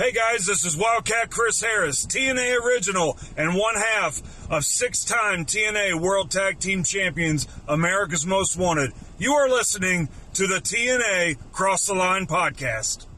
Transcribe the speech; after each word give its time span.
Hey 0.00 0.12
guys, 0.12 0.46
this 0.46 0.64
is 0.64 0.78
Wildcat 0.78 1.30
Chris 1.30 1.60
Harris, 1.60 2.06
TNA 2.06 2.58
original 2.64 3.18
and 3.36 3.54
one 3.54 3.74
half 3.74 4.22
of 4.50 4.64
six 4.64 5.04
time 5.04 5.44
TNA 5.44 6.00
World 6.00 6.30
Tag 6.30 6.58
Team 6.58 6.84
Champions, 6.84 7.46
America's 7.68 8.24
Most 8.24 8.56
Wanted. 8.56 8.94
You 9.18 9.34
are 9.34 9.50
listening 9.50 10.08
to 10.32 10.46
the 10.46 10.54
TNA 10.54 11.36
Cross 11.52 11.88
the 11.88 11.92
Line 11.92 12.26
podcast. 12.26 13.08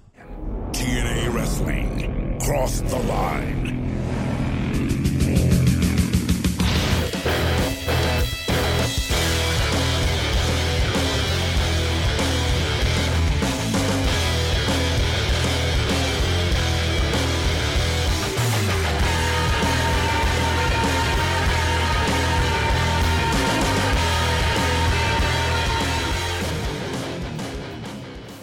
TNA 0.72 1.32
Wrestling, 1.32 2.40
Cross 2.40 2.80
the 2.80 2.98
Line. 2.98 3.61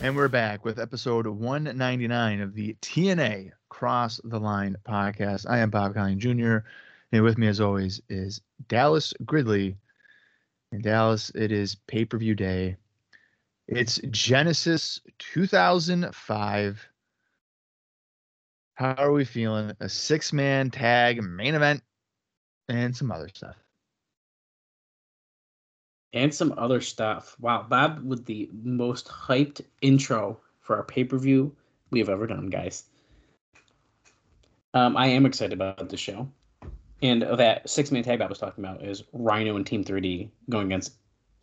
And 0.10 0.18
we're 0.18 0.28
back 0.28 0.66
with 0.66 0.80
episode 0.80 1.28
199 1.28 2.42
of 2.42 2.56
the 2.56 2.76
TNA 2.82 3.52
Cross 3.70 4.20
the 4.24 4.40
Line 4.40 4.76
podcast. 4.84 5.46
I 5.48 5.60
am 5.60 5.70
Bob 5.70 5.94
Colling 5.94 6.18
Jr. 6.18 6.66
And 7.12 7.22
with 7.22 7.38
me, 7.38 7.46
as 7.46 7.62
always, 7.62 8.02
is 8.10 8.42
Dallas 8.68 9.14
Gridley. 9.24 9.78
In 10.72 10.82
Dallas, 10.82 11.32
it 11.36 11.52
is 11.52 11.76
pay 11.86 12.06
per 12.06 12.18
view 12.18 12.34
day. 12.34 12.78
It's 13.68 14.00
Genesis 14.10 15.00
2005. 15.20 16.90
How 18.74 18.94
are 18.96 19.12
we 19.12 19.26
feeling? 19.26 19.74
A 19.80 19.90
six 19.90 20.34
man 20.34 20.72
tag 20.72 21.22
main 21.22 21.54
event 21.54 21.84
and 22.68 22.98
some 22.98 23.12
other 23.12 23.30
stuff 23.32 23.58
and 26.14 26.34
some 26.34 26.54
other 26.58 26.82
stuff. 26.82 27.36
Wow, 27.40 27.66
Bob 27.68 28.04
with 28.04 28.26
the 28.26 28.50
most 28.64 29.08
hyped 29.08 29.62
intro 29.82 30.40
for 30.62 30.78
our 30.78 30.84
pay 30.84 31.04
per 31.04 31.18
view 31.18 31.56
we 31.92 32.00
have 32.00 32.10
ever 32.10 32.28
done, 32.28 32.48
guys. 32.48 32.86
Um, 34.74 34.96
I 34.96 35.08
am 35.08 35.26
excited 35.26 35.54
about 35.54 35.90
the 35.90 35.98
show. 35.98 36.30
And 37.02 37.22
that 37.22 37.70
six 37.70 37.92
man 37.92 38.04
tag 38.04 38.22
I 38.22 38.28
was 38.28 38.40
talking 38.40 38.64
about 38.64 38.84
is 38.84 39.04
Rhino 39.14 39.56
and 39.56 39.66
Team 39.66 39.84
3D 39.84 40.30
going 40.50 40.68
against 40.68 40.94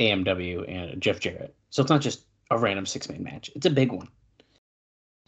AMW 0.00 0.70
and 0.70 1.00
Jeff 1.00 1.18
Jarrett. 1.18 1.54
So 1.70 1.82
it's 1.82 1.90
not 1.90 2.02
just 2.02 2.24
a 2.50 2.58
random 2.58 2.86
six 2.86 3.08
man 3.08 3.22
match, 3.22 3.50
it's 3.54 3.66
a 3.66 3.70
big 3.70 3.92
one. 3.92 4.08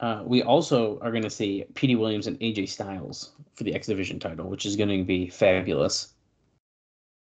Uh, 0.00 0.22
we 0.24 0.42
also 0.42 0.98
are 1.00 1.10
going 1.10 1.24
to 1.24 1.30
see 1.30 1.64
Petey 1.74 1.96
Williams 1.96 2.28
and 2.28 2.38
AJ 2.38 2.68
Styles 2.68 3.32
for 3.54 3.64
the 3.64 3.74
X 3.74 3.88
Division 3.88 4.20
title, 4.20 4.48
which 4.48 4.64
is 4.64 4.76
going 4.76 4.88
to 4.90 5.04
be 5.04 5.28
fabulous. 5.28 6.14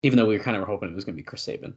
Even 0.03 0.17
though 0.17 0.27
we 0.27 0.37
were 0.37 0.43
kind 0.43 0.57
of 0.57 0.65
hoping 0.65 0.89
it 0.89 0.95
was 0.95 1.05
going 1.05 1.15
to 1.15 1.23
be 1.23 1.25
Chris 1.25 1.43
Sabin. 1.43 1.75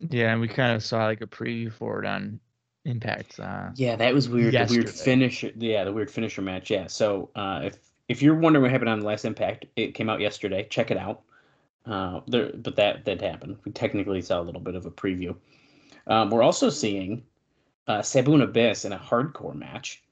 Yeah, 0.00 0.32
and 0.32 0.40
we 0.40 0.48
kind 0.48 0.74
of 0.74 0.82
saw 0.82 1.04
like 1.04 1.20
a 1.20 1.26
preview 1.26 1.72
for 1.72 2.02
it 2.02 2.06
on 2.06 2.40
Impact. 2.84 3.40
Uh, 3.40 3.70
yeah, 3.74 3.96
that 3.96 4.14
was 4.14 4.28
weird. 4.28 4.54
The 4.54 4.66
weird 4.70 4.90
finisher. 4.90 5.50
Yeah, 5.56 5.84
the 5.84 5.92
weird 5.92 6.10
finisher 6.10 6.42
match. 6.42 6.70
Yeah. 6.70 6.86
So 6.86 7.30
uh, 7.34 7.62
if 7.64 7.78
if 8.08 8.22
you're 8.22 8.36
wondering 8.36 8.62
what 8.62 8.70
happened 8.70 8.90
on 8.90 9.00
the 9.00 9.06
last 9.06 9.24
Impact, 9.24 9.66
it 9.74 9.94
came 9.94 10.08
out 10.08 10.20
yesterday. 10.20 10.66
Check 10.70 10.90
it 10.90 10.96
out. 10.96 11.22
Uh, 11.84 12.20
there, 12.28 12.52
but 12.54 12.76
that 12.76 13.04
that 13.04 13.20
happened. 13.20 13.56
We 13.64 13.72
technically 13.72 14.22
saw 14.22 14.40
a 14.40 14.42
little 14.42 14.60
bit 14.60 14.76
of 14.76 14.86
a 14.86 14.90
preview. 14.90 15.34
Um, 16.06 16.30
we're 16.30 16.42
also 16.42 16.70
seeing 16.70 17.24
uh, 17.88 18.02
Sabu 18.02 18.34
and 18.34 18.42
Abyss 18.42 18.84
in 18.84 18.92
a 18.92 18.98
hardcore 18.98 19.54
match. 19.54 20.02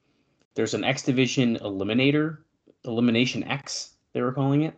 There's 0.55 0.73
an 0.73 0.83
X 0.83 1.03
Division 1.03 1.57
Eliminator, 1.57 2.39
Elimination 2.85 3.43
X, 3.43 3.93
they 4.13 4.21
were 4.21 4.31
calling 4.31 4.63
it. 4.63 4.73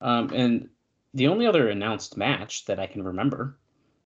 Um, 0.00 0.30
and 0.34 0.68
the 1.12 1.28
only 1.28 1.46
other 1.46 1.68
announced 1.68 2.16
match 2.16 2.64
that 2.64 2.80
I 2.80 2.86
can 2.86 3.02
remember 3.02 3.58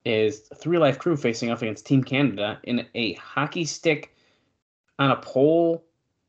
is 0.05 0.49
3Live 0.55 0.99
Kru 0.99 1.17
facing 1.17 1.51
off 1.51 1.63
against 1.63 1.87
Team 1.87 2.03
Canada 2.03 2.59
in 2.65 2.87
a 2.95 3.15
hockey 3.15 3.65
stick 3.65 4.15
on 4.99 5.11
a 5.11 5.17
pole 5.17 5.85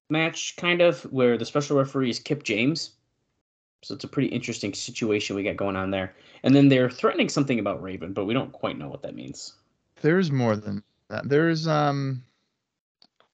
match, 0.10 0.56
kind 0.58 0.82
of, 0.82 1.02
where 1.12 1.38
the 1.38 1.46
special 1.46 1.78
referee 1.78 2.10
is 2.10 2.20
Kip 2.20 2.44
James. 2.44 2.92
So 3.82 3.96
it's 3.96 4.04
a 4.04 4.08
pretty 4.08 4.30
interesting 4.30 4.74
situation 4.74 5.36
we 5.36 5.44
got 5.44 5.58
going 5.58 5.76
on 5.76 5.92
there. 5.92 6.16
And 6.44 6.56
then 6.56 6.70
they're 6.70 6.90
threatening 6.90 7.30
something 7.30 7.60
about 7.60 7.82
Raven, 7.82 8.14
but 8.14 8.26
we 8.26 8.34
don't 8.34 8.52
quite 8.52 8.78
know 8.78 8.88
what 8.88 9.02
that 9.02 9.16
means. 9.16 9.54
There's 10.02 10.32
more 10.32 10.56
than 10.56 10.84
that. 11.10 11.28
There's 11.28 11.68
um 11.68 12.24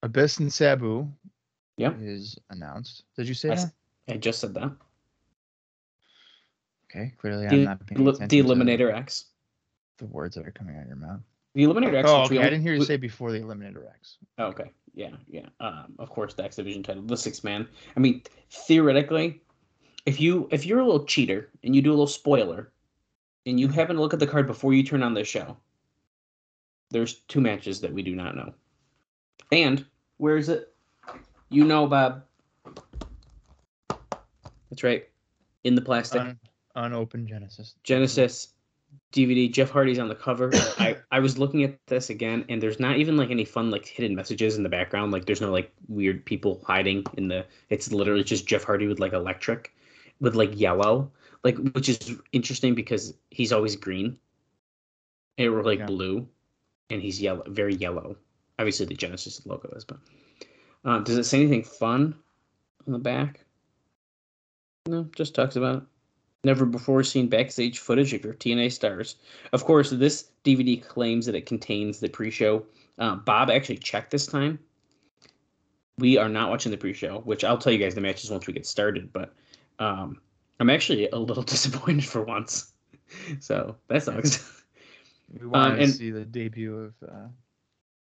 Abyss 0.04 0.40
and 0.40 0.52
Sabu. 0.52 1.08
Yeah. 1.78 1.94
Is 2.00 2.38
announced. 2.50 3.04
Did 3.16 3.28
you 3.28 3.34
say 3.34 3.52
I, 3.52 3.56
that? 3.56 3.72
I 4.10 4.18
just 4.18 4.40
said 4.40 4.54
that. 4.56 4.72
Okay, 6.86 7.14
clearly 7.18 7.48
I'm 7.48 7.64
not 7.64 7.86
paying 7.86 8.08
attention. 8.08 8.28
The 8.28 8.42
Eliminator 8.42 8.94
X 8.94 9.26
the 10.00 10.06
words 10.06 10.36
that 10.36 10.48
are 10.48 10.52
coming 10.52 10.76
out 10.76 10.84
of 10.84 10.88
your 10.88 10.98
mouth. 10.98 11.22
The 11.56 11.64
Eliminator 11.64 11.96
X. 11.96 12.10
Oh, 12.10 12.24
okay. 12.24 12.40
I 12.40 12.44
didn't 12.44 12.62
hear 12.62 12.74
you 12.74 12.84
say 12.84 12.98
before 12.98 13.32
the 13.32 13.40
Eliminator 13.40 13.88
X. 13.90 14.18
Oh, 14.38 14.46
okay. 14.46 14.72
Yeah, 14.94 15.12
yeah. 15.30 15.48
Um, 15.60 15.94
of 16.00 16.10
course, 16.10 16.34
the 16.34 16.44
X 16.44 16.56
Division 16.56 16.84
title, 16.84 17.04
the 17.04 17.18
six 17.18 17.44
man. 17.44 17.68
I 17.96 18.00
mean, 18.00 18.24
theoretically, 18.50 19.42
if 20.06 20.20
you 20.20 20.48
if 20.52 20.66
you're 20.66 20.80
a 20.80 20.86
little 20.86 21.06
cheater 21.06 21.50
and 21.64 21.76
you 21.76 21.82
do 21.82 21.90
a 21.90 21.92
little 21.92 22.08
spoiler, 22.08 22.72
and 23.46 23.60
you 23.60 23.68
happen 23.68 23.96
to 23.96 24.02
look 24.02 24.14
at 24.14 24.20
the 24.20 24.28
card 24.28 24.48
before 24.48 24.74
you 24.74 24.84
turn 24.84 25.04
on 25.04 25.14
the 25.14 25.24
show, 25.24 25.58
there's 26.92 27.16
two 27.28 27.42
matches 27.42 27.82
that 27.82 27.94
we 27.94 28.02
do 28.02 28.16
not 28.16 28.36
know. 28.36 28.54
And 29.52 29.86
where 30.18 30.38
is 30.38 30.50
it? 30.50 30.74
You 31.50 31.66
know, 31.66 31.88
Bob. 31.88 32.24
That's 34.70 34.84
right. 34.84 35.08
In 35.64 35.76
the 35.76 35.82
plastic. 35.82 36.22
Un- 36.22 36.40
unopened 36.76 37.28
Genesis. 37.28 37.76
Genesis 37.84 38.50
DVD. 39.12 39.52
Jeff 39.52 39.72
Hardy's 39.72 40.00
on 40.00 40.08
the 40.08 40.16
cover. 40.16 40.52
I 40.78 40.98
I 41.12 41.20
was 41.20 41.38
looking 41.38 41.64
at 41.64 41.78
this 41.88 42.10
again, 42.10 42.46
and 42.50 42.62
there's 42.62 42.80
not 42.80 42.98
even 42.98 43.18
like 43.18 43.32
any 43.32 43.46
fun 43.46 43.72
like 43.72 43.86
hidden 43.86 44.16
messages 44.16 44.58
in 44.58 44.64
the 44.64 44.70
background. 44.70 45.12
Like 45.12 45.26
there's 45.26 45.42
no 45.42 45.52
like 45.52 45.72
weird 45.88 46.26
people 46.26 46.62
hiding 46.66 47.04
in 47.18 47.28
the. 47.28 47.46
It's 47.70 47.92
literally 47.92 48.24
just 48.24 48.48
Jeff 48.48 48.64
Hardy 48.64 48.88
with 48.88 49.00
like 49.00 49.14
electric, 49.14 49.74
with 50.20 50.36
like 50.36 50.60
yellow, 50.60 51.12
like 51.44 51.58
which 51.74 51.90
is 51.90 52.16
interesting 52.32 52.76
because 52.76 53.14
he's 53.32 53.52
always 53.52 53.76
green. 53.76 54.18
Or 55.40 55.64
like 55.64 55.80
yeah. 55.80 55.86
blue, 55.86 56.28
and 56.90 57.02
he's 57.02 57.22
yellow, 57.22 57.44
very 57.48 57.74
yellow. 57.74 58.18
Obviously, 58.60 58.86
the 58.86 58.94
Genesis 58.94 59.46
logo 59.46 59.70
is, 59.76 59.86
but 59.86 59.98
uh, 60.84 61.00
does 61.00 61.18
it 61.18 61.24
say 61.24 61.40
anything 61.40 61.64
fun 61.64 62.14
on 62.86 62.94
the 62.94 63.00
back? 63.00 63.40
No, 64.86 65.08
just 65.16 65.34
talks 65.34 65.56
about 65.56 65.78
it 65.78 65.84
never 66.44 66.66
before 66.66 67.04
seen 67.04 67.28
backstage 67.28 67.80
footage 67.80 68.14
of 68.14 68.24
your 68.24 68.34
TNA 68.34 68.72
stars. 68.72 69.16
Of 69.52 69.66
course, 69.66 69.90
this 69.90 70.30
DVD 70.44 70.82
claims 70.82 71.26
that 71.26 71.36
it 71.36 71.46
contains 71.46 72.00
the 72.00 72.10
pre-show. 72.10 72.66
Uh, 72.98 73.16
Bob 73.16 73.50
actually 73.50 73.78
checked 73.78 74.12
this 74.12 74.26
time. 74.26 74.60
We 75.98 76.18
are 76.18 76.30
not 76.30 76.50
watching 76.50 76.72
the 76.72 76.78
pre-show, 76.78 77.20
which 77.20 77.44
I'll 77.44 77.58
tell 77.58 77.74
you 77.74 77.80
guys 77.80 77.96
the 77.96 78.02
matches 78.02 78.32
once 78.32 78.48
we 78.48 78.54
get 78.54 78.66
started. 78.66 79.12
But 79.12 79.34
um, 79.80 80.22
I'm 80.60 80.70
actually 80.70 81.10
a 81.10 81.18
little 81.18 81.44
disappointed 81.56 82.06
for 82.06 82.24
once. 82.24 82.74
so 83.40 83.76
that 83.88 84.04
sucks. 84.04 84.64
We 85.40 85.46
want 85.48 85.74
um, 85.74 85.80
to 85.80 85.88
see 85.88 86.12
the 86.12 86.26
debut 86.26 86.76
of 86.76 86.94
uh, 87.08 87.28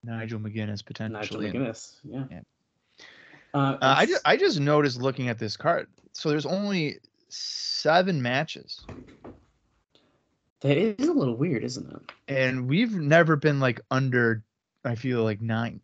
Nigel 0.04 0.38
McGuinness 0.38 0.84
potentially. 0.84 1.46
Nigel 1.46 1.60
McGuinness, 1.60 1.96
yeah. 2.04 2.24
yeah. 2.30 2.40
Uh, 3.52 3.78
uh, 3.80 3.94
I 3.98 4.06
just 4.06 4.22
I 4.24 4.36
just 4.36 4.60
noticed 4.60 5.00
looking 5.00 5.28
at 5.28 5.38
this 5.38 5.56
card. 5.56 5.88
So 6.12 6.28
there's 6.28 6.46
only 6.46 6.98
seven 7.32 8.20
matches. 8.20 8.84
That 10.60 10.76
is 10.76 11.08
a 11.08 11.12
little 11.12 11.36
weird, 11.36 11.64
isn't 11.64 11.90
it? 11.90 12.12
And 12.28 12.68
we've 12.68 12.94
never 12.94 13.36
been 13.36 13.60
like 13.60 13.80
under, 13.90 14.44
I 14.84 14.94
feel 14.94 15.24
like 15.24 15.40
nine. 15.40 15.80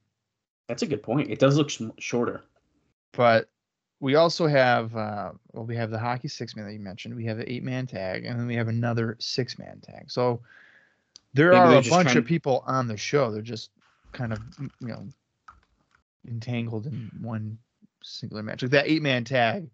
That's 0.68 0.82
a 0.82 0.86
good 0.86 1.02
point. 1.02 1.30
It 1.30 1.38
does 1.38 1.56
look 1.56 1.70
sh- 1.70 1.82
shorter. 1.98 2.42
But 3.12 3.48
we 4.00 4.16
also 4.16 4.46
have, 4.46 4.94
uh, 4.94 5.32
well, 5.52 5.64
we 5.64 5.76
have 5.76 5.90
the 5.90 5.98
hockey 5.98 6.28
six 6.28 6.54
man 6.54 6.66
that 6.66 6.74
you 6.74 6.80
mentioned. 6.80 7.16
We 7.16 7.24
have 7.24 7.38
the 7.38 7.50
eight 7.50 7.62
man 7.62 7.86
tag, 7.86 8.26
and 8.26 8.38
then 8.38 8.46
we 8.46 8.54
have 8.56 8.68
another 8.68 9.16
six 9.18 9.58
man 9.58 9.80
tag. 9.80 10.10
So 10.10 10.40
there 11.32 11.52
Maybe 11.52 11.76
are 11.76 11.78
a 11.78 11.82
bunch 11.82 12.14
of 12.14 12.26
people 12.26 12.62
on 12.66 12.88
the 12.88 12.96
show. 12.96 13.30
They're 13.30 13.40
just 13.40 13.70
kind 14.12 14.32
of, 14.32 14.40
you 14.80 14.88
know, 14.88 15.06
entangled 16.28 16.86
in 16.86 17.10
one 17.22 17.56
singular 18.02 18.42
match. 18.42 18.62
Like 18.62 18.72
that 18.72 18.88
eight 18.88 19.02
man 19.02 19.24
tag 19.24 19.68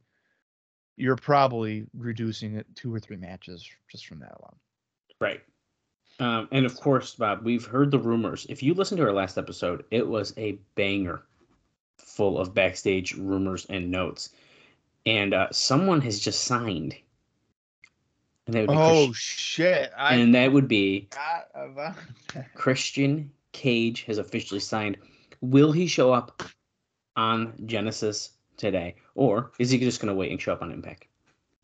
you're 0.97 1.17
probably 1.17 1.87
reducing 1.97 2.57
it 2.57 2.67
two 2.75 2.95
or 2.95 3.01
three 3.01 3.17
matches 3.17 3.69
just 3.89 4.07
from 4.07 4.21
that 4.21 4.37
alone. 4.41 4.57
Right. 5.21 5.41
Um, 6.21 6.49
and 6.53 6.67
of 6.67 6.79
course, 6.79 7.15
Bob, 7.15 7.43
we've 7.43 7.65
heard 7.65 7.91
the 7.91 7.99
rumors. 7.99 8.47
If 8.49 8.63
you 8.63 8.75
listen 8.75 8.99
to 8.99 9.05
our 9.05 9.13
last 9.13 9.39
episode, 9.39 9.85
it 9.91 10.07
was 10.07 10.35
a 10.37 10.59
banger 10.75 11.23
full 11.99 12.39
of 12.39 12.55
backstage 12.55 13.15
rumors 13.15 13.67
and 13.71 13.91
notes. 13.91 14.31
And 15.07 15.35
uh, 15.35 15.49
someone 15.51 16.01
has 16.03 16.21
just 16.21 16.45
signed. 16.45 16.95
And 18.47 18.55
that 18.55 18.69
would 18.69 18.75
be 18.75 18.79
oh, 18.79 19.13
shit. 19.13 19.91
I 19.97 20.17
and 20.17 20.35
that 20.35 20.53
would 20.53 20.69
be 20.69 21.09
Christian 22.55 23.31
Cage 23.53 24.03
has 24.05 24.19
officially 24.19 24.61
signed. 24.61 24.97
Will 25.41 25.73
he 25.73 25.87
show 25.87 26.13
up 26.13 26.43
on 27.17 27.55
Genesis 27.67 28.31
today, 28.57 28.97
or 29.15 29.53
is 29.59 29.71
he 29.71 29.79
just 29.79 30.01
going 30.01 30.09
to 30.13 30.19
wait 30.19 30.31
and 30.31 30.41
show 30.41 30.53
up 30.53 30.63
on 30.63 30.73
Impact? 30.73 31.07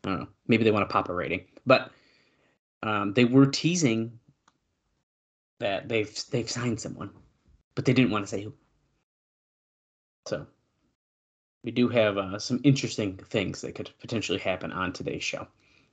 I 0.03 0.09
don't 0.09 0.19
know. 0.21 0.27
Maybe 0.47 0.63
they 0.63 0.71
want 0.71 0.87
to 0.87 0.93
pop 0.93 1.09
a 1.09 1.13
rating, 1.13 1.45
but 1.65 1.91
um, 2.83 3.13
they 3.13 3.25
were 3.25 3.45
teasing 3.45 4.19
that 5.59 5.89
they've 5.89 6.13
they've 6.31 6.49
signed 6.49 6.79
someone, 6.79 7.09
but 7.75 7.85
they 7.85 7.93
didn't 7.93 8.11
want 8.11 8.23
to 8.23 8.29
say 8.29 8.41
who. 8.43 8.53
So 10.27 10.47
we 11.63 11.71
do 11.71 11.89
have 11.89 12.17
uh, 12.17 12.39
some 12.39 12.61
interesting 12.63 13.17
things 13.17 13.61
that 13.61 13.75
could 13.75 13.89
potentially 13.99 14.39
happen 14.39 14.71
on 14.71 14.93
today's 14.93 15.23
show, 15.23 15.47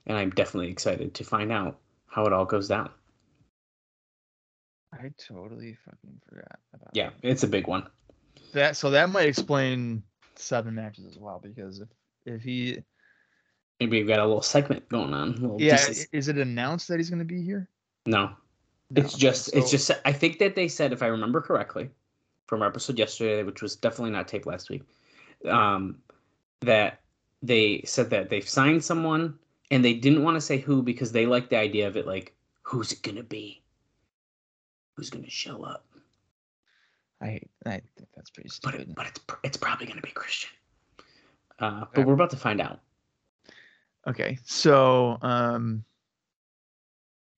and 0.05 0.17
I'm 0.17 0.29
definitely 0.29 0.71
excited 0.71 1.13
to 1.15 1.23
find 1.23 1.51
out 1.51 1.79
how 2.07 2.25
it 2.25 2.33
all 2.33 2.45
goes 2.45 2.67
down. 2.69 2.89
I 4.93 5.11
totally 5.17 5.77
fucking 5.85 6.21
forgot 6.29 6.59
about 6.73 6.89
Yeah, 6.93 7.09
it's 7.21 7.43
a 7.43 7.47
big 7.47 7.67
one. 7.67 7.87
that. 8.53 8.77
So 8.77 8.91
that 8.91 9.09
might 9.09 9.27
explain 9.27 10.03
seven 10.39 10.75
matches 10.75 11.05
as 11.05 11.17
well, 11.17 11.39
because 11.43 11.79
if 11.79 11.89
if 12.25 12.41
he 12.41 12.79
Maybe 13.79 13.99
we've 13.99 14.07
got 14.07 14.19
a 14.19 14.25
little 14.25 14.41
segment 14.41 14.89
going 14.89 15.13
on. 15.13 15.59
yeah, 15.59 15.77
is 16.11 16.27
it 16.27 16.37
announced 16.37 16.87
that 16.87 16.97
he's 16.97 17.09
going 17.09 17.19
to 17.19 17.25
be 17.25 17.43
here? 17.43 17.69
no, 18.05 18.31
No, 18.89 19.03
it's 19.03 19.13
just 19.13 19.53
it's 19.53 19.69
just 19.69 19.91
I 20.05 20.11
think 20.11 20.39
that 20.39 20.55
they 20.55 20.67
said 20.67 20.93
if 20.93 21.03
I 21.03 21.07
remember 21.07 21.41
correctly 21.41 21.89
from 22.47 22.61
our 22.61 22.69
episode 22.69 22.97
yesterday, 22.97 23.43
which 23.43 23.61
was 23.61 23.75
definitely 23.75 24.11
not 24.11 24.27
taped 24.27 24.47
last 24.47 24.69
week, 24.69 24.83
um, 25.45 25.97
that 26.61 27.01
they 27.43 27.83
said 27.85 28.09
that 28.09 28.29
they've 28.29 28.47
signed 28.47 28.83
someone 28.83 29.37
and 29.69 29.85
they 29.85 29.93
didn't 29.93 30.23
want 30.23 30.35
to 30.35 30.41
say 30.41 30.57
who 30.57 30.81
because 30.81 31.11
they 31.11 31.25
like 31.25 31.49
the 31.49 31.57
idea 31.57 31.87
of 31.87 31.97
it 31.97 32.07
like 32.07 32.33
who's 32.63 32.91
it 32.91 33.03
gonna 33.03 33.23
be, 33.23 33.61
who's 34.95 35.09
gonna 35.09 35.29
show 35.29 35.63
up, 35.63 35.85
I 37.21 37.39
I 37.65 37.81
think 37.97 38.09
that's 38.15 38.29
pretty 38.29 38.49
but 38.63 38.71
stupid. 38.71 38.89
it, 38.89 38.95
but 38.95 39.07
it's 39.07 39.19
it's 39.43 39.57
probably 39.57 39.87
gonna 39.87 40.01
be 40.01 40.11
Christian. 40.11 40.51
Uh, 41.59 41.85
but 41.93 42.05
we're 42.05 42.13
about 42.13 42.29
to 42.29 42.37
find 42.37 42.61
out. 42.61 42.79
Okay, 44.07 44.37
so 44.45 45.17
um, 45.21 45.83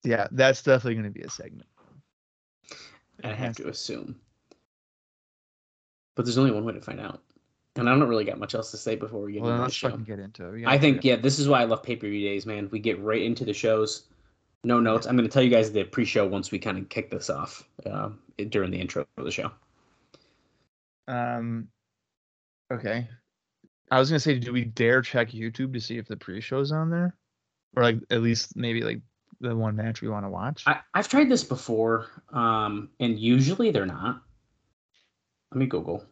yeah, 0.03 0.27
that's 0.31 0.61
definitely 0.61 0.95
going 0.95 1.05
to 1.05 1.09
be 1.09 1.21
a 1.21 1.29
segment. 1.29 1.67
I 3.23 3.33
have 3.33 3.55
to 3.57 3.69
assume. 3.69 4.15
But 6.15 6.25
there's 6.25 6.37
only 6.37 6.51
one 6.51 6.65
way 6.65 6.73
to 6.73 6.81
find 6.81 6.99
out. 6.99 7.21
And 7.75 7.89
I 7.89 7.97
don't 7.97 8.07
really 8.09 8.25
got 8.25 8.39
much 8.39 8.55
else 8.55 8.71
to 8.71 8.77
say 8.77 8.95
before 8.95 9.21
we 9.21 9.33
get 9.33 9.41
Well, 9.41 9.53
into 9.53 9.65
the 9.65 9.71
show. 9.71 9.97
get 9.97 10.19
into 10.19 10.53
it. 10.53 10.65
I 10.67 10.77
think, 10.77 11.03
yeah, 11.03 11.15
this 11.15 11.39
is 11.39 11.47
why 11.47 11.61
I 11.61 11.63
love 11.65 11.81
pay 11.81 11.95
per 11.95 12.07
view 12.07 12.27
days, 12.27 12.45
man. 12.45 12.67
We 12.71 12.79
get 12.79 12.99
right 12.99 13.21
into 13.21 13.45
the 13.45 13.53
shows. 13.53 14.03
No 14.63 14.79
notes. 14.79 15.07
I'm 15.07 15.15
going 15.15 15.27
to 15.27 15.33
tell 15.33 15.43
you 15.43 15.49
guys 15.49 15.71
the 15.71 15.85
pre 15.85 16.03
show 16.03 16.27
once 16.27 16.51
we 16.51 16.59
kind 16.59 16.77
of 16.77 16.89
kick 16.89 17.09
this 17.09 17.29
off 17.29 17.63
uh, 17.85 18.09
during 18.49 18.71
the 18.71 18.79
intro 18.79 19.05
of 19.17 19.23
the 19.25 19.31
show. 19.31 19.49
Um, 21.09 21.67
okay. 22.71 23.07
I 23.91 23.99
was 23.99 24.09
gonna 24.09 24.19
say, 24.19 24.37
do 24.37 24.53
we 24.53 24.65
dare 24.65 25.01
check 25.01 25.29
YouTube 25.29 25.73
to 25.73 25.79
see 25.79 25.97
if 25.97 26.07
the 26.07 26.15
pre-show's 26.15 26.71
on 26.71 26.89
there, 26.89 27.15
or 27.75 27.83
like 27.83 27.97
at 28.11 28.21
least 28.21 28.55
maybe 28.55 28.81
like 28.83 29.01
the 29.41 29.55
one 29.55 29.75
match 29.75 30.01
we 30.01 30.09
want 30.09 30.25
to 30.25 30.29
watch? 30.29 30.63
I, 30.67 30.79
I've 30.93 31.07
tried 31.07 31.29
this 31.29 31.43
before, 31.43 32.07
um, 32.31 32.89
and 32.99 33.19
usually 33.19 33.71
they're 33.71 33.85
not. 33.85 34.21
Let 35.51 35.59
me 35.59 35.65
Google. 35.65 36.05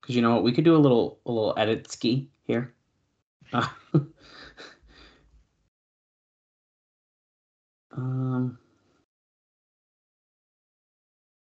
Because 0.00 0.14
you 0.14 0.22
know 0.22 0.34
what? 0.34 0.44
We 0.44 0.52
could 0.52 0.64
do 0.64 0.76
a 0.76 0.78
little 0.78 1.18
a 1.26 1.32
little 1.32 1.54
edit 1.56 1.90
ski 1.90 2.30
here. 2.44 2.72
Um, 7.92 8.58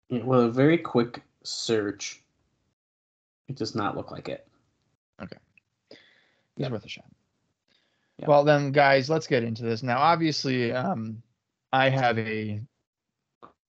yeah, 0.09 0.23
well, 0.23 0.41
a 0.41 0.51
very 0.51 0.77
quick 0.77 1.23
search. 1.43 2.22
It 3.47 3.55
does 3.55 3.75
not 3.75 3.95
look 3.97 4.11
like 4.11 4.29
it. 4.29 4.47
Okay. 5.21 5.37
It's 5.91 5.99
Yep. 6.57 6.71
worth 6.71 6.85
a 6.85 6.89
shot. 6.89 7.05
Yeah. 8.17 8.27
Well 8.27 8.43
then, 8.43 8.71
guys, 8.71 9.09
let's 9.09 9.27
get 9.27 9.43
into 9.43 9.63
this 9.63 9.83
now. 9.83 9.97
Obviously, 9.97 10.71
um, 10.71 11.21
I 11.71 11.89
have 11.89 12.17
a 12.19 12.61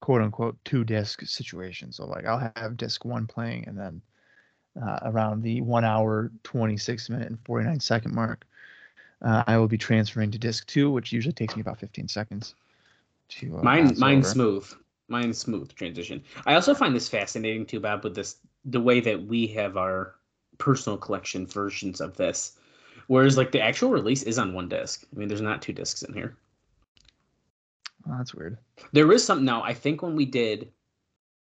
quote 0.01 0.21
unquote 0.23 0.57
two 0.65 0.85
disc 0.85 1.23
situation. 1.25 1.91
So 1.93 2.07
like, 2.07 2.27
I'll 2.27 2.53
have 2.57 2.77
disc 2.77 3.05
one 3.05 3.27
playing, 3.27 3.67
and 3.67 3.79
then 3.79 4.03
uh, 4.81 4.99
around 5.03 5.43
the 5.43 5.61
one 5.63 5.85
hour, 5.85 6.31
twenty 6.43 6.77
six 6.77 7.09
minute, 7.09 7.29
and 7.29 7.39
forty 7.47 7.65
nine 7.67 7.81
second 7.81 8.15
mark, 8.15 8.45
uh, 9.23 9.45
I 9.47 9.57
will 9.57 9.69
be 9.69 9.79
transferring 9.79 10.31
to 10.33 10.39
disc 10.39 10.67
two, 10.67 10.91
which 10.91 11.11
usually 11.13 11.33
takes 11.33 11.57
me 11.57 11.63
about 11.63 11.79
fifteen 11.81 12.07
seconds. 12.09 12.55
To 13.31 13.59
uh, 13.59 13.63
Mine, 13.63 13.99
mine's 13.99 14.27
over. 14.27 14.35
smooth. 14.35 14.73
Mine's 15.09 15.39
smooth 15.39 15.75
transition. 15.75 16.23
I 16.47 16.55
also 16.55 16.75
find 16.75 16.95
this 16.95 17.09
fascinating 17.09 17.65
too, 17.65 17.81
Bob, 17.81 18.05
with 18.05 18.15
this 18.15 18.37
the 18.65 18.81
way 18.81 19.01
that 19.01 19.27
we 19.27 19.47
have 19.49 19.77
our 19.77 20.15
personal 20.59 20.97
collection 20.97 21.47
versions 21.47 22.01
of 22.01 22.17
this, 22.17 22.59
whereas 23.07 23.37
like 23.37 23.53
the 23.53 23.61
actual 23.61 23.91
release 23.91 24.23
is 24.23 24.39
on 24.39 24.55
one 24.55 24.69
disc. 24.69 25.05
I 25.15 25.19
mean, 25.19 25.29
there's 25.29 25.41
not 25.41 25.63
two 25.63 25.73
discs 25.73 26.03
in 26.03 26.15
here. 26.15 26.37
Oh, 28.09 28.17
that's 28.19 28.35
weird. 28.35 28.59
There 28.93 29.11
is 29.13 29.25
something 29.25 29.45
now. 29.45 29.63
I 29.63 29.73
think 29.73 30.03
when 30.03 30.15
we 30.15 30.27
did, 30.27 30.71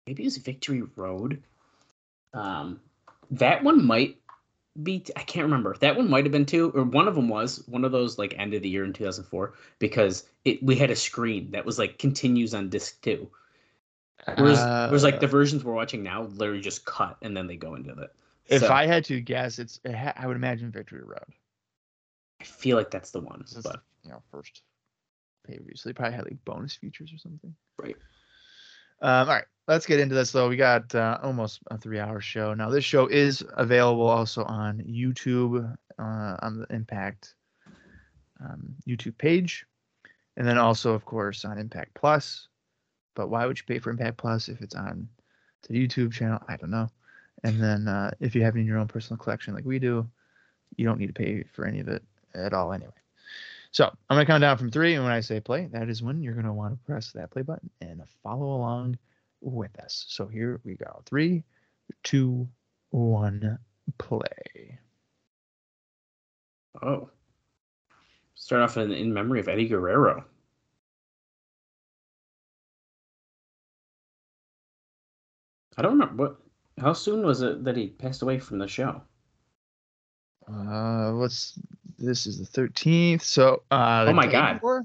maybe 0.06 0.24
it 0.24 0.28
was 0.28 0.38
Victory 0.38 0.84
Road. 0.96 1.42
Um, 2.34 2.80
that 3.31 3.64
one 3.64 3.86
might 3.86 4.18
be. 4.84 5.06
I 5.16 5.24
can't 5.24 5.46
remember. 5.46 5.75
That 5.80 5.96
one 5.96 6.10
might 6.10 6.25
have 6.25 6.31
been 6.31 6.46
two, 6.46 6.72
or 6.72 6.84
one 6.84 7.07
of 7.07 7.16
them 7.16 7.30
was 7.30 7.64
one 7.68 7.86
of 7.86 7.92
those 7.92 8.18
like 8.18 8.36
end 8.38 8.54
of 8.54 8.62
the 8.62 8.69
year 8.69 8.84
in 8.84 8.94
2004 8.94 9.54
because 9.80 10.25
it 10.44 10.62
we 10.62 10.75
had 10.75 10.92
a 10.92 10.96
screen 10.96 11.52
that 11.52 11.66
was 11.66 11.80
like 11.80 11.98
continues 11.98 12.54
on 12.54 12.69
disc 12.69 13.02
two. 13.02 13.30
Whereas, 14.35 14.59
whereas 14.89 15.03
like 15.03 15.19
the 15.19 15.27
Uh, 15.27 15.29
versions 15.29 15.63
we're 15.63 15.73
watching 15.73 16.03
now 16.03 16.23
literally 16.23 16.62
just 16.62 16.85
cut 16.85 17.18
and 17.21 17.35
then 17.35 17.47
they 17.47 17.56
go 17.57 17.75
into 17.75 17.91
it. 17.91 18.13
if 18.45 18.62
So, 18.62 18.71
I 18.71 18.85
had 18.85 19.06
to 19.06 19.19
guess, 19.21 19.59
it's 19.59 19.79
it 19.83 19.95
ha- 19.95 20.13
I 20.15 20.27
would 20.27 20.35
imagine 20.35 20.71
Victory 20.71 21.03
Road. 21.03 21.33
I 22.39 22.44
feel 22.44 22.77
like 22.77 22.91
that's 22.91 23.12
the 23.12 23.19
one. 23.19 23.41
This 23.41 23.56
is 23.57 23.63
But 23.63 23.81
you 24.03 24.12
know 24.12 24.21
first 24.31 24.62
pay 25.45 25.57
per 25.57 25.63
view, 25.63 25.75
so 25.75 25.89
they 25.89 25.94
probably 25.94 26.15
had 26.15 26.25
like 26.25 26.44
bonus 26.45 26.75
features 26.75 27.12
or 27.13 27.18
something. 27.18 27.56
Right. 27.77 27.95
Um, 29.01 29.27
all 29.27 29.35
right, 29.35 29.45
let's 29.68 29.88
get 29.88 30.00
into 30.00 30.13
this 30.13 30.31
though. 30.31 30.47
We 30.50 30.57
got 30.57 30.94
uh, 30.94 31.18
almost 31.23 31.59
a 31.71 31.77
three-hour 31.77 32.21
show 32.21 32.53
now. 32.53 32.69
This 32.69 32.85
show 32.85 33.07
is 33.07 33.44
available 33.57 34.07
also 34.07 34.44
on 34.44 34.77
YouTube 34.79 35.75
uh, 35.97 36.38
on 36.41 36.59
the 36.59 36.68
Impact 36.75 37.33
um, 38.39 38.75
YouTube 38.88 39.18
page, 39.18 39.65
and 40.38 40.47
then 40.47 40.59
also, 40.59 40.94
of 40.94 41.06
course, 41.06 41.45
on 41.45 41.57
Impact 41.57 41.95
Plus. 41.95 42.47
But 43.16 43.30
why 43.30 43.46
would 43.46 43.58
you 43.58 43.66
pay 43.66 43.80
for 43.80 43.90
Impact 43.90 44.18
Plus 44.18 44.50
if 44.50 44.62
it's 44.62 44.75
on 44.75 45.08
the 45.68 45.75
YouTube 45.75 46.13
channel? 46.13 46.40
I 46.48 46.58
don't 46.58 46.72
know. 46.72 46.90
And 47.44 47.62
then 47.62 47.88
uh, 47.88 48.12
if 48.19 48.36
you 48.36 48.44
have 48.44 48.56
it 48.56 48.60
in 48.60 48.66
your 48.66 48.78
own 48.78 48.88
personal 48.88 49.18
collection 49.18 49.54
like 49.54 49.66
we 49.66 49.80
do, 49.80 50.08
you 50.78 50.86
don't 50.86 51.00
need 51.00 51.08
to 51.08 51.13
pay 51.13 51.44
for 51.54 51.66
any 51.66 51.80
of 51.80 51.88
it 51.88 52.04
at 52.33 52.54
all 52.54 52.71
anyway. 52.71 52.92
So 53.71 53.85
I'm 53.85 54.16
gonna 54.16 54.26
count 54.26 54.42
down 54.42 54.57
from 54.57 54.69
three, 54.69 54.95
and 54.95 55.04
when 55.04 55.14
I 55.14 55.21
say 55.21 55.40
play, 55.40 55.69
that 55.71 55.90
is 55.90 56.04
when 56.04 56.21
you're 56.21 56.33
gonna 56.33 56.54
want 56.54 56.74
to 56.74 56.85
press 56.85 57.12
that 57.14 57.31
play 57.31 57.42
button 57.42 57.69
and 57.80 58.02
follow 58.21 58.54
along 58.54 58.97
with 59.40 59.78
us. 59.80 60.06
So 60.09 60.28
here 60.28 60.59
we 60.66 60.76
go. 60.76 61.02
Three, 61.06 61.44
two, 62.04 62.50
one, 62.90 63.57
play. 63.97 64.80
oh, 66.81 67.09
start 68.35 68.62
off 68.62 68.78
in, 68.78 68.92
in 68.92 69.14
memory 69.14 69.40
of 69.40 69.47
Eddie 69.47 69.68
Guerrero. 69.69 70.26
I 75.81 75.83
don't 75.85 75.94
remember 75.94 76.23
what. 76.23 76.38
How 76.80 76.94
soon 76.94 77.26
was 77.26 77.42
it 77.42 77.64
that 77.64 77.76
he 77.76 77.88
passed 77.88 78.21
away 78.21 78.38
from 78.38 78.59
the 78.59 78.68
show? 78.68 79.02
Uh, 80.47 81.11
what's 81.14 81.57
this 81.97 82.28
is 82.28 82.38
the 82.38 82.45
13th. 82.61 83.23
So 83.23 83.64
uh, 83.71 84.06
Oh 84.07 84.14
my 84.14 84.28
God. 84.28 84.54
before? 84.54 84.83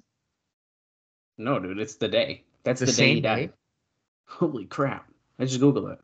No, 1.37 1.59
dude, 1.59 1.79
it's 1.79 1.97
the 1.97 2.09
day. 2.09 2.45
That's 2.65 2.81
The 2.81 2.87
the, 2.87 2.93
day 2.93 3.09
he 3.09 3.15
same 3.17 3.23
died. 3.23 3.49
day? 3.49 3.53
Holy 4.25 4.65
crap! 4.65 5.07
I 5.39 5.45
just 5.45 5.61
googled 5.61 5.93
it. 5.93 5.99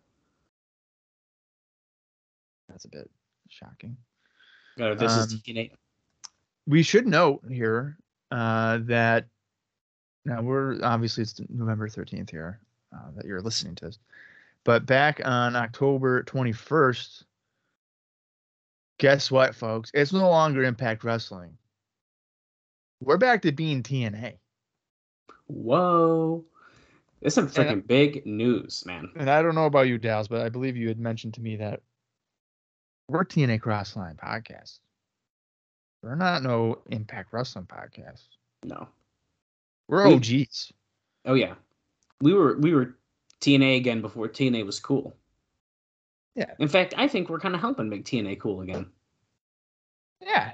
That's 2.68 2.84
a 2.84 2.88
bit 2.88 3.10
shocking. 3.48 3.96
Uh, 4.78 4.92
this 4.94 5.12
is 5.16 5.32
Um, 5.32 5.40
TNA. 5.46 5.70
we 6.66 6.82
should 6.82 7.06
note 7.06 7.40
here 7.48 7.96
uh, 8.30 8.78
that 8.82 9.24
now 10.26 10.42
we're 10.42 10.78
obviously 10.84 11.22
it's 11.22 11.40
November 11.48 11.88
13th 11.88 12.28
here 12.30 12.60
uh, 12.94 13.10
that 13.16 13.24
you're 13.24 13.40
listening 13.40 13.74
to 13.76 13.86
this, 13.86 13.98
but 14.64 14.86
back 14.86 15.20
on 15.24 15.56
October 15.56 16.22
21st, 16.24 17.24
guess 18.98 19.30
what, 19.30 19.54
folks? 19.54 19.90
It's 19.94 20.12
no 20.12 20.28
longer 20.28 20.62
Impact 20.62 21.04
Wrestling. 21.04 21.56
We're 23.00 23.18
back 23.18 23.42
to 23.42 23.52
being 23.52 23.82
TNA. 23.82 24.34
Whoa, 25.46 26.44
this 27.20 27.32
is 27.32 27.34
some 27.34 27.44
And 27.46 27.82
freaking 27.82 27.86
big 27.86 28.24
news, 28.24 28.84
man. 28.86 29.10
And 29.16 29.28
I 29.28 29.42
don't 29.42 29.54
know 29.54 29.66
about 29.66 29.88
you, 29.88 29.98
Dallas, 29.98 30.28
but 30.28 30.42
I 30.42 30.48
believe 30.48 30.76
you 30.76 30.88
had 30.88 31.00
mentioned 31.00 31.34
to 31.34 31.40
me 31.40 31.56
that 31.56 31.80
we're 33.08 33.24
TNA 33.24 33.60
Crossline 33.60 34.16
podcast. 34.16 34.78
We're 36.02 36.14
not 36.14 36.42
no 36.42 36.78
Impact 36.90 37.32
Wrestling 37.32 37.66
podcast. 37.66 38.22
No. 38.64 38.88
We're 39.88 40.08
We- 40.08 40.14
OGs. 40.14 40.72
Oh 41.24 41.34
yeah, 41.34 41.54
we 42.20 42.34
were 42.34 42.56
we 42.58 42.74
were 42.74 42.96
TNA 43.42 43.76
again 43.76 44.00
before 44.00 44.28
TNA 44.28 44.64
was 44.64 44.80
cool. 44.80 45.16
Yeah. 46.34 46.52
In 46.58 46.68
fact, 46.68 46.94
I 46.96 47.08
think 47.08 47.28
we're 47.28 47.40
kind 47.40 47.54
of 47.54 47.60
helping 47.60 47.88
make 47.88 48.04
TNA 48.04 48.40
cool 48.40 48.62
again. 48.62 48.86
Yeah, 50.20 50.52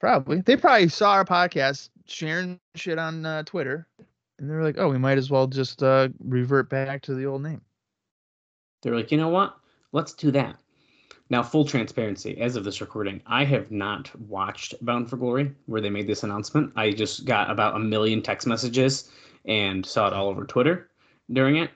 probably. 0.00 0.40
They 0.40 0.56
probably 0.56 0.88
saw 0.88 1.12
our 1.12 1.24
podcast 1.24 1.90
sharing 2.06 2.58
shit 2.76 2.98
on 2.98 3.26
uh, 3.26 3.42
Twitter, 3.42 3.86
and 4.38 4.48
they're 4.48 4.62
like, 4.62 4.78
"Oh, 4.78 4.88
we 4.88 4.96
might 4.96 5.18
as 5.18 5.30
well 5.30 5.46
just 5.46 5.82
uh, 5.82 6.08
revert 6.20 6.70
back 6.70 7.02
to 7.02 7.14
the 7.14 7.26
old 7.26 7.42
name." 7.42 7.60
They're 8.82 8.94
like, 8.94 9.10
you 9.10 9.18
know 9.18 9.28
what? 9.28 9.56
Let's 9.92 10.14
do 10.14 10.30
that. 10.32 10.56
Now, 11.30 11.42
full 11.42 11.64
transparency, 11.64 12.40
as 12.40 12.56
of 12.56 12.64
this 12.64 12.80
recording, 12.80 13.20
I 13.26 13.44
have 13.44 13.70
not 13.70 14.10
watched 14.20 14.74
Bound 14.84 15.10
for 15.10 15.16
Glory 15.16 15.52
where 15.66 15.80
they 15.80 15.90
made 15.90 16.06
this 16.06 16.22
announcement. 16.22 16.72
I 16.76 16.92
just 16.92 17.26
got 17.26 17.50
about 17.50 17.76
a 17.76 17.80
million 17.80 18.22
text 18.22 18.46
messages 18.46 19.10
and 19.44 19.84
saw 19.84 20.06
it 20.06 20.14
all 20.14 20.28
over 20.28 20.44
Twitter 20.44 20.90
during 21.30 21.56
it. 21.56 21.70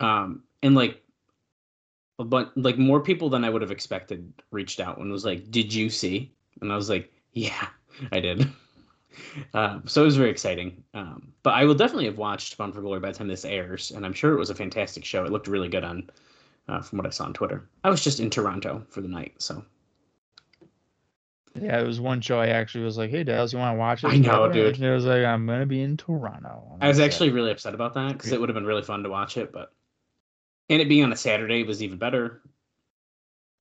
Um, 0.00 0.42
and 0.62 0.74
like, 0.74 1.02
but 2.18 2.56
like 2.56 2.78
more 2.78 3.00
people 3.00 3.28
than 3.28 3.44
I 3.44 3.50
would 3.50 3.62
have 3.62 3.70
expected 3.70 4.32
reached 4.50 4.80
out 4.80 4.98
and 4.98 5.10
was 5.12 5.24
like, 5.24 5.50
"Did 5.50 5.72
you 5.72 5.90
see?" 5.90 6.32
And 6.60 6.72
I 6.72 6.76
was 6.76 6.88
like, 6.88 7.12
"Yeah, 7.32 7.68
I 8.12 8.20
did." 8.20 8.48
Um, 9.54 9.82
so 9.86 10.02
it 10.02 10.04
was 10.04 10.16
very 10.16 10.28
exciting. 10.28 10.84
Um, 10.92 11.32
but 11.42 11.54
I 11.54 11.64
will 11.64 11.74
definitely 11.74 12.04
have 12.04 12.18
watched 12.18 12.58
Bound 12.58 12.74
for 12.74 12.82
Glory 12.82 13.00
by 13.00 13.12
the 13.12 13.16
time 13.16 13.28
this 13.28 13.46
airs, 13.46 13.90
and 13.90 14.04
I'm 14.04 14.12
sure 14.12 14.34
it 14.34 14.38
was 14.38 14.50
a 14.50 14.54
fantastic 14.54 15.06
show. 15.06 15.24
It 15.24 15.32
looked 15.32 15.48
really 15.48 15.70
good 15.70 15.84
on, 15.84 16.10
uh, 16.68 16.82
from 16.82 16.98
what 16.98 17.06
I 17.06 17.10
saw 17.10 17.24
on 17.24 17.32
Twitter. 17.32 17.66
I 17.82 17.88
was 17.88 18.04
just 18.04 18.20
in 18.20 18.28
Toronto 18.28 18.84
for 18.90 19.00
the 19.00 19.08
night, 19.08 19.32
so 19.38 19.64
Yeah, 21.58 21.80
it 21.80 21.86
was 21.86 21.98
one 22.00 22.20
show 22.20 22.38
I 22.38 22.48
actually 22.48 22.84
was 22.84 22.98
like, 22.98 23.08
"Hey, 23.10 23.24
Dallas, 23.24 23.54
you 23.54 23.58
want 23.58 23.74
to 23.74 23.78
watch 23.78 24.04
it?" 24.04 24.08
I 24.08 24.18
know, 24.18 24.52
dude. 24.52 24.74
And 24.74 24.84
it 24.84 24.92
was 24.92 25.06
like, 25.06 25.24
"I'm 25.24 25.46
gonna 25.46 25.64
be 25.64 25.80
in 25.80 25.96
Toronto." 25.96 26.76
I 26.82 26.88
was 26.88 27.00
actually 27.00 27.30
really 27.30 27.50
upset 27.50 27.72
about 27.72 27.94
that 27.94 28.12
because 28.12 28.32
it 28.32 28.38
would 28.38 28.50
have 28.50 28.54
been 28.54 28.66
really 28.66 28.82
fun 28.82 29.02
to 29.04 29.08
watch 29.08 29.38
it, 29.38 29.52
but 29.52 29.72
and 30.68 30.82
it 30.82 30.88
being 30.88 31.04
on 31.04 31.12
a 31.12 31.16
Saturday 31.16 31.62
was 31.62 31.82
even 31.82 31.98
better. 31.98 32.42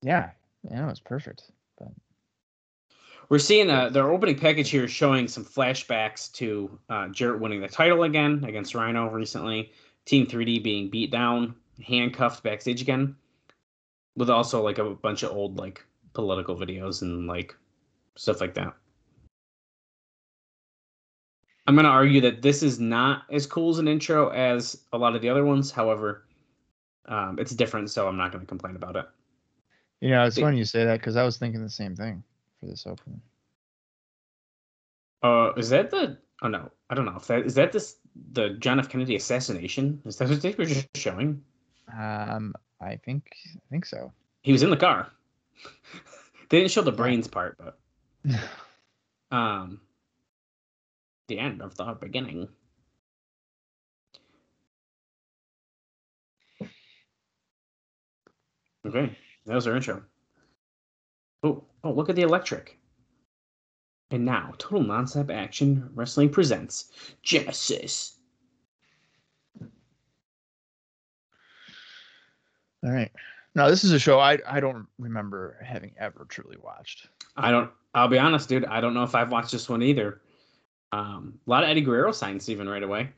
yeah, 0.01 0.31
yeah, 0.69 0.83
it 0.83 0.89
was 0.89 0.99
perfect. 0.99 1.51
But 1.77 1.89
We're 3.29 3.39
seeing 3.39 3.69
uh, 3.69 3.89
their 3.89 4.09
opening 4.09 4.37
package 4.37 4.69
here 4.69 4.87
showing 4.87 5.27
some 5.27 5.45
flashbacks 5.45 6.31
to 6.33 6.79
uh, 6.89 7.07
Jarrett 7.09 7.41
winning 7.41 7.61
the 7.61 7.67
title 7.67 8.03
again 8.03 8.43
against 8.47 8.75
Rhino 8.75 9.09
recently, 9.09 9.71
Team 10.05 10.25
3D 10.25 10.63
being 10.63 10.89
beat 10.89 11.11
down, 11.11 11.55
handcuffed 11.85 12.43
backstage 12.43 12.81
again, 12.81 13.15
with 14.15 14.29
also 14.29 14.63
like 14.63 14.77
a 14.77 14.91
bunch 14.91 15.23
of 15.23 15.31
old 15.31 15.57
like 15.57 15.85
political 16.13 16.55
videos 16.55 17.01
and 17.01 17.27
like 17.27 17.55
stuff 18.15 18.41
like 18.41 18.53
that. 18.55 18.73
I'm 21.67 21.75
gonna 21.75 21.89
argue 21.89 22.21
that 22.21 22.41
this 22.43 22.61
is 22.61 22.79
not 22.79 23.23
as 23.31 23.47
cool 23.47 23.71
as 23.71 23.79
an 23.79 23.87
intro 23.87 24.29
as 24.29 24.83
a 24.93 24.97
lot 24.97 25.15
of 25.15 25.21
the 25.21 25.29
other 25.29 25.43
ones. 25.43 25.71
However, 25.71 26.25
um, 27.07 27.37
it's 27.39 27.51
different, 27.51 27.91
so 27.91 28.07
I'm 28.07 28.17
not 28.17 28.31
gonna 28.31 28.45
complain 28.45 28.75
about 28.75 28.95
it. 28.95 29.05
you 30.01 30.09
know, 30.09 30.25
it's 30.25 30.39
funny 30.39 30.57
you 30.57 30.65
say 30.65 30.85
that 30.85 30.99
because 30.99 31.15
I 31.15 31.23
was 31.23 31.37
thinking 31.37 31.61
the 31.61 31.69
same 31.69 31.95
thing 31.95 32.23
for 32.59 32.67
this 32.67 32.85
opening. 32.85 33.21
Uh, 35.23 35.53
is 35.57 35.69
that 35.69 35.89
the? 35.89 36.17
Oh 36.41 36.47
no, 36.47 36.71
I 36.89 36.95
don't 36.95 37.05
know 37.05 37.15
if 37.17 37.27
that 37.27 37.45
is 37.45 37.55
that 37.55 37.71
this 37.71 37.97
the 38.33 38.49
John 38.59 38.79
F. 38.79 38.89
Kennedy 38.89 39.15
assassination. 39.15 40.01
Is 40.05 40.17
that 40.17 40.29
what 40.29 40.41
they 40.41 40.53
were 40.57 40.65
just 40.65 40.87
showing? 40.95 41.41
Um, 41.97 42.53
I 42.81 42.97
think 42.97 43.29
I 43.55 43.69
think 43.69 43.85
so. 43.85 44.11
He 44.41 44.51
was 44.51 44.63
in 44.63 44.69
the 44.69 44.77
car. 44.77 45.11
they 46.49 46.59
didn't 46.59 46.71
show 46.71 46.81
the 46.81 46.91
brains 46.91 47.27
part, 47.27 47.57
but 47.57 47.79
um, 49.35 49.81
the 51.27 51.39
end 51.39 51.61
of 51.61 51.75
the 51.75 51.85
beginning. 51.99 52.49
Okay, 58.85 59.17
that 59.45 59.55
was 59.55 59.67
our 59.67 59.75
intro. 59.75 60.03
Oh, 61.43 61.63
oh, 61.83 61.91
look 61.91 62.09
at 62.09 62.15
the 62.15 62.21
electric. 62.21 62.77
And 64.11 64.25
now, 64.25 64.53
Total 64.57 64.83
Nonstop 64.83 65.33
Action 65.33 65.89
Wrestling 65.93 66.29
presents 66.29 66.91
Genesis. 67.23 68.17
All 72.83 72.91
right. 72.91 73.11
Now 73.55 73.69
this 73.69 73.83
is 73.83 73.91
a 73.91 73.99
show 73.99 74.19
I 74.19 74.37
I 74.47 74.59
don't 74.59 74.85
remember 74.99 75.57
having 75.63 75.93
ever 75.97 76.25
truly 76.29 76.57
watched. 76.61 77.07
I 77.35 77.49
don't. 77.49 77.71
I'll 77.93 78.07
be 78.07 78.19
honest, 78.19 78.49
dude. 78.49 78.65
I 78.65 78.81
don't 78.81 78.93
know 78.93 79.03
if 79.03 79.15
I've 79.15 79.31
watched 79.31 79.53
this 79.53 79.67
one 79.67 79.81
either. 79.81 80.21
Um, 80.91 81.39
a 81.47 81.49
lot 81.49 81.63
of 81.63 81.69
Eddie 81.69 81.81
Guerrero 81.81 82.11
signs 82.11 82.49
even 82.49 82.69
right 82.69 82.83
away. 82.83 83.09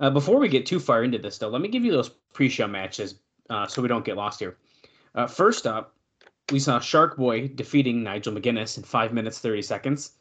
Uh, 0.00 0.10
before 0.10 0.38
we 0.38 0.48
get 0.48 0.66
too 0.66 0.80
far 0.80 1.04
into 1.04 1.18
this, 1.18 1.38
though, 1.38 1.48
let 1.48 1.60
me 1.60 1.68
give 1.68 1.84
you 1.84 1.92
those 1.92 2.08
pre-show 2.32 2.66
matches 2.66 3.16
uh, 3.50 3.66
so 3.66 3.82
we 3.82 3.88
don't 3.88 4.04
get 4.04 4.16
lost 4.16 4.40
here. 4.40 4.56
Uh, 5.18 5.26
first 5.26 5.66
up, 5.66 5.96
we 6.52 6.60
saw 6.60 6.78
Shark 6.78 7.16
Boy 7.16 7.48
defeating 7.48 8.04
Nigel 8.04 8.32
McGuinness 8.32 8.76
in 8.76 8.84
five 8.84 9.12
minutes 9.12 9.40
thirty 9.40 9.62
seconds. 9.62 10.12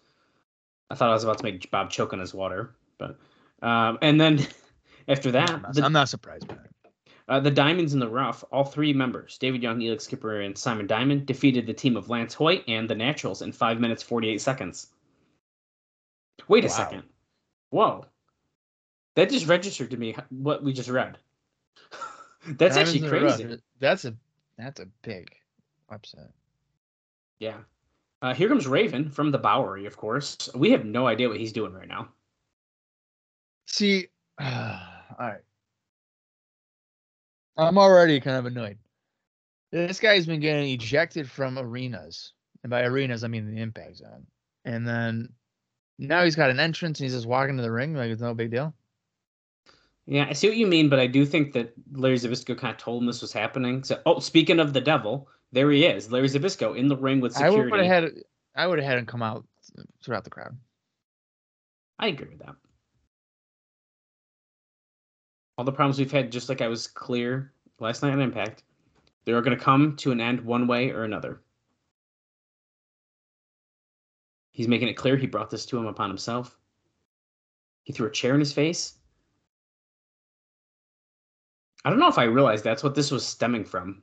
I 0.90 0.96
thought 0.96 1.12
I 1.12 1.14
was 1.14 1.24
about 1.24 1.38
to 1.38 1.44
make 1.44 1.70
Bob 1.70 1.92
choke 1.92 2.14
on 2.14 2.20
his 2.20 2.34
water, 2.34 2.76
but 2.98 3.16
um, 3.62 4.00
and 4.02 4.20
then 4.20 4.46
after 5.08 5.30
that, 5.32 5.52
I'm 5.52 5.62
not, 5.62 5.74
the, 5.76 5.84
I'm 5.86 5.94
not 5.94 6.10
surprised 6.10 6.48
by 6.48 6.56
that. 6.56 6.92
uh, 7.30 7.40
the 7.40 7.52
Diamonds 7.52 7.94
in 7.94 8.00
the 8.00 8.10
Rough, 8.10 8.44
all 8.52 8.64
three 8.64 8.92
members, 8.92 9.38
David 9.38 9.62
Young, 9.62 9.80
Elix 9.82 10.02
Skipper, 10.02 10.42
and 10.42 10.58
Simon 10.58 10.88
Diamond, 10.88 11.28
defeated 11.28 11.68
the 11.68 11.74
team 11.76 11.96
of 11.96 12.10
Lance 12.10 12.34
Hoyt 12.34 12.64
and 12.68 12.90
the 12.90 12.96
Naturals 12.96 13.44
in 13.44 13.52
5 13.52 13.80
minutes 13.80 14.02
48 14.02 14.42
seconds. 14.42 14.88
Wait 16.48 16.66
a 16.66 16.70
Wow. 16.70 16.74
second. 16.74 17.04
Whoa. 17.70 18.06
That 19.16 19.30
just 19.30 19.46
registered 19.46 19.92
to 19.92 19.98
me 19.98 20.16
what 20.30 20.64
we 20.64 20.74
just 20.74 20.90
read. 20.90 21.20
That's 22.48 22.76
Diamonds 22.76 22.78
actually 22.78 23.00
in 23.00 23.06
the 23.06 23.12
Rough, 23.12 23.38
crazy. 23.38 23.62
That's 23.80 24.06
a 24.06 24.16
that's 24.58 24.80
a 24.80 24.88
big 25.04 25.30
upset. 25.90 26.32
Yeah. 27.40 27.58
Uh, 28.22 28.34
here 28.34 28.50
comes 28.50 28.68
Raven 28.68 29.10
from 29.10 29.32
the 29.32 29.38
Bowery, 29.38 29.86
of 29.86 29.96
course. 29.96 30.50
We 30.56 30.72
have 30.72 30.86
no 30.86 31.06
idea 31.08 31.30
what 31.30 31.40
he's 31.40 31.54
doing 31.54 31.74
right 31.74 31.88
now. 31.88 32.10
See, 33.68 34.08
all 34.40 34.48
right. 35.20 35.42
I'm 37.58 37.78
already 37.78 38.20
kind 38.20 38.38
of 38.38 38.46
annoyed. 38.46 38.78
This 39.72 40.00
guy's 40.00 40.26
been 40.26 40.40
getting 40.40 40.70
ejected 40.70 41.30
from 41.30 41.58
arenas, 41.58 42.34
and 42.64 42.70
by 42.70 42.84
arenas 42.84 43.24
I 43.24 43.28
mean 43.28 43.54
the 43.54 43.62
Impact 43.62 43.98
Zone. 43.98 44.26
And 44.64 44.88
then 44.88 45.34
now 46.00 46.24
he's 46.24 46.36
got 46.36 46.50
an 46.50 46.60
entrance, 46.60 47.00
and 47.00 47.06
he's 47.06 47.16
just 47.16 47.28
walking 47.28 47.58
to 47.58 47.64
the 47.64 47.72
ring 47.72 47.94
like 47.94 48.10
it's 48.10 48.22
no 48.22 48.34
big 48.34 48.52
deal. 48.52 48.74
Yeah, 50.08 50.26
I 50.30 50.34
see 50.34 50.48
what 50.48 50.56
you 50.56 50.68
mean, 50.68 50.88
but 50.88 51.00
I 51.00 51.08
do 51.08 51.26
think 51.26 51.52
that 51.54 51.74
Larry 51.92 52.16
Zbyszko 52.16 52.58
kind 52.58 52.72
of 52.72 52.78
told 52.78 53.02
him 53.04 53.08
this 53.08 53.22
was 53.22 53.34
happening. 53.34 53.84
So, 53.84 54.00
oh, 54.06 54.20
speaking 54.20 54.60
of 54.60 54.72
the 54.72 54.80
devil, 54.80 55.28
there 55.52 55.70
he 55.70 55.86
is, 55.86 56.10
Larry 56.10 56.30
Zbyszko 56.30 56.78
in 56.78 56.88
the 56.88 56.96
ring 56.96 57.20
with 57.20 57.36
I 57.36 57.48
security. 57.48 57.72
would 57.72 57.80
have 57.82 58.04
had 58.04 58.24
I 58.56 58.66
would 58.66 58.80
have 58.80 58.88
had 58.88 58.98
him 58.98 59.06
come 59.06 59.22
out 59.22 59.46
throughout 60.02 60.24
the 60.24 60.30
crowd. 60.30 60.58
I 62.00 62.08
agree 62.08 62.30
with 62.30 62.40
that. 62.40 62.56
All 65.58 65.66
the 65.66 65.72
problems 65.72 66.00
we've 66.00 66.12
had, 66.12 66.32
just 66.32 66.50
like 66.50 66.62
I 66.62 66.68
was 66.68 66.88
clear 66.88 67.52
last 67.80 68.02
night 68.02 68.14
on 68.14 68.22
Impact, 68.22 68.64
they 69.26 69.34
are 69.34 69.42
going 69.42 69.58
to 69.58 69.64
come 69.64 69.96
to 69.98 70.12
an 70.12 70.22
end 70.22 70.40
one 70.40 70.68
way 70.68 70.92
or 70.92 71.04
another. 71.04 71.42
He's 74.52 74.68
making 74.68 74.88
it 74.88 74.94
clear 74.94 75.18
he 75.18 75.28
brought 75.28 75.50
this 75.50 75.66
to 75.68 75.78
him 75.78 75.86
upon 75.86 76.10
himself. 76.10 76.58
He 77.84 77.94
threw 77.94 78.08
a 78.08 78.12
chair 78.12 78.34
in 78.34 78.40
his 78.40 78.54
face. 78.54 78.97
I 81.88 81.90
don't 81.90 82.00
know 82.00 82.10
if 82.10 82.18
I 82.18 82.26
realized 82.26 82.66
that's 82.66 82.84
what 82.84 82.96
this 82.96 83.12
was 83.12 83.26
stemming 83.26 83.64
from. 83.64 84.02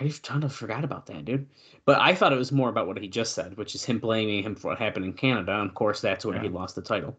I 0.00 0.10
kind 0.22 0.42
of 0.42 0.54
forgot 0.54 0.84
about 0.84 1.04
that, 1.04 1.26
dude. 1.26 1.46
But 1.84 2.00
I 2.00 2.14
thought 2.14 2.32
it 2.32 2.38
was 2.38 2.50
more 2.50 2.70
about 2.70 2.86
what 2.86 2.96
he 2.96 3.06
just 3.06 3.34
said, 3.34 3.58
which 3.58 3.74
is 3.74 3.84
him 3.84 3.98
blaming 3.98 4.42
him 4.42 4.54
for 4.54 4.68
what 4.68 4.78
happened 4.78 5.04
in 5.04 5.12
Canada. 5.12 5.52
And 5.52 5.68
of 5.68 5.74
course, 5.74 6.00
that's 6.00 6.24
where 6.24 6.40
he 6.40 6.48
lost 6.48 6.76
the 6.76 6.80
title. 6.80 7.14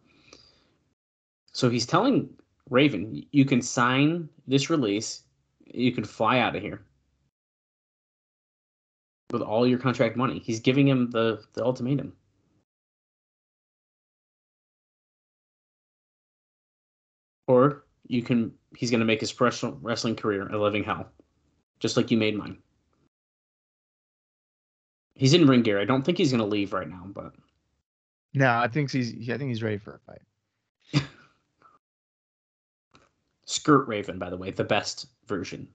So 1.52 1.70
he's 1.70 1.86
telling 1.86 2.34
Raven, 2.72 3.24
you 3.32 3.46
can 3.46 3.62
sign 3.62 4.28
this 4.48 4.72
release, 4.72 5.22
you 5.68 5.92
can 5.92 6.04
fly 6.04 6.40
out 6.40 6.56
of 6.56 6.64
here 6.64 6.82
with 9.30 9.44
all 9.44 9.68
your 9.68 9.78
contract 9.78 10.18
money. 10.18 10.40
He's 10.40 10.60
giving 10.60 10.88
him 10.88 11.12
the, 11.12 11.44
the 11.54 11.64
ultimatum. 11.64 12.14
Or 17.48 17.86
you 18.08 18.22
can, 18.24 18.52
he's 18.76 18.90
going 18.92 19.00
to 19.00 19.06
make 19.06 19.20
his 19.20 19.32
professional 19.32 19.78
wrestling 19.82 20.16
career 20.16 20.48
a 20.48 20.58
living 20.62 20.84
hell, 20.84 21.08
just 21.80 21.98
like 21.98 22.12
you 22.12 22.18
made 22.18 22.36
mine. 22.38 22.58
He's 25.16 25.34
in 25.34 25.48
ring 25.48 25.62
gear. 25.62 25.80
I 25.80 25.86
don't 25.86 26.04
think 26.04 26.18
he's 26.18 26.32
going 26.32 26.42
to 26.42 26.46
leave 26.48 26.74
right 26.74 26.90
now, 26.90 27.04
but 27.08 27.34
No, 28.34 28.52
I 28.58 28.68
think 28.68 28.92
he's 28.92 29.12
I 29.30 29.38
think 29.38 29.50
he's 29.50 29.64
ready 29.64 29.78
for 29.78 29.96
a 29.96 30.00
fight. 30.00 31.04
Skirt 33.46 33.88
Raven, 33.88 34.18
by 34.20 34.30
the 34.30 34.38
way, 34.38 34.52
the 34.52 34.64
best 34.64 35.08
version. 35.28 35.68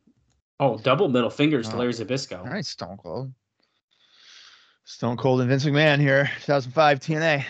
Oh, 0.58 0.76
double 0.78 1.08
middle 1.08 1.30
fingers 1.30 1.68
to 1.68 1.74
Oh. 1.76 1.78
Larry 1.78 1.92
Zbyszko. 1.92 2.38
All 2.40 2.44
right, 2.52 2.66
Stone 2.66 2.98
Cold. 2.98 3.32
Stone 4.84 5.16
Cold 5.16 5.40
and 5.40 5.48
Vince 5.48 5.64
McMahon 5.64 6.00
here, 6.00 6.30
2005 6.40 7.00
TNA. 7.00 7.44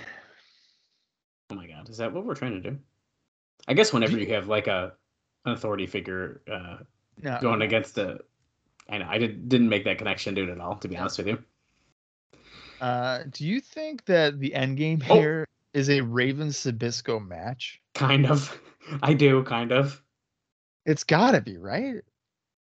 Oh 1.51 1.55
my 1.55 1.67
god, 1.67 1.89
is 1.89 1.97
that 1.97 2.13
what 2.13 2.25
we're 2.25 2.35
trying 2.35 2.63
to 2.63 2.71
do? 2.71 2.79
I 3.69 3.75
guess 3.75 3.93
whenever 3.93 4.19
you 4.19 4.27
have 4.35 4.49
like 4.49 4.67
a 4.67 4.93
an 5.45 5.53
authority 5.53 5.87
figure 5.87 6.43
uh, 6.51 6.79
No, 7.23 7.39
going 7.41 7.63
against 7.63 7.95
the. 7.95 8.21
I 8.89 8.99
know 8.99 9.07
I 9.09 9.19
did, 9.19 9.49
didn't 9.49 9.69
make 9.69 9.85
that 9.85 9.99
connection, 9.99 10.35
dude, 10.35 10.51
at 10.51 10.61
all. 10.61 10.77
To 10.77 10.89
be 10.89 10.97
honest 10.97 11.19
with 11.19 11.29
you, 11.29 11.39
Uh, 12.81 13.25
do 13.31 13.47
you 13.47 13.61
think 13.61 14.05
that 14.07 14.39
the 14.41 14.55
end 14.55 14.77
game 14.77 15.03
Oh. 15.09 15.15
here 15.15 15.47
is 15.73 15.89
a 15.91 16.01
Raven 16.01 16.49
Zbyszko 16.49 17.27
match? 17.27 17.81
kind 17.95 18.27
of. 18.27 18.61
I 19.03 19.15
do 19.15 19.43
kind 19.45 19.73
of. 19.73 20.03
It's 20.87 21.05
gotta 21.05 21.41
be, 21.41 21.57
right? 21.59 21.97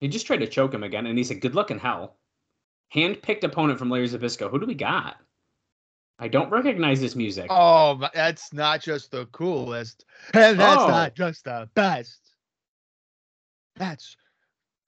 He 0.00 0.08
just 0.08 0.26
tried 0.26 0.38
to 0.40 0.48
choke 0.48 0.74
him 0.74 0.82
again, 0.82 1.06
and 1.06 1.16
he 1.16 1.24
said, 1.24 1.40
"Good 1.40 1.54
luck 1.54 1.70
in 1.70 1.78
hell." 1.78 2.16
Hand-picked 2.90 3.44
opponent 3.44 3.78
from 3.78 3.88
Larry 3.88 4.08
Zbyszko. 4.08 4.50
Who 4.50 4.58
do 4.60 4.66
we 4.66 4.74
got? 4.74 5.16
I 6.22 6.28
don't 6.28 6.50
recognize 6.50 7.00
this 7.00 7.16
music. 7.16 7.48
Oh, 7.50 8.00
that's 8.14 8.52
not 8.52 8.80
just 8.80 9.10
the 9.10 9.26
coolest, 9.26 10.04
and 10.32 10.58
that's 10.58 10.80
Oh. 10.82 10.86
not 10.86 11.16
just 11.16 11.44
the 11.46 11.68
best. 11.74 12.20
That's 13.74 14.16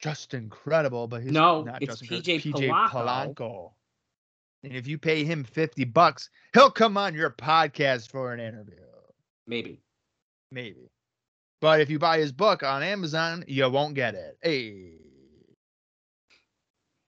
just 0.01 0.33
incredible. 0.33 1.09
But 1.09 1.25
he's 1.25 1.33
No, 1.33 1.63
not 1.65 1.83
it's 1.83 1.99
just 1.99 2.05
PJ 2.25 2.41
PJ 2.41 2.69
Polaco. 2.71 3.35
Polaco. 3.35 3.73
And 4.63 4.75
if 4.77 4.87
you 4.87 4.97
pay 4.97 5.25
him 5.25 5.43
fifty 5.43 5.83
bucks, 5.85 6.31
he'll 6.53 6.71
come 6.71 6.97
on 6.97 7.15
your 7.15 7.31
podcast 7.31 8.13
for 8.13 8.33
an 8.33 8.39
interview. 8.39 8.77
Maybe. 9.49 9.83
Maybe. 10.53 10.89
But 11.61 11.81
if 11.81 11.91
you 11.91 11.99
buy 11.99 12.19
his 12.19 12.31
book 12.31 12.63
on 12.63 12.85
Amazon, 12.85 13.45
you 13.49 13.69
won't 13.69 13.95
get 13.95 14.15
it. 14.15 14.39
Hey, 14.41 15.01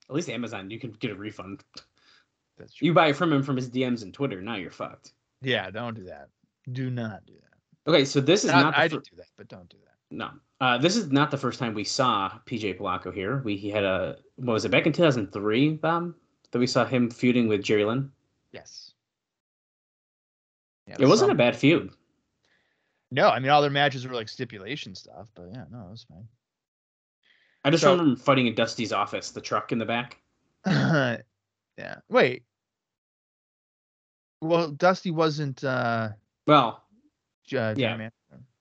At 0.08 0.16
least 0.16 0.30
Amazon, 0.30 0.68
you 0.70 0.80
can 0.80 0.90
get 0.92 1.12
a 1.12 1.14
refund. 1.14 1.62
that's 2.56 2.74
true. 2.74 2.86
You 2.86 2.94
buy 2.94 3.08
it 3.08 3.16
from 3.16 3.32
him 3.32 3.42
from 3.42 3.56
his 3.56 3.70
DMs 3.70 4.02
and 4.02 4.12
Twitter. 4.14 4.40
Now 4.40 4.56
you're 4.56 4.70
fucked. 4.70 5.12
yeah, 5.42 5.70
don't 5.70 5.94
do 5.94 6.04
that. 6.04 6.28
Do 6.72 6.90
not 6.90 7.24
do 7.26 7.34
that. 7.34 7.90
Okay, 7.90 8.04
so 8.04 8.20
this 8.20 8.44
is 8.44 8.50
Not- 8.50 8.62
not. 8.64 8.74
the 8.74 8.80
I 8.80 8.88
fir- 8.88 8.96
did 8.96 9.04
do 9.10 9.16
that, 9.16 9.28
but 9.36 9.48
don't 9.48 9.68
do 9.68 9.76
that. 9.84 9.94
No, 10.10 10.30
uh, 10.60 10.78
this 10.78 10.96
is 10.96 11.10
not 11.10 11.30
the 11.30 11.36
first 11.38 11.58
time 11.58 11.74
we 11.74 11.84
saw 11.84 12.30
PJ 12.46 12.78
Polaco 12.78 13.12
here. 13.12 13.42
We 13.44 13.56
he 13.56 13.70
had 13.70 13.84
a 13.84 14.18
what 14.36 14.52
was 14.54 14.64
it 14.64 14.70
back 14.70 14.86
in 14.86 14.92
2003, 14.92 15.70
Bob, 15.74 16.14
that 16.50 16.58
we 16.58 16.66
saw 16.66 16.84
him 16.84 17.10
feuding 17.10 17.48
with 17.48 17.62
Jerry 17.62 17.84
Lynn. 17.84 18.10
Yes. 18.52 18.92
Yeah, 20.86 20.96
It 21.00 21.06
wasn't 21.06 21.32
a 21.32 21.34
bad 21.34 21.56
feud. 21.56 21.90
No, 23.10 23.28
I 23.28 23.38
mean 23.40 23.50
all 23.50 23.62
their 23.62 23.70
matches 23.70 24.06
were 24.06 24.14
like 24.14 24.28
stipulation 24.28 24.94
stuff, 24.94 25.28
but 25.34 25.48
yeah, 25.52 25.64
no, 25.70 25.86
it 25.86 25.90
was 25.90 26.04
fine. 26.08 26.26
I 27.64 27.70
just 27.70 27.82
So- 27.82 27.90
remember 27.92 28.10
him 28.12 28.16
fighting 28.16 28.46
in 28.46 28.54
Dusty's 28.54 28.92
office, 28.92 29.30
the 29.32 29.40
truck 29.40 29.72
in 29.72 29.78
the 29.78 29.84
back. 29.84 30.18
yeah. 31.78 31.96
Wait. 32.08 32.44
Well, 34.42 34.70
Dusty 34.70 35.10
wasn't 35.10 35.64
uh, 35.64 36.10
Well, 36.46 36.82
uh 37.54 37.74
Yeah. 37.76 37.96
man. 37.96 38.10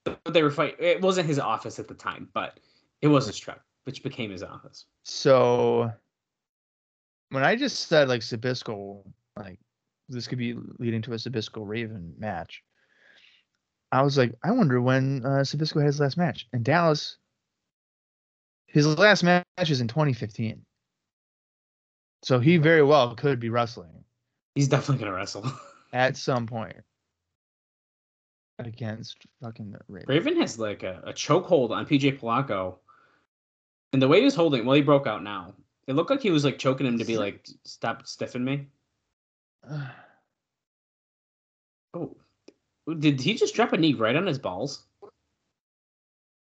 but 0.04 0.20
they 0.34 0.44
were 0.44 0.52
fighting. 0.52 0.78
It 0.80 1.02
wasn't 1.02 1.28
his 1.28 1.40
office 1.40 1.80
at 1.80 1.88
the 1.88 1.94
time, 1.94 2.30
but 2.34 2.60
it 3.02 3.08
was 3.08 3.28
his 3.28 3.38
truck, 3.38 3.62
which 3.84 4.04
became 4.04 4.32
his 4.32 4.44
office. 4.44 4.86
So 5.04 5.92
when 7.30 7.44
I 7.44 7.56
just 7.56 7.88
said 7.88 8.08
like 8.08 8.22
Zbyszko, 8.22 9.04
like 9.38 9.60
this 10.08 10.28
could 10.28 10.38
be 10.38 10.56
leading 10.80 11.02
to 11.04 11.14
a 11.14 11.16
Zbyszko 11.16 11.68
Raven 11.68 12.14
match, 12.18 12.64
I 13.92 14.02
was 14.02 14.18
like, 14.18 14.34
I 14.44 14.52
wonder 14.52 14.82
when 14.82 15.26
uh, 15.26 15.42
Zbyszko 15.44 15.78
had 15.80 15.88
his 15.88 16.00
last 16.00 16.18
match. 16.18 16.48
And 16.54 16.64
Dallas, 16.64 17.18
his 18.68 18.86
last 18.98 19.24
match 19.24 19.46
is 19.58 19.82
in 19.82 19.88
2015. 19.88 20.64
So 22.26 22.40
he 22.40 22.58
very 22.58 22.82
well 22.82 23.14
could 23.14 23.40
be 23.40 23.52
wrestling 23.52 24.04
He's 24.56 24.68
definitely 24.68 25.06
gonna 25.06 25.16
wrestle. 25.16 25.46
at 25.94 26.18
some 26.18 26.48
point 26.48 26.76
against 28.58 29.28
fucking 29.44 29.76
Raven. 29.88 30.08
Raven 30.08 30.42
has 30.42 30.58
like 30.58 30.82
a, 30.82 31.04
a 31.06 31.14
chokehold 31.14 31.70
on 31.70 31.86
PJ 31.86 32.20
Polaco, 32.20 32.78
and 33.94 34.02
the 34.02 34.08
way 34.08 34.20
he 34.20 34.26
was 34.26 34.34
holding, 34.34 34.66
well, 34.66 34.76
he 34.76 34.82
broke 34.82 35.06
out 35.06 35.22
now. 35.22 35.54
It 35.86 35.94
looked 35.94 36.10
like 36.10 36.22
he 36.22 36.32
was 36.32 36.44
like 36.44 36.58
choking 36.58 36.88
him 36.88 36.98
to 36.98 37.06
be 37.06 37.20
like, 37.20 37.48
"Stop 37.64 38.08
stiffing 38.08 38.44
me." 38.44 38.68
Oh, 41.94 42.18
did 43.00 43.22
he 43.22 43.36
just 43.36 43.56
drop 43.56 43.72
a 43.72 43.78
knee 43.78 43.94
right 43.94 44.18
on 44.18 44.28
his 44.28 44.38
balls? 44.38 44.84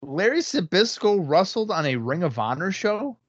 Larry 0.02 0.40
Zbyszko 0.40 1.24
wrestled 1.24 1.70
on 1.70 1.86
a 1.86 1.96
Ring 1.96 2.24
of 2.24 2.40
Honor 2.40 2.72
show 2.72 3.20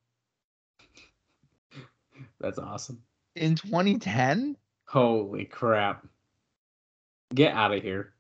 That's 2.41 2.59
awesome. 2.59 3.03
in 3.37 3.55
2010. 3.57 4.57
Holy 4.87 5.45
crap! 5.45 6.07
Get 7.35 7.55
out 7.55 7.73
of 7.73 7.83
here. 7.83 8.13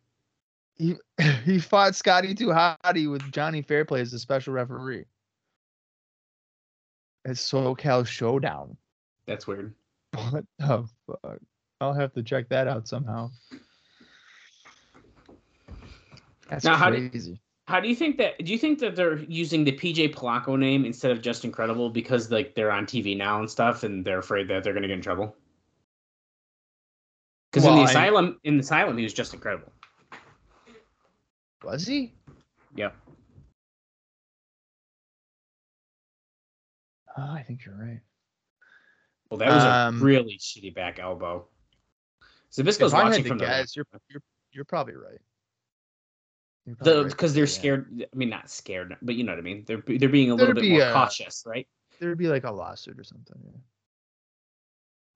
He 0.76 0.96
he 1.44 1.58
fought 1.58 1.94
Scotty 1.94 2.34
Too 2.34 2.48
Hottie 2.48 3.10
with 3.10 3.30
Johnny 3.32 3.62
Fairplay 3.62 4.00
as 4.00 4.10
the 4.10 4.18
special 4.18 4.54
referee. 4.54 5.04
It's 7.24 7.50
SoCal 7.50 8.06
Showdown. 8.06 8.76
That's 9.26 9.46
weird. 9.46 9.74
What 10.12 10.44
the 10.58 10.86
fuck? 11.06 11.38
I'll 11.80 11.94
have 11.94 12.12
to 12.14 12.22
check 12.22 12.48
that 12.50 12.68
out 12.68 12.86
somehow. 12.86 13.30
That's 16.48 16.64
Now, 16.64 16.76
how 16.76 16.90
crazy. 16.90 17.40
How 17.66 17.80
do 17.80 17.88
you 17.88 17.94
think 17.96 18.18
that? 18.18 18.44
Do 18.44 18.52
you 18.52 18.58
think 18.58 18.78
that 18.80 18.94
they're 18.94 19.18
using 19.20 19.64
the 19.64 19.72
PJ 19.72 20.14
Polaco 20.14 20.58
name 20.58 20.84
instead 20.84 21.10
of 21.10 21.22
Justin 21.22 21.50
Credible 21.50 21.88
because 21.88 22.30
like 22.30 22.54
they're 22.54 22.70
on 22.70 22.84
TV 22.84 23.16
now 23.16 23.38
and 23.40 23.50
stuff, 23.50 23.84
and 23.84 24.04
they're 24.04 24.18
afraid 24.18 24.48
that 24.48 24.62
they're 24.62 24.74
gonna 24.74 24.86
get 24.88 24.94
in 24.96 25.02
trouble? 25.02 25.34
Because 27.50 27.64
in 27.64 27.70
Well, 27.70 27.78
the 27.82 27.86
I- 27.88 27.90
asylum, 27.90 28.38
in 28.44 28.56
the 28.58 28.60
asylum, 28.62 28.98
he 28.98 29.04
was 29.04 29.14
Justin 29.14 29.40
Credible. 29.40 29.72
Was 31.62 31.86
he? 31.86 32.12
Yep. 32.74 32.94
Oh, 37.16 37.32
I 37.32 37.42
think 37.44 37.64
you're 37.64 37.76
right. 37.76 38.00
Well, 39.30 39.38
that 39.38 39.48
was 39.48 39.64
Um, 39.64 40.00
a 40.02 40.04
really 40.04 40.36
shitty 40.36 40.74
back 40.74 40.98
elbow. 40.98 41.48
Zbyszko's 42.52 42.92
I 42.92 43.04
watching 43.04 43.22
to 43.22 43.28
from 43.30 43.38
the 43.38 43.46
guess, 43.46 43.74
you're 43.74 43.86
you're 44.08 44.22
you're 44.52 44.64
probably 44.64 44.94
right. 44.96 45.20
You're 46.66 46.76
the 46.80 47.02
right 47.02 47.10
because 47.10 47.34
they're 47.34 47.46
scared. 47.46 48.04
I 48.12 48.16
mean, 48.16 48.30
not 48.30 48.48
scared, 48.50 48.96
but 49.02 49.14
you 49.16 49.24
know 49.24 49.32
what 49.32 49.38
I 49.38 49.42
mean. 49.42 49.64
They're 49.66 49.82
they're 49.86 50.08
being 50.08 50.30
a 50.30 50.36
There'd 50.36 50.48
little 50.56 50.62
bit 50.62 50.70
more 50.70 50.82
a- 50.88 50.92
cautious, 50.92 51.44
right? 51.46 51.66
There'd 52.00 52.18
be 52.18 52.28
like 52.28 52.44
a 52.44 52.50
lawsuit 52.50 52.98
or 52.98 53.04
something. 53.04 53.36
Yeah. 53.44 53.58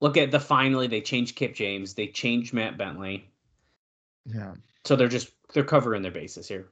Look 0.00 0.16
at 0.16 0.30
the 0.30 0.38
finally 0.40 0.86
they 0.86 1.00
changed 1.00 1.36
Kip 1.36 1.54
James, 1.54 1.94
they 1.94 2.06
changed 2.06 2.52
Matt 2.52 2.76
Bentley, 2.78 3.28
Yeah. 4.26 4.54
so 4.84 4.94
they're 4.94 5.08
just 5.08 5.30
they're 5.52 5.64
covering 5.64 6.02
their 6.02 6.12
bases 6.12 6.46
here. 6.46 6.68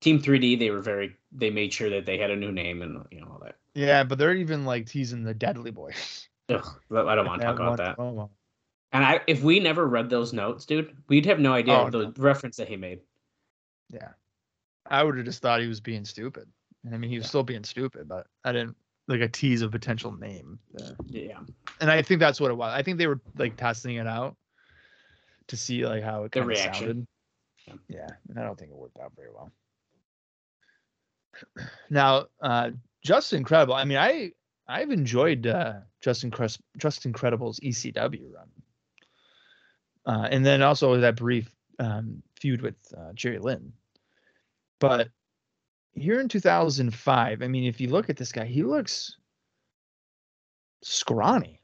Team 0.00 0.20
3D, 0.20 0.58
they 0.58 0.70
were 0.70 0.80
very 0.80 1.16
they 1.32 1.50
made 1.50 1.72
sure 1.72 1.90
that 1.90 2.06
they 2.06 2.18
had 2.18 2.30
a 2.30 2.36
new 2.36 2.50
name 2.52 2.82
and 2.82 3.04
you 3.10 3.20
know 3.20 3.28
all 3.32 3.40
that. 3.42 3.56
Yeah, 3.74 4.04
but 4.04 4.18
they're 4.18 4.34
even 4.34 4.64
like 4.64 4.86
teasing 4.86 5.24
the 5.24 5.34
Dudley 5.34 5.70
Boys. 5.72 6.28
Ugh, 6.48 6.64
I 6.90 7.14
don't 7.14 7.26
want 7.26 7.40
to 7.40 7.46
talk 7.46 7.56
about 7.58 7.76
that. 7.78 7.98
Oh, 7.98 8.30
and 8.92 9.04
I, 9.04 9.20
if 9.26 9.42
we 9.42 9.58
never 9.60 9.86
read 9.86 10.10
those 10.10 10.32
notes, 10.34 10.66
dude, 10.66 10.94
we'd 11.08 11.24
have 11.26 11.38
no 11.40 11.52
idea 11.54 11.74
Oh, 11.78 11.88
the 11.90 11.98
no. 12.06 12.12
reference 12.18 12.56
that 12.58 12.68
he 12.68 12.76
made. 12.76 13.00
Yeah. 13.92 14.08
I 14.86 15.02
would 15.04 15.16
have 15.16 15.24
just 15.26 15.42
thought 15.42 15.60
he 15.60 15.66
was 15.68 15.80
being 15.80 16.04
stupid. 16.04 16.48
I 16.92 16.96
mean, 16.96 17.10
he 17.10 17.16
was 17.18 17.24
Yeah. 17.26 17.28
still 17.28 17.42
being 17.44 17.64
stupid, 17.64 18.08
but 18.08 18.26
I 18.44 18.52
didn't 18.52 18.76
like 19.08 19.20
a 19.20 19.28
tease 19.28 19.62
of 19.62 19.70
potential 19.70 20.12
name. 20.16 20.58
there. 20.72 20.96
Yeah, 21.06 21.40
And 21.80 21.90
I 21.90 22.02
think 22.02 22.18
that's 22.20 22.40
what 22.40 22.50
it 22.50 22.54
was. 22.54 22.72
I 22.72 22.82
think 22.82 22.98
they 22.98 23.06
were 23.06 23.20
like 23.36 23.56
testing 23.56 23.96
it 23.96 24.06
out 24.06 24.36
to 25.48 25.56
see 25.56 25.86
like 25.86 26.02
how 26.02 26.24
it 26.24 26.32
The 26.32 26.40
kind 26.40 26.48
reaction. 26.48 27.06
sounded. 27.66 27.78
Yeah, 27.88 28.08
and 28.28 28.38
I 28.38 28.42
don't 28.42 28.58
think 28.58 28.70
it 28.70 28.76
worked 28.76 28.98
out 28.98 29.12
very 29.16 29.30
well. 29.30 29.52
Now, 31.90 32.26
uh 32.40 32.70
Justin 33.04 33.44
Credible. 33.44 33.74
I 33.74 33.84
mean, 33.84 33.98
I 33.98 34.32
I've 34.68 34.90
enjoyed 34.90 35.46
uh 35.46 35.80
Justin 36.00 36.30
Cres- 36.30 36.58
Justin 36.76 37.12
Credible's 37.12 37.60
ECW 37.60 38.32
run. 38.32 38.48
Uh 40.06 40.28
and 40.30 40.44
then 40.44 40.62
also 40.62 40.96
that 40.98 41.16
brief 41.16 41.54
um 41.78 42.22
feud 42.40 42.62
with 42.62 42.74
uh, 42.96 43.12
Jerry 43.14 43.38
Lynn. 43.38 43.72
But 44.82 45.10
here 45.94 46.18
in 46.20 46.26
2005, 46.26 47.40
I 47.40 47.46
mean, 47.46 47.62
if 47.62 47.80
you 47.80 47.88
look 47.88 48.10
at 48.10 48.16
this 48.16 48.32
guy, 48.32 48.46
he 48.46 48.64
looks 48.64 49.16
scrawny. 50.82 51.60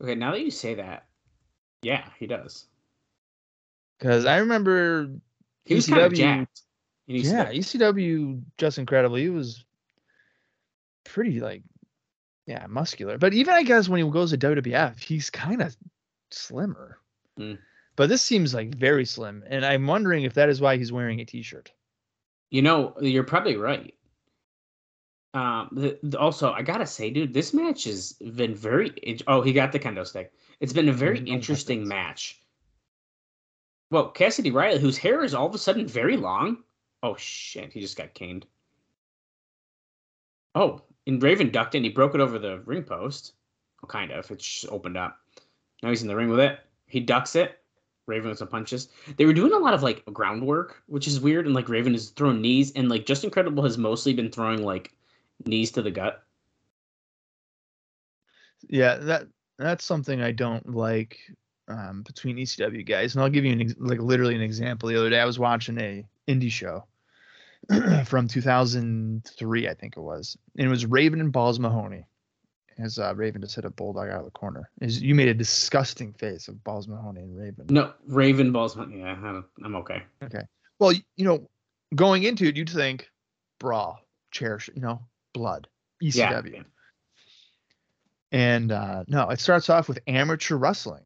Okay, 0.00 0.14
now 0.14 0.30
that 0.30 0.42
you 0.42 0.52
say 0.52 0.76
that, 0.76 1.06
yeah, 1.82 2.04
he 2.20 2.28
does. 2.28 2.66
Because 3.98 4.26
I 4.26 4.36
remember 4.38 5.10
He 5.64 5.74
was 5.74 5.88
kind 5.88 6.02
of 6.02 6.14
jacked. 6.14 6.62
Yeah, 7.08 7.46
ECW. 7.46 7.58
ECW 7.58 8.42
Justin 8.56 8.86
Credible. 8.86 9.16
He 9.16 9.28
was 9.28 9.64
pretty 11.02 11.40
like 11.40 11.64
yeah, 12.46 12.66
muscular. 12.68 13.18
But 13.18 13.34
even 13.34 13.54
I 13.54 13.64
guess 13.64 13.88
when 13.88 14.04
he 14.04 14.08
goes 14.08 14.30
to 14.30 14.38
WWF, 14.38 15.00
he's 15.00 15.30
kind 15.30 15.62
of 15.62 15.76
slimmer. 16.30 16.98
Mm. 17.36 17.58
But 17.96 18.08
this 18.08 18.22
seems 18.22 18.54
like 18.54 18.74
very 18.74 19.04
slim, 19.04 19.44
and 19.46 19.64
I'm 19.66 19.86
wondering 19.86 20.24
if 20.24 20.34
that 20.34 20.48
is 20.48 20.60
why 20.60 20.76
he's 20.76 20.92
wearing 20.92 21.20
a 21.20 21.24
t-shirt. 21.24 21.70
You 22.50 22.62
know, 22.62 22.94
you're 23.00 23.22
probably 23.24 23.56
right. 23.56 23.94
Um, 25.34 25.68
the, 25.72 25.98
the- 26.02 26.18
also, 26.18 26.52
I 26.52 26.62
gotta 26.62 26.86
say, 26.86 27.10
dude, 27.10 27.32
this 27.34 27.52
match 27.54 27.84
has 27.84 28.12
been 28.12 28.54
very. 28.54 28.92
int- 29.02 29.22
Oh, 29.26 29.40
he 29.42 29.52
got 29.52 29.72
the 29.72 29.78
kendo 29.78 30.06
stick. 30.06 30.32
It's 30.60 30.72
been 30.72 30.88
a 30.88 30.92
very 30.92 31.20
no 31.20 31.32
interesting 31.32 31.86
match. 31.86 32.40
Well, 33.90 34.08
Cassidy 34.10 34.50
Riley, 34.50 34.78
whose 34.80 34.96
hair 34.98 35.22
is 35.22 35.34
all 35.34 35.46
of 35.46 35.54
a 35.54 35.58
sudden 35.58 35.86
very 35.86 36.16
long. 36.16 36.58
Oh 37.02 37.16
shit, 37.16 37.72
he 37.72 37.80
just 37.80 37.96
got 37.96 38.14
caned. 38.14 38.46
Oh, 40.54 40.82
and 41.06 41.22
Raven 41.22 41.50
ducked 41.50 41.74
and 41.74 41.84
he 41.84 41.90
broke 41.90 42.14
it 42.14 42.20
over 42.20 42.38
the 42.38 42.60
ring 42.60 42.84
post. 42.84 43.32
Well, 43.82 43.88
kind 43.88 44.12
of. 44.12 44.30
It 44.30 44.38
just 44.38 44.66
opened 44.68 44.96
up. 44.96 45.18
Now 45.82 45.90
he's 45.90 46.02
in 46.02 46.08
the 46.08 46.16
ring 46.16 46.28
with 46.30 46.40
it. 46.40 46.58
He 46.86 47.00
ducks 47.00 47.34
it. 47.36 47.58
Raven 48.06 48.28
with 48.30 48.38
some 48.38 48.48
punches. 48.48 48.88
They 49.16 49.24
were 49.24 49.32
doing 49.32 49.52
a 49.52 49.58
lot 49.58 49.74
of 49.74 49.82
like 49.82 50.04
groundwork, 50.06 50.82
which 50.86 51.06
is 51.06 51.20
weird. 51.20 51.46
And 51.46 51.54
like 51.54 51.68
Raven 51.68 51.94
is 51.94 52.10
throwing 52.10 52.40
knees, 52.40 52.72
and 52.72 52.88
like 52.88 53.06
Justin 53.06 53.30
Credible 53.30 53.62
has 53.62 53.78
mostly 53.78 54.12
been 54.12 54.30
throwing 54.30 54.62
like 54.62 54.92
knees 55.46 55.70
to 55.72 55.82
the 55.82 55.90
gut. 55.90 56.22
Yeah, 58.68 58.96
that 58.96 59.26
that's 59.58 59.84
something 59.84 60.20
I 60.20 60.32
don't 60.32 60.74
like 60.74 61.18
um, 61.68 62.02
between 62.02 62.36
ECW 62.36 62.86
guys, 62.86 63.14
and 63.14 63.22
I'll 63.22 63.30
give 63.30 63.44
you 63.44 63.52
an 63.52 63.60
ex- 63.60 63.74
like 63.78 64.00
literally 64.00 64.34
an 64.34 64.42
example. 64.42 64.88
The 64.88 64.98
other 64.98 65.10
day, 65.10 65.20
I 65.20 65.24
was 65.24 65.38
watching 65.38 65.78
a 65.78 66.04
indie 66.28 66.50
show 66.50 66.84
from 68.06 68.28
2003, 68.28 69.68
I 69.68 69.74
think 69.74 69.96
it 69.96 70.00
was, 70.00 70.36
and 70.56 70.66
it 70.66 70.70
was 70.70 70.86
Raven 70.86 71.20
and 71.20 71.32
Balls 71.32 71.58
Mahoney. 71.58 72.06
As 72.78 72.98
uh, 72.98 73.12
Raven 73.14 73.40
just 73.42 73.54
hit 73.54 73.64
a 73.64 73.70
bulldog 73.70 74.08
out 74.08 74.20
of 74.20 74.24
the 74.24 74.30
corner. 74.30 74.68
Is 74.80 75.00
you 75.02 75.14
made 75.14 75.28
a 75.28 75.34
disgusting 75.34 76.12
face 76.12 76.48
of 76.48 76.62
Balls 76.64 76.88
Mahoney 76.88 77.20
and 77.20 77.36
Raven. 77.38 77.66
No, 77.68 77.92
Raven 78.06 78.50
balls. 78.52 78.76
Yeah, 78.76 79.12
I'm, 79.12 79.44
I'm 79.64 79.76
okay. 79.76 80.02
Well, 80.78 80.92
you 81.16 81.24
know, 81.24 81.48
going 81.94 82.22
into 82.24 82.46
it, 82.46 82.56
you'd 82.56 82.70
think 82.70 83.08
brawl, 83.60 84.00
chair, 84.30 84.58
you 84.74 84.80
know, 84.80 85.00
blood, 85.34 85.68
ECW, 86.02 86.54
Yeah. 86.54 86.62
and 88.32 88.72
uh, 88.72 89.04
no, 89.08 89.28
it 89.28 89.40
starts 89.40 89.68
off 89.70 89.88
with 89.88 89.98
amateur 90.06 90.56
wrestling. 90.56 91.04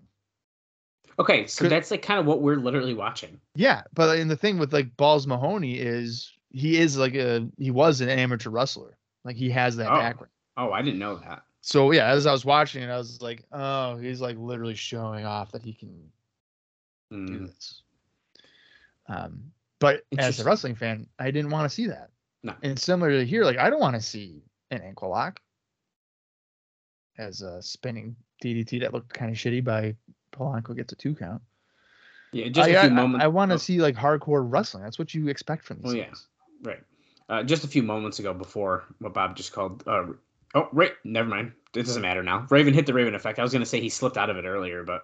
Okay, 1.19 1.47
so 1.47 1.69
that's 1.69 1.91
like 1.91 2.03
kind 2.03 2.21
of 2.21 2.27
what 2.27 2.43
we're 2.43 2.57
literally 2.57 2.95
watching. 2.95 3.41
Yeah, 3.55 3.83
but 3.95 4.19
and 4.19 4.31
the 4.31 4.37
thing 4.37 4.59
with 4.59 4.73
like 4.73 4.97
Balls 4.97 5.27
Mahoney 5.27 5.79
is 5.79 6.31
he 6.51 6.79
is 6.79 6.97
like 6.99 7.15
a 7.15 7.49
he 7.59 7.71
was 7.71 8.01
an 8.03 8.09
amateur 8.11 8.51
wrestler. 8.51 8.97
Like 9.25 9.37
he 9.37 9.51
has 9.51 9.77
that 9.77 9.91
Oh. 9.91 9.97
background. 9.99 10.31
Oh, 10.59 10.73
I 10.73 10.83
didn't 10.83 10.99
know 11.01 11.17
that. 11.17 11.43
So 11.67 11.91
yeah, 11.91 12.07
as 12.07 12.27
I 12.27 12.33
was 12.33 12.45
watching 12.45 12.85
it, 12.85 12.91
I 12.91 12.97
was 12.97 13.21
like, 13.21 13.43
oh, 13.51 13.97
he's 13.97 14.21
like 14.21 14.37
literally 14.39 14.77
showing 14.77 15.27
off 15.27 15.51
that 15.51 15.63
he 15.65 15.73
can 15.73 15.91
do 17.11 17.17
Mm, 17.17 17.47
this. 17.49 17.83
Um, 19.09 19.51
but 19.81 20.03
as 20.17 20.39
a 20.39 20.45
wrestling 20.45 20.77
fan, 20.77 21.09
I 21.19 21.33
didn't 21.33 21.51
want 21.51 21.69
to 21.69 21.75
see 21.75 21.89
that. 21.89 22.11
No. 22.45 22.55
And 22.63 22.79
similar 22.79 23.11
to 23.11 23.25
here, 23.27 23.45
like 23.45 23.59
I 23.59 23.69
don't 23.69 23.81
want 23.81 23.97
to 23.97 24.01
see 24.01 24.45
an 24.71 24.81
ankle 24.81 25.11
lock 25.11 25.41
as 27.19 27.43
a 27.43 27.61
spinning 27.61 28.15
DDT 28.45 28.81
that 28.83 28.95
looked 28.95 29.13
kind 29.13 29.33
of 29.33 29.37
shitty 29.37 29.65
by 29.65 29.97
Polaco 30.33 30.77
gets 30.77 30.93
a 30.93 30.97
two 30.97 31.17
count. 31.17 31.43
yeah, 32.33 32.49
just 32.49 32.69
I, 32.69 32.73
a 32.73 32.81
few 32.83 32.91
I- 32.91 32.93
moments. 32.93 33.25
I 33.25 33.27
want 33.27 33.51
to 33.51 33.57
oh, 33.57 33.59
see 33.59 33.81
like 33.81 33.97
hardcore 33.97 34.47
wrestling. 34.49 34.85
That's 34.85 35.01
what 35.01 35.15
you 35.15 35.27
expect 35.27 35.65
from 35.65 35.83
these 35.83 35.93
Oh, 35.93 35.97
yeah. 35.97 36.13
Right. 36.63 36.83
Uh, 37.29 37.43
just 37.43 37.65
a 37.65 37.69
few 37.69 37.83
moments 37.83 38.21
ago, 38.21 38.33
before 38.33 38.85
what 39.01 39.15
Bob 39.15 39.35
just 39.37 39.53
called. 39.53 39.83
Uh, 39.85 40.07
oh, 40.57 40.69
right. 40.73 40.93
Never 41.05 41.29
mind. 41.29 41.53
It 41.75 41.85
doesn't 41.85 42.03
matter 42.03 42.23
now. 42.23 42.47
Raven 42.51 42.75
hit 42.75 42.87
the 42.87 42.95
Raven 42.95 43.15
effect. 43.15 43.39
I 43.39 43.43
was 43.43 43.53
gonna 43.53 43.67
say 43.67 43.81
he 43.81 43.89
slipped 43.91 44.17
out 44.17 44.31
of 44.31 44.37
it 44.37 44.45
earlier, 44.47 44.83
but 44.83 45.03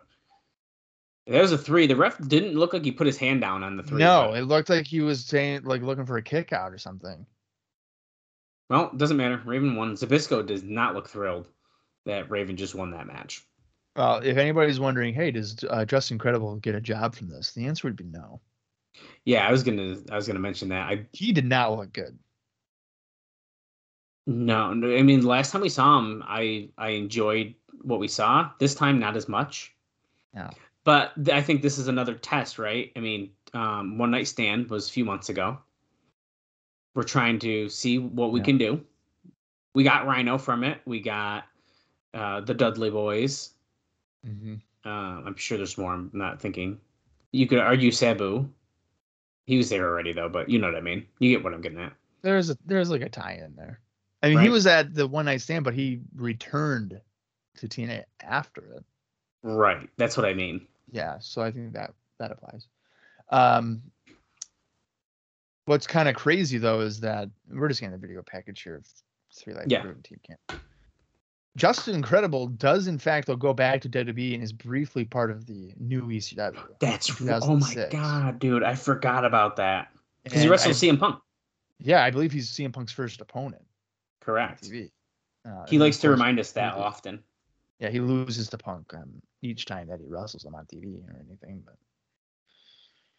there 1.26 1.42
was 1.42 1.52
a 1.52 1.58
three. 1.58 1.86
The 1.86 1.94
ref 1.96 2.18
didn't 2.26 2.54
look 2.54 2.72
like 2.72 2.84
he 2.84 2.90
put 2.92 3.06
his 3.06 3.18
hand 3.18 3.40
down 3.42 3.62
on 3.62 3.76
the 3.76 3.82
three. 3.82 3.98
No, 3.98 4.28
but- 4.30 4.38
it 4.38 4.44
looked 4.44 4.70
like 4.70 4.86
he 4.86 5.00
was 5.00 5.24
saying 5.24 5.62
like 5.64 5.82
looking 5.82 6.06
for 6.06 6.16
a 6.16 6.22
kick 6.22 6.52
out 6.52 6.72
or 6.72 6.78
something. 6.78 7.26
well, 8.70 8.90
it 8.92 8.98
doesn't 8.98 9.16
matter. 9.16 9.40
Raven 9.44 9.76
won. 9.76 9.94
Zbyszko 9.94 10.46
does 10.46 10.62
not 10.62 10.94
look 10.94 11.08
thrilled 11.08 11.48
that 12.06 12.30
Raven 12.30 12.56
just 12.56 12.74
won 12.74 12.90
that 12.92 13.06
match. 13.06 13.46
Well, 13.94 14.18
if 14.18 14.38
anybody's 14.38 14.80
wondering, 14.80 15.12
hey, 15.12 15.30
does 15.30 15.62
uh, 15.68 15.84
Justin 15.84 16.18
Credible 16.18 16.56
get 16.56 16.74
a 16.74 16.80
job 16.80 17.14
from 17.14 17.28
this? 17.28 17.52
The 17.52 17.66
answer 17.66 17.86
would 17.86 17.96
be 17.96 18.04
no. 18.04 18.40
Yeah, 19.26 19.46
I 19.46 19.52
was 19.52 19.62
gonna. 19.62 19.98
I 20.10 20.16
was 20.16 20.26
gonna 20.26 20.38
mention 20.38 20.70
that. 20.70 20.88
I 20.88 21.06
He 21.12 21.32
did 21.32 21.44
not 21.44 21.76
look 21.76 21.92
good. 21.92 22.18
No. 24.26 24.72
no, 24.72 24.94
I 24.96 25.02
mean, 25.02 25.24
last 25.24 25.52
time 25.52 25.62
we 25.62 25.68
saw 25.68 25.98
him, 25.98 26.22
I 26.26 26.68
I 26.78 26.90
enjoyed 26.90 27.54
what 27.82 28.00
we 28.00 28.08
saw. 28.08 28.50
This 28.58 28.74
time, 28.74 28.98
not 28.98 29.16
as 29.16 29.28
much. 29.28 29.74
No. 30.34 30.50
But 30.84 31.12
th- 31.16 31.36
I 31.36 31.42
think 31.42 31.62
this 31.62 31.78
is 31.78 31.88
another 31.88 32.14
test, 32.14 32.58
right? 32.58 32.90
I 32.96 33.00
mean, 33.00 33.30
um, 33.54 33.98
One 33.98 34.10
Night 34.10 34.26
Stand 34.28 34.68
was 34.70 34.88
a 34.88 34.92
few 34.92 35.04
months 35.04 35.28
ago. 35.28 35.58
We're 36.94 37.02
trying 37.04 37.38
to 37.40 37.68
see 37.68 37.98
what 37.98 38.32
we 38.32 38.40
Yeah. 38.40 38.44
can 38.44 38.58
do. 38.58 38.84
We 39.74 39.84
got 39.84 40.06
Rhino 40.06 40.38
from 40.38 40.64
it. 40.64 40.80
We 40.84 41.00
got 41.00 41.44
uh, 42.14 42.40
the 42.40 42.52
Dudley 42.54 42.90
Boys. 42.90 43.54
Mm-hmm. 44.26 44.54
Uh, 44.84 44.88
I'm 45.26 45.36
sure 45.36 45.56
there's 45.56 45.78
more. 45.78 45.94
I'm 45.94 46.10
not 46.12 46.40
thinking. 46.40 46.78
You 47.32 47.46
could 47.46 47.58
argue 47.60 47.90
Sabu. 47.90 48.48
He 49.46 49.56
was 49.56 49.70
there 49.70 49.88
already 49.88 50.12
though, 50.12 50.28
but 50.28 50.48
you 50.48 50.58
know 50.58 50.66
what 50.66 50.76
I 50.76 50.80
mean. 50.80 51.06
You 51.18 51.30
get 51.30 51.42
what 51.42 51.54
I'm 51.54 51.60
getting 51.62 51.80
at. 51.80 51.92
There's 52.22 52.50
a 52.50 52.58
there's 52.66 52.90
like 52.90 53.00
a 53.00 53.08
tie 53.08 53.40
in 53.44 53.54
there. 53.56 53.80
I 54.22 54.28
mean, 54.28 54.38
he 54.38 54.48
was 54.48 54.66
at 54.66 54.94
the 54.94 55.06
one 55.06 55.24
night 55.24 55.40
stand, 55.40 55.64
but 55.64 55.74
he 55.74 56.00
returned 56.14 57.00
to 57.58 57.68
TNA 57.68 58.04
after 58.22 58.62
it. 58.76 58.84
Right. 59.42 59.88
That's 59.96 60.16
what 60.16 60.26
I 60.26 60.34
mean. 60.34 60.66
Yeah, 60.90 61.16
so 61.20 61.42
I 61.42 61.50
think 61.50 61.72
that 61.72 61.92
that 62.18 62.30
applies. 62.30 62.66
Um, 63.30 63.82
what's 65.64 65.86
kind 65.86 66.08
of 66.08 66.14
crazy 66.14 66.58
though 66.58 66.80
is 66.80 67.00
that 67.00 67.28
we're 67.50 67.68
just 67.68 67.80
getting 67.80 67.94
a 67.94 67.98
video 67.98 68.22
package 68.22 68.62
here 68.62 68.76
of 68.76 68.86
Three 69.34 69.54
Life 69.54 69.66
Yeah. 69.68 69.82
Team 69.82 70.20
Camp. 70.22 70.62
Justin 71.56 72.02
Credible 72.02 72.46
does 72.46 72.86
in 72.86 72.98
fact 72.98 73.26
though 73.26 73.36
go 73.36 73.52
back 73.52 73.82
to 73.82 73.88
WWE 73.88 74.34
and 74.34 74.42
is 74.42 74.52
briefly 74.52 75.04
part 75.04 75.30
of 75.30 75.46
the 75.46 75.72
new 75.78 76.02
ECW. 76.02 76.56
That's 76.78 77.10
oh 77.20 77.56
my 77.56 77.88
god, 77.90 78.38
dude! 78.38 78.62
I 78.62 78.74
forgot 78.74 79.24
about 79.24 79.56
that 79.56 79.88
because 80.24 80.42
he 80.42 80.48
wrestled 80.48 80.76
I- 80.76 80.78
CM 80.78 80.98
Punk. 80.98 81.20
Yeah, 81.78 82.04
I 82.04 82.10
believe 82.10 82.32
he's 82.32 82.48
CM 82.48 82.72
Punk's 82.72 82.92
first 82.92 83.20
opponent. 83.20 83.64
Correct. 84.22 84.62
TV. 84.64 84.90
Uh, 85.44 85.64
He 85.68 85.78
likes 85.78 85.98
to 85.98 86.10
remind 86.10 86.38
us 86.38 86.52
that 86.52 86.74
he- 86.74 86.80
often. 86.80 87.22
Yeah, 87.78 87.90
he 87.90 87.98
loses 87.98 88.48
to 88.50 88.58
Punk 88.58 88.94
um, 88.94 89.20
each 89.42 89.66
time 89.66 89.88
that 89.88 89.98
he 89.98 90.06
wrestles 90.06 90.44
him 90.44 90.54
on 90.54 90.66
TV 90.66 91.02
or 91.04 91.16
anything. 91.28 91.62
But 91.66 91.74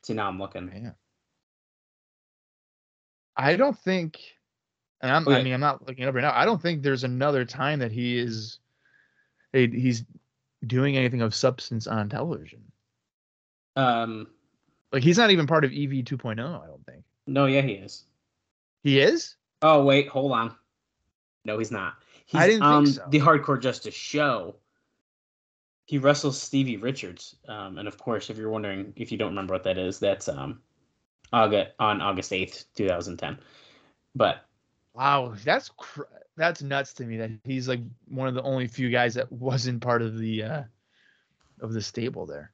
See, 0.04 0.14
now 0.14 0.30
I'm 0.30 0.40
looking. 0.40 0.72
yeah, 0.74 0.92
I 3.36 3.56
don't 3.58 3.78
think, 3.78 4.20
and 5.02 5.12
I'm, 5.12 5.28
I 5.28 5.42
mean, 5.44 5.54
I'm 5.54 5.60
not 5.60 5.86
looking 5.86 6.06
it 6.06 6.08
up 6.08 6.16
right 6.16 6.22
now. 6.22 6.34
I 6.34 6.46
don't 6.46 6.62
think 6.62 6.82
there's 6.82 7.04
another 7.04 7.44
time 7.44 7.80
that 7.80 7.92
he 7.92 8.18
is, 8.18 8.60
he's 9.52 10.06
doing 10.66 10.96
anything 10.96 11.22
of 11.22 11.36
substance 11.36 11.88
on 11.88 12.08
television. 12.10 12.62
Um, 13.76 14.28
Like 14.94 15.04
he's 15.04 15.18
not 15.18 15.32
even 15.32 15.48
part 15.48 15.66
of 15.66 15.72
EV 15.72 16.06
2.0. 16.06 16.40
I 16.40 16.68
don't 16.68 16.86
think 16.86 17.04
no, 17.28 17.48
yeah, 17.48 17.62
he 17.62 17.74
is. 17.74 18.04
he 18.84 19.00
is. 19.00 19.36
Oh 19.62 19.84
wait, 19.84 20.08
hold 20.10 20.32
on. 20.34 20.56
No, 21.46 21.58
he's 21.60 21.72
not. 21.72 21.96
He's 22.26 22.40
I 22.42 22.48
didn't 22.48 22.62
think 22.62 22.72
on 22.72 22.86
so. 22.88 23.04
the 23.10 23.20
Hardcore 23.20 23.60
Justice 23.62 23.94
show. 23.94 24.56
He 25.86 25.98
wrestles 25.98 26.42
Stevie 26.42 26.78
Richards, 26.78 27.36
um, 27.50 27.78
and 27.78 27.88
of 27.88 27.98
course, 27.98 28.30
if 28.30 28.38
you're 28.38 28.50
wondering 28.50 28.94
if 28.96 29.12
you 29.12 29.18
don't 29.18 29.30
remember 29.30 29.54
what 29.54 29.64
that 29.66 29.78
is, 29.78 30.00
that's 30.00 30.30
um, 30.30 30.62
August 31.34 31.72
on 31.80 32.02
August 32.02 32.32
eighth, 32.32 32.66
two 32.76 32.88
thousand 32.88 33.18
ten. 33.18 33.38
But 34.16 34.46
Wow, 34.94 35.34
that's 35.44 35.70
cr- 35.76 36.04
that's 36.38 36.62
nuts 36.62 36.94
to 36.94 37.04
me 37.04 37.18
that 37.18 37.32
he's 37.44 37.68
like 37.68 37.82
one 38.08 38.28
of 38.30 38.34
the 38.36 38.44
only 38.44 38.68
few 38.68 38.90
guys 38.90 39.16
that 39.16 39.30
wasn't 39.32 39.82
part 39.82 40.02
of 40.02 40.18
the 40.18 40.44
uh 40.44 40.64
of 41.60 41.74
the 41.74 41.82
stable 41.82 42.26
there. 42.26 42.52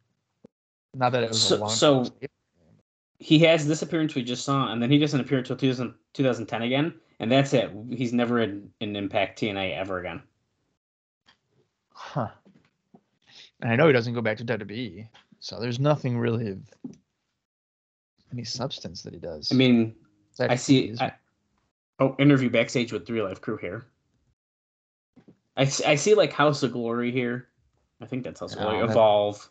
Not 0.95 1.11
that 1.11 1.23
it 1.23 1.29
was 1.29 1.41
So- 1.41 1.57
a 1.57 1.59
long 1.59 1.69
so- 1.69 2.11
he 3.19 3.37
has 3.39 3.67
this 3.67 3.81
appearance 3.81 4.15
we 4.15 4.23
just 4.23 4.43
saw, 4.45 4.71
and 4.71 4.81
then 4.81 4.89
he 4.89 4.97
doesn't 4.97 5.19
appear 5.19 5.37
until 5.39 5.57
2000, 5.57 5.93
2010 6.13 6.61
again, 6.63 6.93
and 7.19 7.31
that's 7.31 7.53
it. 7.53 7.71
He's 7.91 8.13
never 8.13 8.39
in, 8.39 8.69
in 8.79 8.95
Impact 8.95 9.39
TNA 9.39 9.77
ever 9.77 9.99
again. 9.99 10.21
Huh. 11.91 12.29
And 13.61 13.71
I 13.71 13.75
know 13.75 13.87
he 13.87 13.93
doesn't 13.93 14.13
go 14.13 14.21
back 14.21 14.37
to 14.37 14.45
WWE, 14.45 15.07
so 15.39 15.59
there's 15.59 15.79
nothing 15.79 16.17
really 16.17 16.49
of 16.51 16.59
any 18.31 18.43
substance 18.45 19.01
that 19.03 19.13
he 19.13 19.19
does. 19.19 19.51
I 19.51 19.55
mean, 19.55 19.95
I 20.39 20.55
see. 20.55 20.95
I, 20.99 21.11
oh, 21.99 22.15
interview 22.19 22.49
backstage 22.49 22.93
with 22.93 23.05
3Live 23.05 23.41
Kru 23.41 23.57
here. 23.57 23.85
I, 25.57 25.63
I 25.63 25.95
see 25.95 26.13
like 26.13 26.31
House 26.31 26.63
of 26.63 26.71
Glory 26.71 27.11
here. 27.11 27.49
I 27.99 28.05
think 28.05 28.23
that's 28.23 28.39
House 28.39 28.53
of 28.53 28.59
Glory. 28.61 28.79
that- 28.79 28.91
Evolve, 28.91 29.49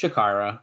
Chikara, 0.00 0.58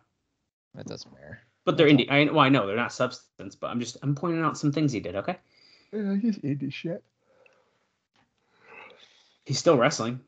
that 0.75 0.86
doesn't 0.86 1.13
matter. 1.13 1.39
but 1.63 1.77
they're 1.77 1.88
indie. 1.88 2.10
I 2.12 2.25
well, 2.25 2.39
I 2.41 2.49
know 2.49 2.67
they're 2.67 2.75
not 2.75 2.91
substance, 2.91 3.55
but 3.55 3.67
I'm 3.67 3.79
just 3.79 3.95
I'm 4.03 4.15
pointing 4.15 4.43
out 4.43 4.58
some 4.58 4.73
things 4.73 4.91
he 4.91 4.99
did. 4.99 5.15
Okay, 5.15 5.38
Yeah, 5.91 6.15
he's 6.15 6.38
indie 6.39 6.71
shit. 6.71 7.04
he's 9.45 9.58
still 9.58 9.78
wrestling. 9.78 10.19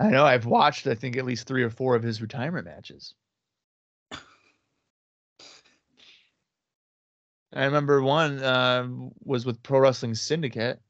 I 0.00 0.08
know. 0.08 0.24
I've 0.24 0.46
watched, 0.46 0.86
I 0.86 0.94
think, 0.94 1.16
at 1.16 1.24
least 1.24 1.46
three 1.46 1.62
or 1.62 1.70
four 1.70 1.94
of 1.94 2.02
his 2.02 2.20
retirement 2.20 2.66
matches. 2.66 3.14
I 7.54 7.64
remember 7.64 8.02
one 8.02 8.42
uh, 8.42 8.86
was 9.24 9.46
with 9.46 9.62
Pro 9.62 9.78
Wrestling 9.80 10.14
Syndicate, 10.14 10.80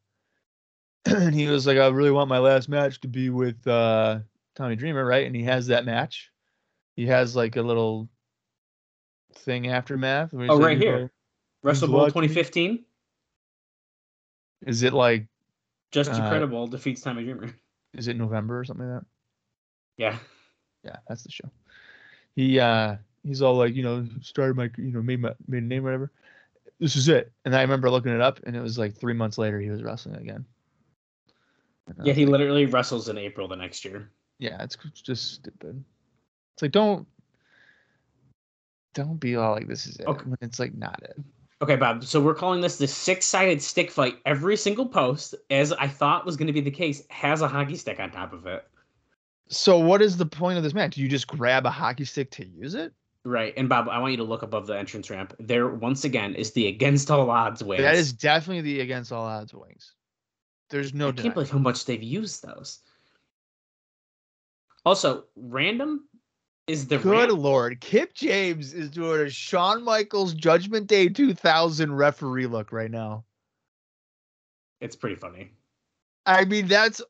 and 1.04 1.34
he 1.34 1.46
was 1.48 1.66
like, 1.66 1.78
"I 1.78 1.86
really 1.88 2.10
want 2.10 2.28
my 2.28 2.38
last 2.38 2.68
match 2.68 3.00
to 3.02 3.08
be 3.08 3.30
with 3.30 3.64
uh, 3.66 4.20
Tommy 4.56 4.74
Dreamer, 4.74 5.04
right?" 5.04 5.26
And 5.26 5.36
he 5.36 5.44
has 5.44 5.68
that 5.68 5.84
match. 5.84 6.30
He 6.96 7.06
has 7.06 7.36
like 7.36 7.56
a 7.56 7.62
little 7.62 8.08
thing 9.34 9.68
aftermath. 9.68 10.30
Oh, 10.32 10.58
right 10.58 10.76
"You 10.76 10.82
here. 10.82 11.12
Wrestle 11.66 11.88
Bowl 11.88 11.98
lot 11.98 12.12
to 12.12 12.20
me. 12.20 12.28
2015. 12.28 12.84
Is 14.66 14.82
it 14.84 14.92
like 14.92 15.26
Just 15.90 16.10
Uh, 16.10 16.14
incredible 16.14 16.66
defeats 16.68 17.00
Tommy 17.02 17.24
Dreamer. 17.24 17.52
is 17.94 18.08
it 18.08 18.16
November 18.16 18.60
or 18.60 18.64
something 18.64 18.88
like 18.88 19.00
that? 19.00 19.06
Yeah. 19.96 20.18
Yeah, 20.84 20.96
that's 21.08 21.24
the 21.24 21.30
show. 21.30 21.50
He 22.36 22.60
uh 22.60 22.96
he's 23.24 23.42
all 23.42 23.56
like, 23.56 23.74
you 23.74 23.82
know, 23.82 24.06
started 24.22 24.56
my 24.56 24.70
you 24.76 24.92
know, 24.92 25.02
made 25.02 25.20
my 25.20 25.34
made 25.48 25.64
a 25.64 25.66
name 25.66 25.82
or 25.82 25.86
whatever. 25.86 26.12
This 26.78 26.94
is 26.94 27.08
it. 27.08 27.32
And 27.44 27.56
I 27.56 27.62
remember 27.62 27.90
looking 27.90 28.14
it 28.14 28.20
up 28.20 28.40
and 28.44 28.54
it 28.54 28.60
was 28.60 28.78
like 28.78 28.94
three 28.94 29.14
months 29.14 29.36
later 29.36 29.58
he 29.58 29.70
was 29.70 29.82
wrestling 29.82 30.16
again. 30.16 30.44
Yeah, 32.04 32.12
he 32.12 32.26
like, 32.26 32.32
literally 32.32 32.66
wrestles 32.66 33.08
in 33.08 33.18
April 33.18 33.48
the 33.48 33.56
next 33.56 33.84
year. 33.84 34.10
yeah, 34.38 34.62
it's 34.62 34.76
just 35.02 35.34
stupid. 35.34 35.82
It's 36.54 36.62
like 36.62 36.72
don't 36.72 37.06
don't 38.94 39.20
be 39.20 39.36
all 39.36 39.52
like 39.52 39.68
this 39.68 39.86
is 39.86 39.96
it. 39.96 40.06
Okay. 40.06 40.24
when 40.24 40.38
It's 40.40 40.58
like 40.58 40.74
not 40.74 41.00
it. 41.02 41.16
Okay, 41.62 41.76
Bob. 41.76 42.04
So 42.04 42.20
we're 42.20 42.34
calling 42.34 42.60
this 42.60 42.76
the 42.76 42.86
six-sided 42.86 43.62
stick 43.62 43.90
fight. 43.90 44.18
Every 44.26 44.56
single 44.56 44.86
post, 44.86 45.34
as 45.50 45.72
I 45.72 45.88
thought 45.88 46.26
was 46.26 46.36
going 46.36 46.48
to 46.48 46.52
be 46.52 46.60
the 46.60 46.70
case, 46.70 47.02
has 47.08 47.40
a 47.40 47.48
hockey 47.48 47.76
stick 47.76 47.98
on 47.98 48.10
top 48.10 48.32
of 48.32 48.46
it. 48.46 48.66
So 49.48 49.78
what 49.78 50.02
is 50.02 50.16
the 50.16 50.26
point 50.26 50.58
of 50.58 50.64
this 50.64 50.74
match? 50.74 50.96
Do 50.96 51.00
you 51.00 51.08
just 51.08 51.26
grab 51.26 51.64
a 51.64 51.70
hockey 51.70 52.04
stick 52.04 52.30
to 52.32 52.44
use 52.46 52.74
it? 52.74 52.92
Right. 53.24 53.54
And 53.56 53.68
Bob, 53.68 53.88
I 53.88 53.98
want 53.98 54.12
you 54.12 54.18
to 54.18 54.24
look 54.24 54.42
above 54.42 54.66
the 54.66 54.78
entrance 54.78 55.08
ramp. 55.08 55.34
There, 55.40 55.68
once 55.68 56.04
again, 56.04 56.34
is 56.34 56.52
the 56.52 56.68
against 56.68 57.10
all 57.10 57.30
odds 57.30 57.62
wings. 57.62 57.82
That 57.82 57.94
is 57.94 58.12
definitely 58.12 58.60
the 58.62 58.80
against 58.80 59.10
all 59.10 59.24
odds 59.24 59.54
wings. 59.54 59.94
There's 60.68 60.92
no 60.92 61.06
I 61.06 61.08
can't 61.08 61.16
denying. 61.16 61.34
believe 61.34 61.50
how 61.50 61.58
much 61.58 61.84
they've 61.86 62.02
used 62.02 62.44
those. 62.44 62.80
Also, 64.84 65.24
random 65.36 66.08
is 66.66 66.86
the 66.88 66.98
Good 66.98 67.28
ramp- 67.30 67.40
lord, 67.40 67.80
Kip 67.80 68.14
James 68.14 68.74
is 68.74 68.90
doing 68.90 69.20
a 69.26 69.30
Shawn 69.30 69.82
Michaels 69.84 70.34
Judgment 70.34 70.86
Day 70.86 71.08
2000 71.08 71.94
referee 71.94 72.46
look 72.46 72.72
right 72.72 72.90
now. 72.90 73.24
It's 74.80 74.96
pretty 74.96 75.16
funny. 75.16 75.52
I 76.26 76.44
mean, 76.44 76.66
that's 76.66 77.00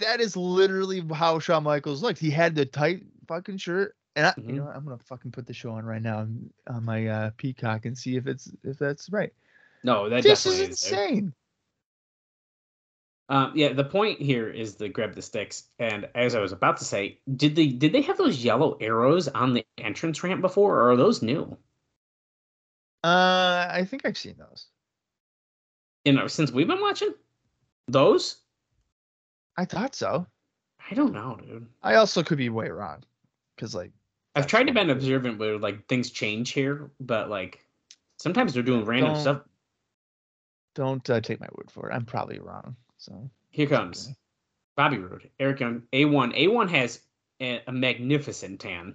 that 0.00 0.20
is 0.20 0.36
literally 0.36 1.02
how 1.12 1.38
Shawn 1.38 1.62
Michaels 1.64 2.02
looked. 2.02 2.18
He 2.18 2.30
had 2.30 2.54
the 2.54 2.66
tight 2.66 3.04
fucking 3.28 3.58
shirt, 3.58 3.94
and 4.16 4.26
I, 4.26 4.34
you 4.36 4.42
Mhm. 4.44 4.56
know, 4.56 4.64
what? 4.64 4.76
I'm 4.76 4.84
gonna 4.84 4.98
fucking 4.98 5.30
put 5.30 5.46
the 5.46 5.54
show 5.54 5.72
on 5.72 5.84
right 5.84 6.02
now 6.02 6.18
on, 6.18 6.50
my 6.84 7.06
uh, 7.06 7.30
Peacock 7.36 7.86
and 7.86 7.96
see 7.96 8.16
if 8.16 8.26
it's 8.26 8.50
if 8.64 8.78
that's 8.78 9.10
right. 9.10 9.32
No, 9.84 10.08
that 10.08 10.22
this 10.22 10.46
is. 10.46 10.60
insane. 10.60 11.32
Um, 13.32 13.50
yeah, 13.54 13.72
the 13.72 13.82
point 13.84 14.20
here 14.20 14.50
is 14.50 14.74
the 14.74 14.90
grab 14.90 15.14
the 15.14 15.22
sticks. 15.22 15.64
And 15.78 16.06
as 16.14 16.34
I 16.34 16.40
was 16.40 16.52
about 16.52 16.76
to 16.76 16.84
say, 16.84 17.18
did 17.34 17.56
they 17.56 17.68
did 17.68 17.90
they 17.92 18.02
have 18.02 18.18
those 18.18 18.44
yellow 18.44 18.76
arrows 18.78 19.26
on 19.26 19.54
the 19.54 19.64
entrance 19.78 20.22
ramp 20.22 20.42
before, 20.42 20.76
or 20.78 20.90
are 20.90 20.96
those 20.96 21.22
new? 21.22 21.56
Uh, 23.02 23.66
I 23.70 23.86
think 23.88 24.04
I've 24.04 24.18
seen 24.18 24.36
those. 24.38 24.66
You 26.04 26.12
know, 26.12 26.26
since 26.26 26.52
we've 26.52 26.66
been 26.66 26.82
watching 26.82 27.14
those, 27.88 28.36
I 29.56 29.64
thought 29.64 29.94
so. 29.94 30.26
I 30.90 30.94
don't 30.94 31.14
know, 31.14 31.38
dude. 31.42 31.66
I 31.82 31.94
also 31.94 32.22
could 32.22 32.36
be 32.36 32.50
way 32.50 32.68
wrong, 32.68 33.02
because 33.56 33.74
like 33.74 33.92
I've 34.36 34.46
tried 34.46 34.64
to 34.66 34.74
be 34.74 34.90
observant 34.90 35.38
where 35.38 35.56
like 35.58 35.86
things 35.88 36.10
change 36.10 36.50
here, 36.50 36.90
but 37.00 37.30
like 37.30 37.64
sometimes 38.18 38.52
they're 38.52 38.62
doing 38.62 38.84
random 38.84 39.14
Don't- 39.14 39.22
stuff. 39.22 39.40
don't 40.74 41.08
uh, 41.08 41.22
take 41.22 41.40
my 41.40 41.48
word 41.56 41.70
for 41.70 41.88
it. 41.88 41.94
I'm 41.94 42.04
probably 42.04 42.38
wrong. 42.38 42.76
So 43.02 43.28
Here 43.50 43.66
comes 43.66 44.06
Okay. 44.06 44.16
Bobby 44.76 44.98
Roode, 44.98 45.28
Eric 45.40 45.58
Young, 45.58 45.82
A1. 45.92 46.38
A1 46.38 46.70
has 46.70 47.00
a, 47.40 47.60
a 47.66 47.72
magnificent 47.72 48.60
tan. 48.60 48.94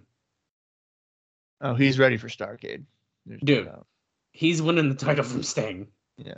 oh, 1.61 1.73
he's 1.75 1.99
ready 1.99 2.15
for 2.15 2.29
Starcade. 2.29 2.83
There's 3.25 3.41
Dude. 3.41 3.65
doubt. 3.65 3.85
He's 4.31 4.61
winning 4.61 4.87
the 4.89 4.95
title 4.95 5.25
from 5.25 5.43
Sting, 5.43 5.87
Yeah. 6.17 6.33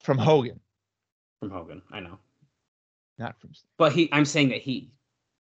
From 0.00 0.16
Hogan, 0.16 0.60
from 1.40 1.50
Hogan. 1.50 1.82
I 1.92 2.00
know, 2.00 2.18
not 3.18 3.38
from. 3.38 3.52
Sting. 3.52 3.68
but 3.76 3.92
he. 3.92 4.08
I'm 4.10 4.24
saying 4.24 4.48
that 4.48 4.62
he 4.62 4.90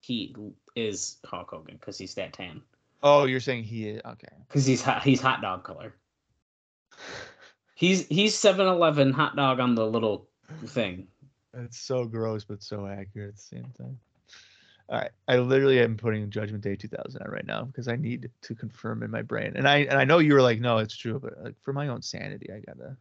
he 0.00 0.36
is 0.76 1.16
Hulk 1.24 1.50
Hogan 1.50 1.76
because 1.76 1.96
he's 1.96 2.14
that 2.14 2.34
tan. 2.34 2.60
Oh, 3.02 3.24
you're 3.24 3.40
saying 3.40 3.64
he 3.64 3.88
is 3.88 4.02
okay. 4.04 4.28
Because 4.46 4.66
he's 4.66 4.82
hot, 4.82 5.02
he's 5.02 5.20
hot 5.22 5.40
dog 5.40 5.64
color. 5.64 5.94
He's 7.74 8.06
he's 8.08 8.34
7-Eleven 8.34 9.12
hot 9.12 9.36
dog 9.36 9.58
on 9.60 9.74
the 9.74 9.86
little 9.86 10.28
thing. 10.66 11.06
It's 11.54 11.78
so 11.78 12.04
gross, 12.04 12.44
but 12.44 12.62
so 12.62 12.86
accurate 12.86 13.28
at 13.30 13.36
the 13.36 13.40
same 13.42 13.72
time. 13.78 13.98
All 14.88 14.98
right, 14.98 15.10
I 15.26 15.38
literally 15.38 15.80
am 15.80 15.96
putting 15.96 16.30
Judgment 16.30 16.62
Day 16.62 16.76
2000 16.76 17.20
on 17.22 17.30
right 17.30 17.46
now 17.46 17.64
because 17.64 17.88
I 17.88 17.96
need 17.96 18.30
to 18.42 18.54
confirm 18.54 19.02
in 19.02 19.10
my 19.10 19.22
brain, 19.22 19.54
and 19.56 19.66
I 19.66 19.78
and 19.78 19.98
I 19.98 20.04
know 20.04 20.18
you 20.18 20.34
were 20.34 20.42
like, 20.42 20.60
no, 20.60 20.78
it's 20.78 20.96
true, 20.96 21.18
but 21.18 21.32
like 21.42 21.54
for 21.62 21.72
my 21.72 21.88
own 21.88 22.02
sanity, 22.02 22.50
I 22.52 22.60
gotta. 22.60 22.96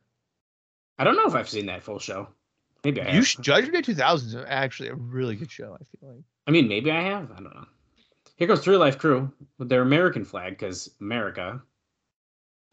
I 0.97 1.03
don't 1.03 1.15
know 1.15 1.25
if 1.27 1.35
I've 1.35 1.49
seen 1.49 1.65
that 1.67 1.83
full 1.83 1.99
show. 1.99 2.29
Maybe 2.83 3.01
I 3.01 3.09
You 3.09 3.15
have. 3.17 3.27
should, 3.27 3.43
Judgment 3.43 3.73
Day 3.75 3.81
2000 3.81 4.29
is 4.29 4.45
actually 4.47 4.89
a 4.89 4.95
really 4.95 5.35
good 5.35 5.51
show. 5.51 5.77
I 5.79 5.83
feel 5.83 6.09
like. 6.15 6.23
I 6.47 6.51
mean, 6.51 6.67
maybe 6.67 6.89
I 6.91 7.01
have. 7.01 7.29
I 7.31 7.35
don't 7.35 7.53
know. 7.53 7.65
Here 8.37 8.47
goes 8.47 8.63
3Live 8.63 8.97
Kru 8.97 9.31
with 9.59 9.69
their 9.69 9.81
American 9.81 10.23
flag 10.25 10.53
because 10.57 10.89
America. 11.01 11.61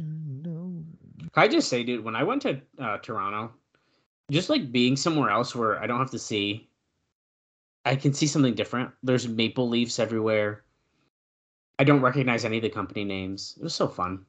No. 0.01 0.85
Can 1.33 1.43
I 1.43 1.49
just 1.49 1.69
say, 1.69 1.83
dude, 1.85 2.05
when 2.05 2.17
I 2.17 2.23
went 2.25 2.43
to 2.43 2.61
uh, 2.79 2.99
Toronto, 2.99 3.53
just 4.31 4.49
like 4.51 4.73
being 4.73 4.97
somewhere 4.97 5.31
else 5.31 5.55
where 5.55 5.81
I 5.81 5.87
don't 5.87 5.99
have 5.99 6.11
to 6.13 6.19
see, 6.19 6.69
I 7.85 7.97
can 7.97 8.13
see 8.13 8.27
something 8.27 8.55
different. 8.55 8.91
There's 9.03 9.29
maple 9.29 9.69
leaves 9.69 9.99
everywhere. 9.99 10.63
I 11.79 11.85
don't 11.85 12.01
recognize 12.01 12.45
any 12.45 12.59
of 12.59 12.63
the 12.63 12.71
company 12.71 13.05
names. 13.05 13.57
It 13.59 13.65
was 13.65 13.75
so 13.75 13.89
fun. 13.89 14.25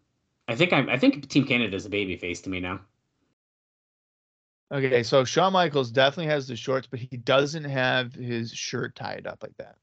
I 0.47 0.55
think 0.55 0.73
I'm. 0.73 0.89
I 0.89 0.97
think 0.97 1.29
Team 1.29 1.45
Canada 1.45 1.75
is 1.75 1.85
a 1.85 1.89
baby 1.89 2.17
face 2.17 2.41
to 2.41 2.49
me 2.49 2.59
now. 2.59 2.81
Okay, 4.73 5.03
so 5.03 5.23
Shawn 5.23 5.53
Michaels 5.53 5.91
definitely 5.91 6.31
has 6.31 6.47
the 6.47 6.55
shorts, 6.55 6.87
but 6.87 6.99
he 6.99 7.15
doesn't 7.17 7.63
have 7.63 8.13
his 8.13 8.51
shirt 8.51 8.95
tied 8.95 9.27
up 9.27 9.43
like 9.43 9.55
that. 9.57 9.75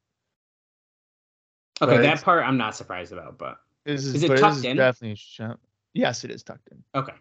Okay, 1.81 1.97
But 1.97 2.03
that 2.03 2.23
part 2.23 2.45
I'm 2.45 2.57
not 2.57 2.75
surprised 2.75 3.13
about, 3.13 3.39
but 3.39 3.59
This 3.85 4.05
is, 4.05 4.17
Is 4.17 4.23
it 4.25 4.37
tucked 4.37 4.65
in? 4.65 4.77
Definitely. 4.77 5.21
Yes, 5.95 6.25
it 6.25 6.31
is 6.31 6.43
tucked 6.43 6.69
in. 6.73 6.83
okay. 6.95 7.13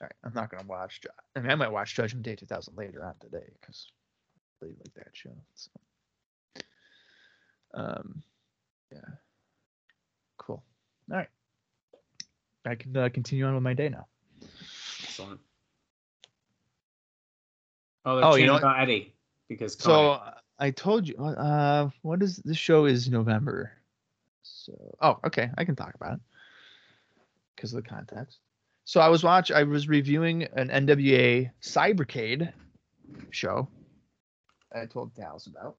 Right, 0.00 0.12
I'm 0.22 0.32
not 0.32 0.50
gonna 0.50 0.66
watch. 0.66 1.00
I 1.34 1.40
mean, 1.40 1.50
I 1.50 1.54
might 1.56 1.72
watch 1.72 1.94
Judgment 1.94 2.24
Day 2.24 2.36
2000 2.36 2.76
later 2.76 3.04
on 3.04 3.14
today 3.20 3.52
because 3.60 3.88
I 4.62 4.66
really 4.66 4.76
like 4.78 4.94
that 4.94 5.10
show. 5.12 5.30
So. 5.54 5.70
Um, 7.74 8.22
yeah, 8.92 9.00
cool. 10.36 10.62
All 11.10 11.16
right, 11.16 11.28
I 12.64 12.76
can 12.76 12.96
uh, 12.96 13.08
continue 13.08 13.44
on 13.44 13.54
with 13.54 13.62
my 13.62 13.74
day 13.74 13.88
now. 13.88 14.06
Excellent. 15.02 15.40
Oh, 18.04 18.16
they're 18.16 18.24
Oh, 18.24 18.34
you 18.36 18.46
know 18.46 18.54
what? 18.54 18.62
about 18.62 18.80
Eddie 18.80 19.14
because 19.48 19.76
So 19.78 20.12
uh, 20.12 20.34
I 20.58 20.70
told 20.70 21.08
you. 21.08 21.16
Uh, 21.16 21.90
what 22.02 22.22
is 22.22 22.36
the 22.36 22.54
show? 22.54 22.84
Is 22.84 23.08
November. 23.10 23.72
So 24.42 24.96
oh, 25.02 25.18
okay, 25.26 25.50
I 25.58 25.64
can 25.64 25.74
talk 25.76 25.94
about 25.94 26.14
it 26.14 26.20
because 27.56 27.74
of 27.74 27.82
the 27.82 27.88
context. 27.88 28.38
So 28.88 29.00
I 29.00 29.08
was 29.08 29.22
watch. 29.22 29.50
I 29.50 29.64
was 29.64 29.86
reviewing 29.86 30.44
an 30.44 30.70
NWA 30.70 31.50
Cyberspace 31.60 32.50
show. 33.28 33.68
I 34.74 34.86
told 34.86 35.14
Dallas 35.14 35.46
about, 35.46 35.76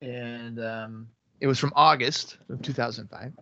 and 0.00 0.58
um, 0.58 1.08
it 1.40 1.46
was 1.46 1.58
from 1.58 1.74
August 1.76 2.38
of 2.48 2.62
2005. 2.62 3.34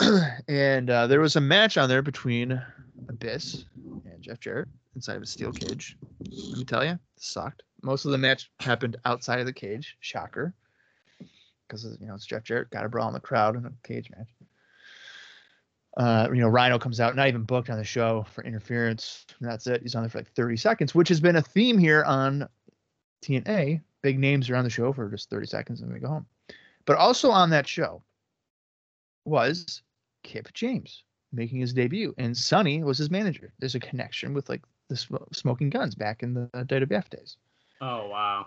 and 0.48 0.90
uh, 0.90 1.06
there 1.06 1.20
was 1.20 1.36
a 1.36 1.40
match 1.40 1.78
on 1.78 1.88
there 1.88 2.02
between 2.02 2.60
Abyss 3.08 3.64
and 4.04 4.20
Jeff 4.20 4.40
Jarrett 4.40 4.66
inside 4.96 5.14
of 5.14 5.22
a 5.22 5.26
steel 5.26 5.52
cage. 5.52 5.96
Let 6.18 6.58
me 6.58 6.64
tell 6.64 6.84
you, 6.84 6.98
sucked. 7.16 7.62
Most 7.82 8.06
of 8.06 8.10
the 8.10 8.18
match 8.18 8.50
happened 8.58 8.96
outside 9.04 9.38
of 9.38 9.46
the 9.46 9.52
cage. 9.52 9.96
Shocker. 10.00 10.52
Because 11.68 11.84
you 12.00 12.08
know 12.08 12.14
it's 12.14 12.26
Jeff 12.26 12.42
Jarrett, 12.42 12.70
got 12.70 12.84
a 12.84 12.88
brawl 12.88 13.06
in 13.06 13.14
the 13.14 13.20
crowd 13.20 13.54
in 13.54 13.66
a 13.66 13.72
cage 13.84 14.10
match. 14.10 14.26
Uh, 15.96 16.28
you 16.32 16.40
know, 16.40 16.48
Rhino 16.48 16.78
comes 16.78 17.00
out, 17.00 17.14
not 17.16 17.28
even 17.28 17.42
booked 17.42 17.68
on 17.68 17.76
the 17.78 17.84
show 17.84 18.24
for 18.32 18.44
interference. 18.44 19.26
And 19.40 19.50
that's 19.50 19.66
it. 19.66 19.82
He's 19.82 19.94
on 19.94 20.02
there 20.02 20.10
for 20.10 20.18
like 20.18 20.32
30 20.32 20.56
seconds, 20.56 20.94
which 20.94 21.08
has 21.08 21.20
been 21.20 21.36
a 21.36 21.42
theme 21.42 21.76
here 21.76 22.02
on 22.04 22.48
TNA. 23.22 23.82
Big 24.02 24.18
names 24.18 24.48
are 24.48 24.56
on 24.56 24.64
the 24.64 24.70
show 24.70 24.92
for 24.92 25.08
just 25.10 25.28
30 25.30 25.46
seconds 25.46 25.80
and 25.80 25.92
we 25.92 26.00
go 26.00 26.08
home. 26.08 26.26
But 26.86 26.96
also 26.96 27.30
on 27.30 27.50
that 27.50 27.68
show 27.68 28.02
was 29.24 29.82
Kip 30.22 30.52
James 30.54 31.04
making 31.32 31.60
his 31.60 31.72
debut, 31.72 32.14
and 32.18 32.36
Sunny 32.36 32.82
was 32.84 32.98
his 32.98 33.10
manager. 33.10 33.52
There's 33.58 33.74
a 33.74 33.80
connection 33.80 34.34
with 34.34 34.48
like 34.48 34.62
the 34.88 34.96
sm- 34.96 35.16
Smoking 35.32 35.70
Gunns 35.70 35.94
back 35.94 36.22
in 36.22 36.34
the 36.34 36.48
WWF 36.54 37.08
days. 37.10 37.36
oh 37.80 38.08
wow. 38.08 38.46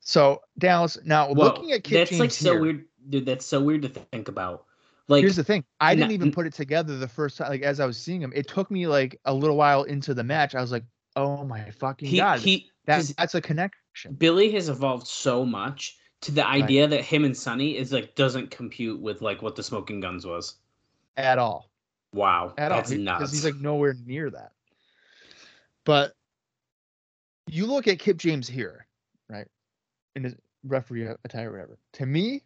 So 0.00 0.42
Dallas, 0.58 0.98
now 1.04 1.28
Whoa, 1.28 1.44
looking 1.44 1.72
at 1.72 1.84
Kip 1.84 1.92
that's 1.92 2.10
James 2.10 2.20
like 2.20 2.30
so 2.30 2.52
here, 2.52 2.60
weird, 2.60 2.84
dude. 3.08 3.26
That's 3.26 3.46
so 3.46 3.60
weird 3.60 3.82
to 3.82 3.88
think 3.88 4.28
about. 4.28 4.64
Like, 5.08 5.22
here's 5.22 5.36
the 5.36 5.44
thing: 5.44 5.64
I 5.80 5.94
didn't 5.94 6.12
even 6.12 6.30
put 6.30 6.46
it 6.46 6.52
together 6.52 6.96
the 6.96 7.08
first 7.08 7.38
time. 7.38 7.50
Like 7.50 7.62
as 7.62 7.80
I 7.80 7.86
was 7.86 7.98
seeing 7.98 8.20
him, 8.20 8.32
it 8.34 8.48
took 8.48 8.70
me 8.70 8.86
like 8.86 9.18
a 9.24 9.34
little 9.34 9.56
while 9.56 9.82
into 9.84 10.14
the 10.14 10.24
match. 10.24 10.54
I 10.54 10.60
was 10.60 10.72
like, 10.72 10.84
"Oh 11.16 11.44
my 11.44 11.70
fucking 11.70 12.08
he 12.08 12.18
god, 12.18 12.40
he 12.40 12.70
that's 12.86 13.12
that's 13.14 13.34
a 13.34 13.40
connection." 13.40 14.14
Billy 14.14 14.50
has 14.52 14.68
evolved 14.68 15.06
so 15.06 15.44
much 15.44 15.98
to 16.22 16.32
the 16.32 16.46
idea 16.46 16.86
that 16.86 17.02
him 17.02 17.24
and 17.24 17.36
Sunny 17.36 17.76
is 17.76 17.92
like 17.92 18.14
doesn't 18.14 18.50
compute 18.50 19.00
with 19.00 19.22
like 19.22 19.42
what 19.42 19.56
the 19.56 19.62
Smoking 19.62 20.00
Gunns 20.00 20.24
was. 20.24 20.54
at 21.16 21.38
all. 21.38 21.70
Wow, 22.14 22.54
at 22.58 22.68
that's 22.68 22.92
all 22.92 22.98
nuts. 22.98 23.18
because 23.18 23.32
he's 23.32 23.44
like 23.44 23.56
nowhere 23.56 23.96
near 24.06 24.30
that. 24.30 24.52
But 25.84 26.12
you 27.48 27.66
look 27.66 27.88
at 27.88 27.98
Kip 27.98 28.18
James 28.18 28.48
here, 28.48 28.86
right, 29.28 29.48
in 30.14 30.24
his 30.24 30.36
referee 30.64 31.08
attire, 31.24 31.50
whatever. 31.50 31.78
To 31.94 32.06
me, 32.06 32.42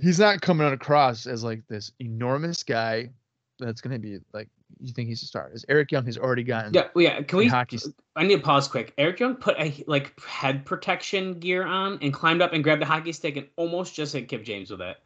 he's 0.00 0.18
not 0.18 0.40
coming 0.40 0.66
across 0.72 1.26
as 1.26 1.42
like 1.44 1.62
this 1.68 1.92
enormous 2.00 2.62
guy 2.62 3.10
that's 3.58 3.80
going 3.80 3.92
to 3.94 3.98
be 3.98 4.18
like 4.32 4.48
you 4.80 4.92
think 4.92 5.08
he's 5.08 5.22
a 5.22 5.26
star. 5.26 5.50
As 5.54 5.64
Eric 5.68 5.92
Young 5.92 6.04
has 6.06 6.18
already 6.18 6.42
gotten 6.42 6.74
yeah, 6.74 6.88
well, 6.94 7.04
yeah. 7.04 7.22
Can 7.22 7.38
we? 7.38 7.46
hockey. 7.46 7.78
I 8.16 8.24
need 8.24 8.36
to 8.36 8.42
pause 8.42 8.68
quick. 8.68 8.92
Eric 8.98 9.20
Young 9.20 9.36
put 9.36 9.56
a 9.58 9.84
like 9.86 10.18
head 10.22 10.64
protection 10.66 11.38
gear 11.38 11.64
on 11.64 11.98
and 12.02 12.12
climbed 12.12 12.42
up 12.42 12.52
and 12.52 12.62
grabbed 12.64 12.82
a 12.82 12.86
hockey 12.86 13.12
stick 13.12 13.36
and 13.36 13.46
almost 13.56 13.94
just 13.94 14.12
hit 14.12 14.28
Kip 14.28 14.44
James 14.44 14.70
with 14.70 14.80
it. 14.82 14.96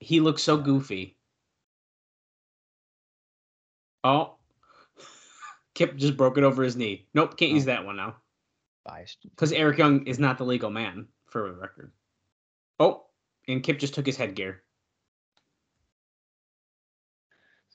He 0.00 0.20
looks 0.20 0.42
so 0.42 0.56
goofy. 0.56 1.16
Oh, 4.04 4.34
Kip 5.74 5.96
just 5.96 6.16
broke 6.16 6.38
it 6.38 6.44
over 6.44 6.62
his 6.62 6.76
knee. 6.76 7.06
Nope, 7.14 7.36
can't 7.36 7.52
use 7.52 7.64
Oh. 7.64 7.66
that 7.66 7.84
one 7.84 7.96
now 7.96 8.16
biased. 8.84 9.18
because 9.28 9.52
Eric 9.52 9.78
Young 9.78 10.06
is 10.06 10.18
not 10.18 10.38
the 10.38 10.44
legal 10.44 10.70
man 10.70 11.08
for 11.26 11.48
the 11.50 11.54
record. 11.58 11.90
Oh, 12.78 13.06
and 13.48 13.62
Kip 13.62 13.78
just 13.78 13.94
took 13.94 14.06
his 14.06 14.16
headgear. 14.16 14.62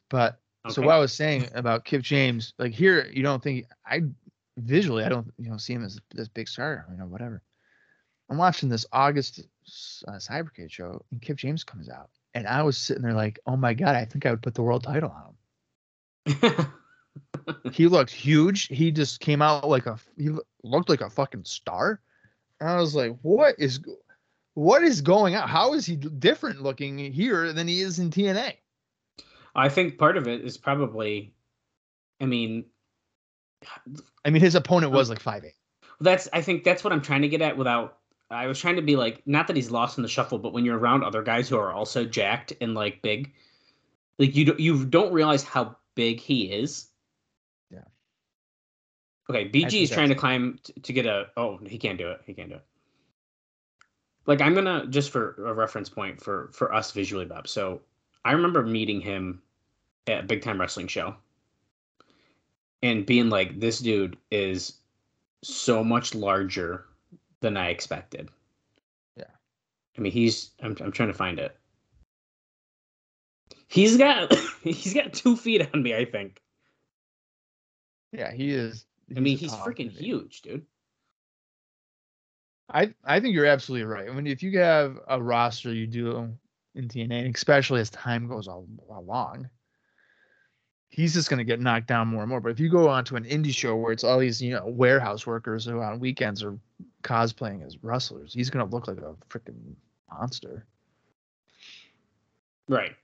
But 0.10 0.40
so 0.70 0.82
what 0.82 0.96
I 0.96 1.00
was 1.00 1.12
saying 1.12 1.50
about 1.56 1.84
Kip 1.84 2.02
James, 2.04 2.54
like 2.58 2.72
here, 2.72 3.10
you 3.12 3.24
don't 3.24 3.44
think 3.44 3.66
I 3.86 4.04
visually, 4.58 5.04
I 5.04 5.10
don't 5.10 5.34
you 5.38 5.50
know 5.50 5.58
see 5.58 5.74
him 5.74 5.84
as 5.84 6.00
this 6.14 6.28
big 6.28 6.48
star, 6.48 6.86
you 6.92 6.98
know, 6.98 7.08
whatever. 7.08 7.42
I'm 8.30 8.38
watching 8.38 8.70
this 8.70 8.86
August 8.94 9.42
uh, 10.08 10.14
Cyberspace 10.14 10.72
show, 10.72 11.04
and 11.12 11.22
Kip 11.22 11.38
James 11.38 11.64
comes 11.64 11.90
out, 11.90 12.10
and 12.34 12.48
I 12.48 12.62
was 12.64 12.78
sitting 12.78 13.04
there 13.04 13.14
like, 13.14 13.40
oh 13.46 13.58
my 13.58 13.74
god, 13.74 13.96
I 13.96 14.06
think 14.06 14.26
I 14.26 14.32
would 14.32 14.42
put 14.42 14.54
the 14.54 14.64
world 14.64 14.84
title 14.84 15.12
on 15.12 16.34
him. 16.34 16.68
He 17.72 17.88
looked 17.88 18.12
huge. 18.12 18.68
He 18.68 18.92
just 18.92 19.20
came 19.20 19.42
out 19.42 19.68
like 19.68 19.86
a 19.86 19.98
he 20.18 20.30
looked 20.64 20.90
like 20.90 21.02
a 21.02 21.10
fucking 21.10 21.46
star. 21.46 22.00
And 22.60 22.70
I 22.70 22.78
was 22.78 22.96
like, 22.96 23.18
what 23.22 23.56
is 23.58 23.80
what 24.54 24.84
is 24.84 25.02
going 25.02 25.36
on? 25.36 25.48
How 25.48 25.74
is 25.74 25.86
he 25.86 25.96
different 25.96 26.62
looking 26.62 26.98
here 27.12 27.54
than 27.54 27.68
he 27.68 27.82
is 27.82 28.00
in 28.00 28.10
TNA? 28.10 28.54
I 29.56 29.70
think 29.70 29.98
part 29.98 30.18
of 30.18 30.28
it 30.28 30.42
is 30.42 30.58
probably, 30.58 31.34
I 32.20 32.26
mean, 32.26 32.66
I 34.26 34.30
mean, 34.30 34.42
his 34.42 34.56
opponent 34.56 34.92
was 34.92 35.10
like 35.10 35.20
five 35.20 35.44
eight. 35.46 35.56
that's 36.00 36.28
I 36.34 36.42
think 36.42 36.64
that's 36.64 36.84
what 36.84 36.92
I'm 36.92 37.02
trying 37.02 37.22
to 37.22 37.30
get 37.30 37.42
at 37.42 37.58
without 37.58 38.00
I 38.30 38.48
was 38.48 38.60
trying 38.60 38.76
to 38.76 38.82
be 38.82 38.96
like 38.96 39.22
not 39.26 39.48
that 39.48 39.56
he's 39.56 39.72
lost 39.72 39.98
in 39.98 40.02
the 40.02 40.10
shuffle, 40.10 40.40
but 40.40 40.54
when 40.54 40.66
you're 40.66 40.78
around 40.78 41.04
other 41.04 41.22
guys 41.22 41.48
who 41.48 41.58
are 41.58 41.72
also 41.72 42.04
jacked 42.04 42.54
and 42.62 42.74
like 42.74 43.02
big, 43.02 43.34
like 44.20 44.36
you 44.36 44.46
don't 44.46 44.60
you 44.60 44.86
don't 44.86 45.14
realize 45.14 45.44
how 45.44 45.76
big 45.96 46.20
he 46.20 46.52
is. 46.52 46.88
Yeah. 47.70 47.84
Okay, 49.30 49.50
BG 49.50 49.84
is 49.84 49.92
trying 49.92 50.10
to 50.10 50.16
climb 50.16 50.60
t- 50.64 50.74
to 50.74 50.94
get 50.94 51.06
a 51.06 51.28
oh 51.38 51.60
he 51.66 51.78
can't 51.78 51.98
do 51.98 52.10
it 52.10 52.22
he 52.26 52.34
can't 52.34 52.50
do 52.50 52.56
it. 52.56 52.66
Like 54.26 54.42
I'm 54.42 54.54
gonna 54.54 54.88
just 54.88 55.12
for 55.12 55.36
a 55.46 55.54
reference 55.54 55.90
point 55.90 56.22
for 56.22 56.50
for 56.54 56.74
us 56.74 56.92
visually, 56.92 57.26
Bob. 57.26 57.48
So 57.48 57.82
I 58.24 58.32
remember 58.32 58.64
meeting 58.64 59.02
him 59.02 59.42
at 60.08 60.24
a 60.24 60.28
big 60.28 60.42
time 60.42 60.60
wrestling 60.60 60.88
show 60.88 61.16
and 62.82 63.06
being 63.06 63.30
like, 63.30 63.60
this 63.60 63.80
dude 63.80 64.18
is 64.32 64.74
so 65.42 65.84
much 65.84 66.16
larger 66.16 66.86
than 67.42 67.58
I 67.58 67.70
expected. 67.70 68.30
Yeah. 69.18 69.26
I 69.98 70.02
mean, 70.02 70.12
he's 70.12 70.52
I'm 70.62 70.76
I'm 70.80 70.92
trying 70.92 71.10
to 71.10 71.14
find 71.14 71.40
it. 71.40 71.58
He's 73.68 73.98
got 73.98 74.34
he's 74.64 74.94
got 74.94 75.14
two 75.14 75.36
feet 75.36 75.68
on 75.74 75.84
me, 75.84 75.96
I 75.96 76.06
think. 76.06 76.42
Yeah, 78.12 78.32
he 78.32 78.52
is. 78.52 78.86
I 79.16 79.20
mean, 79.20 79.38
he's 79.38 79.52
freaking 79.54 79.92
huge, 79.92 80.42
dude. 80.42 80.66
I 82.70 82.94
I 83.04 83.20
think 83.20 83.36
you're 83.36 83.46
absolutely 83.46 83.86
right. 83.86 84.10
I 84.10 84.14
mean, 84.14 84.28
if 84.28 84.42
you 84.44 84.58
have 84.60 85.00
a 85.08 85.22
roster 85.22 85.74
you 85.74 85.88
do 85.88 86.30
in 86.76 86.88
TNA, 86.88 87.26
and 87.26 87.36
especially 87.36 87.82
as 87.82 87.90
time 87.90 88.28
goes 88.28 88.48
al- 88.48 88.68
along, 88.90 89.50
he's 90.90 91.14
just 91.14 91.30
going 91.30 91.40
to 91.40 91.44
get 91.44 91.60
knocked 91.60 91.88
down 91.88 92.08
more 92.08 92.22
and 92.22 92.30
more. 92.30 92.40
But 92.40 92.52
if 92.52 92.60
you 92.60 92.70
go 92.70 92.88
on 92.88 93.04
to 93.06 93.16
an 93.16 93.26
indie 93.26 93.54
show 93.54 93.76
where 93.76 93.92
it's 93.92 94.04
all 94.04 94.20
these 94.20 94.42
you 94.42 94.54
know 94.54 94.66
warehouse 94.68 95.28
workers 95.28 95.66
who 95.66 95.82
on 95.82 96.00
weekends 96.00 96.44
are 96.44 96.58
cosplaying 97.04 97.66
as 97.66 97.82
wrestlers, 97.84 98.34
he's 98.34 98.50
going 98.50 98.68
to 98.68 98.74
look 98.74 98.88
like 98.88 98.98
a 98.98 99.16
freaking 99.30 99.76
monster. 100.12 100.66
Right. 102.68 102.96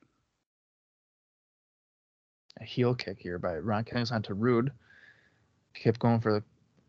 A 2.61 2.63
heel 2.63 2.95
kick 2.95 3.17
here 3.19 3.39
by 3.39 3.57
Ron 3.57 3.83
Killings 3.83 4.11
onto 4.11 4.33
Roode. 4.33 4.71
Kept 5.73 5.99
going 5.99 6.19
for 6.19 6.33
the 6.33 6.43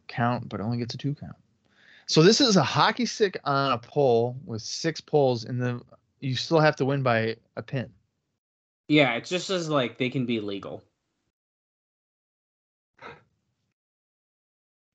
count, 0.08 0.48
but 0.48 0.60
only 0.60 0.78
gets 0.78 0.94
a 0.94 0.98
two 0.98 1.14
count. 1.14 1.36
So 2.10 2.24
this 2.24 2.40
is 2.40 2.56
a 2.56 2.64
hockey 2.64 3.06
stick 3.06 3.38
on 3.44 3.70
a 3.70 3.78
pole 3.78 4.36
with 4.44 4.62
six 4.62 5.00
poles, 5.00 5.44
and 5.44 5.62
the 5.62 5.80
you 6.18 6.34
still 6.34 6.58
have 6.58 6.74
to 6.76 6.84
win 6.84 7.04
by 7.04 7.36
a 7.54 7.62
pin. 7.62 7.88
Yeah, 8.88 9.12
it's 9.14 9.30
just 9.30 9.48
as 9.48 9.68
like 9.68 9.96
they 9.96 10.10
can 10.10 10.26
be 10.26 10.40
legal. 10.40 10.82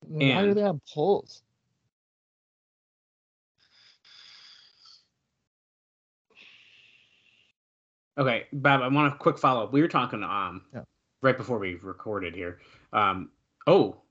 Why 0.02 0.32
are 0.32 0.50
And- 0.50 0.58
they 0.58 0.64
on 0.64 0.82
poles? 0.94 1.42
Okay, 8.18 8.46
Bob, 8.54 8.82
I 8.82 8.88
want 8.88 9.14
a 9.14 9.18
quick 9.18 9.38
follow 9.38 9.64
up. 9.64 9.74
We 9.74 9.82
were 9.82 9.88
talking 9.88 10.24
um 10.24 10.64
Yeah. 10.74 10.84
right 11.22 11.38
before 11.38 11.60
we 11.60 11.76
recorded 11.76 12.34
here. 12.36 12.60
Um 12.94 13.32
oh 13.68 14.02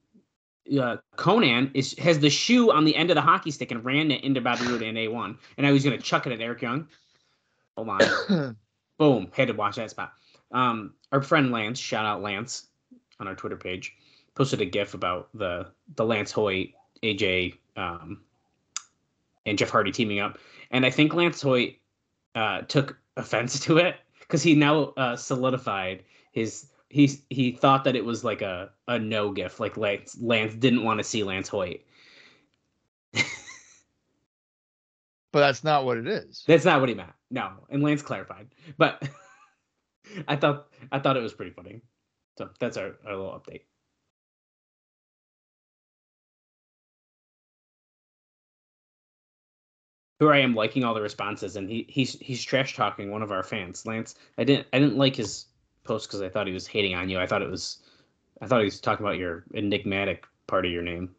uh, 0.72 0.96
Konnan 1.16 1.70
is 1.74 1.94
has 1.98 2.18
the 2.18 2.30
shoe 2.30 2.72
on 2.72 2.84
the 2.84 2.96
end 2.96 3.10
of 3.10 3.14
the 3.14 3.20
hockey 3.22 3.50
stick 3.50 3.70
and 3.70 3.84
ran 3.84 4.10
it 4.10 4.24
into 4.24 4.40
Bobby 4.40 4.66
Roode 4.66 4.82
and 4.82 4.96
A1. 4.96 5.36
And 5.56 5.66
I 5.66 5.72
was 5.72 5.84
gonna 5.84 5.98
chuck 5.98 6.26
it 6.26 6.32
at 6.32 6.40
Eric 6.40 6.62
Young. 6.62 6.88
Hold 7.76 7.88
on. 7.88 8.56
Boom. 8.98 9.28
Had 9.32 9.48
to 9.48 9.54
watch 9.54 9.76
that 9.76 9.90
spot. 9.90 10.12
Um 10.52 10.94
our 11.12 11.22
friend 11.22 11.50
Lance, 11.52 11.78
shout 11.78 12.06
out 12.06 12.22
Lance 12.22 12.68
on 13.20 13.28
our 13.28 13.34
Twitter 13.34 13.56
page, 13.56 13.94
posted 14.34 14.60
a 14.60 14.64
GIF 14.64 14.94
about 14.94 15.28
the 15.34 15.68
the 15.96 16.04
Lance 16.04 16.32
Hoyt, 16.32 16.70
AJ, 17.02 17.54
um, 17.76 18.22
and 19.46 19.58
Jeff 19.58 19.70
Hardy 19.70 19.92
teaming 19.92 20.20
up. 20.20 20.38
And 20.70 20.84
I 20.84 20.90
think 20.90 21.14
Lance 21.14 21.40
Hoyt 21.42 21.74
uh, 22.34 22.62
took 22.62 22.98
offense 23.16 23.60
to 23.64 23.78
it 23.78 23.96
because 24.20 24.42
he 24.42 24.54
now 24.54 24.92
uh, 24.96 25.16
solidified 25.16 26.02
his 26.32 26.66
he 26.94 27.10
he 27.28 27.50
thought 27.50 27.82
that 27.84 27.96
it 27.96 28.04
was 28.04 28.22
like 28.22 28.40
a 28.40 28.70
a 28.86 29.00
no 29.00 29.32
gif 29.32 29.58
like 29.58 29.76
Lance 29.76 30.16
Lance 30.20 30.54
didn't 30.54 30.84
want 30.84 30.98
to 30.98 31.04
see 31.04 31.24
Lance 31.24 31.48
Hoyt. 31.48 31.80
but 33.12 33.24
that's 35.32 35.64
not 35.64 35.84
what 35.84 35.98
it 35.98 36.06
is. 36.06 36.44
That's 36.46 36.64
not 36.64 36.78
what 36.78 36.88
he 36.88 36.94
meant. 36.94 37.10
No, 37.32 37.50
and 37.68 37.82
Lance 37.82 38.00
clarified, 38.00 38.46
but 38.78 39.02
I 40.28 40.36
thought 40.36 40.68
I 40.92 41.00
thought 41.00 41.16
it 41.16 41.22
was 41.22 41.34
pretty 41.34 41.50
funny. 41.50 41.80
So 42.38 42.50
that's 42.60 42.76
our, 42.76 42.94
our 43.04 43.16
little 43.16 43.32
update. 43.32 43.62
Here 50.20 50.32
I 50.32 50.38
am 50.38 50.54
liking 50.54 50.84
all 50.84 50.94
the 50.94 51.02
responses, 51.02 51.56
and 51.56 51.68
he 51.68 51.86
he's 51.88 52.16
he's 52.20 52.44
trash 52.44 52.76
talking 52.76 53.10
one 53.10 53.22
of 53.22 53.32
our 53.32 53.42
fans, 53.42 53.84
Lance. 53.84 54.14
I 54.38 54.44
didn't 54.44 54.68
I 54.72 54.78
didn't 54.78 54.96
like 54.96 55.16
his 55.16 55.46
post 55.84 56.08
because 56.08 56.20
I 56.22 56.28
thought 56.28 56.46
he 56.46 56.52
was 56.52 56.66
hating 56.66 56.94
on 56.94 57.08
you. 57.08 57.18
I 57.20 57.26
thought 57.26 57.42
it 57.42 57.50
was 57.50 57.78
I 58.42 58.46
thought 58.46 58.60
he 58.60 58.64
was 58.64 58.80
talking 58.80 59.04
about 59.04 59.18
your 59.18 59.44
enigmatic 59.54 60.24
part 60.46 60.66
of 60.66 60.72
your 60.72 60.82
name. 60.82 61.14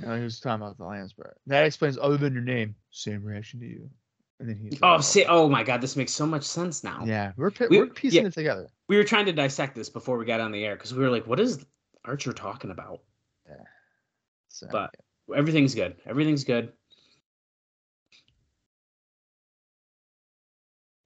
No, 0.00 0.16
he 0.16 0.22
was 0.22 0.40
talking 0.40 0.62
about 0.62 0.78
the 0.78 0.84
Lance 0.84 1.12
part. 1.12 1.36
That 1.46 1.64
explains 1.66 1.98
other 2.00 2.16
than 2.16 2.32
your 2.32 2.42
name, 2.42 2.74
same 2.90 3.22
reaction 3.22 3.60
to 3.60 3.66
you. 3.66 3.90
And 4.38 4.48
then 4.48 4.56
he's 4.58 4.78
Oh, 4.82 4.94
like, 4.94 5.02
see, 5.02 5.26
oh 5.26 5.48
my 5.50 5.62
God, 5.62 5.82
this 5.82 5.96
makes 5.96 6.12
so 6.12 6.24
much 6.24 6.44
sense 6.44 6.82
now. 6.82 7.02
yeah, 7.04 7.32
we're 7.36 7.50
pi- 7.50 7.66
We- 7.68 7.78
we're 7.80 7.86
piecing 7.88 8.22
yeah. 8.22 8.28
it 8.28 8.32
together. 8.32 8.68
we 8.88 8.96
were 8.96 9.04
trying 9.04 9.26
to 9.26 9.32
dissect 9.32 9.74
this 9.74 9.90
before 9.90 10.16
we 10.16 10.24
got 10.24 10.40
on 10.40 10.50
the 10.52 10.64
air 10.64 10.74
because 10.76 10.94
we 10.94 11.02
were 11.02 11.10
like, 11.10 11.26
what 11.26 11.38
is 11.38 11.64
Archer 12.06 12.32
talking 12.32 12.70
about? 12.70 13.02
So, 14.52 14.66
But 14.72 14.94
everything's 15.36 15.74
good. 15.76 15.96
Everything's 16.06 16.42
good. 16.44 16.72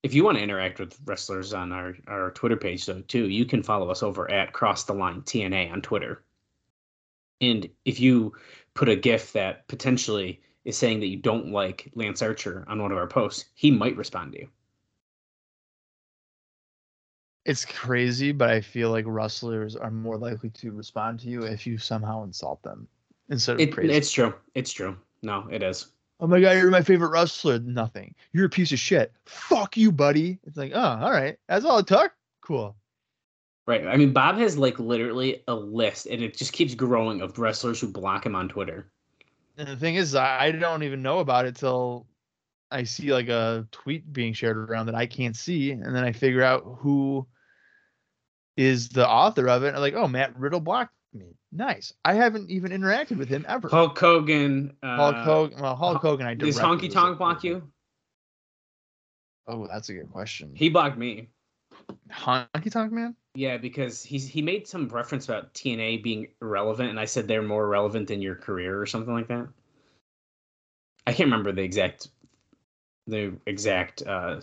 If 0.05 0.13
you 0.15 0.23
want 0.23 0.37
to 0.37 0.43
interact 0.45 0.79
with 0.79 1.01
wrestlers 1.07 1.55
on 1.55 1.73
our, 1.73 1.97
our 2.07 2.31
Twitter 2.31 2.57
page, 2.59 2.85
though, 2.87 3.01
too, 3.01 3.29
you 3.29 3.47
can 3.47 3.63
follow 3.63 3.91
us 3.91 4.03
over 4.03 4.31
at 4.31 4.53
Cross 4.53 4.85
the 4.85 4.93
Line 4.93 5.23
TNA 5.23 5.73
on 5.73 5.81
Twitter. 5.83 6.23
And 7.41 7.69
if 7.87 7.99
you 7.99 8.35
put 8.75 8.89
a 8.91 8.97
GIF 8.97 9.33
that 9.33 9.67
potentially 9.67 10.43
is 10.67 10.77
saying 10.77 11.01
that 11.01 11.07
you 11.09 11.17
don't 11.17 11.53
like 11.53 11.91
Lance 11.95 12.23
Archer 12.23 12.65
on 12.69 12.83
one 12.83 12.93
of 12.93 12.99
our 12.99 13.07
posts, 13.07 13.47
he 13.55 13.71
might 13.71 13.97
respond 13.97 14.33
to 14.33 14.41
you. 14.41 14.49
it's 17.47 17.65
crazy, 17.65 18.33
but 18.33 18.51
I 18.51 18.61
feel 18.61 18.91
like 18.91 19.05
wrestlers 19.07 19.77
are 19.77 19.91
more 19.91 20.17
likely 20.17 20.51
to 20.51 20.73
respond 20.73 21.21
to 21.21 21.29
you 21.29 21.43
if 21.43 21.67
you 21.67 21.77
somehow 21.79 22.25
insult 22.25 22.63
them 22.63 22.89
instead 23.29 23.55
of 23.55 23.61
It, 23.61 23.71
praise. 23.71 23.91
it's 23.91 24.13
true. 24.13 24.35
It's 24.55 24.73
true. 24.73 24.97
No, 25.23 25.47
it 25.51 25.63
is. 25.63 25.89
Oh 26.21 26.27
my 26.27 26.41
god, 26.41 26.53
you're 26.53 26.71
my 26.71 26.83
favorite 26.83 27.11
wrestler. 27.11 27.59
Nothing. 27.59 28.15
You're 28.33 28.47
a 28.47 28.51
piece 28.51 28.73
of 28.73 28.79
shit. 28.79 29.12
Fuck 29.27 29.77
you, 29.77 29.93
buddy. 29.93 30.39
It's 30.45 30.57
like, 30.57 30.73
oh, 30.75 30.81
all 30.81 31.11
right. 31.11 31.37
That's 31.49 31.65
all 31.65 31.79
it 31.79 31.87
took. 31.87 32.12
Cool. 32.41 32.77
Right. 33.67 33.87
I 33.87 33.97
mean, 33.97 34.12
Bob 34.12 34.37
has 34.37 34.59
like 34.59 34.79
literally 34.79 35.43
a 35.49 35.55
list, 35.55 36.07
and 36.07 36.23
it 36.23 36.37
just 36.37 36.53
keeps 36.53 36.75
growing 36.75 37.23
of 37.23 37.39
wrestlers 37.39 37.81
who 37.81 37.89
block 37.89 38.27
him 38.27 38.35
on 38.35 38.49
Twitter. 38.49 38.91
And 39.57 39.69
the 39.69 39.77
thing 39.77 39.95
is, 39.95 40.15
I 40.15 40.51
don't 40.51 40.83
even 40.83 41.03
know 41.03 41.21
about 41.21 41.47
it 41.47 41.57
till 41.57 42.07
I 42.71 42.83
see 42.83 43.12
like 43.12 43.29
a 43.29 43.67
tweet 43.71 44.12
being 44.12 44.33
shared 44.33 44.57
around 44.57 44.87
that 44.87 44.95
I 44.95 45.07
can't 45.07 45.37
see, 45.37 45.71
and 45.71 45.95
then 45.95 46.05
I 46.05 46.12
figure 46.12 46.43
out 46.43 46.65
who 46.81 47.27
is 48.57 48.89
the 48.89 49.09
author 49.09 49.49
of 49.49 49.65
it. 49.65 49.75
I'm 49.75 49.81
like, 49.81 49.95
oh, 49.95 50.09
Matt 50.09 50.39
Riddle 50.39 50.61
blocked 50.61 50.93
me. 51.15 51.37
Nice. 51.53 51.93
I 52.05 52.15
haven't 52.15 52.51
even 52.51 52.73
interacted 52.73 53.17
with 53.17 53.29
him 53.29 53.45
ever. 53.49 53.69
Hulk 53.69 53.99
Hogan. 53.99 54.77
Uh, 54.83 54.97
Hulk 54.97 55.17
Hogan. 55.17 55.61
Well, 55.61 55.77
Hulk 55.77 56.03
Hogan. 56.03 56.27
I 56.27 56.35
Does 56.35 56.59
Honky 56.59 56.93
Tonk 56.93 57.19
block 57.19 57.45
you? 57.45 57.62
Oh, 59.47 59.67
that's 59.67 59.89
a 59.89 59.95
good 59.95 60.11
question. 60.11 60.53
He 60.55 60.69
blocked 60.69 60.99
me. 60.99 61.29
Honky 62.11 62.71
Tonk 62.71 62.93
Man. 62.93 63.15
Yeah, 63.35 63.57
because 63.57 64.03
he's 64.03 64.29
he 64.29 64.43
made 64.43 64.67
some 64.67 64.89
reference 64.89 65.25
about 65.29 65.53
TNA 65.55 66.03
being 66.03 66.29
irrelevant, 66.41 66.91
and 66.91 67.01
I 67.01 67.05
said 67.05 67.27
they're 67.27 67.43
more 67.43 67.67
relevant 67.67 68.09
than 68.09 68.23
your 68.23 68.37
career 68.37 68.81
or 68.81 68.87
something 68.87 69.12
like 69.12 69.29
that. 69.29 69.49
I 71.07 71.12
can't 71.12 71.27
remember 71.27 71.53
the 71.53 71.62
exact 71.62 72.09
the 73.07 73.37
exact 73.47 74.03
uh, 74.07 74.41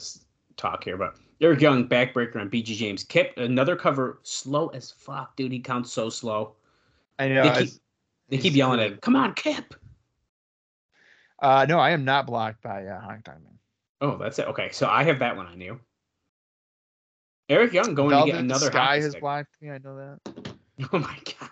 talk 0.58 0.84
here, 0.84 0.98
but 0.98 1.16
Eric 1.40 1.62
Young 1.62 1.88
backbreaker 1.88 2.36
on 2.36 2.50
BG 2.50 2.76
James. 2.76 3.04
Kip 3.04 3.34
another 3.38 3.76
cover 3.76 4.20
slow 4.24 4.68
as 4.70 4.92
fuck, 4.92 5.36
dude. 5.36 5.52
He 5.52 5.60
counts 5.60 5.92
so 5.92 6.10
slow. 6.10 6.56
I 7.22 7.28
know. 7.28 7.44
They 7.44 7.66
keep, 7.66 7.74
they 8.30 8.38
keep 8.40 8.54
yelling 8.56 8.80
at 8.80 8.94
him. 8.94 8.98
Come 8.98 9.16
on, 9.16 9.36
Kip. 9.36 9.76
Uh, 11.40 11.68
no, 11.70 11.78
I 11.78 11.92
am 11.92 12.04
not 12.04 12.26
blocked 12.26 12.64
by 12.64 12.86
uh, 12.86 13.00
Tonk 13.00 13.26
Man. 13.28 13.60
Oh, 14.02 14.18
that's 14.18 14.40
it. 14.40 14.48
Okay, 14.48 14.70
so 14.72 14.88
I 14.88 15.04
have 15.04 15.20
that 15.20 15.38
one 15.38 15.46
on 15.46 15.62
you. 15.62 15.80
Eric 17.48 17.74
Young 17.74 17.94
going 17.94 18.10
Velvet 18.10 18.28
to 18.28 18.38
get 18.38 18.44
another 18.44 18.72
Sky 18.72 18.96
has 18.96 19.10
stick. 19.12 19.22
blocked 19.22 19.56
me. 19.62 19.70
I 19.70 19.78
know 19.78 19.98
that. 19.98 20.54
Oh 20.94 20.98
my 20.98 21.16
god. 21.40 21.50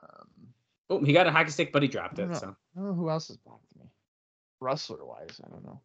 Um, 0.00 0.28
Oh, 0.88 1.02
he 1.04 1.12
got 1.12 1.26
a 1.26 1.32
hockey 1.32 1.50
stick, 1.50 1.72
but 1.72 1.82
he 1.82 1.88
dropped 1.88 2.20
it. 2.20 2.28
know. 2.28 2.34
So 2.34 2.46
I 2.76 2.78
don't 2.78 2.88
know 2.88 2.94
who 2.94 3.10
else 3.10 3.26
has 3.28 3.36
blocked 3.38 3.74
me. 3.76 3.86
Wrestler 4.60 5.04
wise, 5.04 5.40
I 5.44 5.48
don't 5.50 5.64
know. 5.64 5.80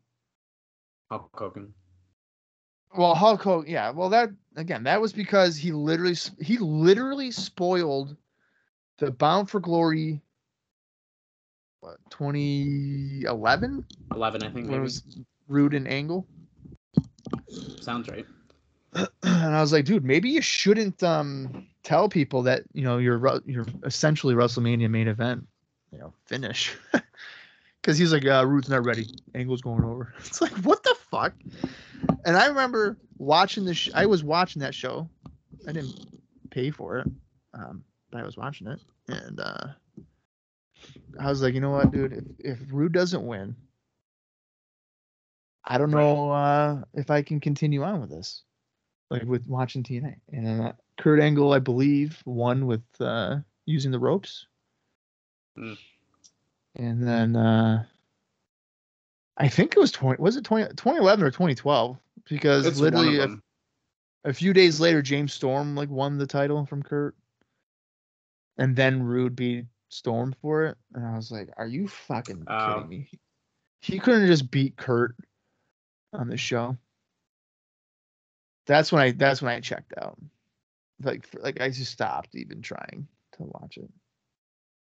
Hulk 1.09 1.31
Hogan. 1.33 1.73
Well, 2.97 3.15
Hulk 3.15 3.41
Hogan, 3.41 3.71
yeah. 3.71 3.89
Well, 3.91 4.09
that 4.09 4.29
again, 4.55 4.83
that 4.83 4.99
was 5.01 5.13
because 5.13 5.55
he 5.55 5.71
literally 5.71 6.15
he 6.41 6.57
literally 6.57 7.31
spoiled 7.31 8.15
the 8.97 9.11
Bound 9.11 9.49
for 9.49 9.59
Glory. 9.59 10.21
What 11.79 11.97
2011 12.11 13.85
Eleven, 14.13 14.43
I 14.43 14.49
think. 14.49 14.55
when 14.55 14.67
Maybe. 14.67 14.77
it 14.77 14.81
was 14.81 15.03
Roode 15.47 15.73
and 15.73 15.87
Angle, 15.87 16.27
Sounds 17.81 18.07
right. 18.09 18.25
and 18.93 19.07
I 19.55 19.61
was 19.61 19.71
like, 19.73 19.85
dude, 19.85 20.03
maybe 20.05 20.29
you 20.29 20.41
shouldn't 20.41 21.01
um 21.01 21.65
tell 21.83 22.07
people 22.09 22.43
that 22.43 22.63
you 22.73 22.83
know 22.83 22.97
your 22.97 23.17
Ru- 23.17 23.41
your 23.45 23.65
essentially 23.83 24.35
WrestleMania 24.35 24.89
main 24.89 25.07
event, 25.07 25.47
you 25.91 25.99
know, 25.99 26.13
finish. 26.25 26.75
Because 27.81 27.97
he's 27.97 28.13
like, 28.13 28.27
uh, 28.27 28.45
Roode's 28.45 28.69
not 28.69 28.85
ready. 28.85 29.07
Angle's 29.33 29.61
going 29.63 29.83
over. 29.83 30.13
It's 30.19 30.39
like, 30.39 30.51
what 30.57 30.83
the 30.83 30.95
fuck? 31.09 31.33
And 32.25 32.37
I 32.37 32.47
remember 32.47 32.97
watching 33.17 33.65
this. 33.65 33.77
Sh- 33.77 33.89
I 33.93 34.05
was 34.05 34.23
watching 34.23 34.61
that 34.61 34.75
show. 34.75 35.09
I 35.67 35.71
didn't 35.71 36.21
pay 36.49 36.71
for 36.71 36.99
it, 36.99 37.07
um, 37.53 37.83
but 38.11 38.21
I 38.21 38.25
was 38.25 38.37
watching 38.37 38.67
it, 38.67 38.79
and 39.07 39.39
uh, 39.39 39.67
I 41.19 41.29
was 41.29 41.41
like, 41.41 41.53
you 41.53 41.61
know 41.61 41.71
what, 41.71 41.91
dude? 41.91 42.13
If, 42.39 42.61
if 42.61 42.67
Roode 42.71 42.93
doesn't 42.93 43.25
win, 43.25 43.55
I 45.63 45.77
don't 45.77 45.91
know 45.91 46.31
uh, 46.31 46.81
if 46.93 47.11
I 47.11 47.21
can 47.21 47.39
continue 47.39 47.83
on 47.83 48.01
with 48.01 48.09
this, 48.09 48.43
like 49.09 49.23
with 49.23 49.47
watching 49.47 49.83
TNA. 49.83 50.15
And 50.31 50.61
uh, 50.61 50.73
Kurt 50.97 51.19
Angle, 51.19 51.53
I 51.53 51.59
believe, 51.59 52.21
won 52.25 52.65
with 52.65 52.83
uh, 52.99 53.37
using 53.65 53.91
the 53.91 53.99
ropes. 53.99 54.47
Mm. 55.57 55.77
And 56.75 57.07
then 57.07 57.35
uh, 57.35 57.85
I 59.37 59.47
think 59.47 59.75
it 59.75 59.79
was 59.79 59.91
20, 59.91 60.21
was 60.21 60.35
it 60.37 60.43
20, 60.43 60.67
2011 60.69 61.25
or 61.25 61.31
2012? 61.31 61.97
Because 62.29 62.65
It's 62.65 62.79
literally 62.79 63.19
a, 63.19 63.29
a 64.25 64.33
few 64.33 64.53
days 64.53 64.79
later, 64.79 65.01
James 65.01 65.33
Storm 65.33 65.75
like 65.75 65.89
won 65.89 66.17
the 66.17 66.27
title 66.27 66.65
from 66.65 66.83
Kurt. 66.83 67.15
And 68.57 68.75
then 68.75 69.01
Roode 69.03 69.35
beat 69.35 69.65
Storm 69.89 70.35
for 70.41 70.65
it. 70.65 70.77
And 70.93 71.05
I 71.05 71.15
was 71.15 71.31
like, 71.31 71.49
are 71.57 71.67
you 71.67 71.87
fucking 71.87 72.45
Oh. 72.47 72.65
kidding 72.73 72.89
me? 72.89 73.09
He 73.81 73.97
couldn't 73.97 74.27
just 74.27 74.51
beat 74.51 74.75
Kurt 74.77 75.15
on 76.13 76.27
the 76.27 76.37
show. 76.37 76.77
That's 78.67 78.91
when 78.91 79.01
I 79.01 79.11
that's 79.11 79.41
when 79.41 79.51
I 79.51 79.59
checked 79.59 79.93
out. 79.99 80.19
Like 81.01 81.25
for, 81.25 81.39
like 81.39 81.59
I 81.59 81.69
just 81.69 81.91
stopped 81.91 82.35
even 82.35 82.61
trying 82.61 83.07
to 83.33 83.43
watch 83.43 83.77
it. 83.77 83.89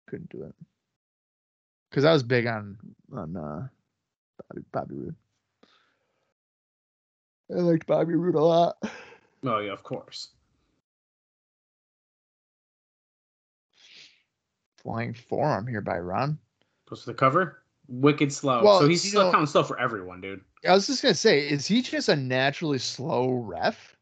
Couldn't 0.08 0.30
do 0.30 0.42
it. 0.42 0.54
Cuz 1.92 2.04
I 2.04 2.12
was 2.12 2.24
big 2.24 2.46
on 2.46 2.76
on 3.12 3.36
uh 3.36 3.68
Bobby, 4.48 4.64
Bobby 4.72 4.94
Roode. 4.94 5.14
I 7.50 7.60
liked 7.60 7.86
Bobby 7.86 8.14
Roode 8.14 8.34
a 8.34 8.40
lot. 8.44 8.76
Oh 9.44 9.58
yeah, 9.58 9.72
of 9.72 9.82
course. 9.82 10.28
Flying 14.76 15.14
forearm 15.14 15.66
here 15.66 15.80
by 15.80 15.98
Ron. 15.98 16.38
Goes 16.88 17.00
to 17.00 17.06
the 17.06 17.14
cover. 17.14 17.62
Wicked 17.88 18.32
slow. 18.32 18.62
Well, 18.64 18.80
so 18.80 18.88
he's 18.88 19.02
still 19.02 19.24
know- 19.24 19.32
counting 19.32 19.46
slow 19.46 19.62
for 19.64 19.78
everyone, 19.78 20.20
dude. 20.20 20.40
I 20.66 20.72
was 20.72 20.86
just 20.86 21.02
gonna 21.02 21.14
say, 21.14 21.40
is 21.48 21.66
he 21.66 21.82
just 21.82 22.08
a 22.08 22.16
naturally 22.16 22.78
slow 22.78 23.30
ref? 23.30 23.96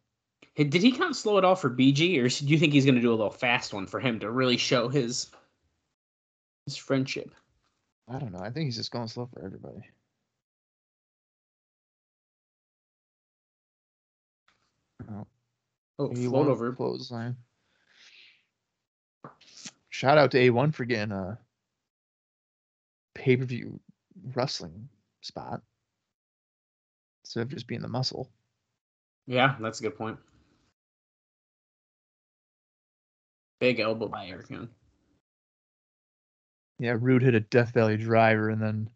Did 0.57 0.75
he 0.75 0.93
count 0.93 1.17
slow 1.17 1.39
at 1.39 1.45
all 1.45 1.57
for 1.57 1.71
BG, 1.71 2.19
or 2.19 2.29
do 2.29 2.45
you 2.53 2.59
think 2.59 2.75
he's 2.75 2.85
going 2.85 2.97
to 2.97 3.01
do 3.01 3.09
a 3.09 3.17
little 3.17 3.31
fast 3.31 3.73
one 3.73 3.87
for 3.87 3.99
him 3.99 4.21
to 4.21 4.31
really 4.31 4.59
show 4.59 4.89
his 4.89 5.31
his 6.67 6.77
friendship? 6.77 7.35
I 8.09 8.19
don't 8.19 8.33
know. 8.33 8.41
I 8.41 8.51
think 8.51 8.67
he's 8.67 8.77
just 8.77 8.91
going 8.91 9.09
slow 9.09 9.27
for 9.33 9.43
everybody. 9.43 9.81
Oh, 15.11 15.27
Oh, 15.99 16.09
A1 16.09 16.29
float 16.31 16.49
over. 16.49 16.73
clothesline. 16.73 17.37
Shout 19.91 20.17
out 20.19 20.31
to 20.31 20.39
A1 20.39 20.75
for 20.75 20.85
getting 20.85 21.13
a 21.13 21.39
pay 23.15 23.37
per 23.37 23.45
view 23.45 23.81
wrestling 24.35 24.89
spot 25.21 25.61
instead 27.25 27.43
of 27.43 27.49
just 27.49 27.67
being 27.67 27.83
the 27.83 27.89
muscle. 27.89 28.31
Yeah, 29.27 29.57
that's 29.61 29.81
a 29.81 29.83
good 29.83 29.97
point. 29.99 30.19
Big 33.61 33.79
elbow 33.81 34.09
by 34.09 34.27
Eric 34.27 34.49
Young. 34.51 34.69
Yeah, 36.79 36.97
Roode 36.99 37.23
hit 37.23 37.35
a 37.35 37.41
Death 37.41 37.75
Valley 37.75 37.99
driver 37.99 38.49
and 38.49 38.63
then 38.63 38.89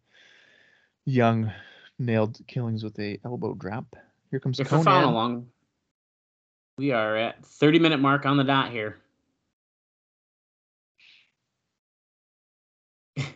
Young 1.05 1.51
nailed 1.99 2.39
Killings 2.47 2.83
with 2.83 2.97
a 2.99 3.19
elbow 3.23 3.53
drop. 3.53 3.95
Here 4.31 4.39
comes 4.39 4.59
If 4.59 4.69
Konnan. 4.69 5.03
along, 5.03 5.47
we 6.77 6.91
are 6.91 7.15
at 7.15 7.45
30 7.45 7.79
minute 7.79 7.99
mark 7.99 8.25
on 8.25 8.37
the 8.37 8.43
dot 8.43 8.71
here. 8.71 8.97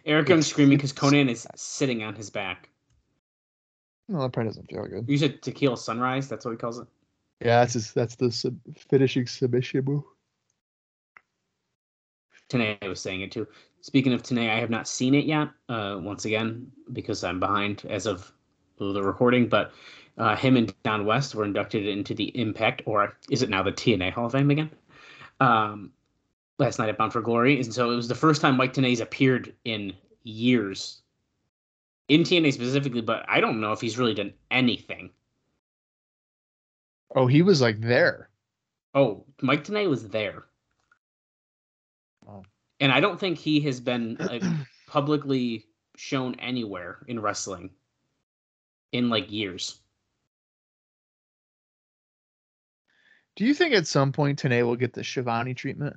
Eric 0.05 0.29
I'm 0.29 0.41
screaming 0.41 0.77
because 0.77 0.93
Konnan 0.93 1.29
is 1.29 1.47
sitting 1.55 2.03
on 2.03 2.15
his 2.15 2.29
back. 2.29 2.69
No, 4.07 4.21
that 4.21 4.33
probably 4.33 4.49
doesn't 4.49 4.69
feel 4.69 4.85
good. 4.87 5.07
You 5.07 5.17
said 5.17 5.41
tequila 5.41 5.77
sunrise. 5.77 6.27
That's 6.27 6.43
what 6.43 6.51
he 6.51 6.57
calls 6.57 6.79
it. 6.79 6.87
Yeah, 7.41 7.59
that's 7.59 7.73
his, 7.73 7.93
that's 7.93 8.15
the 8.15 8.31
sub- 8.31 8.59
finishing 8.89 9.27
submission. 9.27 10.03
Tenay 12.49 12.87
was 12.87 12.99
saying 12.99 13.21
it 13.21 13.31
too. 13.31 13.47
Speaking 13.81 14.11
of 14.13 14.23
Tenay, 14.23 14.49
I 14.49 14.59
have 14.59 14.71
not 14.71 14.87
seen 14.87 15.13
it 15.13 15.25
yet. 15.25 15.49
Uh, 15.69 15.99
once 16.01 16.25
again, 16.25 16.69
because 16.91 17.23
I'm 17.23 17.39
behind 17.39 17.85
as 17.87 18.07
of 18.07 18.33
the 18.79 19.01
recording. 19.03 19.47
But 19.47 19.71
uh, 20.19 20.35
him 20.35 20.57
and 20.57 20.73
Don 20.83 21.05
West 21.05 21.33
were 21.33 21.45
inducted 21.45 21.87
into 21.87 22.13
the 22.13 22.25
Impact, 22.37 22.81
or 22.85 23.17
is 23.29 23.41
it 23.41 23.49
now 23.49 23.63
the 23.63 23.71
TNA 23.71 24.11
Hall 24.11 24.25
of 24.25 24.33
Fame 24.33 24.51
again? 24.51 24.69
Um, 25.39 25.91
last 26.59 26.77
night 26.77 26.89
at 26.89 26.97
Bound 26.97 27.13
for 27.13 27.21
Glory, 27.21 27.55
and 27.55 27.73
so 27.73 27.89
it 27.91 27.95
was 27.95 28.09
the 28.09 28.15
first 28.15 28.41
time 28.41 28.57
Mike 28.57 28.73
Tenay's 28.73 28.99
appeared 28.99 29.55
in 29.63 29.93
years 30.23 31.01
in 32.09 32.21
TNA 32.21 32.53
specifically. 32.53 33.01
But 33.01 33.25
I 33.29 33.39
don't 33.39 33.61
know 33.61 33.71
if 33.71 33.79
he's 33.79 33.97
really 33.97 34.13
done 34.13 34.33
anything. 34.51 35.09
Oh, 37.15 37.25
he 37.25 37.41
was 37.41 37.61
like 37.61 37.79
there. 37.79 38.29
Oh, 38.93 39.23
Mike 39.41 39.63
Tenay 39.63 39.89
was 39.89 40.09
there. 40.09 40.43
Wow. 42.25 42.43
And 42.81 42.91
I 42.91 42.99
don't 42.99 43.19
think 43.19 43.37
he 43.37 43.61
has 43.61 43.79
been 43.79 44.17
like, 44.19 44.43
publicly 44.87 45.65
shown 45.95 46.35
anywhere 46.35 46.99
in 47.07 47.21
wrestling 47.21 47.69
in 48.91 49.09
like 49.09 49.31
years. 49.31 49.79
Do 53.39 53.45
you 53.45 53.53
think 53.53 53.73
at 53.73 53.87
some 53.87 54.11
point 54.11 54.41
Tenay 54.41 54.65
will 54.65 54.75
get 54.75 54.91
the 54.91 55.01
Schiavone 55.01 55.53
treatment? 55.53 55.95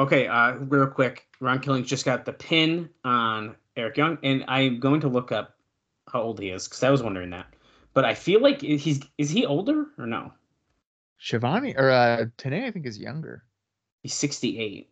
Okay, 0.00 0.26
uh, 0.26 0.54
real 0.54 0.88
quick, 0.88 1.28
Ron 1.38 1.60
Killings 1.60 1.88
just 1.88 2.04
got 2.04 2.24
the 2.24 2.32
pin 2.32 2.90
on 3.04 3.54
Eric 3.76 3.98
Young, 3.98 4.18
and 4.24 4.44
I'm 4.48 4.80
going 4.80 5.02
to 5.02 5.08
look 5.08 5.30
up 5.30 5.54
how 6.12 6.20
old 6.22 6.40
he 6.40 6.50
is 6.50 6.66
because 6.66 6.82
I 6.82 6.90
was 6.90 7.04
wondering 7.04 7.30
that. 7.30 7.54
but 7.94 8.04
I 8.04 8.14
feel 8.14 8.42
like 8.42 8.62
he's 8.62 9.00
is 9.16 9.30
he 9.30 9.46
older 9.46 9.86
or 9.96 10.08
no? 10.08 10.32
Schiavone 11.18 11.76
or 11.76 11.88
uh 11.88 12.24
Tenay, 12.36 12.64
I 12.64 12.72
think 12.72 12.84
is 12.84 12.98
younger. 12.98 13.44
He's 14.02 14.14
68. 14.14 14.90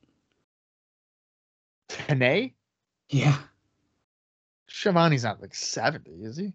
Tenay? 1.89 2.53
Yeah, 3.09 3.37
Schiavone's 4.69 5.25
not 5.25 5.41
like 5.41 5.57
70, 5.57 6.23
is 6.23 6.37
he? 6.37 6.53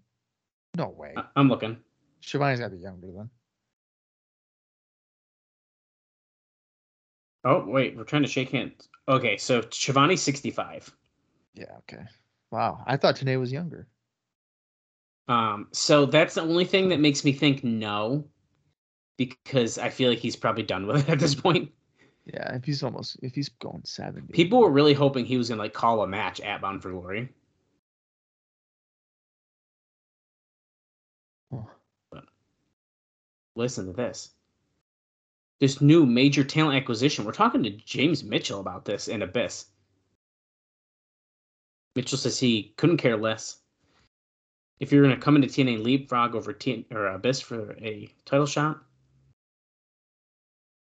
No 0.78 0.88
way. 0.88 1.14
I'm 1.36 1.50
looking. 1.50 1.76
Schiavone's 2.24 2.60
gotta 2.60 2.76
be 2.76 2.82
younger 2.82 3.12
then. 3.12 3.30
Oh 7.44 7.66
wait, 7.68 7.98
we're 7.98 8.06
trying 8.06 8.22
to 8.22 8.28
shake 8.28 8.50
hands. 8.52 8.88
Okay, 9.08 9.36
so 9.38 9.62
Schiavone's 9.62 10.22
65. 10.22 10.96
Yeah, 11.56 11.66
okay. 11.80 12.04
Wow. 12.52 12.84
I 12.88 12.96
thought 12.96 13.18
Tenay 13.18 13.38
was 13.40 13.52
younger. 13.52 13.88
Um, 15.28 15.68
so 15.72 16.06
that's 16.06 16.36
the 16.36 16.42
only 16.42 16.66
thing 16.66 16.90
that 16.90 17.00
makes 17.00 17.26
me 17.26 17.34
think 17.34 17.64
no, 17.64 18.26
because 19.18 19.78
I 19.78 19.90
feel 19.90 20.10
like 20.10 20.20
he's 20.20 20.36
probably 20.36 20.64
done 20.64 20.88
with 20.88 21.08
it 21.08 21.10
at 21.10 21.20
this 21.20 21.36
point. 21.36 21.72
Yeah, 22.26 22.56
if 22.56 22.64
he's 22.64 22.84
almost 22.84 23.18
if 23.22 23.36
he's 23.36 23.50
going 23.50 23.82
70. 23.84 24.32
People 24.32 24.60
were 24.60 24.72
really 24.72 24.94
hoping 24.94 25.26
he 25.26 25.38
was 25.38 25.50
gonna 25.50 25.62
like 25.62 25.74
call 25.74 26.02
a 26.04 26.08
match 26.08 26.40
at 26.40 26.62
Bound 26.62 26.82
for 26.82 26.92
Glory. 26.92 27.30
Listen 33.56 33.86
to 33.86 33.94
this. 33.94 34.32
This 35.60 35.82
new 35.82 36.06
major 36.06 36.44
talent 36.44 36.78
acquisition. 36.78 37.26
We're 37.26 37.32
talking 37.32 37.64
to 37.64 37.70
James 37.70 38.24
Mitchell 38.24 38.60
about 38.60 38.86
this 38.86 39.08
in 39.08 39.22
Abyss. 39.22 39.68
Mitchell 41.96 42.18
says 42.18 42.40
he 42.40 42.74
couldn't 42.78 42.98
care 42.98 43.18
less. 43.18 43.60
If 44.80 44.92
you're 44.92 45.04
going 45.04 45.16
to 45.16 45.22
come 45.22 45.36
into 45.36 45.48
TNA 45.48 45.84
leapfrog 45.84 46.36
over 46.36 46.52
T- 46.52 46.88
or 46.92 47.08
Abyss 47.08 47.40
for 47.40 47.74
a 47.74 48.10
title 48.26 48.48
shot, 48.48 48.84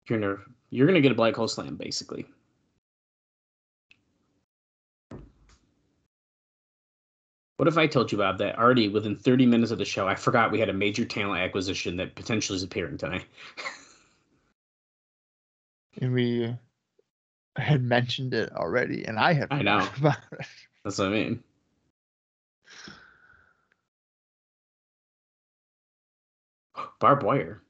you're 0.08 0.18
gonna 0.18 0.36
you're 0.70 0.86
gonna 0.86 1.00
get 1.00 1.12
a 1.12 1.14
black 1.14 1.34
hole 1.34 1.48
slam 1.48 1.76
basically. 1.76 2.26
What 7.64 7.72
if 7.72 7.78
I 7.78 7.86
told 7.86 8.12
you, 8.12 8.18
Bob, 8.18 8.36
that 8.40 8.58
already 8.58 8.90
within 8.90 9.16
30 9.16 9.46
minutes 9.46 9.72
of 9.72 9.78
the 9.78 9.86
show, 9.86 10.06
I 10.06 10.16
forgot 10.16 10.52
we 10.52 10.60
had 10.60 10.68
a 10.68 10.74
major 10.74 11.06
talent 11.06 11.40
acquisition 11.40 11.96
that 11.96 12.14
potentially 12.14 12.56
is 12.56 12.62
appearing 12.62 12.98
tonight? 12.98 13.24
And 15.98 16.12
we 16.12 16.44
uh, 16.44 16.52
had 17.56 17.82
mentioned 17.82 18.34
it 18.34 18.52
already, 18.52 19.06
and 19.06 19.18
I 19.18 19.32
had 19.32 19.48
I 19.50 19.62
know. 19.62 19.88
About 19.96 20.18
it. 20.32 20.46
That's 20.84 20.98
what 20.98 21.06
I 21.06 21.10
mean. 21.10 21.42
Barbed 27.00 27.22
wire. 27.22 27.62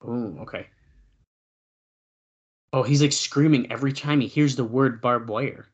Oh, 0.00 0.38
okay. 0.42 0.68
Oh, 2.72 2.82
he's 2.84 3.02
like 3.02 3.12
screaming 3.12 3.70
every 3.70 3.92
time 3.92 4.22
he 4.22 4.28
hears 4.28 4.56
the 4.56 4.64
word 4.64 5.02
barbed 5.02 5.28
wire. 5.28 5.66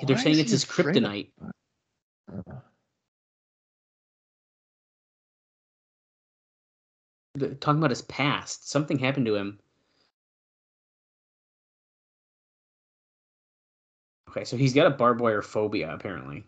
They're 0.00 0.16
Why 0.16 0.22
saying 0.22 0.38
it's 0.38 0.50
his 0.50 0.64
kryptonite. 0.64 1.30
They're 7.34 7.54
talking 7.54 7.78
about 7.78 7.90
his 7.90 8.02
past. 8.02 8.68
Something 8.68 8.98
happened 8.98 9.26
to 9.26 9.34
him. 9.34 9.58
Okay, 14.30 14.44
so 14.44 14.56
he's 14.56 14.74
got 14.74 14.86
a 14.86 14.90
barbed 14.90 15.20
wire 15.20 15.42
phobia 15.42 15.92
apparently. 15.92 16.44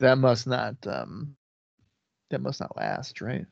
that 0.00 0.18
must 0.18 0.46
not 0.46 0.74
um 0.86 1.36
that 2.30 2.40
must 2.40 2.60
not 2.60 2.76
last, 2.76 3.20
right? 3.20 3.46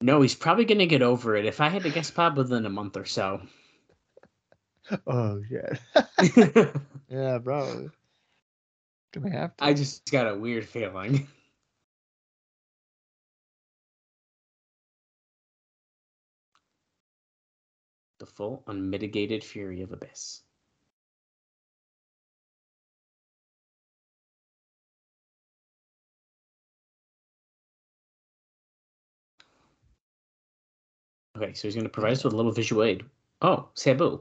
No, 0.00 0.22
he's 0.22 0.34
probably 0.34 0.64
gonna 0.64 0.86
get 0.86 1.02
over 1.02 1.36
it. 1.36 1.44
If 1.44 1.60
I 1.60 1.68
had 1.68 1.82
to 1.82 1.90
guess, 1.90 2.10
Bob, 2.10 2.36
within 2.36 2.66
a 2.66 2.70
month 2.70 2.96
or 2.96 3.04
so. 3.04 3.42
Oh 5.06 5.42
shit. 5.46 5.78
yeah, 7.10 7.36
bro. 7.36 7.90
Gonna 9.12 9.30
have 9.32 9.54
to. 9.58 9.64
I 9.64 9.74
just 9.74 10.10
got 10.10 10.26
a 10.32 10.34
weird 10.34 10.66
feeling. 10.66 11.28
the 18.18 18.26
full 18.26 18.64
unmitigated 18.66 19.44
fury 19.44 19.82
of 19.82 19.92
Abyss. 19.92 20.42
Okay, 31.38 31.52
so 31.54 31.68
he's 31.68 31.74
going 31.74 31.84
to 31.84 31.90
provide 31.90 32.12
us 32.12 32.24
with 32.24 32.32
a 32.32 32.36
little 32.36 32.50
visual 32.50 32.82
aid. 32.82 33.04
Oh, 33.42 33.68
Sabu. 33.74 34.20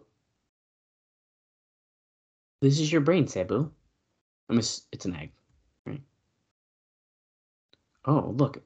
This 2.62 2.80
is 2.80 2.92
your 2.92 3.02
brain, 3.02 3.28
Sabu. 3.28 3.72
I'm 4.50 4.60
ass- 4.60 4.88
it's 4.92 5.06
an 5.06 5.16
egg, 5.16 5.32
right? 5.88 6.02
Oh, 8.06 8.36
look. 8.38 8.62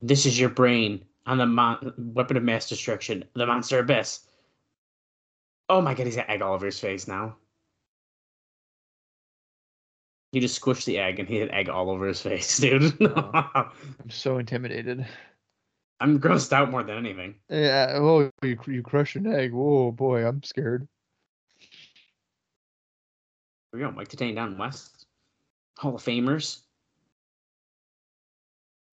This 0.00 0.24
is 0.24 0.40
your 0.40 0.48
brain 0.48 1.04
on 1.26 1.36
the 1.38 1.46
mon- 1.46 1.92
weapon 1.98 2.38
of 2.38 2.42
mass 2.42 2.68
destruction, 2.68 3.24
the 3.34 3.46
monster 3.46 3.78
abyss. 3.78 4.26
Oh 5.68 5.82
my 5.82 5.92
god, 5.92 6.06
he's 6.06 6.16
got 6.16 6.30
egg 6.30 6.40
all 6.40 6.54
over 6.54 6.66
his 6.66 6.80
face 6.80 7.06
now. 7.06 7.36
He 10.34 10.40
just 10.40 10.60
squished 10.60 10.84
the 10.84 10.98
egg 10.98 11.20
and 11.20 11.28
he 11.28 11.36
had 11.36 11.48
egg 11.50 11.68
all 11.68 11.88
over 11.90 12.08
his 12.08 12.20
face, 12.20 12.58
dude. 12.60 12.92
Oh, 13.02 13.30
I'm 13.34 13.70
so 14.10 14.38
intimidated. 14.38 15.06
I'm 16.00 16.18
grossed 16.18 16.52
out 16.52 16.72
more 16.72 16.82
than 16.82 16.96
anything. 16.98 17.36
Yeah. 17.48 17.92
Oh, 18.00 18.28
you 18.42 18.58
you 18.66 18.82
crushed 18.82 19.14
an 19.14 19.32
egg. 19.32 19.52
Whoa, 19.52 19.92
boy, 19.92 20.26
I'm 20.26 20.42
scared. 20.42 20.88
Here 21.60 21.68
we 23.74 23.78
go, 23.78 23.92
Mike 23.92 24.08
Tenay 24.08 24.34
Don 24.34 24.58
West. 24.58 25.06
Hall 25.78 25.94
of 25.94 26.02
Famers. 26.02 26.62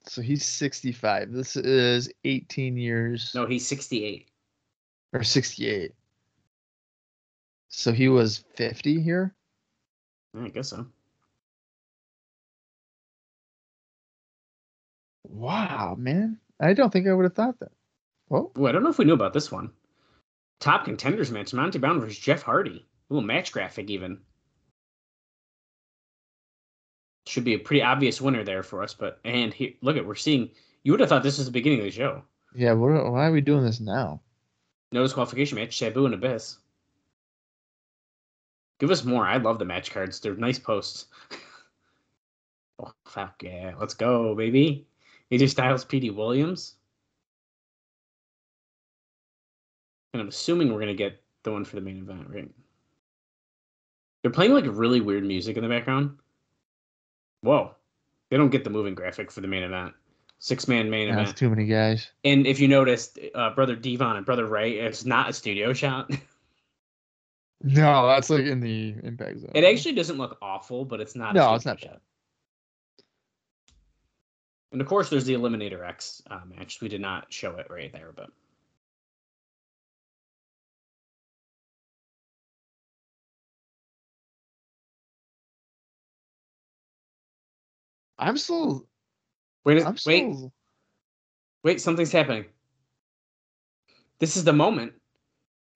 So 0.05 0.21
he's 0.21 0.45
65. 0.45 1.31
This 1.31 1.55
is 1.55 2.07
18 2.23 2.77
years 2.77 3.31
No, 3.33 3.47
he's 3.47 3.67
68. 3.67 4.29
or 5.13 5.23
68. 5.23 5.91
So 7.69 7.91
he 7.91 8.09
was 8.09 8.43
50 8.57 9.01
here. 9.01 9.33
I 10.39 10.49
guess 10.49 10.69
so. 10.69 10.85
Wow, 15.31 15.95
man. 15.97 16.37
I 16.59 16.73
don't 16.73 16.91
think 16.91 17.07
I 17.07 17.13
would 17.13 17.23
have 17.23 17.33
thought 17.33 17.59
that. 17.59 17.71
Oh, 18.29 18.51
Ooh, 18.57 18.67
I 18.67 18.71
don't 18.71 18.83
know 18.83 18.89
if 18.89 18.97
we 18.97 19.05
knew 19.05 19.13
about 19.13 19.33
this 19.33 19.51
one. 19.51 19.71
Top 20.59 20.85
contenders 20.85 21.31
match: 21.31 21.53
Monty 21.53 21.79
Brown 21.79 21.99
versus 21.99 22.19
Jeff 22.19 22.43
Hardy. 22.43 22.85
Ooh, 23.11 23.21
match 23.21 23.51
graphic 23.51 23.89
even. 23.89 24.19
Should 27.27 27.43
be 27.43 27.53
a 27.53 27.59
pretty 27.59 27.81
obvious 27.81 28.21
winner 28.21 28.43
there 28.43 28.63
for 28.63 28.83
us, 28.83 28.93
but 28.93 29.19
and 29.23 29.53
here, 29.53 29.71
look 29.81 29.97
at 29.97 30.05
we're 30.05 30.15
seeing. 30.15 30.49
You 30.83 30.91
would 30.93 30.99
have 30.99 31.09
thought 31.09 31.23
this 31.23 31.37
was 31.37 31.45
the 31.47 31.51
beginning 31.51 31.79
of 31.79 31.85
the 31.85 31.91
show. 31.91 32.23
yeah. 32.55 32.73
What, 32.73 33.11
why 33.11 33.27
are 33.27 33.31
we 33.31 33.41
doing 33.41 33.63
this 33.63 33.79
now? 33.79 34.21
No 34.91 35.03
disqualification 35.03 35.57
match: 35.57 35.77
Sabu 35.77 36.05
and 36.05 36.13
Abyss. 36.13 36.57
Give 38.79 38.91
us 38.91 39.03
more. 39.03 39.25
I 39.25 39.37
love 39.37 39.59
the 39.59 39.65
match 39.65 39.91
cards. 39.91 40.19
They're 40.19 40.35
nice 40.35 40.59
posts. 40.59 41.05
oh 42.79 42.91
fuck 43.05 43.41
yeah! 43.43 43.73
Let's 43.79 43.93
go, 43.93 44.35
baby. 44.35 44.87
AJ 45.31 45.49
Styles, 45.49 45.85
Petey 45.85 46.09
Williams. 46.09 46.75
And 50.13 50.21
I'm 50.21 50.27
assuming 50.27 50.73
we're 50.73 50.79
gonna 50.79 50.93
get 50.93 51.21
the 51.43 51.51
one 51.51 51.63
for 51.65 51.75
the 51.77 51.81
main 51.81 51.97
event, 51.99 52.27
right? 52.29 52.49
They're 54.21 54.31
playing 54.31 54.53
like 54.53 54.65
really 54.67 55.01
weird 55.01 55.23
music 55.23 55.57
in 55.57 55.63
the 55.63 55.69
background. 55.69 56.17
Whoa. 57.41 57.75
They 58.29 58.37
don't 58.37 58.49
get 58.49 58.63
the 58.63 58.69
moving 58.69 58.93
graphic 58.93 59.31
for 59.31 59.41
the 59.41 59.47
main 59.47 59.63
event. 59.63 59.93
Six 60.39 60.67
man 60.67 60.89
main 60.89 61.09
That's 61.09 61.21
event. 61.21 61.37
too 61.37 61.49
many 61.49 61.65
guys. 61.65 62.09
And 62.23 62.45
if 62.47 62.59
you 62.59 62.67
noticed, 62.67 63.19
uh, 63.35 63.51
Brother 63.51 63.75
Devon 63.75 64.15
and 64.17 64.25
Brother 64.25 64.45
Ray, 64.45 64.73
it's 64.79 65.05
not 65.05 65.29
a 65.29 65.33
studio 65.33 65.73
shot. 65.73 66.11
No, 67.63 68.07
that's 68.07 68.31
like 68.31 68.45
in 68.45 68.59
the 68.59 68.95
impact 69.03 69.37
zone. 69.41 69.51
it 69.53 69.63
actually 69.63 69.93
doesn't 69.93 70.17
look 70.17 70.35
awful, 70.41 70.83
but 70.83 70.99
it's 70.99 71.15
not. 71.15 71.35
a 71.35 71.39
No, 71.39 71.53
it's 71.53 71.61
studio 71.63 71.73
not 71.73 71.79
shot. 71.79 72.01
And 74.71 74.79
of 74.81 74.87
course, 74.87 75.09
there's 75.09 75.25
the 75.25 75.33
Eliminator 75.33 75.85
X 75.87 76.21
uh, 76.29 76.41
match. 76.47 76.79
We 76.81 76.87
did 76.87 77.01
not 77.01 77.31
show 77.31 77.57
it 77.57 77.67
right 77.69 77.91
there, 77.91 78.11
but 78.15 78.29
I'm 88.17 88.37
still. 88.37 88.87
wait, 89.65 89.85
I'm 89.85 89.97
wait, 90.05 90.33
still. 90.35 90.53
wait! 91.63 91.81
Something's 91.81 92.11
happening. 92.11 92.45
This 94.19 94.37
is 94.37 94.43
the 94.43 94.53
moment. 94.53 94.93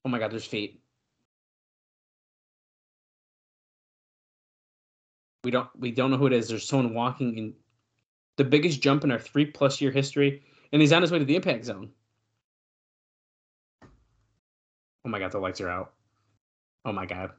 Oh 0.05 0.09
my 0.09 0.19
god, 0.19 0.31
there's 0.31 0.45
feet. 0.45 0.79
We 5.43 5.51
don't 5.51 5.69
we 5.77 5.91
don't 5.91 6.11
know 6.11 6.17
who 6.17 6.27
it 6.27 6.33
is. 6.33 6.47
There's 6.47 6.67
someone 6.67 6.93
walking 6.93 7.37
in 7.37 7.53
the 8.37 8.43
biggest 8.43 8.81
jump 8.81 9.03
in 9.03 9.11
our 9.11 9.19
three 9.19 9.45
plus 9.45 9.81
year 9.81 9.91
history, 9.91 10.43
and 10.71 10.81
he's 10.81 10.91
on 10.91 11.01
his 11.01 11.11
way 11.11 11.19
to 11.19 11.25
the 11.25 11.35
impact 11.35 11.65
zone. 11.65 11.89
Oh 13.83 15.09
my 15.09 15.19
god, 15.19 15.31
the 15.31 15.39
lights 15.39 15.61
are 15.61 15.69
out. 15.69 15.93
Oh 16.83 16.91
my 16.91 17.05
god. 17.05 17.31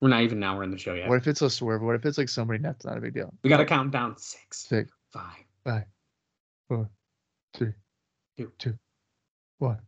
We're 0.00 0.08
not 0.10 0.22
even 0.22 0.38
now. 0.40 0.56
We're 0.56 0.64
in 0.64 0.70
the 0.70 0.78
show 0.78 0.92
yet. 0.94 1.08
What 1.08 1.16
if 1.16 1.26
it's 1.26 1.40
a 1.40 1.48
swerve? 1.48 1.80
What 1.80 1.94
if 1.94 2.04
it's 2.04 2.18
like 2.18 2.28
somebody 2.28 2.58
that's 2.62 2.84
not 2.84 2.98
a 2.98 3.00
big 3.00 3.14
deal? 3.14 3.32
We 3.42 3.48
got 3.48 3.56
to 3.58 3.64
count 3.64 3.90
down 3.90 4.18
six, 4.18 4.66
Six, 4.66 4.90
five, 5.10 5.44
five, 5.64 5.84
four, 6.68 6.90
three, 7.54 7.72
Two. 8.36 8.52
two, 8.58 8.74
one. 9.58 9.78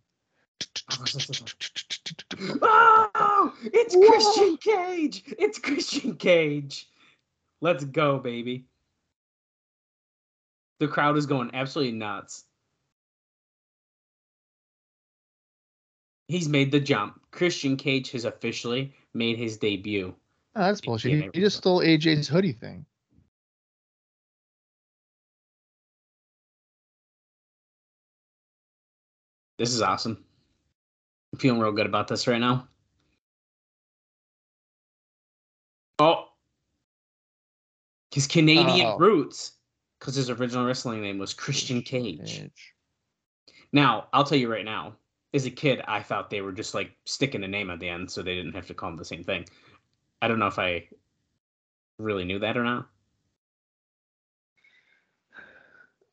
Oh, 2.41 3.53
it's 3.63 3.95
Christian 3.95 4.57
Cage. 4.57 5.23
It's 5.39 5.59
Christian 5.59 6.17
Cage. 6.17 6.89
Let's 7.61 7.85
go, 7.85 8.19
baby. 8.19 8.67
The 10.79 10.89
crowd 10.89 11.17
is 11.17 11.27
going 11.27 11.51
absolutely 11.55 11.97
nuts. 11.97 12.45
He's 16.29 16.49
made 16.49 16.73
the 16.73 16.81
jump. 16.81 17.21
Christian 17.31 17.77
Cage 17.77 18.11
has 18.11 18.25
officially 18.25 18.93
made 19.15 19.39
his 19.39 19.57
debut. 19.59 20.15
Oh, 20.55 20.61
that's 20.61 20.81
bullshit. 20.81 21.13
He, 21.13 21.31
he 21.33 21.41
just 21.41 21.59
stole 21.59 21.81
AJ's 21.81 22.29
hoodie 22.29 22.53
thing. 22.53 22.85
This 29.59 29.73
is 29.73 29.81
awesome. 29.81 30.23
I'm 31.33 31.39
feeling 31.39 31.61
real 31.61 31.73
good 31.73 31.87
about 31.87 32.09
this 32.09 32.27
right 32.27 32.41
now. 32.41 32.69
Oh, 35.99 36.29
his 38.11 38.27
Canadian 38.27 38.87
Uh-oh. 38.87 38.99
roots, 38.99 39.53
because 40.07 40.15
his 40.15 40.31
original 40.31 40.65
wrestling 40.65 41.03
name 41.03 41.19
was 41.19 41.35
Christian 41.35 41.83
Cage. 41.83 42.39
Cage. 42.39 42.75
Now, 43.73 44.07
I'll 44.13 44.23
tell 44.23 44.39
you 44.39 44.49
right 44.49 44.65
now, 44.65 44.95
as 45.35 45.47
a 45.47 45.51
kid, 45.51 45.83
I 45.89 46.01
thought 46.01 46.31
they 46.31 46.43
were 46.43 46.53
just 46.53 46.75
like 46.75 46.93
sticking 47.05 47.43
a 47.43 47.49
name 47.49 47.71
at 47.71 47.81
the 47.81 47.89
end 47.89 48.09
so 48.09 48.23
they 48.23 48.37
didn't 48.37 48.55
have 48.55 48.69
to 48.69 48.75
call 48.75 48.91
him 48.91 48.97
the 48.97 49.05
same 49.05 49.25
thing. 49.25 49.47
I 50.23 50.29
don't 50.29 50.39
know 50.39 50.47
if 50.47 50.61
I 50.61 50.87
really 51.99 52.25
knew 52.25 52.39
that 52.39 52.57
or 52.57 52.63
not. 52.63 52.87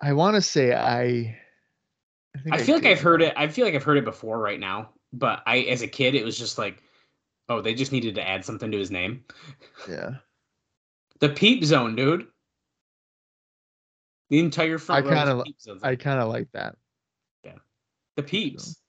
I 0.01 0.13
want 0.13 0.37
to 0.37 0.41
say 0.41 0.73
I. 0.73 1.37
think 2.41 2.55
I 2.55 2.57
feel 2.57 2.73
like 2.73 2.87
I've 2.87 2.99
heard 2.99 3.21
it. 3.21 3.35
I 3.37 3.47
feel 3.47 3.63
like 3.63 3.75
I've 3.75 3.83
heard 3.83 3.99
it 3.99 4.05
before 4.05 4.39
right 4.39 4.59
now, 4.59 4.89
but 5.13 5.43
I, 5.45 5.59
as 5.59 5.83
a 5.83 5.87
kid, 5.87 6.15
it 6.15 6.25
was 6.25 6.35
just 6.35 6.57
like, 6.57 6.81
oh, 7.47 7.61
they 7.61 7.75
just 7.75 7.91
needed 7.91 8.15
to 8.15 8.27
add 8.27 8.43
something 8.43 8.71
to 8.71 8.79
his 8.79 8.89
name. 8.89 9.23
Yeah. 9.87 10.15
The 11.19 11.29
Peep 11.29 11.63
Zone, 11.63 11.95
dude. 11.95 12.25
The 14.33 14.39
entire 14.39 14.79
front 14.79 15.05
I 15.05 15.07
row 15.07 15.15
kinda 15.15 15.35
li- 15.35 15.43
Peep 15.45 15.61
Zones. 15.61 15.83
I 15.83 15.95
kind 15.95 16.19
of 16.19 16.27
like 16.27 16.51
that. 16.53 16.75
Yeah. 17.43 17.59
The 18.15 18.23
Peeps. 18.23 18.81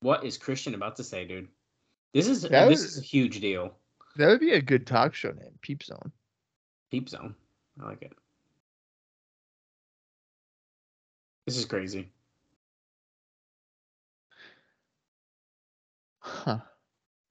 What 0.00 0.24
is 0.24 0.38
Christian 0.38 0.74
about 0.74 0.96
to 0.96 1.04
say, 1.04 1.26
dude? 1.26 1.48
This 2.14 2.26
is 2.26 2.40
That 2.40 2.70
this 2.70 2.80
was- 2.80 2.96
is 2.96 2.98
a 3.02 3.04
huge 3.04 3.40
deal. 3.40 3.78
That 4.16 4.28
would 4.28 4.40
be 4.40 4.52
a 4.52 4.62
good 4.62 4.86
talk 4.86 5.12
show 5.12 5.30
name, 5.32 5.58
Peep 5.60 5.82
Zone. 5.82 6.10
Peep 6.90 7.06
Zone. 7.10 7.34
I 7.78 7.84
like 7.84 8.00
it. 8.00 8.14
This 11.44 11.58
is 11.58 11.66
crazy. 11.66 12.10
Huh. 16.20 16.60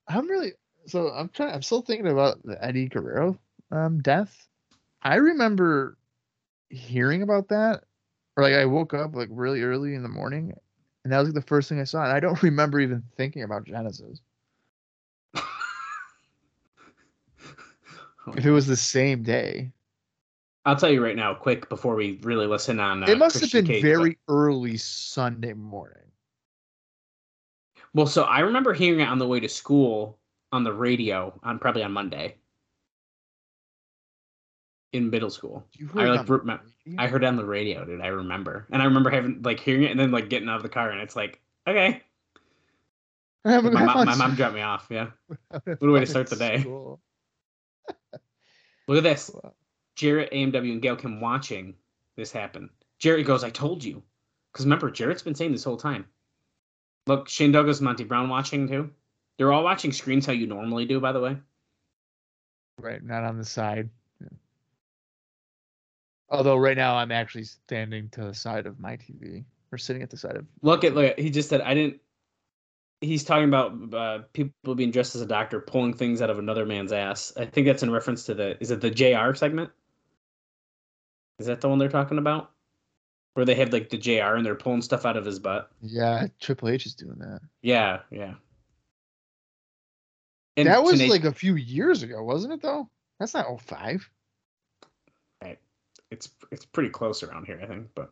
I'm 0.08 0.28
really 0.28 0.54
so 0.86 1.10
I'm 1.12 1.30
trying 1.30 1.56
I'm 1.56 1.64
still 1.64 1.82
thinking 1.82 2.08
about 2.08 2.44
the 2.44 2.64
Eddie 2.64 2.88
Guerrero 2.88 3.40
um 3.72 4.00
death. 4.00 4.48
I 5.02 5.16
remember 5.16 5.98
hearing 6.74 7.22
about 7.22 7.48
that. 7.50 7.84
Or 8.36 8.44
like 8.44 8.54
I 8.54 8.66
woke 8.66 8.94
up 8.94 9.16
like 9.16 9.30
really 9.32 9.62
early 9.62 9.94
in 9.96 10.02
the 10.04 10.10
morning 10.10 10.54
and 11.04 11.14
that 11.14 11.20
was 11.20 11.28
like 11.30 11.36
the 11.36 11.42
first 11.48 11.70
thing 11.70 11.80
I 11.80 11.84
saw. 11.84 12.04
And 12.04 12.12
I 12.12 12.20
don't 12.20 12.42
remember 12.44 12.80
even 12.80 13.04
thinking 13.16 13.44
about 13.44 13.66
Genesis. 13.66 14.20
If 18.38 18.46
it 18.46 18.52
was 18.52 18.68
the 18.68 18.78
same 18.78 19.22
day. 19.22 19.70
I'll 20.66 20.78
tell 20.78 20.90
you 20.90 21.04
right 21.04 21.16
now, 21.16 21.34
quick, 21.34 21.68
before 21.68 21.94
we 21.96 22.20
really 22.24 22.48
listen 22.48 22.80
on. 22.80 23.04
Uh, 23.04 23.08
it 23.08 23.18
must 23.18 23.38
Christian 23.38 23.66
have 23.66 23.68
been 23.68 23.76
Cage, 23.76 23.84
but- 23.84 23.88
very 23.90 24.18
early 24.30 24.78
Sunday 24.78 25.52
morning. 25.54 25.98
well. 27.94 28.08
So 28.08 28.24
I 28.24 28.40
remember 28.40 28.74
hearing 28.74 29.02
it 29.02 29.10
on 29.10 29.20
the 29.20 29.28
way 29.28 29.42
to 29.42 29.50
school 29.50 30.20
on 30.54 30.64
the 30.64 30.72
radio 30.72 31.38
on 31.44 31.60
probably 31.60 31.84
on 31.84 31.92
Monday 31.92 32.36
in 34.94 35.10
middle 35.10 35.30
school. 35.30 35.66
You 35.74 35.90
I 35.96 36.02
heard 36.02 36.10
like 36.10 36.20
on 36.20 36.26
the 36.26 36.34
radio? 36.34 36.60
I 36.98 37.08
heard 37.08 37.24
it 37.24 37.28
on 37.28 37.36
the 37.36 37.46
radio, 37.46 37.86
dude. 37.86 38.02
I 38.02 38.08
remember, 38.08 38.68
and 38.72 38.82
I 38.82 38.86
remember 38.86 39.10
having 39.10 39.42
like 39.44 39.60
hearing 39.60 39.84
it 39.84 39.92
and 39.92 40.00
then 40.00 40.12
like 40.12 40.30
getting 40.30 40.48
out 40.48 40.58
of 40.58 40.64
the 40.64 40.70
car, 40.70 40.90
and 40.92 41.02
it's 41.02 41.16
like, 41.16 41.42
okay, 41.68 42.02
my, 43.46 43.60
mom, 43.60 44.06
my 44.06 44.16
mom 44.16 44.36
dropped 44.36 44.56
me 44.56 44.62
off. 44.62 44.88
Yeah, 44.90 45.08
What 45.50 45.82
a 45.82 45.92
way 45.92 46.00
to 46.00 46.06
start 46.06 46.30
the 46.30 46.36
day. 46.38 46.64
look 48.88 48.98
at 48.98 49.04
this. 49.04 49.32
Jarrett, 49.96 50.32
AMW, 50.32 50.72
and 50.72 50.82
Gail 50.82 50.96
Kim 50.96 51.22
watching 51.22 51.76
this 52.16 52.32
happen. 52.32 52.70
Jarrett 53.00 53.28
goes, 53.28 53.44
I 53.44 53.50
told 53.50 53.84
you. 53.84 54.02
Because 54.52 54.66
remember, 54.66 54.90
Jarrett's 54.90 55.22
been 55.22 55.36
saying 55.36 55.52
this 55.52 55.64
whole 55.64 55.78
time. 55.78 56.06
Look, 57.06 57.28
Shane 57.28 57.52
Douglas, 57.52 57.82
Monty 57.82 58.04
Brown 58.04 58.30
watching 58.30 58.68
too. 58.68 58.92
They're 59.38 59.52
all 59.52 59.64
watching 59.64 59.92
screens 59.92 60.26
how 60.26 60.32
you 60.32 60.48
normally 60.48 60.86
do, 60.86 61.00
by 61.00 61.12
the 61.12 61.20
way. 61.20 61.38
Right, 62.80 63.04
not 63.04 63.24
on 63.24 63.38
the 63.38 63.46
side. 63.46 63.90
Although 66.34 66.58
right 66.58 66.76
now 66.76 66.96
I'm 66.96 67.12
actually 67.12 67.44
standing 67.44 68.10
to 68.10 68.22
the 68.22 68.34
side 68.34 68.66
of 68.66 68.80
my 68.80 68.98
TV 68.98 69.46
or 69.72 69.78
sitting 69.78 70.02
at 70.02 70.10
the 70.10 70.18
side 70.18 70.36
of. 70.36 70.46
Look 70.64 70.84
at, 70.84 70.96
look 70.96 71.12
at, 71.12 71.20
he 71.20 71.30
just 71.30 71.48
said, 71.48 71.62
I 71.62 71.76
didn't. 71.76 72.02
He's 73.02 73.24
talking 73.24 73.48
about 73.48 73.94
uh, 73.94 74.24
people 74.34 74.74
being 74.74 74.90
dressed 74.90 75.14
as 75.14 75.22
a 75.22 75.28
doctor 75.28 75.60
pulling 75.60 75.94
things 75.94 76.22
out 76.24 76.32
of 76.32 76.40
another 76.40 76.66
man's 76.66 76.92
ass. 76.92 77.34
I 77.38 77.46
think 77.46 77.68
that's 77.68 77.84
in 77.84 77.92
reference 77.92 78.24
to 78.26 78.34
the, 78.34 78.58
is 78.62 78.72
it 78.72 78.82
the 78.82 78.90
JR 78.90 79.36
segment? 79.36 79.70
Is 81.38 81.46
that 81.46 81.62
the 81.62 81.70
one 81.70 81.78
they're 81.78 81.90
talking 81.90 82.18
about? 82.18 82.52
Where 83.36 83.46
they 83.46 83.56
have 83.56 83.72
like 83.72 83.90
the 83.90 83.98
JR 83.98 84.36
and 84.36 84.46
they're 84.46 84.56
pulling 84.56 84.82
stuff 84.82 85.06
out 85.06 85.18
of 85.18 85.26
his 85.26 85.38
butt? 85.38 85.70
Yeah, 85.82 86.28
Triple 86.40 86.70
H 86.70 86.86
is 86.88 86.96
doing 86.96 87.18
that. 87.20 87.42
Yeah, 87.62 88.00
yeah. 88.10 88.36
And 90.58 90.68
that 90.68 90.84
was 90.84 91.02
like 91.08 91.26
a 91.26 91.34
few 91.34 91.56
years 91.56 92.04
ago, 92.04 92.24
wasn't 92.24 92.54
it? 92.54 92.62
Though 92.62 92.90
that's 93.20 93.34
not 93.34 93.62
05. 93.62 94.10
It's 96.14 96.30
it's 96.52 96.66
pretty 96.66 96.90
close 96.90 97.24
around 97.24 97.46
here, 97.46 97.60
I 97.62 97.66
think. 97.66 97.88
But 97.96 98.10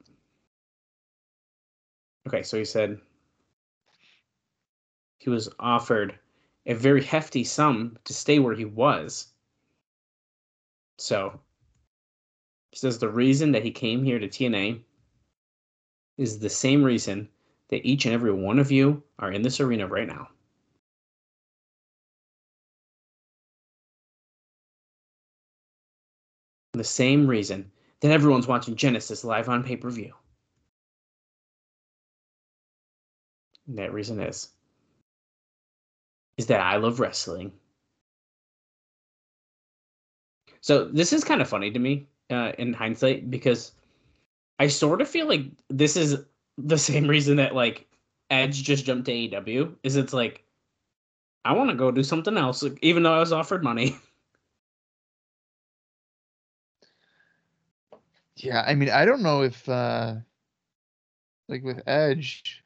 okay, 2.27 2.43
so 2.43 2.57
he 2.57 2.65
said 2.65 2.99
he 5.19 5.29
was 5.29 5.49
offered 5.59 6.17
a 6.65 6.73
very 6.73 7.03
hefty 7.03 7.43
sum 7.43 7.97
to 8.05 8.13
stay 8.13 8.39
where 8.39 8.55
he 8.55 8.65
was. 8.65 9.27
So 10.97 11.39
he 12.71 12.77
says 12.77 12.97
the 12.97 13.09
reason 13.09 13.51
that 13.51 13.63
he 13.63 13.71
came 13.71 14.03
here 14.03 14.19
to 14.19 14.27
TNA 14.27 14.81
is 16.17 16.39
the 16.39 16.49
same 16.49 16.83
reason 16.83 17.29
that 17.69 17.85
each 17.85 18.05
and 18.05 18.13
every 18.13 18.33
one 18.33 18.59
of 18.59 18.71
you 18.71 19.01
are 19.19 19.31
in 19.31 19.41
this 19.41 19.59
arena 19.59 19.87
right 19.87 20.07
now. 20.07 20.27
The 26.73 26.83
same 26.83 27.27
reason 27.27 27.71
that 28.01 28.11
everyone's 28.11 28.47
watching 28.47 28.75
Genesis 28.75 29.23
live 29.23 29.49
on 29.49 29.63
pay 29.63 29.75
per 29.77 29.89
view. 29.89 30.13
That 33.67 33.93
reason 33.93 34.19
is 34.19 34.49
is 36.37 36.47
that 36.47 36.59
I 36.59 36.77
love 36.77 36.99
wrestling. 36.99 37.51
So 40.61 40.85
this 40.85 41.13
is 41.13 41.23
kind 41.23 41.41
of 41.41 41.49
funny 41.49 41.71
to 41.71 41.79
me 41.79 42.07
uh, 42.29 42.53
in 42.57 42.73
hindsight 42.73 43.29
because 43.29 43.73
I 44.59 44.67
sort 44.67 45.01
of 45.01 45.07
feel 45.09 45.27
like 45.27 45.45
this 45.69 45.95
is 45.95 46.17
the 46.57 46.77
same 46.89 47.07
reason 47.07 47.37
that 47.37 47.55
like 47.55 47.87
Edge 48.29 48.63
just 48.63 48.85
jumped 48.85 49.05
to 49.05 49.11
AEW 49.11 49.75
is 49.83 49.95
it's 49.95 50.13
like 50.13 50.43
I 51.43 51.53
want 51.53 51.69
to 51.69 51.75
go 51.75 51.91
do 51.91 52.03
something 52.03 52.37
else 52.37 52.63
even 52.81 53.03
though 53.03 53.13
I 53.13 53.19
was 53.19 53.33
offered 53.33 53.63
money. 53.63 53.97
Yeah, 58.35 58.63
I 58.65 58.73
mean, 58.75 58.89
I 58.89 59.05
don't 59.05 59.21
know 59.21 59.43
if 59.43 59.67
uh 59.69 60.15
like 61.47 61.63
with 61.63 61.81
Edge, 61.87 62.63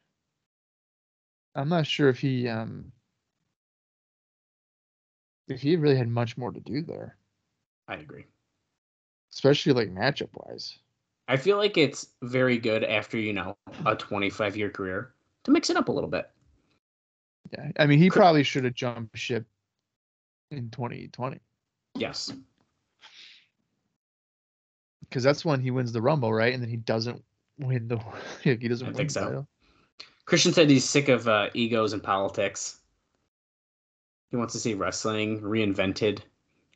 I'm 1.54 1.68
not 1.68 1.86
sure 1.86 2.08
if 2.08 2.18
he 2.20 2.48
um 2.48 2.92
if 5.48 5.60
he 5.60 5.76
really 5.76 5.96
had 5.96 6.08
much 6.08 6.36
more 6.36 6.52
to 6.52 6.60
do 6.60 6.82
there, 6.82 7.16
I 7.88 7.96
agree. 7.96 8.24
especially 9.32 9.72
like 9.72 9.92
matchup 9.94 10.30
wise. 10.34 10.78
I 11.28 11.36
feel 11.36 11.56
like 11.56 11.76
it's 11.76 12.08
very 12.22 12.58
good 12.58 12.84
after 12.84 13.18
you 13.18 13.32
know 13.32 13.56
a 13.84 13.96
25 13.96 14.56
year 14.56 14.70
career 14.70 15.12
to 15.44 15.50
mix 15.50 15.70
it 15.70 15.76
up 15.76 15.88
a 15.88 15.92
little 15.92 16.10
bit. 16.10 16.30
Yeah, 17.52 17.70
I 17.78 17.86
mean, 17.86 17.98
he 17.98 18.10
probably 18.10 18.42
should 18.42 18.64
have 18.64 18.74
jumped 18.74 19.16
ship 19.16 19.46
in 20.50 20.70
2020 20.70 21.40
Yes. 21.96 22.32
Because 25.08 25.22
that's 25.22 25.44
when 25.44 25.60
he 25.60 25.70
wins 25.70 25.92
the 25.92 26.02
Rumble, 26.02 26.32
right? 26.32 26.52
And 26.52 26.62
then 26.62 26.70
he 26.70 26.76
doesn't 26.76 27.22
win 27.58 27.88
the 27.88 27.98
he 28.42 28.68
doesn't 28.68 28.86
I 28.86 28.90
win 28.90 28.96
think 28.96 29.10
so. 29.10 29.24
title. 29.24 29.48
Christian 30.24 30.52
said 30.52 30.68
he's 30.68 30.84
sick 30.84 31.08
of 31.08 31.28
uh, 31.28 31.50
egos 31.54 31.92
and 31.92 32.02
politics. 32.02 32.80
He 34.30 34.36
wants 34.36 34.54
to 34.54 34.60
see 34.60 34.74
wrestling 34.74 35.40
reinvented. 35.40 36.20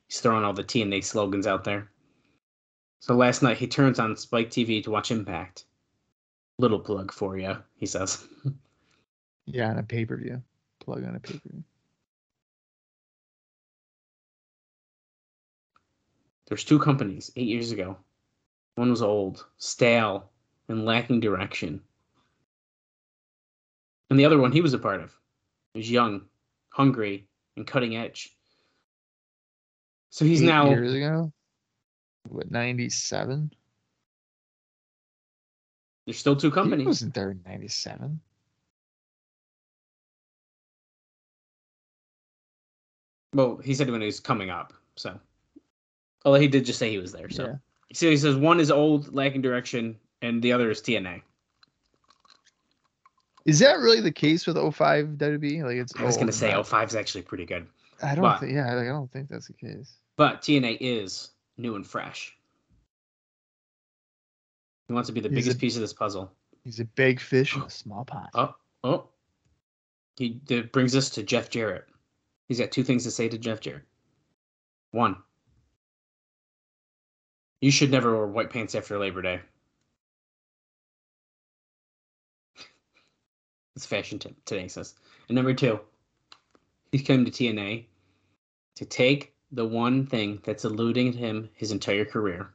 He's 0.07 0.20
throwing 0.20 0.45
all 0.45 0.53
the 0.53 0.62
TNA 0.64 1.05
slogans 1.05 1.47
out 1.47 1.64
there. 1.64 1.91
So 3.01 3.16
last 3.16 3.43
night 3.43 3.57
he 3.57 3.66
turns 3.66 3.99
on 3.99 4.16
Spike 4.16 4.51
TV 4.51 4.83
to 4.85 4.91
watch 4.91 5.11
Impact. 5.11 5.64
Little 6.59 6.78
plug 6.78 7.12
for 7.12 7.39
you, 7.39 7.57
he 7.76 7.87
says. 7.87 8.26
Yeah, 9.47 9.70
on 9.70 9.78
a 9.78 9.83
pay 9.83 10.05
per 10.05 10.16
view, 10.16 10.41
plug 10.78 11.03
on 11.03 11.16
a 11.16 11.18
pay 11.18 11.33
per 11.33 11.49
view. 11.49 11.64
There's 16.47 16.62
two 16.62 16.78
companies 16.78 17.33
eight 17.35 17.49
years 17.49 17.72
ago. 17.72 17.97
One 18.77 18.91
was 18.91 19.03
old, 19.03 19.45
stale, 19.59 20.31
and 20.68 20.85
lacking 20.85 21.21
direction. 21.21 21.81
And 24.09 24.18
the 24.18 24.25
other 24.25 24.39
one 24.39 24.53
he 24.53 24.61
was 24.61 24.75
a 24.75 24.79
part 24.79 25.01
of 25.01 25.14
was 25.75 25.91
young, 25.91 26.23
hungry, 26.71 27.27
and 27.57 27.66
cutting 27.66 27.97
edge. 27.97 28.37
So 30.11 30.25
he's 30.25 30.43
Eight 30.43 30.47
now 30.47 30.68
years 30.68 30.93
ago. 30.95 31.33
What 32.29 32.51
ninety 32.51 32.91
seven? 32.91 33.53
there's 36.07 36.18
still 36.18 36.35
two 36.35 36.51
companies. 36.51 36.83
He 36.83 36.87
wasn't 36.89 37.14
there 37.14 37.31
in 37.31 37.41
ninety 37.47 37.68
seven. 37.68 38.21
Well, 43.33 43.59
he 43.59 43.75
said 43.75 43.89
when 43.89 44.01
he 44.01 44.07
was 44.07 44.18
coming 44.18 44.51
up. 44.51 44.73
So, 44.97 45.18
although 46.25 46.41
he 46.41 46.49
did 46.49 46.64
just 46.64 46.81
say 46.81 46.91
he 46.91 46.99
was 46.99 47.12
there. 47.12 47.31
So, 47.31 47.45
Yeah. 47.45 47.55
So 47.93 48.09
he 48.11 48.16
says 48.16 48.36
one 48.36 48.61
is 48.61 48.70
old, 48.70 49.14
lacking 49.14 49.43
direction, 49.43 49.99
and 50.22 50.43
the 50.43 50.53
other 50.53 50.70
is 50.70 50.80
TNA. 50.80 51.22
Is 53.47 53.59
that 53.61 53.78
really 53.78 54.01
the 54.01 54.12
case 54.12 54.47
with 54.47 54.57
05 54.57 55.07
WB? 55.16 55.62
Like 55.64 55.76
it's 55.76 55.95
I 55.97 56.05
was 56.05 56.16
old 56.16 56.22
gonna 56.22 56.32
say 56.32 56.53
not- 56.53 56.66
05 56.66 56.88
is 56.88 56.95
actually 56.95 57.22
pretty 57.22 57.47
good, 57.47 57.66
I 58.03 58.14
don't 58.14 58.22
but- 58.22 58.41
think 58.41 58.53
yeah, 58.53 58.72
like 58.74 58.86
I 58.86 58.91
don't 58.91 59.11
think 59.11 59.28
that's 59.28 59.47
the 59.47 59.55
case. 59.55 59.97
but 60.16 60.43
TNA 60.43 60.76
is 60.80 61.30
new 61.57 61.74
and 61.76 61.86
fresh. 61.86 62.36
He 64.88 64.95
wants 64.95 65.09
to 65.09 65.12
be 65.12 65.20
the 65.20 65.28
He's 65.28 65.36
biggest 65.36 65.57
a- 65.57 65.61
piece 65.61 65.76
of 65.76 65.80
this 65.82 65.93
puzzle. 65.93 66.32
He's 66.64 66.80
a 66.80 66.84
big 66.84 67.20
fish 67.20 67.55
in 67.57 67.62
a 67.62 67.64
oh. 67.64 67.68
small 67.68 68.05
pond. 68.05 68.28
Oh, 68.34 68.55
oh. 68.84 69.09
He 70.18 70.41
that 70.47 70.72
brings 70.72 70.95
us 70.95 71.09
to 71.11 71.22
Jeff 71.22 71.49
Jarrett. 71.49 71.86
He's 72.49 72.59
got 72.59 72.70
two 72.70 72.82
things 72.84 73.05
to 73.05 73.11
say 73.11 73.28
to 73.28 73.38
Jeff 73.38 73.61
Jarrett. 73.61 73.84
One, 74.91 75.16
you 77.61 77.71
should 77.71 77.91
never 77.91 78.17
wear 78.17 78.27
white 78.27 78.51
pants 78.51 78.75
after 78.75 78.99
Labor 78.99 79.23
Day. 79.23 79.41
It's 83.77 83.87
fashion 83.87 84.19
t- 84.19 84.35
today, 84.45 84.63
he 84.63 84.69
says. 84.69 84.95
And 85.29 85.37
number 85.37 85.55
two, 85.55 85.81
he's 86.93 87.03
come 87.03 87.25
to 87.25 87.31
TNA 87.31 87.85
to 88.77 88.85
take 88.85 89.35
the 89.53 89.65
one 89.65 90.07
thing 90.07 90.41
that's 90.45 90.65
eluding 90.65 91.13
him 91.13 91.49
his 91.55 91.73
entire 91.73 92.05
career. 92.05 92.51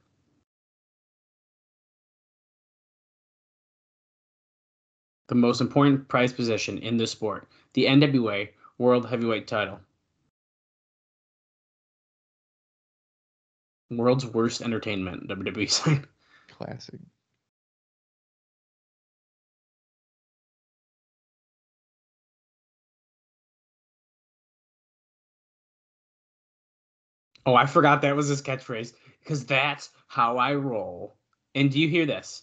The 5.28 5.36
most 5.36 5.62
important 5.62 6.08
prize 6.08 6.32
position 6.32 6.78
in 6.78 6.98
the 6.98 7.08
sport, 7.08 7.48
the 7.74 7.86
NWA 7.86 8.50
World 8.78 9.10
Heavyweight 9.10 9.48
title. 9.48 9.80
World's 13.90 14.26
worst 14.26 14.62
entertainment, 14.62 15.28
WWE 15.28 15.70
sign. 15.70 16.06
Classic. 16.50 17.00
Oh, 27.46 27.54
I 27.54 27.68
forgot 27.68 28.02
that 28.02 28.16
was 28.16 28.28
his 28.28 28.42
catchphrase 28.42 28.94
because 29.20 29.46
that's 29.46 29.92
how 30.08 30.38
I 30.38 30.56
roll. 30.56 31.16
And 31.54 31.72
do 31.72 31.80
you 31.80 31.88
hear 31.88 32.06
this? 32.06 32.42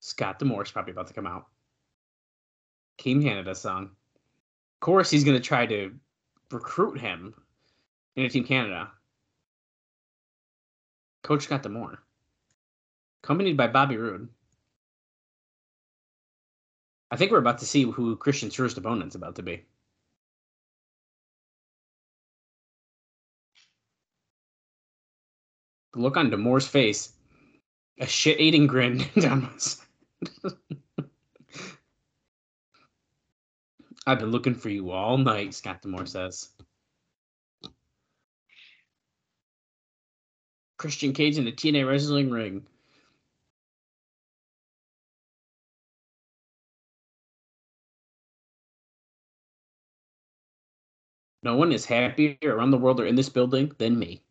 Scott 0.00 0.38
D'Amore's 0.38 0.70
probably 0.70 0.92
about 0.92 1.06
to 1.06 1.14
come 1.14 1.26
out. 1.26 1.46
Team 2.98 3.22
Canada 3.22 3.54
song. 3.54 3.84
Of 3.84 4.80
course, 4.80 5.10
he's 5.10 5.24
going 5.24 5.36
to 5.36 5.42
try 5.42 5.64
to 5.64 5.94
recruit 6.50 7.00
him 7.00 7.34
into 8.16 8.28
Team 8.28 8.44
Canada. 8.44 8.90
Coach 11.22 11.44
Scott 11.44 11.62
D'Amore. 11.62 11.98
Accompanied 13.22 13.56
by 13.56 13.68
Bobby 13.68 13.96
Roode. 13.96 14.28
I 17.10 17.16
think 17.16 17.30
we're 17.30 17.38
about 17.38 17.58
to 17.58 17.66
see 17.66 17.84
who 17.84 18.16
Christian's 18.16 18.54
first 18.54 18.78
opponent's 18.78 19.14
about 19.14 19.36
to 19.36 19.42
be. 19.42 19.64
The 25.92 26.00
look 26.00 26.16
on 26.16 26.30
D'Amore's 26.30 26.66
face, 26.66 27.12
a 28.00 28.06
shit-eating 28.06 28.66
grin 28.66 29.04
down 29.20 29.42
his. 29.52 29.82
I've 34.06 34.18
been 34.18 34.30
looking 34.30 34.54
for 34.54 34.70
you 34.70 34.90
all 34.90 35.18
night, 35.18 35.54
Scott 35.54 35.82
D'Amore 35.82 36.06
says. 36.06 36.48
Christian 40.82 41.12
Cage 41.12 41.38
in 41.38 41.44
the 41.44 41.52
TNA 41.52 41.88
wrestling 41.88 42.28
ring. 42.28 42.66
No 51.44 51.54
one 51.54 51.70
is 51.70 51.84
happier 51.84 52.36
around 52.44 52.72
the 52.72 52.78
world 52.78 52.98
or 52.98 53.06
in 53.06 53.14
this 53.14 53.28
building 53.28 53.70
than 53.78 53.96
me. 53.96 54.22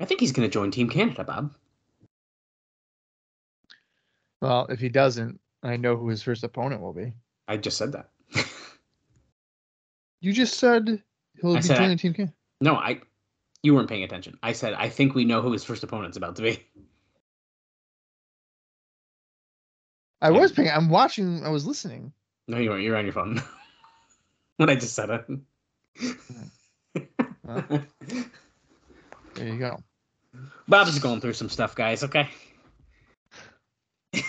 I 0.00 0.04
think 0.04 0.18
he's 0.18 0.32
going 0.32 0.48
to 0.48 0.52
join 0.52 0.72
Team 0.72 0.88
Canada, 0.90 1.22
Bob. 1.22 1.54
Well, 4.42 4.66
if 4.68 4.80
he 4.80 4.88
doesn't, 4.88 5.40
I 5.62 5.76
know 5.76 5.96
who 5.96 6.08
his 6.08 6.22
first 6.24 6.42
opponent 6.42 6.82
will 6.82 6.92
be. 6.92 7.12
I 7.46 7.56
just 7.56 7.78
said 7.78 7.92
that. 7.92 8.10
You 10.22 10.32
just 10.32 10.58
said 10.58 11.02
he'll 11.40 11.52
I 11.56 11.60
be 11.60 11.62
said 11.62 11.76
I- 11.76 11.80
joining 11.82 11.98
Team 11.98 12.14
Can. 12.14 12.32
no, 12.62 12.74
I. 12.74 13.00
You 13.66 13.74
weren't 13.74 13.88
paying 13.88 14.04
attention. 14.04 14.38
I 14.44 14.52
said 14.52 14.74
I 14.74 14.88
think 14.88 15.16
we 15.16 15.24
know 15.24 15.42
who 15.42 15.50
his 15.50 15.64
first 15.64 15.82
opponent's 15.82 16.16
about 16.16 16.36
to 16.36 16.42
be. 16.42 16.64
I 20.22 20.30
Yeah. 20.30 20.38
was 20.38 20.52
paying. 20.52 20.70
I'm 20.70 20.88
watching. 20.88 21.44
I 21.44 21.48
was 21.48 21.66
listening. 21.66 22.12
No, 22.46 22.58
you 22.58 22.70
weren't. 22.70 22.84
You're 22.84 22.96
on 22.96 23.06
your 23.06 23.12
phone. 23.12 23.42
when 24.58 24.70
I 24.70 24.76
just 24.76 24.94
said 24.94 25.10
it. 25.10 25.26
Well. 27.42 27.64
There 29.34 29.48
you 29.48 29.58
go. 29.58 29.82
Bob's 30.68 31.00
going 31.00 31.20
through 31.20 31.32
some 31.32 31.48
stuff, 31.48 31.74
guys. 31.74 32.04
Okay. 32.04 32.28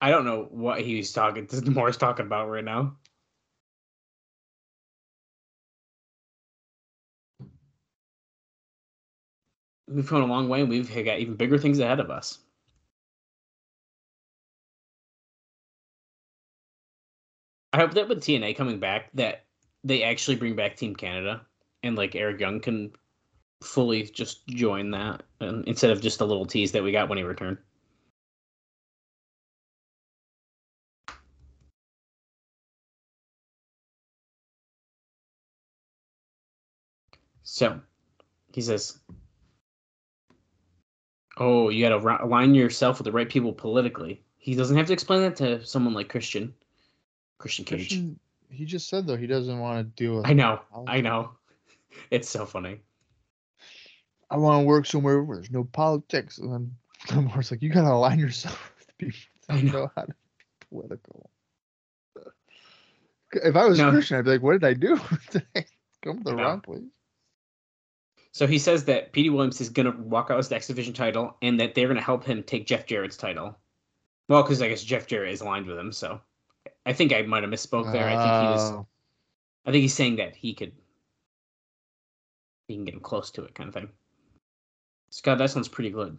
I 0.00 0.10
don't 0.10 0.24
know 0.24 0.48
what 0.50 0.80
he's 0.80 1.12
talking. 1.12 1.46
Moore's 1.66 1.98
talking 1.98 2.24
about 2.24 2.48
right 2.48 2.64
now. 2.64 2.96
We've 9.90 10.06
come 10.06 10.22
a 10.22 10.26
long 10.26 10.48
way, 10.48 10.60
and 10.60 10.68
we've 10.70 10.88
got 10.88 11.18
even 11.18 11.34
bigger 11.34 11.58
things 11.58 11.80
ahead 11.80 11.98
of 12.00 12.10
us. 12.10 12.38
I 17.72 17.78
hope 17.78 17.94
that 17.94 18.08
with 18.08 18.20
TNA 18.22 18.56
coming 18.56 18.78
back, 18.78 19.10
that 19.14 19.46
they 19.84 20.02
actually 20.04 20.36
bring 20.36 20.54
back 20.56 20.76
Team 20.76 20.94
Canada, 20.94 21.44
and 21.82 21.96
like 21.96 22.14
Eric 22.14 22.40
Young 22.40 22.60
can 22.60 22.92
fully 23.62 24.04
just 24.04 24.46
join 24.48 24.90
that, 24.92 25.22
and 25.40 25.66
instead 25.66 25.90
of 25.90 26.00
just 26.00 26.20
a 26.20 26.24
little 26.24 26.46
tease 26.46 26.72
that 26.72 26.82
we 26.84 26.92
got 26.92 27.08
when 27.08 27.18
he 27.18 27.24
returned. 27.24 27.58
So, 37.42 37.80
he 38.52 38.60
says, 38.62 38.98
"Oh, 41.40 41.68
you 41.70 41.86
got 41.88 41.98
to 41.98 42.24
align 42.24 42.54
yourself 42.54 42.98
with 42.98 43.06
the 43.06 43.12
right 43.12 43.28
people 43.28 43.52
politically." 43.52 44.22
He 44.36 44.54
doesn't 44.54 44.76
have 44.76 44.86
to 44.86 44.92
explain 44.92 45.22
that 45.22 45.36
to 45.36 45.64
someone 45.64 45.92
like 45.94 46.08
Christian, 46.08 46.54
Christian 47.38 47.64
Cage. 47.64 47.88
Christian, 47.88 48.20
he 48.50 48.64
just 48.64 48.88
said 48.88 49.06
though 49.06 49.16
he 49.16 49.26
doesn't 49.26 49.58
want 49.58 49.78
to 49.96 50.02
deal 50.02 50.16
with. 50.16 50.26
I 50.26 50.32
know, 50.32 50.60
I 50.86 51.00
know. 51.00 51.32
It's 52.10 52.28
so 52.28 52.46
funny. 52.46 52.80
I 54.30 54.36
want 54.36 54.62
to 54.62 54.66
work 54.66 54.86
somewhere 54.86 55.22
where 55.24 55.38
there's 55.38 55.50
no 55.50 55.64
politics. 55.64 56.38
And 56.38 56.52
then 56.52 56.76
Gilmore's 57.08 57.50
like, 57.50 57.62
you 57.62 57.68
gotta 57.70 57.88
align 57.92 58.18
yourself 58.18 58.72
with 58.78 58.96
people 58.98 59.18
that 59.48 59.54
I 59.56 59.60
know. 59.62 59.72
know 59.72 59.90
how 59.96 60.02
to 60.02 60.08
be 60.08 60.66
political. 60.70 61.30
If 63.32 63.56
I 63.56 63.64
was 63.66 63.78
No. 63.78 63.90
Christian, 63.90 64.18
I'd 64.18 64.24
be 64.24 64.30
like, 64.32 64.42
what 64.42 64.52
did 64.52 64.64
I 64.64 64.74
do? 64.74 65.00
Did 65.30 65.46
I 65.56 65.64
come 66.02 66.18
to 66.18 66.24
the 66.24 66.34
No. 66.36 66.42
wrong 66.42 66.60
place? 66.60 66.82
So 68.32 68.46
he 68.46 68.58
says 68.58 68.84
that 68.84 69.12
Petey 69.12 69.30
Williams 69.30 69.60
is 69.60 69.68
going 69.68 69.90
to 69.90 70.02
walk 70.02 70.30
out 70.30 70.36
with 70.36 70.48
the 70.48 70.54
X 70.54 70.68
Division 70.68 70.94
title 70.94 71.36
and 71.42 71.58
that 71.58 71.74
they're 71.74 71.88
going 71.88 71.96
to 71.96 72.02
help 72.02 72.24
him 72.24 72.42
take 72.42 72.66
Jeff 72.66 72.86
Jarrett's 72.86 73.16
title. 73.16 73.58
Well, 74.28 74.42
because 74.42 74.62
I 74.62 74.68
guess 74.68 74.84
Jeff 74.84 75.06
Jarrett 75.08 75.32
is 75.32 75.40
aligned 75.40 75.66
with 75.66 75.76
him. 75.76 75.90
So 75.90 76.20
I 76.86 76.92
think 76.92 77.12
I 77.12 77.22
might 77.22 77.42
have 77.42 77.50
misspoke 77.50 77.92
there. 77.92 78.06
I 78.06 78.16
think 78.16 78.42
he 78.42 78.52
was. 78.52 78.70
Oh, 78.70 78.86
I 79.66 79.72
think 79.72 79.82
he's 79.82 79.94
saying 79.94 80.16
that 80.16 80.36
he 80.36 80.54
could. 80.54 80.72
He 82.68 82.76
can 82.76 82.84
get 82.84 82.94
him 82.94 83.00
close 83.00 83.32
to 83.32 83.42
it, 83.42 83.54
kind 83.54 83.68
of 83.68 83.74
thing. 83.74 83.88
Scott, 85.10 85.38
that 85.38 85.50
sounds 85.50 85.66
pretty 85.66 85.90
good. 85.90 86.16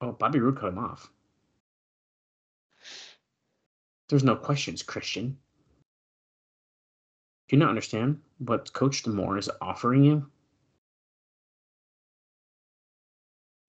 Oh, 0.00 0.10
Bobby 0.10 0.40
Roode 0.40 0.58
cut 0.58 0.70
him 0.70 0.78
off. 0.78 1.08
There's 4.08 4.24
no 4.24 4.34
questions, 4.34 4.82
Christian. 4.82 5.38
Do 7.48 7.56
you 7.56 7.58
not 7.58 7.68
understand 7.68 8.20
what 8.38 8.72
Coach 8.72 9.04
D'Amore 9.04 9.38
is 9.38 9.48
offering 9.60 10.02
you? 10.02 10.26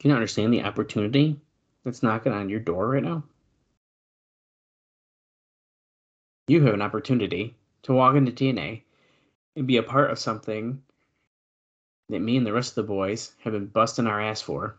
Do 0.05 0.09
you 0.09 0.15
understand 0.15 0.53
the 0.53 0.61
opportunity 0.61 1.41
that's 1.83 2.03
knocking 2.03 2.31
on 2.31 2.47
your 2.47 2.59
door 2.59 2.89
right 2.89 3.01
now? 3.01 3.23
You 6.47 6.61
have 6.61 6.75
an 6.75 6.83
opportunity 6.83 7.57
to 7.81 7.93
walk 7.93 8.15
into 8.15 8.31
TNA 8.31 8.83
and 9.55 9.65
be 9.65 9.77
a 9.77 9.81
part 9.81 10.11
of 10.11 10.19
something 10.19 10.83
that 12.09 12.19
me 12.19 12.37
and 12.37 12.45
the 12.45 12.53
rest 12.53 12.77
of 12.77 12.85
the 12.85 12.93
boys 12.93 13.33
have 13.39 13.53
been 13.53 13.65
busting 13.65 14.05
our 14.05 14.21
ass 14.21 14.41
for 14.41 14.77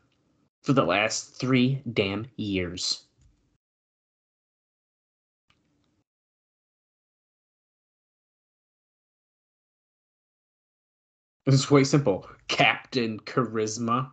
for 0.62 0.74
the 0.74 0.85
last 0.85 1.35
three 1.35 1.83
damn 1.93 2.29
years. 2.37 3.03
It's 11.47 11.68
way 11.68 11.83
simple. 11.83 12.31
Captain 12.47 13.18
Charisma. 13.18 14.12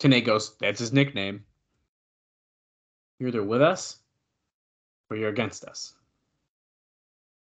Tenay 0.00 0.24
goes, 0.24 0.56
that's 0.58 0.80
his 0.80 0.92
nickname. 0.92 1.44
You're 3.18 3.28
either 3.28 3.42
with 3.42 3.62
us 3.62 3.96
or 5.10 5.16
you're 5.16 5.30
against 5.30 5.64
us. 5.64 5.94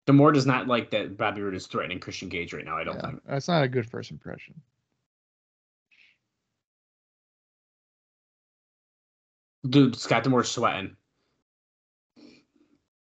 D'Amore 0.07 0.33
does 0.33 0.47
not 0.47 0.67
like 0.67 0.91
that 0.91 1.17
Bobby 1.17 1.43
Roode 1.43 1.55
is 1.55 1.67
threatening 1.67 2.01
Christian 2.01 2.29
Cage 2.29 2.53
right 2.53 2.65
now, 2.65 2.77
I 2.77 2.85
don't 2.85 2.97
yeah, 2.97 3.07
think. 3.07 3.23
that's 3.25 3.47
not 3.47 3.63
a 3.63 3.69
good 3.69 3.89
first 3.89 4.11
impression. 4.11 4.61
Dude, 9.69 9.95
Scott 9.95 10.25
D'Amore's 10.25 10.51
sweating. 10.51 10.97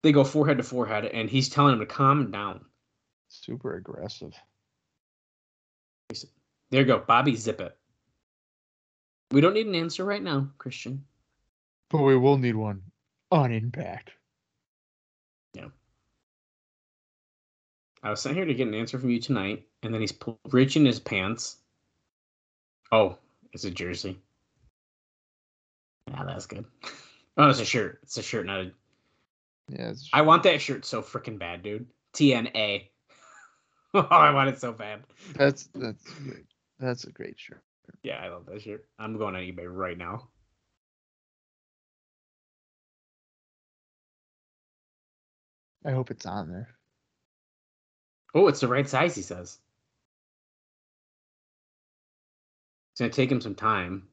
They 0.03 0.11
go 0.11 0.23
forehead 0.23 0.57
to 0.57 0.63
forehead, 0.63 1.05
and 1.05 1.29
he's 1.29 1.49
telling 1.49 1.73
him 1.73 1.79
to 1.79 1.87
calm 1.87 2.29
down. 2.29 2.65
Super 3.29 3.75
aggressive. 3.75 4.33
There 6.69 6.81
you 6.81 6.85
go, 6.85 6.99
Bobby, 6.99 7.35
zip 7.35 7.59
it. 7.59 7.75
We 9.33 9.41
don't 9.41 9.55
need 9.55 9.65
an 9.65 9.73
answer 9.73 10.05
right 10.05 10.21
now, 10.21 10.47
Christian. 10.59 11.03
But 11.89 12.03
we 12.03 12.15
will 12.15 12.37
need 12.37 12.55
one 12.55 12.83
on 13.31 13.51
impact. 13.51 14.11
Yeah. 15.55 15.69
I 18.03 18.11
was 18.11 18.21
sent 18.21 18.35
here 18.35 18.45
to 18.45 18.53
get 18.53 18.67
an 18.67 18.75
answer 18.75 18.99
from 18.99 19.09
you 19.09 19.19
tonight, 19.19 19.65
and 19.81 19.91
then 19.91 20.01
he's 20.01 20.13
reaching 20.51 20.85
his 20.85 20.99
pants. 20.99 21.57
Oh, 22.91 23.17
it's 23.53 23.63
a 23.63 23.71
jersey. 23.71 24.19
Yeah, 26.11 26.23
that's 26.25 26.45
good. 26.45 26.65
Oh, 27.35 27.49
it's 27.49 27.59
a 27.59 27.65
shirt. 27.65 27.97
It's 28.03 28.15
a 28.17 28.21
shirt, 28.21 28.45
not 28.45 28.59
a. 28.59 28.71
Yeah, 29.67 29.89
it's, 29.89 30.07
I 30.13 30.21
want 30.21 30.43
that 30.43 30.61
shirt 30.61 30.85
so 30.85 31.01
freaking 31.01 31.39
bad, 31.39 31.63
dude. 31.63 31.87
TNA. 32.13 32.89
oh, 33.95 34.01
I 34.01 34.29
want 34.29 34.49
it 34.49 34.61
so 34.61 34.71
bad. 34.71 35.01
that's 35.33 35.67
that's 35.73 36.03
great. 36.11 36.45
That's 36.77 37.05
a 37.05 37.11
great 37.11 37.39
shirt. 37.39 37.63
Yeah, 38.03 38.17
I 38.17 38.29
love 38.29 38.45
that 38.47 38.61
shirt. 38.61 38.85
I'm 38.99 39.17
going 39.17 39.35
on 39.35 39.41
eBay 39.41 39.65
right 39.67 39.97
now. 39.97 40.29
I 45.85 45.91
hope 45.91 46.11
it's 46.11 46.25
on 46.25 46.49
there. 46.49 46.69
Oh, 48.33 48.47
it's 48.47 48.61
the 48.61 48.67
right 48.67 48.87
size, 48.87 49.15
he 49.15 49.21
says. 49.21 49.59
It's 52.93 53.01
gonna 53.01 53.11
take 53.11 53.31
him 53.31 53.41
some 53.41 53.55
time. 53.55 54.07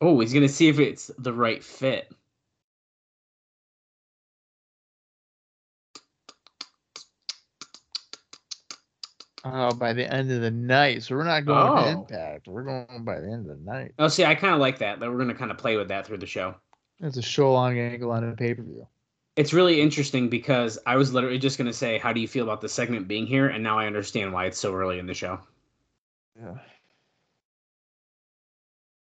Oh, 0.00 0.20
he's 0.20 0.32
gonna 0.32 0.48
see 0.48 0.68
if 0.68 0.78
it's 0.78 1.10
the 1.18 1.32
right 1.32 1.62
fit. 1.62 2.10
Oh, 9.52 9.74
by 9.74 9.92
the 9.92 10.12
end 10.12 10.30
of 10.30 10.40
the 10.40 10.50
night. 10.50 11.02
So 11.02 11.14
we're 11.14 11.24
not 11.24 11.44
going 11.44 11.66
to 11.66 11.82
Oh. 11.88 12.00
impact. 12.00 12.48
We're 12.48 12.62
going 12.64 13.04
by 13.04 13.20
the 13.20 13.30
end 13.30 13.48
of 13.50 13.58
the 13.58 13.64
night. 13.64 13.92
Oh, 13.98 14.08
see, 14.08 14.24
I 14.24 14.34
kind 14.34 14.54
of 14.54 14.60
like 14.60 14.78
that. 14.78 15.00
That 15.00 15.10
we're 15.10 15.18
gonna 15.18 15.34
kind 15.34 15.50
of 15.50 15.58
play 15.58 15.76
with 15.76 15.88
that 15.88 16.06
through 16.06 16.18
the 16.18 16.26
show. 16.26 16.54
It's 17.00 17.16
a 17.16 17.22
show 17.22 17.52
long 17.52 17.78
angle 17.78 18.10
on 18.10 18.24
a 18.24 18.32
pay 18.34 18.54
per 18.54 18.62
view. 18.62 18.86
It's 19.36 19.52
really 19.52 19.80
interesting 19.80 20.28
because 20.28 20.78
I 20.86 20.96
was 20.96 21.12
literally 21.12 21.38
just 21.38 21.58
gonna 21.58 21.72
say, 21.72 21.98
"How 21.98 22.12
do 22.12 22.20
you 22.20 22.26
feel 22.26 22.42
about 22.44 22.60
the 22.60 22.68
segment 22.68 23.06
being 23.06 23.26
here?" 23.26 23.48
And 23.48 23.62
now 23.62 23.78
I 23.78 23.86
understand 23.86 24.32
why 24.32 24.46
it's 24.46 24.58
so 24.58 24.74
early 24.74 24.98
in 24.98 25.06
the 25.06 25.14
show. 25.14 25.38
Yeah. 26.40 26.54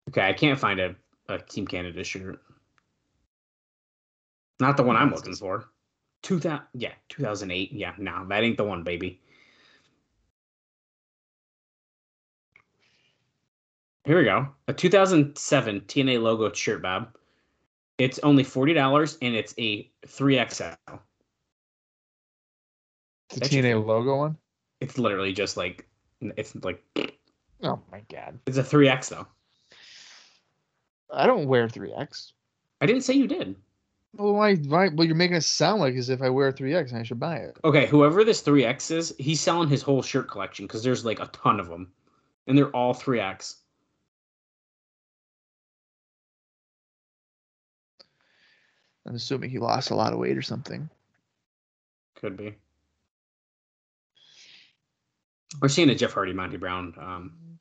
Okay, 0.08 0.26
I 0.28 0.32
can't 0.32 0.58
find 0.58 0.80
a, 0.80 0.94
a 1.28 1.38
Team 1.38 1.66
Canada 1.66 2.02
shirt. 2.04 2.40
Not 4.60 4.76
the 4.76 4.82
one 4.82 4.96
I'm 4.96 5.10
looking 5.10 5.34
for. 5.36 5.66
Two 6.22 6.40
thousand, 6.40 6.66
yeah, 6.74 6.92
two 7.08 7.22
thousand 7.22 7.50
eight. 7.52 7.72
Yeah, 7.72 7.94
no, 7.98 8.26
that 8.28 8.42
ain't 8.42 8.56
the 8.56 8.64
one, 8.64 8.82
baby. 8.82 9.20
Here 14.06 14.16
we 14.18 14.24
go. 14.24 14.46
A 14.68 14.72
2007 14.72 15.80
TNA 15.82 16.22
logo 16.22 16.52
shirt, 16.52 16.80
Bob. 16.80 17.08
It's 17.98 18.18
only 18.20 18.44
forty 18.44 18.72
dollars, 18.72 19.18
and 19.20 19.34
it's 19.34 19.52
a 19.58 19.90
three 20.06 20.36
XL. 20.36 20.64
The 23.30 23.40
That 23.40 23.50
should 23.50 23.64
TNA 23.64 23.84
logo 23.84 24.16
one? 24.16 24.36
It's 24.80 24.96
literally 24.98 25.32
just 25.32 25.56
like, 25.56 25.88
it's 26.20 26.54
like, 26.62 26.82
Oh 27.62 27.80
my 27.90 28.02
god. 28.12 28.38
it's 28.46 28.58
a 28.58 28.62
three 28.62 28.88
X 28.88 29.08
though. 29.08 29.26
I 31.12 31.26
don't 31.26 31.46
wear 31.46 31.68
3X. 31.68 32.32
I 32.80 32.86
didn't 32.86 33.02
say 33.02 33.14
you 33.14 33.26
did. 33.28 33.54
Well, 34.16 34.34
why, 34.34 34.56
why? 34.56 34.88
Well, 34.88 35.06
you're 35.06 35.14
making 35.16 35.36
it 35.36 35.42
sound 35.44 35.80
like 35.80 35.94
as 35.94 36.08
if 36.10 36.20
I 36.20 36.28
wear 36.28 36.52
3X 36.52 36.90
and 36.90 36.98
I 36.98 37.02
should 37.04 37.20
buy 37.20 37.36
it. 37.36 37.56
Okay, 37.64 37.86
whoever 37.86 38.24
this 38.24 38.42
3X 38.42 38.90
is, 38.90 39.14
he's 39.18 39.40
selling 39.40 39.68
his 39.68 39.82
whole 39.82 40.02
shirt 40.02 40.28
collection 40.30 40.66
because 40.66 40.82
there's 40.82 41.04
like 41.04 41.20
a 41.20 41.26
ton 41.26 41.60
of 41.60 41.68
them. 41.68 41.92
And 42.46 42.58
they're 42.58 42.70
all 42.70 42.92
3X. 42.92 43.54
I'm 49.06 49.14
assuming 49.14 49.50
he 49.50 49.58
lost 49.58 49.90
a 49.90 49.94
lot 49.94 50.12
of 50.12 50.18
weight 50.18 50.36
or 50.36 50.42
something. 50.42 50.88
Could 52.16 52.36
be. 52.36 52.54
We're 55.60 55.68
seeing 55.68 55.90
a 55.90 55.94
Jeff 55.94 56.12
Hardy, 56.12 56.32
Monty 56.32 56.56
Brown 56.56 56.94
um, 57.00 57.58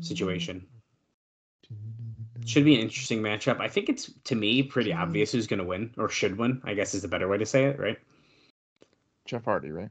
situation. 0.00 0.66
Should 2.44 2.64
be 2.64 2.74
an 2.74 2.80
interesting 2.80 3.20
matchup. 3.20 3.60
I 3.60 3.68
think 3.68 3.88
it's, 3.88 4.10
to 4.24 4.34
me, 4.34 4.62
pretty 4.62 4.92
obvious 4.92 5.32
who's 5.32 5.46
going 5.46 5.58
to 5.58 5.64
win, 5.64 5.92
or 5.98 6.08
should 6.08 6.38
win, 6.38 6.60
I 6.64 6.74
guess 6.74 6.94
is 6.94 7.02
the 7.02 7.08
better 7.08 7.28
way 7.28 7.38
to 7.38 7.46
say 7.46 7.64
it, 7.64 7.78
right? 7.78 7.98
Jeff 9.26 9.44
Hardy, 9.44 9.70
right? 9.70 9.90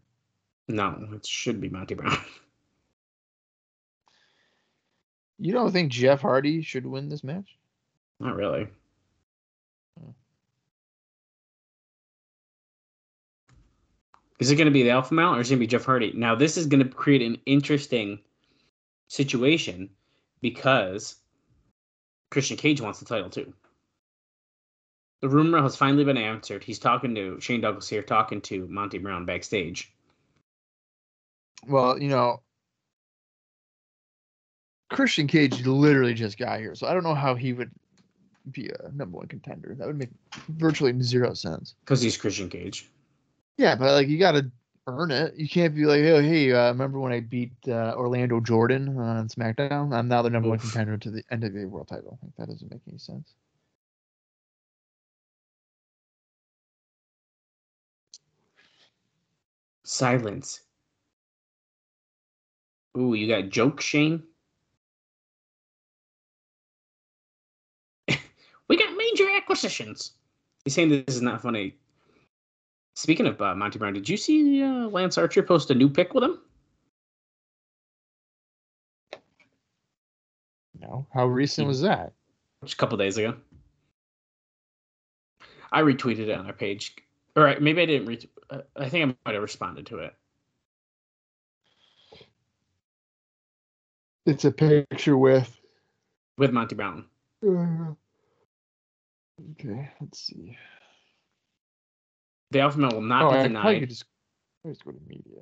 No, 0.68 1.08
it 1.14 1.26
should 1.26 1.62
be 1.62 1.70
Monty 1.70 1.96
Brown. 1.96 2.18
You 5.40 5.54
don't 5.54 5.72
think 5.72 5.92
Jeff 5.92 6.22
Hardy 6.22 6.64
should 6.64 6.86
win 6.86 7.10
this 7.10 7.24
match? 7.24 7.58
Not 8.20 8.36
really. 8.36 8.68
Is 14.40 14.52
it 14.52 14.56
going 14.56 14.66
to 14.66 14.72
be 14.72 14.84
the 14.84 14.92
Alpha 14.92 15.14
Male 15.14 15.36
or 15.36 15.42
is 15.42 15.50
it 15.50 15.56
going 15.56 15.60
to 15.60 15.64
be 15.64 15.68
Jeff 15.68 15.86
Hardy? 15.86 16.12
Now, 16.16 16.36
this 16.36 16.58
is 16.58 16.68
going 16.68 16.84
to 16.84 16.90
create 16.90 17.22
an 17.22 17.38
interesting 17.46 18.20
situation 19.08 19.90
because 20.42 21.16
Christian 22.30 22.58
Cage 22.58 22.82
wants 22.82 23.00
the 23.00 23.06
title 23.06 23.30
too. 23.30 23.54
The 25.22 25.30
rumor 25.30 25.62
has 25.64 25.76
finally 25.76 26.04
been 26.04 26.18
answered. 26.18 26.64
He's 26.64 26.78
talking 26.78 27.16
to 27.16 27.40
Shane 27.40 27.62
Douglas 27.62 27.90
here, 27.90 28.04
talking 28.04 28.42
to 28.42 28.68
Monty 28.68 29.00
Brown 29.00 29.26
backstage. 29.26 29.92
Well, 31.68 32.00
you 32.00 32.10
know, 32.10 32.42
Christian 34.92 35.26
Cage 35.26 35.66
literally 35.66 36.14
just 36.14 36.38
got 36.38 36.60
here, 36.60 36.76
so 36.76 36.86
I 36.86 36.94
don't 36.94 37.04
know 37.04 37.16
how 37.16 37.34
he 37.34 37.54
would 37.54 37.72
be 38.52 38.70
a 38.70 38.92
number 38.92 39.18
one 39.18 39.28
contender. 39.28 39.76
That 39.76 39.88
would 39.88 39.98
make 39.98 40.12
virtually 40.50 40.94
zero 41.02 41.34
sense. 41.34 41.74
Because 41.84 42.02
he's 42.02 42.16
Christian 42.16 42.50
Cage. 42.50 42.90
Yeah, 43.58 43.76
but 43.76 43.94
like 43.94 44.08
you 44.08 44.20
got 44.20 44.34
to 44.34 44.52
earn 44.88 45.12
it. 45.12 45.36
You 45.36 45.50
can't 45.50 45.76
be 45.76 45.86
like, 45.86 46.02
oh, 46.02 46.22
hey, 46.22 46.52
uh, 46.52 46.70
remember 46.70 47.00
when 47.00 47.12
I 47.12 47.20
beat 47.20 47.52
uh, 47.68 47.94
Orlando 47.98 48.40
Jordan 48.40 48.98
on 48.98 49.28
SmackDown? 49.28 49.94
I'm 49.94 50.08
now 50.08 50.22
the 50.22 50.30
number 50.30 50.50
one 50.50 50.60
contender 50.60 50.98
to 50.98 51.12
the 51.12 51.24
NWA 51.32 51.68
World 51.70 51.88
Title. 51.88 52.18
Like, 52.24 52.36
that 52.38 52.48
doesn't 52.48 52.72
make 52.72 52.82
any 52.88 52.98
sense. 52.98 53.34
Silence. 59.84 60.62
Ooh, 62.98 63.14
you 63.14 63.28
got 63.28 63.50
joke 63.50 63.82
Shane. 63.82 64.24
we 68.68 68.78
got 68.78 68.98
major 68.98 69.30
acquisitions. 69.36 70.12
He's 70.64 70.74
saying 70.74 70.90
this 70.90 71.16
is 71.16 71.22
not 71.22 71.42
funny. 71.42 71.76
Speaking 72.98 73.28
of 73.28 73.40
uh, 73.40 73.54
Monty 73.54 73.78
Brown, 73.78 73.94
did 73.94 74.10
you 74.10 74.18
see 74.18 74.64
uh, 74.64 74.88
Lance 74.88 75.20
Archer 75.20 75.44
post 75.44 75.70
a 75.70 75.76
new 75.76 75.88
pic 75.88 76.16
with 76.16 76.24
him? 76.24 76.40
No, 80.82 81.06
how 81.14 81.28
recent 81.28 81.66
You- 81.66 81.68
was 81.68 81.82
that? 81.82 82.14
Just 82.64 82.74
a 82.74 82.78
couple 82.78 82.98
days 82.98 83.20
ago. 83.20 83.36
I 85.72 85.84
retweeted 85.84 86.22
it 86.30 86.32
on 86.32 86.48
our 86.48 86.54
page. 86.54 86.96
All 87.36 87.44
right, 87.44 87.62
maybe 87.62 87.84
I 87.84 87.86
didn't. 87.86 88.08
Ret- 88.08 88.26
uh, 88.50 88.62
I 88.76 88.90
think 88.90 89.04
I 89.12 89.16
might 89.30 89.34
have 89.36 89.44
responded 89.44 89.86
to 89.88 90.00
it. 90.00 90.16
It's 94.26 94.44
a 94.44 94.52
picture 94.52 95.16
with. 95.18 95.56
with 96.40 96.52
Monty 96.52 96.74
Brown. 96.74 97.06
Uh, 97.48 97.94
okay, 99.52 99.92
let's 100.02 100.20
see. 100.20 100.58
The 102.52 102.62
alpha 102.62 102.80
male 102.80 102.92
will 102.92 103.02
not 103.02 103.24
oh, 103.24 103.32
be 103.32 103.38
I 103.38 103.44
denied. 103.44 103.80
could 103.82 103.90
just, 103.90 104.06
I 104.66 104.70
just 104.70 104.86
go 104.86 104.92
to 104.92 105.00
media. 105.08 105.42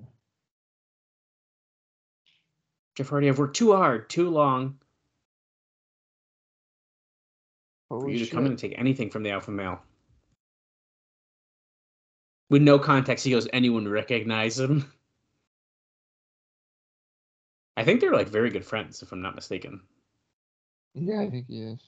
Jeff 2.95 3.09
Hardy, 3.09 3.27
I've 3.27 3.37
worked 3.37 3.57
too 3.57 3.75
hard, 3.75 4.09
too 4.09 4.29
long 4.29 4.79
for 7.89 7.99
Holy 7.99 8.13
you 8.17 8.25
to 8.25 8.31
come 8.31 8.45
in 8.45 8.53
and 8.53 8.59
take 8.59 8.77
anything 8.77 9.09
from 9.09 9.23
the 9.23 9.31
alpha 9.31 9.51
male. 9.51 9.81
With 12.49 12.61
no 12.61 12.79
context, 12.79 13.25
he 13.25 13.31
goes, 13.31 13.47
anyone 13.51 13.87
recognize 13.87 14.59
him? 14.59 14.91
I 17.75 17.83
think 17.83 17.99
they're 17.99 18.13
like 18.13 18.29
very 18.29 18.49
good 18.49 18.65
friends, 18.65 19.01
if 19.01 19.11
I'm 19.11 19.21
not 19.21 19.35
mistaken. 19.35 19.81
Yeah, 20.93 21.19
I 21.21 21.29
think 21.29 21.47
he 21.47 21.61
is. 21.61 21.79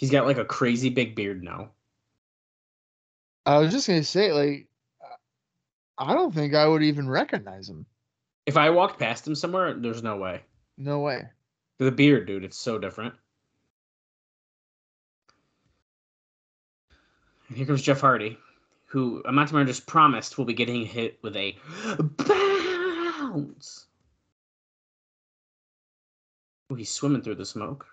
He's 0.00 0.10
got 0.10 0.24
like 0.24 0.38
a 0.38 0.46
crazy 0.46 0.88
big 0.88 1.14
beard 1.14 1.44
now. 1.44 1.72
I 3.44 3.58
was 3.58 3.70
just 3.70 3.86
gonna 3.86 4.02
say, 4.02 4.32
like, 4.32 4.66
I 5.98 6.14
don't 6.14 6.34
think 6.34 6.54
I 6.54 6.66
would 6.66 6.82
even 6.82 7.06
recognize 7.06 7.68
him. 7.68 7.84
If 8.46 8.56
I 8.56 8.70
walked 8.70 8.98
past 8.98 9.26
him 9.26 9.34
somewhere, 9.34 9.74
there's 9.74 10.02
no 10.02 10.16
way. 10.16 10.40
No 10.78 11.00
way. 11.00 11.28
The 11.76 11.92
beard, 11.92 12.26
dude, 12.26 12.44
it's 12.44 12.56
so 12.56 12.78
different. 12.78 13.12
And 17.48 17.58
here 17.58 17.66
comes 17.66 17.82
Jeff 17.82 18.00
Hardy, 18.00 18.38
who 18.86 19.22
Amantamar 19.24 19.66
just 19.66 19.86
promised 19.86 20.38
will 20.38 20.46
be 20.46 20.54
getting 20.54 20.86
hit 20.86 21.18
with 21.20 21.36
a 21.36 21.54
pounce. 22.16 23.84
Ooh, 26.72 26.74
he's 26.74 26.90
swimming 26.90 27.20
through 27.20 27.34
the 27.34 27.44
smoke. 27.44 27.86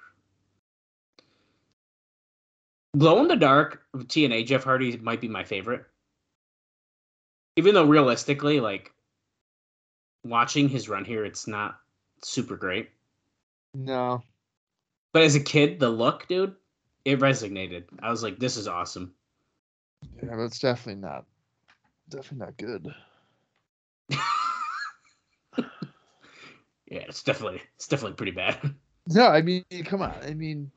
Glow 2.95 3.19
in 3.21 3.27
the 3.27 3.35
dark 3.35 3.83
of 3.93 4.07
TNA, 4.07 4.45
Jeff 4.45 4.63
Hardy 4.63 4.97
might 4.97 5.21
be 5.21 5.27
my 5.27 5.43
favorite. 5.43 5.85
Even 7.55 7.73
though 7.73 7.85
realistically, 7.85 8.59
like 8.59 8.91
watching 10.23 10.69
his 10.69 10.89
run 10.89 11.05
here, 11.05 11.25
it's 11.25 11.47
not 11.47 11.79
super 12.23 12.55
great. 12.55 12.89
No. 13.73 14.21
But 15.13 15.23
as 15.23 15.35
a 15.35 15.39
kid, 15.39 15.79
the 15.79 15.89
look, 15.89 16.27
dude, 16.27 16.55
it 17.05 17.19
resonated. 17.19 17.85
I 18.01 18.09
was 18.09 18.23
like, 18.23 18.39
this 18.39 18.57
is 18.57 18.67
awesome. 18.67 19.13
Yeah, 20.21 20.35
but 20.35 20.43
it's 20.43 20.59
definitely 20.59 21.01
not. 21.01 21.25
Definitely 22.09 22.45
not 22.45 22.57
good. 22.57 22.93
Yeah, 26.89 26.99
it's 26.99 27.23
definitely 27.23 27.61
it's 27.75 27.87
definitely 27.87 28.15
pretty 28.15 28.31
bad. 28.31 28.57
No, 29.09 29.27
I 29.27 29.41
mean, 29.41 29.63
come 29.85 30.01
on. 30.01 30.13
I 30.21 30.33
mean, 30.33 30.69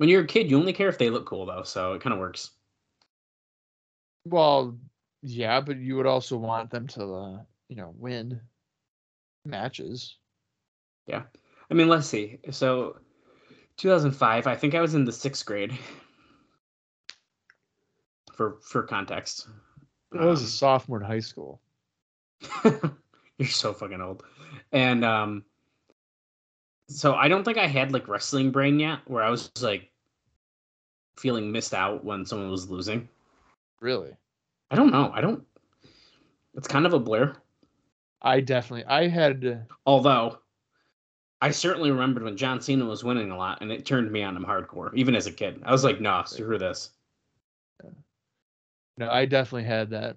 When 0.00 0.08
you're 0.08 0.22
a 0.22 0.26
kid, 0.26 0.50
you 0.50 0.58
only 0.58 0.72
care 0.72 0.88
if 0.88 0.96
they 0.96 1.10
look 1.10 1.26
cool 1.26 1.44
though, 1.44 1.62
so 1.62 1.92
it 1.92 2.00
kind 2.00 2.14
of 2.14 2.20
works. 2.20 2.52
well, 4.24 4.78
yeah, 5.22 5.60
but 5.60 5.76
you 5.78 5.96
would 5.96 6.06
also 6.06 6.36
want 6.38 6.70
them 6.70 6.86
to, 6.88 7.02
uh, 7.14 7.42
you 7.68 7.76
know, 7.76 7.92
win 7.96 8.40
matches. 9.44 10.16
Yeah, 11.06 11.24
I 11.70 11.74
mean, 11.74 11.88
let's 11.88 12.06
see. 12.06 12.38
So 12.50 12.98
2005, 13.76 14.46
I 14.46 14.56
think 14.56 14.74
I 14.74 14.80
was 14.80 14.94
in 14.94 15.04
the 15.04 15.12
6th 15.12 15.44
grade. 15.44 15.78
For 18.32 18.58
for 18.62 18.82
context. 18.84 19.48
I 20.18 20.24
was 20.24 20.42
a 20.42 20.46
Um, 20.46 20.48
sophomore 20.48 21.00
in 21.00 21.06
high 21.06 21.20
school. 21.20 21.60
You're 23.38 23.48
so 23.48 23.72
fucking 23.74 24.00
old. 24.00 24.22
And 24.72 25.04
um 25.04 25.44
so 26.88 27.14
I 27.14 27.28
don't 27.28 27.44
think 27.44 27.58
I 27.58 27.66
had 27.66 27.92
like 27.92 28.08
wrestling 28.08 28.50
brain 28.50 28.80
yet 28.80 29.00
where 29.06 29.22
I 29.22 29.30
was 29.30 29.50
like 29.62 29.89
feeling 31.20 31.52
missed 31.52 31.74
out 31.74 32.04
when 32.04 32.24
someone 32.24 32.50
was 32.50 32.70
losing. 32.70 33.08
Really? 33.80 34.16
I 34.70 34.76
don't 34.76 34.90
know. 34.90 35.10
I 35.14 35.20
don't 35.20 35.44
It's 36.54 36.68
kind 36.68 36.86
of 36.86 36.94
a 36.94 36.98
blur. 36.98 37.34
I 38.22 38.40
definitely. 38.40 38.84
I 38.86 39.08
had. 39.08 39.66
Although 39.86 40.38
I 41.42 41.50
certainly 41.50 41.90
remembered 41.90 42.22
when 42.22 42.36
John 42.36 42.60
Cena 42.60 42.84
was 42.84 43.04
winning 43.04 43.30
a 43.30 43.36
lot 43.36 43.58
and 43.60 43.70
it 43.70 43.86
turned 43.86 44.10
me 44.10 44.22
on 44.22 44.36
him 44.36 44.44
hardcore, 44.44 44.94
even 44.94 45.14
as 45.14 45.26
a 45.26 45.32
kid. 45.32 45.60
I 45.64 45.72
was 45.72 45.84
like, 45.84 46.00
nah, 46.00 46.24
screw 46.24 46.58
this. 46.58 46.90
No, 48.98 49.08
I 49.08 49.24
definitely 49.24 49.64
had 49.64 49.90
that. 49.90 50.16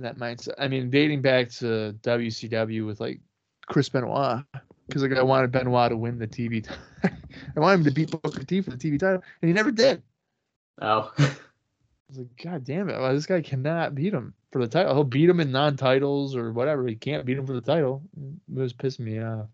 That 0.00 0.18
mindset. 0.18 0.54
I 0.58 0.68
mean, 0.68 0.90
dating 0.90 1.22
back 1.22 1.48
to 1.52 1.96
WCW 2.02 2.86
with 2.86 3.00
like 3.00 3.20
Chris 3.66 3.88
Benoit, 3.88 4.44
because 4.88 5.02
like 5.02 5.12
I 5.12 5.22
wanted 5.22 5.52
Benoit 5.52 5.90
to 5.90 5.96
win 5.96 6.18
the 6.18 6.26
TV. 6.26 6.64
t- 6.64 6.74
I 7.56 7.60
wanted 7.60 7.78
him 7.78 7.84
to 7.84 7.90
beat 7.90 8.10
Booker 8.10 8.42
T 8.42 8.60
for 8.60 8.70
the 8.70 8.76
TV 8.76 8.98
title, 8.98 9.22
and 9.42 9.48
he 9.48 9.52
never 9.52 9.70
did. 9.70 10.02
Oh. 10.80 11.12
I 11.18 11.30
was 12.08 12.18
like, 12.18 12.42
God 12.42 12.64
damn 12.64 12.88
it! 12.88 12.98
well, 12.98 13.12
this 13.12 13.26
guy 13.26 13.42
cannot 13.42 13.94
beat 13.94 14.14
him 14.14 14.32
for 14.50 14.60
the 14.64 14.68
title. 14.68 14.94
He'll 14.94 15.04
beat 15.04 15.28
him 15.28 15.40
in 15.40 15.52
non-titles 15.52 16.34
or 16.34 16.52
whatever. 16.52 16.86
He 16.86 16.94
can't 16.94 17.26
beat 17.26 17.36
him 17.36 17.46
for 17.46 17.52
the 17.52 17.60
title. 17.60 18.02
It 18.16 18.58
was 18.58 18.72
pissing 18.72 19.00
me 19.00 19.18
off. 19.20 19.46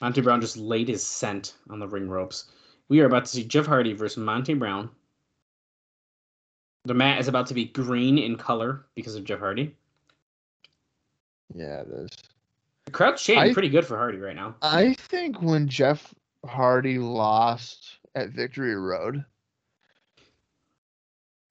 Monty 0.00 0.20
Brown 0.20 0.40
just 0.40 0.58
laid 0.58 0.88
his 0.88 1.04
scent 1.04 1.54
on 1.70 1.80
the 1.80 1.88
ring 1.88 2.08
ropes. 2.08 2.50
We 2.88 3.00
are 3.00 3.06
about 3.06 3.24
to 3.24 3.30
see 3.30 3.44
Jeff 3.44 3.66
Hardy 3.66 3.94
versus 3.94 4.18
Monty 4.18 4.54
Brown. 4.54 4.90
The 6.84 6.94
mat 6.94 7.20
is 7.20 7.28
about 7.28 7.46
to 7.48 7.54
be 7.54 7.66
green 7.66 8.18
in 8.18 8.36
color 8.36 8.86
because 8.94 9.14
of 9.14 9.24
Jeff 9.24 9.40
Hardy. 9.40 9.74
Yeah, 11.54 11.80
it 11.80 11.88
is. 11.88 12.10
The 12.88 12.92
crowd's 12.92 13.22
chanting 13.22 13.52
pretty 13.52 13.68
good 13.68 13.84
for 13.84 13.98
Hardy 13.98 14.16
right 14.16 14.34
now. 14.34 14.56
I 14.62 14.94
think 14.94 15.42
when 15.42 15.68
Jeff 15.68 16.14
Hardy 16.46 16.98
lost 16.98 17.98
at 18.14 18.30
Victory 18.30 18.74
Road. 18.76 19.26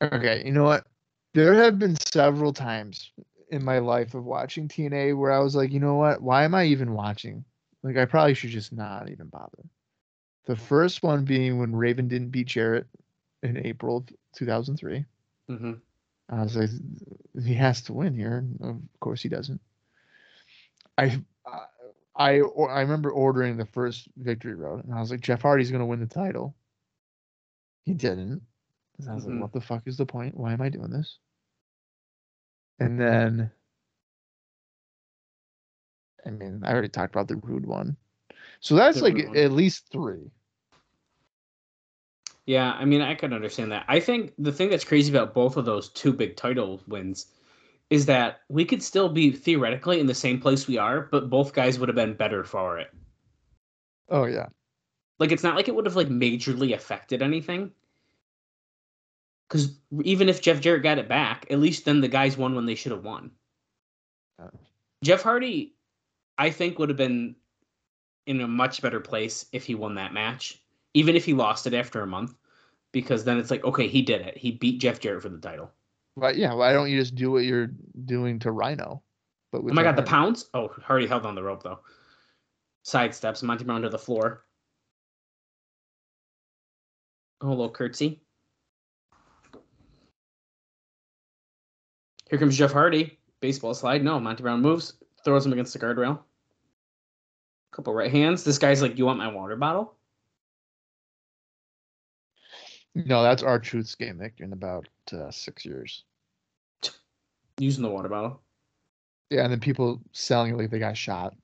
Okay, 0.01 0.41
you 0.43 0.51
know 0.51 0.63
what? 0.63 0.88
There 1.35 1.53
have 1.53 1.77
been 1.77 1.95
several 1.95 2.53
times 2.53 3.11
in 3.51 3.63
my 3.63 3.77
life 3.77 4.15
of 4.15 4.25
watching 4.25 4.67
TNA 4.67 5.15
where 5.15 5.31
I 5.31 5.38
was 5.38 5.55
like, 5.55 5.71
you 5.71 5.79
know 5.79 5.93
what? 5.93 6.23
Why 6.23 6.43
am 6.43 6.55
I 6.55 6.65
even 6.65 6.93
watching? 6.93 7.45
Like, 7.83 7.97
I 7.97 8.05
probably 8.05 8.33
should 8.33 8.49
just 8.49 8.73
not 8.73 9.07
even 9.11 9.27
bother. 9.27 9.63
The 10.47 10.55
first 10.55 11.03
one 11.03 11.23
being 11.23 11.59
when 11.59 11.75
Raven 11.75 12.07
didn't 12.07 12.31
beat 12.31 12.47
Jarrett 12.47 12.88
in 13.43 13.63
April 13.63 13.97
of 13.97 14.07
2003. 14.35 15.05
hmm 15.47 15.73
I 16.29 16.41
was 16.41 16.55
like, 16.55 16.71
he 17.45 17.53
has 17.53 17.83
to 17.83 17.93
win 17.93 18.15
here. 18.15 18.43
Of 18.59 18.81
course, 18.99 19.21
he 19.21 19.29
doesn't. 19.29 19.61
I, 20.98 21.22
I, 22.16 22.39
I 22.39 22.82
remember 22.82 23.12
ordering 23.12 23.58
the 23.58 23.66
first 23.66 24.08
Victory 24.18 24.56
Road, 24.56 24.84
and 24.86 24.93
I 24.93 25.00
was 25.00 25.12
like, 25.12 25.22
Jeff 25.22 25.41
Hardy's 25.41 25.70
going 25.72 25.82
to 25.82 25.86
win 25.86 26.00
the 26.00 26.08
title. 26.08 26.56
He 27.86 27.93
didn't. 27.93 28.41
And 28.98 29.10
I 29.10 29.14
was 29.14 29.26
Mhm. 29.26 29.34
like, 29.34 29.41
what 29.41 29.54
the 29.54 29.62
fuck 29.62 29.84
is 29.88 29.98
the 29.98 30.06
point? 30.06 30.36
Why 30.36 30.54
am 30.54 30.62
I 30.62 30.70
doing 30.70 30.89
this? 30.89 31.20
And 32.80 33.00
then, 33.00 33.52
I 36.26 36.30
mean, 36.32 36.64
I 36.64 36.72
already 36.72 36.89
talked 36.89 37.14
about 37.16 37.28
the 37.28 37.38
Roode 37.38 37.66
one. 37.66 37.95
So 38.60 38.76
that's 38.76 38.98
The 38.98 39.04
like 39.04 39.20
at 39.36 39.52
least 39.52 39.89
three. 39.91 40.32
Yeah, 42.45 42.72
I 42.74 42.86
mean, 42.86 43.02
I 43.02 43.14
could 43.14 43.34
understand 43.34 43.72
that. 43.72 43.86
I 43.88 44.00
think 44.00 44.34
the 44.39 44.52
thing 44.52 44.70
that's 44.70 44.86
crazy 44.86 45.12
about 45.12 45.34
both 45.34 45.58
of 45.58 45.66
those 45.66 45.89
two 45.89 46.14
big 46.14 46.36
title 46.38 46.82
wins 46.88 47.28
is 47.89 48.05
that 48.05 48.41
we 48.49 48.65
could 48.65 48.83
still 48.83 49.07
be 49.09 49.31
theoretically 49.31 49.99
in 49.99 50.07
the 50.07 50.13
same 50.13 50.39
place 50.39 50.67
we 50.67 50.77
are, 50.77 51.01
but 51.11 51.29
both 51.29 51.53
guys 51.53 51.79
would 51.79 51.89
have 51.89 51.95
been 51.95 52.13
better 52.13 52.43
for 52.43 52.79
it. 52.79 52.93
Oh, 54.09 54.25
yeah. 54.25 54.47
Like, 55.19 55.31
it's 55.31 55.43
not 55.43 55.55
like 55.55 55.67
it 55.67 55.75
would 55.75 55.85
have 55.85 55.95
like 55.95 56.09
majorly 56.09 56.73
affected 56.73 57.21
anything. 57.21 57.71
Because 59.47 59.77
even 60.03 60.27
if 60.27 60.41
Jeff 60.41 60.59
Jarrett 60.59 60.83
got 60.83 60.99
it 60.99 61.07
back, 61.07 61.45
at 61.49 61.59
least 61.59 61.85
then 61.85 62.01
the 62.01 62.09
guys 62.09 62.35
won 62.35 62.53
when 62.53 62.65
they 62.65 62.75
should 62.75 62.91
have 62.91 63.05
won. 63.05 63.31
Jeff 65.03 65.21
Hardy, 65.21 65.73
I 66.38 66.49
think, 66.49 66.77
would 66.77 66.89
have 66.89 66.97
been 66.97 67.35
in 68.25 68.41
a 68.41 68.47
much 68.47 68.81
better 68.81 68.99
place 68.99 69.45
if 69.53 69.63
he 69.63 69.73
won 69.73 69.95
that 69.95 70.13
match, 70.13 70.61
even 70.93 71.15
if 71.15 71.23
he 71.23 71.33
lost 71.33 71.65
it 71.65 71.73
after 71.73 72.01
a 72.01 72.07
month, 72.07 72.35
because 72.91 73.23
then 73.23 73.38
it's 73.38 73.49
like, 73.49 73.63
okay, 73.63 73.88
he 73.88 74.01
did 74.01 74.21
it. 74.21 74.38
He 74.38 74.51
beat 74.51 74.81
Jeff 74.81 74.99
Jarrett 74.99 75.23
for 75.23 75.29
the 75.29 75.38
title. 75.38 75.71
But 76.18 76.36
yeah, 76.36 76.53
why 76.55 76.74
don't 76.74 76.89
you 76.89 76.99
just 76.99 77.13
do 77.13 77.32
what 77.32 77.43
you're 77.45 77.70
doing 78.05 78.39
to 78.39 78.51
Rhino? 78.51 79.03
But 79.51 79.59
Oh 79.59 79.74
my 79.74 79.84
god, 79.84 79.95
the 79.95 80.01
pounce! 80.01 80.49
Oh, 80.53 80.70
Hardy 80.84 81.05
held 81.05 81.28
on 81.28 81.36
the 81.36 81.43
rope 81.43 81.61
though. 81.61 81.80
Sidesteps 82.86 83.43
Monty 83.43 83.63
Brown 83.63 83.84
to 83.84 83.89
the 83.89 83.99
floor. 83.99 84.43
Oh, 87.39 87.49
a 87.49 87.49
little 87.49 87.70
curtsy. 87.70 88.20
Here 92.30 92.39
comes 92.39 92.57
Jeff 92.57 92.72
Hardy. 92.72 93.20
Baseball 93.39 93.76
slide. 93.76 94.03
No, 94.03 94.20
Monty 94.20 94.41
Brown 94.41 94.61
moves, 94.61 94.93
throws 95.24 95.45
him 95.45 95.53
against 95.53 95.74
the 95.74 95.80
guardrail. 95.80 96.20
Couple 97.72 97.93
right 97.93 98.11
hands. 98.11 98.43
This 98.43 98.57
guy's 98.57 98.82
like, 98.82 98.97
"You 98.97 99.05
want 99.05 99.20
my 99.20 99.28
water 99.28 99.55
bottle?" 99.55 99.97
No, 103.06 103.22
that's 103.22 103.43
R-Truth's 103.43 103.95
gimmick 103.95 104.36
in 104.39 104.54
about 104.54 104.88
uh, 105.14 105.30
six 105.30 105.66
years. 105.66 106.04
Using 107.60 107.84
the 107.84 107.89
water 107.89 108.10
bottle. 108.10 108.41
Yeah, 109.30 109.43
and 109.43 109.52
then 109.52 109.60
people 109.60 110.02
selling 110.14 110.54
it 110.54 110.58
like 110.58 110.70
they 110.70 110.80
got 110.80 110.98
shot. 110.98 111.36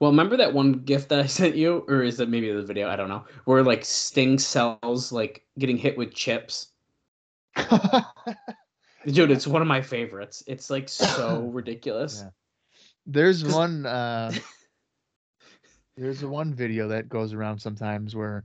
Well, 0.00 0.10
remember 0.10 0.36
that 0.36 0.54
one 0.54 0.72
gift 0.84 1.08
that 1.10 1.18
I 1.18 1.26
sent 1.26 1.56
you, 1.56 1.84
or 1.88 2.02
is 2.02 2.20
it 2.20 2.28
maybe 2.28 2.50
the 2.52 2.62
video? 2.62 2.88
I 2.88 2.96
don't 2.96 3.08
know. 3.08 3.24
Where 3.44 3.62
like 3.62 3.84
Sting 3.84 4.38
sells 4.38 5.12
like 5.12 5.44
getting 5.58 5.76
hit 5.76 5.98
with 5.98 6.14
chips. 6.14 6.68
Dude, 9.06 9.30
it's 9.30 9.46
one 9.46 9.62
of 9.62 9.68
my 9.68 9.80
favorites. 9.80 10.42
It's 10.46 10.70
like 10.70 10.88
so 10.88 11.40
ridiculous. 11.52 12.22
Yeah. 12.22 12.30
There's 13.06 13.44
one 13.44 13.86
uh 13.86 14.32
there's 15.96 16.24
one 16.24 16.54
video 16.54 16.88
that 16.88 17.08
goes 17.08 17.32
around 17.32 17.60
sometimes 17.60 18.14
where 18.16 18.44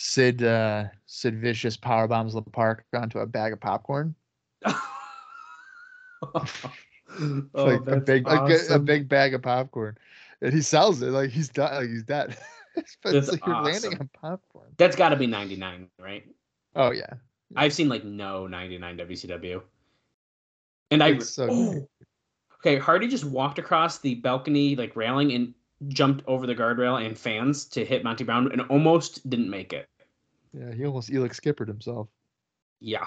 Sid 0.00 0.44
uh 0.44 0.84
Sid 1.06 1.40
Vicious 1.40 1.76
power 1.76 2.06
bombs 2.06 2.32
the 2.32 2.40
park 2.40 2.84
onto 2.94 3.18
a 3.18 3.26
bag 3.26 3.52
of 3.52 3.60
popcorn. 3.60 4.14
oh, 4.64 4.78
like 7.52 7.84
a 7.84 7.96
big 7.96 8.24
like 8.24 8.60
a- 8.70 8.78
big 8.78 9.08
bag 9.08 9.34
of 9.34 9.42
popcorn. 9.42 9.98
And 10.40 10.54
he 10.54 10.62
sells 10.62 11.02
it 11.02 11.10
like 11.10 11.30
he's 11.30 11.48
done 11.48 11.74
like 11.74 11.88
he's 11.88 12.04
dead. 12.04 12.36
but 13.02 13.12
That's 13.12 13.32
like 13.32 13.44
you're 13.44 13.60
landing 13.60 13.94
awesome. 13.94 14.00
on 14.02 14.10
popcorn. 14.20 14.68
That's 14.76 14.94
got 14.94 15.08
to 15.08 15.16
be 15.16 15.26
99, 15.26 15.88
right? 15.98 16.22
Oh 16.76 16.92
yeah. 16.92 17.14
I've 17.56 17.72
seen 17.72 17.88
like 17.88 18.04
no 18.04 18.46
99 18.46 18.98
WCW. 18.98 19.60
And 20.92 21.02
I 21.02 21.18
so 21.18 21.48
oh, 21.50 21.88
Okay, 22.60 22.78
Hardy 22.78 23.08
just 23.08 23.24
walked 23.24 23.58
across 23.58 23.98
the 23.98 24.14
balcony 24.14 24.76
like 24.76 24.94
railing 24.94 25.32
and 25.32 25.54
jumped 25.86 26.24
over 26.26 26.46
the 26.46 26.54
guardrail 26.54 27.04
and 27.04 27.16
fans 27.16 27.64
to 27.66 27.84
hit 27.84 28.02
Monty 28.02 28.24
Brown 28.24 28.50
and 28.50 28.62
almost 28.62 29.28
didn't 29.30 29.48
make 29.48 29.72
it. 29.72 29.88
Yeah, 30.52 30.72
he 30.72 30.84
almost 30.84 31.10
Elix 31.10 31.36
skippered 31.36 31.68
himself. 31.68 32.08
Yeah. 32.80 33.06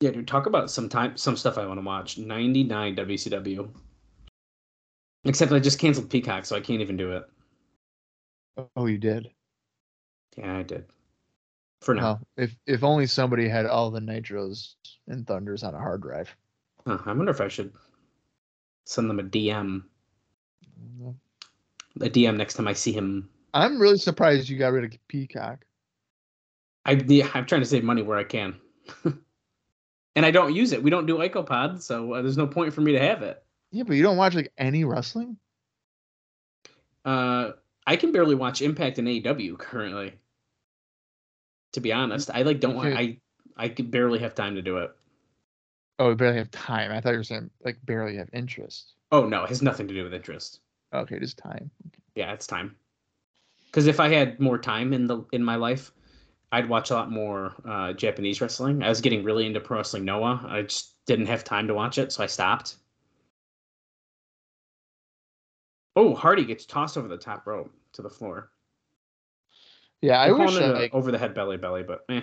Yeah, 0.00 0.10
dude, 0.10 0.26
talk 0.26 0.46
about 0.46 0.70
some 0.70 0.88
time 0.88 1.16
some 1.16 1.36
stuff 1.36 1.58
I 1.58 1.66
want 1.66 1.78
to 1.78 1.84
watch. 1.84 2.18
99 2.18 2.96
WCW. 2.96 3.68
Except 5.24 5.52
I 5.52 5.60
just 5.60 5.78
canceled 5.78 6.10
Peacock, 6.10 6.44
so 6.44 6.56
I 6.56 6.60
can't 6.60 6.80
even 6.80 6.96
do 6.96 7.12
it. 7.12 7.24
Oh, 8.74 8.86
you 8.86 8.98
did. 8.98 9.30
Yeah, 10.36 10.58
I 10.58 10.62
did. 10.62 10.86
For 11.82 11.94
now. 11.94 12.02
Well, 12.02 12.20
if 12.36 12.56
if 12.66 12.82
only 12.82 13.06
somebody 13.06 13.48
had 13.48 13.66
all 13.66 13.90
the 13.90 14.00
nitros 14.00 14.74
and 15.06 15.26
thunders 15.26 15.62
on 15.62 15.74
a 15.74 15.78
hard 15.78 16.02
drive. 16.02 16.34
Huh, 16.86 16.98
I 17.06 17.12
wonder 17.12 17.30
if 17.30 17.40
I 17.40 17.48
should 17.48 17.72
send 18.84 19.08
them 19.08 19.18
a 19.18 19.24
DM. 19.24 19.84
A 22.00 22.08
DM 22.08 22.36
next 22.36 22.54
time 22.54 22.68
I 22.68 22.72
see 22.72 22.92
him. 22.92 23.28
I'm 23.54 23.80
really 23.80 23.98
surprised 23.98 24.48
you 24.48 24.58
got 24.58 24.72
rid 24.72 24.84
of 24.84 24.98
Peacock. 25.08 25.64
I 26.84 26.92
yeah, 26.92 27.28
I'm 27.34 27.46
trying 27.46 27.60
to 27.60 27.66
save 27.66 27.84
money 27.84 28.02
where 28.02 28.18
I 28.18 28.24
can. 28.24 28.56
and 29.04 30.26
I 30.26 30.30
don't 30.30 30.54
use 30.54 30.72
it. 30.72 30.82
We 30.82 30.90
don't 30.90 31.06
do 31.06 31.18
IcoPod, 31.18 31.82
so 31.82 32.14
uh, 32.14 32.22
there's 32.22 32.38
no 32.38 32.46
point 32.46 32.72
for 32.72 32.80
me 32.80 32.92
to 32.92 33.00
have 33.00 33.22
it. 33.22 33.42
Yeah, 33.70 33.84
but 33.84 33.94
you 33.94 34.02
don't 34.02 34.16
watch 34.16 34.34
like 34.34 34.52
any 34.58 34.84
wrestling? 34.84 35.36
Uh, 37.04 37.52
I 37.86 37.96
can 37.96 38.12
barely 38.12 38.34
watch 38.34 38.62
Impact 38.62 38.98
and 38.98 39.08
AEW 39.08 39.58
currently. 39.58 40.14
To 41.72 41.80
be 41.80 41.92
honest, 41.92 42.30
I 42.32 42.42
like 42.42 42.60
don't 42.60 42.74
want. 42.74 42.88
Okay. 42.88 43.20
I 43.56 43.64
I 43.64 43.68
barely 43.68 44.18
have 44.20 44.34
time 44.34 44.56
to 44.56 44.62
do 44.62 44.78
it. 44.78 44.90
Oh, 46.02 46.08
we 46.08 46.16
barely 46.16 46.38
have 46.38 46.50
time. 46.50 46.90
I 46.90 47.00
thought 47.00 47.12
you 47.12 47.18
were 47.18 47.22
saying 47.22 47.48
like 47.64 47.78
barely 47.86 48.16
have 48.16 48.28
interest. 48.32 48.94
Oh 49.12 49.24
no, 49.24 49.44
it 49.44 49.50
has 49.50 49.62
nothing 49.62 49.86
to 49.86 49.94
do 49.94 50.02
with 50.02 50.12
interest. 50.12 50.58
Okay, 50.92 51.20
just 51.20 51.38
time. 51.38 51.70
Yeah, 52.16 52.32
it's 52.32 52.48
time. 52.48 52.74
Because 53.66 53.86
if 53.86 54.00
I 54.00 54.08
had 54.08 54.40
more 54.40 54.58
time 54.58 54.92
in 54.92 55.06
the 55.06 55.24
in 55.30 55.44
my 55.44 55.54
life, 55.54 55.92
I'd 56.50 56.68
watch 56.68 56.90
a 56.90 56.94
lot 56.94 57.12
more 57.12 57.54
uh, 57.64 57.92
Japanese 57.92 58.40
wrestling. 58.40 58.82
I 58.82 58.88
was 58.88 59.00
getting 59.00 59.22
really 59.22 59.46
into 59.46 59.60
Pro 59.60 59.76
Wrestling 59.76 60.04
Noah. 60.04 60.44
I 60.48 60.62
just 60.62 60.96
didn't 61.06 61.26
have 61.26 61.44
time 61.44 61.68
to 61.68 61.74
watch 61.74 61.98
it, 61.98 62.10
so 62.10 62.24
I 62.24 62.26
stopped. 62.26 62.78
Oh, 65.94 66.16
Hardy 66.16 66.44
gets 66.44 66.66
tossed 66.66 66.98
over 66.98 67.06
the 67.06 67.16
top 67.16 67.46
rope 67.46 67.72
to 67.92 68.02
the 68.02 68.10
floor. 68.10 68.50
Yeah, 70.00 70.20
I 70.20 70.32
wish 70.32 70.56
I, 70.56 70.66
like, 70.66 70.94
over 70.94 71.12
the 71.12 71.18
head 71.18 71.32
belly 71.32 71.58
belly, 71.58 71.84
but 71.84 72.04
eh. 72.08 72.22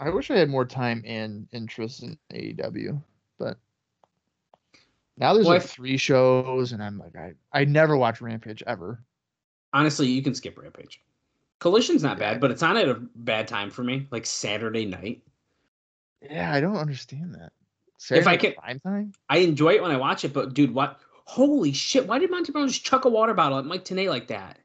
I 0.00 0.08
wish 0.08 0.30
I 0.30 0.36
had 0.38 0.48
more 0.48 0.64
time 0.64 1.02
and 1.06 1.46
interest 1.52 2.02
in 2.02 2.18
AEW, 2.32 3.02
but 3.38 3.58
now 5.18 5.34
there's 5.34 5.44
Well, 5.46 5.58
like 5.58 5.66
three 5.66 5.98
shows, 5.98 6.72
and 6.72 6.82
I'm 6.82 6.98
like, 6.98 7.14
I 7.16 7.34
I 7.52 7.64
never 7.66 7.96
watch 7.96 8.20
Rampage 8.22 8.62
ever. 8.66 9.04
honestly, 9.74 10.08
you 10.08 10.22
can 10.22 10.34
skip 10.34 10.58
Rampage. 10.58 11.02
Collision's 11.58 12.02
not 12.02 12.18
bad, 12.18 12.40
but 12.40 12.50
it's 12.50 12.62
on 12.62 12.78
at 12.78 12.88
a 12.88 12.94
bad 13.14 13.46
time 13.46 13.68
for 13.70 13.84
me, 13.84 14.06
like 14.10 14.24
Saturday 14.24 14.86
night. 14.86 15.22
Yeah, 16.22 16.50
I 16.52 16.60
don't 16.60 16.76
understand 16.76 17.34
that. 17.34 17.52
If 18.10 18.26
I 18.26 18.38
can- 18.38 18.54
prime 18.54 18.80
time. 18.80 19.12
I 19.28 19.38
enjoy 19.38 19.74
it 19.74 19.82
when 19.82 19.90
I 19.90 19.98
watch 19.98 20.24
it, 20.24 20.32
but 20.32 20.54
dude, 20.54 20.72
what? 20.72 20.98
Holy 21.26 21.72
shit! 21.72 22.06
Why 22.08 22.18
did 22.18 22.30
Monty 22.30 22.50
Brown 22.52 22.66
just 22.68 22.82
chuck 22.84 23.04
a 23.04 23.10
water 23.10 23.34
bottle 23.34 23.58
at 23.58 23.66
Mike 23.66 23.84
Tenay 23.84 24.08
like 24.08 24.28
that? 24.28 24.58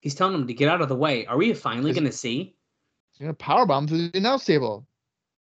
He's 0.00 0.14
telling 0.14 0.34
him 0.34 0.46
to 0.46 0.54
get 0.54 0.68
out 0.68 0.82
of 0.82 0.88
the 0.90 0.96
way. 0.96 1.24
Are 1.26 1.36
we 1.38 1.52
finally 1.54 1.92
going 1.92 2.04
to 2.04 2.12
see? 2.12 2.54
You 3.20 3.26
know, 3.26 3.34
power 3.34 3.66
bomb 3.66 3.86
through 3.86 4.08
the 4.08 4.18
announce 4.18 4.46
table. 4.46 4.86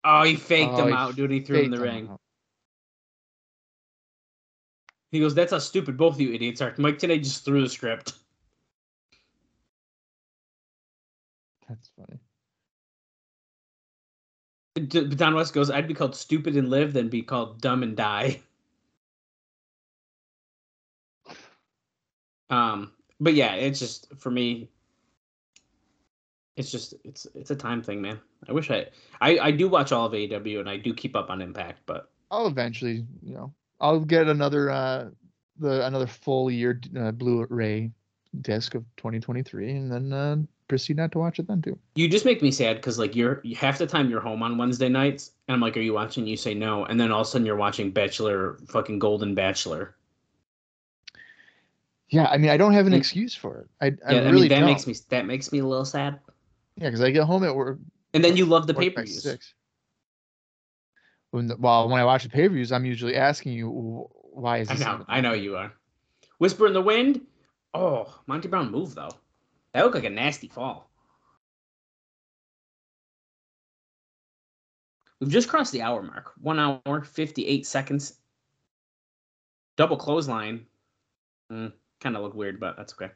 Oh, 0.06 0.24
he 0.24 0.36
faked 0.38 0.74
Oh, 0.74 0.84
him 0.84 0.88
he 0.88 0.94
out, 0.94 1.16
dude. 1.18 1.30
He 1.30 1.42
threw 1.42 1.60
him 1.60 1.66
in 1.66 1.72
the 1.72 1.80
ring. 1.80 2.08
out. 2.10 2.22
He 5.12 5.20
goes, 5.20 5.36
"That's 5.36 5.52
how 5.52 5.60
stupid 5.60 5.98
both 5.98 6.16
of 6.16 6.22
you 6.22 6.32
idiots 6.34 6.62
are." 6.62 6.74
Mike 6.78 7.00
Tenay 7.00 7.22
just 7.22 7.44
threw 7.44 7.62
the 7.62 7.70
script. 7.70 8.14
That's 11.68 11.92
funny. 11.98 12.20
But 14.76 15.18
Don 15.18 15.36
West 15.36 15.54
goes, 15.54 15.70
"I'd 15.70 15.88
be 15.88 15.94
called 15.94 16.16
stupid 16.16 16.56
and 16.56 16.70
live 16.70 16.94
than 16.94 17.10
be 17.10 17.24
called 17.24 17.62
dumb 17.62 17.84
and 17.84 17.96
die." 17.98 18.42
Um, 22.52 22.94
but 23.20 23.34
yeah, 23.34 23.56
it's 23.56 23.80
just 23.80 24.14
for 24.18 24.30
me. 24.30 24.70
It's 26.58 26.72
just 26.72 26.94
it's 27.04 27.28
it's 27.36 27.52
a 27.52 27.56
time 27.56 27.82
thing, 27.84 28.02
man. 28.02 28.20
I 28.48 28.54
wish 28.54 28.72
I 28.72 28.88
I 29.20 29.40
I 29.40 29.52
do 29.52 29.68
watch 29.68 29.92
all 29.92 30.06
of 30.06 30.14
AEW 30.14 30.60
and 30.60 30.70
I 30.70 30.78
do 30.78 30.94
keep 30.94 31.16
up 31.16 31.30
on 31.30 31.42
Impact, 31.42 31.82
but 31.86 32.10
I'll 32.32 32.48
eventually, 32.48 33.06
you 33.22 33.36
know, 33.36 33.54
I'll 33.82 34.00
get 34.00 34.28
another 34.28 34.70
uh 34.70 35.10
the 35.60 35.86
another 35.86 36.08
full 36.08 36.50
year 36.50 36.80
uh, 36.98 37.12
Blu-ray 37.12 37.92
disc 38.42 38.76
of 38.76 38.84
2023, 38.98 39.72
and 39.72 39.92
then 39.92 40.12
uh, 40.14 40.36
proceed 40.68 40.98
not 40.98 41.12
to 41.14 41.20
watch 41.20 41.40
it 41.40 41.48
then 41.48 41.62
too. 41.62 41.78
you 41.96 42.08
just 42.10 42.26
make 42.26 42.42
me 42.42 42.52
sad 42.52 42.78
because 42.78 42.98
like 43.00 43.16
you're 43.16 43.42
half 43.58 43.78
the 43.78 43.88
time 43.88 44.10
you're 44.10 44.20
home 44.22 44.42
on 44.44 44.58
Wednesday 44.58 44.90
nights, 44.90 45.32
and 45.48 45.56
I'm 45.56 45.62
like, 45.62 45.76
"Are 45.78 45.82
you 45.82 45.94
watching?" 45.94 46.26
You 46.26 46.38
say 46.38 46.54
no, 46.54 46.86
and 46.86 47.00
then 47.00 47.12
all 47.12 47.22
of 47.22 47.28
a 47.28 47.30
sudden 47.30 47.46
you're 47.46 47.56
watching 47.56 47.92
Bachelor, 47.92 48.58
fucking 48.70 49.00
Golden 49.00 49.36
Bachelor. 49.36 49.96
Yeah, 52.10 52.28
I 52.28 52.38
mean, 52.38 52.50
I 52.52 52.58
don't 52.58 52.74
have 52.74 52.88
an 52.88 52.94
Mm. 52.94 52.98
excuse 52.98 53.36
for 53.36 53.60
it. 53.60 53.70
I, 53.82 53.86
I 54.10 54.14
Yeah, 54.16 54.20
I, 54.22 54.30
really 54.30 54.42
mean 54.42 54.50
that 54.50 54.60
don't. 54.60 54.66
makes 54.68 54.88
me 54.88 54.96
that 55.10 55.26
makes 55.26 55.52
me 55.52 55.60
a 55.60 55.66
little 55.66 55.86
sad. 55.86 56.20
Yeah, 56.78 56.88
because 56.90 57.02
I 57.02 57.12
get 57.12 57.24
home 57.24 57.44
at 57.44 57.56
work. 57.56 57.80
And 58.14 58.24
then 58.24 58.36
you 58.38 58.46
love 58.46 58.68
the 58.68 58.74
pay 58.74 58.90
per 58.90 59.04
views. 59.04 59.26
When 61.32 61.48
the, 61.48 61.56
well, 61.58 61.90
when 61.90 62.00
I 62.00 62.06
watch 62.06 62.24
the 62.24 62.30
pay 62.30 62.48
per 62.48 62.54
views, 62.54 62.72
I'm 62.72 62.86
usually 62.86 63.16
asking 63.16 63.54
you, 63.54 64.08
why 64.32 64.60
is 64.60 64.70
I 64.70 64.76
know, 64.76 65.06
I 65.08 65.22
know 65.22 65.34
you 65.34 65.56
are. 65.58 65.74
Whisper 66.38 66.68
in 66.68 66.74
the 66.74 66.82
wind. 66.82 67.22
Oh, 67.74 68.14
Monty 68.28 68.48
Brown 68.48 68.72
move 68.72 68.96
though. 68.96 69.12
That 69.74 69.84
looked 69.84 69.96
like 69.96 70.06
a 70.06 70.10
nasty 70.10 70.48
fall. 70.48 70.90
We've 75.20 75.30
just 75.30 75.48
crossed 75.48 75.72
the 75.72 75.82
hour 75.82 76.02
mark. 76.02 76.34
One 76.42 76.60
hour, 76.60 77.02
fifty-eight 77.02 77.66
seconds. 77.66 78.16
Double 79.78 79.98
clothesline. 79.98 80.66
Mm, 81.52 81.72
kind 82.02 82.16
of 82.16 82.24
look 82.24 82.34
weird, 82.34 82.60
but 82.60 82.76
that's 82.78 82.94
okay. 82.94 83.12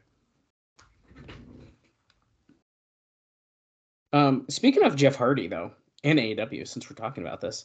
Um, 4.12 4.44
speaking 4.48 4.82
of 4.84 4.96
Jeff 4.96 5.14
Hardy 5.16 5.46
though, 5.46 5.72
and 6.04 6.18
AEW, 6.18 6.66
since 6.66 6.88
we're 6.90 6.96
talking 6.96 7.24
about 7.24 7.40
this, 7.40 7.64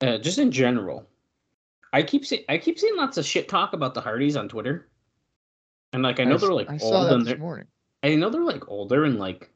uh, 0.00 0.18
just 0.18 0.38
in 0.38 0.50
general, 0.52 1.08
I 1.92 2.02
keep 2.02 2.24
see- 2.26 2.44
I 2.48 2.58
keep 2.58 2.78
seeing 2.78 2.96
lots 2.96 3.16
of 3.16 3.24
shit 3.24 3.48
talk 3.48 3.72
about 3.72 3.94
the 3.94 4.00
Hardys 4.00 4.36
on 4.36 4.48
Twitter, 4.48 4.88
and 5.92 6.02
like 6.02 6.20
I 6.20 6.24
know 6.24 6.34
s- 6.36 6.40
they're 6.42 6.52
like 6.52 6.70
I 6.70 6.76
saw 6.76 6.86
old 6.98 7.06
that 7.08 7.14
and 7.14 7.26
they're 7.26 7.38
morning. 7.38 7.66
I 8.02 8.14
know 8.14 8.30
they're 8.30 8.42
like 8.44 8.68
older 8.68 9.04
and 9.04 9.18
like 9.18 9.50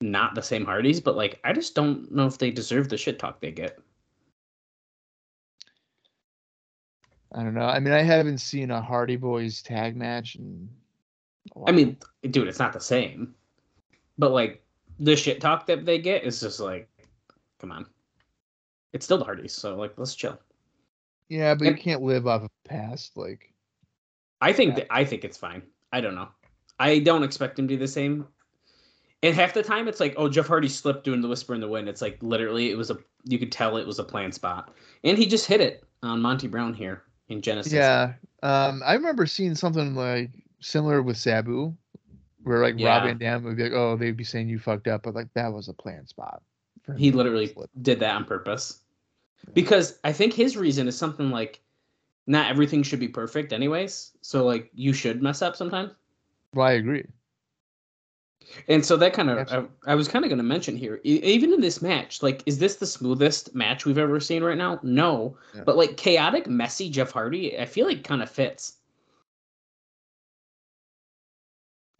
not 0.00 0.34
the 0.34 0.42
same 0.42 0.64
Hardys, 0.64 1.00
but 1.00 1.16
like 1.16 1.40
I 1.44 1.52
just 1.52 1.74
don't 1.74 2.10
know 2.12 2.26
if 2.26 2.38
they 2.38 2.50
deserve 2.50 2.88
the 2.88 2.96
shit 2.96 3.18
talk 3.18 3.40
they 3.40 3.50
get. 3.50 3.78
I 7.32 7.42
don't 7.42 7.54
know. 7.54 7.66
I 7.66 7.78
mean, 7.78 7.92
I 7.92 8.02
haven't 8.02 8.38
seen 8.38 8.70
a 8.70 8.80
Hardy 8.80 9.16
Boys 9.16 9.60
tag 9.62 9.96
match. 9.96 10.36
In 10.36 10.68
a 11.54 11.68
I 11.68 11.72
mean, 11.72 11.98
dude, 12.30 12.48
it's 12.48 12.58
not 12.58 12.72
the 12.72 12.80
same, 12.80 13.34
but 14.16 14.30
like 14.32 14.62
the 14.98 15.16
shit 15.16 15.40
talk 15.40 15.66
that 15.66 15.84
they 15.84 15.98
get 15.98 16.24
is 16.24 16.40
just 16.40 16.60
like, 16.60 16.88
come 17.60 17.72
on, 17.72 17.86
it's 18.92 19.04
still 19.04 19.18
the 19.18 19.24
Hardys, 19.24 19.52
so 19.52 19.76
like 19.76 19.92
let's 19.96 20.14
chill. 20.14 20.38
yeah, 21.28 21.54
but 21.54 21.66
you 21.66 21.74
can't 21.74 22.02
live 22.02 22.26
off 22.26 22.42
of 22.42 22.50
past. 22.64 23.16
Like, 23.16 23.52
I 24.40 24.52
think 24.52 24.76
that 24.76 24.86
I 24.90 25.04
think 25.04 25.24
it's 25.24 25.36
fine. 25.36 25.62
I 25.92 26.00
don't 26.00 26.14
know. 26.14 26.28
I 26.78 26.98
don't 27.00 27.22
expect 27.22 27.58
him 27.58 27.68
to 27.68 27.74
do 27.74 27.78
the 27.78 27.88
same. 27.88 28.26
And 29.24 29.34
half 29.34 29.52
the 29.52 29.64
time, 29.64 29.88
it's 29.88 29.98
like, 29.98 30.14
oh, 30.16 30.28
Jeff 30.28 30.46
Hardy 30.46 30.68
slipped 30.68 31.02
doing 31.02 31.20
the 31.20 31.26
whisper 31.26 31.52
in 31.52 31.60
the 31.60 31.66
wind. 31.66 31.88
It's 31.88 32.00
like 32.00 32.18
literally, 32.22 32.70
it 32.70 32.76
was 32.78 32.90
a 32.90 32.98
you 33.24 33.38
could 33.38 33.50
tell 33.50 33.76
it 33.76 33.86
was 33.86 33.98
a 33.98 34.04
planned 34.04 34.34
spot, 34.34 34.74
and 35.04 35.18
he 35.18 35.26
just 35.26 35.46
hit 35.46 35.60
it 35.60 35.84
on 36.02 36.22
Monty 36.22 36.46
Brown 36.46 36.72
here 36.72 37.02
in 37.28 37.42
Genesis. 37.42 37.72
yeah, 37.72 38.12
um, 38.42 38.80
I 38.86 38.94
remember 38.94 39.26
seeing 39.26 39.54
something 39.54 39.94
like 39.94 40.30
similar 40.60 41.02
with 41.02 41.16
Sabu, 41.16 41.74
where 42.42 42.62
like 42.62 42.78
Yeah. 42.78 42.96
Rob 42.98 43.04
Van 43.04 43.18
Dam 43.18 43.44
would 43.44 43.56
be 43.56 43.64
like, 43.64 43.72
"Oh, 43.72 43.96
they'd 43.96 44.16
be 44.16 44.24
saying 44.24 44.48
you 44.48 44.58
fucked 44.58 44.88
up," 44.88 45.02
but 45.02 45.14
like 45.14 45.32
that 45.34 45.52
was 45.52 45.68
a 45.68 45.72
planned 45.74 46.08
spot. 46.08 46.42
he 46.96 47.10
literally 47.12 47.54
did 47.82 48.00
that 48.00 48.14
on 48.14 48.24
purpose 48.24 48.80
because 49.54 49.98
I 50.04 50.12
think 50.12 50.32
his 50.32 50.56
reason 50.56 50.88
is 50.88 50.96
something 50.96 51.30
like, 51.30 51.60
not 52.26 52.50
everything 52.50 52.82
should 52.82 53.00
be 53.00 53.08
perfect, 53.08 53.52
anyways. 53.52 54.12
So 54.20 54.44
like, 54.44 54.70
you 54.74 54.92
should 54.92 55.22
mess 55.22 55.42
up 55.42 55.56
sometimes. 55.56 55.92
Well, 56.54 56.66
I 56.66 56.72
agree. 56.72 57.04
And 58.68 58.84
so 58.84 58.96
that 58.96 59.12
kind 59.12 59.28
of, 59.28 59.52
I, 59.86 59.92
I 59.92 59.94
was 59.94 60.08
kind 60.08 60.24
of 60.24 60.30
going 60.30 60.38
to 60.38 60.44
mention 60.44 60.76
here, 60.76 61.00
even 61.04 61.52
in 61.52 61.60
this 61.60 61.82
match, 61.82 62.22
like, 62.22 62.42
is 62.46 62.58
this 62.58 62.76
the 62.76 62.86
smoothest 62.86 63.54
match 63.54 63.84
we've 63.84 63.98
ever 63.98 64.20
seen 64.20 64.42
right 64.42 64.56
now? 64.56 64.80
No. 64.82 65.36
Yeah. 65.54 65.64
But 65.64 65.76
like 65.76 65.96
chaotic, 65.98 66.46
messy 66.46 66.88
Jeff 66.88 67.10
Hardy, 67.10 67.58
I 67.58 67.66
feel 67.66 67.86
like 67.86 68.04
kind 68.04 68.22
of 68.22 68.30
fits. 68.30 68.77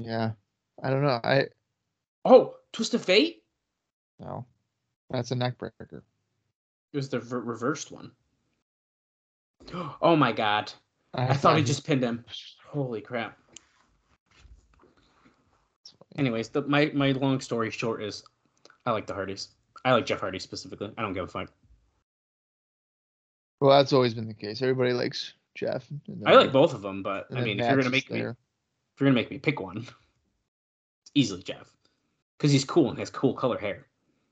Yeah, 0.00 0.32
I 0.82 0.90
don't 0.90 1.02
know. 1.02 1.20
I 1.22 1.46
Oh, 2.24 2.54
Twist 2.72 2.94
of 2.94 3.04
Fate? 3.04 3.42
no, 4.20 4.44
that's 5.10 5.30
a 5.30 5.34
neckbreaker. 5.34 6.02
It 6.92 6.96
was 6.96 7.08
the 7.08 7.18
ver- 7.20 7.40
reversed 7.40 7.90
one. 7.92 8.10
Oh 10.00 10.16
my 10.16 10.32
god. 10.32 10.72
I 11.14 11.34
thought 11.34 11.56
he 11.58 11.64
just 11.72 11.86
pinned 11.86 12.02
him. 12.02 12.24
Holy 12.66 13.00
crap. 13.00 13.36
Anyways, 16.16 16.48
the, 16.48 16.62
my, 16.62 16.90
my 16.94 17.12
long 17.12 17.40
story 17.40 17.70
short 17.70 18.02
is 18.02 18.24
I 18.86 18.92
like 18.92 19.06
the 19.06 19.14
Hardys. 19.14 19.48
I 19.84 19.92
like 19.92 20.06
Jeff 20.06 20.20
Hardy 20.20 20.38
specifically. 20.38 20.90
I 20.96 21.02
don't 21.02 21.12
give 21.12 21.24
a 21.24 21.28
fuck. 21.28 21.50
Well, 23.60 23.76
that's 23.76 23.92
always 23.92 24.14
been 24.14 24.28
the 24.28 24.34
case. 24.34 24.62
Everybody 24.62 24.92
likes 24.92 25.34
Jeff. 25.54 25.86
I 26.26 26.34
like 26.34 26.52
both 26.52 26.74
of 26.74 26.82
them, 26.82 27.02
but 27.02 27.26
I 27.34 27.40
mean, 27.40 27.60
if 27.60 27.66
you're 27.66 27.76
gonna 27.76 27.90
make 27.90 28.10
me. 28.10 28.24
If 28.98 29.02
you're 29.02 29.10
gonna 29.10 29.14
make 29.14 29.30
me 29.30 29.38
pick 29.38 29.60
one, 29.60 29.76
it's 29.76 31.12
easily 31.14 31.40
Jeff, 31.40 31.70
because 32.36 32.50
he's 32.50 32.64
cool 32.64 32.90
and 32.90 32.98
has 32.98 33.10
cool 33.10 33.32
color 33.32 33.56
hair. 33.56 33.86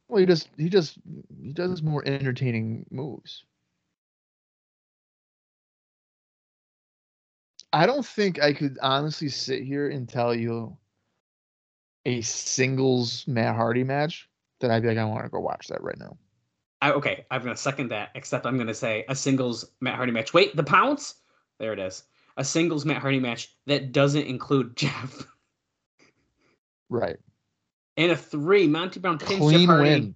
Well, 0.08 0.18
he 0.18 0.26
just 0.26 0.48
he 0.56 0.68
just 0.68 0.98
he 1.40 1.52
does 1.52 1.84
more 1.84 2.02
entertaining 2.04 2.84
moves. 2.90 3.44
I 7.72 7.86
don't 7.86 8.04
think 8.04 8.42
I 8.42 8.52
could 8.52 8.76
honestly 8.82 9.28
sit 9.28 9.62
here 9.62 9.88
and 9.88 10.08
tell 10.08 10.34
you 10.34 10.76
a 12.04 12.20
singles 12.22 13.24
Matt 13.28 13.54
Hardy 13.54 13.84
match 13.84 14.28
that 14.58 14.72
I'd 14.72 14.82
be 14.82 14.88
like, 14.88 14.98
I 14.98 15.04
want 15.04 15.22
to 15.22 15.30
go 15.30 15.38
watch 15.38 15.68
that 15.68 15.80
right 15.80 15.98
now. 15.98 16.16
I, 16.82 16.90
okay, 16.90 17.24
I'm 17.30 17.44
gonna 17.44 17.56
second 17.56 17.90
that. 17.92 18.10
Except 18.16 18.46
I'm 18.46 18.58
gonna 18.58 18.74
say 18.74 19.04
a 19.08 19.14
singles 19.14 19.70
Matt 19.80 19.94
Hardy 19.94 20.10
match. 20.10 20.34
Wait, 20.34 20.56
the 20.56 20.64
pounce? 20.64 21.14
There 21.60 21.72
it 21.72 21.78
is. 21.78 22.02
A 22.36 22.44
singles 22.44 22.84
Matt 22.84 22.98
Hardy 22.98 23.20
match 23.20 23.54
that 23.66 23.92
doesn't 23.92 24.26
include 24.26 24.76
Jeff. 24.76 25.26
Right. 26.88 27.16
And 27.96 28.12
a 28.12 28.16
three 28.16 28.66
Monty 28.66 29.00
Brown 29.00 29.18
pins 29.18 29.50
Jeff 29.52 29.66
Hardy, 29.66 29.90
win. 29.90 30.14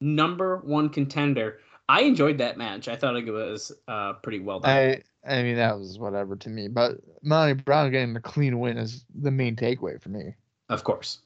number 0.00 0.58
one 0.58 0.88
contender. 0.88 1.60
I 1.88 2.02
enjoyed 2.02 2.38
that 2.38 2.56
match. 2.56 2.88
I 2.88 2.96
thought 2.96 3.16
it 3.16 3.30
was 3.30 3.72
uh, 3.88 4.14
pretty 4.14 4.40
well 4.40 4.60
done. 4.60 4.70
I 4.70 5.02
I 5.26 5.42
mean 5.42 5.56
that 5.56 5.78
was 5.78 5.98
whatever 5.98 6.34
to 6.36 6.48
me, 6.48 6.68
but 6.68 6.96
Monty 7.22 7.54
Brown 7.54 7.90
getting 7.90 8.14
the 8.14 8.20
clean 8.20 8.58
win 8.58 8.78
is 8.78 9.04
the 9.14 9.30
main 9.30 9.54
takeaway 9.56 10.00
for 10.00 10.08
me. 10.08 10.34
of 10.68 10.82
course. 10.84 11.20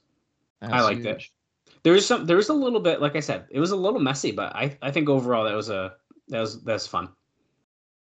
I 0.63 0.69
That's 0.69 0.85
liked 0.85 1.01
it. 1.01 1.07
huge. 1.07 1.33
There 1.83 1.93
was 1.93 2.07
some. 2.07 2.25
There 2.27 2.37
was 2.37 2.49
a 2.49 2.55
little 2.55 2.81
bit, 2.81 3.01
like 3.03 3.15
I 3.15 3.21
said, 3.21 3.45
it 3.51 3.61
was 3.61 3.71
a 3.71 3.77
little 3.77 4.01
messy, 4.01 4.33
but 4.33 4.55
I, 4.57 4.77
I 4.81 4.91
think 4.91 5.09
overall 5.11 5.45
that 5.45 5.55
was 5.55 5.69
a 5.69 5.95
that 6.29 6.41
was 6.41 6.63
that's 6.63 6.87
fun. 6.87 7.11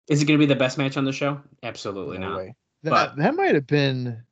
Is 0.08 0.20
it 0.22 0.24
going 0.26 0.38
to 0.38 0.46
be 0.46 0.52
the 0.52 0.58
best 0.58 0.78
match 0.78 0.96
on 0.96 1.04
the 1.04 1.12
show? 1.12 1.40
Absolutely 1.62 2.18
No 2.18 2.30
not. 2.30 2.38
way. 2.38 2.54
That 2.82 2.90
But- 2.90 3.16
that 3.16 3.34
might 3.34 3.54
have 3.54 3.66
been. 3.66 4.22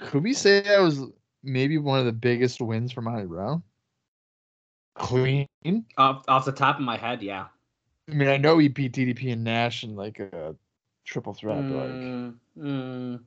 Could 0.00 0.22
we 0.22 0.34
say 0.34 0.60
that 0.60 0.80
was 0.80 1.00
maybe 1.42 1.78
one 1.78 1.98
of 1.98 2.04
the 2.04 2.12
biggest 2.12 2.60
wins 2.60 2.92
for 2.92 3.00
Monty 3.00 3.26
Brown? 3.26 3.62
Clean. 4.94 5.46
Off 5.96 6.24
off 6.28 6.44
the 6.44 6.52
top 6.52 6.76
of 6.76 6.82
my 6.82 6.96
head, 6.96 7.22
yeah. 7.22 7.46
I 8.08 8.14
mean, 8.14 8.28
I 8.28 8.36
know 8.36 8.58
he 8.58 8.68
beat 8.68 8.92
DDP 8.92 9.32
and 9.32 9.42
Nash 9.44 9.84
in 9.84 9.96
like 9.96 10.20
a 10.20 10.54
triple 11.04 11.34
threat, 11.34 11.56
but 11.68 11.74
like 11.76 11.90
Mm, 11.90 12.34
mm. 12.58 13.20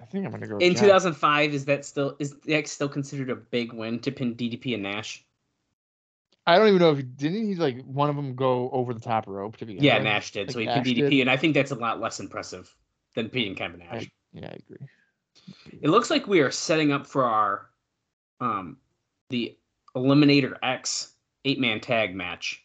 I 0.00 0.04
think 0.06 0.26
I'm 0.26 0.30
gonna 0.32 0.46
go. 0.46 0.58
In 0.58 0.72
Jeff. 0.74 0.82
2005, 0.82 1.54
is 1.54 1.64
that 1.64 1.84
still 1.84 2.14
is 2.18 2.34
that 2.40 2.68
still 2.68 2.88
considered 2.88 3.30
a 3.30 3.36
big 3.36 3.72
win 3.72 3.98
to 4.00 4.12
pin 4.12 4.34
DDP 4.34 4.74
and 4.74 4.82
Nash? 4.82 5.24
I 6.48 6.56
don't 6.56 6.68
even 6.68 6.78
know 6.78 6.92
if 6.92 6.96
he 6.96 7.02
didn't. 7.02 7.44
He's 7.46 7.58
like 7.58 7.84
one 7.84 8.08
of 8.08 8.16
them 8.16 8.34
go 8.34 8.70
over 8.70 8.94
the 8.94 9.00
top 9.00 9.26
rope 9.26 9.58
to 9.58 9.66
be. 9.66 9.74
Yeah, 9.74 9.96
with? 9.96 10.04
Nash 10.04 10.32
did. 10.32 10.50
so 10.50 10.58
he 10.58 10.66
Like 10.66 10.82
pinned 10.82 10.96
DDP, 10.96 11.10
did? 11.10 11.20
and 11.20 11.30
I 11.30 11.36
think 11.36 11.52
that's 11.52 11.72
a 11.72 11.74
lot 11.74 12.00
less 12.00 12.20
impressive 12.20 12.74
than 13.14 13.28
beating 13.28 13.54
Kevin 13.54 13.80
Nash. 13.80 14.04
I, 14.04 14.10
yeah, 14.32 14.46
I 14.46 14.56
agree. 14.66 14.86
It 15.82 15.90
looks 15.90 16.08
like 16.08 16.26
we 16.26 16.40
are 16.40 16.50
setting 16.50 16.90
up 16.90 17.06
for 17.06 17.24
our 17.26 17.68
um 18.40 18.78
the 19.28 19.58
Eliminator 19.94 20.56
X 20.62 21.12
eight 21.44 21.60
man 21.60 21.80
tag 21.80 22.14
match. 22.14 22.64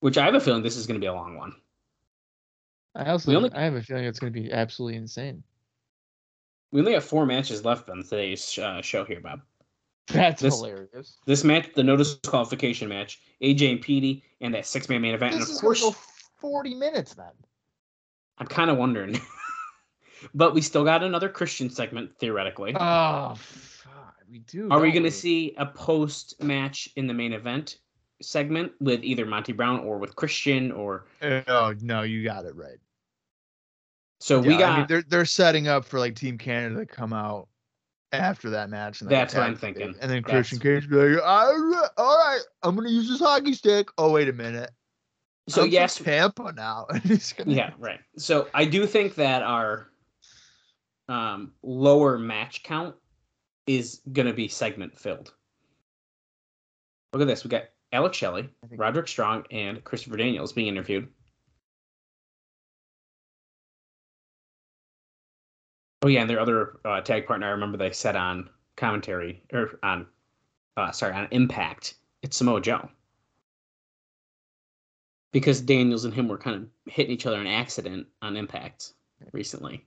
Which 0.00 0.18
I 0.18 0.26
have 0.26 0.34
a 0.34 0.40
feeling 0.40 0.62
this 0.62 0.76
is 0.76 0.86
gonna 0.86 0.98
be 0.98 1.06
a 1.06 1.14
long 1.14 1.34
one. 1.38 1.54
I 2.94 3.08
also 3.10 3.34
only- 3.34 3.52
I 3.52 3.62
have 3.62 3.74
a 3.74 3.80
feeling 3.82 4.04
it's 4.04 4.18
gonna 4.18 4.32
be 4.32 4.52
absolutely 4.52 4.98
insane. 4.98 5.42
We 6.72 6.80
only 6.80 6.92
have 6.92 7.04
four 7.04 7.24
matches 7.24 7.64
left 7.64 7.88
on 7.88 8.02
today's 8.02 8.58
uh, 8.58 8.82
show 8.82 9.06
here, 9.06 9.20
Bob. 9.22 9.40
That's 10.08 10.42
This- 10.42 10.54
hilarious. 10.56 11.18
This 11.26 11.44
match, 11.44 11.68
the 11.74 11.82
no 11.82 11.96
disqualification 11.96 12.88
match, 12.88 13.20
AJ 13.42 13.72
and 13.72 13.80
Petey, 13.80 14.24
and 14.40 14.54
that 14.54 14.66
six 14.66 14.88
man 14.88 15.02
main 15.02 15.14
event. 15.14 15.32
This 15.34 15.42
and 15.42 15.50
is 15.50 15.56
of 15.56 15.60
course, 15.60 15.82
go 15.82 15.94
40 16.40 16.74
minutes 16.74 17.14
then. 17.14 17.32
I'm 18.38 18.46
kind 18.46 18.70
of 18.70 18.76
wondering. 18.78 19.20
but 20.34 20.54
we 20.54 20.62
still 20.62 20.84
got 20.84 21.02
another 21.02 21.28
Christian 21.28 21.68
segment, 21.70 22.16
theoretically. 22.18 22.74
Oh, 22.78 23.34
fuck, 23.36 24.14
we 24.30 24.38
do. 24.40 24.68
Are 24.70 24.80
we 24.80 24.92
going 24.92 25.04
to 25.04 25.10
see 25.10 25.54
a 25.58 25.66
post 25.66 26.40
match 26.42 26.88
in 26.96 27.06
the 27.06 27.14
main 27.14 27.32
event 27.32 27.78
segment 28.22 28.72
with 28.80 29.02
either 29.02 29.26
Monty 29.26 29.52
Brown 29.52 29.80
or 29.80 29.98
with 29.98 30.16
Christian 30.16 30.72
or 30.72 31.06
Oh 31.22 31.74
no, 31.80 32.02
you 32.02 32.24
got 32.24 32.44
it 32.46 32.56
right. 32.56 32.78
so 34.18 34.40
we 34.40 34.56
got 34.56 34.72
I 34.72 34.78
mean, 34.78 34.86
they're 34.88 35.02
they're 35.02 35.24
setting 35.24 35.68
up 35.68 35.84
for 35.84 36.00
like 36.00 36.16
Team 36.16 36.36
Canada 36.36 36.80
to 36.80 36.86
come 36.86 37.12
out 37.12 37.48
after 38.12 38.50
that 38.50 38.70
match. 38.70 39.00
And 39.00 39.10
That's 39.10 39.34
what 39.34 39.42
I'm 39.44 39.56
thinking. 39.56 39.94
And 40.00 40.10
then 40.10 40.22
That's- 40.22 40.30
Christian 40.30 40.58
Cage 40.58 40.88
be 40.88 40.96
like, 40.96 41.22
all 41.24 41.58
right, 41.58 41.88
all 41.96 42.16
right, 42.16 42.40
I'm 42.62 42.74
gonna 42.74 42.90
use 42.90 43.08
this 43.08 43.20
hockey 43.20 43.52
stick. 43.54 43.88
Oh 43.98 44.12
wait 44.12 44.28
a 44.28 44.32
minute. 44.32 44.70
so 45.48 45.62
I'm 45.62 45.70
yes 45.70 45.96
Tampa 45.96 46.52
now. 46.52 46.86
He's 47.04 47.32
gonna 47.32 47.52
yeah 47.52 47.72
right 47.78 48.00
so 48.16 48.48
I 48.54 48.64
do 48.64 48.86
think 48.86 49.14
that 49.16 49.42
our 49.42 49.88
um 51.08 51.52
lower 51.62 52.18
match 52.18 52.62
count 52.62 52.94
is 53.66 54.00
going 54.12 54.26
to 54.26 54.32
be 54.32 54.48
segment 54.48 54.98
filled. 54.98 55.32
Look 57.12 57.22
at 57.22 57.28
this. 57.28 57.44
We 57.44 57.50
got 57.50 57.64
Alex 57.92 58.16
Shelley, 58.16 58.48
Roderick 58.70 59.08
Strong, 59.08 59.44
and 59.50 59.84
Christopher 59.84 60.16
Daniels 60.16 60.52
being 60.52 60.68
interviewed. 60.68 61.08
Oh 66.02 66.08
yeah, 66.08 66.20
and 66.20 66.30
their 66.30 66.40
other 66.40 66.78
uh, 66.84 67.00
tag 67.00 67.26
partner. 67.26 67.46
I 67.46 67.50
remember 67.50 67.76
they 67.76 67.90
said 67.90 68.14
on 68.14 68.48
commentary 68.76 69.42
or 69.52 69.78
on, 69.82 70.06
uh, 70.76 70.92
sorry, 70.92 71.14
on 71.14 71.28
Impact. 71.32 71.94
It's 72.22 72.36
Samoa 72.36 72.60
Joe. 72.60 72.88
Because 75.32 75.60
Daniels 75.60 76.04
and 76.04 76.14
him 76.14 76.28
were 76.28 76.38
kind 76.38 76.56
of 76.56 76.92
hitting 76.92 77.12
each 77.12 77.26
other 77.26 77.40
in 77.40 77.46
accident 77.46 78.06
on 78.22 78.36
Impact 78.36 78.92
recently. 79.32 79.84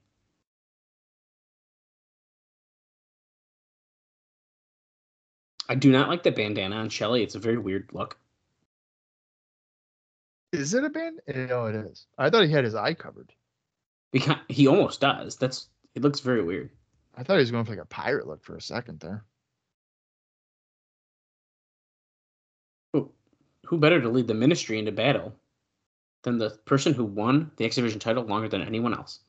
I 5.70 5.76
do 5.76 5.90
not 5.92 6.10
like 6.10 6.24
the 6.24 6.32
bandana 6.32 6.76
on 6.76 6.90
Shelley. 6.90 7.24
It's 7.24 7.36
a 7.36 7.40
very 7.40 7.58
weird 7.58 7.90
look. 7.94 8.18
Is 10.52 10.74
it 10.74 10.84
a 10.84 10.90
band? 10.90 11.22
No, 11.34 11.68
it 11.68 11.76
is. 11.76 12.06
I 12.18 12.30
thought 12.30 12.44
he 12.44 12.52
had 12.52 12.66
his 12.66 12.76
eye 12.76 12.94
covered. 12.94 13.32
He, 14.12 14.22
he 14.50 14.68
almost 14.68 15.00
does. 15.00 15.38
That's 15.38 15.70
it 15.96 16.02
looks 16.02 16.20
very 16.20 16.44
weird. 16.44 16.70
I 17.16 17.24
thought 17.24 17.36
he 17.36 17.42
was 17.42 17.52
going 17.52 17.66
for 17.66 17.72
like 17.72 17.82
a 17.82 17.86
pirate 17.86 18.28
look 18.28 18.44
for 18.44 18.56
a 18.56 18.62
second 18.62 19.00
there. 19.00 19.26
Who, 22.94 23.12
who 23.66 23.78
better 23.78 24.02
to 24.02 24.10
lead 24.10 24.28
the 24.28 24.34
ministry 24.34 24.80
into 24.80 24.92
battle 24.92 25.36
than 26.24 26.38
the 26.38 26.52
person 26.66 26.94
who 26.94 27.04
won 27.04 27.52
the 27.58 27.66
X 27.66 27.76
Division 27.76 28.00
title 28.00 28.24
longer 28.24 28.48
than 28.48 28.62
anyone 28.62 28.94
else? 28.94 29.20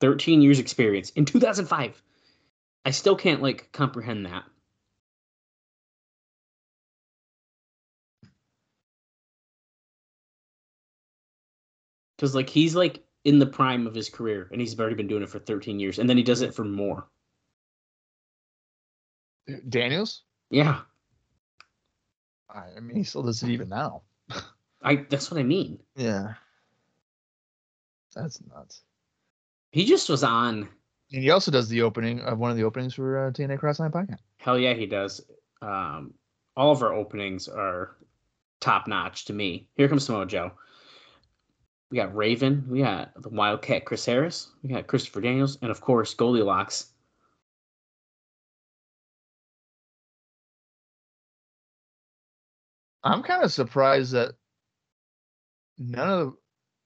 13 0.00 0.42
years 0.42 0.58
experience 0.58 1.10
in 1.10 1.24
2005. 1.24 2.02
I 2.84 2.90
still 2.90 3.16
can't 3.16 3.42
like 3.42 3.70
comprehend 3.72 4.26
that. 4.26 4.44
Cuz 12.18 12.34
like 12.34 12.48
he's 12.48 12.74
like 12.74 13.04
in 13.28 13.38
the 13.38 13.46
prime 13.46 13.86
of 13.86 13.94
his 13.94 14.08
career 14.08 14.48
and 14.50 14.58
he's 14.58 14.78
already 14.80 14.94
been 14.96 15.06
doing 15.06 15.22
it 15.22 15.28
for 15.28 15.38
13 15.38 15.78
years 15.78 15.98
and 15.98 16.08
then 16.08 16.16
he 16.16 16.22
does 16.22 16.40
it 16.40 16.54
for 16.54 16.64
more. 16.64 17.06
Daniels? 19.68 20.22
Yeah. 20.50 20.80
I 22.48 22.80
mean, 22.80 22.96
he 22.96 23.02
still 23.02 23.22
does 23.22 23.42
it 23.42 23.50
even 23.50 23.68
now. 23.68 24.02
I 24.82 25.04
that's 25.10 25.30
what 25.30 25.38
I 25.38 25.42
mean. 25.42 25.78
Yeah. 25.94 26.32
That's 28.14 28.40
nuts. 28.48 28.80
He 29.72 29.84
just 29.84 30.08
was 30.08 30.24
on 30.24 30.68
And 31.12 31.22
he 31.22 31.30
also 31.30 31.50
does 31.50 31.68
the 31.68 31.82
opening 31.82 32.20
of 32.20 32.38
one 32.38 32.50
of 32.50 32.56
the 32.56 32.64
openings 32.64 32.94
for 32.94 33.26
uh, 33.26 33.30
TNA 33.30 33.60
Crossline 33.60 33.92
Podcast. 33.92 34.20
Hell 34.38 34.58
yeah, 34.58 34.72
he 34.72 34.86
does. 34.86 35.20
Um, 35.60 36.14
all 36.56 36.72
of 36.72 36.82
our 36.82 36.94
openings 36.94 37.46
are 37.46 37.96
top 38.60 38.88
notch 38.88 39.26
to 39.26 39.34
me. 39.34 39.68
Here 39.74 39.86
comes 39.86 40.06
Samoa 40.06 40.24
Joe. 40.24 40.52
We 41.90 41.96
got 41.96 42.14
Raven. 42.14 42.66
We 42.68 42.80
got 42.80 43.10
the 43.20 43.30
Wildcat 43.30 43.84
Chris 43.86 44.04
Harris. 44.04 44.48
We 44.62 44.70
got 44.70 44.86
Christopher 44.86 45.22
Daniels, 45.22 45.56
and 45.62 45.70
of 45.70 45.80
course 45.80 46.14
Goldilocks. 46.14 46.92
I'm 53.02 53.22
kind 53.22 53.42
of 53.42 53.52
surprised 53.52 54.12
that 54.12 54.34
none 55.78 56.08
of 56.10 56.18
the. 56.18 56.32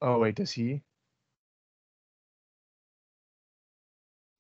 Oh 0.03 0.19
wait, 0.19 0.37
does 0.37 0.53
he? 0.53 0.83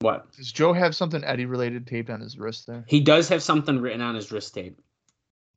What? 0.00 0.32
Does 0.32 0.50
Joe 0.50 0.72
have 0.72 0.96
something 0.96 1.22
Eddie 1.24 1.46
related 1.46 1.86
taped 1.86 2.10
on 2.10 2.20
his 2.20 2.36
wrist 2.36 2.66
there? 2.66 2.84
He 2.88 3.00
does 3.00 3.28
have 3.28 3.42
something 3.42 3.80
written 3.80 4.00
on 4.00 4.16
his 4.16 4.32
wrist 4.32 4.52
tape. 4.54 4.80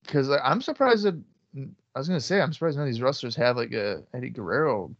Because 0.03 0.29
I'm 0.29 0.61
surprised 0.61 1.05
that 1.05 1.19
I 1.95 1.99
was 1.99 2.07
gonna 2.09 2.19
say 2.19 2.41
I'm 2.41 2.51
surprised 2.51 2.77
none 2.77 2.87
of 2.87 2.93
these 2.93 3.01
wrestlers 3.01 3.35
have 3.37 3.55
like 3.55 3.71
a 3.71 4.03
Eddie 4.13 4.29
Guerrero. 4.29 4.93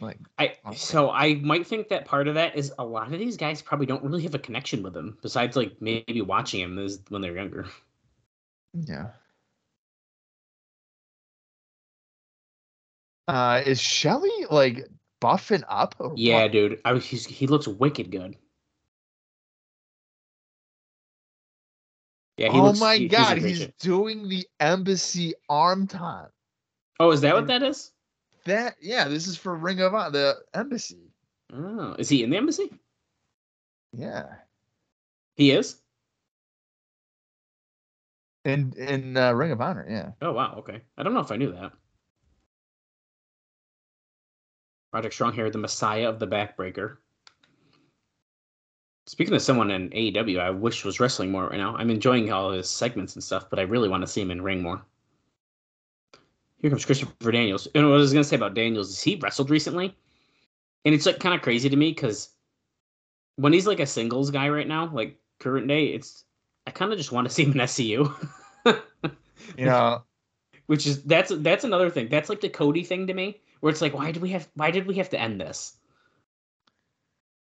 Like 0.00 0.18
I 0.36 0.56
so 0.74 1.10
I 1.10 1.34
might 1.36 1.64
think 1.64 1.88
that 1.88 2.06
part 2.06 2.26
of 2.26 2.34
that 2.34 2.56
is 2.56 2.72
a 2.76 2.84
lot 2.84 3.12
of 3.12 3.18
these 3.20 3.36
guys 3.36 3.62
probably 3.62 3.86
don't 3.86 4.02
really 4.02 4.24
have 4.24 4.34
a 4.34 4.38
connection 4.38 4.82
with 4.82 4.96
him 4.96 5.16
besides 5.22 5.56
like 5.56 5.80
maybe 5.80 6.20
watching 6.20 6.60
him 6.60 6.88
when 7.08 7.22
they're 7.22 7.36
younger. 7.36 7.66
yeah. 8.74 9.10
Uh, 13.28 13.62
is 13.64 13.80
Shelley 13.80 14.46
like 14.50 14.88
buffing 15.20 15.62
up? 15.68 15.94
Yeah, 16.16 16.42
what? 16.42 16.52
dude. 16.52 16.80
I 16.84 16.92
was 16.92 17.06
he's, 17.06 17.24
he 17.24 17.46
looks 17.46 17.68
wicked 17.68 18.10
good. 18.10 18.36
Yeah, 22.36 22.48
oh 22.50 22.62
looks, 22.62 22.80
my 22.80 22.96
he- 22.96 23.08
god, 23.08 23.40
great 23.40 23.56
he's 23.56 23.68
doing 23.78 24.28
the 24.28 24.46
embassy 24.58 25.34
arm 25.48 25.86
time. 25.86 26.28
Oh, 26.98 27.10
is 27.10 27.20
that 27.22 27.34
what 27.34 27.46
that 27.48 27.62
is? 27.62 27.92
That 28.44 28.76
yeah, 28.80 29.08
this 29.08 29.26
is 29.26 29.36
for 29.36 29.54
Ring 29.54 29.80
of 29.80 29.94
Honor, 29.94 30.10
the 30.10 30.36
embassy. 30.54 31.10
Oh, 31.52 31.94
is 31.98 32.08
he 32.08 32.22
in 32.22 32.30
the 32.30 32.36
embassy? 32.36 32.70
Yeah, 33.92 34.26
He 35.36 35.50
is. 35.50 35.80
in 38.44 38.72
in 38.76 39.16
uh, 39.16 39.32
Ring 39.32 39.52
of 39.52 39.60
Honor. 39.60 39.86
Yeah, 39.88 40.12
Oh 40.22 40.32
wow. 40.32 40.54
Okay. 40.58 40.80
I 40.96 41.02
don't 41.02 41.14
know 41.14 41.20
if 41.20 41.30
I 41.30 41.36
knew 41.36 41.52
that. 41.52 41.72
Roderick 44.92 45.12
Strong 45.12 45.34
here, 45.34 45.50
the 45.50 45.58
Messiah 45.58 46.08
of 46.08 46.18
the 46.18 46.26
Backbreaker. 46.26 46.96
Speaking 49.06 49.34
of 49.34 49.42
someone 49.42 49.70
in 49.70 49.90
AEW, 49.90 50.40
I 50.40 50.50
wish 50.50 50.84
was 50.84 51.00
wrestling 51.00 51.32
more 51.32 51.48
right 51.48 51.58
now. 51.58 51.76
I'm 51.76 51.90
enjoying 51.90 52.32
all 52.32 52.52
his 52.52 52.68
segments 52.68 53.14
and 53.14 53.24
stuff, 53.24 53.50
but 53.50 53.58
I 53.58 53.62
really 53.62 53.88
want 53.88 54.02
to 54.02 54.06
see 54.06 54.20
him 54.20 54.30
in 54.30 54.42
ring 54.42 54.62
more. 54.62 54.80
Here 56.58 56.70
comes 56.70 56.84
Christopher 56.84 57.32
Daniels. 57.32 57.66
And 57.74 57.84
what 57.84 57.94
I 57.94 57.98
was 57.98 58.12
gonna 58.12 58.22
say 58.22 58.36
about 58.36 58.54
Daniels 58.54 58.90
is 58.90 59.02
he 59.02 59.16
wrestled 59.16 59.50
recently, 59.50 59.96
and 60.84 60.94
it's 60.94 61.06
like 61.06 61.18
kind 61.18 61.34
of 61.34 61.42
crazy 61.42 61.68
to 61.68 61.76
me 61.76 61.90
because 61.90 62.30
when 63.36 63.52
he's 63.52 63.66
like 63.66 63.80
a 63.80 63.86
singles 63.86 64.30
guy 64.30 64.48
right 64.48 64.68
now, 64.68 64.88
like 64.92 65.18
current 65.40 65.66
day, 65.66 65.86
it's 65.86 66.24
I 66.68 66.70
kind 66.70 66.92
of 66.92 66.98
just 66.98 67.10
want 67.10 67.26
to 67.26 67.34
see 67.34 67.44
him 67.44 67.52
in 67.52 67.58
SCU. 67.58 68.14
you 69.58 69.66
know, 69.66 70.02
which 70.66 70.86
is 70.86 71.02
that's 71.02 71.32
that's 71.38 71.64
another 71.64 71.90
thing. 71.90 72.08
That's 72.08 72.28
like 72.28 72.40
the 72.40 72.48
Cody 72.48 72.84
thing 72.84 73.08
to 73.08 73.14
me, 73.14 73.40
where 73.60 73.70
it's 73.72 73.82
like, 73.82 73.94
why 73.94 74.12
did 74.12 74.22
we 74.22 74.30
have 74.30 74.48
why 74.54 74.70
did 74.70 74.86
we 74.86 74.94
have 74.94 75.10
to 75.10 75.20
end 75.20 75.40
this? 75.40 75.76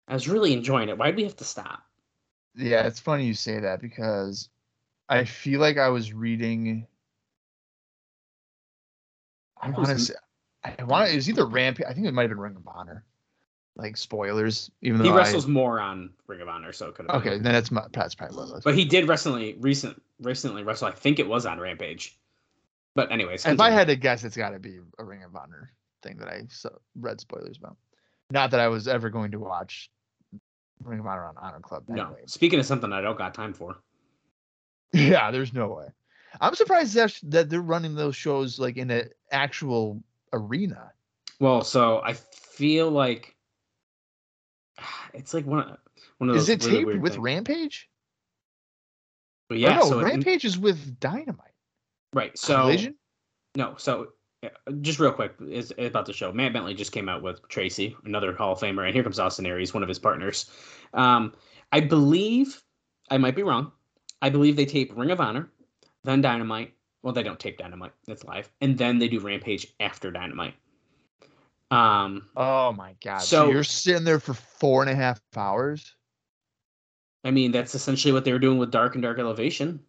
I 0.07 0.13
was 0.13 0.27
really 0.27 0.53
enjoying 0.53 0.89
it. 0.89 0.97
Why 0.97 1.07
did 1.07 1.15
we 1.15 1.23
have 1.23 1.35
to 1.37 1.43
stop? 1.43 1.83
yeah, 2.55 2.85
it's 2.85 2.99
funny 2.99 3.25
you 3.25 3.33
say 3.33 3.59
that 3.59 3.81
because 3.81 4.49
I 5.07 5.23
feel 5.23 5.59
like 5.59 5.77
I 5.77 5.89
was 5.89 6.13
reading. 6.13 6.85
I 9.61 9.69
want 9.69 9.87
to 9.89 9.99
say, 9.99 10.13
I 10.63 10.83
want 10.83 11.07
to. 11.07 11.13
It 11.13 11.15
was 11.15 11.29
either 11.29 11.45
Rampage. 11.45 11.85
I 11.87 11.93
think 11.93 12.07
it 12.07 12.13
might 12.13 12.23
have 12.23 12.31
been 12.31 12.39
Ring 12.39 12.55
of 12.55 12.67
Honor. 12.67 13.05
Like 13.77 13.95
spoilers, 13.95 14.69
even 14.81 14.99
though 14.99 15.05
He 15.05 15.11
I- 15.11 15.15
wrestles 15.15 15.47
more 15.47 15.79
on 15.79 16.09
Ring 16.27 16.41
of 16.41 16.49
Honor, 16.49 16.73
so 16.73 16.89
it 16.89 16.95
could 16.95 17.05
have 17.09 17.21
Okay, 17.21 17.37
then 17.37 17.53
that's 17.53 17.71
my 17.71 17.83
that's 17.93 18.15
probably 18.15 18.35
what 18.35 18.49
it 18.49 18.53
was. 18.55 18.63
But 18.65 18.75
he 18.75 18.83
did 18.83 19.07
recently 19.07 19.55
recent 19.59 20.01
recently 20.19 20.63
wrestle. 20.63 20.89
I 20.89 20.91
think 20.91 21.19
it 21.19 21.27
was 21.27 21.45
on 21.45 21.57
Rampage. 21.59 22.17
But 22.95 23.11
anyways, 23.13 23.45
if 23.45 23.61
I 23.61 23.69
had 23.69 23.87
to 23.87 23.95
guess, 23.95 24.25
it's 24.25 24.35
got 24.35 24.49
to 24.49 24.59
be 24.59 24.79
a 24.99 25.03
Ring 25.03 25.23
of 25.23 25.35
Honor 25.37 25.71
thing 26.03 26.17
that 26.17 26.27
I 26.27 26.41
read 26.99 27.21
spoilers 27.21 27.57
about. 27.57 27.77
Not 28.31 28.51
that 28.51 28.59
I 28.59 28.69
was 28.69 28.87
ever 28.87 29.09
going 29.09 29.31
to 29.31 29.39
watch 29.39 29.89
Ring 30.83 30.99
of 30.99 31.05
Honor 31.05 31.25
on 31.25 31.35
Honor 31.37 31.59
Club. 31.59 31.83
no. 31.87 32.15
Speaking 32.25 32.59
of 32.59 32.65
something 32.65 32.91
I 32.91 33.01
don't 33.01 33.17
got 33.17 33.33
time 33.33 33.53
for. 33.53 33.77
Yeah, 34.93 35.31
there's 35.31 35.53
no 35.53 35.69
way. 35.69 35.85
I'm 36.41 36.53
surprised 36.53 36.93
that 36.95 37.17
that 37.23 37.49
they're 37.49 37.61
running 37.61 37.95
those 37.95 38.13
shows 38.13 38.59
like 38.59 38.75
in 38.75 38.91
an 38.91 39.07
actual 39.31 40.03
arena. 40.33 40.91
Well, 41.39 41.63
so 41.63 42.01
I 42.03 42.11
feel 42.11 42.91
like 42.91 43.33
it's 45.13 45.33
like 45.33 45.45
one 45.45 45.59
of 45.59 45.77
one 46.17 46.29
of 46.29 46.35
those 46.35 46.43
Is 46.43 46.49
it 46.49 46.65
really 46.65 46.83
taped 46.83 47.01
with 47.01 47.13
things. 47.13 47.23
Rampage? 47.23 47.89
But 49.47 49.59
yeah, 49.59 49.79
oh, 49.81 49.83
no, 49.83 49.89
so 49.91 50.01
Rampage 50.01 50.43
is 50.43 50.59
with 50.59 50.99
Dynamite. 50.99 51.55
right. 52.13 52.37
So 52.37 52.63
Collision? 52.63 52.95
No, 53.55 53.75
so 53.77 54.07
just 54.81 54.99
real 54.99 55.11
quick 55.11 55.33
is 55.47 55.71
is 55.71 55.87
about 55.89 56.05
the 56.05 56.13
show. 56.13 56.31
Matt 56.31 56.53
Bentley 56.53 56.73
just 56.73 56.91
came 56.91 57.07
out 57.09 57.21
with 57.21 57.41
Traci, 57.49 57.95
another 58.05 58.33
Hall 58.33 58.53
of 58.53 58.59
Famer, 58.59 58.85
and 58.85 58.93
here 58.93 59.03
comes 59.03 59.19
Austin 59.19 59.45
Aries, 59.45 59.73
one 59.73 59.83
of 59.83 59.89
his 59.89 59.99
partners. 59.99 60.49
Um, 60.93 61.33
I 61.71 61.79
believe 61.79 62.61
I 63.09 63.17
might 63.17 63.35
be 63.35 63.43
wrong. 63.43 63.71
I 64.21 64.29
believe 64.29 64.55
they 64.55 64.65
tape 64.65 64.91
Ring 64.95 65.11
of 65.11 65.21
Honor, 65.21 65.49
then 66.03 66.21
Dynamite. 66.21 66.73
Well, 67.03 67.13
they 67.13 67.23
don't 67.23 67.39
tape 67.39 67.57
Dynamite; 67.57 67.93
it's 68.07 68.23
live, 68.23 68.49
and 68.61 68.77
then 68.77 68.99
they 68.99 69.07
do 69.07 69.19
Rampage 69.19 69.67
after 69.79 70.11
Dynamite. 70.11 70.53
Um, 71.69 72.27
Oh 72.35 72.73
my 72.73 72.95
god! 73.03 73.21
So, 73.21 73.45
So- 73.45 73.51
you're 73.51 73.63
sitting 73.63 74.03
there 74.03 74.19
for 74.19 74.33
four 74.33 74.81
and 74.81 74.89
a 74.89 74.95
half 74.95 75.21
hours. 75.35 75.95
I 77.23 77.29
mean 77.29 77.51
that's 77.51 77.75
essentially 77.75 78.11
what 78.11 78.25
they 78.25 78.31
were 78.33 78.39
doing 78.39 78.57
with 78.57 78.71
Dark 78.71 78.95
and 78.95 79.03
Dark 79.03 79.19
Elevation. 79.19 79.79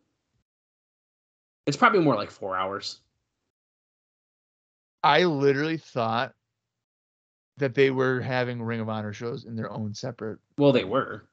It's 1.67 1.79
probably 1.79 2.01
more 2.01 2.15
like 2.15 2.31
four 2.31 2.57
hours. 2.57 3.01
I 5.03 5.25
literally 5.25 5.77
thought 5.79 6.33
that 7.59 7.75
they 7.75 7.91
were 7.91 8.21
having 8.21 8.63
Ring 8.63 8.81
of 8.81 8.89
Honor 8.89 9.13
shows 9.13 9.45
in 9.45 9.57
their 9.57 9.71
own 9.71 9.95
separate. 9.95 10.39
Well, 10.59 10.73
they 10.73 10.85
were. 10.85 11.25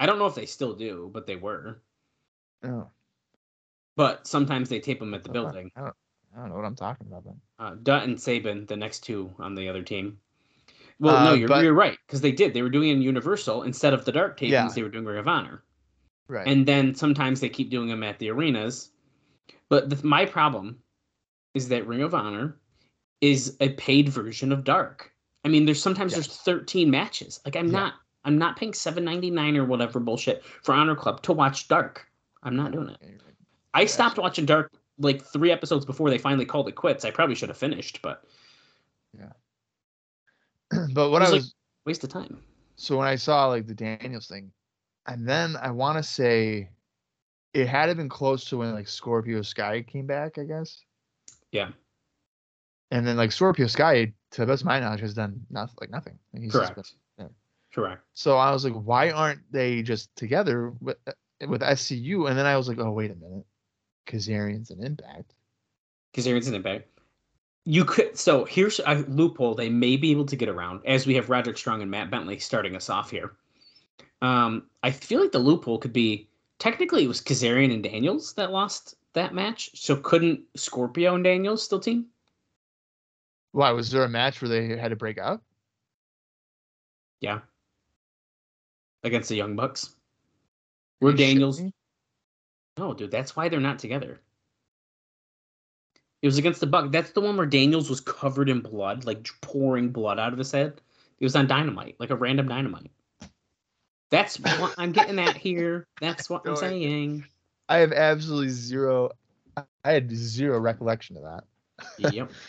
I 0.00 0.06
don't 0.06 0.18
know 0.18 0.26
if 0.26 0.34
they 0.34 0.46
still 0.46 0.74
do, 0.74 1.10
but 1.12 1.26
they 1.26 1.36
were. 1.36 1.80
Oh, 2.64 2.88
But 3.96 4.26
sometimes 4.26 4.68
they 4.68 4.80
tape 4.80 4.98
them 5.00 5.14
at 5.14 5.22
the 5.22 5.30
I 5.30 5.32
building. 5.32 5.70
I 5.76 5.80
don't, 5.82 5.94
I 6.34 6.40
don't 6.40 6.48
know 6.48 6.56
what 6.56 6.64
I'm 6.64 6.76
talking 6.76 7.06
about 7.06 7.24
then. 7.24 7.40
Uh, 7.58 7.74
Dutt 7.82 8.04
and 8.04 8.20
Sabin, 8.20 8.66
the 8.66 8.76
next 8.76 9.00
two 9.00 9.32
on 9.38 9.54
the 9.54 9.68
other 9.68 9.82
team. 9.82 10.18
Well, 10.98 11.24
no, 11.24 11.30
Uh, 11.32 11.34
you're, 11.34 11.48
but- 11.48 11.62
you're 11.64 11.74
right 11.74 11.98
because 12.06 12.20
they 12.20 12.32
did. 12.32 12.54
They 12.54 12.62
were 12.62 12.70
doing 12.70 12.88
it 12.88 12.92
in 12.94 13.02
Universal 13.02 13.64
instead 13.64 13.92
of 13.94 14.04
the 14.04 14.12
dark 14.12 14.38
tapings. 14.38 14.50
Yeah. 14.50 14.68
They 14.74 14.82
were 14.82 14.88
doing 14.88 15.04
Ring 15.04 15.18
of 15.18 15.28
Honor, 15.28 15.62
Right. 16.28 16.46
and 16.46 16.66
then 16.66 16.94
sometimes 16.94 17.40
they 17.40 17.48
keep 17.48 17.70
doing 17.70 17.88
them 17.88 18.02
at 18.02 18.18
the 18.18 18.30
arenas. 18.30 18.90
But 19.68 19.90
the, 19.90 20.06
my 20.06 20.24
problem 20.24 20.78
is 21.54 21.68
that 21.68 21.86
Ring 21.86 22.02
of 22.02 22.14
Honor 22.14 22.56
is 23.22 23.56
a 23.60 23.70
paid 23.70 24.10
version 24.10 24.52
of 24.52 24.64
Dark. 24.64 25.10
I 25.44 25.48
mean, 25.48 25.64
there's 25.64 25.82
sometimes 25.82 26.12
there's 26.12 26.26
13 26.26 26.90
matches. 26.90 27.40
Like 27.46 27.56
I'm 27.56 27.66
Yeah. 27.68 27.72
not 27.80 27.94
I'm 28.24 28.38
not 28.38 28.56
paying 28.56 28.70
7.99 28.72 29.56
or 29.56 29.64
whatever 29.64 29.98
bullshit 29.98 30.44
for 30.44 30.72
Honor 30.74 30.94
Club 30.94 31.22
to 31.22 31.32
watch 31.32 31.66
Dark. 31.66 32.06
I'm 32.44 32.54
not 32.54 32.70
doing 32.72 32.88
it. 32.90 33.20
I 33.74 33.84
stopped 33.86 34.18
watching 34.18 34.44
Dark 34.46 34.70
like 34.98 35.22
three 35.24 35.50
episodes 35.50 35.84
before 35.86 36.08
they 36.10 36.18
finally 36.18 36.44
called 36.44 36.68
it 36.68 36.72
quits. 36.76 37.04
I 37.04 37.10
probably 37.10 37.34
should 37.34 37.48
have 37.48 37.58
finished, 37.58 38.00
but 38.02 38.24
Yeah. 39.18 39.32
but 40.92 41.10
what 41.10 41.22
It 41.22 41.28
I 41.28 41.30
was 41.32 41.44
like- 41.46 41.52
waste 41.86 42.04
of 42.04 42.10
time. 42.10 42.40
so 42.76 42.96
when 42.98 43.08
I 43.08 43.16
saw 43.16 43.46
like 43.46 43.66
the 43.66 43.74
Daniels 43.74 44.28
thing, 44.28 44.52
and 45.06 45.28
then 45.28 45.56
I 45.56 45.70
want 45.72 45.98
to 45.98 46.02
say 46.02 46.70
it 47.54 47.66
had 47.66 47.86
to 47.86 47.94
been 47.96 48.08
close 48.08 48.44
to 48.46 48.58
when 48.58 48.72
like 48.72 48.86
Scorpio 48.88 49.42
Sky 49.42 49.82
came 49.82 50.06
back, 50.06 50.38
I 50.38 50.44
guess. 50.44 50.80
Yeah. 51.50 51.70
And 52.92 53.06
then 53.06 53.16
like 53.16 53.32
Scorpio 53.32 53.66
Sky, 53.66 54.12
to 54.32 54.40
the 54.42 54.46
best 54.46 54.62
of 54.62 54.66
my 54.66 54.78
knowledge, 54.78 55.00
has 55.00 55.14
done 55.14 55.40
nothing 55.50 55.76
like 55.80 55.90
nothing. 55.90 56.18
Like, 56.32 56.42
been- 56.42 56.50
Correct. 56.50 56.94
yeah. 57.18 57.26
Correct. 57.74 58.02
so 58.12 58.36
I 58.36 58.52
was 58.52 58.64
like, 58.64 58.74
why 58.74 59.10
aren't 59.10 59.40
they 59.50 59.82
just 59.82 60.14
together 60.14 60.74
with 60.80 60.98
uh, 61.06 61.12
with 61.48 61.62
SCU? 61.62 62.28
And 62.28 62.38
then 62.38 62.44
I 62.44 62.56
was 62.56 62.68
like, 62.68 62.78
oh 62.78 62.92
wait 62.92 63.10
a 63.10 63.14
minute, 63.14 63.46
Kazarian's 64.06 64.70
an 64.70 64.84
impact. 64.84 65.32
Aaron's 66.18 66.48
in 66.48 66.66
it. 66.66 66.88
You 67.64 67.86
could 67.86 68.18
so 68.18 68.44
here's 68.44 68.78
a 68.80 69.04
loophole 69.08 69.54
they 69.54 69.70
may 69.70 69.96
be 69.96 70.10
able 70.10 70.26
to 70.26 70.36
get 70.36 70.50
around 70.50 70.80
as 70.84 71.06
we 71.06 71.14
have 71.14 71.30
Roderick 71.30 71.56
Strong 71.56 71.80
and 71.80 71.90
Matt 71.90 72.10
Bentley 72.10 72.38
starting 72.38 72.76
us 72.76 72.90
off 72.90 73.10
here. 73.10 73.32
Um, 74.20 74.64
I 74.82 74.90
feel 74.90 75.20
like 75.20 75.32
the 75.32 75.38
loophole 75.38 75.78
could 75.78 75.94
be 75.94 76.28
technically 76.58 77.04
it 77.04 77.08
was 77.08 77.22
Kazarian 77.22 77.72
and 77.72 77.82
Daniels 77.82 78.34
that 78.34 78.52
lost 78.52 78.96
that 79.14 79.34
match, 79.34 79.70
so 79.74 79.96
couldn't 79.96 80.40
Scorpio 80.56 81.14
and 81.14 81.24
Daniels 81.24 81.62
still 81.62 81.80
team? 81.80 82.06
Why 83.52 83.70
was 83.70 83.90
there 83.90 84.04
a 84.04 84.08
match 84.08 84.40
where 84.40 84.48
they 84.48 84.76
had 84.76 84.88
to 84.88 84.96
break 84.96 85.18
up? 85.18 85.42
Yeah. 87.20 87.40
Against 89.04 89.28
the 89.28 89.36
Young 89.36 89.56
Bucks. 89.56 89.94
Were 91.00 91.12
shitting 91.12 91.18
Daniels? 91.18 91.62
No, 92.78 92.94
dude, 92.94 93.10
that's 93.10 93.36
why 93.36 93.48
they're 93.48 93.60
not 93.60 93.78
together. 93.78 94.20
It 96.22 96.26
was 96.26 96.38
against 96.38 96.60
the 96.60 96.66
Buck. 96.66 96.92
That's 96.92 97.10
the 97.10 97.20
one 97.20 97.36
where 97.36 97.46
Daniels 97.46 97.90
was 97.90 98.00
covered 98.00 98.48
in 98.48 98.60
blood, 98.60 99.04
like 99.04 99.28
pouring 99.40 99.90
blood 99.90 100.18
out 100.18 100.32
of 100.32 100.38
his 100.38 100.52
head. 100.52 100.80
It 101.18 101.24
was 101.24 101.36
on 101.36 101.46
dynamite, 101.46 101.96
like 101.98 102.10
a 102.10 102.16
random 102.16 102.48
dynamite. 102.48 102.90
That's 104.10 104.38
what 104.38 104.74
I'm 104.78 104.92
getting 104.92 105.18
at 105.18 105.36
here. 105.36 105.86
That's 106.00 106.30
what 106.30 106.46
I'm 106.46 106.56
saying. 106.56 107.24
I 107.68 107.78
have 107.78 107.92
absolutely 107.92 108.50
zero. 108.50 109.10
I 109.56 109.92
had 109.92 110.10
zero 110.14 110.58
recollection 110.60 111.16
of 111.16 111.24
that. 111.24 112.12
Yep. 112.12 112.30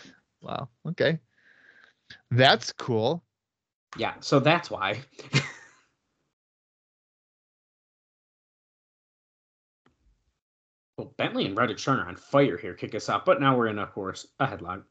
Wow. 0.43 0.69
Okay. 0.89 1.19
That's 2.29 2.73
cool. 2.73 3.23
Yeah, 3.97 4.15
so 4.19 4.39
that's 4.39 4.69
why. 4.69 4.99
well, 10.97 11.13
Bentley 11.17 11.45
and 11.45 11.57
Reddick 11.57 11.77
Turner 11.77 12.07
on 12.07 12.17
fire 12.17 12.57
here 12.57 12.73
kick 12.73 12.93
us 12.93 13.07
off, 13.07 13.23
but 13.25 13.39
now 13.39 13.57
we're 13.57 13.67
in, 13.67 13.79
of 13.79 13.93
course, 13.93 14.27
a 14.39 14.47
headlock. 14.47 14.83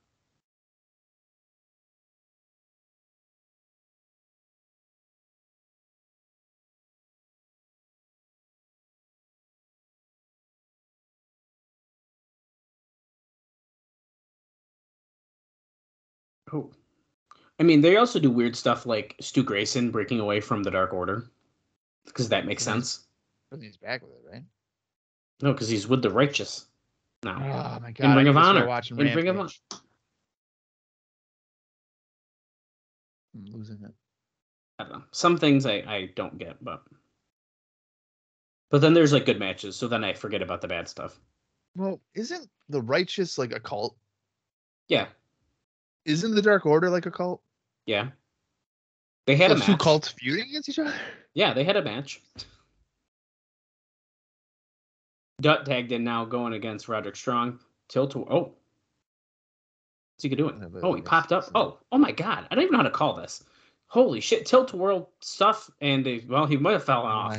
Oh. 16.53 16.71
I 17.59 17.63
mean, 17.63 17.81
they 17.81 17.97
also 17.97 18.19
do 18.19 18.31
weird 18.31 18.57
stuff 18.57 18.87
like 18.87 19.15
Stu 19.21 19.43
Grayson 19.43 19.91
breaking 19.91 20.21
away 20.21 20.41
from 20.41 20.63
the 20.63 20.71
Dark 20.71 20.93
Order. 20.93 21.31
Because 22.05 22.29
that 22.29 22.47
makes 22.47 22.63
sense. 22.65 23.07
He's 23.61 23.77
back 23.77 24.03
with 24.03 24.13
it, 24.13 24.23
right? 24.31 24.43
No, 25.43 25.53
because 25.53 25.69
he's 25.69 25.87
with 25.87 26.03
the 26.03 26.11
righteous 26.11 26.67
now. 27.23 27.37
Oh 27.37 27.81
my 27.81 27.91
god! 27.93 28.17
Ring 28.17 28.17
I 28.17 28.21
of 28.21 28.25
need 28.25 28.25
to 28.25 28.33
start 28.33 28.57
Honor. 28.57 28.67
Watching 28.67 28.99
In 28.99 29.15
Ring 29.15 29.29
of 29.29 29.37
Rampage. 29.37 29.61
I'm 33.35 33.45
losing 33.53 33.83
it. 33.85 33.93
I 34.79 34.85
don't 34.85 34.93
know. 34.93 35.03
Some 35.11 35.37
things 35.37 35.67
I, 35.67 35.85
I 35.87 36.11
don't 36.17 36.39
get, 36.39 36.63
but 36.65 36.83
but 38.71 38.81
then 38.81 38.95
there's 38.95 39.13
like 39.13 39.27
good 39.27 39.39
matches, 39.39 39.77
so 39.77 39.87
then 39.87 40.03
I 40.05 40.13
forget 40.13 40.43
about 40.43 40.61
the 40.61 40.69
bad 40.69 40.89
stuff. 40.89 41.21
Well, 41.77 42.01
isn't 42.15 42.49
the 42.69 42.81
righteous 42.81 43.39
like 43.39 43.53
a 43.53 43.61
cult? 43.61 43.97
Yeah, 44.89 45.07
Isn't 46.05 46.35
the 46.35 46.43
Dark 46.43 46.67
Order 46.67 46.91
like 46.91 47.07
a 47.07 47.11
cult? 47.11 47.43
yeah. 47.87 48.09
They 49.27 49.37
had 49.37 49.51
So 49.51 49.55
a 49.55 49.57
it's 49.59 49.67
two 49.67 49.77
cults 49.77 50.09
feuding 50.09 50.49
against 50.49 50.69
each 50.69 50.81
other. 50.81 50.93
Yeah, 51.35 51.55
they 51.55 51.63
had 51.63 51.77
a 51.77 51.83
match. 51.83 52.21
Dutt 55.41 55.65
tagged 55.67 55.93
in 55.93 56.05
now 56.05 56.25
going 56.25 56.53
against 56.55 56.89
Roderick 56.89 57.15
Strong. 57.17 57.61
Tilt. 57.89 58.17
Oh. 58.17 58.53
What's 60.15 60.23
he 60.23 60.29
doing? 60.29 60.59
Yeah, 60.61 60.81
Oh, 60.83 60.95
he 60.95 61.03
popped 61.03 61.33
up. 61.33 61.49
Oh, 61.55 61.79
oh 61.93 61.99
my 61.99 62.11
god. 62.13 62.47
I 62.51 62.55
don't 62.55 62.65
even 62.65 62.73
know 62.73 62.79
how 62.79 62.85
to 62.85 62.91
call 62.91 63.15
this. 63.15 63.45
Holy 63.87 64.21
shit. 64.21 64.47
Tilt 64.47 64.73
world 64.73 65.07
stuff. 65.21 65.71
And 65.81 66.05
they, 66.05 66.25
well, 66.29 66.47
he 66.47 66.57
might 66.57 66.73
have 66.73 66.85
fallen 66.85 67.11
Oh, 67.11 67.15
off. 67.15 67.33
I 67.33 67.37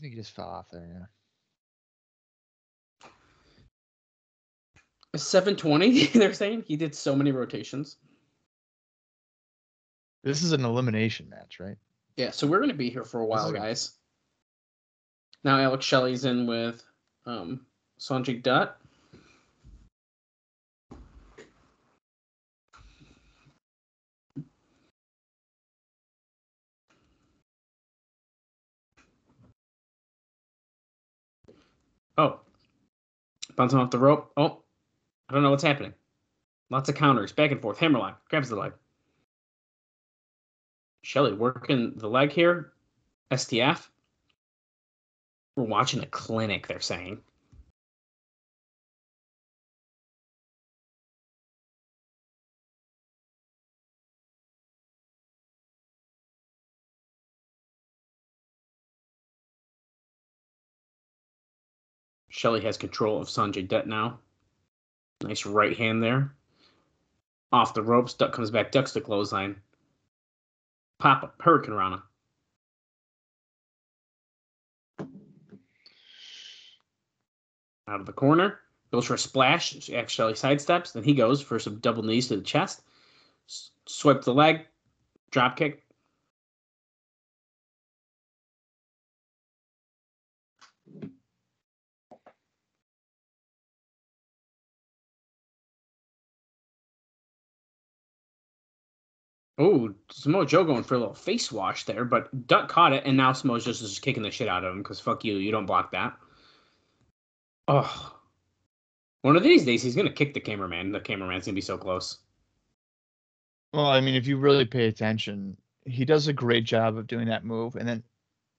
think 0.00 0.12
he 0.14 0.20
just 0.20 0.30
fell 0.34 0.48
off 0.48 0.68
there. 0.70 0.86
Yeah. 1.00 1.06
720, 5.22 6.06
they're 6.18 6.32
saying. 6.32 6.64
He 6.66 6.76
did 6.76 6.94
so 6.94 7.14
many 7.14 7.32
rotations. 7.32 7.96
This 10.24 10.42
is 10.42 10.52
an 10.52 10.64
elimination 10.64 11.28
match, 11.28 11.60
right? 11.60 11.76
Yeah, 12.16 12.30
so 12.30 12.46
we're 12.46 12.58
going 12.58 12.70
to 12.70 12.74
be 12.74 12.90
here 12.90 13.04
for 13.04 13.20
a 13.20 13.26
while, 13.26 13.52
guys. 13.52 13.92
Now 15.44 15.60
Alex 15.60 15.84
Shelley's 15.84 16.24
in 16.24 16.46
with 16.46 16.82
um, 17.26 17.66
Sanjay 18.00 18.42
Dutt. 18.42 18.76
Oh, 32.18 32.40
bouncing 33.56 33.78
off 33.78 33.90
the 33.90 33.98
rope. 33.98 34.32
Oh, 34.36 34.62
I 35.28 35.34
don't 35.34 35.42
know 35.42 35.50
what's 35.50 35.62
happening. 35.62 35.94
Lots 36.70 36.88
of 36.88 36.94
counters, 36.94 37.32
back 37.32 37.50
and 37.50 37.60
forth. 37.60 37.78
Hammerlock 37.78 38.28
grabs 38.28 38.48
the 38.48 38.56
leg. 38.56 38.72
Shelley 41.02 41.32
working 41.32 41.94
the 41.96 42.08
leg 42.08 42.32
here. 42.32 42.72
STF. 43.30 43.88
We're 45.56 45.64
watching 45.64 46.02
a 46.02 46.06
clinic, 46.06 46.66
they're 46.66 46.80
saying. 46.80 47.20
Shelley 62.28 62.60
has 62.60 62.76
control 62.76 63.20
of 63.20 63.28
Sanjay 63.28 63.66
Dutt 63.66 63.86
now. 63.86 64.18
Nice 65.22 65.46
right 65.46 65.76
hand 65.76 66.02
there. 66.02 66.32
Off 67.52 67.74
the 67.74 67.82
ropes, 67.82 68.14
Dutt 68.14 68.32
comes 68.32 68.50
back, 68.50 68.70
ducks 68.70 68.92
the 68.92 69.00
clothesline. 69.00 69.56
Pop 70.98 71.22
up, 71.22 71.34
Hurricane 71.40 71.74
Rana. 71.74 72.02
Out 77.88 78.00
of 78.00 78.06
the 78.06 78.12
corner, 78.12 78.60
goes 78.92 79.06
for 79.06 79.14
a 79.14 79.18
splash. 79.18 79.90
Actually 79.90 80.32
sidesteps. 80.34 80.92
Then 80.92 81.04
he 81.04 81.14
goes 81.14 81.40
for 81.40 81.58
some 81.58 81.78
double 81.78 82.02
knees 82.02 82.28
to 82.28 82.36
the 82.36 82.42
chest. 82.42 82.82
Swipe 83.86 84.22
the 84.22 84.34
leg, 84.34 84.66
drop 85.30 85.56
kick. 85.56 85.85
Oh, 99.58 99.94
Samoa 100.10 100.44
Joe 100.44 100.64
going 100.64 100.82
for 100.82 100.96
a 100.96 100.98
little 100.98 101.14
face 101.14 101.50
wash 101.50 101.84
there, 101.84 102.04
but 102.04 102.46
Dutt 102.46 102.68
caught 102.68 102.92
it, 102.92 103.04
and 103.06 103.16
now 103.16 103.32
Samoa 103.32 103.60
just 103.60 103.82
is 103.82 103.98
kicking 103.98 104.22
the 104.22 104.30
shit 104.30 104.48
out 104.48 104.64
of 104.64 104.72
him 104.72 104.82
because 104.82 105.00
fuck 105.00 105.24
you, 105.24 105.36
you 105.36 105.50
don't 105.50 105.66
block 105.66 105.92
that. 105.92 106.14
Oh, 107.68 108.16
one 109.22 109.34
of 109.34 109.42
these 109.42 109.64
days 109.64 109.82
he's 109.82 109.96
gonna 109.96 110.12
kick 110.12 110.34
the 110.34 110.40
cameraman. 110.40 110.92
The 110.92 111.00
cameraman's 111.00 111.46
gonna 111.46 111.54
be 111.54 111.60
so 111.60 111.78
close. 111.78 112.18
Well, 113.72 113.86
I 113.86 114.00
mean, 114.00 114.14
if 114.14 114.26
you 114.26 114.36
really 114.36 114.64
pay 114.64 114.86
attention, 114.86 115.56
he 115.84 116.04
does 116.04 116.28
a 116.28 116.32
great 116.32 116.64
job 116.64 116.96
of 116.96 117.06
doing 117.06 117.28
that 117.28 117.44
move 117.44 117.76
and 117.76 117.88
then 117.88 118.02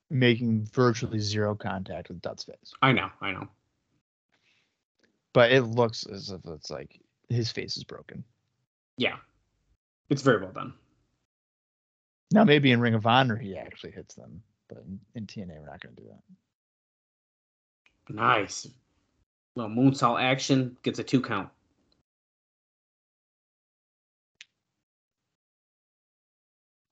making 0.09 0.65
virtually 0.65 1.19
zero 1.19 1.55
contact 1.55 2.09
with 2.09 2.21
Dutt's 2.21 2.43
face. 2.43 2.73
I 2.81 2.91
know, 2.91 3.09
I 3.21 3.31
know. 3.31 3.47
But 5.33 5.51
it 5.51 5.61
looks 5.61 6.05
as 6.05 6.31
if 6.31 6.41
it's 6.45 6.69
like 6.69 6.99
his 7.29 7.51
face 7.51 7.77
is 7.77 7.83
broken. 7.83 8.23
Yeah, 8.97 9.17
it's 10.09 10.21
very 10.21 10.41
well 10.41 10.51
done. 10.51 10.73
Now, 12.31 12.43
maybe 12.43 12.71
in 12.71 12.79
Ring 12.81 12.93
of 12.93 13.05
Honor 13.05 13.37
he 13.37 13.57
actually 13.57 13.91
hits 13.91 14.15
them, 14.15 14.41
but 14.67 14.79
in, 14.79 14.99
in 15.15 15.25
TNA 15.27 15.59
we're 15.59 15.67
not 15.67 15.81
going 15.81 15.95
to 15.95 16.01
do 16.01 16.09
that. 16.09 16.21
Nice. 18.13 18.67
Little 19.55 19.71
moonsault 19.71 20.21
action 20.21 20.77
gets 20.83 20.99
a 20.99 21.03
two 21.03 21.21
count. 21.21 21.49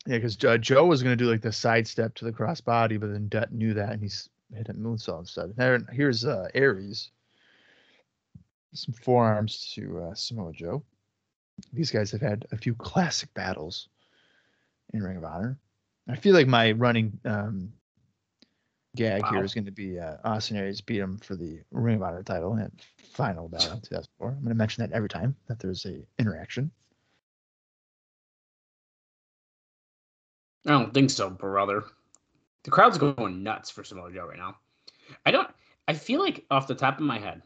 Yeah, 0.07 0.17
because 0.17 0.43
uh, 0.43 0.57
Joe 0.57 0.85
was 0.85 1.01
going 1.01 1.17
to 1.17 1.23
do 1.23 1.29
like 1.29 1.41
the 1.41 1.51
sidestep 1.51 2.13
to 2.15 2.25
the 2.25 2.31
crossbody, 2.31 2.99
but 2.99 3.11
then 3.11 3.27
Dutt 3.27 3.51
knew 3.51 3.73
that 3.73 3.91
and 3.91 4.01
he's 4.01 4.29
hit 4.53 4.69
a 4.69 4.73
moonsault 4.73 5.21
instead. 5.21 5.55
There, 5.55 5.79
here's 5.91 6.25
uh, 6.25 6.47
Aries. 6.53 7.09
Some 8.73 8.93
forearms 8.93 9.71
to 9.75 10.03
uh, 10.03 10.13
Samoa 10.13 10.53
Joe. 10.53 10.83
These 11.73 11.89
guys 11.89 12.11
have 12.11 12.21
had 12.21 12.45
a 12.51 12.57
few 12.57 12.75
classic 12.75 13.33
battles 13.33 13.87
in 14.95 15.03
Ring 15.03 15.17
of 15.17 15.23
Honor. 15.23 15.57
I 16.07 16.15
feel 16.15 16.33
like 16.33 16.47
my 16.47 16.71
running 16.71 17.19
um, 17.25 17.71
gag 18.95 19.23
Wow. 19.23 19.29
here 19.31 19.43
is 19.43 19.53
going 19.53 19.65
to 19.65 19.71
be 19.71 19.99
uh, 19.99 20.17
Austin 20.23 20.57
Aries 20.57 20.81
beat 20.81 20.99
him 20.99 21.17
for 21.17 21.35
the 21.35 21.59
Ring 21.71 21.95
of 21.97 22.03
Honor 22.03 22.23
title 22.23 22.53
and 22.53 22.71
final 23.13 23.47
battle 23.47 23.79
2004. 23.81 24.27
I'm 24.29 24.35
going 24.35 24.49
to 24.49 24.55
mention 24.55 24.83
that 24.83 24.95
every 24.95 25.09
time 25.09 25.35
that 25.47 25.59
there's 25.59 25.85
a 25.85 26.01
interaction. 26.19 26.71
I 30.67 30.71
don't 30.71 30.93
think 30.93 31.11
so, 31.11 31.29
brother. 31.29 31.83
The 32.63 32.71
crowd's 32.71 32.97
going 32.97 33.43
nuts 33.43 33.69
for 33.69 33.83
Samoa 33.83 34.11
Joe 34.11 34.25
right 34.25 34.39
now. 34.39 34.55
I 35.25 35.31
don't. 35.31 35.47
I 35.87 35.93
feel 35.93 36.19
like 36.19 36.45
off 36.49 36.65
the 36.65 36.73
top 36.73 36.97
of 36.97 37.03
my 37.05 37.19
head, 37.19 37.43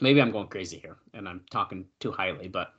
maybe 0.00 0.22
I'm 0.22 0.30
going 0.30 0.48
crazy 0.48 0.78
here 0.78 0.96
and 1.12 1.28
I'm 1.28 1.42
talking 1.50 1.84
too 2.00 2.10
highly, 2.10 2.48
but 2.48 2.72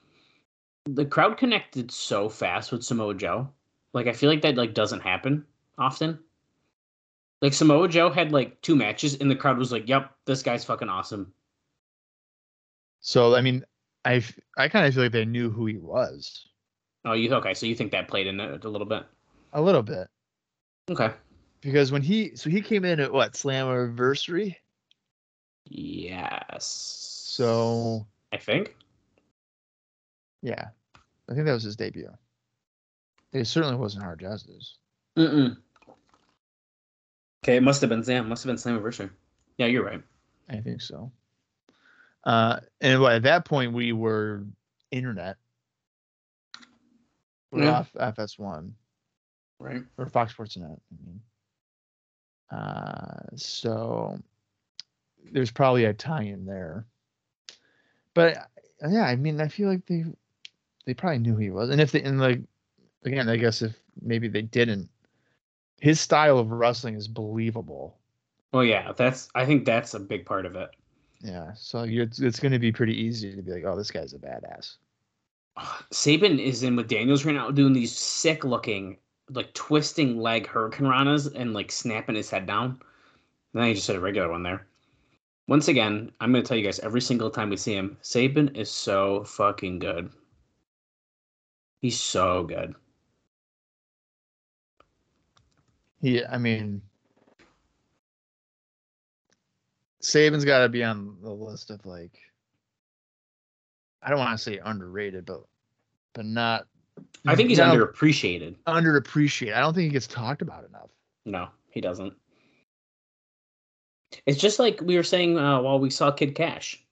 the 0.85 1.05
crowd 1.05 1.37
connected 1.37 1.91
so 1.91 2.29
fast 2.29 2.71
with 2.71 2.83
Samoa 2.83 3.13
Joe. 3.13 3.47
Like 3.95 4.07
I 4.07 4.11
feel 4.13 4.29
like 4.29 4.41
that 4.41 4.57
like 4.57 4.73
doesn't 4.73 4.99
happen 4.99 5.45
often. 5.77 6.19
Like 7.41 7.53
Samoa 7.53 7.87
Joe 7.87 8.09
had 8.09 8.33
like 8.33 8.61
two 8.61 8.75
matches 8.75 9.15
and 9.15 9.31
the 9.31 9.35
crowd 9.37 9.57
was 9.57 9.71
like, 9.71 9.87
"Yep, 9.87 10.11
this 10.25 10.43
guy's 10.43 10.65
fucking 10.65 10.89
awesome." 10.89 11.33
So 12.99 13.35
I 13.35 13.41
mean, 13.41 13.63
I 14.03 14.21
I 14.57 14.67
kind 14.67 14.85
of 14.85 14.93
feel 14.93 15.03
like 15.03 15.13
they 15.13 15.23
knew 15.23 15.49
who 15.49 15.65
he 15.65 15.77
was 15.77 16.45
Oh, 17.05 17.13
you 17.13 17.33
okay? 17.35 17.53
So 17.53 17.67
you 17.67 17.75
think 17.75 17.91
that 17.93 18.07
played 18.09 18.27
in 18.27 18.39
it 18.39 18.65
a 18.65 18.69
little 18.69 18.87
bit? 18.87 19.05
a 19.53 19.61
little 19.61 19.83
bit 19.83 20.07
Okay. 20.89 21.13
because 21.61 21.89
when 21.93 22.01
he 22.01 22.35
so 22.35 22.49
he 22.49 22.61
came 22.61 22.83
in 22.83 22.99
at 22.99 23.13
what 23.13 23.37
Slam 23.37 23.67
Slammiversary, 23.67 24.55
Yes. 25.65 26.65
so 27.29 28.05
I 28.33 28.37
think. 28.37 28.75
yeah, 30.41 30.67
I 31.29 31.33
think 31.33 31.45
that 31.45 31.53
was 31.53 31.63
his 31.63 31.77
debut. 31.77 32.09
It 33.35 33.45
certainly 33.47 33.75
wasn't 33.75 34.03
Hard 34.05 34.21
Justice. 34.21 34.77
Mm-mm. 35.17 35.57
Okay, 37.43 37.57
it 37.57 37.63
must 37.63 37.81
have 37.81 37.89
been 37.89 38.01
Sam. 38.03 38.29
Must 38.29 38.43
have 38.45 38.49
been 38.49 38.55
Slammiversary. 38.55 39.09
Yeah, 39.57 39.65
you're 39.65 39.83
right. 39.83 40.01
I 40.49 40.57
think 40.57 40.81
so. 40.81 41.11
Uh, 42.23 42.61
and 42.79 43.03
at 43.03 43.23
that 43.23 43.43
point 43.43 43.73
we 43.73 43.91
were 43.91 44.45
internet. 44.91 45.35
We're 47.51 47.63
Yeah. 47.65 47.71
off 47.79 47.91
FS1 47.93 48.71
Right. 49.59 49.83
or 49.97 50.05
Fox 50.07 50.31
Sports 50.31 50.55
Net. 50.55 50.69
I 50.71 51.05
mean, 51.05 51.21
uh, 52.57 53.19
so 53.35 54.17
there's 55.31 55.51
probably 55.51 55.85
a 55.85 55.93
tie-in 55.93 56.45
there. 56.45 56.85
But 58.13 58.49
yeah, 58.81 59.03
I 59.03 59.17
mean, 59.17 59.41
I 59.41 59.49
feel 59.49 59.67
like 59.67 59.85
they 59.87 60.05
they 60.85 60.93
probably 60.93 61.19
knew 61.19 61.33
who 61.33 61.39
he 61.41 61.49
was, 61.51 61.69
and 61.69 61.81
if 61.81 61.91
they 61.91 62.01
and 62.01 62.19
like 62.19 62.41
again, 63.05 63.29
I 63.29 63.37
guess 63.37 63.61
if 63.61 63.73
maybe 64.01 64.27
they 64.27 64.41
didn't, 64.41 64.89
his 65.79 65.99
style 65.99 66.39
of 66.39 66.51
wrestling 66.51 66.95
is 66.95 67.07
believable. 67.07 67.97
Well, 68.51 68.63
yeah, 68.63 68.93
that's. 68.93 69.29
I 69.35 69.45
think 69.45 69.65
that's 69.65 69.93
a 69.93 69.99
big 69.99 70.25
part 70.25 70.45
of 70.45 70.55
it. 70.55 70.69
Yeah, 71.21 71.51
so 71.55 71.83
you're, 71.83 72.03
it's 72.03 72.19
it's 72.19 72.39
going 72.39 72.51
to 72.51 72.59
be 72.59 72.71
pretty 72.71 72.95
easy 72.95 73.35
to 73.35 73.41
be 73.41 73.51
like, 73.51 73.65
oh, 73.65 73.75
this 73.75 73.91
guy's 73.91 74.13
a 74.13 74.19
badass. 74.19 74.75
Sabin 75.91 76.39
is 76.39 76.63
in 76.63 76.75
with 76.75 76.87
Daniels 76.87 77.25
right 77.25 77.35
now, 77.35 77.49
doing 77.49 77.73
these 77.73 77.95
sick 77.95 78.43
looking, 78.43 78.97
like 79.29 79.53
twisting 79.53 80.19
leg 80.19 80.47
hurricane 80.47 80.87
ranas 80.87 81.33
and 81.33 81.53
like 81.53 81.71
snapping 81.71 82.15
his 82.15 82.29
head 82.29 82.45
down. 82.45 82.71
And 83.53 83.61
then 83.61 83.67
he 83.67 83.73
just 83.73 83.87
hit 83.87 83.95
a 83.95 83.99
regular 83.99 84.29
one 84.29 84.43
there. 84.43 84.67
Once 85.47 85.67
again, 85.67 86.11
I'm 86.19 86.31
going 86.31 86.43
to 86.43 86.47
tell 86.47 86.57
you 86.57 86.65
guys 86.65 86.79
every 86.79 87.01
single 87.01 87.29
time 87.29 87.49
we 87.49 87.57
see 87.57 87.73
him, 87.73 87.97
Sabin 88.01 88.49
is 88.55 88.69
so 88.69 89.23
fucking 89.23 89.79
good. 89.79 90.11
He's 91.81 91.99
so 91.99 92.43
good. 92.43 92.75
He, 96.05 96.23
I 96.23 96.37
mean, 96.37 96.83
Sabin's 100.01 100.45
got 100.45 100.59
to 100.59 100.69
be 100.69 100.83
on 100.83 101.17
the 101.23 101.31
list 101.31 101.71
of 101.71 101.83
like, 101.83 102.19
I 104.03 104.11
don't 104.11 104.19
want 104.19 104.37
to 104.37 104.43
say 104.43 104.59
underrated, 104.63 105.25
but 105.25 105.45
but 106.13 106.27
not. 106.27 106.67
I 107.25 107.35
think 107.35 107.49
he's 107.49 107.57
not 107.57 107.75
underappreciated. 107.75 108.55
underappreciated. 108.67 109.55
I 109.55 109.61
don't 109.61 109.73
think 109.73 109.85
he 109.85 109.89
gets 109.89 110.05
talked 110.05 110.43
about 110.43 110.65
enough. 110.69 110.91
No, 111.25 111.47
he 111.71 111.81
doesn't. 111.81 112.13
It's 114.27 114.37
just 114.37 114.59
like 114.59 114.79
we 114.81 114.97
were 114.97 115.03
saying 115.03 115.39
uh, 115.39 115.59
while 115.59 115.79
we 115.79 115.89
saw 115.89 116.11
Kid 116.11 116.35
Cash. 116.35 116.85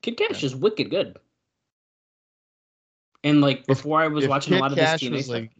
Kid 0.00 0.16
Cash 0.16 0.42
is 0.42 0.56
wicked 0.56 0.88
good. 0.88 1.18
And 3.22 3.42
like 3.42 3.66
before 3.66 4.00
I 4.00 4.08
was 4.08 4.26
watching 4.26 4.54
a 4.54 4.56
Kid 4.56 4.62
lot 4.62 4.70
of 4.70 4.78
this 4.78 5.02
TNA 5.02 5.24
stuff. 5.24 5.34
like, 5.34 5.50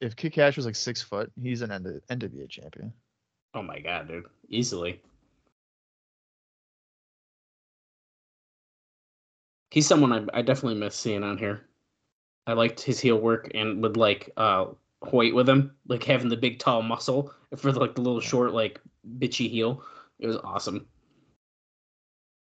if 0.00 0.16
Kid 0.16 0.32
Cash 0.32 0.56
was 0.56 0.66
like 0.66 0.76
six 0.76 1.02
foot, 1.02 1.30
he's 1.40 1.62
an 1.62 1.70
NWA 1.70 2.48
champion. 2.48 2.92
oh 3.54 3.62
my 3.62 3.78
god, 3.78 4.08
dude. 4.08 4.26
Easily. 4.48 5.00
He's 9.70 9.86
someone 9.86 10.12
I, 10.12 10.38
I 10.38 10.42
definitely 10.42 10.80
miss 10.80 10.96
seeing 10.96 11.22
on 11.22 11.38
here. 11.38 11.66
I 12.46 12.54
liked 12.54 12.80
his 12.80 12.98
heel 12.98 13.18
work 13.18 13.50
and 13.54 13.82
with 13.82 13.96
like 13.96 14.30
uh 14.36 14.66
Hoyt 15.02 15.34
with 15.34 15.48
him, 15.48 15.74
like 15.88 16.04
having 16.04 16.28
the 16.28 16.36
big 16.36 16.58
tall 16.58 16.82
muscle 16.82 17.32
for 17.56 17.72
like 17.72 17.94
the 17.94 18.02
little 18.02 18.20
short 18.20 18.52
like 18.52 18.80
bitchy 19.18 19.48
heel. 19.48 19.82
It 20.18 20.26
was 20.26 20.36
awesome. 20.38 20.86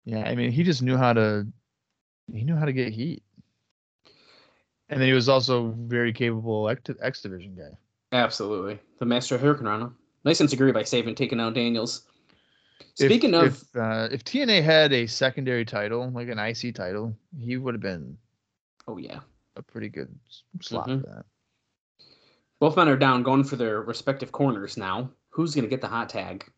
Yeah, 0.06 0.24
I 0.24 0.36
mean, 0.36 0.52
he 0.52 0.64
just 0.64 0.82
knew 0.82 0.98
how 0.98 1.14
to. 1.14 1.48
He 2.34 2.44
knew 2.44 2.56
how 2.56 2.66
to 2.66 2.74
get 2.74 2.94
heat. 2.94 3.24
And 4.90 5.00
then 5.00 5.08
he 5.08 5.14
was 5.14 5.30
also 5.30 5.74
very 5.78 6.12
capable 6.12 6.68
X, 6.70 6.90
X 7.02 7.22
division 7.22 7.56
guy. 7.56 7.78
Absolutely. 8.12 8.80
The 9.00 9.06
Master 9.06 9.36
of 9.36 9.42
Hurricane 9.42 9.68
Rana. 9.68 9.92
Nice 10.26 10.40
and 10.42 10.50
secure 10.50 10.74
by 10.74 10.84
saving, 10.84 11.16
taking 11.16 11.40
out 11.40 11.54
Daniels. 11.54 12.08
If- 12.82 13.06
Speaking 13.12 13.34
of 13.36 13.46
if, 13.46 13.76
uh, 13.76 14.10
if 14.12 14.24
TNA 14.24 14.64
had 14.64 14.92
a 14.92 15.06
secondary 15.06 15.64
title, 15.64 16.10
like 16.10 16.28
an 16.28 16.40
IC 16.40 16.74
title, 16.74 17.16
he 17.40 17.56
would 17.58 17.74
have 17.74 17.82
been 17.82 18.18
Oh 18.88 18.98
yeah. 18.98 19.20
a 19.56 19.62
pretty 19.62 19.90
good 19.90 20.14
slot 20.62 20.88
Mhm. 20.88 21.02
for 21.02 21.08
that. 21.08 21.26
Both 22.60 22.76
men 22.76 22.90
are 22.90 22.98
down 22.98 23.24
going 23.24 23.44
for 23.46 23.56
their 23.56 23.82
respective 23.82 24.32
corners 24.32 24.76
now. 24.76 25.12
Who's 25.30 25.56
gonna 25.56 25.68
get 25.68 25.82
the 25.82 25.88
hot 25.88 26.10
tag? 26.10 26.52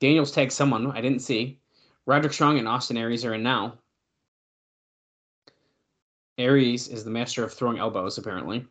Daniels 0.00 0.30
tagged 0.32 0.52
someone 0.52 0.90
I 0.92 1.00
didn't 1.00 1.20
see. 1.20 1.60
Roderick 2.06 2.32
Strong 2.32 2.58
and 2.58 2.68
Austin 2.68 2.96
Aries 2.96 3.24
are 3.24 3.34
in 3.34 3.42
now. 3.42 3.78
Aries 6.38 6.88
is 6.88 7.04
the 7.04 7.10
master 7.10 7.44
of 7.44 7.52
throwing 7.52 7.78
elbows, 7.78 8.18
apparently. 8.18 8.66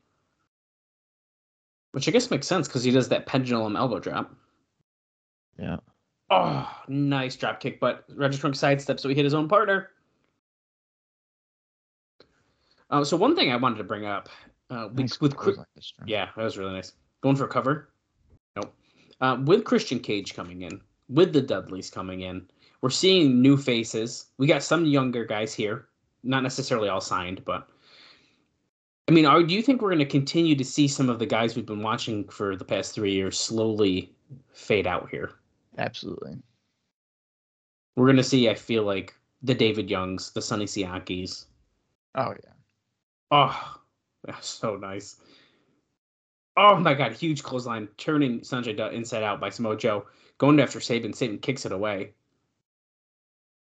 Which 1.92 2.08
I 2.08 2.12
guess 2.12 2.32
makes 2.32 2.48
sense 2.48 2.68
because 2.68 2.84
he 2.84 2.92
does 2.92 3.10
that 3.10 3.26
pendulum 3.26 3.76
elbow 3.76 4.00
drop. 4.00 4.36
Yeah. 5.60 5.78
Oh, 6.30 6.68
nice 6.88 7.36
drop 7.36 7.60
kick, 7.60 7.80
but 7.80 8.06
Strong 8.10 8.54
sidesteps, 8.54 9.02
so 9.02 9.10
he 9.10 9.16
hit 9.16 9.24
his 9.24 9.36
own 9.36 9.48
partner. 9.48 9.92
Uh, 12.90 13.04
so 13.04 13.16
one 13.16 13.36
thing 13.36 13.52
I 13.52 13.56
wanted 13.56 13.78
to 13.78 13.84
bring 13.84 14.06
up 14.06 14.30
uh, 14.70 14.88
with, 14.90 15.00
Nice 15.00 15.22
with 15.22 15.36
this 15.76 15.94
yeah, 16.06 16.30
that 16.36 16.44
was 16.44 16.58
really 16.58 16.74
nice. 16.74 16.94
Going 17.22 17.36
for 17.36 17.46
a 17.46 17.50
cover? 17.50 17.90
Nope. 18.56 18.74
Uh, 19.22 19.38
with 19.46 19.64
Christian 19.64 20.00
Cage 20.00 20.34
coming 20.34 20.64
in, 20.64 20.82
with 21.10 21.34
the 21.34 21.42
Dudleys 21.42 21.90
coming 21.90 22.22
in, 22.22 22.48
we're 22.82 22.90
seeing 22.90 23.42
new 23.42 23.56
faces. 23.56 24.26
We 24.38 24.48
got 24.48 24.64
some 24.64 24.86
younger 24.86 25.26
guys 25.26 25.54
here, 25.54 25.88
not 26.24 26.44
necessarily 26.44 26.90
all 26.90 27.02
signed, 27.02 27.44
but 27.46 27.68
I 29.08 29.12
mean, 29.12 29.26
are, 29.26 29.44
do 29.44 29.54
you 29.54 29.62
think 29.62 29.82
we're 29.82 29.90
going 29.90 30.00
to 30.00 30.06
continue 30.06 30.56
to 30.56 30.64
see 30.64 30.88
some 30.88 31.10
of 31.10 31.20
the 31.20 31.26
guys 31.26 31.56
we've 31.56 31.66
been 31.66 31.82
watching 31.82 32.28
for 32.30 32.56
the 32.56 32.66
past 32.66 32.96
three 32.96 33.14
years 33.14 33.38
slowly 33.38 34.14
fade 34.54 34.88
out 34.88 35.10
here? 35.10 35.32
Absolutely. 35.78 36.38
We're 37.96 38.06
going 38.06 38.18
to 38.18 38.24
see, 38.24 38.50
I 38.50 38.56
feel 38.56 38.84
like, 38.84 39.14
the 39.44 39.54
David 39.54 39.90
Youngs, 39.90 40.32
the 40.32 40.42
Sonny 40.42 40.66
Siakis. 40.66 41.46
Oh 42.16 42.34
yeah. 42.44 42.54
Oh, 43.30 43.78
that's 44.24 44.48
so 44.48 44.78
nice. 44.78 45.18
Oh 46.56 46.78
my 46.78 46.94
god, 46.94 47.14
huge 47.14 47.44
clothesline, 47.44 47.90
turning 47.98 48.40
Sanjay 48.40 48.78
Dutt 48.78 48.94
inside 48.94 49.24
out 49.24 49.42
by 49.42 49.50
Samoa 49.50 49.76
Joe, 49.76 50.06
going 50.38 50.60
after 50.60 50.80
Sabin. 50.80 51.14
Sabin 51.14 51.40
kicks 51.40 51.66
it 51.66 51.72
away. 51.72 52.14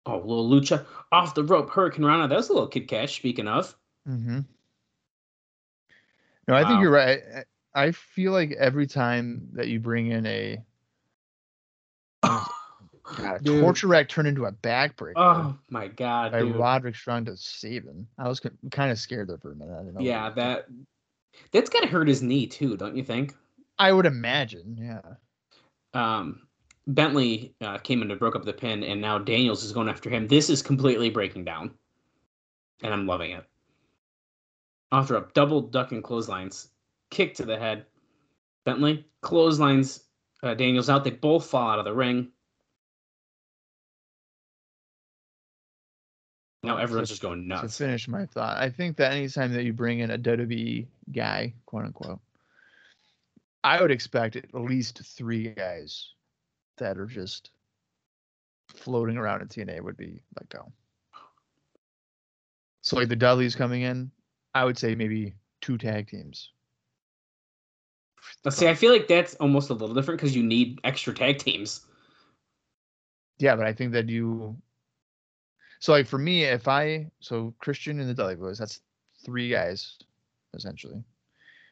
Oh, 0.07 0.19
little 0.19 0.49
lucha 0.51 0.85
off 1.13 1.35
the 1.35 1.45
rope, 1.45 1.71
Hurricane 1.71 2.05
Rana. 2.05 2.29
That 2.29 2.37
was 2.37 2.51
a 2.51 2.53
little 2.53 2.69
Kid 2.69 2.89
Cash. 2.89 3.17
Speaking 3.17 3.49
of, 3.49 3.75
Mm-hmm. 4.09 4.41
No, 6.47 6.55
I 6.55 6.65
think 6.69 6.81
you're 6.83 6.91
right. 6.91 7.21
I- 7.75 7.91
feel 7.93 8.33
like 8.33 8.53
every 8.53 8.87
time 8.87 9.49
that 9.55 9.69
you 9.69 9.81
bring 9.81 10.09
in 10.09 10.27
a 10.27 10.63
God, 12.23 13.43
Dude. 13.43 13.61
torture 13.61 13.87
rack 13.89 14.09
turned 14.09 14.29
into 14.29 14.45
a 14.47 14.53
backbreaker 14.53 15.13
Oh 15.17 15.59
my 15.69 15.89
god, 15.89 16.33
by 16.33 16.41
dude. 16.41 16.57
Roderick 16.57 16.97
Strong 16.97 17.27
to 17.27 17.37
Sabin. 17.37 18.07
I 18.19 18.29
was 18.29 18.41
kind 18.71 18.91
of 18.91 18.99
scared 18.99 19.29
there 19.29 19.39
for 19.39 19.53
a 19.53 19.57
minute. 19.57 19.75
I 19.75 19.79
didn't 19.83 19.95
know 19.95 20.01
yeah, 20.01 20.31
that 20.31 20.67
that's 21.51 21.69
gotta 21.71 21.87
hurt 21.87 22.09
his 22.09 22.23
knee 22.23 22.47
too, 22.47 22.77
don't 22.77 22.97
you 22.97 23.03
think? 23.05 23.35
I 23.79 23.93
would 23.93 24.07
imagine. 24.07 24.79
Yeah. 24.81 25.01
Um, 25.95 26.47
Bentley 26.87 27.55
uh, 27.61 27.79
came 27.79 28.03
in 28.03 28.11
and 28.11 28.21
broke 28.21 28.37
up 28.37 28.45
the 28.45 28.53
pin, 28.53 28.83
and 28.85 29.01
now 29.01 29.19
Daniels 29.19 29.65
is 29.65 29.73
going 29.73 29.89
after 29.89 30.11
him. 30.11 30.27
This 30.29 30.51
is 30.51 30.63
completely 30.63 31.09
breaking 31.11 31.45
down, 31.45 31.71
and 32.83 32.93
I'm 32.93 33.07
loving 33.07 33.31
it. 33.33 33.45
After 34.93 35.17
a 35.17 35.27
double 35.35 35.63
duck 35.63 35.93
and 35.93 36.05
clotheslines, 36.05 36.69
kick 37.11 37.35
to 37.37 37.45
the 37.47 37.59
head. 37.59 37.87
Bentley 38.67 39.07
clotheslines 39.23 40.05
uh, 40.43 40.55
Daniels 40.55 40.91
out. 40.91 41.05
They 41.05 41.11
both 41.11 41.47
fall 41.47 41.71
out 41.71 41.79
of 41.79 41.85
the 41.87 41.95
ring. 41.95 42.29
Now 46.63 46.79
everyone's 46.79 47.09
to- 47.09 47.13
just 47.15 47.23
going 47.23 47.43
To 47.43 47.49
nuts. 47.49 47.79
finish 47.79 48.09
my 48.09 48.27
thought, 48.27 48.57
I 48.57 48.71
think 48.71 48.97
that 48.97 49.13
anytime 49.13 49.53
that 49.53 49.65
you 49.65 49.73
bring 49.73 49.99
in 50.01 50.11
a 50.11 50.19
WWE 50.19 50.87
guy, 51.13 51.53
quote 51.67 51.85
unquote, 51.85 52.21
I 53.63 53.81
would 53.81 53.91
expect 53.91 54.37
at 54.37 54.55
least 54.55 55.03
three 55.05 55.49
guys 55.49 56.11
that 56.79 56.99
are 56.99 57.07
just 57.07 57.51
floating 58.69 59.17
around 59.17 59.43
in 59.43 59.49
TNA 59.49 59.81
would 59.83 59.97
be 59.97 60.21
let 60.39 60.49
go. 60.49 60.73
So 62.83 62.97
like 62.97 63.09
the 63.09 63.17
Dudleys 63.17 63.55
coming 63.55 63.83
in, 63.83 64.11
I 64.55 64.65
would 64.65 64.79
say 64.79 64.95
maybe 64.95 65.35
two 65.61 65.79
tag 65.79 66.09
teams. 66.09 66.51
But 68.43 68.53
see, 68.53 68.69
I 68.69 68.75
feel 68.75 68.93
like 68.93 69.09
that's 69.09 69.35
almost 69.37 69.71
a 69.71 69.75
little 69.75 69.95
different 69.95 70.21
because 70.21 70.37
you 70.37 70.43
need 70.43 70.81
extra 70.85 71.15
tag 71.15 71.39
teams. 71.39 71.81
Yeah, 73.39 73.57
but 73.57 73.67
I 73.67 73.73
think 73.73 73.93
that 73.93 74.09
you. 74.09 74.57
So 75.81 75.93
like 75.93 76.07
for 76.07 76.19
me, 76.19 76.45
if 76.45 76.69
I 76.69 77.11
so 77.21 77.55
Christian 77.59 78.01
and 78.01 78.09
the 78.09 78.15
Dudley 78.15 78.37
Boys, 78.37 78.59
that's 78.59 78.81
three 79.25 79.51
guys, 79.51 79.99
essentially. 80.55 81.03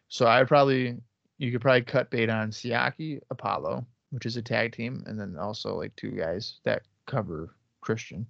So 0.09 0.27
I 0.27 0.39
would 0.39 0.49
probably 0.49 0.97
you 1.39 1.53
could 1.53 1.61
probably 1.61 1.83
cut 1.83 2.11
bait 2.11 2.31
on 2.31 2.51
Siaki 2.51 3.21
Apolo, 3.33 3.85
which 4.13 4.27
is 4.27 4.37
a 4.37 4.43
tag 4.43 4.73
team, 4.73 5.03
and 5.07 5.19
then 5.19 5.37
also 5.39 5.75
like 5.75 5.97
two 5.97 6.11
guys 6.11 6.61
that 6.65 6.83
cover 7.07 7.55
Christian. 7.81 8.27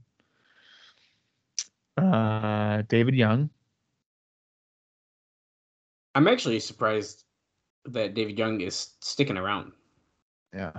Uh, 1.99 2.83
David 2.89 3.15
Young. 3.15 3.51
I'm 6.15 6.29
actually 6.29 6.61
surprised 6.61 7.25
that 7.87 8.15
David 8.15 8.39
Young 8.39 8.61
is 8.61 8.91
sticking 9.01 9.37
around. 9.37 9.73
Yeah. 10.55 10.73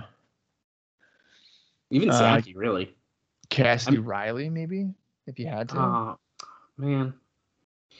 Even 1.90 2.10
Uh, 2.10 2.40
really. 2.54 2.96
Cassidy 3.50 3.98
Riley, 3.98 4.48
maybe 4.48 4.88
if 5.26 5.38
you 5.38 5.46
had 5.46 5.68
to. 5.68 5.78
Oh, 5.78 6.18
man. 6.78 7.14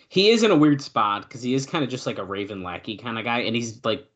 He 0.08 0.30
is 0.30 0.42
in 0.42 0.50
a 0.50 0.56
weird 0.56 0.80
spot 0.80 1.22
because 1.22 1.42
he 1.42 1.54
is 1.54 1.66
kind 1.66 1.84
of 1.84 1.90
just 1.90 2.06
like 2.06 2.18
a 2.18 2.24
Raven 2.24 2.62
Lackey 2.62 2.96
kind 2.96 3.18
of 3.18 3.24
guy, 3.24 3.40
and 3.40 3.54
he's 3.54 3.84
like, 3.84 4.08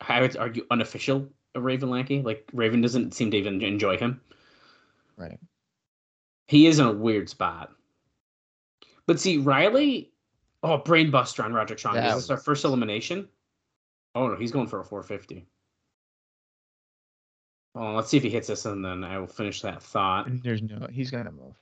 I 0.00 0.20
would 0.20 0.36
argue, 0.36 0.66
unofficial 0.70 1.28
a 1.54 1.60
Raven 1.60 1.90
Lackey. 1.90 2.22
Like 2.22 2.48
Raven 2.52 2.80
doesn't 2.80 3.14
seem 3.14 3.30
to 3.30 3.36
even 3.36 3.62
enjoy 3.62 3.96
him. 3.96 4.20
right. 5.16 5.38
He 6.46 6.66
is 6.66 6.78
in 6.78 6.86
a 6.86 6.92
weird 6.92 7.28
spot. 7.30 7.72
But 9.06 9.18
see, 9.18 9.38
Riley, 9.38 10.12
oh, 10.62 10.78
brainbuster 10.78 11.42
on 11.42 11.52
Roderick 11.54 11.78
Strong. 11.78 11.94
That 11.94 12.08
Is 12.16 12.22
this 12.24 12.30
our 12.30 12.36
first 12.36 12.64
elimination? 12.64 13.28
Oh 14.14 14.28
no, 14.28 14.36
he's 14.36 14.52
going 14.52 14.66
for 14.66 14.80
a 14.80 14.84
450. 14.84 15.46
Well, 17.74 17.94
let's 17.94 18.08
see 18.08 18.16
if 18.18 18.22
he 18.22 18.30
hits 18.30 18.46
this, 18.48 18.66
and 18.66 18.84
then 18.84 19.02
I 19.02 19.18
will 19.18 19.26
finish 19.26 19.62
that 19.62 19.82
thought. 19.82 20.26
There's 20.42 20.62
no. 20.62 20.86
He's 20.92 21.10
gonna 21.10 21.32
move. 21.32 21.56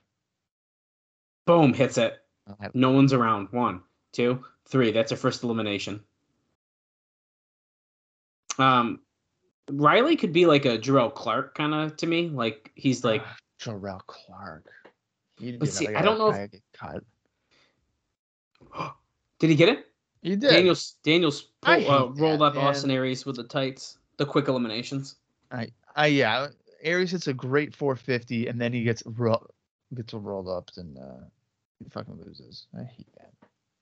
Boom, 1.47 1.73
hits 1.73 1.97
it. 1.97 2.19
Have- 2.59 2.75
No 2.75 2.91
one's 2.91 3.13
around. 3.13 3.47
One, 3.51 3.81
two, 4.11 4.43
three. 4.65 4.91
That's 4.91 5.11
our 5.11 5.17
first 5.17 5.43
elimination. 5.43 6.03
Um, 8.59 8.99
Riley 9.71 10.15
could 10.15 10.33
be 10.33 10.45
like 10.45 10.65
a 10.65 10.77
Jerrelle 10.77 11.13
Clark 11.13 11.55
kind 11.55 11.73
of 11.73 11.95
to 11.97 12.07
me. 12.07 12.29
Like 12.29 12.71
he's 12.75 13.03
like 13.03 13.21
Ah, 13.25 13.35
Jerrelle 13.59 14.05
Clark. 14.07 14.67
But 15.59 15.69
see, 15.69 15.87
I 15.87 16.01
don't 16.01 16.17
know 16.17 16.29
if- 16.29 16.51
cut. 16.73 17.03
Did 19.39 19.49
he 19.49 19.55
get 19.55 19.69
it? 19.69 19.87
He 20.21 20.37
did. 20.37 20.49
Daniels 20.51 20.95
Daniels 21.03 21.49
pull, 21.61 21.73
uh, 21.91 22.05
rolled 22.07 22.39
that, 22.39 22.43
up 22.43 22.55
Austin. 22.55 22.91
Aries 22.91 23.25
with 23.25 23.35
the 23.35 23.43
tights, 23.43 23.97
the 24.17 24.25
quick 24.25 24.47
eliminations. 24.47 25.15
I 25.51 25.67
I 25.97 26.07
yeah, 26.07 26.47
Aries 26.81 27.11
hits 27.11 27.27
a 27.27 27.33
great 27.33 27.75
450, 27.75 28.47
and 28.47 28.59
then 28.59 28.71
he 28.71 28.83
gets 28.83 29.03
ro- 29.05 29.45
gets 29.93 30.13
rolled 30.13 30.47
up, 30.47 30.69
and 30.77 30.97
uh, 30.97 31.25
he 31.79 31.89
fucking 31.89 32.17
loses. 32.25 32.67
I 32.77 32.83
hate 32.83 33.07
that. 33.17 33.33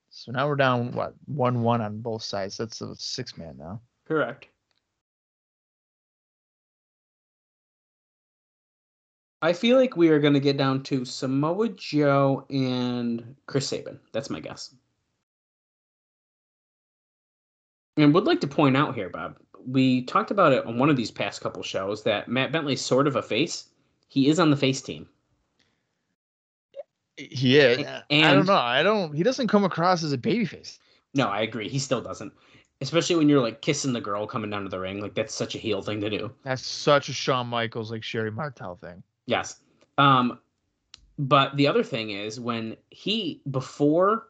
So 0.10 0.32
now 0.32 0.48
we're 0.48 0.56
down 0.56 0.92
what 0.94 1.14
one 1.26 1.62
one 1.62 1.80
on 1.80 2.02
both 2.02 2.24
sides. 2.24 2.58
That's 2.58 2.82
a 2.82 2.96
six 2.96 3.38
man 3.38 3.56
now. 3.60 3.80
Correct. 4.08 4.48
I 9.42 9.54
feel 9.54 9.78
like 9.78 9.98
we 9.98 10.10
are 10.10 10.20
going 10.20 10.34
to 10.36 10.40
get 10.40 10.58
down 10.58 10.84
to 10.84 11.04
Samoa 11.04 11.70
Joe 11.70 12.46
and 12.50 13.36
Chris 13.48 13.68
Sabin. 13.68 14.00
That's 14.12 14.30
my 14.30 14.40
guess. 14.40 14.74
And 17.98 18.14
would 18.14 18.26
like 18.26 18.42
to 18.42 18.48
point 18.48 18.78
out 18.78 18.96
here, 18.96 19.10
Bob, 19.10 19.38
we 19.66 20.04
talked 20.04 20.32
about 20.32 20.54
it 20.54 20.66
on 20.66 20.78
one 20.78 20.90
of 20.90 20.96
these 20.96 21.12
past 21.12 21.42
couple 21.42 21.64
shows 21.64 22.04
that 22.04 22.28
Matt 22.28 22.52
Bentley's 22.52 22.82
sort 22.82 23.08
of 23.08 23.16
a 23.16 23.22
face. 23.22 23.70
He 24.08 24.30
is 24.30 24.40
on 24.40 24.50
the 24.52 24.58
face 24.58 24.82
team. 24.82 25.08
Yeah, 27.18 27.62
is. 27.64 27.78
A- 27.80 27.90
I 27.90 28.04
and- 28.10 28.38
don't 28.38 28.46
know. 28.46 28.54
I 28.54 28.84
don't. 28.84 29.14
He 29.14 29.24
doesn't 29.24 29.48
come 29.48 29.64
across 29.64 30.04
as 30.04 30.14
a 30.14 30.18
babyface. 30.18 30.78
No, 31.14 31.28
I 31.28 31.42
agree. 31.42 31.68
He 31.68 31.80
still 31.80 32.02
doesn't. 32.02 32.32
Especially 32.80 33.16
when 33.16 33.30
you're 33.30 33.42
like 33.42 33.62
kissing 33.62 33.94
the 33.94 34.02
girl 34.02 34.26
coming 34.26 34.50
down 34.50 34.64
to 34.64 34.70
the 34.70 34.80
ring. 34.80 35.02
Like 35.02 35.14
that's 35.14 35.34
such 35.34 35.54
a 35.56 35.60
heel 35.60 35.82
thing 35.82 36.02
to 36.02 36.10
do. 36.10 36.32
That's 36.44 36.66
such 36.66 37.10
a 37.10 37.14
Shawn 37.14 37.48
Michaels 37.48 37.92
like 37.92 38.04
Sherri 38.04 38.32
Martel 38.32 38.76
thing. 38.76 39.04
Yes. 39.28 39.60
Um, 39.98 40.40
but 41.18 41.56
the 41.58 41.68
other 41.68 41.84
thing 41.84 42.12
is 42.12 42.40
when 42.40 42.78
he 42.90 43.42
before 43.52 44.28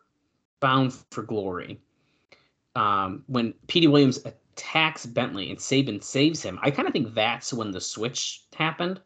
Bound 0.60 0.94
for 1.12 1.24
Glory, 1.24 1.82
um, 2.76 3.24
when 3.28 3.54
Petey 3.68 3.88
Williams 3.88 4.20
attacks 4.26 5.06
Bentley 5.06 5.50
and 5.50 5.60
Sabin 5.60 6.02
saves 6.02 6.42
him, 6.44 6.60
I 6.62 6.72
kind 6.72 6.88
of 6.88 6.94
think 6.94 7.14
that's 7.14 7.54
when 7.54 7.72
the 7.72 7.82
switch 7.82 8.46
happened. 8.56 9.02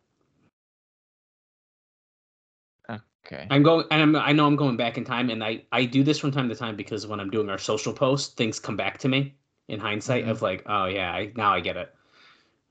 Okay. 3.25 3.47
I'm 3.49 3.63
going, 3.63 3.85
and 3.91 4.01
I'm, 4.01 4.15
I 4.15 4.31
know 4.33 4.45
I'm 4.45 4.55
going 4.55 4.77
back 4.77 4.97
in 4.97 5.03
time, 5.03 5.29
and 5.29 5.43
I 5.43 5.63
I 5.71 5.85
do 5.85 6.03
this 6.03 6.19
from 6.19 6.31
time 6.31 6.47
to 6.49 6.55
time 6.55 6.75
because 6.75 7.07
when 7.07 7.19
I'm 7.19 7.29
doing 7.31 7.49
our 7.49 7.57
social 7.57 7.93
posts, 7.93 8.33
things 8.35 8.59
come 8.59 8.75
back 8.77 8.97
to 8.99 9.07
me 9.07 9.35
in 9.67 9.79
hindsight 9.79 10.25
Mhm. 10.25 10.29
of 10.29 10.41
like, 10.41 10.63
oh 10.67 10.85
yeah, 10.85 11.11
I, 11.11 11.31
now 11.35 11.53
I 11.53 11.59
get 11.59 11.77
it. 11.77 11.93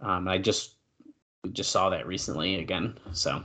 Um, 0.01 0.29
I 0.29 0.39
just 0.39 0.74
just 1.53 1.71
saw 1.71 1.91
that 1.91 2.07
recently 2.07 2.57
again, 2.57 2.99
so. 3.13 3.45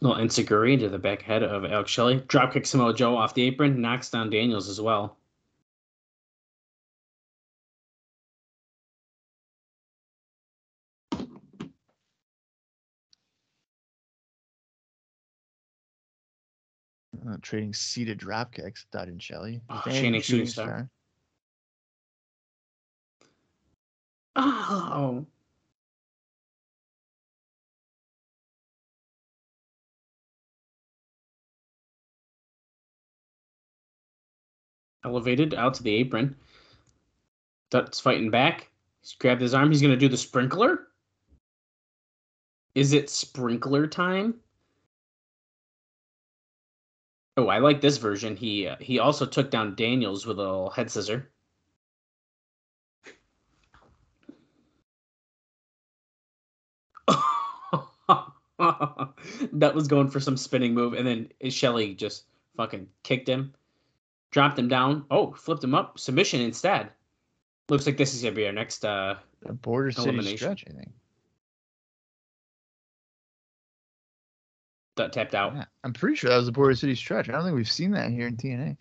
Little 0.00 0.22
enzuigiri 0.22 0.78
to 0.80 0.88
the 0.90 0.98
back 0.98 1.22
head 1.22 1.42
of 1.42 1.64
Alex 1.64 1.90
Shelley. 1.90 2.20
Dropkick 2.20 2.66
Samoa 2.66 2.92
Joe 2.92 3.16
off 3.16 3.32
the 3.32 3.42
apron, 3.42 3.80
knocks 3.80 4.10
down 4.10 4.28
Daniels 4.28 4.68
as 4.68 4.78
well. 4.80 5.16
Uh, 17.26 17.36
trading 17.40 17.72
seated 17.72 18.18
drop 18.18 18.52
kicks, 18.52 18.84
Dutt 18.92 19.08
and 19.08 19.22
Shelley. 19.22 19.62
Oh, 19.70 19.80
Bang, 19.86 19.94
Shane 19.94 20.14
and 20.14 20.22
Shooting 20.24 20.46
Star. 20.46 20.90
Oh. 24.36 25.24
Elevated 35.04 35.54
out 35.54 35.74
to 35.74 35.82
the 35.82 35.94
apron. 35.94 36.34
Dutt's 37.70 38.00
fighting 38.00 38.30
back. 38.30 38.70
He's 39.00 39.14
grabbed 39.14 39.40
his 39.40 39.54
arm. 39.54 39.70
He's 39.70 39.80
going 39.80 39.92
to 39.92 39.98
do 39.98 40.08
the 40.08 40.16
sprinkler. 40.16 40.88
Is 42.74 42.92
it 42.92 43.08
sprinkler 43.08 43.86
time? 43.86 44.34
Oh, 47.36 47.48
I 47.48 47.58
like 47.58 47.80
this 47.80 47.98
version. 47.98 48.36
He 48.36 48.68
uh, 48.68 48.76
he 48.80 48.98
also 49.00 49.26
took 49.26 49.50
down 49.50 49.74
Daniels 49.74 50.24
with 50.24 50.38
a 50.38 50.42
little 50.42 50.70
head 50.70 50.90
scissor. 50.90 51.30
that 59.52 59.74
was 59.74 59.88
going 59.88 60.08
for 60.08 60.20
some 60.20 60.36
spinning 60.36 60.74
move, 60.74 60.94
and 60.94 61.06
then 61.06 61.28
Shelly 61.50 61.94
just 61.94 62.24
fucking 62.56 62.88
kicked 63.02 63.28
him, 63.28 63.52
dropped 64.30 64.58
him 64.58 64.68
down. 64.68 65.04
Oh, 65.10 65.32
flipped 65.32 65.64
him 65.64 65.74
up, 65.74 65.98
submission 65.98 66.40
instead. 66.40 66.90
Looks 67.68 67.86
like 67.86 67.96
this 67.96 68.14
is 68.14 68.22
gonna 68.22 68.34
be 68.34 68.46
our 68.46 68.52
next 68.52 68.84
uh 68.84 69.16
Border 69.62 69.90
City 69.90 70.08
Elimination. 70.08 70.38
stretch, 70.38 70.64
I 70.68 70.72
think. 70.72 70.92
Tapped 74.96 75.34
out. 75.34 75.54
Yeah, 75.54 75.64
I'm 75.82 75.92
pretty 75.92 76.16
sure 76.16 76.30
that 76.30 76.36
was 76.36 76.46
the 76.46 76.52
Border 76.52 76.74
City 76.76 76.94
stretch. 76.94 77.28
I 77.28 77.32
don't 77.32 77.42
think 77.42 77.56
we've 77.56 77.70
seen 77.70 77.90
that 77.92 78.10
here 78.10 78.28
in 78.28 78.36
TNA. 78.36 78.76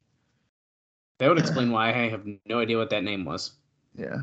That 1.19 1.27
would 1.27 1.39
explain 1.39 1.71
why 1.71 1.89
I 1.89 2.09
have 2.09 2.25
no 2.45 2.59
idea 2.59 2.77
what 2.77 2.89
that 2.91 3.03
name 3.03 3.25
was. 3.25 3.53
Yeah. 3.95 4.21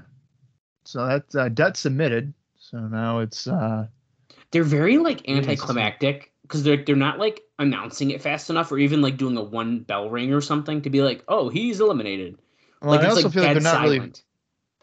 So 0.84 1.06
that's 1.06 1.34
uh, 1.34 1.48
Dutt 1.48 1.76
submitted. 1.76 2.32
So 2.58 2.78
now 2.78 3.18
it's 3.20 3.46
uh 3.46 3.86
They're 4.50 4.62
very 4.62 4.98
like 4.98 5.28
anticlimactic 5.28 6.32
because 6.42 6.62
they're 6.62 6.84
they're 6.84 6.96
not 6.96 7.18
like 7.18 7.42
announcing 7.58 8.10
it 8.10 8.22
fast 8.22 8.50
enough 8.50 8.70
or 8.70 8.78
even 8.78 9.02
like 9.02 9.16
doing 9.16 9.36
a 9.36 9.42
one 9.42 9.80
bell 9.80 10.10
ring 10.10 10.32
or 10.32 10.40
something 10.40 10.82
to 10.82 10.90
be 10.90 11.02
like, 11.02 11.24
oh, 11.28 11.48
he's 11.48 11.80
eliminated. 11.80 12.38
well, 12.82 12.92
like 12.92 13.00
I 13.00 13.04
it's 13.04 13.10
also 13.16 13.22
like 13.28 13.34
feel 13.34 13.42
like 13.42 13.52
they're 13.54 13.62
not 13.62 13.82
really 13.82 13.96
silent. 13.98 14.22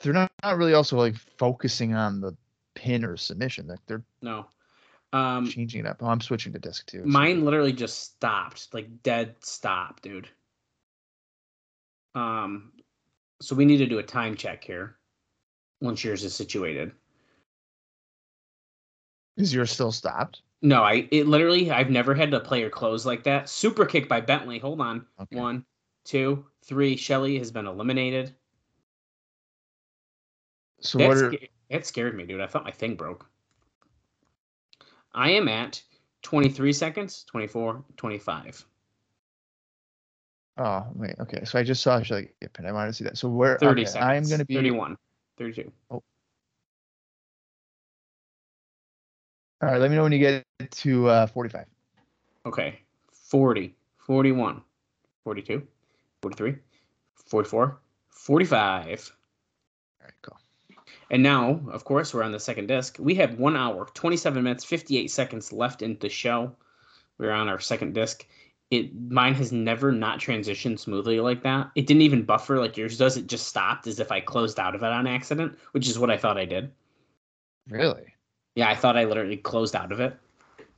they're 0.01 0.13
not, 0.13 0.31
not 0.43 0.57
really 0.57 0.73
also 0.73 0.97
like 0.97 1.15
focusing 1.15 1.93
on 1.93 2.19
the 2.21 2.35
pin 2.75 3.05
or 3.05 3.15
submission. 3.17 3.67
Like 3.67 3.79
they're 3.87 4.03
No. 4.21 4.47
Um 5.13 5.47
changing 5.49 5.81
it 5.81 5.85
up. 5.87 5.97
Oh, 6.01 6.07
I'm 6.07 6.21
switching 6.21 6.53
to 6.53 6.59
disc 6.59 6.85
too. 6.85 7.01
so- 7.01 7.07
mine 7.07 7.45
literally 7.45 7.73
just 7.73 8.01
stopped, 8.01 8.73
like 8.73 9.03
dead 9.03 9.35
stop, 9.41 10.01
dude. 10.01 10.29
Um 12.15 12.73
so 13.41 13.55
we 13.55 13.65
need 13.65 13.77
to 13.77 13.85
do 13.85 13.99
a 13.99 14.03
time 14.03 14.35
check 14.35 14.63
here 14.63 14.97
once 15.81 16.03
yours 16.03 16.23
is 16.23 16.33
situated. 16.35 16.91
Is 19.37 19.53
yours 19.53 19.71
still 19.71 19.91
stopped? 19.91 20.41
No, 20.63 20.81
I 20.83 21.07
it 21.11 21.27
literally 21.27 21.69
I've 21.71 21.91
never 21.91 22.15
had 22.15 22.33
a 22.33 22.39
player 22.39 22.69
close 22.69 23.05
like 23.05 23.23
that. 23.23 23.47
Super 23.47 23.85
kick 23.85 24.09
by 24.09 24.19
Bentley. 24.21 24.57
Hold 24.59 24.81
on. 24.81 25.05
Okay. 25.21 25.35
One, 25.35 25.63
two, 26.03 26.45
three. 26.65 26.97
Shelly 26.97 27.37
has 27.37 27.51
been 27.51 27.67
eliminated. 27.67 28.33
So 30.81 30.97
That, 30.97 31.07
what 31.07 31.17
are 31.17 31.31
sca- 31.31 31.47
that 31.69 31.85
scared 31.85 32.15
me, 32.15 32.25
dude. 32.25 32.41
I 32.41 32.47
thought 32.47 32.63
my 32.63 32.71
thing 32.71 32.95
broke. 32.95 33.29
I 35.17 35.31
am 35.31 35.47
at 35.47 35.81
23 36.21 36.71
seconds, 36.71 37.25
24, 37.27 37.83
25. 37.97 38.65
Oh 40.59 40.85
wait, 40.93 41.15
okay. 41.19 41.43
So 41.43 41.57
I 41.57 41.63
just 41.63 41.81
saw 41.81 42.01
Shelly 42.03 42.29
get 42.39 42.53
pinned. 42.53 42.67
I 42.67 42.71
wanted 42.71 42.87
to 42.87 42.93
see 42.93 43.03
that. 43.03 43.17
So 43.17 43.27
where 43.27 43.57
30 43.57 43.81
okay, 43.81 43.85
seconds. 43.85 44.05
I 44.05 44.15
am 44.15 44.29
gonna 44.29 44.45
be 44.45 44.53
31, 44.53 44.95
32. 45.37 45.71
all 45.89 46.03
right, 49.61 49.79
let 49.79 49.89
me 49.89 49.97
know 49.97 50.03
when 50.03 50.11
you 50.11 50.19
get 50.19 50.45
to 50.69 51.09
uh 51.09 51.27
45. 51.27 51.65
Okay. 52.45 52.79
40, 53.11 53.75
41, 53.97 54.61
42, 55.23 55.67
43, 56.21 56.55
44, 57.25 57.79
45. 58.09 59.11
All 59.99 60.05
right, 60.05 60.13
cool. 60.21 60.37
And 61.09 61.23
now, 61.23 61.61
of 61.71 61.85
course, 61.85 62.13
we're 62.13 62.23
on 62.23 62.31
the 62.31 62.39
second 62.39 62.67
disc. 62.67 62.97
We 62.99 63.15
have 63.15 63.39
one 63.39 63.55
hour, 63.55 63.85
27 63.93 64.43
minutes, 64.43 64.65
58 64.65 65.09
seconds 65.09 65.53
left 65.53 65.81
in 65.81 65.97
the 65.99 66.09
show. 66.09 66.51
We're 67.17 67.31
on 67.31 67.47
our 67.47 67.59
second 67.59 67.93
disc. 67.93 68.25
It 68.69 68.93
mine 69.09 69.33
has 69.35 69.53
never 69.53 69.93
not 69.93 70.19
transitioned 70.19 70.79
smoothly 70.79 71.21
like 71.21 71.41
that. 71.43 71.71
It 71.75 71.87
didn't 71.87 72.01
even 72.01 72.23
buffer 72.23 72.59
like 72.59 72.75
yours 72.75 72.97
does. 72.97 73.15
It 73.15 73.27
just 73.27 73.47
stopped 73.47 73.87
as 73.87 74.01
if 74.01 74.11
I 74.11 74.19
closed 74.19 74.59
out 74.59 74.75
of 74.75 74.83
it 74.83 74.91
on 74.91 75.07
accident, 75.07 75.57
which 75.71 75.87
is 75.87 75.97
what 75.97 76.11
I 76.11 76.17
thought 76.17 76.37
I 76.37 76.43
did. 76.43 76.71
Really? 77.69 78.13
Yeah, 78.55 78.69
I 78.69 78.75
thought 78.75 78.97
I 78.97 79.05
literally 79.05 79.37
closed 79.37 79.75
out 79.75 79.93
of 79.93 80.01
it. 80.01 80.17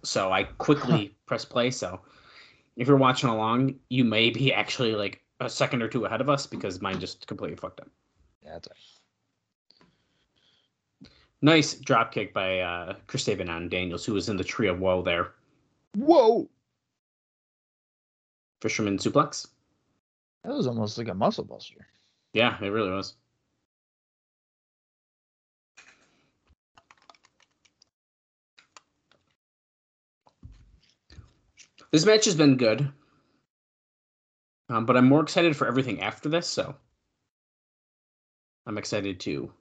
So 0.04 0.32
I 0.32 0.44
quickly 0.44 1.16
pressed 1.26 1.50
play. 1.50 1.72
So 1.72 2.00
if 2.78 2.88
you're 2.88 2.98
watching 2.98 3.30
along, 3.30 3.76
you 3.90 4.04
may 4.04 4.30
be 4.30 4.54
actually 4.54 4.94
like 4.94 5.22
a 5.40 5.50
second 5.50 5.82
or 5.82 5.88
two 5.88 6.06
ahead 6.06 6.22
of 6.22 6.30
us 6.30 6.46
because 6.46 6.82
mine 6.82 7.00
just 7.00 7.26
completely 7.26 7.58
fucked 7.58 7.80
up. 7.80 7.90
Yeah, 8.44 8.54
that's 8.54 8.68
right. 8.68 8.99
Nice 11.42 11.74
drop 11.76 12.12
kick 12.12 12.34
by 12.34 12.60
uh, 12.60 12.96
Chris 13.08 13.24
Sabin 13.24 13.50
on 13.50 13.70
Daniels, 13.70 14.06
who 14.06 14.14
was 14.14 14.28
in 14.28 14.36
the 14.36 14.44
tree 14.44 14.68
of 14.68 14.80
woe 14.80 15.02
there. 15.02 15.34
Whoa! 15.96 16.50
Fisherman 18.62 18.98
suplex. 18.98 19.48
That 20.44 20.54
was 20.54 20.68
almost 20.68 20.98
like 20.98 21.08
a 21.08 21.14
muscle 21.14 21.46
buster. 21.46 21.88
Yeah, 22.34 22.58
it 22.62 22.68
really 22.68 22.92
was. 22.92 23.16
This 31.92 32.06
match 32.06 32.26
has 32.26 32.36
been 32.36 32.56
good, 32.56 32.92
um, 34.70 34.86
but 34.86 34.96
I'm 34.96 35.08
more 35.08 35.22
excited 35.22 35.56
for 35.56 35.68
everything 35.68 36.02
after 36.02 36.30
this. 36.30 36.48
So 36.48 36.76
I'm 38.68 38.78
excited 38.78 39.20
to 39.22 39.52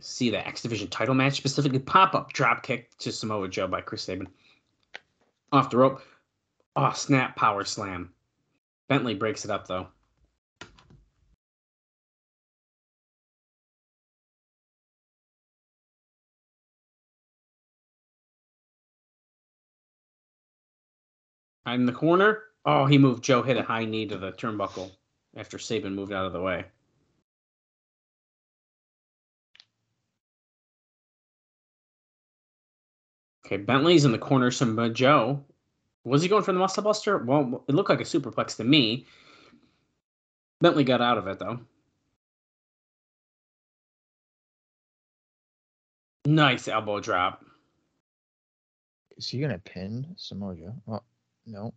see 0.00 0.30
the 0.30 0.46
X 0.46 0.62
Division 0.62 0.88
title 0.88 1.14
match, 1.14 1.36
specifically 1.36 1.78
pop 1.78 2.14
up 2.14 2.32
drop 2.32 2.62
kick 2.62 2.96
to 2.98 3.12
Samoa 3.12 3.48
Joe 3.48 3.66
by 3.66 3.80
Chris 3.80 4.02
Sabin 4.02 4.28
off 5.52 5.70
the 5.70 5.78
rope. 5.78 6.02
Oh 6.76 6.92
snap! 6.92 7.36
Power 7.36 7.64
slam. 7.64 8.12
Bentley 8.88 9.14
breaks 9.14 9.44
it 9.44 9.50
up 9.50 9.66
though. 9.66 9.88
In 21.66 21.84
the 21.84 21.92
corner. 21.92 22.44
Oh, 22.64 22.86
he 22.86 22.96
moved. 22.98 23.24
Joe 23.24 23.42
hit 23.42 23.56
a 23.56 23.62
high 23.62 23.84
knee 23.84 24.06
to 24.06 24.16
the 24.18 24.32
turnbuckle 24.32 24.90
after 25.36 25.58
Sabin 25.58 25.94
moved 25.94 26.12
out 26.12 26.26
of 26.26 26.32
the 26.32 26.40
way. 26.40 26.64
Okay, 33.46 33.58
Bentley's 33.58 34.04
in 34.04 34.10
the 34.10 34.18
corner. 34.18 34.50
Samoa 34.50 34.90
Joe. 34.90 35.44
Was 36.02 36.20
he 36.20 36.28
going 36.28 36.42
for 36.42 36.52
the 36.52 36.58
muscle 36.58 36.82
buster? 36.82 37.18
Well, 37.18 37.64
it 37.68 37.74
looked 37.74 37.90
like 37.90 38.00
a 38.00 38.04
superplex 38.04 38.56
to 38.56 38.64
me. 38.64 39.06
Bentley 40.60 40.82
got 40.82 41.00
out 41.00 41.16
of 41.16 41.28
it 41.28 41.38
though. 41.38 41.60
Nice 46.26 46.66
elbow 46.66 46.98
drop. 46.98 47.44
Is 49.16 49.28
he 49.28 49.40
gonna 49.40 49.58
pin 49.58 50.14
Samoa 50.16 50.56
Joe? 50.56 50.74
Oh, 50.88 51.02
no. 51.46 51.72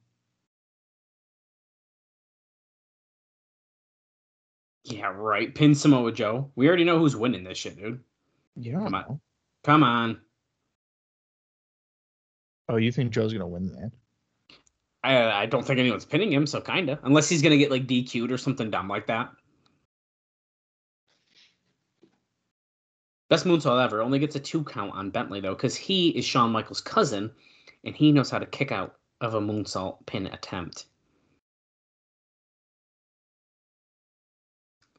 Yeah, 4.86 5.14
right. 5.16 5.54
Pin 5.54 5.76
Samoa 5.76 6.12
Joe. 6.12 6.52
We 6.56 6.68
already 6.68 6.84
know 6.84 6.98
who's 6.98 7.16
winning 7.16 7.44
this 7.44 7.60
shit, 7.60 7.78
dude. 7.78 8.04
You 8.56 8.72
don't 8.72 8.86
Come 8.86 8.96
on. 8.96 9.02
know. 9.08 9.22
Come 9.64 9.84
on. 9.84 10.22
Oh, 12.70 12.78
you 12.78 12.92
think 12.92 13.12
Joe's 13.12 13.34
gonna 13.34 13.48
win 13.48 13.68
that? 13.74 13.92
I 15.04 15.42
I 15.42 15.46
don't 15.48 15.66
think 15.66 15.80
anyone's 15.80 16.06
pinning 16.06 16.32
him, 16.32 16.46
so 16.46 16.62
kinda. 16.62 17.00
Unless 17.04 17.28
he's 17.28 17.42
gonna 17.42 17.58
get 17.58 17.72
like 17.72 17.88
DQ'd 17.88 18.32
or 18.32 18.38
something 18.38 18.70
dumb 18.70 18.88
like 18.88 19.08
that. 19.08 19.32
Best 23.30 23.46
moonsault 23.46 23.84
ever. 23.84 24.02
Only 24.02 24.20
gets 24.20 24.36
a 24.36 24.40
two 24.40 24.64
count 24.64 24.94
on 24.94 25.10
Bentley 25.10 25.42
though, 25.42 25.56
because 25.56 25.76
he 25.76 26.10
is 26.10 26.26
Shawn 26.26 26.52
Michaels' 26.52 26.82
cousin, 26.82 27.32
and 27.84 27.96
he 27.96 28.12
knows 28.12 28.30
how 28.30 28.40
to 28.40 28.46
kick 28.46 28.72
out 28.72 28.98
of 29.22 29.34
a 29.34 29.42
moonsault 29.42 30.06
pin 30.06 30.28
attempt. 30.28 30.86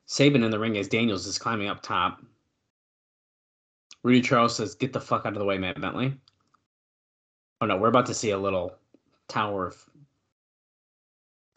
Sabin 0.07 0.43
in 0.43 0.51
the 0.51 0.59
ring 0.59 0.77
as 0.77 0.89
Daniels 0.89 1.27
is 1.27 1.39
climbing 1.39 1.69
up 1.69 1.83
top. 1.83 2.21
Rudy 4.03 4.23
Charles 4.23 4.57
says, 4.57 4.75
"Get 4.75 4.93
the 4.93 5.01
fuck 5.01 5.25
out 5.25 5.35
of 5.35 5.39
the 5.39 5.45
way, 5.45 5.59
Matt 5.59 5.81
Bentley." 5.81 6.19
Oh 7.61 7.67
no, 7.67 7.77
we're 7.77 7.89
about 7.89 8.07
to 8.07 8.15
see 8.15 8.31
a 8.31 8.39
little 8.39 8.75
tower 9.29 9.67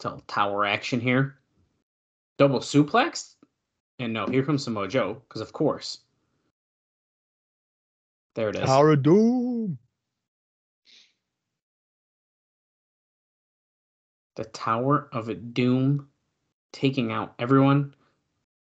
of 0.00 0.26
tower 0.26 0.66
action 0.66 1.00
here. 1.00 1.36
Double 2.38 2.60
suplex, 2.60 3.34
and 3.98 4.12
no, 4.12 4.26
here 4.26 4.44
comes 4.44 4.64
Samoa 4.64 4.88
Joe 4.88 5.22
because 5.28 5.40
of 5.40 5.52
course. 5.52 6.00
There 8.34 8.48
it 8.48 8.56
is. 8.56 8.64
Tower 8.64 8.92
of 8.92 9.02
Doom. 9.02 9.78
the 14.36 14.44
Tower 14.44 15.08
of 15.12 15.54
Doom, 15.54 16.08
taking 16.72 17.12
out 17.12 17.34
everyone. 17.38 17.94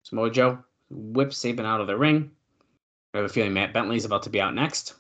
Samoa 0.03 0.31
Joe 0.31 0.59
whips 0.89 1.37
Sabin 1.37 1.65
out 1.65 1.81
of 1.81 1.87
the 1.87 1.97
ring. 1.97 2.31
I 3.13 3.17
have 3.17 3.25
a 3.25 3.29
feeling 3.29 3.53
Matt 3.53 3.73
Bentley's 3.73 4.05
about 4.05 4.23
to 4.23 4.29
be 4.29 4.41
out 4.41 4.55
next. 4.55 4.95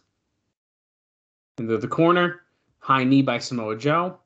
Into 1.57 1.77
the 1.77 1.87
corner, 1.87 2.41
high 2.79 3.03
knee 3.03 3.21
by 3.21 3.37
Samoa 3.37 3.77
Joe. 3.77 4.17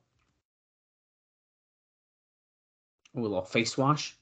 Ooh, 3.18 3.22
a 3.22 3.23
little 3.23 3.41
face 3.41 3.77
wash. 3.77 4.18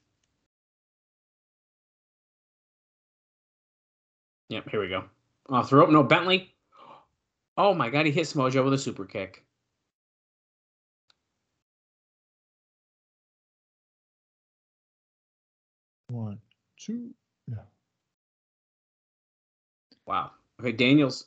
Yep, 4.48 4.68
here 4.70 4.80
we 4.80 4.88
go. 4.88 5.04
Off 5.48 5.70
the 5.70 5.76
rope, 5.76 5.90
no 5.90 6.02
Bentley. 6.02 6.54
Oh 7.56 7.74
my 7.74 7.90
god, 7.90 8.06
he 8.06 8.12
hit 8.12 8.26
Samoa 8.26 8.50
Joe 8.50 8.64
with 8.64 8.74
a 8.74 8.78
super 8.78 9.04
kick. 9.04 9.44
One, 16.08 16.38
two, 16.78 17.10
no. 17.48 17.58
Wow. 20.06 20.30
Okay, 20.60 20.72
Daniels 20.72 21.26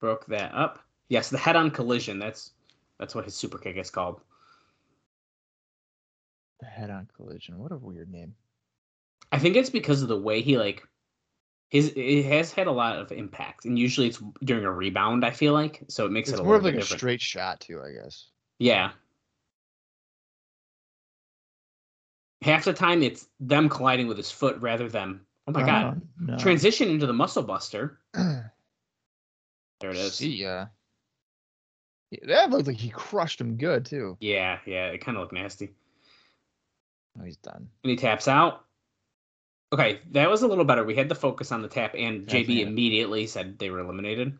broke 0.00 0.26
that 0.26 0.54
up. 0.54 0.78
Yes, 1.08 1.30
the 1.30 1.38
head-on 1.38 1.70
collision. 1.70 2.18
That's 2.18 2.52
that's 2.98 3.14
what 3.14 3.24
his 3.24 3.34
super 3.34 3.58
kick 3.58 3.76
is 3.76 3.90
called. 3.90 4.20
The 6.60 6.66
Head 6.66 6.90
on 6.90 7.08
collision. 7.16 7.58
What 7.58 7.72
a 7.72 7.76
weird 7.76 8.10
name. 8.10 8.34
I 9.32 9.38
think 9.38 9.56
it's 9.56 9.70
because 9.70 10.02
of 10.02 10.08
the 10.08 10.16
way 10.18 10.40
he 10.40 10.56
like 10.56 10.86
his 11.70 11.92
it 11.96 12.24
has 12.24 12.52
had 12.52 12.66
a 12.66 12.72
lot 12.72 12.96
of 12.98 13.12
impact, 13.12 13.64
and 13.64 13.78
usually 13.78 14.08
it's 14.08 14.22
during 14.44 14.64
a 14.64 14.72
rebound. 14.72 15.24
I 15.24 15.30
feel 15.30 15.52
like 15.52 15.82
so 15.88 16.06
it 16.06 16.12
makes 16.12 16.30
It's 16.30 16.38
it 16.38 16.40
a 16.40 16.44
more 16.44 16.54
little 16.54 16.58
of 16.58 16.64
like 16.64 16.74
bit 16.74 16.78
a 16.78 16.80
different. 16.82 17.00
straight 17.00 17.20
shot 17.20 17.60
too, 17.60 17.82
I 17.82 17.92
guess. 17.92 18.28
Yeah. 18.58 18.92
Half 22.42 22.64
the 22.64 22.72
time 22.72 23.02
it's 23.02 23.28
them 23.40 23.68
colliding 23.68 24.06
with 24.06 24.16
his 24.16 24.30
foot 24.30 24.56
rather 24.60 24.88
than 24.88 25.20
oh 25.48 25.52
my 25.52 25.62
god 25.64 26.00
no. 26.20 26.36
transition 26.38 26.88
into 26.88 27.06
the 27.06 27.12
muscle 27.12 27.42
buster. 27.42 27.98
There 29.80 29.90
it 29.90 29.96
is. 29.96 30.14
See 30.14 30.36
ya. 30.36 30.66
Yeah, 32.10 32.18
uh, 32.22 32.26
that 32.28 32.50
looked 32.50 32.66
like 32.68 32.76
he 32.76 32.90
crushed 32.90 33.40
him 33.40 33.56
good 33.56 33.84
too. 33.84 34.16
Yeah, 34.20 34.58
yeah, 34.66 34.86
it 34.88 35.04
kind 35.04 35.16
of 35.16 35.22
looked 35.22 35.32
nasty. 35.34 35.70
Oh, 37.20 37.24
he's 37.24 37.36
done. 37.38 37.68
And 37.82 37.90
he 37.90 37.96
taps 37.96 38.28
out. 38.28 38.64
Okay, 39.72 40.00
that 40.12 40.30
was 40.30 40.42
a 40.42 40.46
little 40.48 40.64
better. 40.64 40.84
We 40.84 40.94
had 40.94 41.08
the 41.08 41.14
focus 41.14 41.50
on 41.50 41.60
the 41.62 41.68
tap, 41.68 41.94
and 41.96 42.22
That's 42.26 42.34
JB 42.34 42.60
it. 42.60 42.68
immediately 42.68 43.26
said 43.26 43.58
they 43.58 43.70
were 43.70 43.80
eliminated. 43.80 44.38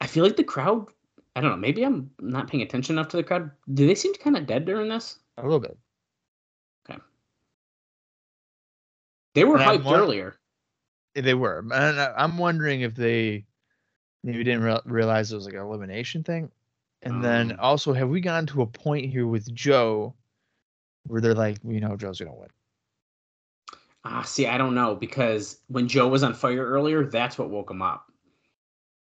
I 0.00 0.06
feel 0.06 0.24
like 0.24 0.36
the 0.36 0.44
crowd. 0.44 0.86
I 1.34 1.40
don't 1.40 1.50
know. 1.52 1.56
Maybe 1.56 1.84
I'm 1.84 2.10
not 2.20 2.48
paying 2.48 2.62
attention 2.62 2.96
enough 2.96 3.08
to 3.08 3.16
the 3.16 3.22
crowd. 3.22 3.50
Do 3.72 3.86
they 3.86 3.94
seem 3.94 4.12
kind 4.14 4.36
of 4.36 4.46
dead 4.46 4.64
during 4.66 4.88
this? 4.88 5.18
A 5.38 5.42
little 5.42 5.60
bit. 5.60 5.78
Okay. 6.90 7.00
They 9.34 9.44
were 9.44 9.56
And 9.56 9.64
hyped 9.64 9.84
won- 9.84 10.00
earlier. 10.00 10.36
They 11.14 11.34
were. 11.34 11.58
And 11.72 11.98
I'm 12.00 12.36
wondering 12.38 12.82
if 12.82 12.94
they 12.94 13.46
maybe 14.24 14.44
didn't 14.44 14.62
real 14.62 14.80
realize 14.84 15.32
it 15.32 15.36
was 15.36 15.46
like 15.46 15.54
an 15.54 15.60
elimination 15.60 16.22
thing. 16.24 16.50
And 17.02 17.22
then 17.22 17.52
Um. 17.52 17.60
also, 17.60 17.92
have 17.92 18.08
we 18.08 18.20
gotten 18.20 18.46
to 18.48 18.62
a 18.62 18.66
point 18.66 19.06
here 19.06 19.26
with 19.26 19.52
Joe 19.54 20.14
where 21.06 21.20
they're 21.20 21.34
like, 21.34 21.58
we 21.62 21.80
know 21.80 21.96
Joe's 21.96 22.18
gonna 22.18 22.34
win? 22.34 22.48
Ah, 24.04 24.22
see, 24.22 24.46
I 24.46 24.58
don't 24.58 24.74
know 24.74 24.94
because 24.94 25.60
when 25.68 25.88
Joe 25.88 26.08
was 26.08 26.22
on 26.22 26.34
fire 26.34 26.64
earlier, 26.64 27.04
that's 27.04 27.38
what 27.38 27.50
woke 27.50 27.70
him 27.70 27.82
up. 27.82 28.10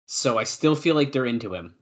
So 0.05 0.37
I 0.37 0.43
still 0.43 0.75
feel 0.75 0.95
like 0.95 1.11
they're 1.11 1.25
into 1.25 1.53
him. 1.53 1.75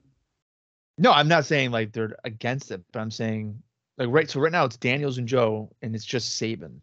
No, 0.98 1.12
I'm 1.12 1.28
not 1.28 1.44
saying 1.44 1.70
like 1.70 1.92
they're 1.92 2.16
against 2.24 2.70
it, 2.70 2.82
but 2.92 3.00
I'm 3.00 3.10
saying 3.10 3.62
like 3.96 4.08
right. 4.10 4.28
So 4.28 4.40
right 4.40 4.52
now 4.52 4.64
it's 4.64 4.76
Daniels 4.76 5.18
and 5.18 5.28
Joe, 5.28 5.70
and 5.82 5.94
it's 5.94 6.04
just 6.04 6.36
Sabin. 6.36 6.82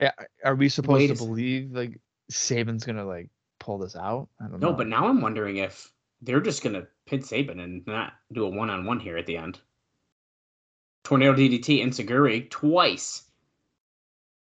Yeah, 0.00 0.12
are 0.44 0.54
we 0.54 0.68
supposed 0.68 1.00
Wait 1.00 1.06
to 1.08 1.14
believe 1.14 1.72
like 1.72 2.00
Sabin's 2.30 2.84
gonna 2.84 3.04
like 3.04 3.28
pull 3.60 3.78
this 3.78 3.94
out? 3.94 4.28
I 4.40 4.48
don't 4.48 4.58
No, 4.60 4.70
know. 4.70 4.76
but 4.76 4.88
now 4.88 5.06
I'm 5.06 5.20
wondering 5.20 5.58
if 5.58 5.92
they're 6.22 6.40
just 6.40 6.62
gonna 6.64 6.86
pit 7.06 7.24
Sabin 7.24 7.60
and 7.60 7.86
not 7.86 8.14
do 8.32 8.44
a 8.44 8.48
one-on-one 8.48 8.98
here 8.98 9.16
at 9.16 9.26
the 9.26 9.36
end. 9.36 9.60
Tornado 11.04 11.34
DDT 11.34 11.82
and 11.82 11.92
Seguri 11.92 12.50
twice. 12.50 13.22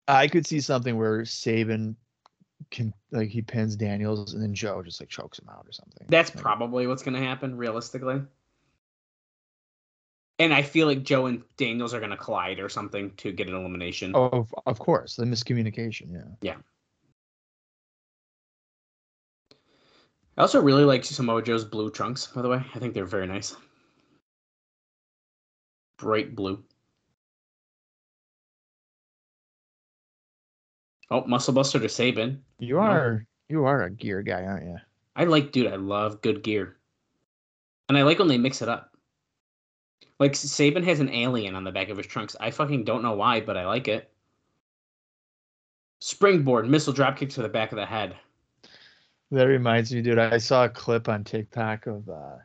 I 0.06 0.28
could 0.28 0.46
see 0.46 0.60
something 0.60 0.96
where 0.96 1.24
Sabin 1.24 1.96
can 2.70 2.94
like 3.10 3.28
he 3.30 3.42
pins 3.42 3.76
Daniels, 3.76 4.34
and 4.34 4.42
then 4.42 4.54
Joe 4.54 4.82
just 4.82 5.00
like 5.00 5.08
chokes 5.08 5.38
him 5.38 5.48
out 5.48 5.66
or 5.66 5.72
something. 5.72 6.06
That's 6.08 6.34
Like, 6.34 6.42
probably 6.42 6.86
what's 6.86 7.02
gonna 7.02 7.20
happen, 7.22 7.56
realistically. 7.56 8.22
And 10.38 10.52
I 10.52 10.62
feel 10.62 10.86
like 10.86 11.02
Joe 11.02 11.26
and 11.26 11.42
Daniels 11.56 11.94
are 11.94 12.00
gonna 12.00 12.16
collide 12.16 12.60
or 12.60 12.68
something 12.68 13.10
to 13.16 13.32
get 13.32 13.48
an 13.48 13.54
elimination. 13.54 14.12
Oh, 14.14 14.28
of, 14.28 14.54
of 14.66 14.78
course, 14.78 15.16
the 15.16 15.24
miscommunication. 15.24 16.12
Yeah. 16.12 16.28
Yeah. 16.42 16.56
I 20.36 20.42
also 20.42 20.60
really 20.60 20.84
like 20.84 21.04
Samoa 21.04 21.42
Joe's 21.42 21.64
blue 21.64 21.90
trunks, 21.90 22.26
by 22.26 22.42
the 22.42 22.48
way. 22.48 22.62
I 22.74 22.78
think 22.78 22.92
they're 22.92 23.06
very 23.06 23.26
nice. 23.26 23.56
Bright 25.98 26.36
blue. 26.36 26.62
Oh, 31.10 31.24
Muscle 31.26 31.54
Buster 31.54 31.78
to 31.78 31.88
Sabin. 31.88 32.42
You 32.58 32.74
No. 32.74 32.80
are 32.80 33.26
you 33.48 33.64
are 33.64 33.84
a 33.84 33.90
gear 33.90 34.22
guy, 34.22 34.42
aren't 34.42 34.66
you? 34.66 34.76
I 35.14 35.24
like, 35.24 35.52
dude, 35.52 35.72
I 35.72 35.76
love 35.76 36.20
good 36.20 36.42
gear. 36.42 36.76
And 37.88 37.96
I 37.96 38.02
like 38.02 38.18
when 38.18 38.28
they 38.28 38.38
mix 38.38 38.60
it 38.60 38.68
up. 38.68 38.90
Like 40.18 40.34
Sabin 40.34 40.82
has 40.82 40.98
an 41.00 41.10
alien 41.10 41.54
on 41.54 41.62
the 41.64 41.70
back 41.70 41.88
of 41.88 41.96
his 41.96 42.06
trunks. 42.06 42.34
I 42.40 42.50
fucking 42.50 42.84
don't 42.84 43.02
know 43.02 43.14
why, 43.14 43.40
but 43.40 43.56
I 43.56 43.66
like 43.66 43.86
it. 43.88 44.12
Springboard, 46.00 46.68
missile 46.68 46.92
dropkick 46.92 47.30
to 47.30 47.42
the 47.42 47.48
back 47.48 47.72
of 47.72 47.76
the 47.76 47.86
head. 47.86 48.16
That 49.32 49.44
reminds 49.44 49.92
me, 49.92 50.02
dude. 50.02 50.18
I 50.18 50.38
saw 50.38 50.64
a 50.64 50.68
clip 50.68 51.08
on 51.08 51.24
TikTok 51.24 51.86
of 51.86 52.08
uh, 52.08 52.36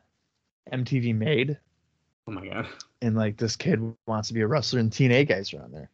MTV 0.73 1.15
Made, 1.15 1.57
Oh 2.27 2.31
my 2.31 2.47
god. 2.47 2.67
and 3.01 3.15
like 3.15 3.37
this 3.37 3.55
kid 3.55 3.79
wants 4.07 4.29
to 4.29 4.33
be 4.33 4.41
a 4.41 4.47
wrestler, 4.47 4.79
and 4.79 4.91
TNA 4.91 5.27
guys 5.29 5.53
are 5.53 5.61
on 5.61 5.71
there. 5.71 5.89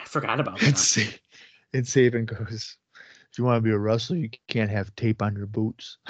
I 0.00 0.04
forgot 0.06 0.40
about 0.40 0.58
that. 0.60 1.18
And 1.74 1.86
Sabin 1.86 2.24
goes, 2.24 2.78
"If 3.30 3.36
you 3.38 3.44
want 3.44 3.58
to 3.58 3.60
be 3.68 3.74
a 3.74 3.78
wrestler, 3.78 4.16
you 4.16 4.30
can't 4.48 4.70
have 4.70 4.94
tape 4.96 5.20
on 5.20 5.36
your 5.36 5.44
boots." 5.46 5.98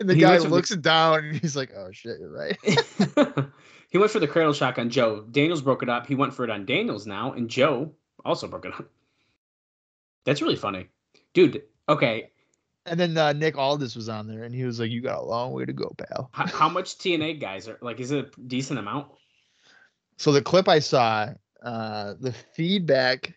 and 0.00 0.08
the 0.08 0.14
He 0.14 0.20
guy 0.20 0.38
to 0.38 0.44
the- 0.44 0.48
looks 0.48 0.70
down, 0.70 1.24
and 1.24 1.36
he's 1.36 1.54
like, 1.56 1.70
"Oh 1.76 1.90
shit, 1.92 2.18
you're 2.18 2.30
right." 2.30 2.56
he 3.90 3.98
went 3.98 4.10
for 4.10 4.20
the 4.20 4.26
cradle 4.26 4.54
shock 4.54 4.78
on 4.78 4.88
Joe. 4.88 5.26
Daniels 5.30 5.60
broke 5.60 5.82
it 5.82 5.90
up. 5.90 6.06
He 6.06 6.14
went 6.14 6.32
for 6.32 6.44
it 6.44 6.50
on 6.50 6.64
Daniels 6.64 7.06
now, 7.06 7.32
and 7.32 7.50
Joe 7.50 7.92
also 8.24 8.48
broke 8.48 8.64
it 8.64 8.72
up. 8.72 8.86
That's 10.24 10.40
really 10.40 10.56
funny. 10.56 10.88
Dude, 11.34 11.62
okay. 11.88 12.30
and 12.86 12.98
then 12.98 13.16
uh, 13.18 13.32
Nick 13.32 13.58
Aldis 13.58 13.94
was 13.96 14.08
on 14.08 14.26
there, 14.26 14.44
and 14.44 14.54
he 14.54 14.64
was 14.64 14.80
like, 14.80 14.90
"You 14.90 15.00
got 15.02 15.18
a 15.18 15.24
long 15.24 15.52
way 15.52 15.64
to 15.64 15.72
go, 15.72 15.94
pal." 15.98 16.30
How, 16.32 16.46
how 16.46 16.68
much 16.68 16.96
TNA 16.96 17.40
guys 17.40 17.68
are 17.68 17.76
like? 17.82 18.00
Is 18.00 18.10
it 18.12 18.32
a 18.36 18.40
decent 18.42 18.78
amount? 18.78 19.08
So 20.16 20.30
the 20.32 20.40
clip 20.42 20.68
I 20.68 20.78
saw, 20.78 21.30
uh, 21.62 22.14
the 22.20 22.32
feedback. 22.32 23.36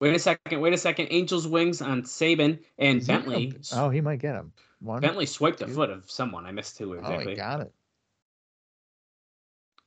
Wait 0.00 0.14
a 0.14 0.18
second. 0.18 0.60
Wait 0.60 0.72
a 0.72 0.78
second. 0.78 1.08
Angels 1.10 1.46
wings 1.46 1.82
on 1.82 2.04
Sabin 2.04 2.58
and 2.78 2.98
is 3.00 3.06
he 3.06 3.12
gonna- 3.12 3.24
Bentley. 3.24 3.60
Oh, 3.74 3.90
he 3.90 4.00
might 4.00 4.20
get 4.20 4.34
him. 4.36 4.52
One. 4.80 5.00
Bentley 5.00 5.26
swiped 5.26 5.58
the 5.58 5.66
two. 5.66 5.74
foot 5.74 5.90
of 5.90 6.08
someone. 6.10 6.46
I 6.46 6.52
missed 6.52 6.78
who 6.78 6.94
Oh, 6.94 6.98
exactly. 6.98 7.32
he 7.32 7.36
got 7.36 7.60
it. 7.60 7.72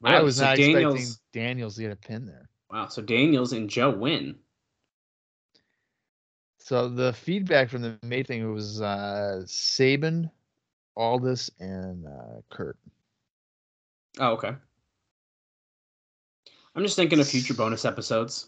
Really? 0.01 0.15
I 0.17 0.21
was 0.21 0.35
So 0.37 0.43
not 0.43 0.57
Daniels, 0.57 0.95
expecting 0.95 1.41
Daniels 1.41 1.75
to 1.75 1.81
get 1.81 1.91
a 1.91 1.95
pin 1.95 2.25
there. 2.25 2.49
Wow. 2.71 2.87
So 2.87 3.01
Daniels 3.01 3.53
and 3.53 3.69
Joe 3.69 3.89
win. 3.89 4.35
So 6.71 6.87
the 6.87 7.11
feedback 7.11 7.69
from 7.69 7.81
the 7.81 7.99
May 8.01 8.23
thing 8.23 8.49
was 8.53 8.81
uh 8.81 9.41
Sabin, 9.45 10.31
Aldis, 10.95 11.51
and 11.59 12.07
uh, 12.07 12.39
Kurt. 12.49 12.77
Oh, 14.17 14.31
okay. 14.35 14.53
I'm 16.73 16.81
just 16.81 16.95
thinking 16.95 17.19
of 17.19 17.27
future 17.27 17.55
bonus 17.55 17.83
episodes. 17.83 18.47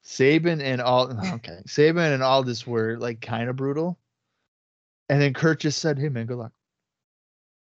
Sabin 0.00 0.62
and 0.62 0.80
all 0.80 1.12
okay. 1.34 1.58
Sabin 1.66 2.10
and 2.10 2.22
Aldis 2.22 2.66
were 2.66 2.96
like 2.96 3.20
kind 3.20 3.50
of 3.50 3.56
brutal. 3.56 3.98
And 5.10 5.20
then 5.20 5.34
Kurt 5.34 5.60
just 5.60 5.80
said, 5.80 5.98
Hey 5.98 6.08
man, 6.08 6.24
good 6.24 6.38
luck. 6.38 6.52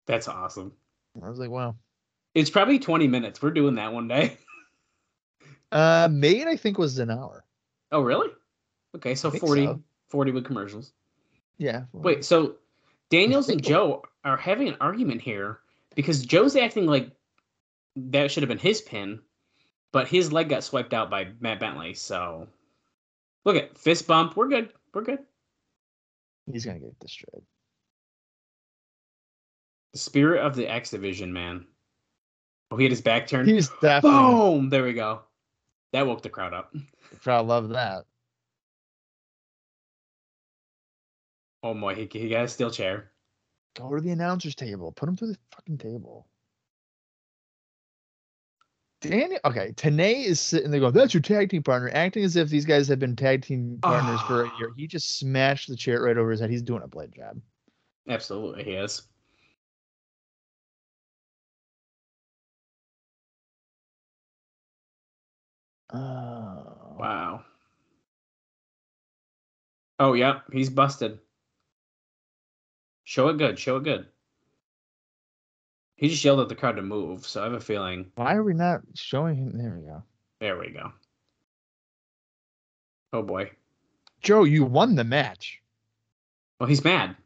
That's 0.04 0.28
awesome. 0.28 0.74
I 1.24 1.30
was 1.30 1.38
like, 1.38 1.48
wow. 1.48 1.76
It's 2.34 2.50
probably 2.50 2.78
20 2.78 3.08
minutes. 3.08 3.40
We're 3.40 3.52
doing 3.52 3.76
that 3.76 3.94
one 3.94 4.08
day. 4.08 4.36
Uh 5.72 6.08
Made 6.12 6.46
I 6.46 6.56
think 6.56 6.76
was 6.76 6.98
an 6.98 7.10
hour. 7.10 7.42
Oh, 7.90 8.02
really? 8.02 8.28
Okay, 8.94 9.14
so 9.16 9.30
40, 9.30 9.64
so. 9.64 9.82
40 10.14 10.30
with 10.30 10.44
commercials. 10.44 10.92
Yeah. 11.58 11.86
Wait, 11.92 12.24
so 12.24 12.54
Daniels 13.10 13.48
and 13.48 13.60
Joe 13.60 14.04
are 14.24 14.36
having 14.36 14.68
an 14.68 14.76
argument 14.80 15.20
here 15.20 15.58
because 15.96 16.24
Joe's 16.24 16.54
acting 16.54 16.86
like 16.86 17.10
that 17.96 18.30
should 18.30 18.44
have 18.44 18.48
been 18.48 18.58
his 18.58 18.80
pin, 18.80 19.18
but 19.90 20.06
his 20.06 20.32
leg 20.32 20.48
got 20.48 20.62
swiped 20.62 20.94
out 20.94 21.10
by 21.10 21.26
Matt 21.40 21.58
Bentley. 21.58 21.94
So 21.94 22.46
look 23.44 23.56
at 23.56 23.76
fist 23.76 24.06
bump. 24.06 24.36
We're 24.36 24.46
good. 24.46 24.72
We're 24.92 25.02
good. 25.02 25.18
he's 26.52 26.64
gonna 26.64 26.78
get 26.78 26.96
destroyed. 27.00 27.42
The 29.94 29.98
spirit 29.98 30.46
of 30.46 30.54
the 30.54 30.68
X 30.68 30.90
division, 30.90 31.32
man. 31.32 31.66
Oh, 32.70 32.76
he 32.76 32.84
had 32.84 32.92
his 32.92 33.02
back 33.02 33.26
turned. 33.26 33.48
He's 33.48 33.68
definitely 33.82 34.20
Boom! 34.20 34.68
There 34.70 34.84
we 34.84 34.92
go. 34.92 35.22
That 35.92 36.06
woke 36.06 36.22
the 36.22 36.28
crowd 36.28 36.54
up. 36.54 36.72
the 37.10 37.16
crowd 37.16 37.48
love 37.48 37.70
that. 37.70 38.04
Oh 41.64 41.72
boy, 41.72 41.94
he, 41.94 42.06
he 42.12 42.28
got 42.28 42.44
a 42.44 42.48
steel 42.48 42.70
chair. 42.70 43.10
Go 43.74 43.94
to 43.94 44.00
the 44.02 44.10
announcer's 44.10 44.54
table. 44.54 44.92
Put 44.92 45.08
him 45.08 45.16
through 45.16 45.28
the 45.28 45.38
fucking 45.50 45.78
table. 45.78 46.28
Daniel, 49.00 49.40
okay, 49.46 49.72
Tenay 49.72 50.24
is 50.24 50.40
sitting 50.40 50.70
there 50.70 50.80
going, 50.80 50.92
"That's 50.92 51.14
your 51.14 51.22
tag 51.22 51.48
team 51.48 51.62
partner," 51.62 51.90
acting 51.94 52.22
as 52.22 52.36
if 52.36 52.50
these 52.50 52.66
guys 52.66 52.86
have 52.88 52.98
been 52.98 53.16
tag 53.16 53.42
team 53.42 53.78
partners 53.80 54.20
for 54.20 54.44
a 54.44 54.50
year. 54.58 54.72
He 54.76 54.86
just 54.86 55.18
smashed 55.18 55.68
the 55.68 55.76
chair 55.76 56.02
right 56.02 56.16
over 56.18 56.30
his 56.30 56.40
head. 56.40 56.50
He's 56.50 56.62
doing 56.62 56.82
a 56.82 56.86
blade 56.88 57.12
job. 57.14 57.40
Absolutely, 58.08 58.64
he 58.64 58.72
is. 58.72 59.02
Oh, 65.94 66.96
Wow. 66.98 67.44
Oh 69.98 70.12
yeah, 70.12 70.40
he's 70.52 70.68
busted. 70.68 71.20
Show 73.04 73.28
it 73.28 73.38
good. 73.38 73.58
Show 73.58 73.76
it 73.76 73.84
good. 73.84 74.06
He 75.96 76.08
just 76.08 76.24
yelled 76.24 76.40
at 76.40 76.48
the 76.48 76.56
crowd 76.56 76.76
to 76.76 76.82
move, 76.82 77.24
so 77.26 77.40
I 77.40 77.44
have 77.44 77.52
a 77.52 77.60
feeling. 77.60 78.10
why 78.16 78.34
are 78.34 78.42
we 78.42 78.54
not 78.54 78.80
showing 78.94 79.36
him? 79.36 79.56
There 79.56 79.78
we 79.78 79.86
go. 79.86 80.02
There 80.40 80.58
we 80.58 80.70
go. 80.70 80.92
Oh 83.12 83.22
boy. 83.22 83.52
Joe, 84.20 84.44
you 84.44 84.64
won 84.64 84.96
the 84.96 85.04
match. 85.04 85.62
Oh, 86.58 86.66
he's 86.66 86.82
mad. 86.82 87.16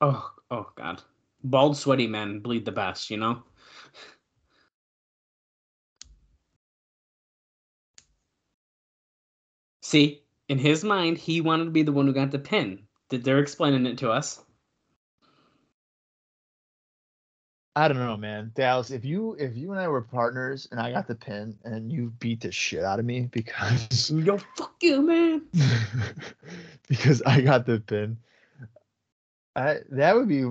Oh, 0.00 0.32
oh 0.50 0.70
God. 0.76 1.02
Bald, 1.44 1.76
sweaty 1.76 2.06
men 2.06 2.40
bleed 2.40 2.64
the 2.64 2.72
best, 2.72 3.10
you 3.10 3.16
know? 3.16 3.42
See, 9.82 10.22
in 10.48 10.58
his 10.58 10.82
mind, 10.82 11.18
he 11.18 11.40
wanted 11.40 11.64
to 11.66 11.70
be 11.70 11.82
the 11.82 11.92
one 11.92 12.06
who 12.06 12.12
got 12.12 12.30
the 12.30 12.38
pin. 12.38 12.80
Did 13.10 13.24
they're 13.24 13.38
explaining 13.38 13.86
it 13.86 13.98
to 13.98 14.10
us? 14.10 14.40
I 17.76 17.86
don't 17.86 17.98
know, 17.98 18.16
man. 18.16 18.50
Dallas, 18.56 18.90
if 18.90 19.04
you 19.04 19.36
if 19.38 19.56
you 19.56 19.70
and 19.70 19.80
I 19.80 19.86
were 19.86 20.02
partners 20.02 20.66
and 20.72 20.80
I 20.80 20.90
got 20.90 21.06
the 21.06 21.14
pin 21.14 21.56
and 21.62 21.92
you 21.92 22.12
beat 22.18 22.40
the 22.40 22.50
shit 22.50 22.82
out 22.82 22.98
of 22.98 23.04
me 23.04 23.28
because 23.30 24.10
Yo, 24.14 24.38
fuck 24.56 24.74
you, 24.82 25.00
man. 25.00 25.42
because 26.88 27.22
I 27.22 27.40
got 27.40 27.66
the 27.66 27.78
pin, 27.78 28.18
I 29.54 29.78
that 29.90 30.16
would 30.16 30.26
be 30.26 30.44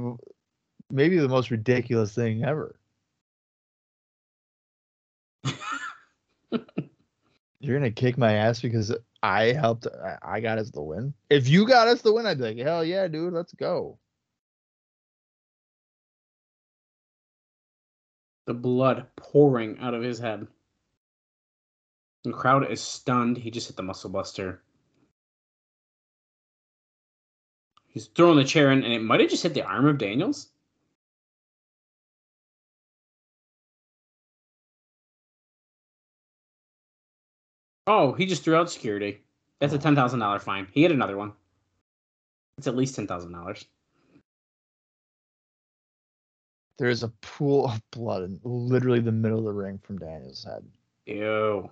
maybe 0.90 1.18
the 1.18 1.28
most 1.28 1.52
ridiculous 1.52 2.15
thing 2.15 2.45
ever. 2.45 2.80
You're 7.60 7.78
gonna 7.78 7.91
kick 7.91 8.18
my 8.18 8.36
ass 8.36 8.61
because 8.61 8.95
I 9.23 9.52
helped. 9.53 9.88
I, 10.23 10.39
got 10.41 10.57
us 10.60 10.69
the 10.72 10.81
win. 10.81 11.14
If 11.30 11.48
you 11.48 11.68
got 11.68 11.88
us 11.88 12.02
the 12.02 12.14
win, 12.14 12.26
I'd 12.26 12.38
be 12.38 12.44
like, 12.44 12.57
hell 12.57 12.84
yeah, 12.84 13.07
dude, 13.07 13.34
let's 13.34 13.53
go. 13.53 13.99
the 18.48 18.53
blood 18.53 19.06
pouring 19.18 19.77
out 19.80 19.94
of 19.94 20.02
his 20.02 20.18
head. 20.18 20.48
The 22.23 22.31
crowd 22.31 22.69
is 22.72 22.81
stunned. 22.81 23.38
He 23.38 23.52
just 23.52 23.68
hit 23.68 23.76
the 23.76 23.84
muscle 23.84 24.10
buster. 24.10 24.64
He's 27.89 28.07
throwing 28.07 28.38
the 28.38 28.44
chair 28.44 28.72
in, 28.72 28.84
and 28.84 28.94
it 28.94 29.03
might 29.03 29.19
have 29.19 29.30
just 29.30 29.44
hit 29.44 29.53
the 29.53 29.64
arm 29.65 29.85
of 29.85 29.98
Daniels. 29.98 30.48
Oh, 37.88 38.11
he 38.11 38.26
just 38.26 38.43
threw 38.43 38.55
out 38.55 38.69
security. 38.69 39.22
That's 39.59 39.73
a 39.73 39.80
ten 39.80 39.95
thousand 39.95 40.19
dollar 40.19 40.39
fine. 40.39 40.68
He 40.72 40.84
had 40.84 40.91
another 40.91 41.18
one. 41.18 41.31
It's 42.57 42.68
at 42.68 42.76
least 42.76 42.95
ten 42.95 43.07
thousand 43.07 43.31
dollars. 43.31 43.65
There 46.77 46.89
is 46.89 47.01
a 47.01 47.07
pool 47.22 47.65
of 47.65 47.81
blood 47.89 48.23
in 48.23 48.39
literally 48.43 48.99
the 48.99 49.11
middle 49.11 49.39
of 49.39 49.45
the 49.45 49.53
ring 49.53 49.80
from 49.81 49.97
Daniel's 49.97 50.43
head. 50.43 50.64
Ew. 51.07 51.69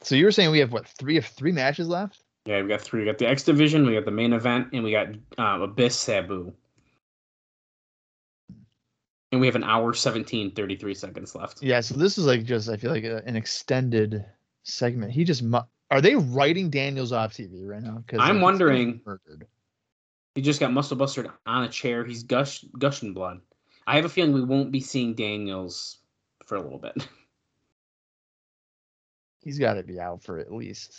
So 0.00 0.14
you 0.14 0.24
were 0.24 0.30
saying 0.30 0.50
we 0.52 0.60
have 0.60 0.72
what 0.72 0.86
three 0.86 1.16
of 1.16 1.26
three 1.26 1.52
matches 1.52 1.88
left? 1.88 2.22
Yeah, 2.46 2.62
we 2.62 2.68
got 2.68 2.80
three. 2.80 3.00
We 3.00 3.06
got 3.06 3.18
the 3.18 3.28
X 3.28 3.42
Division, 3.42 3.84
we 3.84 3.94
got 3.94 4.04
the 4.04 4.10
main 4.10 4.32
event, 4.32 4.68
and 4.72 4.84
we 4.84 4.92
got 4.92 5.08
um, 5.36 5.62
Abyss 5.62 5.96
Sabu. 5.96 6.52
And 9.32 9.40
we 9.40 9.46
have 9.46 9.56
an 9.56 9.64
hour 9.64 9.92
17, 9.92 10.52
33 10.54 10.94
seconds 10.94 11.34
left. 11.34 11.62
Yeah. 11.62 11.80
So 11.80 11.96
this 11.96 12.16
is 12.16 12.26
like 12.26 12.44
just 12.44 12.68
I 12.68 12.76
feel 12.76 12.92
like 12.92 13.04
a, 13.04 13.22
an 13.26 13.36
extended 13.36 14.24
segment. 14.62 15.12
He 15.12 15.24
just 15.24 15.42
mu- 15.42 15.60
are 15.90 16.00
they 16.00 16.14
writing 16.14 16.70
Daniels 16.70 17.12
off 17.12 17.32
TV 17.32 17.66
right 17.66 17.82
now? 17.82 18.02
Because 18.06 18.20
I'm 18.20 18.40
wondering- 18.40 19.00
murdered. 19.04 19.46
He 20.34 20.42
just 20.42 20.60
got 20.60 20.70
muscle 20.70 20.98
busted 20.98 21.28
on 21.46 21.64
a 21.64 21.68
chair. 21.68 22.04
He's 22.04 22.22
gush 22.22 22.62
gushing 22.78 23.14
blood. 23.14 23.40
I 23.86 23.96
have 23.96 24.04
a 24.04 24.08
feeling 24.08 24.34
we 24.34 24.44
won't 24.44 24.70
be 24.70 24.80
seeing 24.80 25.14
Daniels 25.14 25.98
for 26.44 26.56
a 26.56 26.60
little 26.60 26.78
bit. 26.78 27.08
He's 29.42 29.58
got 29.58 29.74
to 29.74 29.82
be 29.82 30.00
out 30.00 30.22
for 30.22 30.38
at 30.38 30.52
least. 30.52 30.92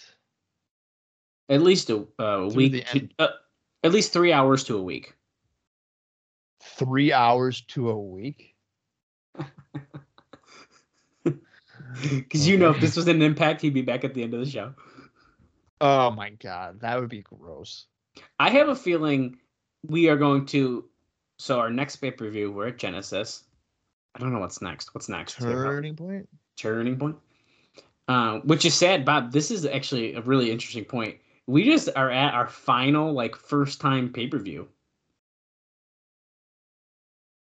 At 1.50 1.62
least 1.62 1.90
a, 1.90 2.08
uh, 2.20 2.24
a 2.24 2.48
week. 2.48 2.86
To, 2.88 3.10
uh, 3.20 3.28
at 3.84 3.92
least 3.92 4.14
three 4.14 4.32
hours 4.32 4.64
to 4.66 4.78
a 4.78 4.82
week. 4.82 5.14
Three 6.76 7.12
hours 7.14 7.62
to 7.62 7.90
a 7.90 8.00
week. 8.00 8.56
Because 12.02 12.48
you 12.48 12.58
know, 12.58 12.72
if 12.72 12.80
this 12.80 12.96
was 12.96 13.08
an 13.08 13.22
impact, 13.22 13.62
he'd 13.62 13.74
be 13.74 13.82
back 13.82 14.04
at 14.04 14.14
the 14.14 14.24
end 14.24 14.34
of 14.34 14.40
the 14.40 14.50
show. 14.50 14.74
Oh 15.82 16.12
my 16.12 16.32
god, 16.32 16.80
that 16.82 17.00
would 17.00 17.10
be 17.10 17.22
gross. 17.22 17.86
I 18.40 18.50
have 18.50 18.70
a 18.70 18.76
feeling 18.76 19.38
we 19.84 20.10
are 20.10 20.18
going 20.18 20.46
to. 20.48 20.86
So 21.40 21.60
our 21.60 21.70
next 21.70 21.98
pay 21.98 22.12
per 22.12 22.30
view, 22.30 22.52
we're 22.52 22.68
at 22.68 22.78
Genesis. 22.78 23.44
I 24.16 24.20
don't 24.20 24.34
know 24.34 24.40
what's 24.40 24.62
next. 24.62 24.94
What's 24.94 25.10
next? 25.10 25.40
Turning 25.40 25.96
point. 25.96 26.28
Turning 26.56 26.98
point. 26.98 27.16
Uh, 28.08 28.40
which 28.40 28.66
is 28.66 28.74
sad, 28.74 29.06
Bob. 29.06 29.32
This 29.32 29.52
is 29.52 29.66
actually 29.66 30.16
a 30.16 30.22
really 30.22 30.50
interesting 30.50 30.86
point. 30.86 31.18
We 31.46 31.66
just 31.66 31.90
are 31.96 32.10
at 32.10 32.34
our 32.34 32.48
final, 32.48 33.14
like, 33.14 33.36
first 33.36 33.80
time 33.80 34.12
pay 34.12 34.28
per 34.28 34.40
view. 34.40 34.68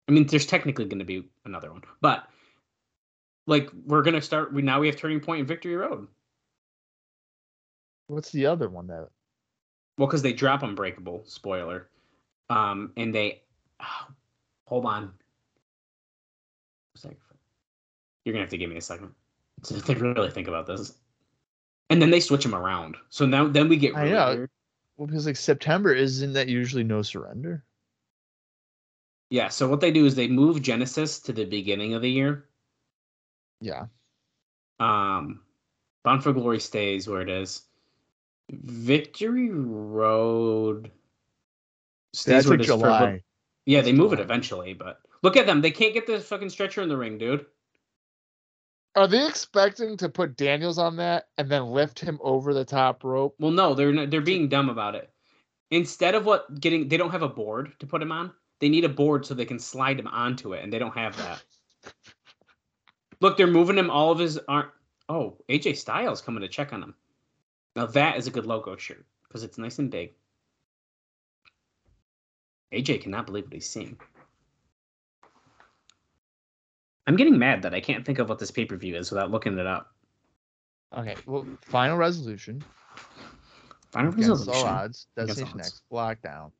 I 0.08 0.12
mean, 0.12 0.26
there's 0.26 0.46
technically 0.46 0.84
going 0.84 1.00
to 1.00 1.04
be 1.04 1.28
another 1.44 1.72
one, 1.72 1.82
but 2.00 2.28
like, 3.46 3.70
we're 3.86 4.02
going 4.02 4.14
to 4.14 4.22
start. 4.22 4.52
We 4.52 4.62
now 4.62 4.80
we 4.80 4.86
have 4.86 4.96
Turning 4.96 5.20
Point 5.20 5.40
and 5.40 5.48
Victory 5.48 5.76
Road. 5.76 6.06
What's 8.08 8.30
the 8.30 8.46
other 8.46 8.68
one 8.68 8.86
that? 8.88 9.08
Well, 9.98 10.06
because 10.06 10.22
they 10.22 10.32
drop 10.32 10.62
Unbreakable, 10.62 11.24
spoiler. 11.26 11.88
Um, 12.50 12.92
and 12.96 13.14
they 13.14 13.42
hold 14.66 14.84
on. 14.84 15.12
You're 18.24 18.32
gonna 18.32 18.42
have 18.42 18.50
to 18.50 18.58
give 18.58 18.70
me 18.70 18.76
a 18.76 18.80
second 18.80 19.12
to 19.64 19.94
really 19.94 20.30
think 20.30 20.48
about 20.48 20.66
this. 20.66 20.94
And 21.90 22.02
then 22.02 22.10
they 22.10 22.20
switch 22.20 22.42
them 22.42 22.54
around. 22.54 22.96
So 23.08 23.24
now 23.24 23.46
then 23.46 23.68
we 23.68 23.76
get 23.76 23.94
I 23.94 24.02
really 24.02 24.14
know. 24.14 24.34
weird. 24.34 24.50
Well, 24.96 25.06
because 25.06 25.26
like 25.26 25.36
September 25.36 25.92
isn't 25.92 26.32
that 26.32 26.48
usually 26.48 26.82
no 26.82 27.02
surrender? 27.02 27.64
Yeah, 29.30 29.48
so 29.48 29.68
what 29.68 29.80
they 29.80 29.90
do 29.90 30.06
is 30.06 30.14
they 30.14 30.28
move 30.28 30.62
Genesis 30.62 31.18
to 31.20 31.32
the 31.32 31.44
beginning 31.44 31.94
of 31.94 32.02
the 32.02 32.10
year. 32.10 32.46
Yeah. 33.60 33.86
Um 34.78 35.40
Bound 36.04 36.22
for 36.22 36.32
Glory 36.32 36.60
stays 36.60 37.08
where 37.08 37.20
it 37.20 37.28
is. 37.28 37.62
Victory 38.50 39.50
Road 39.50 40.92
stays 42.12 42.34
That's 42.34 42.46
where 42.46 42.54
it 42.54 42.60
is 42.60 42.66
for 42.68 42.72
July. 42.74 43.22
Yeah, 43.64 43.80
they 43.80 43.92
move 43.92 44.12
it 44.12 44.20
eventually, 44.20 44.72
but 44.72 45.00
look 45.22 45.36
at 45.36 45.46
them. 45.46 45.60
They 45.60 45.72
can't 45.72 45.94
get 45.94 46.06
the 46.06 46.20
fucking 46.20 46.50
stretcher 46.50 46.80
in 46.82 46.88
the 46.88 46.96
ring, 46.96 47.18
dude. 47.18 47.44
Are 48.94 49.06
they 49.06 49.26
expecting 49.26 49.96
to 49.98 50.08
put 50.08 50.36
Daniels 50.36 50.78
on 50.78 50.96
that 50.96 51.26
and 51.36 51.50
then 51.50 51.66
lift 51.66 51.98
him 51.98 52.18
over 52.22 52.54
the 52.54 52.64
top 52.64 53.04
rope? 53.04 53.34
Well, 53.38 53.50
no, 53.50 53.74
they're 53.74 53.92
not, 53.92 54.10
they're 54.10 54.22
being 54.22 54.48
dumb 54.48 54.70
about 54.70 54.94
it. 54.94 55.10
Instead 55.70 56.14
of 56.14 56.24
what 56.24 56.60
getting, 56.60 56.88
they 56.88 56.96
don't 56.96 57.10
have 57.10 57.22
a 57.22 57.28
board 57.28 57.72
to 57.80 57.86
put 57.86 58.00
him 58.00 58.12
on. 58.12 58.32
They 58.60 58.68
need 58.68 58.84
a 58.84 58.88
board 58.88 59.26
so 59.26 59.34
they 59.34 59.44
can 59.44 59.58
slide 59.58 59.98
him 59.98 60.06
onto 60.06 60.54
it, 60.54 60.62
and 60.62 60.72
they 60.72 60.78
don't 60.78 60.96
have 60.96 61.16
that. 61.18 61.42
Look, 63.20 63.36
they're 63.36 63.46
moving 63.46 63.78
him 63.78 63.90
all 63.90 64.10
of 64.10 64.18
his 64.18 64.38
arm. 64.48 64.70
Oh, 65.08 65.36
AJ 65.48 65.76
Styles 65.76 66.20
coming 66.20 66.40
to 66.40 66.48
check 66.48 66.72
on 66.72 66.82
him. 66.82 66.94
Now 67.74 67.86
that 67.86 68.16
is 68.16 68.26
a 68.26 68.30
good 68.30 68.46
logo 68.46 68.76
shirt 68.76 69.04
because 69.26 69.44
it's 69.44 69.58
nice 69.58 69.78
and 69.78 69.90
big. 69.90 70.12
AJ 72.72 73.02
cannot 73.02 73.26
believe 73.26 73.44
what 73.44 73.52
he's 73.52 73.68
seeing. 73.68 73.98
I'm 77.06 77.16
getting 77.16 77.38
mad 77.38 77.62
that 77.62 77.74
I 77.74 77.80
can't 77.80 78.04
think 78.04 78.18
of 78.18 78.28
what 78.28 78.38
this 78.38 78.50
pay 78.50 78.64
per 78.64 78.76
view 78.76 78.96
is 78.96 79.10
without 79.10 79.30
looking 79.30 79.58
it 79.58 79.66
up. 79.66 79.94
Okay. 80.96 81.14
Well, 81.26 81.46
final 81.60 81.96
resolution. 81.96 82.64
Final 83.92 84.10
resolution. 84.12 84.52
all 84.52 84.64
odds. 84.64 85.06
Destination. 85.16 85.60
X. 85.60 85.82
Lockdown. 85.92 86.50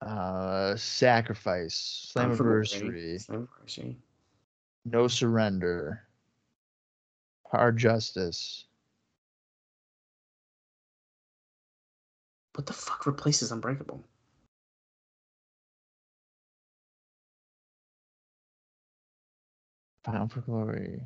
Uh, 0.00 0.76
sacrifice. 0.76 2.12
Slammiversary. 2.14 3.48
No 4.84 5.08
surrender. 5.08 6.02
Hard 7.46 7.76
justice. 7.76 8.66
What 12.54 12.66
the 12.66 12.72
fuck 12.72 13.06
replaces 13.06 13.52
Unbreakable? 13.52 14.02
Bound 20.04 20.32
for 20.32 20.40
Glory. 20.40 21.00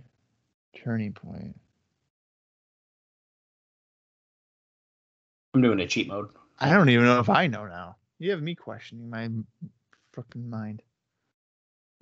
Turning 0.75 1.13
Point. 1.13 1.59
I'm 5.55 5.61
doing 5.61 5.81
a 5.81 5.87
cheat 5.87 6.09
mode. 6.09 6.31
I 6.61 6.71
don't 6.71 6.89
even 6.89 7.05
know 7.05 7.21
if 7.21 7.29
I 7.29 7.47
know 7.47 7.67
now. 7.67 7.97
You 8.23 8.31
have 8.31 8.41
me 8.41 8.55
questioning 8.55 9.11
my 9.11 9.29
fucking 10.13 10.49
mind. 10.49 10.81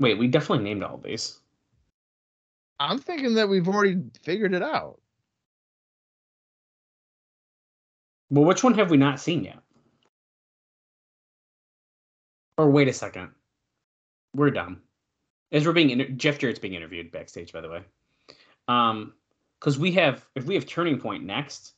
Wait, 0.01 0.19
we 0.19 0.29
definitely 0.29 0.65
named 0.65 0.83
all 0.83 0.99
these. 0.99 1.39
I'm 2.79 2.99
thinking 2.99 3.37
that 3.37 3.49
we've 3.49 3.67
already 3.67 4.03
figured 4.23 4.53
it 4.53 4.63
out. 4.63 5.01
Well, 8.29 8.45
which 8.45 8.63
one 8.63 8.75
have 8.75 8.91
we 8.91 8.99
not 8.99 9.19
seen 9.19 9.45
yet? 9.45 9.61
Or 12.59 12.71
wait 12.71 12.89
a 12.89 12.93
second. 12.93 13.31
We're 14.35 14.51
dumb. 14.51 14.83
As 15.53 15.65
we're 15.65 15.73
being 15.73 15.89
inter- 15.89 16.11
Jeff 16.11 16.39
Jarrett's 16.39 16.59
being 16.59 16.75
interviewed 16.75 17.13
backstage, 17.13 17.51
by 17.51 17.63
the 17.63 17.71
way. 17.71 17.81
Um, 18.69 19.15
because 19.59 19.79
we 19.79 19.93
have 19.93 20.27
if 20.35 20.45
we 20.45 20.55
have 20.55 20.67
Turning 20.67 21.01
Point 21.01 21.25
next, 21.25 21.73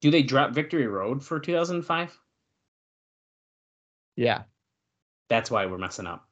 do 0.00 0.10
they 0.10 0.22
drop 0.22 0.52
Victory 0.52 0.86
Road 0.86 1.22
for 1.22 1.38
2005? 1.38 2.18
Yeah. 4.16 4.42
That's 5.28 5.50
why 5.50 5.66
we're 5.66 5.78
messing 5.78 6.06
up. 6.06 6.26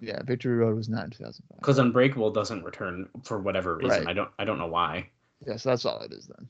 Yeah. 0.00 0.20
Victory 0.24 0.56
Road 0.56 0.76
was 0.76 0.88
not 0.88 1.04
in 1.04 1.10
2005. 1.10 1.58
Because 1.58 1.78
Unbreakable 1.78 2.30
doesn't 2.30 2.64
return 2.64 3.08
for 3.24 3.38
whatever 3.38 3.76
reason. 3.76 4.00
Right. 4.00 4.08
I 4.08 4.12
don't 4.12 4.30
I 4.38 4.44
don't 4.44 4.58
know 4.58 4.66
why. 4.66 5.08
Yeah, 5.46 5.56
so 5.56 5.70
that's 5.70 5.84
all 5.84 6.00
it 6.00 6.12
is 6.12 6.26
then. 6.26 6.48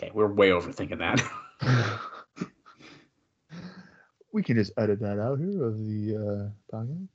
Okay, 0.00 0.12
we're 0.14 0.32
way 0.32 0.50
overthinking 0.50 0.98
that. 0.98 2.00
we 4.32 4.42
can 4.42 4.56
just 4.56 4.72
edit 4.76 5.00
that 5.00 5.18
out 5.18 5.38
here 5.38 5.64
of 5.64 5.78
the 5.78 6.52
uh, 6.72 6.76
podcast. 6.76 7.08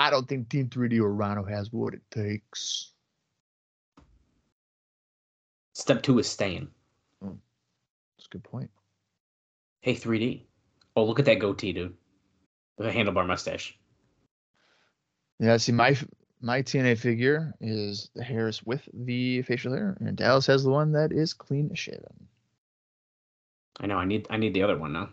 I 0.00 0.10
don't 0.10 0.28
think 0.28 0.48
Team 0.48 0.68
3D 0.68 1.00
or 1.00 1.12
Rhino 1.12 1.44
has 1.44 1.72
what 1.72 1.94
it 1.94 2.02
takes. 2.10 2.92
Step 5.72 6.02
two 6.02 6.18
is 6.18 6.28
staying. 6.28 6.68
That's 7.20 8.26
a 8.26 8.30
good 8.30 8.44
point. 8.44 8.70
Hey, 9.80 9.94
3D. 9.94 10.42
Oh, 10.96 11.04
look 11.04 11.18
at 11.18 11.24
that 11.26 11.38
goatee, 11.38 11.72
dude. 11.72 11.96
With 12.76 12.88
a 12.88 12.92
handlebar 12.92 13.26
mustache. 13.26 13.78
Yeah, 15.40 15.56
see, 15.56 15.72
my 15.72 15.96
my 16.40 16.62
TNA 16.62 16.98
figure 16.98 17.52
is 17.60 18.10
the 18.14 18.22
Harris 18.22 18.62
with 18.62 18.88
the 18.92 19.42
facial 19.42 19.72
hair, 19.72 19.96
and 20.00 20.16
Dallas 20.16 20.46
has 20.46 20.64
the 20.64 20.70
one 20.70 20.92
that 20.92 21.12
is 21.12 21.32
clean 21.34 21.74
shaven. 21.74 22.28
I 23.80 23.86
know. 23.86 23.96
I 23.96 24.04
need. 24.04 24.26
I 24.30 24.36
need 24.36 24.54
the 24.54 24.62
other 24.62 24.76
one 24.78 24.92
now. 24.92 25.10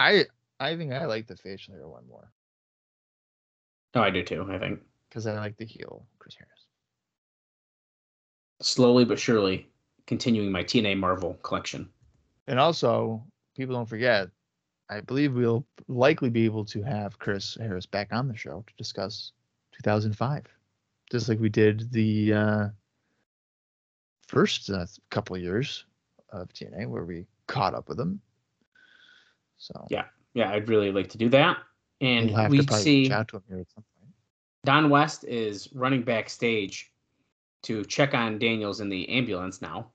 I 0.00 0.26
I 0.58 0.76
think 0.76 0.92
I 0.92 1.06
like 1.06 1.26
the 1.26 1.36
facial 1.36 1.74
hair 1.74 1.86
one 1.88 2.06
more 2.08 2.32
Oh, 3.94 4.00
I 4.00 4.10
do 4.10 4.24
too. 4.24 4.46
I 4.50 4.58
think 4.58 4.80
because 5.08 5.26
I 5.26 5.34
like 5.34 5.56
the 5.56 5.64
heel 5.64 6.06
Chris 6.18 6.34
Harris. 6.34 6.66
slowly 8.60 9.04
but 9.04 9.18
surely 9.20 9.68
continuing 10.06 10.50
my 10.50 10.64
TNA 10.64 10.98
Marvel 10.98 11.34
collection. 11.42 11.88
And 12.46 12.58
also, 12.58 13.24
people 13.56 13.74
don't 13.74 13.88
forget, 13.88 14.28
I 14.90 15.00
believe 15.00 15.34
we'll 15.34 15.66
likely 15.88 16.30
be 16.30 16.44
able 16.44 16.64
to 16.66 16.82
have 16.82 17.18
Chris 17.18 17.56
Harris 17.58 17.86
back 17.86 18.12
on 18.12 18.28
the 18.28 18.36
show 18.36 18.64
to 18.66 18.74
discuss 18.76 19.32
2005, 19.82 20.44
just 21.10 21.28
like 21.28 21.40
we 21.40 21.48
did 21.48 21.90
the 21.90 22.32
uh, 22.32 22.68
first 24.26 24.70
uh, 24.70 24.86
couple 25.10 25.36
of 25.36 25.42
years 25.42 25.84
of 26.30 26.48
TNA 26.48 26.86
where 26.88 27.04
we 27.04 27.26
caught 27.46 27.74
up 27.74 27.88
with 27.88 27.98
him. 27.98 28.20
So 29.56 29.86
Yeah. 29.90 30.04
Yeah, 30.34 30.50
I'd 30.50 30.68
really 30.68 30.90
like 30.90 31.08
to 31.10 31.18
do 31.18 31.28
that. 31.30 31.58
And 32.00 32.32
we'll 32.32 32.48
we 32.48 32.66
see 32.66 33.02
reach 33.02 33.12
out 33.12 33.28
to 33.28 33.36
him 33.36 33.42
here 33.48 33.60
at 33.60 33.70
some 33.70 33.84
point. 33.96 34.12
Don 34.64 34.90
West 34.90 35.24
is 35.24 35.72
running 35.72 36.02
backstage 36.02 36.90
to 37.62 37.84
check 37.84 38.14
on 38.14 38.38
Daniels 38.38 38.80
in 38.80 38.88
the 38.88 39.08
ambulance 39.08 39.62
now. 39.62 39.90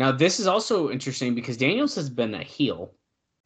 Now, 0.00 0.10
this 0.10 0.40
is 0.40 0.46
also 0.46 0.90
interesting 0.90 1.34
because 1.34 1.58
Daniels 1.58 1.94
has 1.94 2.08
been 2.08 2.34
a 2.34 2.42
heel. 2.42 2.94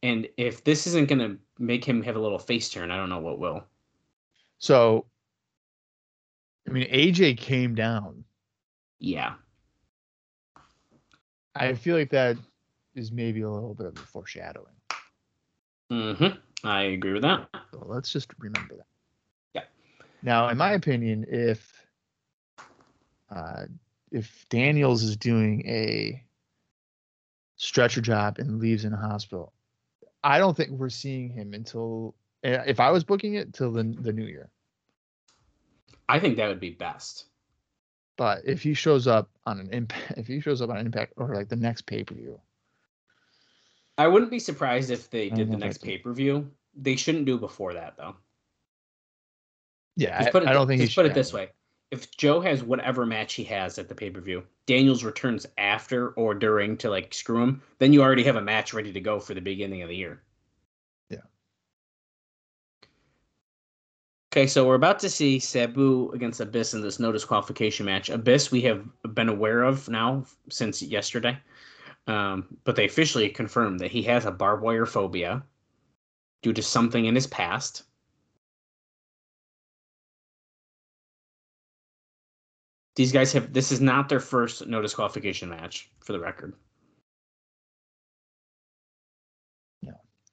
And 0.03 0.25
if 0.37 0.63
this 0.63 0.87
isn't 0.87 1.09
going 1.09 1.19
to 1.19 1.37
make 1.59 1.83
him 1.83 2.01
have 2.03 2.15
a 2.15 2.19
little 2.19 2.39
face 2.39 2.69
turn, 2.69 2.91
I 2.91 2.95
don't 2.95 3.09
know 3.09 3.19
what 3.19 3.39
will. 3.39 3.65
So, 4.57 5.05
I 6.65 6.71
mean, 6.71 6.87
AJ 6.89 7.39
came 7.39 7.75
down. 7.75 8.23
Yeah. 8.99 9.33
I 11.55 11.73
feel 11.73 11.97
like 11.97 12.11
that 12.11 12.37
is 12.95 13.11
maybe 13.11 13.41
a 13.41 13.49
little 13.49 13.73
bit 13.73 13.87
of 13.87 13.97
a 13.97 14.01
foreshadowing. 14.01 14.75
hmm 15.91 16.27
I 16.63 16.83
agree 16.83 17.11
with 17.11 17.23
that. 17.23 17.49
So 17.71 17.83
let's 17.85 18.13
just 18.13 18.31
remember 18.39 18.77
that. 18.77 18.87
Yeah. 19.53 19.63
Now, 20.23 20.47
in 20.47 20.57
my 20.57 20.71
opinion, 20.71 21.25
if 21.27 21.85
uh, 23.29 23.65
if 24.11 24.45
Daniels 24.47 25.03
is 25.03 25.17
doing 25.17 25.61
a 25.67 26.25
stretcher 27.57 28.01
job 28.01 28.39
and 28.39 28.59
leaves 28.59 28.85
in 28.85 28.93
a 28.93 28.97
hospital, 28.97 29.53
I 30.23 30.37
don't 30.39 30.55
think 30.55 30.71
we're 30.71 30.89
seeing 30.89 31.29
him 31.29 31.53
until 31.53 32.15
eh, 32.43 32.63
if 32.65 32.79
I 32.79 32.91
was 32.91 33.03
booking 33.03 33.35
it 33.35 33.53
till 33.53 33.71
the 33.71 33.83
the 33.83 34.13
new 34.13 34.25
year. 34.25 34.49
I 36.07 36.19
think 36.19 36.37
that 36.37 36.47
would 36.47 36.59
be 36.59 36.71
best. 36.71 37.25
But 38.17 38.41
if 38.45 38.61
he 38.61 38.73
shows 38.73 39.07
up 39.07 39.29
on 39.45 39.59
an 39.59 39.69
impact, 39.71 40.13
if 40.17 40.27
he 40.27 40.39
shows 40.39 40.61
up 40.61 40.69
on 40.69 40.77
an 40.77 40.85
impact 40.85 41.13
or 41.17 41.33
like 41.33 41.49
the 41.49 41.55
next 41.55 41.85
pay 41.85 42.03
per 42.03 42.15
view, 42.15 42.39
I 43.97 44.07
wouldn't 44.07 44.31
be 44.31 44.39
surprised 44.39 44.91
if 44.91 45.09
they 45.09 45.29
did 45.29 45.51
the 45.51 45.57
next 45.57 45.79
pay 45.79 45.97
per 45.97 46.13
view. 46.13 46.51
They 46.75 46.95
shouldn't 46.95 47.25
do 47.25 47.37
before 47.37 47.73
that 47.73 47.95
though. 47.97 48.15
yeah, 49.95 50.23
Just 50.23 50.35
I, 50.35 50.39
it, 50.39 50.47
I 50.47 50.53
don't 50.53 50.67
think 50.67 50.81
just 50.81 50.95
put 50.95 51.05
it 51.05 51.13
this 51.13 51.31
way: 51.31 51.49
if 51.95 52.15
Joe 52.17 52.41
has 52.41 52.61
whatever 52.61 53.05
match 53.05 53.33
he 53.33 53.43
has 53.45 53.79
at 53.79 53.87
the 53.87 53.95
pay 53.95 54.09
per 54.09 54.19
view, 54.19 54.43
Daniels 54.65 55.03
returns 55.03 55.45
after 55.57 56.09
or 56.09 56.33
during 56.33 56.77
to 56.77 56.89
like 56.89 57.13
screw 57.13 57.41
him, 57.41 57.61
then 57.79 57.93
you 57.93 58.03
already 58.03 58.23
have 58.23 58.35
a 58.35 58.41
match 58.41 58.73
ready 58.73 58.91
to 58.91 58.99
go 58.99 59.19
for 59.19 59.33
the 59.33 59.41
beginning 59.41 59.81
of 59.81 59.89
the 59.89 59.95
year. 59.95 60.21
Yeah. 61.09 61.19
Okay, 64.33 64.45
so 64.45 64.67
we're 64.67 64.75
about 64.75 64.99
to 64.99 65.09
see 65.09 65.39
Sabu 65.39 66.11
against 66.13 66.41
Abyss 66.41 66.73
in 66.73 66.81
this 66.81 66.99
no 66.99 67.11
disqualification 67.11 67.85
match. 67.85 68.09
Abyss 68.09 68.51
we 68.51 68.61
have 68.61 68.85
been 69.13 69.29
aware 69.29 69.63
of 69.63 69.87
now 69.87 70.25
since 70.49 70.81
yesterday, 70.81 71.37
um, 72.07 72.57
but 72.65 72.75
they 72.75 72.85
officially 72.85 73.29
confirmed 73.29 73.79
that 73.79 73.91
he 73.91 74.03
has 74.03 74.25
a 74.25 74.31
barbed 74.31 74.63
wire 74.63 74.85
phobia 74.85 75.43
due 76.43 76.53
to 76.53 76.61
something 76.61 77.05
in 77.05 77.15
his 77.15 77.27
past. 77.27 77.83
These 82.95 83.11
guys 83.11 83.33
have 83.33 83.51
this 83.51 83.71
is 83.71 83.81
not 83.81 84.09
their 84.09 84.19
first 84.19 84.67
no 84.67 84.81
disqualification 84.81 85.49
match 85.49 85.89
for 85.99 86.13
the 86.13 86.19
record. 86.19 86.53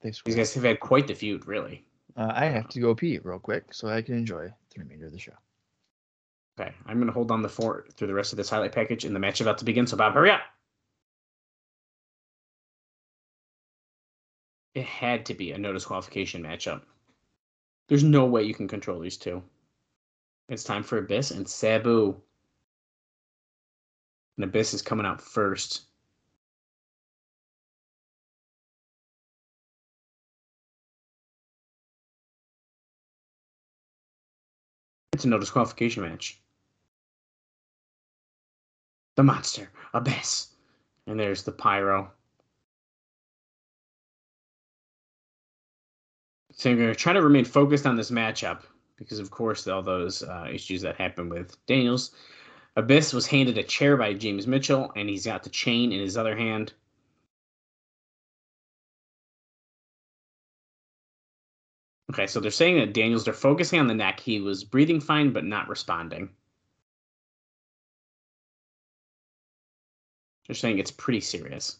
They 0.02 0.12
These 0.24 0.36
guys 0.36 0.54
have 0.54 0.64
had 0.64 0.80
quite 0.80 1.06
the 1.06 1.14
feud, 1.14 1.46
really. 1.46 1.84
Uh, 2.16 2.32
I 2.34 2.46
have 2.46 2.68
to 2.70 2.80
go 2.80 2.94
pee 2.94 3.18
real 3.22 3.38
quick 3.38 3.72
so 3.72 3.88
I 3.88 4.02
can 4.02 4.16
enjoy 4.16 4.52
the 4.74 4.82
remainder 4.82 5.06
of 5.06 5.12
the 5.12 5.18
show. 5.18 5.32
Okay, 6.60 6.74
I'm 6.86 6.98
gonna 6.98 7.12
hold 7.12 7.30
on 7.30 7.40
the 7.40 7.48
fort 7.48 7.92
through 7.94 8.08
the 8.08 8.14
rest 8.14 8.32
of 8.32 8.36
this 8.36 8.50
highlight 8.50 8.72
package, 8.72 9.04
and 9.04 9.14
the 9.14 9.20
match 9.20 9.40
is 9.40 9.46
about 9.46 9.58
to 9.58 9.64
begin. 9.64 9.86
So 9.86 9.96
Bob, 9.96 10.14
hurry 10.14 10.30
up! 10.30 10.42
It 14.74 14.84
had 14.84 15.26
to 15.26 15.34
be 15.34 15.52
a 15.52 15.58
no 15.58 15.72
disqualification 15.72 16.42
matchup. 16.42 16.82
There's 17.88 18.04
no 18.04 18.26
way 18.26 18.42
you 18.42 18.54
can 18.54 18.68
control 18.68 18.98
these 18.98 19.16
two. 19.16 19.42
It's 20.48 20.64
time 20.64 20.82
for 20.82 20.98
Abyss 20.98 21.30
and 21.30 21.48
Sabu. 21.48 22.20
And 24.36 24.44
Abyss 24.44 24.74
is 24.74 24.82
coming 24.82 25.06
out 25.06 25.20
first. 25.20 25.82
It's 35.12 35.24
a 35.24 35.28
no 35.28 35.38
disqualification 35.38 36.02
match. 36.02 36.40
The 39.16 39.22
monster, 39.22 39.70
Abyss. 39.92 40.48
And 41.06 41.20
there's 41.20 41.42
the 41.42 41.52
pyro. 41.52 42.10
So 46.54 46.70
I'm 46.70 46.76
going 46.76 46.88
to 46.88 46.94
try 46.94 47.12
to 47.12 47.22
remain 47.22 47.44
focused 47.44 47.86
on 47.86 47.96
this 47.96 48.10
matchup 48.10 48.62
because, 48.96 49.18
of 49.18 49.30
course, 49.30 49.66
all 49.66 49.82
those 49.82 50.22
uh, 50.22 50.48
issues 50.50 50.80
that 50.82 50.96
happened 50.96 51.30
with 51.30 51.56
Daniels. 51.66 52.12
Abyss 52.76 53.12
was 53.12 53.26
handed 53.26 53.58
a 53.58 53.62
chair 53.62 53.96
by 53.96 54.14
James 54.14 54.46
Mitchell, 54.46 54.92
and 54.96 55.08
he's 55.08 55.26
got 55.26 55.42
the 55.42 55.50
chain 55.50 55.92
in 55.92 56.00
his 56.00 56.16
other 56.16 56.36
hand. 56.36 56.72
Okay, 62.10 62.26
so 62.26 62.40
they're 62.40 62.50
saying 62.50 62.76
that 62.78 62.92
Daniels, 62.94 63.24
they're 63.24 63.34
focusing 63.34 63.80
on 63.80 63.86
the 63.86 63.94
neck. 63.94 64.20
He 64.20 64.40
was 64.40 64.64
breathing 64.64 65.00
fine, 65.00 65.32
but 65.32 65.44
not 65.44 65.68
responding. 65.68 66.30
They're 70.46 70.54
saying 70.54 70.78
it's 70.78 70.90
pretty 70.90 71.20
serious. 71.20 71.78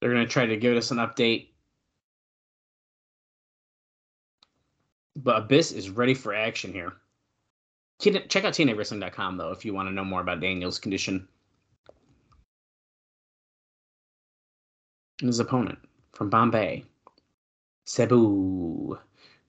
They're 0.00 0.12
gonna 0.12 0.26
try 0.26 0.46
to 0.46 0.56
give 0.56 0.76
us 0.76 0.90
an 0.90 0.98
update. 0.98 1.48
But 5.16 5.42
Abyss 5.44 5.72
is 5.72 5.90
ready 5.90 6.14
for 6.14 6.34
action 6.34 6.72
here. 6.72 6.94
Check 8.12 8.44
out 8.44 8.52
TNAWrestling.com 8.52 9.36
though 9.36 9.50
if 9.52 9.64
you 9.64 9.72
want 9.74 9.88
to 9.88 9.94
know 9.94 10.04
more 10.04 10.20
about 10.20 10.40
Daniel's 10.40 10.78
condition. 10.78 11.26
And 15.20 15.28
his 15.28 15.38
opponent 15.40 15.78
from 16.12 16.28
Bombay, 16.28 16.84
Sabu. 17.84 18.98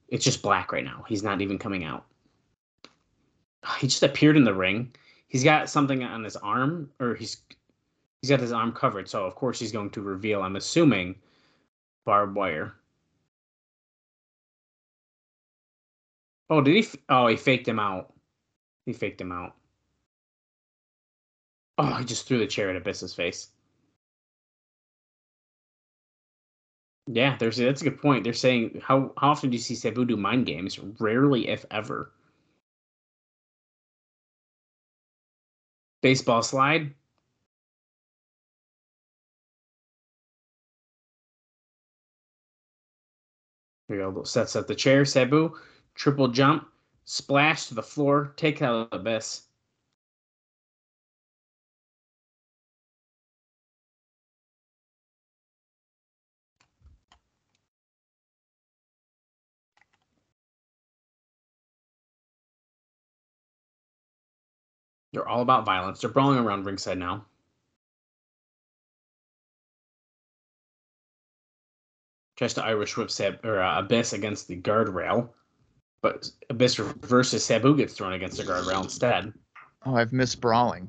It's 0.08 0.24
just 0.24 0.42
black 0.42 0.72
right 0.72 0.84
now. 0.84 1.04
He's 1.08 1.22
not 1.24 1.40
even 1.40 1.58
coming 1.58 1.84
out. 1.84 2.06
He 3.78 3.88
just 3.88 4.04
appeared 4.04 4.36
in 4.36 4.44
the 4.44 4.54
ring. 4.54 4.94
He's 5.26 5.42
got 5.42 5.68
something 5.68 6.04
on 6.04 6.22
his 6.22 6.36
arm, 6.36 6.88
or 7.00 7.16
he's 7.16 7.38
he's 8.22 8.30
got 8.30 8.38
his 8.40 8.52
arm 8.52 8.72
covered. 8.72 9.08
So 9.08 9.24
of 9.26 9.34
course 9.34 9.58
he's 9.58 9.72
going 9.72 9.90
to 9.90 10.00
reveal. 10.02 10.42
I'm 10.42 10.56
assuming 10.56 11.16
barbed 12.04 12.36
wire. 12.36 12.74
Oh, 16.48 16.60
did 16.60 16.74
he? 16.74 16.80
f- 16.80 16.96
Oh, 17.08 17.26
he 17.26 17.36
faked 17.36 17.66
him 17.66 17.80
out. 17.80 18.12
He 18.86 18.92
faked 18.92 19.20
him 19.20 19.32
out. 19.32 19.54
Oh, 21.78 21.94
he 21.96 22.04
just 22.04 22.26
threw 22.26 22.38
the 22.38 22.46
chair 22.46 22.70
at 22.70 22.76
Abyss's 22.76 23.14
face. 23.14 23.50
Yeah, 27.08 27.36
there's 27.38 27.56
that's 27.56 27.82
a 27.82 27.84
good 27.84 28.00
point. 28.00 28.24
They're 28.24 28.32
saying 28.32 28.80
how 28.84 29.12
how 29.18 29.30
often 29.30 29.50
do 29.50 29.56
you 29.56 29.62
see 29.62 29.74
Sabu 29.74 30.04
do 30.04 30.16
mind 30.16 30.46
games? 30.46 30.78
Rarely, 31.00 31.48
if 31.48 31.64
ever. 31.70 32.12
Baseball 36.02 36.42
slide. 36.42 36.94
Here 43.88 44.06
we 44.08 44.14
go. 44.14 44.22
Sets 44.24 44.56
up 44.56 44.66
the 44.66 44.74
chair. 44.74 45.04
Sabu, 45.04 45.54
triple 45.94 46.28
jump, 46.28 46.68
splash 47.06 47.66
to 47.68 47.74
the 47.74 47.82
floor, 47.82 48.34
take 48.36 48.60
out 48.60 48.90
the 48.90 48.96
abyss. 48.98 49.44
They're 65.12 65.26
all 65.26 65.40
about 65.40 65.64
violence. 65.64 66.00
They're 66.00 66.10
brawling 66.10 66.38
around 66.38 66.66
ringside 66.66 66.98
now. 66.98 67.24
Tries 72.36 72.52
to 72.54 72.64
Irish 72.64 72.96
whip 72.98 73.10
Sab- 73.10 73.42
or 73.44 73.62
uh, 73.62 73.78
Abyss 73.78 74.12
against 74.12 74.46
the 74.46 74.60
guardrail, 74.60 75.30
but 76.06 76.30
Abyss 76.50 76.76
versus 76.76 77.44
Sabu 77.44 77.76
gets 77.76 77.94
thrown 77.94 78.12
against 78.12 78.36
the 78.36 78.44
guardrail 78.44 78.84
instead. 78.84 79.32
Oh, 79.84 79.96
I've 79.96 80.12
missed 80.12 80.40
brawling. 80.40 80.88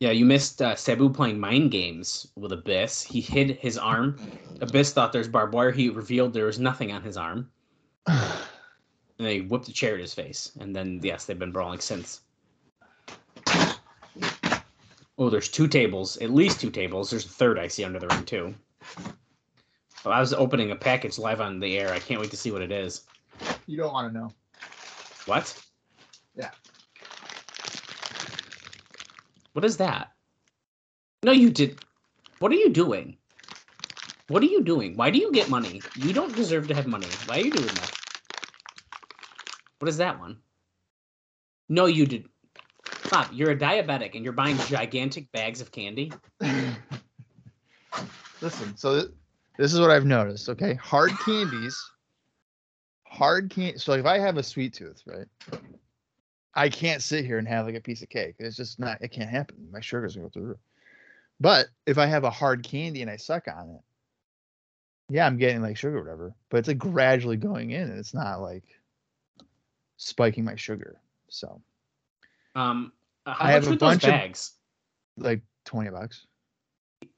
Yeah, 0.00 0.10
you 0.10 0.24
missed 0.24 0.60
uh, 0.60 0.74
Sabu 0.74 1.08
playing 1.08 1.38
mind 1.38 1.70
games 1.70 2.26
with 2.34 2.50
Abyss. 2.50 3.02
He 3.02 3.20
hid 3.20 3.52
his 3.52 3.78
arm. 3.78 4.18
Abyss 4.60 4.92
thought 4.92 5.12
there's 5.12 5.28
barbed 5.28 5.54
wire. 5.54 5.70
He 5.70 5.90
revealed 5.90 6.32
there 6.32 6.46
was 6.46 6.58
nothing 6.58 6.90
on 6.90 7.02
his 7.02 7.16
arm, 7.16 7.48
and 8.06 8.18
they 9.16 9.42
whipped 9.42 9.68
a 9.68 9.72
chair 9.72 9.94
at 9.94 10.00
his 10.00 10.12
face. 10.12 10.50
And 10.58 10.74
then, 10.74 10.98
yes, 11.00 11.24
they've 11.24 11.38
been 11.38 11.52
brawling 11.52 11.78
since. 11.78 12.22
Oh, 15.16 15.30
there's 15.30 15.48
two 15.48 15.68
tables, 15.68 16.16
at 16.16 16.30
least 16.30 16.60
two 16.60 16.70
tables. 16.72 17.10
There's 17.10 17.26
a 17.26 17.28
third 17.28 17.60
I 17.60 17.68
see 17.68 17.84
under 17.84 18.00
the 18.00 18.08
ring 18.08 18.24
too. 18.24 18.54
Oh, 20.04 20.10
I 20.10 20.18
was 20.18 20.34
opening 20.34 20.72
a 20.72 20.76
package 20.76 21.16
live 21.16 21.40
on 21.40 21.60
the 21.60 21.78
air. 21.78 21.92
I 21.92 22.00
can't 22.00 22.20
wait 22.20 22.32
to 22.32 22.36
see 22.36 22.50
what 22.50 22.60
it 22.60 22.72
is. 22.72 23.02
You 23.66 23.76
don't 23.76 23.92
want 23.92 24.12
to 24.12 24.18
know. 24.18 24.30
What? 25.26 25.60
Yeah. 26.36 26.50
What 29.52 29.64
is 29.64 29.76
that? 29.78 30.12
No, 31.22 31.32
you 31.32 31.50
did. 31.50 31.80
What 32.38 32.52
are 32.52 32.56
you 32.56 32.68
doing? 32.68 33.16
What 34.28 34.42
are 34.42 34.46
you 34.46 34.62
doing? 34.62 34.96
Why 34.96 35.10
do 35.10 35.18
you 35.18 35.32
get 35.32 35.48
money? 35.48 35.80
You 35.96 36.12
don't 36.12 36.34
deserve 36.34 36.66
to 36.68 36.74
have 36.74 36.86
money. 36.86 37.06
Why 37.26 37.36
are 37.36 37.44
you 37.44 37.50
doing 37.50 37.66
that? 37.66 37.92
What 39.78 39.88
is 39.88 39.96
that 39.98 40.18
one? 40.18 40.38
No, 41.68 41.86
you 41.86 42.06
did. 42.06 42.28
Stop. 43.06 43.28
You're 43.32 43.50
a 43.52 43.56
diabetic 43.56 44.14
and 44.14 44.24
you're 44.24 44.32
buying 44.32 44.56
gigantic 44.58 45.30
bags 45.32 45.60
of 45.60 45.70
candy. 45.70 46.12
Listen, 48.40 48.76
so 48.76 49.00
th- 49.00 49.12
this 49.56 49.72
is 49.72 49.80
what 49.80 49.90
I've 49.90 50.04
noticed. 50.04 50.48
Okay, 50.48 50.74
hard 50.74 51.12
candies, 51.24 51.82
hard 53.14 53.50
candy. 53.50 53.78
So 53.78 53.92
like 53.92 54.00
if 54.00 54.06
I 54.06 54.18
have 54.18 54.36
a 54.36 54.42
sweet 54.42 54.74
tooth, 54.74 55.02
right, 55.06 55.26
I 56.54 56.68
can't 56.68 57.02
sit 57.02 57.24
here 57.24 57.38
and 57.38 57.46
have 57.48 57.66
like 57.66 57.74
a 57.76 57.80
piece 57.80 58.02
of 58.02 58.08
cake. 58.08 58.36
It's 58.38 58.56
just 58.56 58.78
not. 58.78 59.00
It 59.00 59.08
can't 59.08 59.30
happen. 59.30 59.68
My 59.72 59.80
sugar's 59.80 60.16
gonna 60.16 60.28
go 60.28 60.30
through. 60.30 60.58
But 61.40 61.66
if 61.86 61.98
I 61.98 62.06
have 62.06 62.24
a 62.24 62.30
hard 62.30 62.62
candy 62.62 63.02
and 63.02 63.10
I 63.10 63.16
suck 63.16 63.48
on 63.48 63.70
it, 63.70 63.80
yeah, 65.10 65.26
I'm 65.26 65.36
getting 65.36 65.62
like 65.62 65.76
sugar 65.76 65.98
or 65.98 66.02
whatever. 66.02 66.34
But 66.48 66.58
it's 66.58 66.68
like 66.68 66.78
gradually 66.78 67.36
going 67.36 67.70
in, 67.70 67.90
and 67.90 67.98
it's 67.98 68.14
not 68.14 68.40
like 68.40 68.64
spiking 69.96 70.44
my 70.44 70.56
sugar. 70.56 71.00
So 71.28 71.60
Um, 72.54 72.92
uh, 73.26 73.34
how 73.34 73.44
I 73.46 73.52
have 73.52 73.64
much 73.66 73.74
a 73.74 73.78
bunch 73.78 74.04
of- 74.04 74.10
bags? 74.10 74.52
like 75.16 75.42
twenty 75.64 75.90
bucks. 75.90 76.26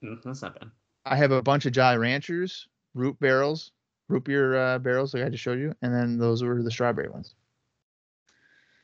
Mm, 0.02 0.22
that's 0.22 0.42
not 0.42 0.58
bad. 0.58 0.70
I 1.04 1.16
have 1.16 1.30
a 1.30 1.42
bunch 1.42 1.66
of 1.66 1.72
Jolly 1.72 1.98
Ranchers 1.98 2.68
root 2.94 3.18
barrels, 3.20 3.72
root 4.08 4.24
beer 4.24 4.56
uh, 4.56 4.78
barrels, 4.78 5.14
like 5.14 5.24
I 5.24 5.28
just 5.28 5.42
showed 5.42 5.58
you, 5.58 5.74
and 5.82 5.94
then 5.94 6.18
those 6.18 6.42
were 6.42 6.62
the 6.62 6.70
strawberry 6.70 7.08
ones. 7.08 7.34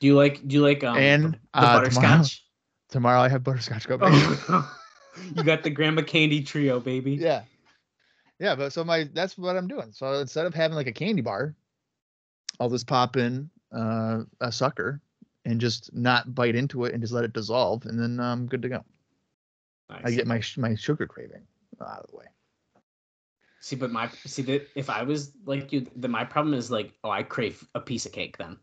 Do 0.01 0.07
you 0.07 0.17
like? 0.17 0.47
Do 0.47 0.55
you 0.57 0.63
like? 0.63 0.83
Um, 0.83 0.97
And, 0.97 1.35
the, 1.35 1.39
uh, 1.55 1.79
butterscotch? 1.79 2.45
Tomorrow 2.91 3.21
I 3.21 3.29
have 3.29 3.43
butterscotch 3.45 3.87
cup. 3.87 4.01
Oh, 5.15 5.29
you 5.37 5.45
got 5.45 5.63
the 5.63 5.69
grandma 5.69 6.01
candy 6.01 6.43
trio, 6.43 6.81
baby. 6.81 7.13
yeah, 7.21 7.43
yeah. 8.39 8.55
But 8.55 8.73
so 8.73 8.83
my 8.83 9.09
that's 9.13 9.37
what 9.37 9.57
I'm 9.57 9.69
doing. 9.69 9.93
So 9.93 10.15
instead 10.15 10.47
of 10.47 10.55
having 10.55 10.75
like 10.75 10.87
a 10.87 10.93
candy 10.93 11.21
bar, 11.21 11.55
I'll 12.59 12.71
just 12.71 12.87
pop 12.87 13.19
in 13.19 13.51
uh, 13.73 14.23
a 14.41 14.51
sucker 14.51 15.03
and 15.45 15.61
just 15.61 15.95
not 15.95 16.35
bite 16.35 16.55
into 16.55 16.85
it 16.87 16.95
and 16.95 17.03
just 17.03 17.13
let 17.13 17.25
it 17.25 17.35
dissolve, 17.35 17.85
and 17.85 17.99
then 18.01 18.19
I'm 18.21 18.47
good 18.47 18.63
to 18.63 18.71
go. 18.71 18.85
Nice. 19.91 20.01
I 20.05 20.11
get 20.13 20.27
my 20.27 20.41
my 20.57 20.75
sugar 20.75 21.07
craving 21.07 21.43
out 21.81 22.01
of 22.01 22.11
the 22.11 22.17
way. 22.17 22.27
See, 23.63 23.77
but 23.77 23.93
my 23.93 24.09
see 24.27 24.43
that 24.43 24.69
if 24.75 24.91
I 24.91 25.05
was 25.05 25.33
like 25.45 25.73
you, 25.73 25.87
then 25.95 26.11
my 26.11 26.25
problem 26.25 26.53
is 26.53 26.69
like, 26.69 26.93
oh, 27.05 27.11
I 27.11 27.23
crave 27.23 27.65
a 27.77 27.81
piece 27.81 28.05
of 28.07 28.13
cake 28.13 28.37
then, 28.37 28.57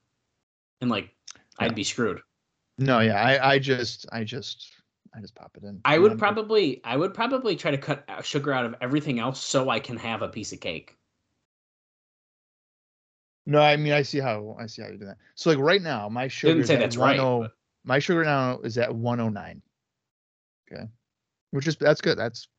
and 0.81 0.91
like, 0.91 1.09
Yeah. 1.59 1.67
I'd 1.67 1.75
be 1.75 1.85
screwed. 1.85 2.21
No, 2.77 2.99
yeah, 2.99 3.15
I 3.21 3.53
I 3.53 3.59
just 3.59 4.05
I 4.11 4.25
just 4.25 4.67
I 5.15 5.21
just 5.21 5.35
pop 5.35 5.55
it 5.55 5.63
in. 5.63 5.79
I 5.85 5.99
would 5.99 6.19
probably, 6.19 6.81
I 6.83 6.97
would 6.97 7.13
probably 7.13 7.55
try 7.55 7.71
to 7.71 7.77
cut 7.77 8.03
sugar 8.23 8.51
out 8.51 8.65
of 8.65 8.75
everything 8.81 9.19
else 9.19 9.41
so 9.41 9.69
I 9.69 9.79
can 9.79 9.95
have 9.95 10.21
a 10.21 10.27
piece 10.27 10.51
of 10.51 10.59
cake. 10.59 10.97
No, 13.45 13.61
I 13.61 13.77
mean 13.77 13.93
I 13.93 14.01
see 14.01 14.19
how 14.19 14.57
I 14.59 14.65
see 14.65 14.81
how 14.81 14.89
you 14.89 14.97
do 14.97 15.05
that. 15.05 15.17
So 15.35 15.49
like 15.49 15.59
right 15.59 15.81
now, 15.81 16.09
my 16.09 16.27
sugar 16.27 16.55
Didn't 16.55 16.67
say 16.67 16.75
that's 16.75 16.97
right, 16.97 17.19
oh, 17.19 17.43
but- 17.43 17.53
My 17.85 17.99
sugar 17.99 18.25
now 18.25 18.59
is 18.59 18.77
at 18.77 18.93
109. 18.93 19.61
Okay, 20.71 20.83
which 21.51 21.67
is 21.67 21.77
that's 21.77 22.01
good. 22.01 22.17
That's 22.17 22.49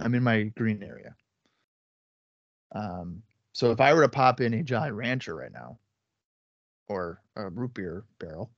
I'm 0.00 0.14
in 0.16 0.24
my 0.24 0.42
green 0.56 0.82
area. 0.82 1.14
Um, 2.74 3.22
so 3.52 3.70
if 3.70 3.80
I 3.80 3.94
were 3.94 4.02
to 4.02 4.08
pop 4.08 4.40
in 4.40 4.54
a 4.54 4.62
Jolly 4.62 4.90
Rancher 4.90 5.34
right 5.34 5.52
now, 5.52 5.78
or 6.88 7.22
a 7.36 7.48
root 7.48 7.72
beer 7.74 8.04
barrel, 8.18 8.50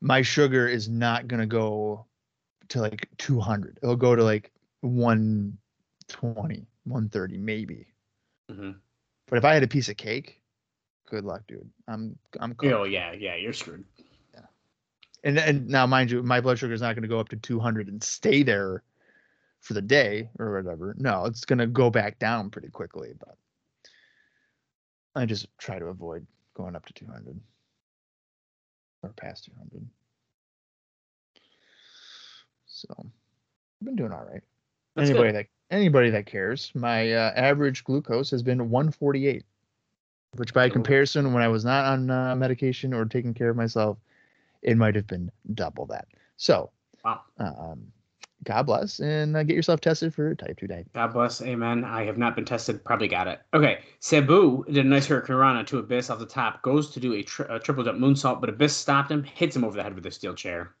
my 0.00 0.22
sugar 0.22 0.68
is 0.68 0.88
not 0.88 1.26
gonna 1.26 1.46
go 1.46 2.06
to 2.68 2.80
like 2.80 3.08
200. 3.18 3.78
It'll 3.82 3.96
go 3.96 4.14
to 4.14 4.22
like 4.22 4.52
120, 4.82 6.66
130 6.84 7.36
maybe. 7.38 7.86
Mhm. 8.50 8.76
But 9.26 9.38
if 9.38 9.44
I 9.44 9.54
had 9.54 9.62
a 9.62 9.68
piece 9.68 9.88
of 9.88 9.96
cake, 9.96 10.40
good 11.06 11.24
luck, 11.24 11.42
dude. 11.46 11.68
I'm 11.88 12.18
I'm 12.40 12.54
cooked. 12.54 12.72
Oh 12.72 12.84
yeah, 12.84 13.12
yeah, 13.12 13.36
you're 13.36 13.52
screwed. 13.52 13.84
Yeah. 14.34 14.46
And 15.24 15.38
and 15.38 15.68
now 15.68 15.86
mind 15.86 16.10
you, 16.10 16.22
my 16.22 16.40
blood 16.40 16.58
sugar 16.58 16.74
is 16.74 16.80
not 16.80 16.94
going 16.94 17.02
to 17.02 17.08
go 17.08 17.20
up 17.20 17.28
to 17.30 17.36
200 17.36 17.88
and 17.88 18.02
stay 18.02 18.42
there 18.42 18.82
for 19.60 19.74
the 19.74 19.82
day 19.82 20.28
or 20.38 20.52
whatever. 20.52 20.94
No, 20.98 21.26
it's 21.26 21.44
going 21.44 21.58
to 21.58 21.66
go 21.66 21.90
back 21.90 22.18
down 22.18 22.50
pretty 22.50 22.68
quickly, 22.68 23.12
but 23.18 23.36
I 25.14 25.26
just 25.26 25.46
try 25.58 25.78
to 25.78 25.86
avoid 25.86 26.26
going 26.54 26.76
up 26.76 26.86
to 26.86 26.92
200 26.92 27.38
or 29.02 29.10
past 29.10 29.44
200. 29.44 29.86
So, 32.66 32.94
I've 32.98 33.84
been 33.84 33.96
doing 33.96 34.12
all 34.12 34.24
right. 34.24 34.42
That's 34.96 35.10
anybody 35.10 35.32
good. 35.32 35.36
that 35.36 35.46
anybody 35.74 36.10
that 36.10 36.26
cares, 36.26 36.72
my 36.74 37.12
uh, 37.12 37.32
average 37.36 37.84
glucose 37.84 38.30
has 38.30 38.42
been 38.42 38.70
148, 38.70 39.44
which 40.36 40.54
by 40.54 40.68
comparison, 40.68 41.32
when 41.32 41.42
I 41.42 41.48
was 41.48 41.64
not 41.64 41.84
on 41.84 42.10
uh, 42.10 42.36
medication 42.36 42.94
or 42.94 43.04
taking 43.04 43.34
care 43.34 43.50
of 43.50 43.56
myself, 43.56 43.98
it 44.62 44.76
might 44.76 44.94
have 44.94 45.06
been 45.06 45.30
double 45.54 45.86
that. 45.86 46.06
So, 46.36 46.70
Wow. 47.04 47.20
um, 47.38 47.92
God 48.44 48.62
bless, 48.64 49.00
and 49.00 49.36
uh, 49.36 49.42
get 49.42 49.54
yourself 49.54 49.80
tested 49.80 50.14
for 50.14 50.34
type 50.34 50.58
two 50.58 50.66
diabetes. 50.66 50.90
God 50.94 51.12
bless. 51.12 51.42
Amen. 51.42 51.84
I 51.84 52.04
have 52.04 52.16
not 52.16 52.34
been 52.34 52.46
tested. 52.46 52.82
Probably 52.84 53.08
got 53.08 53.28
it. 53.28 53.40
Okay. 53.52 53.80
Sabu 53.98 54.64
did 54.64 54.86
a 54.86 54.88
nice 54.88 55.06
Hurricane 55.06 55.36
Rana 55.36 55.64
to 55.64 55.78
Abyss 55.78 56.08
off 56.08 56.18
the 56.18 56.26
top. 56.26 56.62
Goes 56.62 56.90
to 56.92 57.00
do 57.00 57.12
a, 57.14 57.22
tri- 57.22 57.46
a 57.50 57.58
triple 57.58 57.84
jump 57.84 57.98
moonsault, 57.98 58.40
but 58.40 58.48
Abyss 58.48 58.74
stopped 58.74 59.10
him, 59.10 59.22
hits 59.24 59.54
him 59.54 59.64
over 59.64 59.76
the 59.76 59.82
head 59.82 59.94
with 59.94 60.06
a 60.06 60.10
steel 60.10 60.34
chair. 60.34 60.74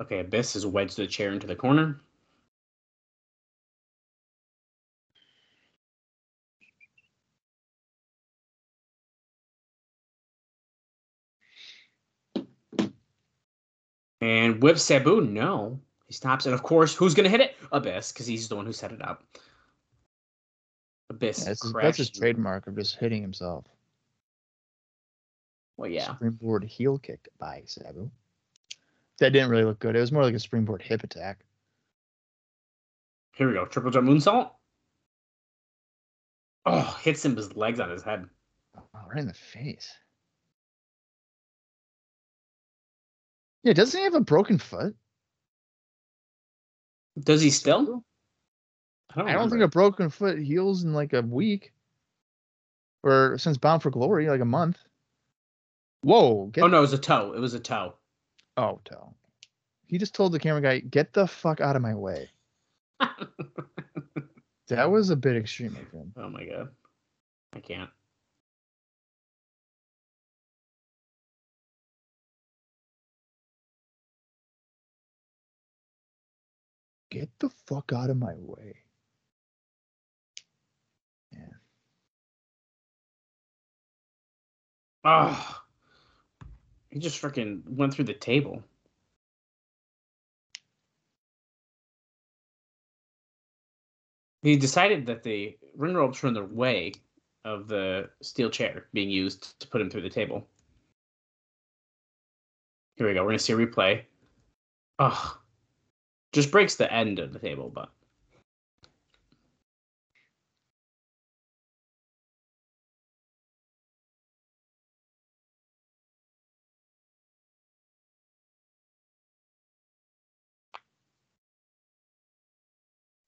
Okay, 0.00 0.20
Abyss 0.20 0.54
has 0.54 0.64
wedged 0.64 0.96
the 0.96 1.06
chair 1.06 1.32
into 1.32 1.46
the 1.46 1.56
corner. 1.56 2.00
And 14.20 14.62
whip 14.62 14.78
Sabu, 14.78 15.20
no. 15.20 15.78
He 16.06 16.12
stops. 16.12 16.46
And 16.46 16.54
of 16.54 16.62
course, 16.62 16.94
who's 16.94 17.14
going 17.14 17.24
to 17.24 17.30
hit 17.30 17.40
it? 17.40 17.56
Abyss, 17.72 18.12
because 18.12 18.26
he's 18.26 18.48
the 18.48 18.56
one 18.56 18.66
who 18.66 18.72
set 18.72 18.92
it 18.92 19.02
up. 19.02 19.22
Abyss. 21.10 21.40
Yeah, 21.40 21.44
that's, 21.46 21.62
his, 21.62 21.72
that's 21.72 21.96
his 21.98 22.10
trademark 22.10 22.66
of 22.66 22.76
just 22.76 22.96
hitting 22.96 23.22
himself. 23.22 23.64
Well, 25.76 25.90
yeah. 25.90 26.14
Springboard 26.14 26.64
heel 26.64 26.98
kick 26.98 27.28
by 27.38 27.62
Sabu. 27.66 28.10
That 29.20 29.30
didn't 29.30 29.50
really 29.50 29.64
look 29.64 29.78
good. 29.78 29.96
It 29.96 30.00
was 30.00 30.12
more 30.12 30.24
like 30.24 30.34
a 30.34 30.40
springboard 30.40 30.82
hip 30.82 31.04
attack. 31.04 31.44
Here 33.36 33.46
we 33.46 33.54
go. 33.54 33.66
Triple 33.66 33.90
jump 33.90 34.08
moonsault. 34.08 34.50
Oh, 36.66 36.98
hits 37.02 37.24
him 37.24 37.36
his 37.36 37.56
legs 37.56 37.80
on 37.80 37.90
his 37.90 38.02
head. 38.02 38.28
Oh, 38.76 38.82
right 39.08 39.18
in 39.18 39.26
the 39.28 39.34
face. 39.34 39.96
Yeah, 43.62 43.72
doesn't 43.72 43.98
he 43.98 44.04
have 44.04 44.14
a 44.14 44.20
broken 44.20 44.58
foot? 44.58 44.94
Does 47.18 47.42
he 47.42 47.50
still? 47.50 48.04
I 49.10 49.18
don't 49.18 49.26
remember. 49.26 49.50
think 49.50 49.64
a 49.64 49.68
broken 49.68 50.10
foot 50.10 50.38
heals 50.38 50.84
in 50.84 50.92
like 50.92 51.12
a 51.12 51.22
week. 51.22 51.72
Or 53.02 53.38
since 53.38 53.56
Bound 53.56 53.82
for 53.82 53.90
Glory, 53.90 54.28
like 54.28 54.40
a 54.40 54.44
month. 54.44 54.78
Whoa. 56.02 56.46
Get, 56.46 56.64
Oh 56.64 56.68
no, 56.68 56.78
it 56.78 56.82
was 56.82 56.92
a 56.92 56.98
toe. 56.98 57.32
It 57.32 57.40
was 57.40 57.54
a 57.54 57.60
toe. 57.60 57.94
Oh, 58.56 58.80
toe. 58.84 59.14
He 59.86 59.98
just 59.98 60.14
told 60.14 60.32
the 60.32 60.38
camera 60.38 60.60
guy, 60.60 60.80
get 60.80 61.12
the 61.12 61.26
fuck 61.26 61.60
out 61.60 61.76
of 61.76 61.82
my 61.82 61.94
way. 61.94 62.28
That 64.68 64.90
was 64.90 65.08
a 65.10 65.16
bit 65.16 65.36
extreme 65.36 65.76
of 65.76 65.90
him. 65.90 66.12
Oh 66.16 66.28
my 66.28 66.44
god. 66.44 66.68
I 67.54 67.60
can't. 67.60 67.90
Get 77.10 77.30
the 77.38 77.48
fuck 77.48 77.92
out 77.94 78.10
of 78.10 78.18
my 78.18 78.34
way. 78.36 78.76
Yeah. 81.32 81.38
Oh. 85.04 85.60
He 86.90 86.98
just 86.98 87.20
freaking 87.20 87.62
went 87.68 87.94
through 87.94 88.06
the 88.06 88.14
table. 88.14 88.62
He 94.42 94.56
decided 94.56 95.06
that 95.06 95.22
the 95.22 95.58
ring 95.74 95.94
ropes 95.94 96.22
were 96.22 96.28
in 96.28 96.34
the 96.34 96.44
way 96.44 96.92
of 97.44 97.68
the 97.68 98.10
steel 98.22 98.50
chair 98.50 98.86
being 98.92 99.10
used 99.10 99.58
to 99.60 99.66
put 99.68 99.80
him 99.80 99.90
through 99.90 100.02
the 100.02 100.10
table. 100.10 100.46
Here 102.96 103.06
we 103.06 103.14
go. 103.14 103.22
We're 103.22 103.30
gonna 103.30 103.38
see 103.38 103.52
a 103.52 103.56
replay. 103.56 104.02
Oh, 104.98 105.38
just 106.32 106.50
breaks 106.50 106.76
the 106.76 106.92
end 106.92 107.18
of 107.18 107.32
the 107.32 107.38
table, 107.38 107.70
but 107.74 107.90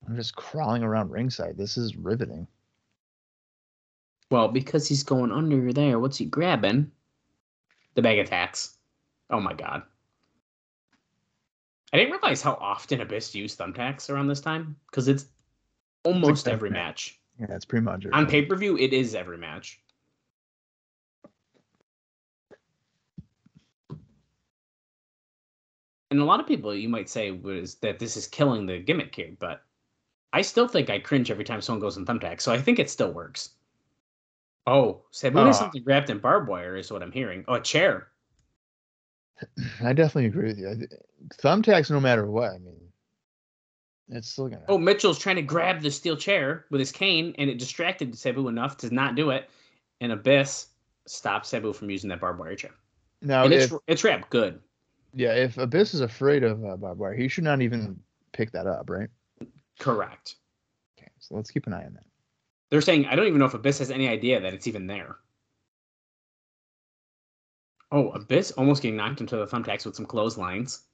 I'm 0.06 0.16
just 0.16 0.34
crawling 0.34 0.82
around 0.82 1.10
ringside. 1.10 1.56
This 1.56 1.76
is 1.78 1.96
riveting. 1.96 2.48
well, 4.30 4.48
because 4.48 4.88
he's 4.88 5.02
going 5.04 5.32
under 5.32 5.72
there. 5.72 5.98
What's 6.00 6.18
he 6.18 6.24
grabbing? 6.24 6.90
The 7.94 8.02
bag 8.02 8.18
attacks. 8.18 8.76
Oh 9.30 9.40
my 9.40 9.54
god. 9.54 9.82
I 11.92 11.96
didn't 11.96 12.12
realize 12.12 12.40
how 12.40 12.54
often 12.60 13.00
Abyss 13.00 13.34
used 13.34 13.58
thumbtacks 13.58 14.10
around 14.10 14.28
this 14.28 14.40
time 14.40 14.76
because 14.90 15.08
it's 15.08 15.26
almost 16.04 16.46
every 16.46 16.68
every 16.68 16.70
match. 16.70 17.18
match. 17.38 17.48
Yeah, 17.48 17.56
it's 17.56 17.64
pretty 17.64 17.84
much. 17.84 18.06
On 18.12 18.26
pay 18.26 18.42
per 18.42 18.54
view, 18.56 18.76
it 18.78 18.92
is 18.92 19.14
every 19.14 19.38
match. 19.38 19.80
And 26.10 26.20
a 26.20 26.24
lot 26.24 26.40
of 26.40 26.46
people, 26.46 26.74
you 26.74 26.88
might 26.88 27.08
say, 27.08 27.30
was 27.30 27.76
that 27.76 27.98
this 27.98 28.16
is 28.16 28.26
killing 28.26 28.66
the 28.66 28.78
gimmick 28.80 29.14
here, 29.14 29.32
but 29.38 29.62
I 30.32 30.42
still 30.42 30.66
think 30.66 30.90
I 30.90 30.98
cringe 30.98 31.30
every 31.30 31.44
time 31.44 31.60
someone 31.60 31.80
goes 31.80 31.96
in 31.96 32.04
thumbtacks, 32.04 32.40
so 32.42 32.52
I 32.52 32.60
think 32.60 32.78
it 32.78 32.90
still 32.90 33.12
works. 33.12 33.50
Oh, 34.66 35.02
Sabu 35.10 35.38
has 35.38 35.56
Oh. 35.56 35.60
something 35.60 35.84
wrapped 35.84 36.10
in 36.10 36.18
barbed 36.18 36.48
wire, 36.48 36.76
is 36.76 36.90
what 36.90 37.02
I'm 37.02 37.12
hearing. 37.12 37.44
Oh, 37.48 37.54
a 37.54 37.60
chair. 37.60 38.08
I 39.82 39.92
definitely 39.92 40.26
agree 40.26 40.48
with 40.48 40.58
you. 40.58 40.88
Thumbtacks, 41.42 41.90
no 41.90 42.00
matter 42.00 42.26
what. 42.26 42.50
I 42.50 42.58
mean, 42.58 42.76
it's 44.08 44.30
still 44.30 44.48
gonna. 44.48 44.64
Oh, 44.68 44.78
Mitchell's 44.78 45.18
trying 45.18 45.36
to 45.36 45.42
grab 45.42 45.80
the 45.80 45.90
steel 45.90 46.16
chair 46.16 46.66
with 46.70 46.80
his 46.80 46.92
cane, 46.92 47.34
and 47.38 47.48
it 47.48 47.58
distracted 47.58 48.16
Sabu 48.16 48.48
enough 48.48 48.76
to 48.78 48.92
not 48.94 49.14
do 49.14 49.30
it. 49.30 49.48
And 50.00 50.12
Abyss 50.12 50.68
stops 51.06 51.50
Sabu 51.50 51.72
from 51.72 51.90
using 51.90 52.08
that 52.10 52.20
barbed 52.20 52.40
wire 52.40 52.56
chair. 52.56 52.72
now, 53.22 53.44
and 53.44 53.52
if 53.52 53.72
it's 53.72 53.74
it's 53.86 54.04
wrapped 54.04 54.30
good. 54.30 54.60
yeah, 55.14 55.32
if 55.34 55.58
Abyss 55.58 55.94
is 55.94 56.00
afraid 56.00 56.42
of 56.42 56.64
uh, 56.64 56.76
barbed 56.76 57.00
wire, 57.00 57.14
he 57.14 57.28
should 57.28 57.44
not 57.44 57.62
even 57.62 58.00
pick 58.32 58.50
that 58.52 58.66
up, 58.66 58.90
right? 58.90 59.08
Correct. 59.78 60.36
Okay, 60.98 61.10
so 61.18 61.34
let's 61.36 61.50
keep 61.50 61.66
an 61.66 61.74
eye 61.74 61.84
on 61.84 61.94
that. 61.94 62.04
They're 62.70 62.80
saying 62.80 63.06
I 63.06 63.16
don't 63.16 63.26
even 63.26 63.38
know 63.38 63.46
if 63.46 63.54
Abyss 63.54 63.78
has 63.78 63.90
any 63.90 64.08
idea 64.08 64.40
that 64.40 64.54
it's 64.54 64.66
even 64.66 64.86
there. 64.86 65.16
Oh, 67.92 68.10
Abyss 68.10 68.52
almost 68.52 68.82
getting 68.82 68.96
knocked 68.96 69.20
into 69.20 69.36
the 69.36 69.46
thumbtacks 69.46 69.84
with 69.84 69.96
some 69.96 70.06
clotheslines. 70.06 70.84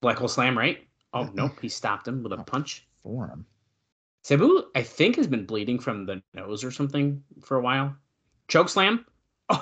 Black 0.00 0.16
hole 0.16 0.28
slam, 0.28 0.56
right? 0.56 0.86
Oh 1.12 1.30
nope, 1.34 1.58
he 1.60 1.68
stopped 1.68 2.08
him 2.08 2.22
with 2.22 2.32
a 2.32 2.38
oh. 2.38 2.42
punch. 2.42 2.86
Forearm. 3.02 3.46
Sabu, 4.22 4.64
I 4.74 4.82
think, 4.82 5.16
has 5.16 5.26
been 5.26 5.44
bleeding 5.44 5.78
from 5.78 6.06
the 6.06 6.22
nose 6.32 6.64
or 6.64 6.70
something 6.70 7.22
for 7.42 7.58
a 7.58 7.60
while. 7.60 7.94
Choke 8.48 8.68
slam. 8.68 9.04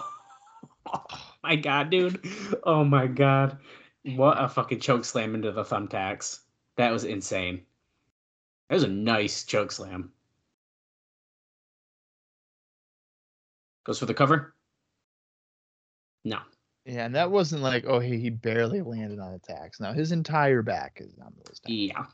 Oh, 0.94 1.04
my 1.42 1.56
god, 1.56 1.90
dude. 1.90 2.22
Oh 2.64 2.84
my 2.84 3.06
god. 3.06 3.58
What 4.04 4.42
a 4.42 4.48
fucking 4.48 4.80
choke 4.80 5.04
slam 5.04 5.34
into 5.34 5.52
the 5.52 5.64
thumbtacks. 5.64 6.40
That 6.76 6.90
was 6.90 7.04
insane. 7.04 7.62
That 8.68 8.74
was 8.74 8.82
a 8.84 8.88
nice 8.88 9.44
choke 9.44 9.72
slam. 9.72 10.12
Goes 13.84 13.98
for 13.98 14.06
the 14.06 14.14
cover? 14.14 14.54
No. 16.24 16.38
Yeah, 16.84 17.04
and 17.04 17.14
that 17.14 17.30
wasn't 17.30 17.62
like, 17.62 17.84
oh, 17.86 18.00
he, 18.00 18.18
he 18.18 18.30
barely 18.30 18.80
landed 18.82 19.20
on 19.20 19.34
attacks. 19.34 19.78
Now 19.78 19.92
his 19.92 20.12
entire 20.12 20.62
back 20.62 20.98
is 21.00 21.12
on 21.18 21.32
those. 21.36 21.58
attacks. 21.58 21.68
Yeah. 21.68 22.04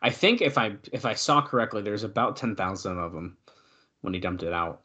I 0.00 0.10
think 0.10 0.40
if 0.40 0.56
I 0.56 0.76
if 0.92 1.04
I 1.04 1.14
saw 1.14 1.42
correctly, 1.42 1.82
there's 1.82 2.04
about 2.04 2.36
ten 2.36 2.54
thousand 2.56 2.98
of 2.98 3.12
them 3.12 3.36
when 4.00 4.14
he 4.14 4.20
dumped 4.20 4.42
it 4.42 4.52
out. 4.52 4.82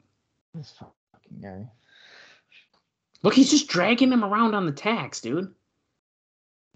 This 0.53 0.73
fucking 0.79 1.41
guy. 1.41 1.69
Look, 3.21 3.33
he's 3.33 3.51
just 3.51 3.67
dragging 3.67 4.11
him 4.11 4.25
around 4.25 4.55
on 4.55 4.65
the 4.65 4.71
tacks, 4.71 5.21
dude. 5.21 5.53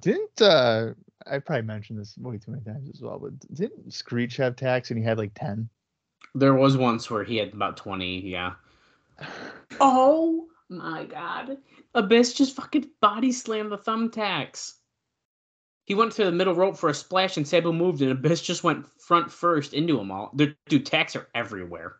Didn't 0.02 0.42
uh 0.42 0.94
I 1.26 1.40
probably 1.40 1.64
mentioned 1.64 2.00
this 2.00 2.18
way 2.18 2.38
too 2.38 2.52
many 2.52 2.64
times 2.64 2.90
as 2.94 3.02
well, 3.02 3.20
but 3.20 3.34
didn't 3.54 3.92
Screech 3.94 4.38
have 4.38 4.56
tacks 4.56 4.92
and 4.92 5.00
he 5.00 5.04
had 5.04 5.18
like 5.18 5.34
ten? 5.34 5.68
There 6.36 6.54
was 6.54 6.78
once 6.78 7.10
where 7.10 7.24
he 7.24 7.38
had 7.38 7.54
about 7.54 7.78
20, 7.78 8.20
yeah. 8.22 8.54
Oh 9.80 10.48
my 10.70 11.06
god. 11.06 11.58
Abyss 11.94 12.34
just 12.34 12.56
fucking 12.56 12.90
body 13.02 13.32
slammed 13.32 13.72
the 13.72 13.78
thumbtacks. 13.78 14.74
He 15.86 15.96
went 15.96 16.12
to 16.14 16.26
the 16.26 16.32
middle 16.32 16.54
rope 16.56 16.78
for 16.78 16.90
a 16.90 16.94
splash 16.94 17.38
and 17.38 17.48
Sabu 17.48 17.72
moved 17.72 18.02
and 18.02 18.12
Abyss 18.12 18.42
just 18.42 18.64
went 18.64 18.86
front 19.02 19.32
first 19.32 19.74
into 19.74 19.96
them 19.96 20.12
all. 20.12 20.32
Their 20.34 20.56
dude, 20.68 20.86
tacks 20.86 21.16
are 21.16 21.30
everywhere. 21.34 21.96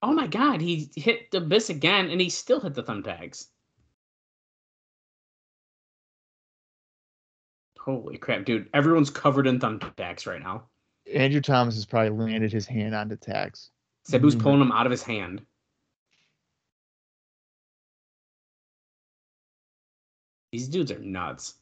Oh 0.00 0.12
my 0.12 0.26
god, 0.26 0.60
he 0.60 0.90
hit 0.96 1.28
Abyss 1.34 1.68
again 1.70 2.08
and 2.08 2.20
he 2.20 2.30
still 2.30 2.60
hit 2.60 2.74
the 2.74 2.82
thumbtacks. 2.82 3.48
Holy 7.78 8.18
crap, 8.18 8.44
dude. 8.44 8.68
Everyone's 8.74 9.10
covered 9.10 9.46
in 9.46 9.58
thumbtacks 9.58 10.26
right 10.26 10.42
now. 10.42 10.64
Andrew 11.12 11.40
Thomas 11.40 11.74
has 11.74 11.86
probably 11.86 12.10
landed 12.10 12.52
his 12.52 12.66
hand 12.66 12.94
onto 12.94 13.16
tacks. 13.16 13.70
Sabu's 14.04 14.36
Mhm. 14.36 14.42
pulling 14.42 14.60
him 14.60 14.72
out 14.72 14.86
of 14.86 14.90
his 14.90 15.02
hand. 15.02 15.44
These 20.52 20.68
dudes 20.68 20.90
are 20.90 20.98
nuts. 20.98 21.54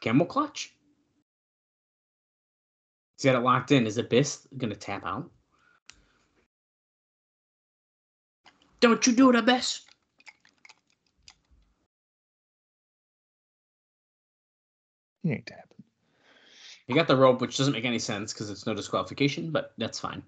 Camel 0.00 0.26
clutch. 0.26 0.74
He's 3.16 3.24
got 3.24 3.34
it 3.36 3.44
locked 3.44 3.70
in. 3.72 3.86
Is 3.86 3.98
Abyss 3.98 4.46
gonna 4.56 4.74
tap 4.74 5.04
out? 5.04 5.30
Don't 8.80 9.06
you 9.06 9.12
do 9.12 9.28
it, 9.28 9.36
Abyss. 9.36 9.82
He 15.22 15.32
ain't 15.32 15.44
tapping. 15.44 15.84
He 16.86 16.94
got 16.94 17.08
the 17.08 17.16
rope, 17.16 17.42
which 17.42 17.58
doesn't 17.58 17.74
make 17.74 17.84
any 17.84 17.98
sense 17.98 18.32
because 18.32 18.48
it's 18.48 18.66
no 18.66 18.74
disqualification, 18.74 19.50
but 19.50 19.74
that's 19.76 20.00
fine. 20.00 20.22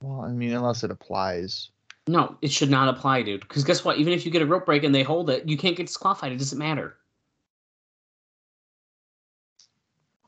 Well, 0.00 0.20
I 0.20 0.32
mean, 0.32 0.52
unless 0.52 0.84
it 0.84 0.90
applies. 0.90 1.70
No, 2.06 2.36
it 2.40 2.52
should 2.52 2.70
not 2.70 2.88
apply, 2.88 3.22
dude. 3.22 3.40
Because 3.40 3.64
guess 3.64 3.84
what? 3.84 3.98
Even 3.98 4.12
if 4.12 4.24
you 4.24 4.30
get 4.30 4.42
a 4.42 4.46
rope 4.46 4.66
break 4.66 4.84
and 4.84 4.94
they 4.94 5.02
hold 5.02 5.30
it, 5.30 5.48
you 5.48 5.56
can't 5.56 5.76
get 5.76 5.86
disqualified. 5.86 6.32
It 6.32 6.38
doesn't 6.38 6.58
matter. 6.58 6.96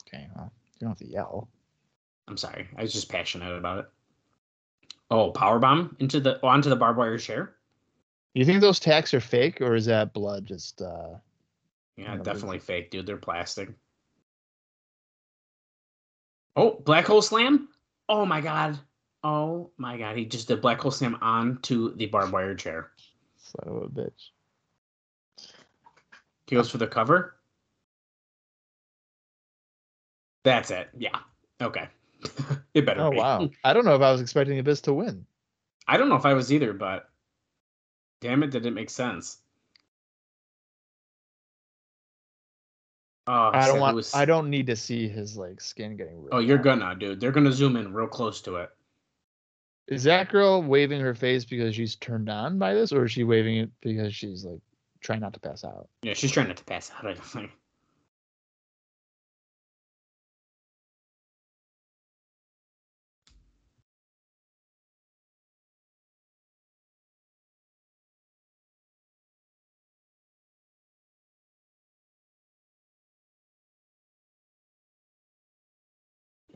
Okay, 0.06 0.26
well, 0.34 0.50
you 0.72 0.80
don't 0.80 0.90
have 0.90 0.98
to 0.98 1.06
yell. 1.06 1.48
I'm 2.26 2.36
sorry. 2.36 2.66
I 2.76 2.82
was 2.82 2.92
just 2.92 3.08
passionate 3.08 3.56
about 3.56 3.78
it. 3.78 3.86
Oh, 5.10 5.30
power 5.30 5.58
bomb 5.58 5.96
into 6.00 6.20
the 6.20 6.44
onto 6.44 6.68
the 6.68 6.76
barbed 6.76 6.98
wire 6.98 7.18
chair. 7.18 7.54
You 8.34 8.44
think 8.44 8.60
those 8.60 8.80
tacks 8.80 9.14
are 9.14 9.20
fake, 9.20 9.60
or 9.60 9.74
is 9.74 9.86
that 9.86 10.12
blood 10.12 10.46
just? 10.46 10.82
uh 10.82 11.14
Yeah, 11.96 12.16
definitely 12.16 12.58
fake, 12.58 12.90
dude. 12.90 13.06
They're 13.06 13.16
plastic. 13.16 13.70
Oh, 16.56 16.80
black 16.84 17.06
hole 17.06 17.22
slam! 17.22 17.68
Oh 18.08 18.26
my 18.26 18.40
god! 18.40 18.78
Oh 19.24 19.70
my 19.78 19.98
god! 19.98 20.16
He 20.16 20.24
just 20.24 20.48
did 20.48 20.60
black 20.60 20.80
hole 20.80 20.90
slam 20.90 21.18
onto 21.20 21.94
the 21.96 22.06
barbed 22.06 22.32
wire 22.32 22.54
chair. 22.54 22.90
Son 23.38 23.68
of 23.76 23.82
a 23.82 23.88
bitch. 23.88 24.30
He 26.46 26.56
goes 26.56 26.70
for 26.70 26.78
the 26.78 26.86
cover. 26.86 27.34
That's 30.44 30.70
it. 30.70 30.88
Yeah. 30.96 31.18
Okay. 31.60 31.88
it 32.74 32.86
better 32.86 33.02
Oh 33.02 33.10
be. 33.10 33.16
wow! 33.16 33.50
I 33.64 33.72
don't 33.72 33.84
know 33.84 33.94
if 33.94 34.02
I 34.02 34.12
was 34.12 34.20
expecting 34.20 34.58
Abyss 34.58 34.82
to 34.82 34.94
win. 34.94 35.26
I 35.86 35.96
don't 35.96 36.08
know 36.08 36.16
if 36.16 36.26
I 36.26 36.34
was 36.34 36.52
either, 36.52 36.72
but 36.72 37.08
damn 38.20 38.42
it, 38.42 38.50
did 38.50 38.66
it 38.66 38.72
make 38.72 38.90
sense? 38.90 39.38
Oh, 43.26 43.50
I 43.52 43.66
don't 43.66 43.80
want. 43.80 43.94
was- 43.96 44.14
I 44.14 44.24
don't 44.24 44.48
need 44.48 44.66
to 44.68 44.76
see 44.76 45.06
his 45.08 45.36
like 45.36 45.60
skin 45.60 45.96
getting. 45.96 46.22
ripped 46.22 46.34
Oh, 46.34 46.38
you're 46.38 46.58
gonna, 46.58 46.94
dude. 46.94 47.20
They're 47.20 47.32
gonna 47.32 47.52
zoom 47.52 47.76
in 47.76 47.92
real 47.92 48.08
close 48.08 48.40
to 48.42 48.56
it. 48.56 48.70
Is 49.88 50.04
that 50.04 50.30
girl 50.30 50.62
waving 50.62 51.00
her 51.00 51.14
face 51.14 51.46
because 51.46 51.74
she's 51.76 51.96
turned 51.96 52.30
on 52.30 52.58
by 52.58 52.74
this, 52.74 52.92
or 52.92 53.06
is 53.06 53.12
she 53.12 53.24
waving 53.24 53.58
it 53.58 53.70
because 53.82 54.14
she's 54.14 54.44
like 54.44 54.60
trying 55.02 55.20
not 55.20 55.34
to 55.34 55.40
pass 55.40 55.64
out? 55.64 55.88
Yeah, 56.02 56.14
she's 56.14 56.32
trying 56.32 56.48
not 56.48 56.58
to 56.58 56.64
pass 56.64 56.90
out. 56.96 57.06
I 57.06 57.14
don't 57.14 57.24
think. 57.24 57.52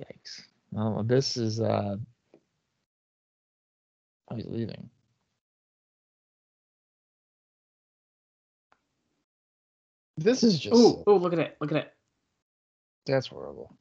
Yikes! 0.00 0.42
Well, 0.72 1.00
Abyss 1.00 1.36
is. 1.38 1.60
uh 1.60 1.96
Oh, 4.32 4.36
he's 4.36 4.46
leaving. 4.46 4.88
This 10.16 10.42
is 10.42 10.58
just. 10.58 10.74
Oh, 10.74 11.04
oh, 11.06 11.16
look 11.16 11.34
at 11.34 11.38
it! 11.38 11.56
Look 11.60 11.72
at 11.72 11.78
it! 11.78 11.92
That's 13.06 13.26
horrible. 13.26 13.76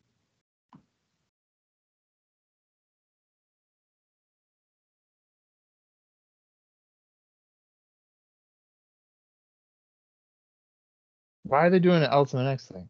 Why 11.44 11.68
are 11.68 11.70
they 11.70 11.80
doing 11.80 12.04
an 12.04 12.10
Ultimate 12.12 12.50
X 12.50 12.68
thing? 12.68 12.90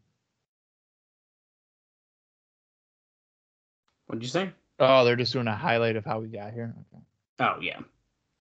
What'd 4.07 4.23
you 4.23 4.29
say? 4.29 4.51
Oh, 4.79 5.05
they're 5.05 5.15
just 5.15 5.33
doing 5.33 5.47
a 5.47 5.55
highlight 5.55 5.95
of 5.95 6.05
how 6.05 6.19
we 6.19 6.27
got 6.27 6.53
here. 6.53 6.73
Okay. 6.93 7.03
Oh 7.41 7.57
yeah. 7.59 7.79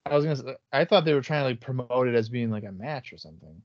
I 0.07 0.17
was 0.17 0.25
gonna. 0.25 0.37
Say, 0.37 0.57
I 0.73 0.85
thought 0.85 1.05
they 1.05 1.15
were 1.15 1.23
trying 1.23 1.43
to 1.43 1.49
like 1.51 1.61
promote 1.61 2.09
it 2.09 2.15
as 2.17 2.29
being 2.29 2.51
like 2.51 2.65
a 2.65 2.73
match 2.73 3.13
or 3.13 3.19
something. 3.19 3.63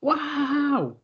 Wow. 0.00 0.98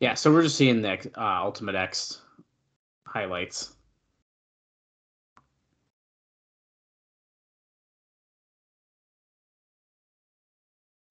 Yeah, 0.00 0.14
so 0.14 0.32
we're 0.32 0.42
just 0.42 0.56
seeing 0.56 0.82
the 0.82 0.92
uh, 1.16 1.42
Ultimate 1.44 1.74
X 1.74 2.20
highlights. 3.06 3.74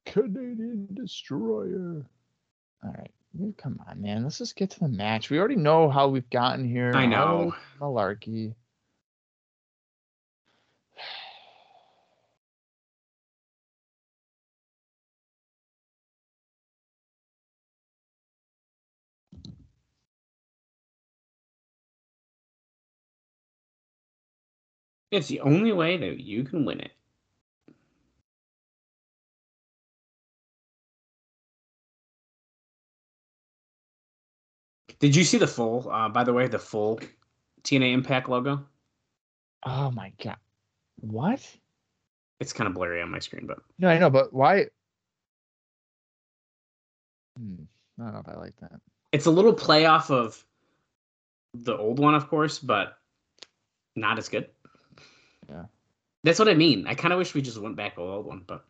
Canadian 0.10 0.88
Destroyer. 0.94 2.06
All 2.84 2.92
right, 2.98 3.12
mm, 3.40 3.56
come 3.58 3.80
on, 3.88 4.02
man. 4.02 4.24
Let's 4.24 4.40
just 4.40 4.56
get 4.56 4.72
to 4.72 4.80
the 4.80 4.88
match. 4.88 5.30
We 5.30 5.38
already 5.40 5.56
know 5.56 5.90
how 5.90 6.08
we've 6.08 6.30
gotten 6.30 6.68
here. 6.68 6.92
I 6.94 7.06
know. 7.06 7.54
malarkey. 7.80 8.56
It's 25.12 25.28
the 25.28 25.42
only 25.42 25.72
way 25.72 25.98
that 25.98 26.20
you 26.20 26.44
can 26.44 26.66
win 26.66 26.80
it. 26.82 26.92
Did 35.00 35.16
you 35.16 35.24
see 35.24 35.38
the 35.38 35.48
full, 35.48 35.90
uh, 35.90 36.10
by 36.10 36.24
the 36.24 36.34
way, 36.34 36.48
the 36.48 36.60
full 36.60 37.00
TNA 37.64 37.94
Impact 37.94 38.28
logo? 38.30 38.66
Oh 39.66 39.92
my 39.92 40.12
god. 40.22 40.38
What? 41.00 41.46
It's 42.40 42.54
kind 42.54 42.68
of 42.68 42.74
blurry 42.74 43.02
on 43.02 43.10
my 43.12 43.20
screen, 43.20 43.46
but 43.48 43.60
No, 43.78 43.90
I 43.90 43.98
know, 43.98 44.10
but 44.10 44.34
why? 44.34 44.66
Hmm, 47.38 47.64
I 48.00 48.04
don't 48.04 48.14
know 48.14 48.20
if 48.20 48.30
I 48.30 48.36
like 48.36 48.56
that. 48.62 48.80
it's 49.12 49.26
a 49.26 49.32
little 49.32 49.54
play 49.54 49.86
off 49.86 50.10
of 50.12 50.44
the 51.54 51.76
old 51.78 52.00
one, 52.00 52.16
of 52.16 52.28
course, 52.30 52.60
but 52.60 52.98
not 53.96 54.18
as 54.18 54.30
good. 54.30 54.50
Yeah. 55.50 55.66
That's 56.24 56.40
what 56.40 56.50
I 56.50 56.54
mean. 56.54 56.86
I 56.88 56.94
kind 56.96 57.14
of 57.14 57.18
wish 57.18 57.34
we 57.34 57.42
just 57.42 57.58
went 57.58 57.76
back 57.76 57.96
to 57.96 58.02
the 58.02 58.08
old 58.08 58.26
one, 58.26 58.44
but 58.46 58.66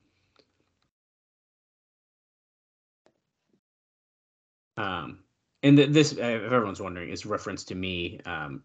um, 4.77 5.19
and 5.63 5.77
th- 5.77 5.89
this, 5.89 6.13
uh, 6.13 6.21
if 6.21 6.51
everyone's 6.51 6.81
wondering, 6.81 7.09
is 7.09 7.25
reference 7.25 7.63
to 7.65 7.75
me 7.75 8.19
um, 8.25 8.63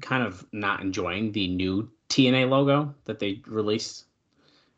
kind 0.00 0.22
of 0.22 0.46
not 0.52 0.80
enjoying 0.80 1.32
the 1.32 1.48
new 1.48 1.90
TNA 2.08 2.48
logo 2.48 2.94
that 3.04 3.18
they 3.18 3.42
released. 3.46 4.04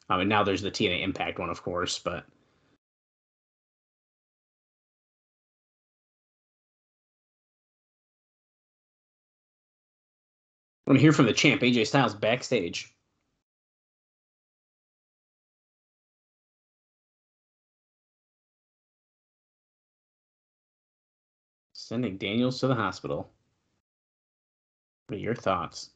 Um, 0.09 0.21
and 0.21 0.29
now 0.29 0.45
there's 0.45 0.63
the 0.63 0.71
TNA 0.71 1.03
Impact 1.03 1.39
one, 1.39 1.51
of 1.51 1.63
course, 1.63 1.99
but 1.99 2.25
I 10.87 10.91
want 10.91 10.99
to 10.99 11.03
hear 11.03 11.13
from 11.13 11.27
the 11.27 11.33
champ, 11.33 11.63
AJ 11.63 11.89
Styles, 11.89 12.15
backstage. 12.15 12.96
Sending 21.87 22.19
Daniels 22.19 22.59
to 22.59 22.67
the 22.67 22.75
hospital. 22.75 23.31
What 25.07 25.15
are 25.15 25.21
your 25.21 25.37
thoughts? 25.37 25.91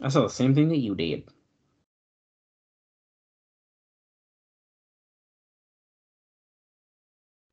I 0.00 0.10
saw 0.10 0.22
the 0.22 0.28
same 0.28 0.54
thing 0.54 0.68
that 0.68 0.76
you 0.76 0.94
did. 0.94 1.28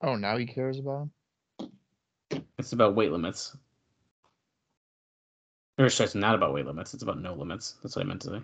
Oh, 0.04 0.16
now 0.16 0.38
he 0.38 0.45
cares 0.45 0.78
about 0.78 1.10
him. 1.60 1.72
It's 2.60 2.74
about 2.74 2.94
weight 2.94 3.12
limits. 3.12 3.58
Or 5.80 5.90
sorry, 5.90 6.06
it's 6.06 6.14
not 6.14 6.36
about 6.36 6.54
weight 6.54 6.68
limits. 6.68 6.94
It's 6.94 7.02
about 7.02 7.20
no 7.20 7.34
limits. 7.34 7.78
That's 7.82 7.95
what 7.95 8.06
I 8.06 8.08
meant 8.08 8.22
to 8.22 8.28
say. 8.28 8.41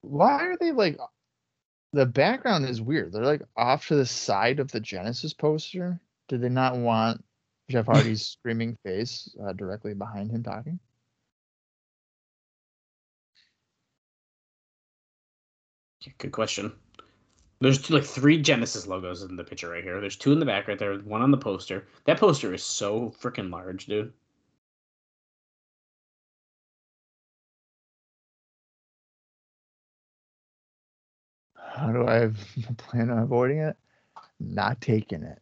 Why 0.00 0.46
are 0.46 0.56
they 0.56 0.72
like? 0.72 0.96
The 1.92 2.06
background 2.06 2.66
is 2.66 2.82
weird. 2.82 3.12
They're 3.12 3.24
like 3.24 3.42
off 3.56 3.88
to 3.88 3.96
the 3.96 4.06
side 4.06 4.60
of 4.60 4.70
the 4.70 4.80
Genesis 4.80 5.32
poster. 5.32 6.00
Did 6.28 6.42
they 6.42 6.48
not 6.48 6.76
want 6.76 7.24
Jeff 7.70 7.86
Hardy's 7.86 8.26
screaming 8.26 8.76
face 8.84 9.34
uh, 9.42 9.52
directly 9.54 9.94
behind 9.94 10.30
him 10.30 10.42
talking? 10.42 10.78
Good 16.18 16.32
question. 16.32 16.72
There's 17.60 17.82
two, 17.82 17.94
like 17.94 18.04
three 18.04 18.40
Genesis 18.40 18.86
logos 18.86 19.22
in 19.22 19.34
the 19.36 19.44
picture 19.44 19.70
right 19.70 19.82
here. 19.82 20.00
There's 20.00 20.16
two 20.16 20.32
in 20.32 20.38
the 20.38 20.46
back 20.46 20.68
right 20.68 20.78
there. 20.78 20.96
One 20.98 21.22
on 21.22 21.30
the 21.30 21.36
poster. 21.36 21.86
That 22.04 22.20
poster 22.20 22.54
is 22.54 22.62
so 22.62 23.12
freaking 23.20 23.50
large, 23.50 23.86
dude. 23.86 24.12
How 31.78 31.92
do 31.92 32.08
I 32.08 32.30
plan 32.76 33.08
on 33.10 33.18
avoiding 33.18 33.58
it? 33.58 33.76
Not 34.40 34.80
taking 34.80 35.22
it. 35.22 35.40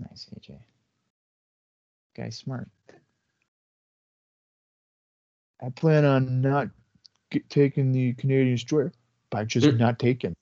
Nice, 0.00 0.28
AJ. 0.36 0.58
Guy's 2.16 2.36
smart. 2.36 2.68
I 5.62 5.68
plan 5.70 6.04
on 6.04 6.40
not 6.40 6.68
taking 7.48 7.92
the 7.92 8.14
Canadian 8.14 8.54
destroyer 8.54 8.92
by 9.30 9.44
just 9.44 9.64
There- 9.64 9.76
not 9.76 9.98
taking. 9.98 10.34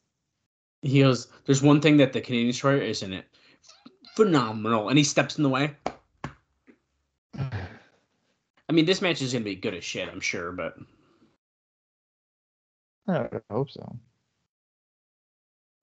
He 0.81 1.01
goes, 1.01 1.27
"There's 1.45 1.61
one 1.61 1.81
thing 1.81 1.97
that 1.97 2.13
the 2.13 2.21
Canadian 2.21 2.51
Destroyer 2.51 2.81
is 2.81 3.03
in 3.03 3.13
it, 3.13 3.27
phenomenal," 4.15 4.89
and 4.89 4.97
he 4.97 5.03
steps 5.03 5.37
in 5.37 5.43
the 5.43 5.49
way. 5.49 5.75
I 7.37 8.73
mean, 8.73 8.85
this 8.87 9.03
match 9.03 9.21
is 9.21 9.33
gonna 9.33 9.45
be 9.45 9.57
good 9.57 9.75
as 9.75 9.83
shit, 9.83 10.09
I'm 10.09 10.21
sure, 10.21 10.53
but 10.53 10.79
I 13.09 13.29
hope 13.51 13.73
so. 13.73 13.99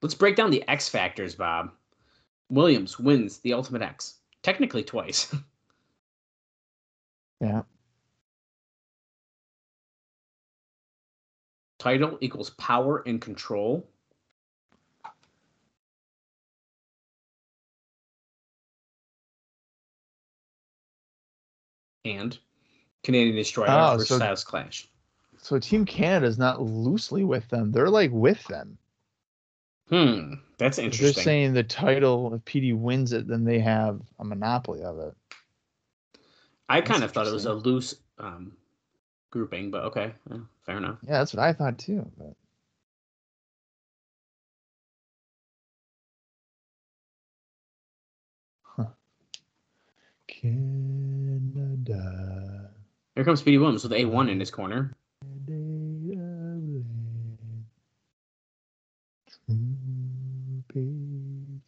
Let's 0.01 0.15
break 0.15 0.35
down 0.35 0.51
the 0.51 0.67
X 0.69 0.89
factors, 0.89 1.35
Bob. 1.35 1.71
Williams 2.49 2.99
wins 2.99 3.39
the 3.39 3.53
Ultimate 3.53 3.81
X, 3.81 4.15
technically 4.43 4.83
twice. 4.83 5.33
Yeah. 7.41 7.63
Title 11.79 12.17
equals 12.21 12.49
power 12.51 13.03
and 13.05 13.19
control. 13.19 13.85
And 22.03 22.37
Canadian 23.03 23.35
Destroyer 23.35 23.67
Oh, 23.69 23.93
versus 23.93 24.09
so- 24.09 24.17
Styles 24.17 24.43
Clash. 24.43 24.87
So 25.37 25.59
Team 25.59 25.85
Canada 25.85 26.25
is 26.25 26.37
not 26.39 26.61
loosely 26.61 27.23
with 27.23 27.47
them. 27.49 27.71
They're 27.71 27.89
like 27.89 28.09
with 28.11 28.43
them. 28.47 28.77
Hmm, 29.89 30.33
that's 30.57 30.79
interesting. 30.79 31.05
They're 31.05 31.23
saying 31.23 31.53
the 31.53 31.63
title, 31.63 32.33
if 32.33 32.43
Petey 32.45 32.73
wins 32.73 33.13
it, 33.13 33.27
then 33.27 33.43
they 33.45 33.59
have 33.59 34.01
a 34.19 34.25
monopoly 34.25 34.83
of 34.83 34.99
it. 34.99 35.13
I 36.67 36.79
That's 36.79 36.89
kind 36.89 37.03
of 37.03 37.11
thought 37.11 37.27
it 37.27 37.33
was 37.33 37.45
a 37.45 37.53
loose 37.53 37.95
um, 38.17 38.53
grouping, 39.31 39.69
but 39.71 39.83
okay, 39.85 40.13
yeah, 40.29 40.37
fair 40.65 40.77
enough. 40.77 40.97
Yeah, 41.03 41.19
that's 41.19 41.33
what 41.33 41.43
I 41.43 41.53
thought 41.53 41.77
too. 41.77 42.09
But 42.17 42.33
Huh. 48.63 48.87
Canada. 50.27 52.01
Here 53.15 53.23
comes 53.23 53.41
Petey 53.43 53.57
Williams 53.59 53.83
with 53.83 53.93
A1 53.93 54.29
in 54.29 54.39
his 54.39 54.51
corner. 54.51 54.91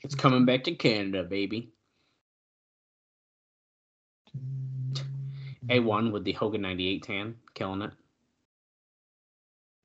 It's 0.08 0.16
coming 0.16 0.46
back 0.46 0.64
to 0.64 0.72
Canada, 0.72 1.22
baby. 1.22 1.74
A1 5.68 6.14
with 6.14 6.24
the 6.24 6.32
Hogan 6.32 6.62
98 6.62 7.04
tan, 7.04 7.36
killing 7.54 7.82
it. 7.82 7.92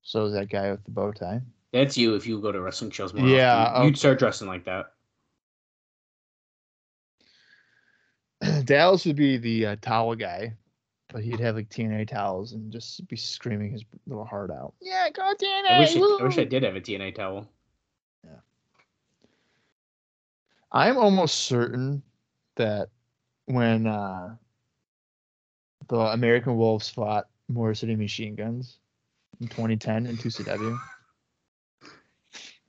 So 0.03 0.27
is 0.27 0.35
that 0.35 0.49
guy 0.49 0.71
with 0.71 0.85
the 0.85 0.93
bow 0.93 1.11
tie? 1.11 1.41
That's 1.73 1.99
you 1.99 2.15
if 2.15 2.25
you 2.25 2.41
go 2.41 2.53
to 2.53 2.61
wrestling 2.61 2.93
shows 2.93 3.13
more. 3.13 3.27
Yeah, 3.27 3.65
often. 3.65 3.87
you'd 3.87 3.99
start 3.99 4.21
dressing 4.21 4.47
like 4.47 4.65
that. 4.67 4.93
Dallas 8.65 9.05
would 9.05 9.17
be 9.17 9.39
the 9.39 9.67
uh, 9.67 9.77
towel 9.83 10.15
guy, 10.15 10.55
but 11.13 11.25
he'd 11.25 11.41
have 11.41 11.57
like 11.57 11.69
TNA 11.69 12.07
towels 12.07 12.53
and 12.53 12.71
just 12.71 13.05
be 13.09 13.17
screaming 13.17 13.73
his 13.73 13.85
little 14.07 14.25
heart 14.25 14.53
out. 14.53 14.75
Yeah, 14.81 15.11
go 15.11 15.35
TNA! 15.35 15.69
I 15.69 15.81
wish 15.81 15.97
I, 15.97 15.99
I 15.99 16.23
wish 16.23 16.39
I 16.39 16.45
did 16.45 16.63
have 16.63 16.77
a 16.77 16.81
TNA 16.81 17.17
towel. 17.17 17.49
I'm 20.73 20.97
almost 20.97 21.41
certain 21.41 22.03
that 22.57 22.89
when 23.45 23.87
uh, 23.87 24.37
the 25.89 25.99
American 25.99 26.57
Wolves 26.57 26.89
fought 26.89 27.29
Motor 27.49 27.75
City 27.75 27.95
Machine 27.95 28.35
Guns 28.35 28.79
in 29.41 29.49
2010 29.49 30.07
in 30.07 30.17
2CW, 30.17 30.79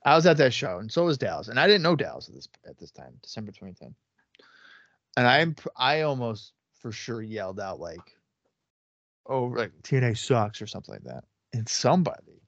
I 0.04 0.14
was 0.14 0.26
at 0.26 0.36
that 0.36 0.52
show, 0.52 0.78
and 0.78 0.92
so 0.92 1.06
was 1.06 1.16
Dallas, 1.16 1.48
and 1.48 1.58
I 1.58 1.66
didn't 1.66 1.82
know 1.82 1.96
Dallas 1.96 2.28
at 2.28 2.34
this 2.34 2.48
at 2.68 2.78
this 2.78 2.90
time, 2.90 3.14
December 3.22 3.52
2010. 3.52 3.94
And 5.16 5.26
I'm 5.26 5.56
I 5.76 6.02
almost 6.02 6.52
for 6.78 6.92
sure 6.92 7.22
yelled 7.22 7.58
out 7.58 7.80
like, 7.80 8.00
"Oh, 9.26 9.44
like 9.44 9.72
TNA 9.82 10.18
sucks" 10.18 10.60
or 10.60 10.66
something 10.66 10.92
like 10.94 11.04
that, 11.04 11.24
and 11.54 11.66
somebody 11.66 12.42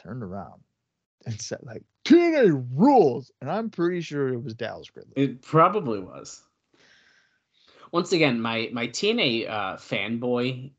turned 0.00 0.22
around 0.22 0.62
and 1.26 1.40
said 1.40 1.60
like 1.62 1.82
TNA 2.04 2.66
rules, 2.72 3.30
and 3.40 3.50
I'm 3.50 3.70
pretty 3.70 4.00
sure 4.00 4.28
it 4.28 4.42
was 4.42 4.54
Dallas 4.54 4.90
Gridley. 4.90 5.12
It 5.16 5.42
probably 5.42 6.00
was. 6.00 6.42
Once 7.92 8.12
again, 8.12 8.40
my 8.40 8.68
my 8.72 8.88
TNA 8.88 9.48
uh, 9.48 9.76
fanboy 9.76 10.70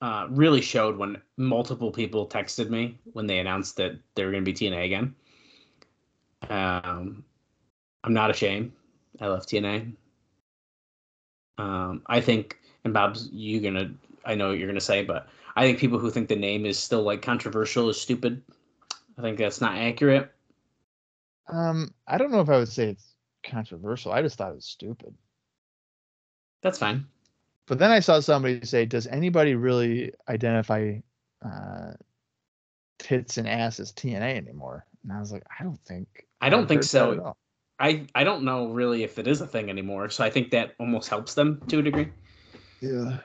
uh, 0.00 0.26
really 0.30 0.60
showed 0.60 0.96
when 0.96 1.20
multiple 1.36 1.90
people 1.90 2.28
texted 2.28 2.70
me 2.70 2.98
when 3.12 3.26
they 3.26 3.38
announced 3.38 3.76
that 3.76 3.98
they 4.14 4.24
were 4.24 4.30
going 4.30 4.44
to 4.44 4.52
be 4.52 4.56
TNA 4.56 4.84
again. 4.84 5.14
Um, 6.48 7.24
I'm 8.04 8.14
not 8.14 8.30
ashamed. 8.30 8.72
I 9.20 9.26
love 9.26 9.46
TNA. 9.46 9.92
Um, 11.58 12.02
I 12.06 12.20
think, 12.20 12.58
and 12.84 12.94
Bob's, 12.94 13.28
you're 13.32 13.60
gonna, 13.60 13.90
I 14.24 14.36
know 14.36 14.50
what 14.50 14.58
you're 14.58 14.68
gonna 14.68 14.80
say, 14.80 15.02
but 15.02 15.28
I 15.56 15.64
think 15.64 15.78
people 15.78 15.98
who 15.98 16.10
think 16.10 16.28
the 16.28 16.36
name 16.36 16.64
is 16.64 16.78
still 16.78 17.02
like 17.02 17.20
controversial 17.20 17.88
is 17.88 18.00
stupid. 18.00 18.40
I 19.18 19.22
think 19.22 19.38
that's 19.38 19.60
not 19.60 19.76
accurate. 19.76 20.30
Um, 21.48 21.92
I 22.06 22.18
don't 22.18 22.30
know 22.30 22.40
if 22.40 22.48
I 22.48 22.58
would 22.58 22.68
say 22.68 22.90
it's 22.90 23.14
controversial. 23.42 24.12
I 24.12 24.22
just 24.22 24.38
thought 24.38 24.52
it 24.52 24.56
was 24.56 24.64
stupid. 24.64 25.14
That's 26.62 26.78
fine. 26.78 27.06
But 27.66 27.78
then 27.78 27.90
I 27.90 28.00
saw 28.00 28.20
somebody 28.20 28.64
say, 28.64 28.86
"Does 28.86 29.06
anybody 29.06 29.54
really 29.54 30.12
identify 30.28 30.98
uh, 31.44 31.92
tits 32.98 33.38
and 33.38 33.48
ass 33.48 33.80
as 33.80 33.92
TNA 33.92 34.36
anymore?" 34.36 34.86
And 35.02 35.12
I 35.12 35.20
was 35.20 35.32
like, 35.32 35.44
"I 35.58 35.64
don't 35.64 35.80
think. 35.84 36.26
I 36.40 36.48
don't 36.48 36.62
I've 36.62 36.68
think 36.68 36.82
so. 36.82 37.36
I 37.78 38.06
I 38.14 38.24
don't 38.24 38.44
know 38.44 38.68
really 38.68 39.02
if 39.02 39.18
it 39.18 39.26
is 39.26 39.40
a 39.40 39.46
thing 39.46 39.68
anymore. 39.70 40.10
So 40.10 40.24
I 40.24 40.30
think 40.30 40.50
that 40.50 40.74
almost 40.78 41.08
helps 41.08 41.34
them 41.34 41.60
to 41.68 41.80
a 41.80 41.82
degree. 41.82 42.08
Yeah. 42.80 43.18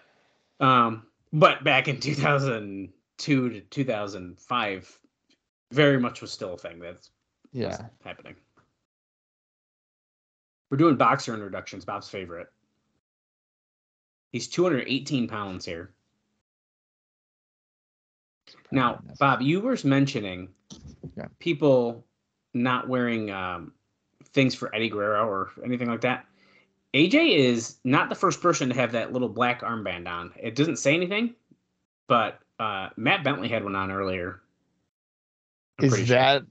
Um, 0.60 1.04
but 1.32 1.64
back 1.64 1.88
in 1.88 2.00
2002 2.00 3.50
to 3.50 3.62
2005, 3.62 5.00
very 5.74 6.00
much 6.00 6.22
was 6.22 6.32
still 6.32 6.54
a 6.54 6.58
thing 6.58 6.80
that's 6.80 7.10
Yeah. 7.52 7.90
happening. 8.04 8.36
We're 10.70 10.78
doing 10.78 10.96
boxer 10.96 11.34
introductions. 11.34 11.86
Bob's 11.86 12.10
favorite. 12.10 12.52
He's 14.32 14.48
218 14.48 15.28
pounds 15.28 15.66
here. 15.66 15.94
Now, 18.72 19.02
Bob, 19.20 19.42
you 19.42 19.60
were 19.62 19.78
mentioning 19.84 20.54
Yeah. 21.16 21.28
people 21.40 22.06
not 22.54 22.88
wearing 22.88 23.30
um, 23.32 23.74
things 24.26 24.56
for 24.56 24.74
Eddie 24.76 24.90
Guerrero 24.90 25.28
or 25.28 25.52
anything 25.64 25.88
like 25.88 26.02
that. 26.02 26.26
AJ 26.94 27.36
is 27.36 27.80
not 27.84 28.10
the 28.10 28.16
first 28.16 28.42
person 28.42 28.70
to 28.70 28.76
have 28.76 28.92
that 28.92 29.14
little 29.14 29.30
black 29.30 29.62
armband 29.62 30.08
on. 30.08 30.32
It 30.40 30.56
doesn't 30.56 30.78
say 30.78 30.94
anything, 30.94 31.36
but 32.08 32.40
uh, 32.60 32.90
Matt 32.98 33.24
Bentley 33.24 33.50
had 33.50 33.64
one 33.64 33.76
on 33.76 33.92
earlier. 33.92 34.43
Is 35.84 35.96
sure. 35.96 36.06
that 36.06 36.44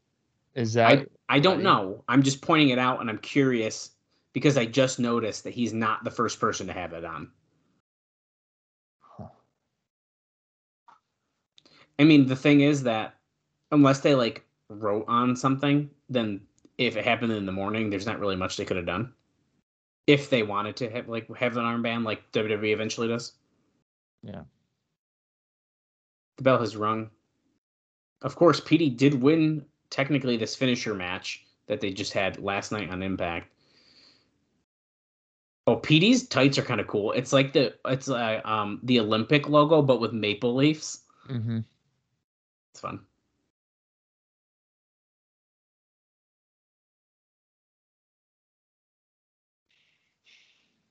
is 0.55 0.75
that 0.75 1.09
I 1.29 1.41
don't 1.41 1.57
Right. 1.57 1.65
know. 1.65 2.05
I'm 2.09 2.23
just 2.23 2.43
pointing 2.43 2.69
it 2.69 2.79
out, 2.79 3.01
and 3.01 3.09
I'm 3.09 3.19
curious 3.19 3.93
because 4.35 4.59
I 4.59 4.67
just 4.67 4.99
noticed 4.99 5.45
that 5.45 5.55
he's 5.55 5.73
not 5.73 6.05
the 6.05 6.11
first 6.11 6.39
person 6.39 6.67
to 6.67 6.73
have 6.75 6.93
it 6.93 7.05
on. 7.05 7.33
I 11.99 12.05
mean, 12.05 12.27
the 12.27 12.37
thing 12.37 12.61
is 12.61 12.83
that 12.83 13.15
unless 13.71 14.01
they 14.01 14.15
like 14.15 14.45
wrote 14.69 15.07
on 15.09 15.35
something, 15.37 15.89
then 16.11 16.47
if 16.77 16.97
it 16.97 17.05
happened 17.05 17.33
in 17.33 17.47
the 17.47 17.53
morning, 17.53 17.89
there's 17.89 18.07
not 18.07 18.19
really 18.21 18.37
much 18.37 18.57
they 18.57 18.65
could 18.65 18.77
have 18.77 18.87
done. 18.87 19.15
If 20.07 20.29
they 20.29 20.43
wanted 20.43 20.77
to 20.77 20.91
have 20.91 21.09
like 21.09 21.35
have 21.37 21.57
an 21.57 21.65
armband 21.65 22.05
like 22.05 22.31
WWE 22.33 22.73
eventually 22.73 23.09
does. 23.09 23.33
Yeah. 24.23 24.43
The 26.37 26.43
bell 26.43 26.59
has 26.59 26.77
rung. 26.77 27.11
Of 28.23 28.37
course, 28.37 28.61
Petey 28.61 28.89
did 28.89 29.21
win 29.21 29.65
technically 29.91 30.37
this 30.37 30.55
finisher 30.55 30.95
match 30.95 31.45
that 31.67 31.81
they 31.81 31.93
just 31.93 32.13
had 32.13 32.39
last 32.39 32.73
night 32.73 32.91
on 32.91 33.03
Impact. 33.03 33.49
Oh, 35.67 35.77
Petey's 35.77 36.27
tights 36.27 36.59
are 36.59 36.63
kind 36.63 36.81
of 36.81 36.87
cool. 36.89 37.13
It's 37.13 37.33
like 37.33 37.53
the 37.53 37.75
it's 37.85 38.09
uh, 38.09 38.41
um 38.45 38.81
the 38.83 38.99
Olympic 39.01 39.49
logo, 39.49 39.83
but 39.83 40.01
with 40.01 40.13
maple 40.13 40.55
leaves. 40.55 41.03
Mm-hmm. 41.29 41.61
It's 42.73 42.81
fun. 42.81 43.01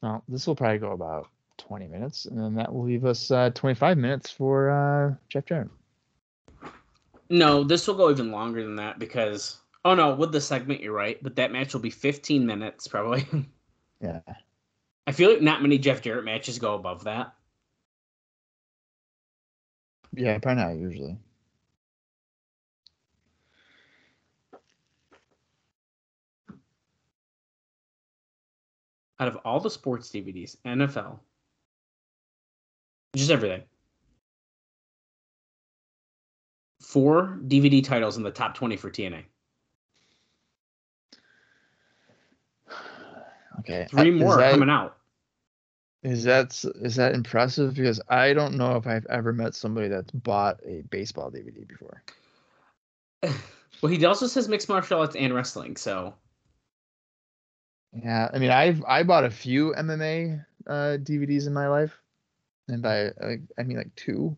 Well, 0.02 0.24
this 0.28 0.48
will 0.48 0.56
probably 0.56 0.80
go 0.80 0.94
about 0.94 1.30
20 1.58 1.88
minutes, 1.88 2.26
and 2.26 2.40
then 2.40 2.56
that 2.56 2.74
will 2.74 2.84
leave 2.84 3.06
us 3.06 3.30
uh, 3.30 3.52
25 3.52 3.98
minutes 3.98 4.32
for 4.32 4.70
uh, 4.72 5.16
Jeff 5.30 5.46
Jarrett. 5.46 5.70
No, 7.32 7.64
this 7.64 7.88
will 7.88 7.96
go 7.96 8.12
even 8.12 8.30
longer 8.30 8.62
than 8.62 8.76
that 8.76 9.00
because 9.00 9.62
oh 9.86 9.96
no, 9.96 10.14
with 10.14 10.34
the 10.34 10.42
segment 10.42 10.82
you're 10.82 10.92
right, 10.92 11.18
but 11.24 11.38
that 11.38 11.54
match 11.54 11.74
will 11.74 11.80
be 11.80 11.90
15 11.90 12.46
minutes 12.46 12.88
probably. 12.88 13.26
Yeah. 14.04 14.22
I 15.06 15.12
feel 15.12 15.30
like 15.30 15.44
not 15.44 15.62
many 15.62 15.78
Jeff 15.78 16.02
Jarrett 16.02 16.26
matches 16.26 16.58
go 16.58 16.74
above 16.74 17.04
that. 17.04 17.36
Yeah, 20.12 20.40
probably 20.40 20.64
not 20.64 20.76
usually. 20.76 21.18
Out 29.20 29.28
of 29.28 29.36
all 29.46 29.60
the 29.60 29.70
sports 29.70 30.10
DVDs, 30.10 30.58
NFL, 30.66 31.20
just 33.16 33.30
everything. 33.30 33.62
Four 36.92 37.40
DVD 37.48 37.82
titles 37.82 38.18
in 38.18 38.24
the 38.24 38.32
top 38.32 38.54
20 38.54 38.76
for 38.76 38.92
TNA. 38.92 39.24
Okay. 43.60 43.88
Three 43.90 44.10
Uh, 44.10 44.26
more 44.26 44.36
that, 44.36 44.52
coming 44.52 44.70
out. 44.70 44.98
Is 46.04 46.26
that 46.26 46.62
is 46.82 46.98
that 46.98 47.16
impressive? 47.16 47.76
Because 47.76 48.02
I 48.10 48.34
don't 48.34 48.58
know 48.58 48.76
if 48.76 48.88
I've 48.88 49.06
ever 49.06 49.32
met 49.32 49.56
somebody 49.56 49.88
that's 49.88 50.12
bought 50.12 50.60
a 50.66 50.82
baseball 50.90 51.32
DVD 51.32 51.66
before. 51.66 52.04
Well, 53.82 53.92
he 53.92 54.06
also 54.06 54.28
says 54.28 54.48
mixed 54.48 54.70
martial 54.70 55.00
arts 55.00 55.16
and 55.16 55.34
wrestling, 55.34 55.76
so 55.76 56.14
Yeah, 57.94 58.30
I 58.32 58.38
mean, 58.38 58.52
I've 58.52 58.84
I 58.86 59.02
bought 59.04 59.24
a 59.24 59.32
few 59.32 59.74
MMA 59.76 60.46
uh, 60.68 60.98
DVDs 61.02 61.48
in 61.48 61.54
my 61.54 61.68
life, 61.68 61.98
and 62.68 62.82
by 62.84 63.12
like 63.22 63.42
I 63.58 63.64
mean 63.64 63.78
like 63.78 63.96
two. 63.96 64.38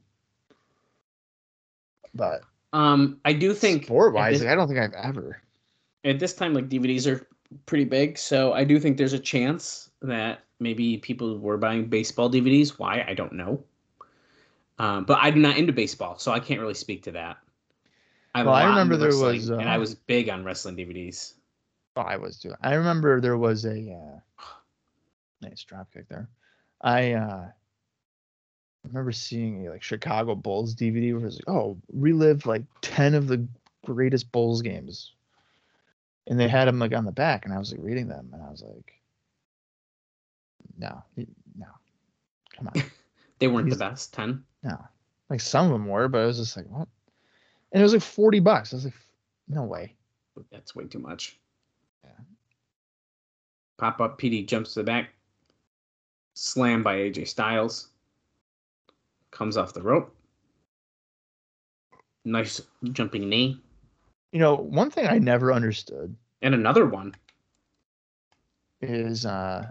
But 2.14 2.42
um 2.74 3.20
I 3.26 3.34
do 3.34 3.54
think 3.54 3.86
sport 3.86 4.14
wise, 4.14 4.42
like, 4.42 4.50
I 4.50 4.56
don't 4.56 4.68
think 4.68 4.80
I've 4.80 4.94
ever. 4.94 5.42
at 6.04 6.20
this 6.20 6.34
time 6.34 6.54
like 6.54 6.70
DVDs 6.70 7.08
are 7.08 7.28
pretty 7.66 7.86
big, 7.86 8.18
so 8.18 8.54
I 8.54 8.64
do 8.64 8.80
think 8.80 8.98
there's 8.98 9.14
a 9.14 9.20
chance 9.20 9.90
that 10.02 10.44
maybe 10.60 10.98
people 10.98 11.38
were 11.40 11.58
buying 11.58 11.86
baseball 11.86 12.30
DVDs. 12.30 12.80
Why 12.80 13.06
I 13.08 13.14
don't 13.14 13.34
know. 13.34 13.64
Um, 14.80 15.06
but 15.06 15.20
I'm 15.22 15.42
not 15.42 15.58
into 15.58 15.72
baseball, 15.72 16.18
so 16.18 16.32
I 16.32 16.40
can't 16.40 16.60
really 16.60 16.74
speak 16.74 17.04
to 17.04 17.12
that. 17.12 17.38
I'm 18.36 18.48
Well, 18.48 18.56
I 18.56 18.66
remember 18.66 18.98
there 18.98 19.16
was, 19.16 19.50
and 19.50 19.70
I 19.70 19.76
uh, 19.76 19.80
was 19.80 19.94
big 19.94 20.30
on 20.30 20.44
wrestling 20.44 20.76
DVDs. 20.76 21.34
Oh, 21.96 22.02
I 22.02 22.18
was 22.18 22.40
too. 22.40 22.54
I 22.62 22.74
remember 22.74 23.22
there 23.22 23.38
was 23.38 23.66
a 23.66 23.92
uh, 23.92 24.44
nice 25.42 25.64
drop 25.64 25.92
kick 25.94 26.10
there. 26.10 26.28
I 26.82 27.14
uh, 27.14 27.48
remember 28.84 29.12
seeing 29.12 29.66
a 29.66 29.72
like 29.72 29.84
Chicago 29.84 30.36
Bulls 30.36 30.76
DVD 30.76 31.14
where 31.14 31.22
it 31.22 31.26
was 31.26 31.36
like, 31.36 31.50
oh, 31.56 31.78
relive 31.92 32.46
like 32.46 32.64
ten 32.82 33.14
of 33.14 33.28
the 33.28 33.46
greatest 33.86 34.32
Bulls 34.32 34.62
games, 34.62 35.14
and 36.28 36.40
they 36.40 36.48
had 36.48 36.68
them 36.68 36.80
like 36.80 36.94
on 36.94 37.06
the 37.06 37.12
back, 37.12 37.46
and 37.46 37.54
I 37.54 37.60
was 37.60 37.72
like 37.72 37.82
reading 37.84 38.08
them, 38.08 38.30
and 38.34 38.42
I 38.42 38.50
was 38.50 38.62
like, 38.62 38.94
no, 40.78 41.04
no, 41.58 41.68
come 42.56 42.70
on, 42.76 42.84
They 43.40 43.48
weren't 43.48 43.70
the 43.70 43.76
best. 43.76 44.14
Ten. 44.14 44.44
no. 44.64 44.78
Like 45.30 45.42
some 45.42 45.66
of 45.66 45.72
them 45.72 45.88
were, 45.88 46.08
but 46.08 46.22
I 46.22 46.26
was 46.26 46.38
just 46.38 46.56
like, 46.56 46.68
what? 46.68 46.88
And 47.72 47.82
it 47.82 47.84
was 47.84 47.94
like 47.94 48.02
forty 48.02 48.40
bucks. 48.40 48.72
I 48.74 48.78
was 48.78 48.86
like, 48.86 48.94
no 49.48 49.64
way. 49.64 49.96
That's 50.52 50.76
way 50.76 50.86
too 50.86 51.00
much. 51.00 51.40
Yeah. 52.04 52.12
Pop 53.78 54.00
up. 54.02 54.18
Petey 54.18 54.44
jumps 54.44 54.74
to 54.74 54.82
the 54.82 54.84
back. 54.84 55.10
Slam 56.36 56.84
by 56.84 56.98
AJ 56.98 57.28
Styles. 57.28 57.90
Comes 59.34 59.58
off 59.58 59.74
the 59.74 59.82
rope. 59.82 60.16
Nice 62.24 62.62
jumping 62.92 63.28
knee. 63.28 63.60
You 64.32 64.40
know, 64.40 64.56
one 64.56 64.92
thing 64.92 65.08
I 65.08 65.18
never 65.18 65.52
understood 65.52 66.16
And 66.44 66.54
another 66.54 66.86
one. 66.86 67.16
is 68.82 69.26
uh 69.26 69.66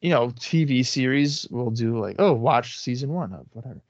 you 0.00 0.10
know 0.10 0.28
tv 0.28 0.86
series 0.86 1.46
will 1.50 1.70
do 1.70 1.98
like 1.98 2.16
oh 2.20 2.32
watch 2.32 2.78
season 2.78 3.12
one 3.12 3.32
of 3.32 3.44
whatever 3.52 3.80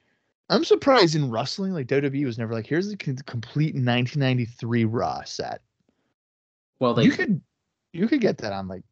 i'm 0.49 0.65
surprised 0.65 1.15
in 1.15 1.31
wrestling 1.31 1.73
like 1.75 1.87
wwe 1.89 2.25
was 2.25 2.39
never 2.39 2.55
like 2.55 2.67
here's 2.67 2.89
the 2.89 2.97
complete 2.97 3.75
1993 3.75 4.85
raw 4.87 5.23
set 5.25 5.61
Well, 6.79 6.95
they 6.95 7.05
you 7.05 7.13
could 7.13 7.41
you 7.93 8.09
could 8.09 8.21
get 8.23 8.39
that 8.39 8.53
on 8.53 8.67
like 8.67 8.83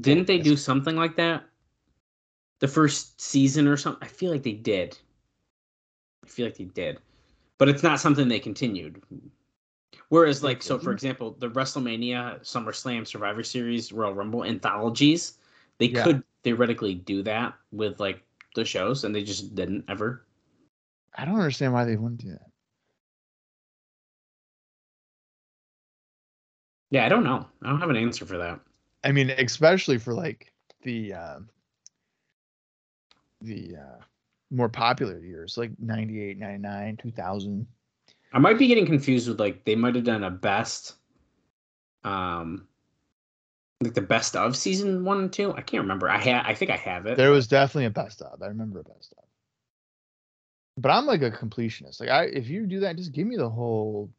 didn't 0.00 0.26
they 0.26 0.38
do 0.38 0.56
something 0.56 0.96
like 0.96 1.16
that? 1.16 1.44
The 2.60 2.68
first 2.68 3.20
season 3.20 3.66
or 3.66 3.76
something. 3.76 4.06
I 4.06 4.10
feel 4.10 4.30
like 4.30 4.42
they 4.42 4.52
did. 4.52 4.96
Feel 6.28 6.46
like 6.46 6.56
they 6.56 6.64
did, 6.64 6.98
but 7.58 7.68
it's 7.68 7.82
not 7.82 8.00
something 8.00 8.28
they 8.28 8.38
continued. 8.40 9.02
Whereas, 10.10 10.42
like, 10.44 10.62
so 10.62 10.78
for 10.78 10.92
example, 10.92 11.36
the 11.38 11.48
WrestleMania, 11.50 12.40
SummerSlam, 12.40 13.06
Survivor 13.06 13.42
Series, 13.42 13.92
Royal 13.92 14.14
Rumble 14.14 14.44
anthologies, 14.44 15.38
they 15.78 15.88
Yeah. 15.88 16.04
could 16.04 16.22
theoretically 16.44 16.94
do 16.94 17.22
that 17.22 17.54
with 17.72 17.98
like 18.00 18.22
the 18.54 18.64
shows, 18.64 19.04
and 19.04 19.14
they 19.14 19.22
just 19.24 19.54
didn't 19.54 19.84
ever. 19.88 20.24
i 21.16 21.24
don't 21.24 21.34
understand 21.36 21.72
why 21.72 21.84
they 21.84 21.96
wouldn't 21.96 22.20
do 22.20 22.30
that 22.30 22.46
Yeah, 26.90 27.04
I 27.04 27.08
don't 27.08 27.24
know. 27.24 27.46
I 27.62 27.68
don't 27.68 27.80
have 27.80 27.90
an 27.90 27.96
answer 27.96 28.24
for 28.24 28.38
that. 28.38 28.60
i 29.04 29.12
mean 29.12 29.30
especially 29.30 29.98
for 29.98 30.14
like 30.14 30.52
the 30.82 31.12
uh 31.12 31.38
the 33.40 33.76
uh 33.76 34.00
more 34.50 34.68
popular 34.68 35.18
years 35.20 35.58
like 35.58 35.70
98 35.78 36.38
99 36.38 36.96
2000 37.02 37.66
I 38.32 38.38
might 38.38 38.58
be 38.58 38.66
getting 38.66 38.86
confused 38.86 39.28
with 39.28 39.40
like 39.40 39.64
they 39.64 39.74
might 39.74 39.94
have 39.94 40.04
done 40.04 40.22
a 40.22 40.30
best, 40.30 40.94
um, 42.04 42.68
like 43.80 43.94
the 43.94 44.02
best 44.02 44.36
of 44.36 44.56
season 44.56 45.04
one 45.04 45.20
and 45.20 45.32
two. 45.32 45.54
I 45.54 45.62
can't 45.62 45.82
remember. 45.82 46.10
I 46.10 46.18
had. 46.18 46.44
I 46.44 46.54
think 46.54 46.70
I 46.70 46.76
have 46.76 47.06
it. 47.06 47.16
There 47.16 47.30
was 47.30 47.48
definitely 47.48 47.86
a 47.86 47.90
best 47.90 48.20
of. 48.20 48.42
I 48.42 48.46
remember 48.48 48.80
a 48.80 48.84
best 48.84 49.14
of. 49.16 49.24
But 50.76 50.90
I'm 50.90 51.06
like 51.06 51.22
a 51.22 51.30
completionist. 51.30 52.00
Like 52.00 52.10
I 52.10 52.24
if 52.24 52.48
you 52.48 52.66
do 52.66 52.80
that, 52.80 52.96
just 52.96 53.12
give 53.12 53.26
me 53.26 53.36
the 53.36 53.48
whole 53.48 54.10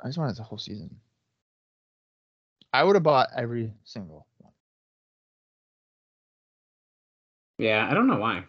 I 0.00 0.06
just 0.06 0.18
wanted 0.18 0.36
the 0.36 0.44
whole 0.44 0.58
season. 0.58 0.94
I 2.72 2.84
would 2.84 2.94
have 2.94 3.02
bought 3.02 3.30
every 3.36 3.72
single 3.84 4.26
one. 4.38 4.52
Yeah, 7.58 7.88
I 7.90 7.94
don't 7.94 8.06
know 8.06 8.18
why. 8.18 8.44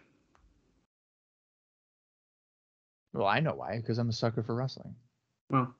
Well, 3.13 3.27
I 3.27 3.39
know 3.39 3.55
why, 3.55 3.77
because 3.77 3.97
I'm 3.97 4.09
a 4.09 4.13
sucker 4.13 4.43
for 4.43 4.55
wrestling. 4.55 4.95
Well, 5.49 5.73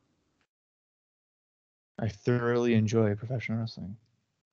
I 2.00 2.08
thoroughly 2.08 2.74
enjoy 2.74 3.14
professional 3.16 3.60
wrestling. 3.60 3.96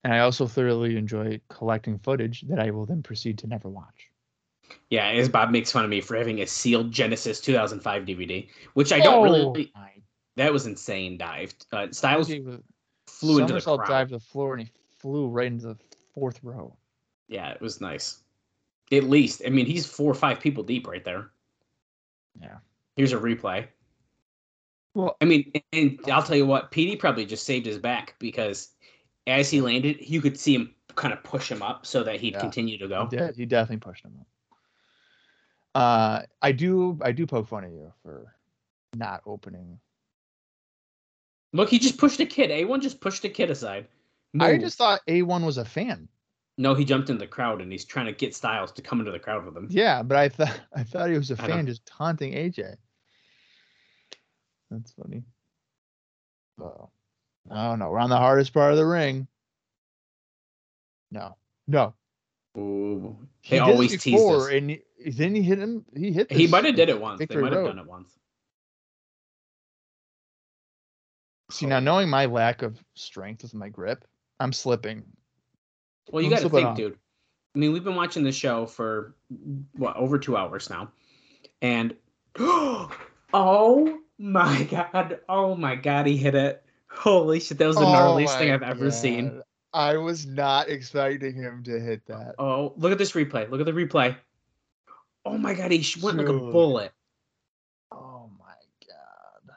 And 0.04 0.12
I 0.12 0.20
also 0.20 0.46
thoroughly 0.46 0.96
enjoy 0.96 1.40
collecting 1.48 1.98
footage 1.98 2.42
that 2.42 2.60
I 2.60 2.70
will 2.70 2.86
then 2.86 3.02
proceed 3.02 3.38
to 3.38 3.46
never 3.46 3.68
watch. 3.68 4.10
yeah. 4.90 5.08
As 5.08 5.28
Bob 5.28 5.50
makes 5.50 5.72
fun 5.72 5.84
of 5.84 5.90
me 5.90 6.00
for 6.00 6.16
having 6.16 6.42
a 6.42 6.46
sealed 6.46 6.92
Genesis 6.92 7.40
2005 7.40 8.04
DVD, 8.04 8.48
which 8.74 8.92
I 8.92 9.00
don't 9.00 9.22
really. 9.24 9.72
my 9.74 9.90
That 10.36 10.52
was 10.52 10.66
insane. 10.66 11.18
Dived. 11.18 11.66
Uh, 11.72 11.88
Styles 11.90 12.30
a 12.30 12.60
flew 13.06 13.40
into 13.40 13.54
the 13.54 13.60
crowd. 13.60 13.88
dive 13.88 14.08
to 14.08 14.14
the 14.14 14.20
floor 14.20 14.54
and 14.54 14.66
he 14.66 14.72
flew 14.98 15.28
right 15.28 15.46
into 15.46 15.68
the 15.68 15.76
fourth 16.14 16.38
row. 16.42 16.76
Yeah, 17.28 17.50
it 17.50 17.60
was 17.60 17.80
nice. 17.80 18.22
At 18.92 19.04
least, 19.04 19.42
I 19.44 19.50
mean, 19.50 19.66
he's 19.66 19.86
four 19.86 20.10
or 20.10 20.14
five 20.14 20.38
people 20.38 20.62
deep 20.62 20.86
right 20.86 21.04
there. 21.04 21.30
Yeah. 22.40 22.58
Here's 22.96 23.12
a 23.12 23.18
replay. 23.18 23.66
Well, 24.94 25.16
I 25.20 25.26
mean, 25.26 25.52
and 25.72 25.98
I'll 26.10 26.22
tell 26.22 26.36
you 26.36 26.46
what, 26.46 26.70
Petey 26.70 26.96
probably 26.96 27.26
just 27.26 27.44
saved 27.44 27.66
his 27.66 27.78
back 27.78 28.14
because 28.18 28.70
as 29.26 29.50
he 29.50 29.60
landed, 29.60 29.98
you 30.00 30.22
could 30.22 30.38
see 30.38 30.54
him 30.54 30.74
kind 30.94 31.12
of 31.12 31.22
push 31.22 31.50
him 31.50 31.62
up 31.62 31.84
so 31.84 32.02
that 32.02 32.20
he'd 32.20 32.34
Yeah. 32.34 32.40
continue 32.40 32.78
to 32.78 32.88
go. 32.88 33.06
He 33.10 33.16
did. 33.16 33.36
He 33.36 33.44
definitely 33.44 33.78
pushed 33.78 34.04
him 34.04 34.16
up. 34.18 34.26
Uh, 35.74 36.22
I 36.40 36.52
do. 36.52 36.98
I 37.02 37.12
do 37.12 37.26
poke 37.26 37.48
fun 37.48 37.64
at 37.64 37.70
you 37.70 37.92
for 38.02 38.34
not 38.94 39.20
opening. 39.26 39.78
Look, 41.52 41.68
he 41.68 41.78
just 41.78 41.98
pushed 41.98 42.18
a 42.20 42.26
kid. 42.26 42.50
A1 42.50 42.80
just 42.80 43.00
pushed 43.00 43.24
a 43.24 43.28
kid 43.28 43.50
aside. 43.50 43.88
I 44.40 44.56
just 44.56 44.78
thought 44.78 45.00
A1 45.06 45.44
was 45.44 45.58
a 45.58 45.64
fan. 45.64 46.08
No, 46.58 46.74
he 46.74 46.84
jumped 46.84 47.10
in 47.10 47.18
the 47.18 47.26
crowd 47.26 47.60
and 47.60 47.70
he's 47.70 47.84
trying 47.84 48.06
to 48.06 48.12
get 48.12 48.34
Styles 48.34 48.72
to 48.72 48.82
come 48.82 49.00
into 49.00 49.12
the 49.12 49.18
crowd 49.18 49.44
with 49.44 49.56
him. 49.56 49.68
Yeah, 49.70 50.02
but 50.02 50.16
I 50.16 50.28
thought 50.28 50.60
I 50.74 50.82
thought 50.82 51.10
he 51.10 51.18
was 51.18 51.30
a 51.30 51.36
fan 51.36 51.66
just 51.66 51.84
taunting 51.86 52.32
AJ. 52.32 52.76
That's 54.70 54.92
funny. 54.92 55.22
Oh, 56.60 56.90
oh 57.50 57.76
no, 57.76 57.90
we're 57.90 57.98
on 57.98 58.10
the 58.10 58.16
hardest 58.16 58.52
part 58.52 58.72
of 58.72 58.78
the 58.78 58.86
ring. 58.86 59.28
No, 61.10 61.36
no. 61.68 61.94
Ooh. 62.58 63.16
He 63.42 63.58
They 63.58 63.64
did 63.64 63.72
always 63.72 63.92
this 63.92 64.02
tease 64.02 64.20
this. 64.20 64.48
and 64.48 64.70
he, 64.70 64.80
then 65.10 65.34
he 65.34 65.42
hit 65.42 65.58
him. 65.58 65.84
He 65.94 66.10
hit. 66.10 66.32
He 66.32 66.46
might 66.46 66.64
have 66.64 66.74
did 66.74 66.88
it 66.88 67.00
once. 67.00 67.18
They 67.18 67.36
might 67.36 67.52
have 67.52 67.64
done 67.64 67.78
it 67.78 67.86
once. 67.86 68.10
See 71.50 71.66
now, 71.66 71.78
knowing 71.78 72.08
my 72.08 72.26
lack 72.26 72.62
of 72.62 72.82
strength 72.94 73.42
with 73.42 73.54
my 73.54 73.68
grip, 73.68 74.04
I'm 74.40 74.52
slipping. 74.52 75.04
Well, 76.10 76.22
you 76.22 76.30
got 76.30 76.40
to 76.40 76.48
think, 76.48 76.76
dude. 76.76 76.98
I 77.54 77.58
mean, 77.58 77.72
we've 77.72 77.84
been 77.84 77.96
watching 77.96 78.22
the 78.22 78.32
show 78.32 78.66
for 78.66 79.14
what 79.72 79.96
over 79.96 80.18
two 80.18 80.36
hours 80.36 80.68
now, 80.68 80.90
and 81.62 81.94
oh 82.38 83.98
my 84.18 84.64
god, 84.64 85.20
oh 85.28 85.54
my 85.54 85.74
god, 85.74 86.06
he 86.06 86.16
hit 86.16 86.34
it! 86.34 86.62
Holy 86.88 87.40
shit, 87.40 87.58
that 87.58 87.66
was 87.66 87.76
the 87.76 87.82
oh 87.82 87.86
gnarliest 87.86 88.38
thing 88.38 88.50
Oh 88.50 88.54
I've 88.54 88.62
ever 88.62 88.90
seen. 88.90 89.42
I 89.72 89.96
was 89.96 90.26
not 90.26 90.68
expecting 90.68 91.34
him 91.34 91.62
to 91.64 91.80
hit 91.80 92.06
that. 92.06 92.34
Oh, 92.38 92.72
look 92.76 92.92
at 92.92 92.98
this 92.98 93.12
replay! 93.12 93.50
Look 93.50 93.60
at 93.60 93.66
the 93.66 93.72
replay. 93.72 94.16
Oh 95.24 95.38
my 95.38 95.54
god, 95.54 95.72
he 95.72 95.82
sh- 95.82 96.00
went 96.02 96.18
like 96.18 96.28
a 96.28 96.32
bullet. 96.32 96.92
Oh 97.90 98.30
my 98.38 98.54
god. 98.86 99.56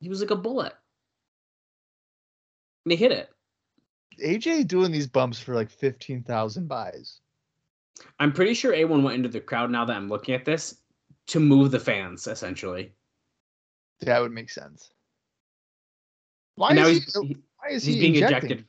He 0.00 0.08
was 0.08 0.20
like 0.20 0.30
a 0.30 0.36
bullet. 0.36 0.74
And 2.84 2.92
he 2.92 2.96
hit 2.96 3.12
it. 3.12 3.30
AJ 4.18 4.66
doing 4.68 4.92
these 4.92 5.06
bumps 5.06 5.38
for 5.38 5.54
like 5.54 5.70
fifteen 5.70 6.22
thousand 6.22 6.68
buys. 6.68 7.20
I'm 8.18 8.32
pretty 8.32 8.54
sure 8.54 8.72
A1 8.72 9.02
went 9.02 9.16
into 9.16 9.28
the 9.28 9.40
crowd 9.40 9.70
now 9.70 9.84
that 9.86 9.96
I'm 9.96 10.08
looking 10.08 10.34
at 10.34 10.44
this 10.44 10.80
to 11.28 11.40
move 11.40 11.70
the 11.70 11.80
fans, 11.80 12.26
essentially. 12.26 12.92
That 14.00 14.20
would 14.20 14.32
make 14.32 14.50
sense. 14.50 14.90
Why 16.56 16.70
And 16.70 16.78
now 16.78 16.86
is 16.88 17.04
he's, 17.04 17.16
he, 17.22 17.36
why 17.58 17.68
is 17.70 17.84
he's 17.84 17.94
he 17.94 18.00
being 18.00 18.14
injecting? 18.16 18.50
ejected 18.50 18.66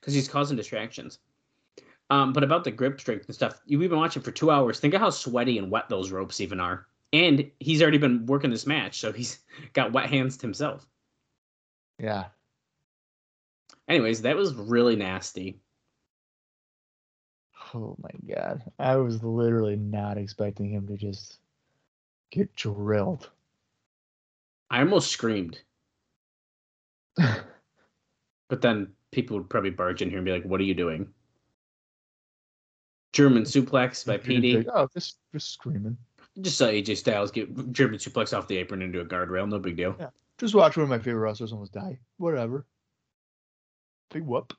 because 0.00 0.14
he's 0.14 0.28
causing 0.28 0.56
distractions. 0.56 1.18
Um, 2.10 2.32
but 2.32 2.42
about 2.44 2.64
the 2.64 2.70
grip 2.70 3.00
strength 3.00 3.26
and 3.26 3.34
stuff, 3.34 3.60
you- 3.66 3.78
we've 3.78 3.90
been 3.90 3.98
watching 3.98 4.22
for 4.22 4.30
two 4.30 4.50
hours. 4.50 4.80
Think 4.80 4.94
of 4.94 5.00
how 5.00 5.10
sweaty 5.10 5.58
and 5.58 5.70
wet 5.70 5.88
those 5.88 6.10
ropes 6.10 6.40
even 6.40 6.60
are. 6.60 6.86
And 7.12 7.50
he's 7.60 7.82
already 7.82 7.98
been 7.98 8.24
working 8.26 8.50
this 8.50 8.66
match, 8.66 8.98
so 9.00 9.12
he's 9.12 9.40
got 9.72 9.92
wet 9.92 10.08
hands 10.08 10.40
himself. 10.40 10.86
Yeah. 11.98 12.26
Anyways, 13.88 14.22
that 14.22 14.36
was 14.36 14.54
really 14.54 14.96
nasty. 14.96 15.58
Oh 17.74 17.96
my 18.02 18.34
god. 18.34 18.62
I 18.78 18.96
was 18.96 19.22
literally 19.22 19.76
not 19.76 20.18
expecting 20.18 20.70
him 20.70 20.86
to 20.88 20.96
just 20.96 21.38
get 22.30 22.54
drilled. 22.54 23.30
I 24.70 24.80
almost 24.80 25.10
screamed, 25.10 25.60
but 27.16 28.60
then 28.60 28.92
people 29.12 29.38
would 29.38 29.48
probably 29.48 29.70
barge 29.70 30.02
in 30.02 30.10
here 30.10 30.18
and 30.18 30.26
be 30.26 30.32
like, 30.32 30.44
"What 30.44 30.60
are 30.60 30.64
you 30.64 30.74
doing?" 30.74 31.08
German 33.12 33.44
suplex 33.44 34.06
by 34.06 34.18
Petey. 34.18 34.58
like, 34.58 34.66
oh, 34.74 34.88
just 34.92 35.16
just 35.32 35.54
screaming. 35.54 35.96
Just 36.42 36.58
saw 36.58 36.66
AJ 36.66 36.98
Styles 36.98 37.30
get 37.30 37.72
German 37.72 37.98
suplex 37.98 38.36
off 38.36 38.46
the 38.46 38.58
apron 38.58 38.82
into 38.82 39.00
a 39.00 39.04
guardrail. 39.06 39.48
No 39.48 39.58
big 39.58 39.76
deal. 39.76 39.96
Yeah. 39.98 40.10
Just 40.36 40.54
watch 40.54 40.76
one 40.76 40.84
of 40.84 40.90
my 40.90 40.98
favorite 40.98 41.20
wrestlers 41.20 41.52
almost 41.52 41.72
die. 41.72 41.98
Whatever. 42.18 42.66
Big 44.10 44.22
whoop. 44.24 44.52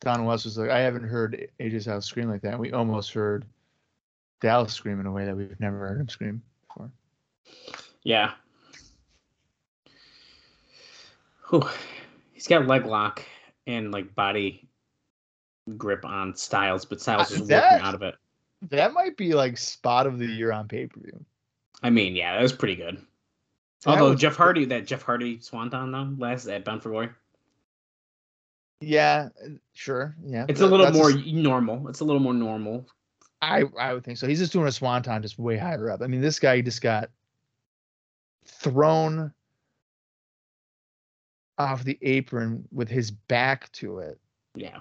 Don 0.00 0.24
West 0.24 0.46
was 0.46 0.56
like, 0.56 0.70
I 0.70 0.80
haven't 0.80 1.04
heard 1.04 1.48
AJ 1.60 1.82
Styles 1.82 2.06
scream 2.06 2.30
like 2.30 2.40
that. 2.42 2.58
We 2.58 2.72
almost 2.72 3.12
heard 3.12 3.44
Dallas 4.40 4.72
scream 4.72 4.98
in 4.98 5.06
a 5.06 5.12
way 5.12 5.26
that 5.26 5.36
we've 5.36 5.58
never 5.60 5.76
heard 5.78 6.00
him 6.00 6.08
scream 6.08 6.42
before. 6.66 6.90
Yeah. 8.02 8.32
Whew. 11.50 11.68
He's 12.32 12.46
got 12.46 12.66
leg 12.66 12.86
lock 12.86 13.22
and 13.66 13.92
like 13.92 14.14
body 14.14 14.66
grip 15.76 16.06
on 16.06 16.34
Styles, 16.34 16.86
but 16.86 17.00
Styles 17.02 17.30
Uh, 17.30 17.34
is 17.42 17.48
that- 17.48 17.72
working 17.72 17.86
out 17.86 17.94
of 17.94 18.02
it. 18.02 18.14
That 18.70 18.92
might 18.92 19.16
be 19.16 19.32
like 19.32 19.56
spot 19.56 20.06
of 20.06 20.18
the 20.18 20.26
year 20.26 20.52
on 20.52 20.68
pay 20.68 20.86
per 20.86 21.00
view. 21.00 21.24
I 21.82 21.88
mean, 21.88 22.14
yeah, 22.14 22.34
that 22.34 22.42
was 22.42 22.52
pretty 22.52 22.76
good. 22.76 23.02
Although 23.86 24.10
was- 24.10 24.20
Jeff 24.20 24.36
Hardy, 24.36 24.64
that 24.66 24.86
Jeff 24.86 25.02
Hardy 25.02 25.40
Swanton 25.40 25.90
though, 25.92 26.14
last 26.18 26.46
at 26.46 26.64
Bound 26.64 26.82
for 26.82 26.90
Glory, 26.90 27.08
Yeah, 28.80 29.28
sure. 29.72 30.16
Yeah. 30.24 30.46
it's 30.48 30.60
a 30.60 30.66
little 30.66 30.90
more 30.92 31.12
normal. 31.12 31.88
It's 31.88 32.00
a 32.00 32.04
little 32.04 32.20
more 32.20 32.34
normal. 32.34 32.86
I 33.42 33.64
I 33.78 33.94
would 33.94 34.04
think 34.04 34.18
so. 34.18 34.26
He's 34.26 34.38
just 34.38 34.52
doing 34.52 34.66
a 34.66 34.72
swanton 34.72 35.22
just 35.22 35.38
way 35.38 35.56
higher 35.56 35.90
up. 35.90 36.02
I 36.02 36.06
mean, 36.06 36.20
this 36.20 36.38
guy 36.38 36.60
just 36.60 36.82
got 36.82 37.10
thrown 38.44 39.32
off 41.58 41.84
the 41.84 41.98
apron 42.02 42.66
with 42.72 42.88
his 42.88 43.10
back 43.10 43.70
to 43.72 43.98
it, 43.98 44.18
Yeah. 44.54 44.80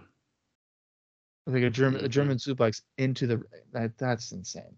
like 1.45 1.63
a 1.63 1.69
German 1.69 2.01
a 2.03 2.07
Mhm. 2.07 2.11
German 2.11 2.37
suplex 2.37 2.81
into 2.97 3.27
the. 3.27 3.43
That, 3.71 3.97
that's 3.97 4.31
insane. 4.33 4.75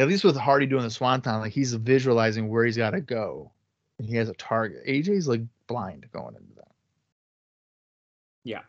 At 0.00 0.08
least 0.08 0.24
with 0.24 0.34
Hardy 0.34 0.64
doing 0.64 0.82
the 0.82 0.90
swanton, 0.90 1.40
like 1.40 1.52
he's 1.52 1.74
visualizing 1.74 2.48
where 2.48 2.64
he's 2.64 2.78
got 2.78 2.92
to 2.92 3.02
go, 3.02 3.52
and 3.98 4.08
he 4.08 4.16
has 4.16 4.30
a 4.30 4.34
target. 4.34 4.82
AJ's 4.86 5.28
like 5.28 5.42
blind 5.66 6.06
going 6.10 6.36
into 6.36 6.54
that. 6.56 6.72
Yeah. 8.42 8.62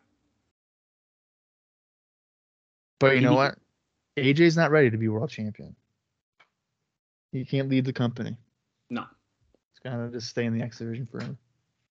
But 2.99 3.15
you 3.15 3.21
know 3.21 3.33
what? 3.33 3.57
AJ's 4.17 4.57
not 4.57 4.71
ready 4.71 4.89
to 4.89 4.97
be 4.97 5.07
world 5.07 5.29
champion. 5.29 5.73
He 7.31 7.45
can't 7.45 7.69
lead 7.69 7.85
the 7.85 7.93
company. 7.93 8.35
No. 8.89 9.05
He's 9.71 9.79
gonna 9.89 10.11
just 10.11 10.27
stay 10.27 10.43
in 10.43 10.53
the 10.53 10.61
X 10.61 10.79
division 10.79 11.07
forever. 11.09 11.37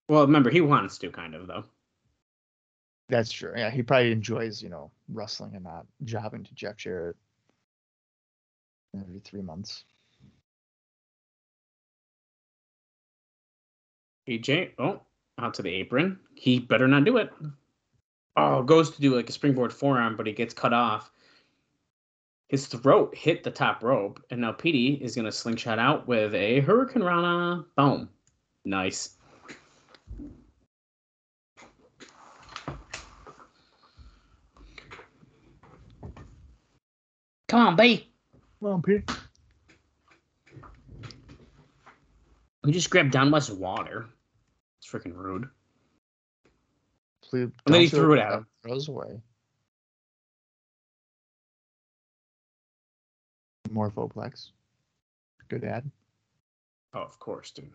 Well, 0.09 0.21
remember 0.21 0.51
he 0.51 0.61
wants 0.61 0.99
to 0.99 1.09
kind 1.09 1.35
of 1.35 1.47
though. 1.47 1.65
That's 3.09 3.33
true. 3.33 3.55
Yeah, 3.57 3.71
he 3.71 3.83
probably 3.83 4.13
enjoys, 4.13 4.63
you 4.63 4.69
know, 4.69 4.91
wrestling 5.09 5.55
and 5.55 5.65
not 5.65 5.87
jobbing 6.05 6.45
to 6.45 6.55
Jeff 6.55 6.77
Jarrett 6.77 7.17
every 8.95 9.21
three 9.21 9.43
months. 9.43 9.85
AJ, 14.29 14.73
oh, 14.79 15.01
out 15.39 15.55
to 15.55 15.63
the 15.63 15.73
apron. 15.73 16.19
He 16.35 16.59
better 16.59 16.87
not 16.87 17.05
do 17.05 17.17
it. 17.17 17.33
Oh, 18.37 18.63
goes 18.63 18.91
to 18.91 19.01
do 19.01 19.17
like 19.17 19.29
a 19.29 19.33
springboard 19.33 19.73
forearm, 19.73 20.17
but 20.17 20.27
he 20.27 20.33
gets 20.33 20.55
cut 20.55 20.73
off. 20.73 21.11
His 22.49 22.67
throat 22.67 23.15
hit 23.15 23.43
the 23.43 23.51
top 23.51 23.83
rope, 23.83 24.23
and 24.31 24.41
now 24.41 24.53
Petey 24.53 24.95
is 25.03 25.15
gonna 25.15 25.33
slingshot 25.33 25.79
out 25.79 26.07
with 26.07 26.35
a 26.35 26.61
Hurricane 26.61 27.03
Rana. 27.03 27.65
Boom. 27.77 28.09
Nice. 28.65 29.17
Come 37.49 37.67
on, 37.67 37.77
B. 37.77 38.10
Well, 38.61 38.81
Pete. 38.85 39.11
We 42.63 42.73
just 42.73 42.91
grabbed 42.91 43.13
Don 43.13 43.31
West's 43.31 43.51
water. 43.51 44.07
It's 44.79 44.91
freaking 44.91 45.17
rude. 45.17 45.49
Please, 47.23 47.49
And 47.65 47.75
then 47.75 47.81
he 47.83 47.89
threw 47.89 48.15
it 48.15 48.17
throw 48.17 48.27
at 48.27 48.33
him. 48.33 48.47
Throws 48.63 48.89
away. 48.89 49.23
Morphoplex. 53.71 54.51
Good 55.49 55.65
ad. 55.65 55.91
Oh, 56.93 57.01
of 57.01 57.19
course, 57.19 57.51
dude. 57.53 57.71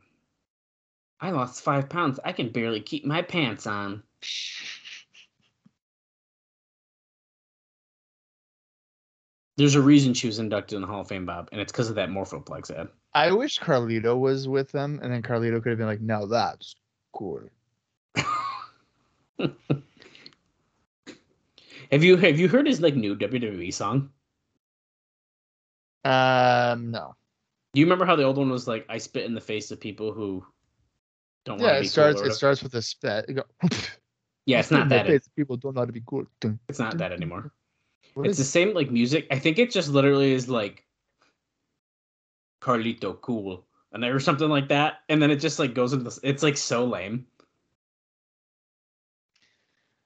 I 1.20 1.32
lost 1.32 1.64
five 1.64 1.90
pounds. 1.90 2.20
I 2.24 2.34
can 2.34 2.50
barely 2.50 2.82
keep 2.82 3.06
my 3.06 3.22
pants 3.22 3.66
on. 3.66 4.04
There's 9.58 9.76
a 9.76 9.82
reason 9.82 10.14
she 10.14 10.28
was 10.28 10.40
inducted 10.40 10.76
in 10.76 10.82
the 10.82 10.88
Hall 10.88 11.02
of 11.02 11.08
Fame, 11.08 11.26
Bob, 11.26 11.50
and 11.52 11.62
it's 11.62 11.72
because 11.72 11.90
of 11.90 11.96
that 11.96 12.10
Morphoplex 12.10 12.72
ad. 12.72 12.90
I 13.14 13.32
wish 13.32 13.58
Carlito 13.60 14.20
was 14.20 14.48
with 14.48 14.72
them, 14.72 15.00
and 15.02 15.14
then 15.14 15.22
Carlito 15.22 15.64
could 15.64 15.70
have 15.70 15.78
been 15.78 15.88
like, 15.88 16.02
"No, 16.02 16.26
that's 16.26 16.76
cool." 17.14 17.42
Have 21.92 22.04
you 22.04 22.18
have 22.18 22.40
you 22.40 22.48
heard 22.48 22.66
his 22.68 22.82
like 22.82 22.96
new 22.96 23.16
WWE 23.16 23.72
song? 23.74 24.10
Um, 26.04 26.92
no. 26.92 27.16
Do 27.74 27.80
you 27.80 27.86
remember 27.86 28.06
how 28.06 28.16
the 28.16 28.24
old 28.24 28.38
one 28.38 28.50
was 28.50 28.68
like, 28.68 28.86
"I 28.90 28.98
spit 28.98 29.26
in 29.26 29.34
the 29.36 29.42
face 29.42 29.72
of 29.72 29.80
people 29.80 30.12
who 30.12 30.46
don't 31.46 31.60
want 31.60 31.68
Yeah, 31.68 31.74
to 31.74 31.80
it 31.80 31.82
be 31.82 31.88
starts. 31.88 32.22
cool"? 32.22 32.32
It 32.32 32.34
starts 32.34 32.64
with 32.64 32.74
a 32.76 32.82
spit. 32.82 33.30
Yeah, 34.48 34.60
it's 34.60 34.70
not 34.70 34.90
that. 34.90 35.08
It's 35.10 35.28
people 35.30 35.58
don't 35.58 35.74
know 35.74 35.82
how 35.82 35.86
to 35.86 35.92
be 35.92 36.04
cool. 36.06 36.26
It's 36.70 36.78
not 36.78 37.00
that 37.00 37.12
anymore. 37.12 37.52
What 38.16 38.28
It's 38.28 38.38
the 38.38 38.46
same 38.46 38.74
like 38.74 38.90
music. 38.90 39.28
I 39.30 39.38
think 39.38 39.60
it 39.60 39.72
just 39.72 39.90
literally 39.90 40.32
is 40.32 40.48
like 40.50 40.86
Carlito 42.62 43.20
cool 43.22 43.68
and 43.92 44.04
or 44.06 44.22
something 44.22 44.48
like 44.50 44.70
that, 44.70 45.02
and 45.10 45.22
then 45.22 45.32
it 45.32 45.36
just 45.36 45.60
like 45.60 45.76
goes 45.76 45.92
into 45.92 46.06
this. 46.06 46.20
It's 46.24 46.42
like 46.42 46.56
so 46.56 46.86
lame. 46.86 47.28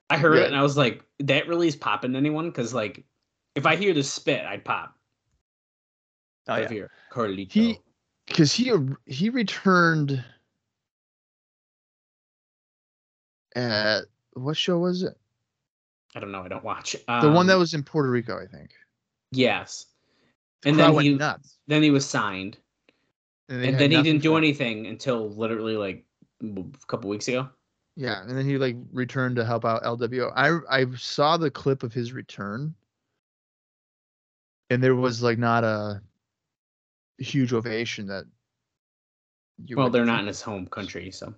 I 0.10 0.18
heard 0.18 0.38
Yeah. 0.38 0.44
it 0.44 0.48
and 0.48 0.56
I 0.56 0.64
was 0.64 0.76
like, 0.76 1.04
that 1.20 1.48
really 1.48 1.68
is 1.68 1.76
popping 1.76 2.16
anyone? 2.16 2.50
Because 2.50 2.74
like, 2.74 3.06
if 3.54 3.68
I 3.68 3.76
hear 3.76 3.94
the 3.94 4.04
spit, 4.04 4.44
I'd 4.44 4.66
pop. 4.66 4.98
Oh, 6.48 6.54
I 6.54 6.62
yeah. 6.62 6.70
hear 6.70 6.92
Carlito. 7.12 7.52
He 7.52 7.78
because 8.26 8.52
he 8.52 8.74
he 9.06 9.30
returned 9.30 10.24
at 13.56 14.06
what 14.34 14.58
show 14.58 14.80
was 14.80 15.04
it? 15.04 15.16
I 16.16 16.20
don't 16.20 16.32
know. 16.32 16.42
I 16.44 16.48
don't 16.48 16.64
watch. 16.64 16.96
The 17.22 17.30
one 17.30 17.48
that 17.48 17.54
Um, 17.54 17.60
was 17.60 17.74
in 17.74 17.84
Puerto 17.84 18.10
Rico, 18.10 18.38
I 18.42 18.48
think. 18.48 18.72
yes, 19.32 19.86
The 20.62 20.70
and 20.70 20.80
then 20.80 20.94
he 20.94 21.14
nuts. 21.14 21.58
then 21.68 21.84
he 21.84 21.92
was 21.92 22.06
signed, 22.06 22.58
And, 23.48 23.64
and 23.64 23.80
then 23.80 23.92
he 23.92 24.02
didn't 24.02 24.24
do 24.24 24.36
anything 24.38 24.88
until 24.88 25.30
literally 25.30 25.78
like 25.78 26.06
a 26.42 26.64
couple 26.88 27.10
weeks 27.10 27.28
ago. 27.28 27.50
Yeah, 27.96 28.22
and 28.22 28.38
then 28.38 28.46
he 28.46 28.58
like 28.58 28.78
returned 28.92 29.36
to 29.36 29.46
help 29.46 29.66
out 29.66 29.84
LWO. 29.84 30.32
I 30.36 30.82
I 30.82 30.86
saw 30.96 31.38
the 31.38 31.52
clip 31.52 31.84
of 31.84 31.94
his 31.94 32.14
return, 32.14 32.74
and 34.70 34.82
there 34.82 34.96
was 34.96 35.22
like 35.22 35.38
not 35.38 35.64
a 35.64 36.02
huge 37.18 37.54
ovation 37.54 38.08
that. 38.08 38.26
You 39.66 39.76
Well, 39.76 39.90
they're 39.90 40.06
not 40.06 40.22
in 40.22 40.28
his 40.28 40.42
home 40.42 40.68
country, 40.68 41.12
so 41.12 41.34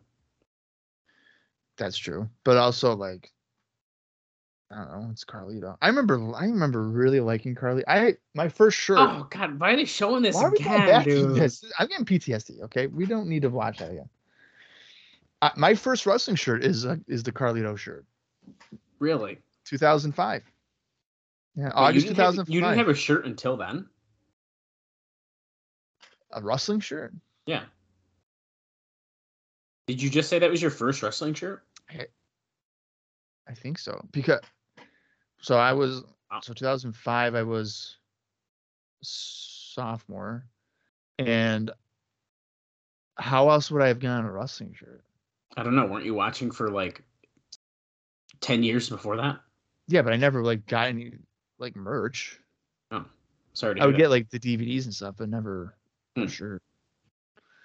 That's 1.78 1.98
true, 1.98 2.30
but 2.44 2.58
also 2.58 2.96
like, 2.96 3.32
I 4.72 4.76
don't 4.86 5.02
know. 5.02 5.10
It's 5.12 5.26
Carlito. 5.26 5.76
I 5.82 5.88
remember. 5.88 6.34
I 6.36 6.46
remember 6.46 6.84
really 6.84 7.20
liking 7.20 7.56
Carly. 7.56 7.84
I 7.88 8.16
my 8.34 8.48
first 8.48 8.78
shirt. 8.78 9.00
Oh 9.00 9.28
God, 9.30 9.60
why 9.60 9.74
are 9.74 9.76
they 9.76 9.86
showing 9.86 10.22
this 10.24 10.36
Why 10.36 10.44
are 10.46 10.52
we 10.52 10.60
going 10.60 10.82
again, 10.84 11.04
to 11.04 11.10
dude? 11.10 11.36
this? 11.36 11.64
I'm 11.78 11.88
getting 11.88 12.06
PTSD. 12.06 12.62
Okay, 12.64 12.88
we 12.88 13.06
don't 13.06 13.28
need 13.28 13.42
to 13.42 13.50
watch 13.50 13.80
that 13.80 13.92
again. 13.92 14.10
Uh, 15.42 15.50
my 15.58 15.74
first 15.76 16.06
wrestling 16.06 16.36
shirt 16.38 16.64
is 16.64 16.86
uh, 16.86 16.96
is 17.08 17.24
the 17.24 17.32
Carlito 17.32 17.78
shirt, 17.78 18.06
Really? 19.00 19.40
2005. 19.66 20.44
Yeah, 21.56 21.64
Wait, 21.64 21.66
you 21.66 21.72
August 21.76 22.06
didn't 22.08 22.18
have- 22.18 22.34
2005. 22.36 22.54
You 22.56 22.62
didn't 22.62 22.78
have 22.78 22.88
a 22.90 22.94
shirt 22.94 23.26
until 23.26 23.58
then. 23.58 23.88
a 26.32 26.42
wrestling 26.42 26.80
shirt. 26.80 27.14
Yeah. 27.46 27.64
Did 29.88 30.02
you 30.02 30.10
just 30.10 30.30
say 30.30 30.40
that 30.40 30.50
was 30.50 30.62
your 30.62 30.72
first 30.72 31.04
wrestling 31.04 31.34
shirt? 31.34 31.64
I 31.90 33.54
think 33.54 33.80
so 33.80 34.00
because 34.14 34.40
so 35.42 35.58
I 35.58 35.74
was 35.74 36.04
so 36.42 36.54
2005 36.54 37.36
I 37.36 37.44
was 37.44 37.98
sophomore 39.02 40.46
and 41.20 41.72
how 43.16 43.50
else 43.50 43.70
would 43.70 43.82
I 43.82 43.88
have 43.88 44.00
gotten 44.00 44.26
a 44.26 44.32
wrestling 44.32 44.74
shirt? 44.74 45.04
I 45.58 45.64
don't 45.64 45.76
know. 45.76 45.86
Weren't 45.86 46.06
you 46.06 46.14
watching 46.14 46.50
for 46.52 46.70
like 46.72 47.04
ten 48.40 48.64
years 48.64 48.90
before 48.90 49.18
that? 49.18 49.42
Yeah, 49.88 50.02
but 50.02 50.14
I 50.14 50.16
never 50.16 50.44
like 50.44 50.66
got 50.66 50.88
any 50.88 51.14
like 51.60 51.76
merch. 51.76 52.40
Oh, 52.92 53.06
sorry 53.54 53.76
to 53.76 53.82
I 53.82 53.86
would 53.86 53.96
that. 53.96 54.00
get 54.00 54.10
like 54.10 54.30
the 54.30 54.40
DVDs 54.40 54.86
and 54.86 54.94
stuff, 54.94 55.16
but 55.18 55.30
never 55.30 55.76
Hmm. 56.16 56.24
a 56.24 56.28
shirt. 56.28 56.62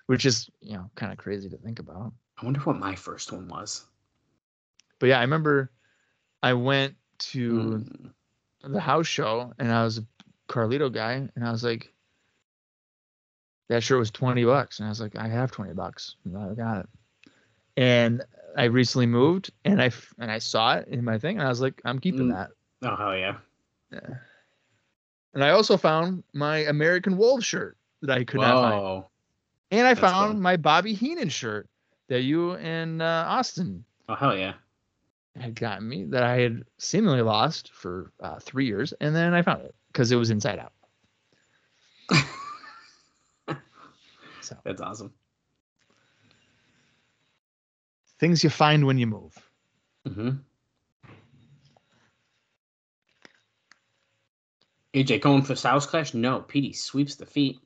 Which 0.06 0.26
is, 0.26 0.50
you 0.60 0.74
know, 0.74 0.90
kind 0.94 1.10
of 1.12 1.18
crazy 1.18 1.48
to 1.48 1.56
think 1.56 1.78
about. 1.78 2.12
I 2.40 2.44
wonder 2.44 2.60
what 2.60 2.76
my 2.78 2.94
first 2.94 3.32
one 3.32 3.48
was. 3.48 3.86
But 4.98 5.06
yeah, 5.08 5.18
I 5.18 5.22
remember 5.22 5.70
I 6.42 6.52
went 6.52 6.96
to 7.18 7.84
Mm. 8.64 8.72
the 8.72 8.80
house 8.80 9.06
show 9.06 9.52
and 9.58 9.70
I 9.72 9.84
was 9.84 9.98
a 9.98 10.06
Carlito 10.48 10.92
guy 10.92 11.28
and 11.34 11.44
I 11.46 11.50
was 11.50 11.62
like 11.64 11.92
that 13.68 13.82
shirt 13.82 13.98
was 13.98 14.10
20 14.10 14.44
bucks 14.44 14.78
and 14.78 14.86
I 14.86 14.88
was 14.90 15.00
like 15.00 15.16
I 15.16 15.28
have 15.28 15.50
20 15.50 15.72
bucks 15.74 16.16
I 16.26 16.54
got 16.54 16.78
it 16.80 16.88
and 17.76 18.22
I 18.56 18.64
recently 18.64 19.06
moved 19.06 19.50
and 19.64 19.82
I, 19.82 19.90
and 20.18 20.30
I 20.30 20.38
saw 20.38 20.74
it 20.76 20.88
in 20.88 21.04
my 21.04 21.18
thing 21.18 21.38
and 21.38 21.46
I 21.46 21.50
was 21.50 21.60
like 21.60 21.80
I'm 21.84 21.98
keeping 21.98 22.28
Mm. 22.28 22.32
that 22.34 22.50
Oh 22.82 22.96
hell 22.96 23.16
yeah! 23.16 23.36
yeah. 23.90 24.14
and 25.34 25.42
I 25.44 25.50
also 25.50 25.76
found 25.76 26.22
my 26.32 26.58
American 26.58 27.16
Wolf 27.16 27.42
shirt 27.42 27.76
that 28.02 28.18
I 28.18 28.24
could 28.24 28.40
not 28.40 28.62
find 28.62 29.04
and 29.72 29.86
I 29.86 29.94
That's 29.94 30.00
found 30.00 30.34
cool. 30.34 30.40
my 30.42 30.56
Bobby 30.56 30.94
Heenan 30.94 31.28
shirt 31.28 31.68
that 32.08 32.22
you 32.22 32.54
and 32.56 33.02
uh, 33.02 33.24
Austin 33.28 33.84
Oh 34.08 34.14
hell 34.14 34.36
yeah! 34.36 34.54
Had 35.40 35.54
gotten 35.54 35.88
me 35.88 36.04
that 36.06 36.22
I 36.22 36.40
had 36.40 36.64
seemingly 36.78 37.22
lost 37.22 37.72
for 37.72 38.12
uh, 38.20 38.38
three 38.40 38.66
years 38.66 38.92
and 39.00 39.14
then 39.14 39.34
I 39.34 39.42
found 39.42 39.62
it 39.62 39.74
because 39.92 40.10
it 40.12 40.16
was 40.16 40.30
inside 40.30 40.58
out 40.58 40.72
so 44.40 44.56
That's 44.64 44.80
awesome. 44.80 45.12
things 48.18 48.42
you 48.44 48.50
find 48.50 48.86
when 48.86 48.98
you 48.98 49.06
move. 49.06 49.34
hmm 50.06 50.30
AJ 54.94 55.20
going 55.20 55.42
for 55.42 55.54
Styles 55.54 55.84
Clash? 55.84 56.14
No. 56.14 56.40
Petey 56.40 56.72
sweeps 56.72 57.16
the 57.16 57.26
feet. 57.26 57.58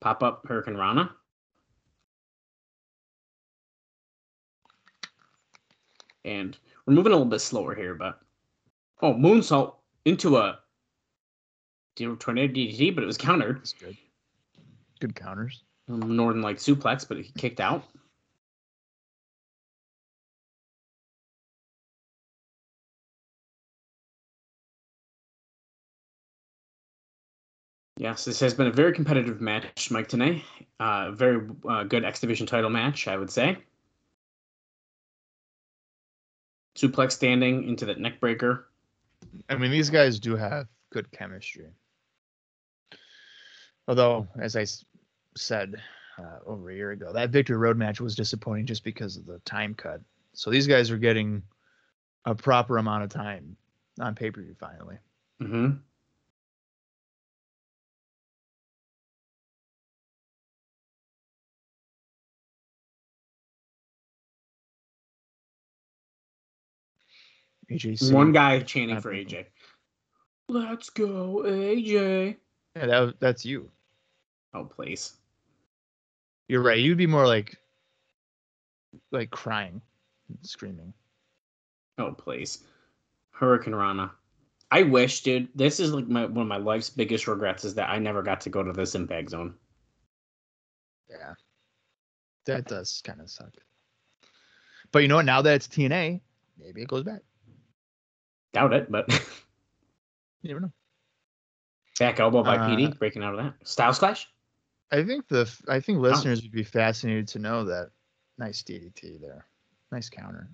Pop 0.00 0.22
up 0.22 0.46
Hurricane 0.46 0.76
Rana. 0.76 1.10
And 6.24 6.56
we're 6.88 6.94
moving 6.94 7.12
a 7.12 7.16
little 7.16 7.26
bit 7.26 7.40
slower 7.40 7.74
here, 7.74 7.94
but 7.94 8.18
oh, 9.02 9.12
moonsault 9.12 9.74
into 10.06 10.38
a 10.38 10.58
tornado 11.96 12.50
DDT, 12.54 12.94
but 12.94 13.04
it 13.04 13.06
was 13.06 13.18
countered. 13.18 13.58
That's 13.58 13.74
good. 13.74 13.94
Good 14.98 15.14
counters. 15.14 15.64
Um, 15.90 16.16
Northern 16.16 16.40
Light 16.40 16.56
suplex, 16.56 17.06
but 17.06 17.18
he 17.18 17.30
kicked 17.36 17.60
out. 17.60 17.84
Yes, 27.98 28.24
this 28.24 28.40
has 28.40 28.54
been 28.54 28.68
a 28.68 28.72
very 28.72 28.94
competitive 28.94 29.42
match, 29.42 29.90
Mike 29.90 30.08
Tenay. 30.08 30.42
Uh, 30.80 31.10
very 31.10 31.46
uh, 31.68 31.84
good 31.84 32.04
X 32.04 32.20
Division 32.20 32.46
title 32.46 32.70
match, 32.70 33.08
I 33.08 33.18
would 33.18 33.30
say. 33.30 33.58
Suplex 36.78 37.12
standing 37.12 37.68
into 37.68 37.84
that 37.86 37.98
neck 37.98 38.20
breaker. 38.20 38.68
I 39.48 39.56
mean, 39.56 39.70
these 39.70 39.90
guys 39.90 40.20
do 40.20 40.36
have 40.36 40.68
good 40.90 41.10
chemistry. 41.10 41.70
Although, 43.88 44.28
as 44.38 44.54
I 44.54 44.66
said 45.36 45.74
uh, 46.18 46.38
over 46.46 46.70
a 46.70 46.74
year 46.74 46.92
ago, 46.92 47.12
that 47.12 47.30
Victory 47.30 47.56
Road 47.56 47.76
match 47.76 48.00
was 48.00 48.14
disappointing 48.14 48.66
just 48.66 48.84
because 48.84 49.16
of 49.16 49.26
the 49.26 49.38
time 49.40 49.74
cut. 49.74 50.00
So 50.34 50.50
these 50.50 50.66
guys 50.66 50.90
are 50.90 50.98
getting 50.98 51.42
a 52.24 52.34
proper 52.34 52.78
amount 52.78 53.04
of 53.04 53.10
time 53.10 53.56
on 53.98 54.14
pay 54.14 54.30
per 54.30 54.42
view 54.42 54.54
finally. 54.58 54.98
hmm 55.40 55.70
AJC. 67.70 68.12
One 68.12 68.32
guy 68.32 68.60
chanting 68.60 69.00
for 69.00 69.12
AJ. 69.12 69.46
Let's 70.48 70.90
go, 70.90 71.42
AJ. 71.44 72.36
Yeah, 72.76 72.86
that, 72.86 73.14
that's 73.20 73.44
you. 73.44 73.70
Oh, 74.54 74.64
please. 74.64 75.14
You're 76.48 76.62
right. 76.62 76.78
You'd 76.78 76.96
be 76.96 77.06
more 77.06 77.26
like, 77.26 77.58
like 79.12 79.30
crying, 79.30 79.82
screaming. 80.42 80.94
Oh, 81.98 82.12
please. 82.12 82.64
Hurricane 83.32 83.74
Rana. 83.74 84.10
I 84.70 84.82
wish, 84.82 85.22
dude. 85.22 85.48
This 85.54 85.80
is 85.80 85.92
like 85.92 86.08
my 86.08 86.26
one 86.26 86.42
of 86.42 86.48
my 86.48 86.56
life's 86.56 86.90
biggest 86.90 87.26
regrets 87.26 87.64
is 87.64 87.74
that 87.74 87.88
I 87.88 87.98
never 87.98 88.22
got 88.22 88.40
to 88.42 88.50
go 88.50 88.62
to 88.62 88.72
this 88.72 88.94
impact 88.94 89.30
zone. 89.30 89.54
Yeah. 91.08 91.34
That 92.46 92.66
does 92.66 93.02
kind 93.04 93.20
of 93.20 93.30
suck. 93.30 93.52
But 94.92 95.00
you 95.00 95.08
know 95.08 95.16
what? 95.16 95.26
Now 95.26 95.42
that 95.42 95.54
it's 95.54 95.68
TNA, 95.68 96.20
maybe 96.58 96.82
it 96.82 96.88
goes 96.88 97.02
back. 97.02 97.20
Doubt 98.52 98.72
it, 98.72 98.90
but 98.90 99.08
You 100.42 100.48
never 100.48 100.60
know. 100.60 100.72
back 101.98 102.20
elbow 102.20 102.42
by 102.42 102.56
Uh, 102.56 102.68
Petey, 102.68 102.92
breaking 102.98 103.22
out 103.22 103.34
of 103.34 103.44
that. 103.44 103.54
Styles 103.66 103.98
Clash? 103.98 104.28
I 104.90 105.02
think 105.02 105.28
the 105.28 105.50
I 105.68 105.80
think 105.80 105.98
listeners 105.98 106.42
would 106.42 106.52
be 106.52 106.62
fascinated 106.62 107.28
to 107.28 107.38
know 107.38 107.64
that 107.64 107.90
nice 108.38 108.62
DDT 108.62 109.20
there, 109.20 109.46
nice 109.92 110.08
counter. 110.08 110.48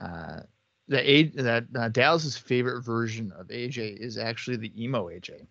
Uh, 0.00 0.40
the 0.88 1.10
A 1.10 1.22
that 1.42 1.64
uh, 1.74 1.88
Dallas's 1.88 2.36
favorite 2.36 2.82
version 2.82 3.32
of 3.36 3.48
AJ 3.48 3.96
is 3.98 4.18
actually 4.18 4.56
the 4.58 4.72
emo 4.82 5.08
AJ. 5.08 5.46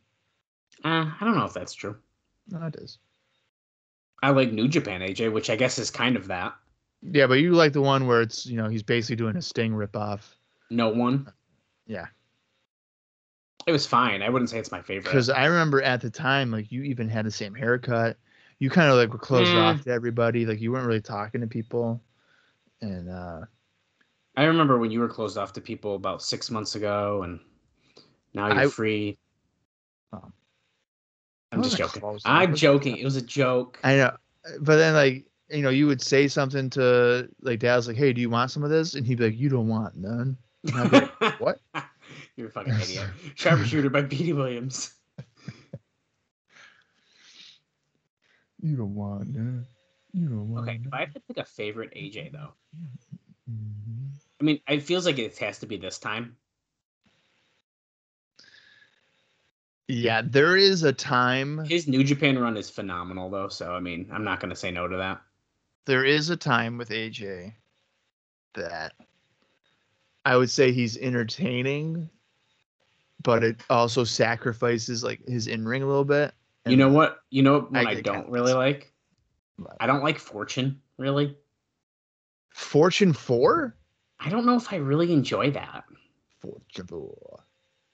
Uh, 0.84 1.12
I 1.12 1.18
don't 1.22 1.36
know 1.36 1.46
if 1.46 1.54
that's 1.54 1.74
true. 1.74 1.98
No, 2.50 2.66
it 2.68 2.76
is. 2.76 3.00
I 4.24 4.30
like 4.30 4.52
New 4.52 4.68
Japan 4.68 5.02
AJ, 5.02 5.32
which 5.34 5.50
I 5.50 5.56
guess 5.56 5.78
is 5.78 5.90
kind 5.92 6.16
of 6.16 6.28
that. 6.28 6.54
Yeah, 7.02 7.28
but 7.28 7.36
you 7.36 7.54
like 7.54 7.74
the 7.74 7.82
one 7.82 8.08
where 8.08 8.22
it's 8.22 8.46
you 8.46 8.56
know 8.58 8.70
he's 8.70 8.84
basically 8.84 9.16
doing 9.18 9.36
a 9.36 9.42
Sting 9.42 9.74
ripoff. 9.74 10.22
No 10.72 10.90
one. 10.90 11.32
Yeah, 11.86 12.06
It 13.68 13.72
was 13.72 13.86
fine. 13.86 14.22
I 14.22 14.30
wouldn't 14.30 14.50
say 14.50 14.58
it's 14.58 14.72
my 14.72 14.82
favorite. 14.82 15.04
because 15.04 15.30
I 15.30 15.46
remember 15.46 15.82
at 15.82 16.02
the 16.02 16.10
time 16.10 16.50
like 16.52 16.72
you 16.72 16.84
even 16.84 17.10
had 17.10 17.26
the 17.26 17.32
same 17.32 17.54
haircut. 17.54 18.18
You 18.60 18.70
kind 18.70 18.90
of 18.90 18.96
like 18.96 19.12
were 19.12 19.20
closed 19.20 19.52
Mm. 19.52 19.62
off 19.62 19.84
to 19.84 19.92
everybody. 19.92 20.46
Like 20.46 20.62
you 20.62 20.72
weren't 20.72 20.88
really 20.88 21.02
talking 21.02 21.42
to 21.42 21.48
people, 21.48 22.02
and 22.82 23.10
uh 23.10 23.42
I 24.38 24.46
remember 24.46 24.78
when 24.80 24.92
you 24.92 25.00
were 25.02 25.10
closed 25.10 25.38
off 25.38 25.52
to 25.54 25.62
people 25.62 25.96
about 25.96 26.22
six 26.22 26.50
months 26.50 26.76
ago, 26.76 27.24
and 27.24 27.40
now 28.34 28.48
you're 28.48 28.60
I- 28.60 28.68
free. 28.68 29.18
Oh. 30.14 30.32
I'm 31.52 31.62
just 31.64 31.76
joking. 31.78 32.02
I'm 32.24 32.56
joking. 32.56 32.96
It 32.98 33.04
was 33.04 33.18
a 33.18 33.22
joke. 33.22 33.78
I 33.84 33.96
know, 33.98 34.16
but 34.62 34.78
then 34.78 34.94
like 34.94 35.26
you 35.50 35.62
know 35.64 35.70
you 35.70 35.88
would 35.88 36.02
say 36.02 36.30
something 36.30 36.70
to 36.72 37.28
like 37.42 37.60
Dad's 37.60 37.88
like, 37.88 37.98
hey, 37.98 38.14
do 38.14 38.22
you 38.22 38.30
want 38.30 38.52
some 38.52 38.64
of 38.64 38.70
this? 38.70 38.96
And 38.96 39.06
he'd 39.06 39.18
be 39.18 39.26
like, 39.26 39.38
you 39.40 39.50
don't 39.50 39.68
want 39.68 39.98
none. 39.98 40.38
And 40.64 40.92
be 40.92 40.98
like, 41.00 41.40
what? 41.40 41.60
You're 42.36 42.48
a 42.48 42.52
fucking 42.52 42.74
idiot. 42.74 43.08
Sharpshooter 43.36 43.90
by 43.90 44.04
Petey 44.04 44.34
Williams. 44.34 44.94
You 48.64 48.76
don't 48.78 48.94
want 48.94 49.34
that. 49.34 49.66
You 50.14 50.28
don't 50.30 50.50
want. 50.52 50.70
Okay, 50.70 50.80
if. 50.86 50.94
I 50.94 51.00
had 51.00 51.14
to 51.16 51.20
pick 51.22 51.38
a 51.38 51.46
favorite 51.46 51.92
AJ 51.96 52.32
though, 52.32 52.54
Mhm. 53.50 54.10
I 54.40 54.44
mean, 54.44 54.60
it 54.68 54.84
feels 54.84 55.06
like 55.08 55.18
it 55.18 55.36
has 55.40 55.58
to 55.60 55.66
be 55.66 55.78
this 55.78 55.98
time. 55.98 56.36
Yeah, 59.88 60.22
there 60.24 60.56
is 60.58 60.84
a 60.84 60.94
time. 60.94 61.66
His 61.66 61.88
New 61.88 62.04
Japan 62.04 62.38
run 62.38 62.56
is 62.56 62.70
phenomenal 62.70 63.30
though, 63.30 63.50
so 63.50 63.74
I 63.74 63.80
mean, 63.80 64.08
I'm 64.14 64.24
not 64.24 64.40
gonna 64.40 64.56
say 64.56 64.72
no 64.72 64.88
to 64.88 64.98
that. 64.98 65.22
there 65.86 66.06
is 66.06 66.30
a 66.30 66.38
time 66.38 66.78
with 66.78 66.90
AJ 66.92 67.56
that 68.54 68.94
I 70.26 70.38
would 70.38 70.50
say 70.50 70.72
he's 70.72 70.98
entertaining, 70.98 72.10
but 73.24 73.44
it 73.44 73.62
also 73.70 74.04
sacrifices 74.04 75.04
like 75.04 75.26
his 75.28 75.48
in 75.48 75.68
ring 75.68 75.84
a 75.84 75.88
little 75.88 76.06
bit. 76.06 76.34
You 76.66 76.78
know 76.78 76.90
what? 76.90 77.22
You 77.32 77.42
know 77.42 77.62
what 77.62 77.88
I 77.88 77.92
I, 77.92 78.02
don't 78.02 78.30
really 78.30 78.54
like? 78.54 78.94
I 79.80 79.88
don't 79.88 80.04
like 80.04 80.20
Fortune, 80.20 80.80
really. 80.98 81.36
Fortune 82.50 83.14
Four? 83.14 83.76
I 84.20 84.30
don't 84.30 84.46
know 84.46 84.56
if 84.56 84.72
I 84.72 84.76
really 84.76 85.12
enjoy 85.12 85.52
that. 85.52 85.84
Fortune 86.40 86.88
Four. 86.88 87.44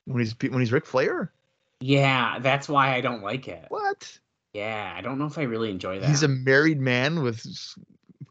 When 0.06 0.20
he's 0.20 0.36
when 0.42 0.60
he's 0.60 0.72
Ric 0.72 0.86
Flair? 0.86 1.32
Yeah, 1.80 2.40
that's 2.40 2.68
why 2.68 2.96
I 2.96 3.02
don't 3.02 3.22
like 3.22 3.48
it. 3.48 3.66
What? 3.70 4.20
Yeah, 4.54 4.94
I 4.96 5.02
don't 5.02 5.20
know 5.20 5.26
if 5.26 5.38
I 5.38 5.44
really 5.44 5.70
enjoy 5.70 6.00
that. 6.00 6.10
He's 6.10 6.24
a 6.24 6.28
married 6.28 6.80
man 6.80 7.22
with 7.22 7.46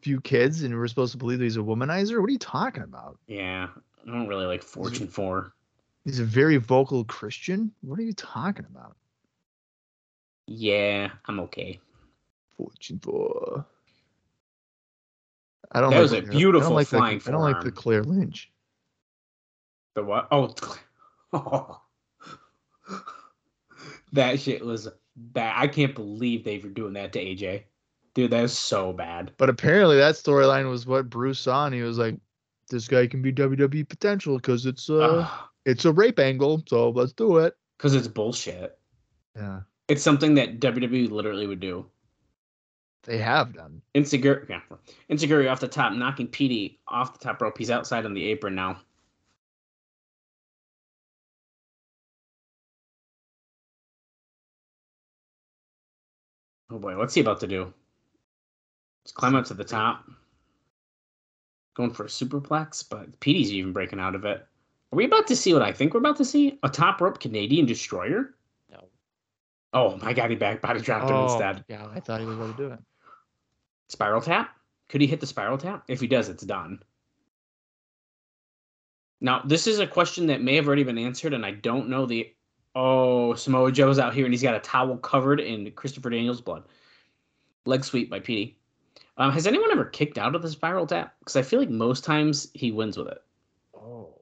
few 0.03 0.21
kids, 0.21 0.63
and 0.63 0.75
we're 0.75 0.89
supposed 0.89 1.13
to 1.13 1.19
believe 1.19 1.39
that 1.39 1.45
he's 1.45 1.57
a 1.57 1.61
womanizer. 1.61 2.21
What 2.21 2.29
are 2.29 2.33
you 2.33 2.39
talking 2.39 2.83
about? 2.83 3.19
yeah, 3.27 3.69
I 4.07 4.13
don't 4.13 4.29
really 4.29 4.47
like 4.47 4.63
Fortune 4.63 5.09
Four. 5.09 5.53
He's 6.05 6.21
a 6.21 6.25
very 6.25 6.57
vocal 6.59 7.05
Christian. 7.05 7.73
What 7.81 7.99
are 7.99 8.03
you 8.03 8.13
talking 8.13 8.67
about? 8.71 8.97
Yeah, 10.47 11.11
I'm 11.27 11.41
okay. 11.41 11.81
Fortune 12.57 13.01
Four. 13.01 13.67
I 15.73 15.81
don't. 15.81 15.91
That 15.91 15.97
like 15.97 16.03
was 16.03 16.13
a 16.13 16.23
beautiful 16.23 16.75
like 16.75 16.87
flying 16.87 17.19
the, 17.19 17.29
I 17.29 17.33
don't 17.33 17.43
like 17.43 17.63
the. 17.63 17.73
Claire 17.73 18.05
Lynch. 18.05 18.53
The 19.95 20.05
what? 20.05 20.29
Oh, 20.31 20.55
that 24.13 24.39
shit 24.39 24.65
was 24.65 24.89
bad. 25.17 25.55
I 25.57 25.67
can't 25.67 25.95
believe 25.95 26.45
they 26.45 26.59
were 26.59 26.69
doing 26.69 26.93
that 26.93 27.13
to 27.15 27.19
AJ. 27.19 27.65
Dude, 28.15 28.31
that 28.31 28.45
is 28.45 28.57
so 28.57 28.93
bad. 28.93 29.33
But 29.37 29.51
apparently, 29.51 29.97
that 29.97 30.15
storyline 30.15 30.71
was 30.71 30.87
what 30.87 31.11
Bruce 31.11 31.41
saw, 31.41 31.67
and 31.67 31.75
he 31.75 31.83
was 31.83 31.99
like, 31.99 32.15
"This 32.69 32.89
guy 32.89 33.07
can 33.07 33.23
be 33.23 33.33
WWE 33.33 33.89
potential 33.89 34.37
because 34.37 34.67
it's 34.67 34.89
uh, 34.91 35.29
it's 35.65 35.85
a 35.85 35.93
rape 35.93 36.19
angle, 36.19 36.63
so 36.67 36.91
let's 36.91 37.13
do 37.13 37.39
it." 37.39 37.55
Because 37.79 37.95
it's 37.95 38.09
bullshit. 38.09 38.79
Yeah, 39.37 39.61
It's 39.89 40.03
something 40.03 40.35
that 40.37 40.61
WWE 40.61 41.11
literally 41.11 41.47
would 41.47 41.61
do. 41.61 41.87
they 43.05 43.19
have 43.19 43.53
done. 43.53 43.83
Insecure, 43.95 44.47
yeah. 44.49 44.61
Insecurity 45.11 45.49
off 45.49 45.61
the 45.61 45.69
top, 45.69 45.93
knocking 45.93 46.27
Petey 46.27 46.81
off 46.89 47.13
the 47.19 47.25
top 47.25 47.41
rope. 47.43 47.57
He's 47.59 47.71
outside 47.71 48.05
on 48.07 48.15
the 48.15 48.25
apron 48.25 48.55
now. 48.55 48.81
Oh 56.71 56.79
boy, 56.79 56.97
what's 56.97 57.15
he 57.15 57.21
about 57.21 57.41
to 57.41 57.47
do? 57.47 57.73
Let's 59.05 59.13
climb 59.13 59.37
up 59.37 59.45
to 59.47 59.55
the 59.55 59.65
top. 59.65 60.05
Going 61.77 61.91
for 61.91 62.05
a 62.05 62.09
superplex, 62.09 62.89
but 62.89 63.21
Petey's 63.21 63.53
even 63.53 63.73
breaking 63.73 64.01
out 64.01 64.15
of 64.15 64.25
it. 64.25 64.47
Are 64.93 64.97
we 64.97 65.05
about 65.05 65.27
to 65.27 65.37
see 65.37 65.53
what 65.53 65.63
I 65.63 65.73
think 65.73 65.93
we're 65.93 66.01
about 66.01 66.17
to 66.17 66.25
see? 66.25 66.59
A 66.63 66.71
top 66.71 67.01
rope 67.01 67.21
Canadian 67.21 67.67
destroyer? 67.67 68.35
No. 68.71 68.85
Oh 69.75 69.99
my 69.99 70.15
god, 70.15 70.31
he 70.31 70.37
back 70.37 70.63
body 70.63 70.81
dropped 70.81 71.11
him 71.11 71.17
oh, 71.17 71.25
instead. 71.25 71.65
yeah, 71.69 71.87
I 71.95 72.01
thought 72.01 72.21
he 72.21 72.27
was 72.27 72.37
going 72.37 72.53
to 72.53 72.57
do 72.57 72.73
it. 72.73 72.79
Spiral 73.89 74.23
tap? 74.23 74.57
Could 74.89 75.01
he 75.01 75.07
hit 75.07 75.21
the 75.21 75.27
spiral 75.27 75.59
tap? 75.59 75.85
If 75.89 76.01
he 76.01 76.07
does, 76.07 76.29
it's 76.29 76.45
done. 76.45 76.81
Now, 79.21 79.43
this 79.45 79.67
is 79.67 79.79
a 79.79 79.87
question 79.87 80.27
that 80.29 80.43
may 80.43 80.55
have 80.57 80.67
already 80.67 80.85
been 80.85 80.99
answered, 80.99 81.35
and 81.35 81.45
I 81.45 81.53
don't 81.53 81.89
know 81.89 82.07
the. 82.07 82.33
Oh, 82.75 83.35
Samoa 83.35 83.73
Joe's 83.73 83.99
out 83.99 84.15
here, 84.15 84.25
and 84.25 84.35
he's 84.35 84.43
got 84.43 84.55
a 84.55 84.61
towel 84.61 84.99
covered 84.99 85.41
in 85.41 85.71
Christopher 85.73 86.11
Daniels' 86.11 86.43
blood. 86.43 86.65
Leg 87.65 87.85
sweep 87.85 88.11
by 88.11 88.21
Petey. 88.21 88.59
Um, 89.19 89.33
has 89.33 89.47
anyone 89.47 89.71
ever 89.73 89.85
kicked 89.87 90.19
out 90.19 90.35
of 90.35 90.43
the 90.43 90.51
spiral 90.51 90.87
tap? 90.87 91.15
Because 91.21 91.37
I 91.37 91.43
feel 91.43 91.59
like 91.59 91.71
most 91.71 92.05
times 92.05 92.49
he 92.53 92.71
wins 92.71 92.97
with 92.99 93.09
it. 93.09 93.19
Oh, 93.75 94.15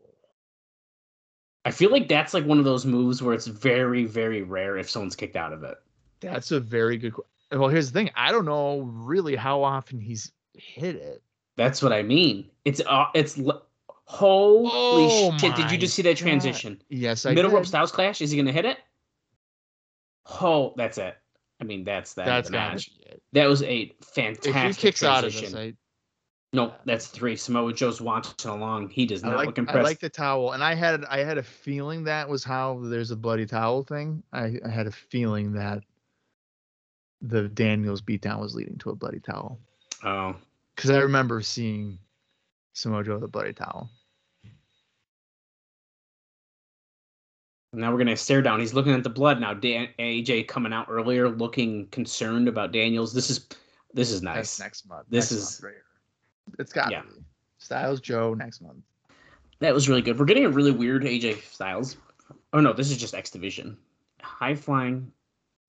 I 1.64 1.70
feel 1.70 1.90
like 1.90 2.08
that's 2.08 2.34
like 2.34 2.44
one 2.44 2.58
of 2.58 2.64
those 2.64 2.84
moves 2.86 3.22
where 3.22 3.34
it's 3.34 3.46
very, 3.46 4.04
very 4.04 4.42
rare 4.42 4.76
if 4.76 4.88
someone's 4.88 5.16
kicked 5.16 5.36
out 5.36 5.52
of 5.52 5.62
it. 5.64 5.76
that's 6.20 6.50
a 6.52 6.60
very 6.60 6.96
good. 6.96 7.14
Well, 7.50 7.68
here's 7.68 7.90
the 7.90 7.98
thing. 7.98 8.10
I 8.14 8.32
don't 8.32 8.44
know 8.44 8.80
really 8.80 9.34
how 9.36 9.62
often 9.62 10.00
he's 10.00 10.32
hit 10.54 10.96
it. 10.96 11.22
That's 11.56 11.82
what 11.82 11.92
I 11.92 12.02
mean. 12.02 12.50
It's 12.64 12.80
uh, 12.86 13.06
it's 13.14 13.38
l- 13.38 13.64
holy 13.88 14.70
Oh 14.72 15.36
shit! 15.38 15.54
Did 15.56 15.70
you 15.70 15.78
just 15.78 15.94
see 15.94 16.02
that 16.02 16.18
God. 16.18 16.22
transition? 16.24 16.82
Yes, 16.88 17.26
I 17.26 17.34
Middle 17.34 17.50
did. 17.50 17.56
rope 17.56 17.66
Styles 17.66 17.92
Clash. 17.92 18.20
Is 18.20 18.30
he 18.30 18.36
going 18.36 18.46
to 18.46 18.52
hit 18.52 18.64
it? 18.64 18.78
Oh, 20.40 20.74
that's 20.76 20.98
it. 20.98 21.16
I 21.60 21.64
mean, 21.64 21.84
that's 21.84 22.14
that. 22.14 22.26
That's 22.26 22.50
match. 22.50 22.90
it. 23.00 23.22
That 23.32 23.46
was 23.46 23.62
a 23.62 23.92
fantastic 24.14 24.54
If 24.54 24.76
he 24.76 24.80
kicks 24.80 25.02
out 25.02 25.24
of 25.24 25.32
transition. 25.32 25.52
this, 25.52 25.74
I, 25.74 25.74
no, 26.54 26.72
that's 26.84 27.08
three. 27.08 27.36
Samoa 27.36 27.72
Joe's 27.72 28.00
watching 28.00 28.50
along. 28.50 28.90
He 28.90 29.06
does 29.06 29.24
not 29.24 29.36
like 29.36 29.58
look 29.58 29.68
I 29.68 29.82
like 29.82 29.98
the 29.98 30.08
towel, 30.08 30.52
and 30.52 30.62
I 30.62 30.74
had 30.74 31.04
I 31.06 31.18
had 31.18 31.38
a 31.38 31.42
feeling 31.42 32.04
that 32.04 32.28
was 32.28 32.44
how 32.44 32.80
there's 32.84 33.10
a 33.10 33.16
bloody 33.16 33.46
towel 33.46 33.82
thing. 33.82 34.22
I, 34.32 34.58
I 34.64 34.68
had 34.68 34.86
a 34.86 34.92
feeling 34.92 35.52
that 35.54 35.82
the 37.20 37.48
Daniels 37.48 38.02
beatdown 38.02 38.40
was 38.40 38.54
leading 38.54 38.78
to 38.78 38.90
a 38.90 38.94
bloody 38.94 39.18
towel 39.18 39.58
oh, 40.04 40.36
because 40.76 40.90
I 40.90 40.98
remember 40.98 41.40
seeing 41.40 41.98
Samoa 42.74 43.02
Joe 43.02 43.14
with 43.14 43.24
a 43.24 43.28
bloody 43.28 43.52
towel. 43.52 43.90
Now 47.74 47.92
we're 47.92 47.98
gonna 47.98 48.16
stare 48.16 48.42
down. 48.42 48.60
He's 48.60 48.74
looking 48.74 48.92
at 48.92 49.02
the 49.02 49.10
blood 49.10 49.40
now. 49.40 49.54
Dan, 49.54 49.88
AJ 49.98 50.48
coming 50.48 50.72
out 50.72 50.86
earlier, 50.88 51.28
looking 51.28 51.86
concerned 51.88 52.48
about 52.48 52.72
Daniels. 52.72 53.12
This 53.12 53.30
is 53.30 53.46
this 53.92 54.10
is 54.10 54.22
nice. 54.22 54.36
That's 54.36 54.60
next 54.60 54.88
month. 54.88 55.06
This 55.08 55.30
next 55.30 55.42
is- 55.42 55.62
month 55.62 55.74
right. 55.74 55.82
It's 56.58 56.72
got 56.72 56.90
Yeah. 56.90 57.02
be 57.02 57.22
Styles 57.58 58.00
Joe 58.00 58.34
next 58.34 58.60
month. 58.60 58.82
That 59.60 59.72
was 59.72 59.88
really 59.88 60.02
good. 60.02 60.18
We're 60.18 60.24
getting 60.26 60.44
a 60.44 60.50
really 60.50 60.72
weird 60.72 61.04
AJ 61.04 61.40
Styles. 61.42 61.96
Oh 62.52 62.60
no, 62.60 62.72
this 62.72 62.90
is 62.90 62.96
just 62.98 63.14
X 63.14 63.30
Division. 63.30 63.76
High 64.20 64.54
flying. 64.54 65.10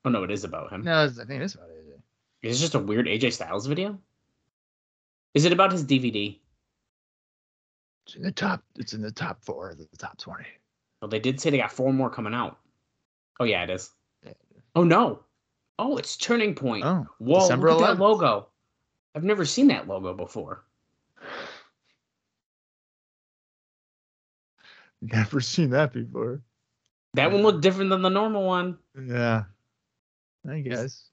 Oh 0.03 0.09
no, 0.09 0.23
it 0.23 0.31
is 0.31 0.43
about 0.43 0.71
him. 0.71 0.83
No, 0.83 1.03
I 1.05 1.07
think 1.09 1.41
it's 1.41 1.55
about 1.55 1.69
AJ. 1.69 1.93
it. 1.93 2.01
Is 2.49 2.59
just 2.59 2.75
a 2.75 2.79
weird 2.79 3.07
AJ 3.07 3.31
Styles 3.33 3.65
video? 3.65 3.99
Is 5.33 5.45
it 5.45 5.51
about 5.53 5.71
his 5.71 5.83
DVD? 5.83 6.39
It's 8.05 8.15
in 8.15 8.21
the 8.23 8.31
top. 8.31 8.63
It's 8.75 8.93
in 8.93 9.01
the 9.01 9.11
top 9.11 9.43
four. 9.43 9.69
of 9.71 9.77
The 9.77 9.87
top 9.97 10.17
twenty. 10.17 10.45
Well, 11.01 11.09
they 11.09 11.19
did 11.19 11.39
say 11.39 11.49
they 11.49 11.57
got 11.57 11.71
four 11.71 11.93
more 11.93 12.09
coming 12.09 12.33
out. 12.33 12.57
Oh 13.39 13.45
yeah, 13.45 13.63
it 13.63 13.69
is. 13.69 13.91
Yeah. 14.25 14.33
Oh 14.75 14.83
no. 14.83 15.19
Oh, 15.77 15.97
it's 15.97 16.15
Turning 16.17 16.55
Point. 16.55 16.85
Oh, 16.85 17.05
Whoa, 17.19 17.41
December 17.41 17.73
look 17.73 17.81
at 17.81 17.97
that 17.97 18.03
logo. 18.03 18.47
I've 19.13 19.23
never 19.23 19.45
seen 19.45 19.67
that 19.67 19.87
logo 19.87 20.13
before. 20.13 20.63
Never 25.01 25.41
seen 25.41 25.69
that 25.71 25.93
before. 25.93 26.41
That 27.13 27.31
one 27.31 27.43
looked 27.43 27.61
different 27.61 27.91
than 27.91 28.01
the 28.01 28.09
normal 28.09 28.43
one. 28.43 28.77
Yeah. 28.99 29.43
I 30.49 30.59
guess. 30.61 31.09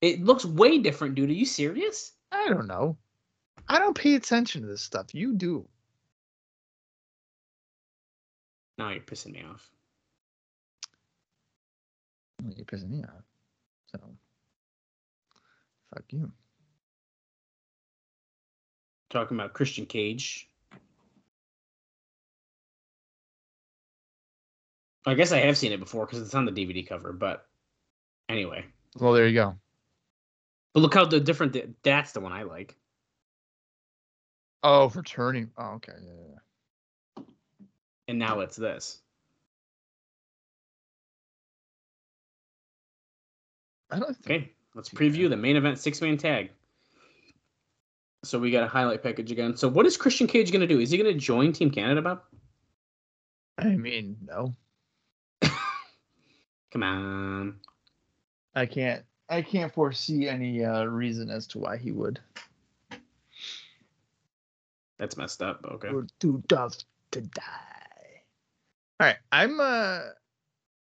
It 0.00 0.24
looks 0.24 0.44
way 0.44 0.78
different, 0.78 1.14
dude. 1.14 1.30
Are 1.30 1.34
you 1.34 1.46
serious? 1.46 2.12
I 2.32 2.48
don't 2.48 2.66
know. 2.66 2.96
I 3.68 3.78
don't 3.78 3.96
pay 3.96 4.14
attention 4.14 4.62
to 4.62 4.66
this 4.68 4.82
stuff. 4.82 5.14
You 5.14 5.34
do. 5.34 5.68
Now 8.78 8.90
you're 8.90 9.00
pissing 9.00 9.32
me 9.32 9.42
off. 9.42 9.68
Well, 12.42 12.54
You're 12.56 12.64
pissing 12.64 12.90
me 12.90 13.02
off. 13.02 13.24
So, 13.90 13.98
fuck 15.92 16.04
you. 16.10 16.30
talking 19.10 19.36
about 19.36 19.54
Christian 19.54 19.86
Cage. 19.86 20.48
I 25.06 25.14
guess 25.14 25.32
I 25.32 25.38
have 25.38 25.56
seen 25.56 25.72
it 25.72 25.80
before 25.80 26.06
because 26.06 26.20
it's 26.20 26.34
on 26.34 26.44
the 26.44 26.52
DVD 26.52 26.86
cover, 26.86 27.12
but 27.12 27.46
anyway. 28.28 28.64
Well, 28.98 29.12
there 29.12 29.26
you 29.26 29.34
go. 29.34 29.56
But 30.74 30.80
look 30.80 30.94
how 30.94 31.06
the 31.06 31.20
different 31.20 31.54
th- 31.54 31.70
that's 31.82 32.12
the 32.12 32.20
one 32.20 32.32
I 32.32 32.42
like. 32.42 32.76
Oh, 34.62 34.88
for 34.88 35.02
turning. 35.02 35.50
Oh, 35.56 35.74
okay. 35.76 35.92
Yeah, 36.02 36.12
yeah, 36.12 36.28
yeah. 36.30 36.38
And 38.08 38.18
now 38.18 38.40
it's 38.40 38.56
this. 38.56 39.00
I 43.90 43.98
don't 43.98 44.16
think. 44.16 44.42
Okay, 44.42 44.52
let's 44.74 44.88
preview 44.88 45.28
the 45.28 45.36
main 45.36 45.56
event 45.56 45.78
six 45.78 46.00
man 46.00 46.16
tag. 46.16 46.50
So 48.24 48.38
we 48.38 48.50
got 48.50 48.64
a 48.64 48.68
highlight 48.68 49.02
package 49.02 49.30
again. 49.30 49.56
So 49.56 49.68
what 49.68 49.86
is 49.86 49.96
Christian 49.96 50.26
Cage 50.26 50.50
going 50.50 50.60
to 50.60 50.66
do? 50.66 50.80
Is 50.80 50.90
he 50.90 50.98
going 50.98 51.12
to 51.12 51.18
join 51.18 51.52
Team 51.52 51.70
Canada, 51.70 52.02
Bob? 52.02 52.22
I 53.58 53.76
mean, 53.76 54.16
no. 54.26 54.54
Come 56.72 56.82
on. 56.82 57.56
I 58.54 58.66
can't. 58.66 59.04
I 59.28 59.42
can't 59.42 59.72
foresee 59.72 60.26
any 60.26 60.64
uh, 60.64 60.84
reason 60.84 61.30
as 61.30 61.46
to 61.48 61.58
why 61.58 61.76
he 61.76 61.92
would. 61.92 62.18
That's 64.98 65.16
messed 65.16 65.42
up. 65.42 65.64
Okay. 65.64 65.90
We're 65.92 66.06
too 66.18 66.42
tough 66.48 66.76
to 67.12 67.20
die. 67.20 67.77
All 69.00 69.06
right, 69.06 69.16
I'm. 69.32 69.60
uh 69.60 70.00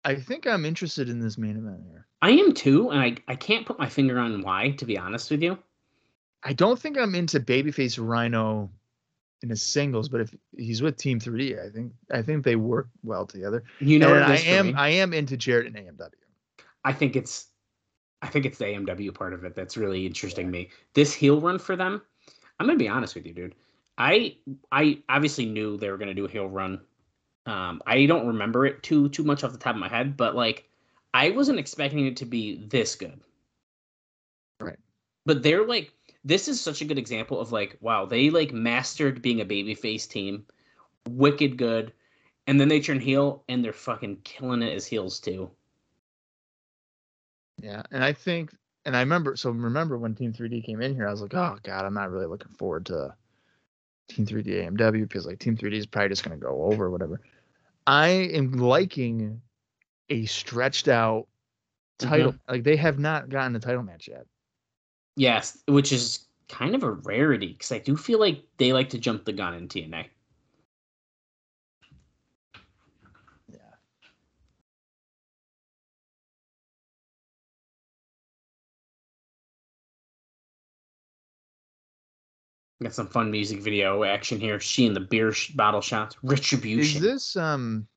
I 0.05 0.15
think 0.15 0.47
I'm 0.47 0.63
interested 0.63 1.09
in 1.09 1.19
this 1.19 1.37
main 1.37 1.57
event 1.57 1.81
here. 1.85 2.07
I 2.21 2.29
am 2.31 2.53
too, 2.53 2.91
and 2.91 2.99
I, 2.99 3.17
I 3.27 3.35
can't 3.35 3.65
put 3.65 3.77
my 3.77 3.89
finger 3.89 4.17
on 4.19 4.41
why, 4.41 4.71
to 4.71 4.85
be 4.85 4.97
honest 4.97 5.29
with 5.29 5.41
you. 5.41 5.57
I 6.43 6.53
don't 6.53 6.79
think 6.79 6.97
I'm 6.97 7.13
into 7.13 7.41
babyface 7.41 7.99
Rhino 8.01 8.71
in 9.43 9.49
his 9.49 9.61
singles, 9.61 10.07
but 10.07 10.21
if 10.21 10.33
he's 10.55 10.81
with 10.81 10.97
Team 10.97 11.19
3D, 11.19 11.63
I 11.63 11.69
think 11.69 11.91
I 12.11 12.21
think 12.21 12.43
they 12.43 12.55
work 12.55 12.87
well 13.03 13.25
together. 13.25 13.63
You 13.79 13.99
know 13.99 14.13
and 14.13 14.21
what 14.21 14.31
it 14.31 14.47
I 14.47 14.49
am? 14.49 14.75
I 14.77 14.89
am 14.89 15.13
into 15.13 15.37
Jarrett 15.37 15.67
and 15.67 15.75
AMW. 15.75 16.09
I 16.85 16.93
think 16.93 17.15
it's 17.15 17.47
I 18.21 18.27
think 18.27 18.45
it's 18.45 18.57
the 18.57 18.65
AMW 18.65 19.13
part 19.13 19.33
of 19.33 19.43
it 19.43 19.55
that's 19.55 19.77
really 19.77 20.05
interesting 20.05 20.49
me. 20.49 20.69
This 20.93 21.13
heel 21.13 21.39
run 21.41 21.59
for 21.59 21.75
them, 21.75 22.01
I'm 22.59 22.65
gonna 22.65 22.79
be 22.79 22.87
honest 22.87 23.13
with 23.13 23.25
you, 23.25 23.33
dude. 23.33 23.55
I 23.97 24.37
I 24.71 25.03
obviously 25.09 25.45
knew 25.45 25.77
they 25.77 25.91
were 25.91 25.97
gonna 25.97 26.13
do 26.13 26.25
a 26.25 26.29
heel 26.29 26.47
run. 26.47 26.79
Um, 27.48 27.82
I 27.88 28.06
don't 28.06 28.27
remember 28.27 28.66
it 28.66 28.84
too 28.84 29.09
too 29.09 29.24
much 29.24 29.43
off 29.43 29.53
the 29.53 29.58
top 29.58 29.76
of 29.76 29.80
my 29.80 29.88
head, 29.88 30.17
but 30.17 30.35
like 30.35 30.69
I 31.14 31.32
wasn't 31.32 31.59
expecting 31.59 32.06
it 32.06 32.17
to 32.17 32.26
be 32.26 32.66
this 32.67 32.95
good. 32.95 33.19
Right. 34.59 34.77
But 35.26 35.42
they're 35.42 35.66
like 35.66 35.93
this 36.26 36.50
is 36.50 36.59
such 36.59 36.82
a 36.82 36.85
good 36.85 37.00
example 37.00 37.40
of 37.40 37.53
like 37.53 37.77
wow 37.80 38.06
they 38.06 38.30
like 38.30 38.51
mastered 38.51 39.22
being 39.22 39.40
a 39.40 39.45
babyface 39.45 40.08
team, 40.08 40.45
wicked 41.09 41.58
good, 41.58 41.93
and 42.48 42.59
then 42.59 42.67
they 42.67 42.82
turn 42.82 43.00
heel 43.00 43.43
and 43.48 43.64
they're 43.64 43.72
fucking 43.72 44.17
killing 44.26 44.61
it 44.61 44.74
as 44.74 44.85
heels 44.85 45.19
too. 45.22 45.50
Yeah, 47.61 47.82
and 47.92 48.03
I 48.03 48.14
think, 48.14 48.51
and 48.85 48.95
I 48.95 49.00
remember. 49.00 49.35
So 49.38 49.51
remember 49.51 49.98
when 49.98 50.16
Team 50.16 50.34
3D 50.34 50.66
came 50.66 50.82
in 50.82 50.93
here, 50.93 51.08
I 51.08 51.11
was 51.11 51.22
like, 51.22 51.34
oh 51.34 51.58
god, 51.64 51.85
I'm 51.85 51.93
not 51.93 52.11
really 52.11 52.27
looking 52.27 52.51
forward 52.51 52.85
to 52.88 53.16
Team 54.09 54.26
3D 54.26 54.69
AMW 54.69 55.01
because 55.01 55.26
like 55.26 55.40
Team 55.40 55.58
3D 55.58 55.74
is 55.74 55.85
probably 55.85 56.09
just 56.09 56.24
gonna 56.24 56.38
go 56.38 56.64
over 56.64 56.90
whatever. 56.90 57.22
I 57.88 58.07
am 58.09 58.51
liking 58.51 59.41
a 60.09 60.25
stretched 60.25 60.90
out 60.90 61.27
title. 61.98 62.33
Mm-hmm. 62.33 62.51
Like 62.51 62.64
they 62.64 62.75
have 62.75 62.99
not 62.99 63.30
gotten 63.30 63.56
a 63.56 63.59
title 63.59 63.82
match 63.82 64.07
yet. 64.07 64.25
Yes, 65.16 65.57
which 65.67 65.91
is 65.91 66.27
kind 66.49 66.75
of 66.75 66.83
a 66.83 66.91
rarity 66.91 67.53
because 67.53 67.72
I 67.72 67.80
do 67.80 67.98
feel 67.98 68.19
like 68.19 68.43
they 68.57 68.74
like 68.74 68.90
to 68.90 68.99
jump 68.99 69.25
the 69.25 69.33
gun 69.33 69.53
in 69.53 69.67
TNA. 69.67 70.06
Got 82.81 82.93
some 82.93 83.07
fun 83.07 83.31
music 83.31 83.61
video 83.61 84.03
action 84.03 84.39
here. 84.39 84.59
She 84.59 84.85
and 84.85 84.95
the 84.95 84.99
beer 84.99 85.31
sh- 85.31 85.49
bottle 85.49 85.81
shots. 85.81 86.15
Retribution. 86.22 86.97
Is 86.97 87.01
this 87.01 87.35
um? 87.35 87.88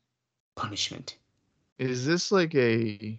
punishment. 0.56 1.16
Is 1.78 2.06
this 2.06 2.30
like 2.30 2.54
a 2.54 3.18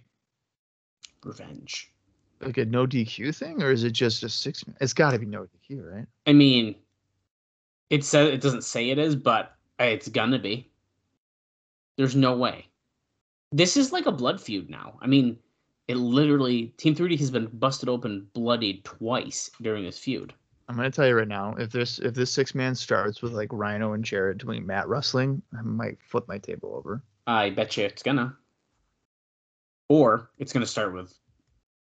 Revenge. 1.23 1.91
like 2.39 2.57
a 2.57 2.65
no 2.65 2.85
DQ 2.85 3.35
thing, 3.35 3.61
or 3.61 3.71
is 3.71 3.83
it 3.83 3.91
just 3.91 4.23
a 4.23 4.29
six? 4.29 4.63
It's 4.79 4.93
got 4.93 5.11
to 5.11 5.19
be 5.19 5.25
no 5.25 5.47
DQ, 5.69 5.93
right? 5.93 6.07
I 6.27 6.33
mean, 6.33 6.75
it 7.89 8.03
says 8.03 8.29
it 8.29 8.41
doesn't 8.41 8.63
say 8.63 8.89
it 8.89 8.97
is, 8.97 9.15
but 9.15 9.55
it's 9.79 10.07
gonna 10.07 10.39
be. 10.39 10.69
There's 11.97 12.15
no 12.15 12.35
way. 12.35 12.67
This 13.51 13.77
is 13.77 13.91
like 13.91 14.05
a 14.05 14.11
blood 14.11 14.39
feud 14.39 14.69
now. 14.69 14.97
I 15.01 15.07
mean, 15.07 15.37
it 15.87 15.97
literally 15.97 16.67
Team 16.77 16.95
3D 16.95 17.19
has 17.19 17.31
been 17.31 17.47
busted 17.47 17.89
open, 17.89 18.27
bloodied 18.33 18.85
twice 18.85 19.51
during 19.61 19.83
this 19.83 19.99
feud. 19.99 20.33
I'm 20.71 20.77
gonna 20.77 20.89
tell 20.89 21.05
you 21.05 21.15
right 21.15 21.27
now, 21.27 21.53
if 21.59 21.69
this 21.69 21.99
if 21.99 22.13
this 22.13 22.31
six 22.31 22.55
man 22.55 22.75
starts 22.75 23.21
with 23.21 23.33
like 23.33 23.49
Rhino 23.51 23.91
and 23.91 24.05
Jarrett 24.05 24.37
doing 24.37 24.65
mat 24.65 24.87
wrestling, 24.87 25.41
I 25.53 25.61
might 25.63 25.97
flip 26.01 26.29
my 26.29 26.37
table 26.37 26.73
over. 26.73 27.03
I 27.27 27.49
bet 27.49 27.75
you 27.75 27.83
it's 27.83 28.01
gonna. 28.01 28.37
Or 29.89 30.31
it's 30.39 30.53
gonna 30.53 30.65
start 30.65 30.93
with 30.93 31.13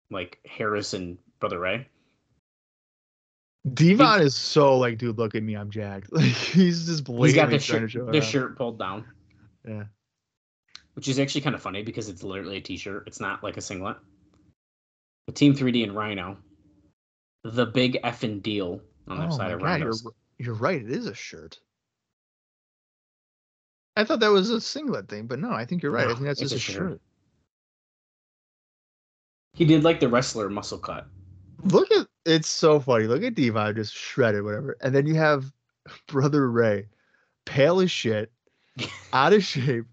like 0.09 0.39
Harris 0.43 0.95
and 0.95 1.19
Brother 1.39 1.59
Ray. 1.59 1.87
Devon 3.75 4.21
is 4.21 4.35
so 4.35 4.75
like, 4.79 4.97
dude, 4.97 5.19
look 5.19 5.35
at 5.35 5.43
me, 5.43 5.53
I'm 5.55 5.69
jacked. 5.69 6.11
Like 6.11 6.23
he's 6.23 6.87
just 6.87 7.07
He's 7.07 7.35
got 7.35 7.51
the 7.51 7.59
shirt, 7.59 7.93
the 7.93 8.21
shirt 8.21 8.57
pulled 8.57 8.79
down, 8.79 9.05
Yeah. 9.67 9.83
which 10.95 11.07
is 11.07 11.19
actually 11.19 11.41
kind 11.41 11.53
of 11.55 11.61
funny 11.61 11.83
because 11.83 12.09
it's 12.09 12.23
literally 12.23 12.57
a 12.57 12.61
t-shirt. 12.61 13.03
It's 13.05 13.19
not 13.19 13.43
like 13.43 13.57
a 13.57 13.61
singlet. 13.61 13.97
But 15.27 15.35
Team 15.35 15.53
3D 15.53 15.83
and 15.83 15.95
Rhino, 15.95 16.37
the 17.43 17.65
big 17.65 18.01
effing 18.03 18.41
deal 18.41 18.81
on 19.07 19.19
their 19.19 19.27
Oh 19.27 19.37
side 19.37 19.51
of 19.51 19.61
God, 19.61 19.79
you're 19.81 19.93
you're 20.37 20.53
right. 20.53 20.81
It 20.81 20.91
is 20.91 21.07
a 21.07 21.13
shirt. 21.13 21.59
I 23.95 24.05
thought 24.05 24.21
that 24.21 24.31
was 24.31 24.49
a 24.49 24.61
singlet 24.61 25.09
thing, 25.09 25.27
but 25.27 25.39
no, 25.39 25.51
I 25.51 25.65
think 25.65 25.83
you're 25.83 25.91
right. 25.91 26.07
I 26.07 26.13
think 26.13 26.25
that's 26.25 26.39
just 26.39 26.53
a 26.53 26.57
a 26.57 26.59
shirt. 26.59 26.75
shirt. 26.75 27.01
He 29.53 29.65
did 29.65 29.83
like 29.83 29.99
the 29.99 30.07
wrestler 30.07 30.49
muscle 30.49 30.77
cut. 30.77 31.07
Look 31.63 31.91
at 31.91 32.07
it's 32.25 32.47
so 32.47 32.79
funny. 32.79 33.05
Look 33.05 33.23
at 33.23 33.35
Devon 33.35 33.75
just 33.75 33.93
shredded, 33.93 34.43
whatever, 34.43 34.77
and 34.81 34.95
then 34.95 35.05
you 35.05 35.15
have 35.15 35.51
brother 36.07 36.49
Ray, 36.49 36.87
pale 37.45 37.81
as 37.81 37.91
shit, 37.91 38.31
out 39.13 39.33
of 39.33 39.43
shape. 39.43 39.85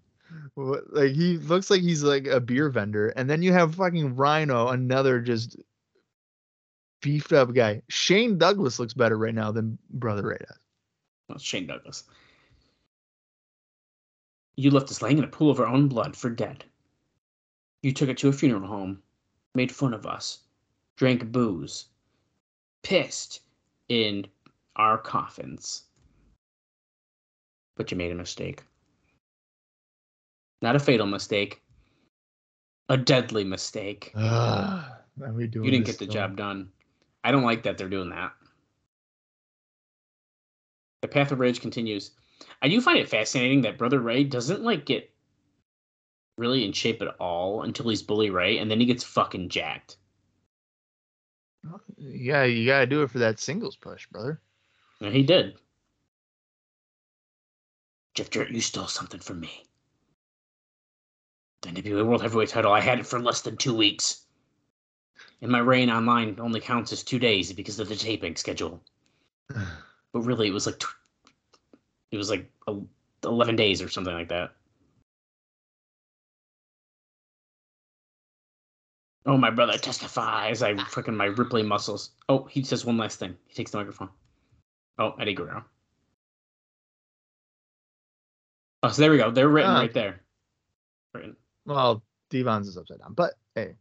Like 0.54 1.12
he 1.12 1.38
looks 1.38 1.70
like 1.70 1.82
he's 1.82 2.02
like 2.02 2.26
a 2.26 2.40
beer 2.40 2.68
vendor, 2.68 3.08
and 3.10 3.28
then 3.28 3.42
you 3.42 3.52
have 3.52 3.74
fucking 3.74 4.16
Rhino, 4.16 4.68
another 4.68 5.20
just 5.20 5.56
beefed 7.06 7.32
up 7.32 7.54
guy. 7.54 7.80
Shane 7.88 8.36
Douglas 8.36 8.80
looks 8.80 8.92
better 8.92 9.16
right 9.16 9.34
now 9.34 9.52
than 9.52 9.78
brother 9.90 10.26
Ray 10.26 10.38
does. 10.40 10.58
Well, 11.28 11.38
Shane 11.38 11.68
Douglas. 11.68 12.02
You 14.56 14.72
left 14.72 14.90
us 14.90 15.02
laying 15.02 15.18
in 15.18 15.24
a 15.24 15.28
pool 15.28 15.52
of 15.52 15.60
our 15.60 15.68
own 15.68 15.86
blood 15.86 16.16
for 16.16 16.30
dead. 16.30 16.64
You 17.82 17.92
took 17.92 18.08
it 18.08 18.18
to 18.18 18.28
a 18.28 18.32
funeral 18.32 18.66
home, 18.66 19.00
made 19.54 19.70
fun 19.70 19.94
of 19.94 20.04
us, 20.04 20.40
drank 20.96 21.30
booze, 21.30 21.84
pissed 22.82 23.42
in 23.88 24.26
our 24.74 24.98
coffins. 24.98 25.84
But 27.76 27.92
you 27.92 27.96
made 27.96 28.10
a 28.10 28.16
mistake. 28.16 28.64
Not 30.60 30.74
a 30.74 30.80
fatal 30.80 31.06
mistake, 31.06 31.62
a 32.88 32.96
deadly 32.96 33.44
mistake. 33.44 34.10
Ugh, 34.16 34.84
are 35.22 35.32
we 35.32 35.46
doing 35.46 35.66
You 35.66 35.70
didn't 35.70 35.86
get 35.86 36.00
the 36.00 36.06
job 36.06 36.36
done. 36.36 36.72
I 37.26 37.32
don't 37.32 37.42
like 37.42 37.64
that 37.64 37.76
they're 37.76 37.88
doing 37.88 38.10
that. 38.10 38.34
The 41.02 41.08
Path 41.08 41.32
of 41.32 41.40
Rage 41.40 41.60
continues. 41.60 42.12
I 42.62 42.68
do 42.68 42.80
find 42.80 42.98
it 42.98 43.08
fascinating 43.08 43.62
that 43.62 43.78
Brother 43.78 43.98
Ray 43.98 44.22
doesn't 44.22 44.62
like 44.62 44.86
get 44.86 45.12
really 46.38 46.64
in 46.64 46.72
shape 46.72 47.02
at 47.02 47.16
all 47.18 47.62
until 47.62 47.88
he's 47.88 48.04
Bully 48.04 48.30
Ray, 48.30 48.58
and 48.58 48.70
then 48.70 48.78
he 48.78 48.86
gets 48.86 49.02
fucking 49.02 49.48
jacked. 49.48 49.96
Yeah, 51.98 52.44
you 52.44 52.64
gotta 52.64 52.86
do 52.86 53.02
it 53.02 53.10
for 53.10 53.18
that 53.18 53.40
singles 53.40 53.74
push, 53.74 54.06
brother. 54.06 54.40
And 55.00 55.12
he 55.12 55.24
did. 55.24 55.54
Jeff 58.14 58.30
Jarrett, 58.30 58.52
you 58.52 58.60
stole 58.60 58.86
something 58.86 59.18
from 59.18 59.40
me. 59.40 59.64
The 61.62 61.70
NWA 61.70 62.06
World 62.06 62.22
Heavyweight 62.22 62.50
title, 62.50 62.72
I 62.72 62.80
had 62.80 63.00
it 63.00 63.06
for 63.06 63.18
less 63.18 63.40
than 63.40 63.56
two 63.56 63.74
weeks. 63.74 64.25
And 65.42 65.50
my 65.52 65.58
reign 65.58 65.90
online 65.90 66.38
only 66.40 66.60
counts 66.60 66.92
as 66.92 67.02
two 67.02 67.18
days 67.18 67.52
because 67.52 67.78
of 67.78 67.88
the 67.88 67.96
taping 67.96 68.36
schedule. 68.36 68.82
but 69.48 70.20
really 70.20 70.48
it 70.48 70.52
was 70.54 70.66
like 70.66 70.78
tw- 70.78 70.96
it 72.10 72.16
was 72.16 72.30
like 72.30 72.50
el- 72.66 72.88
11 73.24 73.56
days 73.56 73.82
or 73.82 73.88
something 73.88 74.14
like 74.14 74.28
that 74.28 74.52
oh 79.26 79.36
my 79.36 79.50
brother 79.50 79.76
testifies 79.78 80.62
i 80.62 80.72
freaking 80.74 81.14
my 81.14 81.26
ripley 81.26 81.62
muscles 81.62 82.10
oh 82.28 82.44
he 82.44 82.62
says 82.62 82.84
one 82.84 82.96
last 82.96 83.18
thing 83.18 83.36
he 83.46 83.54
takes 83.54 83.70
the 83.70 83.78
microphone 83.78 84.08
Oh, 84.98 85.14
Eddie 85.20 85.34
Guerrero. 85.34 85.62
Oh, 88.82 88.88
so 88.88 89.02
there 89.02 89.10
we 89.10 89.18
go. 89.18 89.30
They're 89.30 89.46
written 89.46 89.72
Ah. 89.72 89.80
right 89.80 89.92
there. 89.92 90.22
Written. 91.12 91.36
Well, 91.66 92.02
Devon's 92.30 92.68
is 92.68 92.78
upside 92.78 93.00
down, 93.00 93.12
but 93.12 93.34
hey, 93.54 93.74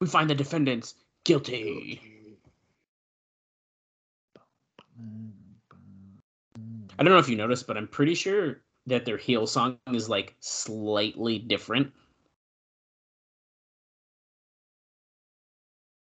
We 0.00 0.06
find 0.06 0.28
the 0.28 0.34
defendants 0.34 0.94
guilty. 1.24 2.00
I 6.98 7.02
don't 7.02 7.12
know 7.12 7.18
if 7.18 7.28
you 7.28 7.36
noticed, 7.36 7.66
but 7.66 7.76
I'm 7.76 7.88
pretty 7.88 8.14
sure 8.14 8.62
that 8.86 9.04
their 9.04 9.16
heel 9.16 9.46
song 9.46 9.78
is 9.92 10.08
like 10.08 10.34
slightly 10.40 11.38
different. 11.38 11.92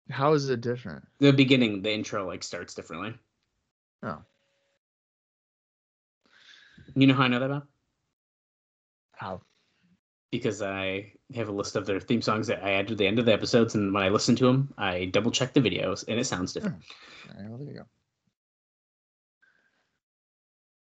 How 0.09 0.33
is 0.33 0.49
it 0.49 0.61
different? 0.61 1.05
The 1.19 1.31
beginning, 1.31 1.81
the 1.83 1.91
intro, 1.91 2.25
like 2.25 2.43
starts 2.43 2.73
differently. 2.73 3.13
Oh, 4.01 4.23
You 6.95 7.05
know 7.07 7.13
how 7.13 7.23
I 7.23 7.27
know 7.27 7.39
that, 7.39 7.45
about? 7.45 7.67
how? 9.11 9.41
Because 10.31 10.61
I 10.61 11.13
have 11.33 11.49
a 11.49 11.51
list 11.51 11.75
of 11.75 11.85
their 11.85 11.99
theme 11.99 12.21
songs 12.21 12.47
that 12.47 12.63
I 12.63 12.73
add 12.73 12.87
to 12.89 12.95
the 12.95 13.07
end 13.07 13.19
of 13.19 13.25
the 13.25 13.33
episodes, 13.33 13.75
and 13.75 13.93
when 13.93 14.03
I 14.03 14.09
listen 14.09 14.35
to 14.37 14.45
them, 14.45 14.73
I 14.77 15.05
double 15.05 15.31
check 15.31 15.53
the 15.53 15.61
videos, 15.61 16.05
and 16.07 16.19
it 16.19 16.25
sounds 16.25 16.53
different. 16.53 16.83
Hmm. 17.25 17.31
All 17.31 17.41
right, 17.41 17.49
well, 17.49 17.57
there 17.59 17.67
you 17.67 17.79
go. 17.79 17.85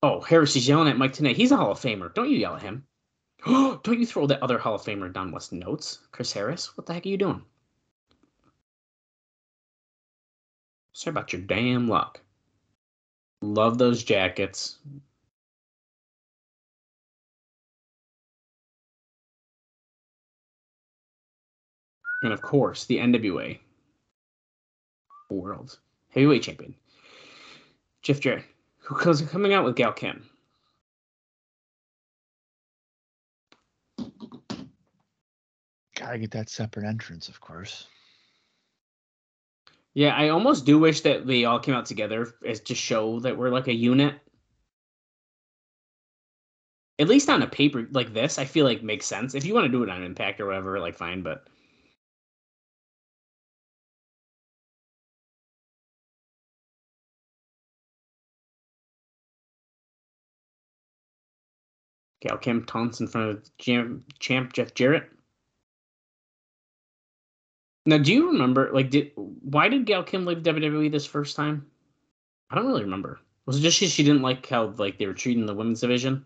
Oh, 0.03 0.21
Harris 0.21 0.55
is 0.55 0.67
yelling 0.67 0.87
at 0.87 0.97
Mike 0.97 1.13
Tenay. 1.13 1.35
He's 1.35 1.51
a 1.51 1.57
Hall 1.57 1.71
of 1.71 1.79
Famer. 1.79 2.13
Don't 2.13 2.29
you 2.29 2.37
yell 2.37 2.55
at 2.55 2.61
him. 2.61 2.85
Don't 3.45 3.99
you 3.99 4.05
throw 4.05 4.27
that 4.27 4.43
other 4.43 4.57
Hall 4.57 4.75
of 4.75 4.83
Famer 4.83 5.11
Don 5.11 5.31
West 5.31 5.51
notes, 5.51 5.99
Chris 6.11 6.31
Harris. 6.31 6.77
What 6.77 6.85
the 6.85 6.93
heck 6.93 7.05
are 7.05 7.09
you 7.09 7.17
doing? 7.17 7.43
Sorry 10.93 11.11
about 11.11 11.33
your 11.33 11.41
damn 11.41 11.87
luck. 11.87 12.21
Love 13.41 13.77
those 13.77 14.03
jackets. 14.03 14.77
And 22.23 22.33
of 22.33 22.41
course, 22.41 22.85
the 22.85 22.97
NWA 22.97 23.59
World 25.29 25.79
Heavyweight 26.09 26.43
Champion, 26.43 26.73
Jeff 28.01 28.19
Jarrett, 28.19 28.45
who 28.79 28.95
comes 28.95 29.21
coming 29.21 29.53
out 29.53 29.65
with 29.65 29.75
Gail 29.75 29.91
Kim. 29.91 30.23
Gotta 35.95 36.19
get 36.19 36.31
that 36.31 36.49
separate 36.49 36.85
entrance, 36.85 37.29
of 37.29 37.39
course. 37.41 37.87
Yeah, 39.93 40.13
I 40.13 40.29
almost 40.29 40.65
do 40.65 40.77
wish 40.77 41.01
that 41.01 41.25
they 41.25 41.45
all 41.45 41.59
came 41.59 41.73
out 41.73 41.85
together 41.85 42.35
as 42.45 42.59
to 42.61 42.75
show 42.75 43.19
that 43.21 43.37
we're 43.37 43.49
like 43.49 43.67
a 43.67 43.73
unit. 43.73 44.15
At 46.99 47.07
least 47.07 47.29
on 47.29 47.41
a 47.41 47.47
paper 47.47 47.87
like 47.91 48.13
this, 48.13 48.37
I 48.37 48.45
feel 48.45 48.65
like 48.65 48.83
makes 48.83 49.05
sense. 49.05 49.35
If 49.35 49.45
you 49.45 49.53
want 49.53 49.65
to 49.65 49.71
do 49.71 49.83
it 49.83 49.89
on 49.89 50.03
Impact 50.03 50.39
or 50.41 50.47
whatever, 50.47 50.79
like 50.79 50.95
fine, 50.95 51.21
but 51.21 51.47
Gail 62.25 62.37
Kim 62.37 62.65
taunts 62.65 62.99
in 62.99 63.07
front 63.07 63.29
of 63.31 63.57
Jam, 63.57 64.03
champ 64.19 64.53
Jeff 64.53 64.73
Jarrett. 64.73 65.09
Now, 67.85 67.99
do 67.99 68.11
you 68.11 68.27
remember? 68.31 68.71
Like, 68.73 68.89
did 68.89 69.11
why 69.15 69.69
did 69.69 69.85
Gail 69.85 70.03
Kim 70.03 70.25
leave 70.25 70.39
WWE 70.39 70.91
this 70.91 71.05
first 71.05 71.35
time? 71.35 71.67
I 72.49 72.55
don't 72.55 72.65
really 72.65 72.83
remember. 72.83 73.19
Was 73.45 73.57
it 73.57 73.61
just 73.61 73.77
she, 73.77 73.87
she 73.87 74.03
didn't 74.03 74.23
like 74.23 74.47
how 74.47 74.73
like 74.77 74.97
they 74.97 75.05
were 75.05 75.13
treating 75.13 75.45
the 75.45 75.53
women's 75.53 75.81
division? 75.81 76.25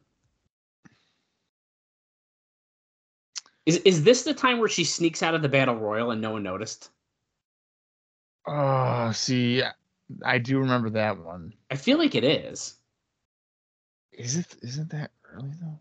Is 3.66 3.78
is 3.78 4.04
this 4.04 4.24
the 4.24 4.34
time 4.34 4.60
where 4.60 4.70
she 4.70 4.86
sneaks 4.86 5.22
out 5.22 5.36
of 5.36 5.42
the 5.42 5.50
battle 5.50 5.76
royal 5.76 6.12
and 6.12 6.22
no 6.22 6.32
one 6.32 6.44
noticed? 6.44 6.92
Oh, 8.48 9.12
see, 9.12 9.62
I 10.24 10.38
do 10.38 10.60
remember 10.60 10.90
that 10.92 11.20
one. 11.20 11.54
I 11.70 11.76
feel 11.76 11.98
like 11.98 12.16
it 12.16 12.24
is. 12.24 12.76
Is 14.14 14.38
it? 14.38 14.56
Isn't 14.62 14.90
that 14.92 15.12
early 15.34 15.52
though? 15.62 15.80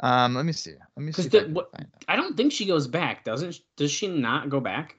Um, 0.00 0.34
let 0.34 0.44
me 0.44 0.52
see. 0.52 0.74
Let 0.96 1.02
me 1.04 1.12
see. 1.12 1.28
The- 1.28 1.46
I 1.46 1.48
what- 1.48 1.70
I 2.08 2.16
don't 2.16 2.36
think 2.36 2.52
she 2.52 2.66
goes 2.66 2.86
back, 2.86 3.24
doesn't? 3.24 3.60
Does 3.76 3.90
she 3.90 4.06
not 4.08 4.50
go 4.50 4.60
back? 4.60 4.96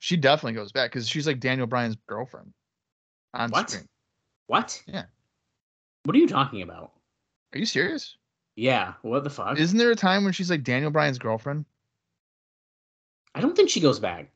She 0.00 0.16
definitely 0.16 0.54
goes 0.54 0.72
back 0.72 0.90
because 0.90 1.08
she's 1.08 1.26
like 1.26 1.40
Daniel 1.40 1.66
Bryan's 1.66 1.96
girlfriend 2.06 2.52
on 3.32 3.50
What? 3.50 3.70
screen. 3.70 3.88
What? 4.48 4.82
Yeah. 4.86 5.04
What 6.04 6.14
are 6.16 6.18
you 6.18 6.28
talking 6.28 6.62
about? 6.62 6.92
Are 7.54 7.58
you 7.58 7.64
serious? 7.64 8.16
Yeah. 8.56 8.94
What 9.02 9.24
the 9.24 9.30
fuck? 9.30 9.58
Isn't 9.58 9.78
there 9.78 9.90
a 9.90 9.96
time 9.96 10.24
when 10.24 10.32
she's 10.32 10.50
like 10.50 10.62
Daniel 10.64 10.90
Bryan's 10.90 11.18
girlfriend? 11.18 11.64
I 13.34 13.40
don't 13.40 13.56
think 13.56 13.70
she 13.70 13.80
goes 13.80 13.98
back. 13.98 14.30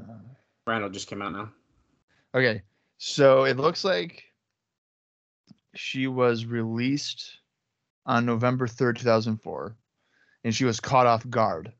Uh, 0.00 0.14
Rhino 0.66 0.88
just 0.88 1.08
came 1.08 1.22
out 1.22 1.32
now. 1.32 1.50
Okay, 2.34 2.62
so 2.98 3.44
it 3.44 3.56
looks 3.58 3.84
like 3.84 4.24
she 5.74 6.06
was 6.06 6.44
released 6.44 7.38
on 8.06 8.26
November 8.26 8.66
3rd, 8.66 8.98
2004, 8.98 9.76
and 10.44 10.54
she 10.54 10.64
was 10.64 10.80
caught 10.80 11.06
off 11.06 11.28
guard 11.28 11.72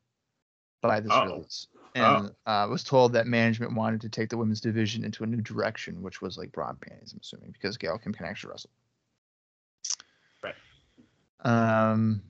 by 0.81 1.01
this 1.01 1.13
Uh-oh. 1.13 1.37
release. 1.37 1.67
And 1.95 2.31
uh, 2.47 2.67
was 2.71 2.85
told 2.85 3.13
that 3.13 3.27
management 3.27 3.75
wanted 3.75 4.01
to 4.01 4.09
take 4.09 4.31
the 4.31 4.39
women's 4.39 4.63
division 4.63 5.05
into 5.05 5.25
a 5.25 5.27
new 5.27 5.43
direction, 5.43 6.01
which 6.01 6.23
was 6.23 6.39
like 6.39 6.51
broad 6.51 6.81
panties, 6.81 7.13
I'm 7.13 7.21
assuming, 7.21 7.51
because 7.53 7.77
Gail 7.77 7.99
Kim 7.99 8.15
can 8.15 8.25
actually 8.25 8.53
wrestle. 8.53 8.71
Right. 10.43 10.55
Um, 11.45 12.23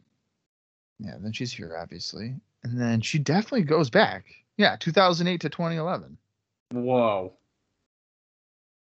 yeah, 0.99 1.15
then 1.21 1.33
she's 1.33 1.53
here, 1.53 1.77
obviously. 1.81 2.35
And 2.65 2.81
then 2.81 3.01
she 3.01 3.21
definitely 3.21 3.63
goes 3.63 3.89
back. 3.89 4.27
Yeah, 4.57 4.77
2008 4.81 5.41
to 5.43 5.49
2011. 5.49 6.19
Whoa. 6.73 7.33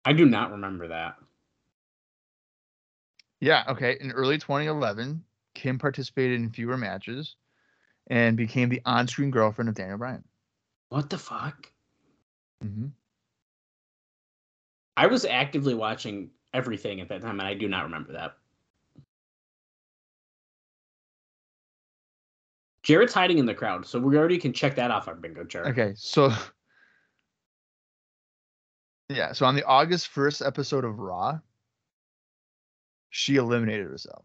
I 0.05 0.13
do 0.15 0.25
not 0.25 0.53
remember 0.53 0.89
that. 0.89 1.17
Yeah, 3.43 3.65
okay. 3.67 3.99
In 4.01 4.13
early 4.13 4.39
2011, 4.39 5.21
Kim 5.55 5.77
participated 5.77 6.41
in 6.41 6.49
fewer 6.49 6.77
matches 6.77 7.35
and 8.07 8.37
became 8.37 8.69
the 8.69 8.81
on 8.87 9.09
screen 9.09 9.33
girlfriend 9.33 9.69
of 9.69 9.75
Daniel 9.75 9.99
Bryan. 9.99 10.23
What 10.91 11.11
the 11.11 11.19
fuck? 11.19 11.69
Mm-hmm. 12.65 12.87
I 14.97 15.09
was 15.09 15.25
actively 15.25 15.75
watching 15.75 16.31
everything 16.55 17.01
at 17.01 17.09
that 17.09 17.21
time, 17.23 17.41
and 17.41 17.49
I 17.49 17.55
do 17.55 17.67
not 17.67 17.83
remember 17.83 18.13
that. 18.13 18.37
Jarrett's 22.85 23.13
hiding 23.13 23.39
in 23.39 23.47
the 23.47 23.55
crowd, 23.55 23.85
so 23.85 23.99
we 23.99 24.17
already 24.17 24.39
can 24.39 24.53
check 24.53 24.77
that 24.77 24.93
off 24.93 25.09
our 25.09 25.17
bingo 25.17 25.45
chart. 25.45 25.67
Okay, 25.67 25.95
so. 25.97 26.33
Yeah, 29.09 29.33
so 29.33 29.45
on 29.45 29.57
the 29.57 29.65
August 29.65 30.09
1st 30.15 30.47
episode 30.47 30.87
of 30.87 30.99
Raw, 30.99 31.39
she 33.13 33.37
eliminated 33.37 33.87
herself. 33.87 34.25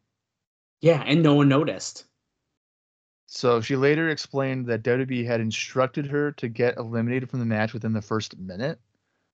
Yeah, 0.81 1.03
and 1.05 1.21
no 1.21 1.35
one 1.35 1.49
noticed. 1.49 2.05
So 3.27 3.59
she 3.61 3.75
later 3.75 4.09
explained 4.09 4.65
that 4.67 4.83
WWE 4.83 5.25
had 5.25 5.41
instructed 5.41 6.07
her 6.07 6.31
to 6.33 6.47
get 6.47 6.77
eliminated 6.77 7.29
from 7.29 7.39
the 7.39 7.45
match 7.45 7.73
within 7.73 7.93
the 7.93 8.01
first 8.01 8.37
minute. 8.37 8.79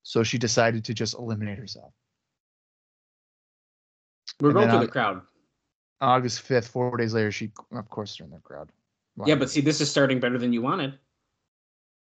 So 0.02 0.22
she 0.22 0.36
decided 0.36 0.84
to 0.84 0.94
just 0.94 1.14
eliminate 1.14 1.56
herself. 1.56 1.92
We're 4.40 4.50
And 4.50 4.58
going 4.58 4.70
through 4.70 4.80
the 4.80 4.88
crowd. 4.88 5.22
August 6.00 6.46
5th, 6.46 6.68
four 6.68 6.96
days 6.96 7.14
later, 7.14 7.30
she, 7.30 7.52
of 7.72 7.88
course, 7.88 8.16
they're 8.16 8.26
in 8.26 8.32
the 8.32 8.40
crowd. 8.40 8.70
Yeah, 9.24 9.36
but 9.36 9.48
see, 9.48 9.60
this 9.60 9.80
is 9.80 9.88
starting 9.88 10.18
better 10.18 10.38
than 10.38 10.52
you 10.52 10.60
wanted. 10.60 10.98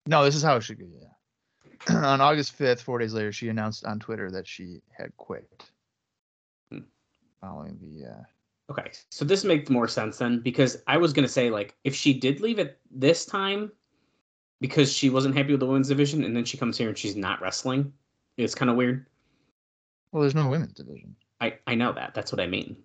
No, 0.06 0.24
this 0.24 0.36
is 0.36 0.44
how 0.44 0.56
it 0.58 0.62
should 0.62 0.80
go. 0.80 0.86
Yeah. 0.86 1.96
on 2.06 2.22
August 2.22 2.58
5th, 2.58 2.82
four 2.82 3.00
days 3.00 3.16
later, 3.16 3.32
she 3.32 3.50
announced 3.50 3.86
on 3.86 4.00
Twitter 4.00 4.30
that 4.30 4.48
she 4.48 4.82
had 4.96 5.18
quit. 5.18 5.72
Following 7.42 7.78
the. 7.82 8.08
Uh, 8.12 8.24
Okay, 8.70 8.90
so 9.10 9.26
this 9.26 9.44
makes 9.44 9.70
more 9.70 9.86
sense 9.90 10.18
then 10.18 10.40
because 10.40 10.82
I 10.88 10.96
was 10.96 11.12
gonna 11.12 11.28
say 11.28 11.50
like 11.50 11.76
if 11.84 11.94
she 11.94 12.14
did 12.14 12.40
leave 12.40 12.58
at 12.58 12.78
this 12.90 13.26
time 13.26 13.70
because 14.62 14.94
she 14.94 15.10
wasn't 15.10 15.36
happy 15.36 15.52
with 15.52 15.60
the 15.60 15.66
women's 15.66 15.90
division 15.90 16.24
and 16.24 16.34
then 16.34 16.46
she 16.46 16.56
comes 16.58 16.78
here 16.78 16.88
and 16.88 16.98
she's 16.98 17.18
not 17.18 17.42
wrestling, 17.42 17.92
it's 18.38 18.56
kind 18.56 18.70
of 18.72 18.78
weird. 18.78 19.08
well, 20.14 20.22
there's 20.22 20.36
no 20.36 20.48
women's 20.48 20.72
division. 20.72 21.18
I 21.42 21.58
I 21.68 21.76
know 21.76 21.92
that. 21.92 22.14
That's 22.14 22.32
what 22.32 22.40
I 22.40 22.48
mean. 22.48 22.78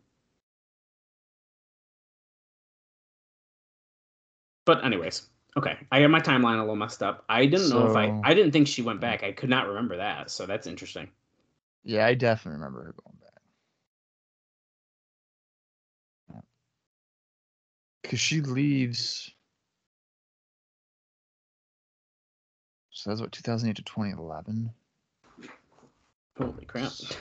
But 4.65 4.85
anyways, 4.85 5.29
okay. 5.57 5.77
I 5.93 6.01
got 6.01 6.11
my 6.11 6.21
timeline 6.21 6.57
a 6.57 6.61
little 6.63 6.75
messed 6.75 7.03
up. 7.03 7.25
I 7.29 7.47
didn't 7.47 7.69
know 7.71 7.87
if 7.89 7.97
I 7.97 8.21
I 8.25 8.35
didn't 8.35 8.51
think 8.51 8.67
she 8.67 8.83
went 8.83 9.01
back. 9.01 9.23
I 9.23 9.31
could 9.31 9.51
not 9.51 9.69
remember 9.69 9.99
that. 9.99 10.33
So 10.33 10.47
that's 10.47 10.67
interesting. 10.67 11.09
Yeah, 11.85 12.07
I 12.07 12.15
definitely 12.15 12.59
remember 12.59 12.83
her 12.83 12.95
going 13.05 13.17
back. 13.21 13.26
Because 18.07 18.21
she 18.21 18.41
leaves. 18.41 19.33
So 22.91 23.11
that's 23.11 23.21
what 23.21 23.33
2008 23.33 23.75
to 23.77 23.83
2011. 23.83 24.71
Holy 26.39 26.65
crap. 26.67 26.93
So... 26.93 27.17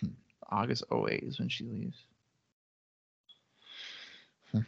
Hmm, 0.00 0.08
August 0.50 0.84
08 0.92 1.22
is 1.22 1.38
when 1.38 1.48
she 1.48 1.64
leaves. 1.64 1.96
Hmm. 4.52 4.60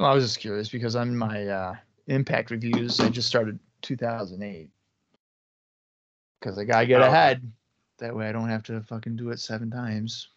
Well, 0.00 0.10
I 0.10 0.14
was 0.14 0.24
just 0.24 0.40
curious 0.40 0.70
because 0.70 0.96
on 0.96 1.14
my 1.14 1.46
uh, 1.46 1.74
impact 2.06 2.50
reviews, 2.50 2.98
I 2.98 3.10
just 3.10 3.28
started 3.28 3.58
2008 3.82 4.70
because 6.40 6.58
I 6.58 6.64
gotta 6.64 6.86
get 6.86 7.02
Oh, 7.02 7.06
ahead. 7.06 7.52
That 7.98 8.14
way, 8.14 8.28
I 8.28 8.32
don't 8.32 8.48
have 8.48 8.62
to 8.64 8.80
fucking 8.82 9.16
do 9.16 9.30
it 9.30 9.40
seven 9.40 9.70
times. 9.70 10.28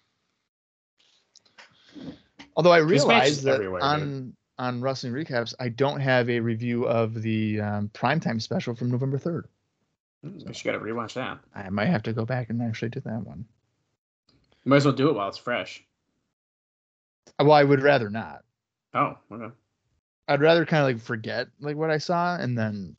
Although 2.55 2.71
I 2.71 2.81
This 2.81 3.05
match 3.05 3.27
is 3.27 3.43
realized 3.43 3.81
that 3.81 3.83
on 3.83 4.33
on 4.57 4.81
wrestling 4.81 5.13
recaps, 5.13 5.53
I 5.59 5.69
don't 5.69 5.99
have 6.01 6.29
a 6.29 6.39
review 6.39 6.85
of 6.85 7.21
the 7.21 7.61
um, 7.61 7.89
primetime 7.93 8.41
special 8.41 8.75
from 8.75 8.91
November 8.91 9.17
3rd. 9.17 9.43
Hmm, 10.23 10.37
Guess 10.39 10.63
you 10.63 10.71
gotta 10.71 10.83
rewatch 10.83 11.13
that. 11.13 11.39
I 11.55 11.69
might 11.69 11.85
have 11.87 12.03
to 12.03 12.13
go 12.13 12.25
back 12.25 12.49
and 12.49 12.61
actually 12.61 12.89
do 12.89 12.99
that 13.01 13.25
one. 13.25 13.45
You 14.65 14.69
might 14.69 14.77
as 14.77 14.85
well 14.85 14.93
do 14.93 15.09
it 15.09 15.15
while 15.15 15.29
it's 15.29 15.37
fresh. 15.37 15.83
Well, 17.39 17.53
I 17.53 17.63
would 17.63 17.81
rather 17.81 18.09
not. 18.09 18.43
Oh, 18.93 19.17
okay. 19.31 19.53
I'd 20.27 20.41
rather 20.41 20.65
kind 20.65 20.81
of 20.81 20.87
like 20.87 21.01
forget 21.01 21.47
like 21.61 21.77
what 21.77 21.89
I 21.89 21.97
saw 21.97 22.35
and 22.35 22.57
then 22.57 22.95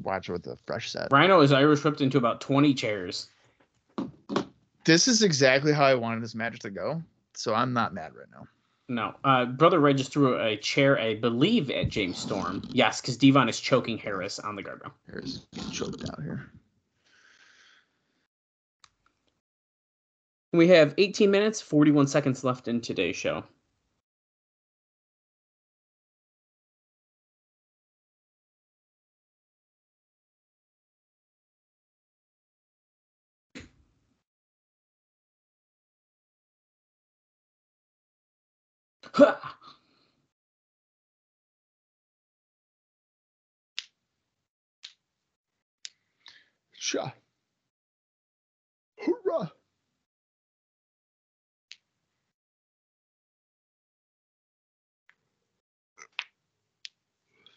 watch 0.00 0.30
what 0.30 0.42
the 0.42 0.56
fresh 0.66 0.90
set. 0.90 1.08
Rhino 1.12 1.40
is 1.42 1.52
Irish 1.52 1.84
whipped 1.84 2.00
into 2.00 2.16
about 2.16 2.40
20 2.40 2.72
chairs. 2.74 3.28
This 4.84 5.08
is 5.08 5.22
exactly 5.22 5.72
how 5.72 5.84
I 5.84 5.94
wanted 5.94 6.22
this 6.22 6.34
match 6.34 6.58
to 6.60 6.70
go, 6.70 7.02
so 7.34 7.54
I'm 7.54 7.72
not 7.72 7.92
mad 7.92 8.12
right 8.14 8.28
now. 8.32 8.46
No. 8.88 9.14
Uh, 9.22 9.44
Brother 9.44 9.80
Ray 9.80 9.92
just 9.92 10.12
threw 10.12 10.40
a 10.40 10.56
chair, 10.56 10.98
I 10.98 11.14
believe, 11.14 11.70
at 11.70 11.88
James 11.88 12.18
Storm. 12.18 12.62
Yes, 12.70 13.00
because 13.00 13.18
Devon 13.18 13.48
is 13.48 13.60
choking 13.60 13.98
Harris 13.98 14.38
on 14.38 14.56
the 14.56 14.62
guardrail. 14.62 14.92
Harris 15.06 15.46
getting 15.52 15.70
choked 15.70 16.08
out 16.08 16.22
here. 16.22 16.50
We 20.54 20.68
have 20.68 20.94
18 20.96 21.30
minutes, 21.30 21.60
41 21.60 22.06
seconds 22.06 22.42
left 22.42 22.68
in 22.68 22.80
today's 22.80 23.16
show. 23.16 23.44
Sha. 46.78 47.10
Hoorah. 48.98 49.52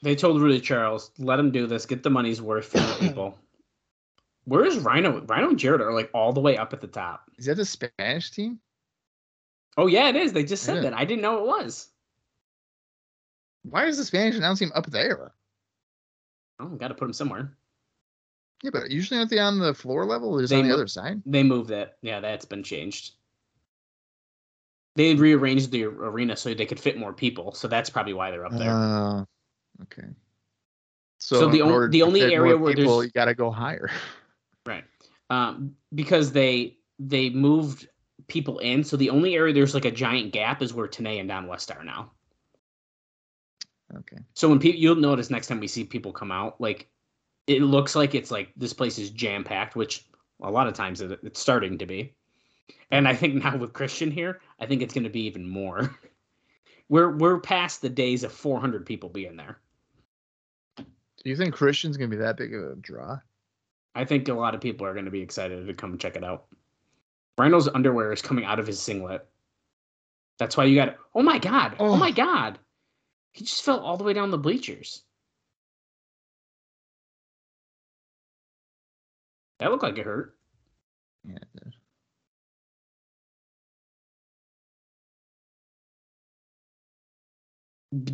They 0.04 0.16
told 0.16 0.42
Rudy 0.42 0.60
Charles, 0.60 1.12
let 1.20 1.40
him 1.40 1.52
do 1.52 1.68
this, 1.68 1.86
get 1.86 2.02
the 2.02 2.10
money's 2.10 2.42
worth 2.42 2.66
for 2.66 2.80
the 2.80 2.96
people. 3.00 3.38
Where 4.46 4.66
is 4.66 4.80
Rhino? 4.80 5.22
Rhino 5.22 5.50
and 5.50 5.60
Jarrett 5.60 5.82
are 5.82 5.94
like 5.94 6.10
all 6.14 6.34
the 6.34 6.42
way 6.42 6.58
up 6.58 6.74
at 6.74 6.82
the 6.82 6.88
top. 6.88 7.30
Is 7.38 7.46
that 7.46 7.58
the 7.58 7.66
Spanish 7.66 8.32
team? 8.32 8.60
Oh 9.78 9.88
yeah, 9.88 10.10
it 10.10 10.16
is. 10.16 10.34
They 10.34 10.44
just 10.44 10.64
said 10.64 10.76
Yeah. 10.78 10.82
that. 10.90 10.94
I 10.94 11.06
didn't 11.06 11.22
know 11.22 11.40
it 11.40 11.46
was. 11.48 11.88
Why 13.64 13.86
is 13.86 13.98
the 13.98 14.04
Spanish 14.06 14.36
announce 14.36 14.60
team 14.60 14.72
up 14.76 14.88
there? 14.88 15.32
Oh, 16.60 16.68
got 16.68 16.90
to 16.90 16.94
put 16.94 17.06
them 17.06 17.14
somewhere. 17.14 17.56
Yeah, 18.64 18.72
but 18.72 18.92
usually 18.92 19.18
aren't 19.18 19.30
they 19.32 19.40
on 19.40 19.60
the 19.60 19.74
floor 19.74 20.06
level 20.06 20.30
or 20.34 20.42
just 20.42 20.52
They 20.52 20.58
on 20.58 20.64
the 20.64 20.70
mo- 20.70 20.76
other 20.76 20.88
side? 20.88 21.22
They 21.26 21.44
moved 21.44 21.70
that. 21.70 21.98
Yeah, 22.02 22.20
that's 22.20 22.46
been 22.46 22.64
changed. 22.64 23.14
They 24.96 25.16
rearranged 25.16 25.72
the 25.72 25.86
arena 25.86 26.36
so 26.36 26.54
they 26.54 26.66
could 26.66 26.80
fit 26.80 26.98
more 26.98 27.14
people. 27.14 27.54
So 27.54 27.68
that's 27.68 27.90
probably 27.90 28.14
why 28.14 28.30
they're 28.30 28.46
up 28.46 28.52
there. 28.58 28.70
Oh, 28.72 29.26
okay. 29.84 30.08
So 31.20 31.50
the 31.50 31.60
in 31.60 31.66
on- 31.68 31.72
order 31.72 31.88
the 31.88 32.04
only 32.04 32.22
area 32.22 32.58
where 32.58 32.74
people, 32.76 32.98
there's- 32.98 33.06
you 33.08 33.12
got 33.12 33.26
to 33.26 33.34
go 33.36 33.50
higher. 33.52 33.90
right. 34.66 34.84
Um, 35.30 35.76
because 35.96 36.32
they 36.32 36.78
they 37.00 37.30
moved 37.30 37.88
people 38.32 38.60
in. 38.60 38.84
So 38.84 38.96
the 38.96 39.10
only 39.10 39.36
area 39.36 39.54
there's 39.54 39.74
like 39.74 39.86
a 39.86 39.92
giant 39.92 40.32
gap 40.32 40.62
is 40.62 40.74
where 40.74 40.88
Tenay 40.88 41.20
and 41.20 41.28
Don 41.28 41.48
West 41.48 41.70
are 41.70 41.84
now. 41.84 42.12
Okay. 43.94 44.18
So 44.34 44.48
when 44.48 44.58
people 44.58 44.80
you'll 44.80 44.96
notice 44.96 45.30
next 45.30 45.48
time 45.48 45.60
we 45.60 45.68
see 45.68 45.84
people 45.84 46.14
come 46.14 46.32
out, 46.32 46.60
like 46.62 46.90
it 47.46 47.62
looks 47.62 47.94
like 47.94 48.16
it's 48.16 48.32
like 48.32 48.54
this 48.56 48.72
place 48.72 48.98
is 48.98 49.10
jam 49.10 49.44
packed, 49.44 49.76
which 49.76 50.06
a 50.42 50.50
lot 50.50 50.68
of 50.68 50.74
times 50.74 51.02
it, 51.02 51.20
it's 51.24 51.42
starting 51.42 51.78
to 51.78 51.86
be. 51.86 52.14
And 52.90 53.06
I 53.06 53.14
think 53.14 53.36
now 53.36 53.58
with 53.58 53.74
Christian 53.74 54.10
here, 54.10 54.40
I 54.60 54.66
think 54.66 54.82
it's 54.82 54.94
going 54.94 55.04
to 55.04 55.10
be 55.10 55.26
even 55.26 55.48
more. 55.48 55.94
we're 56.90 57.12
we're 57.12 57.42
past 57.42 57.82
the 57.82 57.90
days 57.90 58.24
of 58.24 58.32
400 58.32 58.86
people 58.86 59.10
being 59.10 59.36
there. 59.36 59.60
Do 60.78 61.30
you 61.30 61.36
think 61.36 61.54
Christian's 61.54 61.98
gonna 61.98 62.08
be 62.08 62.16
that 62.16 62.38
big 62.38 62.56
of 62.56 62.64
a 62.64 62.76
draw? 62.76 63.20
I 63.94 64.06
think 64.06 64.30
a 64.30 64.34
lot 64.34 64.56
of 64.56 64.62
people 64.62 64.88
are 64.88 64.94
going 64.94 65.06
to 65.06 65.12
be 65.12 65.22
excited 65.22 65.68
to 65.68 65.74
come 65.74 65.98
check 65.98 66.16
it 66.16 66.24
out. 66.24 66.46
Rhino's 67.38 67.68
underwear 67.68 68.12
is 68.12 68.22
coming 68.22 68.46
out 68.46 68.60
of 68.60 68.68
his 68.68 68.82
singlet. 68.82 69.28
That's 70.38 70.58
why 70.58 70.66
you 70.66 70.76
got. 70.76 70.98
Oh 71.16 71.22
my 71.22 71.40
god! 71.40 71.76
Oh, 71.80 71.94
Oh. 71.94 71.98
my 71.98 72.12
god! 72.12 72.60
He 73.32 73.46
just 73.46 73.64
fell 73.64 73.80
all 73.80 73.98
the 73.98 74.04
way 74.04 74.14
down 74.14 74.32
the 74.32 74.38
bleachers. 74.38 75.04
That 79.60 79.72
looked 79.72 79.84
like 79.84 79.98
it 79.98 80.06
hurt. 80.06 80.36
Yeah. 81.24 81.36
it 81.36 81.74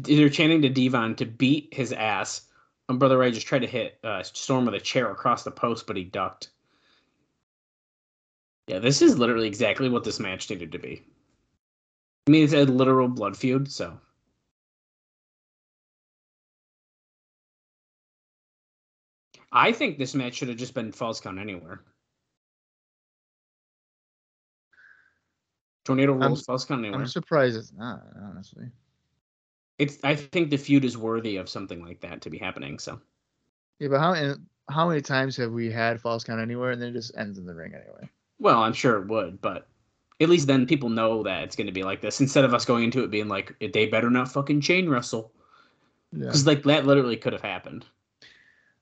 did. 0.01 0.17
they're 0.17 0.29
chanting 0.29 0.61
to 0.63 0.69
Devon 0.69 1.15
to 1.15 1.25
beat 1.25 1.73
his 1.73 1.93
ass. 1.93 2.41
And 2.89 2.99
Brother 2.99 3.17
Ray 3.17 3.31
just 3.31 3.47
tried 3.47 3.59
to 3.59 3.67
hit 3.67 3.99
uh, 4.03 4.23
Storm 4.23 4.65
with 4.65 4.75
a 4.75 4.79
chair 4.79 5.11
across 5.11 5.43
the 5.43 5.51
post, 5.51 5.87
but 5.87 5.97
he 5.97 6.03
ducked. 6.05 6.49
Yeah, 8.67 8.79
this 8.79 9.01
is 9.01 9.17
literally 9.17 9.47
exactly 9.47 9.89
what 9.89 10.03
this 10.03 10.19
match 10.19 10.49
needed 10.49 10.73
to 10.73 10.79
be. 10.79 11.01
I 12.27 12.31
mean, 12.31 12.43
it's 12.43 12.53
a 12.53 12.65
literal 12.65 13.07
blood 13.07 13.37
feud, 13.37 13.71
so. 13.71 13.97
I 19.53 19.71
think 19.71 19.97
this 19.97 20.13
match 20.13 20.35
should 20.35 20.49
have 20.49 20.57
just 20.57 20.73
been 20.73 20.91
falls 20.91 21.21
count 21.21 21.39
anywhere. 21.39 21.81
Tornado 25.85 26.19
I'm- 26.19 26.35
falls 26.35 26.65
count 26.65 26.81
anywhere. 26.81 26.99
I'm 26.99 27.07
surprised 27.07 27.55
it's 27.57 27.71
not, 27.71 28.03
honestly. 28.21 28.65
It's. 29.79 29.97
I 30.03 30.15
think 30.15 30.49
the 30.49 30.57
feud 30.57 30.83
is 30.83 30.97
worthy 30.97 31.37
of 31.37 31.47
something 31.47 31.81
like 31.81 32.01
that 32.01 32.21
to 32.21 32.29
be 32.29 32.37
happening. 32.37 32.79
So. 32.79 32.99
Yeah, 33.79 33.87
but 33.89 33.99
how 33.99 34.13
and 34.13 34.45
how 34.69 34.89
many 34.89 35.01
times 35.01 35.37
have 35.37 35.51
we 35.51 35.71
had 35.71 36.01
falls 36.01 36.25
count 36.25 36.41
anywhere 36.41 36.71
and 36.71 36.81
then 36.81 36.89
it 36.89 36.93
just 36.93 37.15
ends 37.15 37.37
in 37.37 37.45
the 37.45 37.53
ring 37.53 37.73
anyway? 37.73 38.09
Well, 38.40 38.59
I'm 38.61 38.74
sure 38.74 38.98
it 39.01 39.07
would, 39.07 39.41
but 39.41 39.67
at 40.19 40.30
least 40.30 40.48
then 40.48 40.66
people 40.66 40.90
know 40.90 41.24
that 41.24 41.43
it's 41.43 41.56
going 41.56 41.67
to 41.67 41.74
be 41.74 41.83
like 41.83 42.01
this 42.01 42.22
instead 42.22 42.43
of 42.45 42.53
us 42.53 42.66
going 42.66 42.83
into 42.83 43.03
it 43.03 43.11
being 43.11 43.27
like 43.27 43.56
they 43.74 43.88
better 43.88 44.09
not 44.09 44.32
fucking 44.32 44.61
chain 44.61 44.90
wrestle 44.90 45.32
Yeah. 46.11 46.25
because 46.25 46.45
like 46.48 46.64
that 46.64 46.85
literally 46.85 47.17
could 47.17 47.33
have 47.33 47.41
happened. 47.41 47.85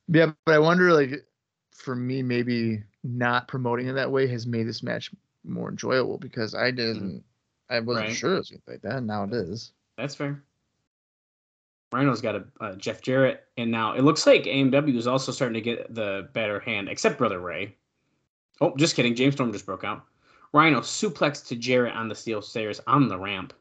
Yeah, 0.08 0.32
but 0.46 0.54
I 0.54 0.60
wonder, 0.60 0.94
like, 0.94 1.26
for 1.72 1.96
me, 1.96 2.22
maybe 2.22 2.84
not 3.04 3.48
promoting 3.48 3.88
it 3.88 3.94
that 3.94 4.12
way 4.12 4.28
has 4.28 4.46
made 4.46 4.68
this 4.68 4.84
match 4.84 5.12
more 5.44 5.70
enjoyable 5.70 6.18
because 6.18 6.54
I 6.56 6.70
didn't, 6.72 7.24
I 7.70 7.80
wasn't 7.80 8.08
Right. 8.08 8.16
sure 8.16 8.36
it 8.36 8.38
was 8.40 8.50
gonna 8.52 8.62
be 8.68 8.72
like 8.74 8.82
that. 8.84 8.98
and 8.98 9.08
Now 9.08 9.24
it 9.24 9.34
is. 9.34 9.72
That's 9.98 10.14
fair. 10.16 10.44
Rhino's 11.92 12.22
got 12.22 12.36
a 12.36 12.46
uh, 12.60 12.76
Jeff 12.76 13.02
Jarrett, 13.02 13.44
and 13.58 13.72
now 13.72 13.94
it 13.94 14.02
looks 14.04 14.28
like 14.28 14.44
AMW 14.44 14.96
is 14.98 15.08
also 15.08 15.32
starting 15.32 15.54
to 15.54 15.62
get 15.62 15.94
the 15.94 16.30
better 16.34 16.60
hand, 16.60 16.90
except 16.90 17.18
Brother 17.18 17.40
Ray. 17.40 17.76
Oh, 18.62 18.76
just 18.78 18.96
kidding. 18.96 19.16
James 19.16 19.36
Storm 19.36 19.52
just 19.52 19.66
broke 19.66 19.84
out. 19.84 20.06
Rhino 20.54 20.80
suplex 20.80 21.46
to 21.48 21.56
Jarrett 21.56 21.96
on 21.96 22.08
the 22.08 22.16
steel 22.16 22.42
stairs 22.42 22.80
on 22.88 23.08
the 23.08 23.18
ramp. 23.18 23.54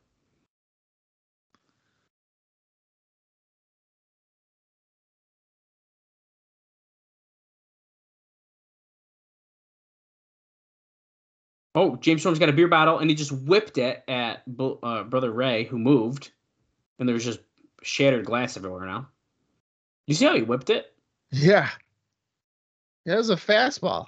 Oh, 11.75 11.97
James 11.97 12.21
Storm's 12.23 12.39
got 12.39 12.49
a 12.49 12.53
beer 12.53 12.69
bottle, 12.69 13.01
and 13.01 13.11
he 13.11 13.17
just 13.17 13.33
whipped 13.33 13.79
it 13.79 14.05
at 14.07 14.45
uh, 14.61 15.03
Brother 15.03 15.33
Ray, 15.33 15.65
who 15.65 15.77
moved, 15.77 16.31
and 17.01 17.09
there's 17.09 17.25
just 17.25 17.41
shattered 17.83 18.25
glass 18.25 18.57
everywhere 18.57 18.87
now. 18.87 19.09
You 20.07 20.15
see 20.15 20.25
how 20.25 20.37
he 20.37 20.43
whipped 20.43 20.71
it? 20.71 20.95
Yeah. 21.33 21.69
It 23.05 23.17
was 23.17 23.31
a 23.31 23.37
fastball. 23.37 24.07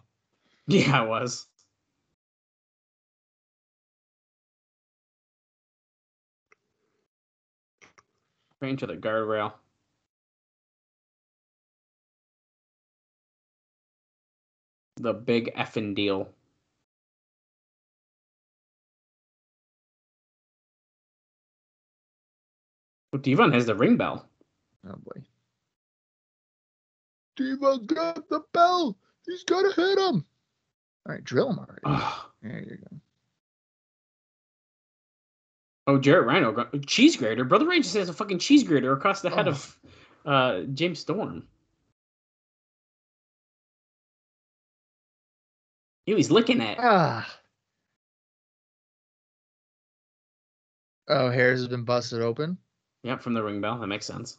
Yeah, 0.69 1.05
it 1.05 1.09
was. 1.09 1.47
Right 8.61 8.71
into 8.71 8.87
the 8.87 8.97
guardrail. 8.97 9.53
The 14.97 15.13
big 15.13 15.55
effing 15.55 15.95
deal. 15.95 16.31
But 23.13 23.23
Devon 23.23 23.53
has 23.53 23.67
the 23.67 23.75
ring 23.75 23.97
bell. 23.97 24.29
Oh 24.87 24.97
boy. 24.97 25.23
Devon 27.37 27.87
got 27.87 28.29
the 28.29 28.41
bell. 28.53 28.99
He's 29.27 29.45
gonna 29.45 29.73
hit 29.73 29.99
him. 29.99 30.27
All 31.07 31.13
right, 31.15 31.23
drill. 31.25 31.67
Oh, 31.85 32.31
There 32.43 32.59
you 32.69 32.77
go. 32.77 32.97
oh 35.87 35.99
Jarrett 35.99 36.27
Rhino. 36.27 36.69
Cheese 36.87 37.17
grater. 37.17 37.45
Brother 37.45 37.67
Ray 37.67 37.79
just 37.81 37.95
has 37.95 38.09
a 38.09 38.13
fucking 38.13 38.41
cheese 38.41 38.65
grater 38.65 38.93
across 38.93 39.21
the 39.21 39.31
head 39.31 39.47
Oh. 39.47 39.53
of 39.53 39.79
uh, 40.25 40.61
James 40.75 40.99
Storm. 40.99 41.47
Ew, 46.07 46.17
he's 46.17 46.31
looking 46.31 46.61
at. 46.61 46.79
Ah. 46.81 47.29
Oh, 51.09 51.31
Harris 51.31 51.61
has 51.61 51.69
been 51.69 51.85
busted 51.85 52.21
open. 52.23 52.59
Yep, 53.05 53.23
from 53.23 53.35
the 53.35 53.43
ring 53.43 53.61
bell. 53.61 53.79
That 53.79 53.87
makes 53.87 54.07
sense. 54.07 54.39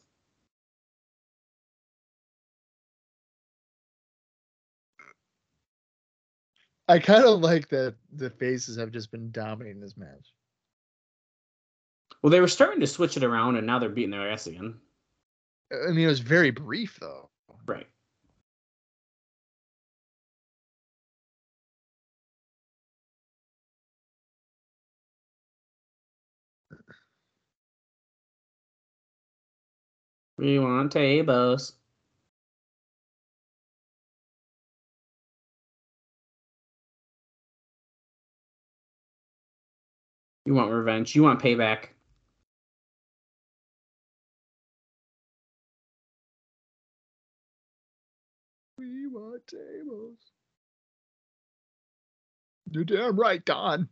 I 6.87 6.99
kind 6.99 7.25
of 7.25 7.41
like 7.41 7.69
that 7.69 7.95
the 8.13 8.29
faces 8.29 8.77
have 8.77 8.91
just 8.91 9.11
been 9.11 9.31
dominating 9.31 9.81
this 9.81 9.97
match. 9.97 10.33
Well, 12.21 12.31
they 12.31 12.39
were 12.41 12.47
starting 12.47 12.79
to 12.79 12.87
switch 12.87 13.17
it 13.17 13.23
around, 13.23 13.57
and 13.57 13.67
now 13.67 13.79
they're 13.79 13.89
beating 13.89 14.11
their 14.11 14.31
ass 14.31 14.47
again. 14.47 14.75
I 15.71 15.91
mean, 15.91 16.05
it 16.05 16.07
was 16.07 16.19
very 16.19 16.51
brief 16.51 16.97
though. 16.99 17.29
Right. 17.65 17.87
We 30.37 30.59
want 30.59 30.91
tables. 30.91 31.73
You 40.47 40.53
want 40.53 40.71
revenge. 40.71 41.13
You 41.13 41.23
want 41.23 41.41
payback. 41.41 41.87
We 48.77 49.07
want 49.07 49.45
tables. 49.45 50.15
You're 52.71 52.85
damn 52.85 53.19
right, 53.19 53.43
Don. 53.43 53.89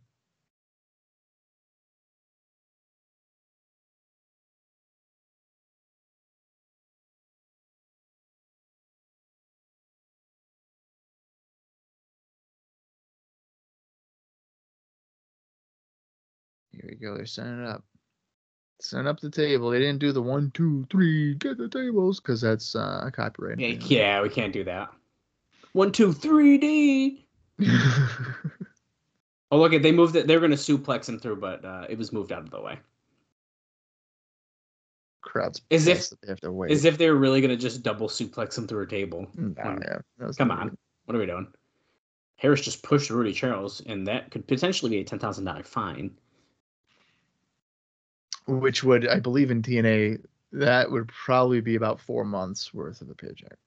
Here 16.76 16.86
we 16.88 16.96
go. 16.96 17.16
They're 17.16 17.26
setting 17.26 17.62
it 17.62 17.68
up. 17.68 17.84
Setting 18.80 19.06
up 19.06 19.20
the 19.20 19.30
table. 19.30 19.70
They 19.70 19.78
didn't 19.78 20.00
do 20.00 20.12
the 20.12 20.20
one, 20.22 20.50
two, 20.52 20.86
three, 20.90 21.34
get 21.34 21.56
the 21.56 21.68
tables, 21.68 22.20
because 22.20 22.42
that's 22.42 22.76
uh, 22.76 23.08
copyright. 23.12 23.58
Yeah, 23.58 23.68
yeah, 23.80 24.22
we 24.22 24.28
can't 24.28 24.52
do 24.52 24.64
that. 24.64 24.90
One, 25.72 25.92
two, 25.92 26.12
three 26.12 26.58
D. 26.58 27.26
Oh, 29.52 29.58
look, 29.58 29.70
they 29.80 29.92
moved 29.92 30.16
it. 30.16 30.26
They 30.26 30.34
were 30.34 30.40
going 30.40 30.50
to 30.50 30.56
suplex 30.56 31.08
him 31.08 31.20
through, 31.20 31.36
but 31.36 31.64
uh, 31.64 31.86
it 31.88 31.96
was 31.96 32.12
moved 32.12 32.32
out 32.32 32.40
of 32.42 32.50
the 32.50 32.60
way. 32.60 32.80
Crowd's 35.22 35.62
As 35.70 35.86
if- 35.86 36.10
they 36.20 36.28
have 36.28 36.40
to 36.40 36.50
wait. 36.50 36.72
As 36.72 36.84
if 36.84 36.98
they 36.98 37.08
were 37.08 37.16
really 37.16 37.40
going 37.40 37.50
to 37.50 37.56
just 37.56 37.84
double 37.84 38.08
suplex 38.08 38.58
him 38.58 38.66
through 38.66 38.82
a 38.82 38.86
table. 38.88 39.28
Nah, 39.36 39.76
Come 40.36 40.50
on. 40.50 40.68
good. 40.70 40.78
What 41.04 41.14
are 41.14 41.20
we 41.20 41.26
doing? 41.26 41.46
Harris 42.36 42.60
just 42.62 42.82
pushed 42.82 43.08
Rudy 43.08 43.32
Charles, 43.32 43.80
and 43.86 44.04
that 44.08 44.32
could 44.32 44.48
potentially 44.48 44.90
be 44.90 44.98
a 44.98 45.04
ten 45.04 45.20
thousand 45.20 45.44
dollar 45.44 45.62
fine. 45.62 46.10
Which 48.46 48.84
would, 48.84 49.08
I 49.08 49.20
believe, 49.20 49.50
in 49.50 49.62
TNA, 49.62 50.24
that 50.52 50.90
would 50.90 51.08
probably 51.08 51.60
be 51.60 51.74
about 51.74 52.00
four 52.00 52.24
months 52.24 52.72
worth 52.72 53.00
of 53.00 53.10
a 53.10 53.14
paycheck. 53.14 53.58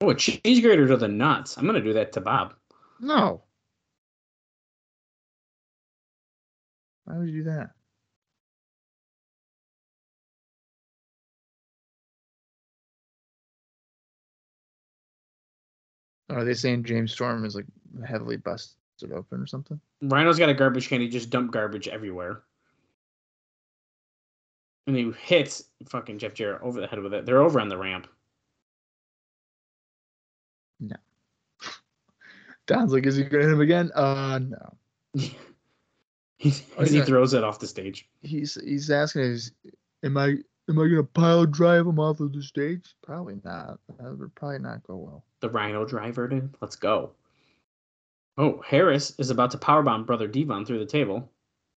Oh, 0.00 0.10
a 0.10 0.14
cheese 0.14 0.60
grater 0.60 0.88
to 0.88 0.96
the 0.96 1.08
nuts. 1.08 1.56
I'm 1.56 1.66
gonna 1.66 1.80
do 1.80 1.92
that 1.92 2.12
to 2.12 2.20
Bob. 2.20 2.54
No. 3.00 3.42
Why 7.04 7.18
would 7.18 7.28
you 7.28 7.42
do 7.42 7.50
that? 7.50 7.70
Are 16.30 16.44
they 16.44 16.54
saying 16.54 16.84
James 16.84 17.12
Storm 17.12 17.44
is 17.44 17.56
like 17.56 17.66
heavily 18.06 18.36
busted 18.36 19.12
open 19.12 19.40
or 19.40 19.46
something? 19.46 19.80
Rhino's 20.00 20.38
got 20.38 20.48
a 20.48 20.54
garbage 20.54 20.88
can. 20.88 21.00
He 21.00 21.08
just 21.08 21.30
dumped 21.30 21.52
garbage 21.52 21.88
everywhere. 21.88 22.42
And 24.86 24.96
he 24.96 25.12
hits 25.22 25.64
fucking 25.88 26.18
Jeff 26.18 26.34
Jarrett 26.34 26.62
over 26.62 26.80
the 26.80 26.86
head 26.86 27.00
with 27.00 27.14
it. 27.14 27.26
They're 27.26 27.42
over 27.42 27.60
on 27.60 27.68
the 27.68 27.76
ramp. 27.78 28.06
No. 30.80 30.96
Don's 32.66 32.92
like, 32.92 33.06
is 33.06 33.16
he 33.16 33.24
gonna 33.24 33.44
hit 33.44 33.52
him 33.52 33.60
again? 33.60 33.90
Uh 33.94 34.38
no. 34.38 34.76
he, 36.38 36.54
Oh, 36.78 36.84
he 36.84 36.98
yeah. 36.98 37.04
throws 37.04 37.34
it 37.34 37.44
off 37.44 37.58
the 37.58 37.66
stage. 37.66 38.08
He's 38.22 38.54
he's 38.64 38.90
asking 38.90 39.22
is 39.22 39.52
am 40.02 40.16
I 40.16 40.36
am 40.68 40.78
I 40.78 40.88
gonna 40.88 41.02
pile 41.04 41.44
drive 41.46 41.86
him 41.86 41.98
off 42.00 42.20
of 42.20 42.32
the 42.32 42.42
stage? 42.42 42.94
Probably 43.02 43.40
not. 43.44 43.78
That 43.98 44.16
would 44.18 44.34
probably 44.34 44.60
not 44.60 44.82
go 44.84 44.96
well. 44.96 45.24
The 45.40 45.50
Rhino 45.50 45.84
driver, 45.84 46.26
dude. 46.28 46.54
Let's 46.60 46.76
go. 46.76 47.12
Oh, 48.38 48.62
Harris 48.66 49.12
is 49.18 49.30
about 49.30 49.50
to 49.50 49.58
powerbomb 49.58 50.06
Brother 50.06 50.26
Devon 50.28 50.64
through 50.64 50.78
the 50.78 50.86
table. 50.86 51.30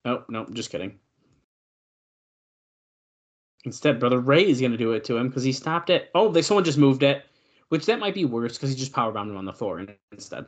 Oh, 0.05 0.25
no, 0.29 0.45
just 0.53 0.71
kidding. 0.71 0.99
Instead, 3.65 4.01
Brother 4.01 4.21
Ray 4.21 4.49
is 4.49 4.61
going 4.61 4.73
to 4.73 4.79
do 4.79 4.93
it 4.93 5.05
to 5.05 5.17
him 5.17 5.29
because 5.29 5.43
he 5.43 5.53
stopped 5.53 5.91
it. 5.91 6.11
Oh, 6.15 6.31
they 6.31 6.43
someone 6.43 6.65
just 6.65 6.79
moved 6.79 7.03
it, 7.03 7.25
which 7.69 7.87
that 7.87 7.99
might 7.99 8.15
be 8.15 8.25
worse 8.25 8.55
because 8.55 8.71
he 8.71 8.77
just 8.77 8.93
powerbombed 8.93 9.31
him 9.31 9.37
on 9.37 9.45
the 9.45 9.53
floor 9.53 9.85
instead. 10.13 10.47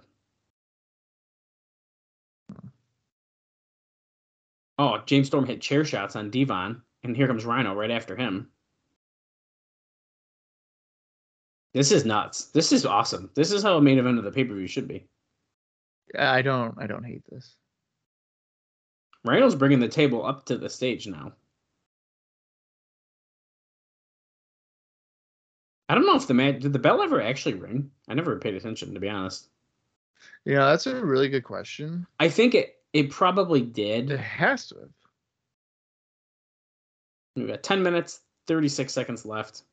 Oh, 4.78 4.98
James 5.04 5.26
Storm 5.26 5.46
hit 5.46 5.60
chair 5.60 5.84
shots 5.84 6.16
on 6.16 6.30
Devon, 6.30 6.82
and 7.04 7.16
here 7.16 7.26
comes 7.26 7.44
Rhino 7.44 7.74
right 7.74 7.90
after 7.90 8.16
him. 8.16 8.48
This 11.74 11.92
is 11.92 12.04
nuts. 12.04 12.46
This 12.46 12.72
is 12.72 12.84
awesome. 12.84 13.30
This 13.34 13.52
is 13.52 13.62
how 13.62 13.76
a 13.76 13.80
main 13.82 13.98
event 13.98 14.18
of 14.18 14.24
the 14.24 14.32
pay 14.32 14.44
per 14.44 14.54
view 14.54 14.66
should 14.66 14.88
be. 14.88 15.06
I 16.18 16.42
don't 16.42 16.74
I 16.78 16.86
don't 16.86 17.04
hate 17.04 17.22
this. 17.30 17.56
Rhino's 19.24 19.54
bringing 19.54 19.80
the 19.80 19.88
table 19.88 20.26
up 20.26 20.44
to 20.46 20.58
the 20.58 20.68
stage 20.68 21.06
now. 21.06 21.32
I 25.92 25.94
don't 25.94 26.06
know 26.06 26.16
if 26.16 26.26
the 26.26 26.32
man 26.32 26.58
did 26.58 26.72
the 26.72 26.78
bell 26.78 27.02
ever 27.02 27.20
actually 27.20 27.52
ring. 27.52 27.90
I 28.08 28.14
never 28.14 28.38
paid 28.38 28.54
attention 28.54 28.94
to 28.94 29.00
be 29.00 29.10
honest. 29.10 29.50
Yeah, 30.46 30.64
that's 30.70 30.86
a 30.86 31.04
really 31.04 31.28
good 31.28 31.44
question. 31.44 32.06
I 32.18 32.30
think 32.30 32.54
it 32.54 32.76
it 32.94 33.10
probably 33.10 33.60
did. 33.60 34.10
It 34.10 34.18
has 34.18 34.68
to 34.68 34.76
have. 34.76 34.88
We've 37.36 37.46
got 37.46 37.62
ten 37.62 37.82
minutes, 37.82 38.20
thirty 38.46 38.70
six 38.70 38.94
seconds 38.94 39.26
left. 39.26 39.64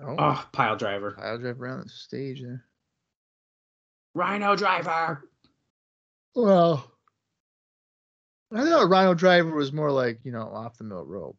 Oh, 0.00 0.14
Oh, 0.16 0.48
pile 0.52 0.76
driver, 0.76 1.10
pile 1.10 1.38
driver 1.38 1.64
around 1.64 1.86
the 1.86 1.88
stage 1.88 2.40
there. 2.40 2.64
Rhino 4.14 4.54
driver. 4.54 5.28
Well, 6.36 6.88
I 8.52 8.64
thought 8.64 8.88
Rhino 8.88 9.14
Driver 9.14 9.54
was 9.54 9.72
more 9.72 9.90
like 9.90 10.20
you 10.24 10.32
know 10.32 10.48
off 10.48 10.78
the 10.78 10.84
middle 10.84 11.04
rope. 11.04 11.36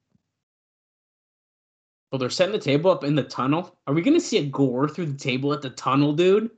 Well, 2.11 2.19
they're 2.19 2.30
setting 2.30 2.53
the 2.53 2.60
table 2.60 2.92
up 2.92 3.03
in 3.03 3.16
the 3.16 3.24
tunnel. 3.24 3.77
Are 3.86 3.94
we 3.94 4.02
gonna 4.02 4.19
see 4.19 4.38
a 4.38 4.45
gore 4.45 4.88
through 4.88 5.08
the 5.08 5.18
table 5.18 5.53
at 5.53 5.61
the 5.61 5.69
tunnel, 5.69 6.14
dude? 6.14 6.50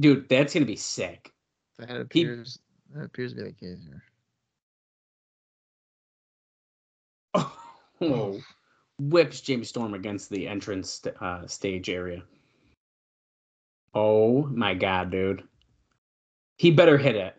Dude, 0.00 0.28
that's 0.28 0.54
gonna 0.54 0.66
be 0.66 0.76
sick. 0.76 1.32
That 1.78 2.00
appears 2.00 2.58
that 2.94 3.04
appears 3.04 3.32
to 3.32 3.36
be 3.36 3.42
the 3.44 3.52
case 3.52 3.78
here. 3.86 4.02
Oh, 8.00 8.40
whips 9.00 9.40
James 9.40 9.68
Storm 9.68 9.92
against 9.92 10.30
the 10.30 10.46
entrance 10.46 11.04
uh, 11.20 11.44
stage 11.48 11.90
area. 11.90 12.22
Oh 13.92 14.44
my 14.44 14.74
god, 14.74 15.10
dude. 15.10 15.42
He 16.58 16.70
better 16.70 16.98
hit 16.98 17.16
it. 17.16 17.34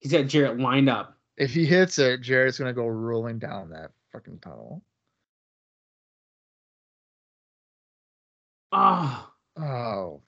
He's 0.00 0.12
got 0.12 0.26
Jarrett 0.26 0.58
lined 0.60 0.90
up. 0.90 1.16
If 1.38 1.54
he 1.54 1.64
hits 1.64 1.98
it, 1.98 2.20
Jarrett's 2.20 2.58
gonna 2.58 2.74
go 2.74 2.86
rolling 2.86 3.38
down 3.38 3.70
that 3.70 3.92
fucking 4.12 4.40
tunnel. 4.40 4.82
Oh, 8.72 9.32
Oh, 9.58 10.20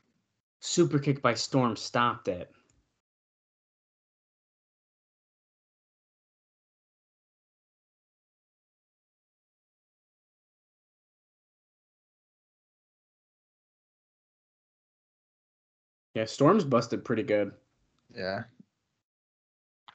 super 0.60 0.98
kick 0.98 1.20
by 1.20 1.34
Storm 1.34 1.76
stopped 1.76 2.28
it. 2.28 2.50
Yeah, 16.18 16.24
Storm's 16.24 16.64
busted 16.64 17.04
pretty 17.04 17.22
good. 17.22 17.52
yeah. 18.12 18.42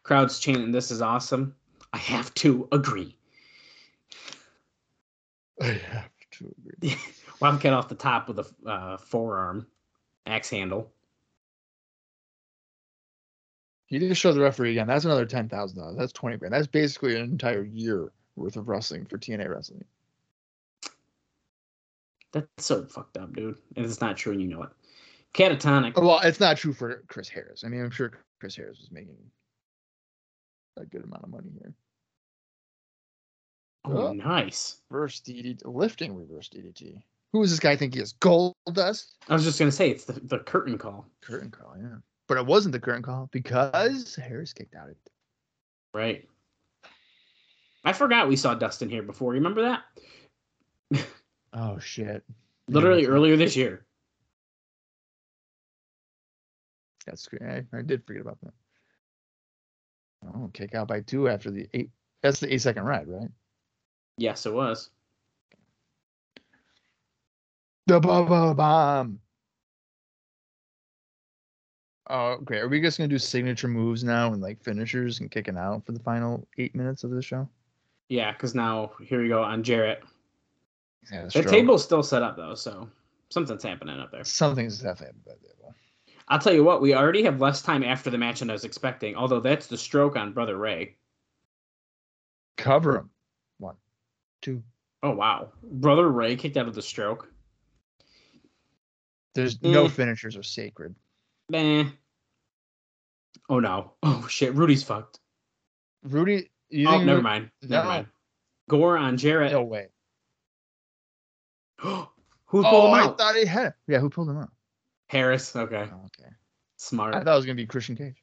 Crowd's 0.04 0.40
chanting, 0.40 0.72
"This 0.72 0.90
is 0.90 1.02
awesome." 1.02 1.54
I 1.92 1.98
have 1.98 2.34
to 2.36 2.66
agree. 2.72 3.18
I 5.62 5.66
have 5.66 6.10
to 6.32 6.56
agree. 6.58 6.96
Wildcat 7.42 7.74
off 7.74 7.90
the 7.90 7.96
top 7.96 8.30
with 8.30 8.40
a 8.40 8.70
uh, 8.70 8.98
forearm 8.98 9.68
axe 10.26 10.50
handle. 10.50 10.94
He 13.88 14.00
just 14.00 14.22
showed 14.22 14.34
the 14.34 14.40
referee 14.40 14.72
again. 14.72 14.88
That's 14.88 15.04
another 15.04 15.26
ten 15.26 15.50
thousand 15.50 15.78
dollars. 15.78 15.98
That's 15.98 16.14
twenty 16.14 16.38
grand. 16.38 16.54
That's 16.54 16.68
basically 16.68 17.18
an 17.18 17.24
entire 17.24 17.64
year 17.66 18.14
worth 18.38 18.56
of 18.56 18.70
wrestling 18.70 19.06
for 19.08 19.18
TNA 19.18 19.50
wrestling. 19.50 19.84
That's 22.32 22.48
so 22.60 22.86
fucked 22.86 23.18
up, 23.18 23.34
dude. 23.34 23.58
And 23.76 23.86
it's 23.86 24.00
not 24.00 24.16
true, 24.16 24.32
and 24.32 24.42
you 24.42 24.48
know 24.48 24.64
it. 24.64 24.70
Catatonic. 25.34 25.96
Well, 25.96 26.20
it's 26.24 26.40
not 26.40 26.58
true 26.58 26.74
for 26.74 27.04
Chris 27.08 27.28
Harris. 27.30 27.64
I 27.66 27.68
mean, 27.68 27.82
I'm 27.84 27.90
sure 27.92 28.12
Chris 28.40 28.56
Harris 28.56 28.80
was 28.80 28.92
making 28.92 29.18
a 30.78 30.86
good 30.86 31.04
amount 31.04 31.24
of 31.24 31.30
money 31.30 31.50
here. 31.60 31.74
Oh, 33.86 34.08
Oh. 34.08 34.14
nice. 34.14 34.78
Reverse 34.90 35.20
DDT, 35.22 35.62
lifting 35.66 36.16
reverse 36.16 36.50
DDT. 36.50 37.02
Who 37.34 37.42
does 37.42 37.50
this 37.52 37.60
guy 37.60 37.76
think 37.76 37.96
he 37.96 38.00
is? 38.00 38.14
Gold 38.14 38.56
Dust? 38.72 39.16
I 39.28 39.34
was 39.34 39.44
just 39.44 39.58
gonna 39.60 39.72
say 39.72 39.90
it's 39.90 40.06
the, 40.06 40.14
the 40.14 40.40
curtain 40.40 40.78
call, 40.78 41.08
Curtain 41.22 41.50
call, 41.52 41.76
yeah. 41.78 41.98
But 42.28 42.38
it 42.38 42.46
wasn't 42.46 42.72
the 42.74 42.80
curtain 42.80 43.02
call 43.02 43.28
because 43.32 44.16
Harris 44.16 44.54
kicked 44.54 44.76
out. 44.76 44.90
It. 44.90 44.98
right? 45.94 46.30
I 47.84 47.92
forgot 47.92 48.30
we 48.30 48.36
saw 48.38 48.54
Dustin 48.54 48.88
here 48.90 49.04
before. 49.04 49.32
Remember 49.34 49.62
that? 50.92 51.06
Oh 51.54 51.78
shit! 51.80 52.24
Literally 52.70 53.02
Yeah, 53.04 53.10
earlier 53.10 53.36
this 53.36 53.56
year. 53.56 53.86
That's 57.06 57.28
great. 57.28 57.42
I, 57.44 57.78
I 57.78 57.82
did 57.82 58.06
forget 58.06 58.22
about 58.22 58.40
that. 58.42 58.54
Oh, 60.36 60.50
kick 60.54 60.74
out 60.74 60.88
by 60.88 61.02
two 61.02 61.28
after 61.28 61.52
the 61.52 61.68
eight. 61.74 61.90
That's 62.22 62.40
the 62.40 62.54
eight 62.54 62.62
second 62.62 62.84
ride, 62.84 63.08
right? 63.08 63.30
Yes, 64.18 64.46
it 64.46 64.54
was. 64.54 64.90
The 67.88 68.00
bomb 68.00 68.56
bomb. 68.56 69.20
Oh, 72.10 72.38
great. 72.38 72.62
Are 72.62 72.70
we 72.70 72.82
just 72.82 72.98
gonna 72.98 73.08
do 73.08 73.18
signature 73.18 73.68
moves 73.68 74.04
now 74.04 74.32
and 74.32 74.42
like 74.42 74.64
finishers 74.64 75.20
and 75.20 75.32
kicking 75.32 75.58
out 75.58 75.86
for 75.86 75.92
the 75.94 76.00
final 76.00 76.48
eight 76.58 76.76
minutes 76.76 77.04
of 77.04 77.12
the 77.12 77.22
show? 77.22 77.48
Yeah, 78.10 78.32
because 78.32 78.54
now 78.56 78.92
here 79.02 79.22
we 79.22 79.28
go 79.28 79.42
on 79.42 79.64
Jarrett. 79.64 80.04
Yeah, 81.12 81.28
The 81.28 81.44
table's 81.44 81.84
still 81.84 82.04
set 82.04 82.22
up 82.22 82.38
though, 82.38 82.56
so 82.56 82.90
something's 83.30 83.64
happening 83.64 84.00
up 84.00 84.12
there. 84.12 84.24
Something's 84.24 84.80
definitely 84.80 85.08
happened 85.08 85.24
at 85.28 85.42
that 85.42 85.48
table. 85.48 85.53
I'll 86.28 86.40
tell 86.40 86.54
you 86.54 86.64
what, 86.64 86.82
we 86.82 86.94
already 86.96 87.24
have 87.24 87.42
less 87.42 87.62
time 87.62 87.84
after 87.84 88.10
the 88.10 88.18
match 88.18 88.40
than 88.40 88.50
I 88.50 88.54
was 88.54 88.64
expecting. 88.64 89.16
Although 89.16 89.40
that's 89.42 89.68
the 89.68 89.78
stroke 89.78 90.16
on 90.16 90.34
Brother 90.34 90.58
Ray. 90.58 90.96
Cover 92.58 92.98
him. 92.98 93.10
One, 93.58 93.76
two. 94.42 94.64
Oh 95.02 95.12
wow, 95.12 95.52
Brother 95.64 96.10
Ray 96.10 96.36
kicked 96.36 96.56
out 96.58 96.68
of 96.68 96.76
the 96.76 96.82
stroke. 96.82 97.30
There's 99.36 99.62
no 99.62 99.86
Eh. 99.86 99.90
finishers 99.90 100.38
are 100.38 100.44
sacred. 100.44 100.96
Nah. 101.50 101.86
Oh 103.50 103.60
no. 103.60 103.94
Oh 104.04 104.26
shit, 104.30 104.54
Rudy's 104.54 104.84
fucked. 104.84 105.20
Rudy, 106.04 106.50
you 106.70 106.88
oh, 106.88 107.04
never 107.04 107.22
mind. 107.22 107.50
Never 107.62 107.84
No. 107.84 107.90
mind. 107.90 108.08
Gore 108.70 108.98
on 108.98 109.18
Jarrett. 109.18 109.52
No 109.52 109.64
way. 109.64 109.88
Who 111.80 112.62
pulled 112.62 112.66
Oh, 112.66 112.88
him 112.88 112.94
I 112.94 113.02
out? 113.06 113.18
thought 113.18 113.36
he 113.36 113.46
had. 113.46 113.68
it. 113.68 113.74
Yeah, 113.88 114.00
who 114.00 114.10
pulled 114.10 114.30
him 114.30 114.38
out? 114.38 114.52
Harris. 115.14 115.56
Okay. 115.56 115.88
Oh, 115.94 116.10
okay. 116.20 116.30
Smart. 116.78 117.14
I 117.14 117.20
thought 117.24 117.34
it 117.34 117.36
was 117.38 117.46
gonna 117.46 117.56
be 117.56 117.68
Christian 117.68 117.96
Cage. 117.96 118.16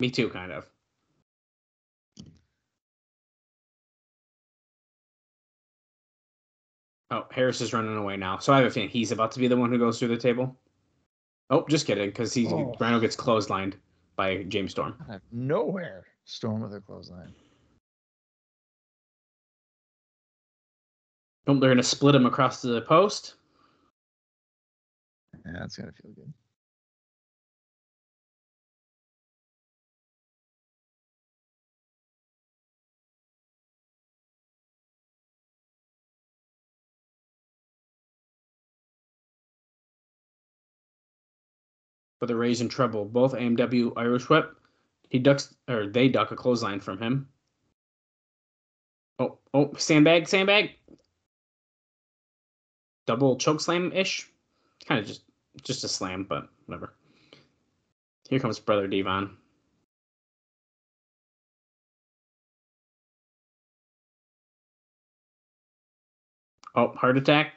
Me 0.00 0.10
too, 0.10 0.28
kind 0.28 0.50
of. 0.50 0.66
Oh, 7.12 7.26
Harris 7.30 7.60
is 7.60 7.72
running 7.72 7.96
away 7.96 8.16
now. 8.16 8.38
So 8.38 8.52
I 8.52 8.56
have 8.58 8.66
a 8.66 8.70
feeling 8.70 8.88
he's 8.88 9.12
about 9.12 9.30
to 9.32 9.38
be 9.38 9.46
the 9.46 9.56
one 9.56 9.70
who 9.70 9.78
goes 9.78 9.98
through 9.98 10.08
the 10.08 10.16
table. 10.16 10.56
Oh, 11.50 11.64
just 11.68 11.86
kidding, 11.86 12.08
because 12.08 12.32
he 12.34 12.46
Oh. 12.46 12.74
Rhino 12.80 12.98
gets 12.98 13.14
clotheslined 13.14 13.74
by 14.16 14.42
James 14.44 14.72
Storm. 14.72 14.96
Nowhere. 15.30 16.06
Storm 16.24 16.62
with 16.62 16.74
a 16.74 16.80
clothesline. 16.80 17.34
Oh, 21.46 21.58
they're 21.58 21.70
gonna 21.70 21.82
split 21.82 22.14
him 22.14 22.26
across 22.26 22.62
the 22.62 22.80
post. 22.82 23.34
Yeah, 25.44 25.52
that's 25.60 25.76
gonna 25.76 25.92
feel 25.92 26.12
good. 26.12 26.32
But 42.20 42.28
the 42.28 42.36
Rays 42.36 42.60
in 42.60 42.68
trouble. 42.68 43.04
Both 43.04 43.34
AMW 43.34 43.94
Irish 43.96 44.28
whip. 44.28 44.56
He 45.10 45.18
ducks 45.18 45.52
or 45.68 45.88
they 45.88 46.08
duck 46.08 46.30
a 46.30 46.36
clothesline 46.36 46.78
from 46.78 46.98
him. 46.98 47.28
Oh, 49.18 49.38
oh, 49.52 49.74
sandbag, 49.76 50.28
sandbag. 50.28 50.76
Double 53.06 53.36
choke 53.36 53.60
slam 53.60 53.92
ish. 53.92 54.30
Kind 54.86 55.00
of 55.00 55.06
just 55.06 55.22
just 55.62 55.84
a 55.84 55.88
slam, 55.88 56.24
but 56.28 56.48
whatever. 56.66 56.94
Here 58.28 58.40
comes 58.40 58.58
brother 58.58 58.86
Devon. 58.86 59.36
Oh, 66.74 66.88
heart 66.94 67.18
attack. 67.18 67.52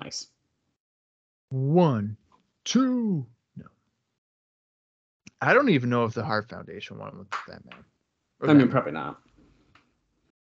Nice. 0.00 0.28
One, 1.50 2.16
two. 2.64 3.26
No. 3.56 3.66
I 5.40 5.54
don't 5.54 5.68
even 5.70 5.90
know 5.90 6.04
if 6.04 6.14
the 6.14 6.24
Heart 6.24 6.50
Foundation 6.50 6.98
won 6.98 7.18
with 7.18 7.28
that 7.48 7.64
man. 7.64 7.84
I 8.42 8.46
mean, 8.48 8.58
that- 8.58 8.70
probably 8.70 8.92
not. 8.92 9.20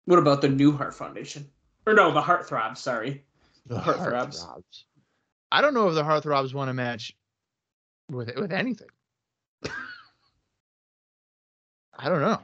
What 0.06 0.18
about 0.18 0.42
the 0.42 0.48
New 0.48 0.72
Heart 0.72 0.94
Foundation? 0.94 1.50
Or 1.86 1.94
no, 1.94 2.12
the 2.12 2.20
Heart 2.20 2.46
Throbs. 2.46 2.80
Sorry. 2.80 3.24
The 3.66 3.78
Heartthrobs. 3.78 4.44
Heartthrobs. 4.44 4.84
I 5.52 5.60
don't 5.60 5.74
know 5.74 5.88
if 5.88 5.94
the 5.94 6.02
Heartthrobs 6.02 6.52
won 6.54 6.68
a 6.68 6.74
match 6.74 7.16
with 8.10 8.34
with 8.36 8.52
anything. 8.52 8.88
I 11.98 12.08
don't 12.08 12.20
know. 12.20 12.40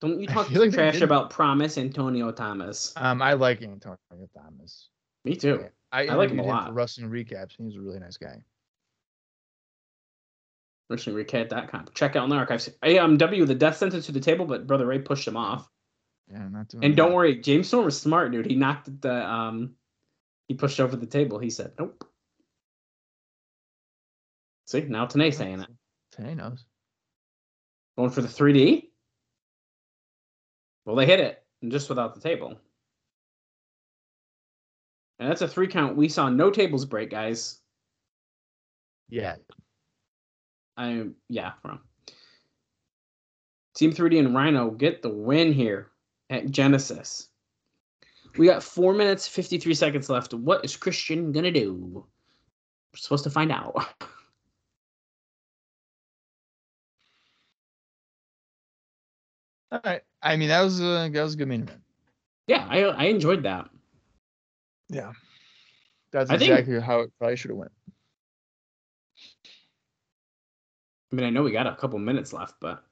Don't 0.00 0.20
you 0.20 0.28
talk 0.28 0.50
like 0.50 0.72
trash 0.72 1.00
about 1.00 1.30
Promise 1.30 1.76
Antonio 1.76 2.30
Thomas? 2.30 2.92
Um, 2.96 3.20
I 3.20 3.32
like 3.32 3.62
Antonio 3.62 3.98
Thomas. 4.36 4.90
Me 5.24 5.34
too. 5.34 5.64
I, 5.90 6.06
I 6.06 6.14
like 6.14 6.30
him 6.30 6.38
a 6.38 6.44
lot. 6.44 6.68
for 6.68 6.72
wrestling 6.72 7.10
recaps. 7.10 7.58
and 7.58 7.66
He's 7.66 7.76
a 7.76 7.80
really 7.80 7.98
nice 7.98 8.16
guy. 8.16 8.42
WrestlingRecap.com. 10.90 11.86
Check 11.94 12.16
out 12.16 12.24
in 12.24 12.30
the 12.30 12.36
archives. 12.36 12.68
AMW 12.82 13.46
the 13.46 13.54
death 13.54 13.76
sentence 13.76 14.06
to 14.06 14.12
the 14.12 14.20
table, 14.20 14.46
but 14.46 14.66
Brother 14.66 14.86
Ray 14.86 15.00
pushed 15.00 15.26
him 15.26 15.36
off. 15.36 15.68
Yeah, 16.30 16.46
not 16.48 16.68
doing. 16.68 16.84
And 16.84 16.96
don't 16.96 17.12
worry, 17.12 17.36
James 17.40 17.68
Storm 17.68 17.84
was 17.86 18.00
smart, 18.00 18.32
dude. 18.32 18.46
He 18.46 18.54
knocked 18.54 19.00
the 19.00 19.28
um 19.30 19.74
he 20.48 20.54
pushed 20.54 20.80
over 20.80 20.96
the 20.96 21.06
table. 21.06 21.38
He 21.38 21.50
said, 21.50 21.72
Nope. 21.78 22.04
See, 24.66 24.80
now 24.82 25.06
Tenay 25.06 25.32
saying 25.32 25.60
it. 25.60 25.68
Tay 26.12 26.34
knows. 26.34 26.64
Going 27.96 28.10
for 28.10 28.22
the 28.22 28.28
3D. 28.28 28.88
Well, 30.84 30.96
they 30.96 31.06
hit 31.06 31.20
it, 31.20 31.42
and 31.62 31.70
just 31.70 31.88
without 31.88 32.14
the 32.14 32.20
table. 32.20 32.58
And 35.18 35.30
that's 35.30 35.42
a 35.42 35.48
three 35.48 35.68
count. 35.68 35.96
We 35.96 36.08
saw 36.08 36.28
no 36.28 36.50
tables 36.50 36.84
break, 36.84 37.10
guys. 37.10 37.60
Yeah. 39.08 39.36
I 40.76 41.08
yeah, 41.28 41.52
wrong. 41.64 41.80
Team 43.74 43.92
3D 43.92 44.18
and 44.18 44.34
Rhino 44.34 44.70
get 44.70 45.02
the 45.02 45.08
win 45.08 45.52
here 45.52 45.90
at 46.30 46.50
Genesis. 46.50 47.28
We 48.36 48.46
got 48.46 48.62
four 48.62 48.92
minutes, 48.94 49.26
53 49.26 49.74
seconds 49.74 50.08
left. 50.10 50.34
What 50.34 50.64
is 50.64 50.76
Christian 50.76 51.32
gonna 51.32 51.50
do? 51.50 52.04
We're 52.92 52.98
supposed 52.98 53.24
to 53.24 53.30
find 53.30 53.50
out. 53.52 53.74
All 59.72 59.80
right. 59.84 60.02
I 60.22 60.36
mean, 60.36 60.48
that 60.48 60.62
was 60.62 60.80
a 60.80 61.08
that 61.12 61.22
was 61.22 61.34
a 61.34 61.36
good 61.36 61.48
main 61.48 61.62
event. 61.62 61.80
yeah, 62.46 62.66
I 62.68 62.82
I 62.84 63.04
enjoyed 63.04 63.42
that. 63.44 63.68
Yeah. 64.88 65.12
That's 66.10 66.30
I 66.30 66.38
think- 66.38 66.50
exactly 66.50 66.80
how 66.80 67.00
it 67.00 67.10
probably 67.18 67.36
should 67.36 67.50
have 67.50 67.58
went. 67.58 67.72
I 71.12 71.16
mean, 71.16 71.24
I 71.26 71.30
know 71.30 71.42
we 71.42 71.52
got 71.52 71.66
a 71.66 71.74
couple 71.76 71.98
minutes 71.98 72.32
left, 72.32 72.54
but 72.60 72.84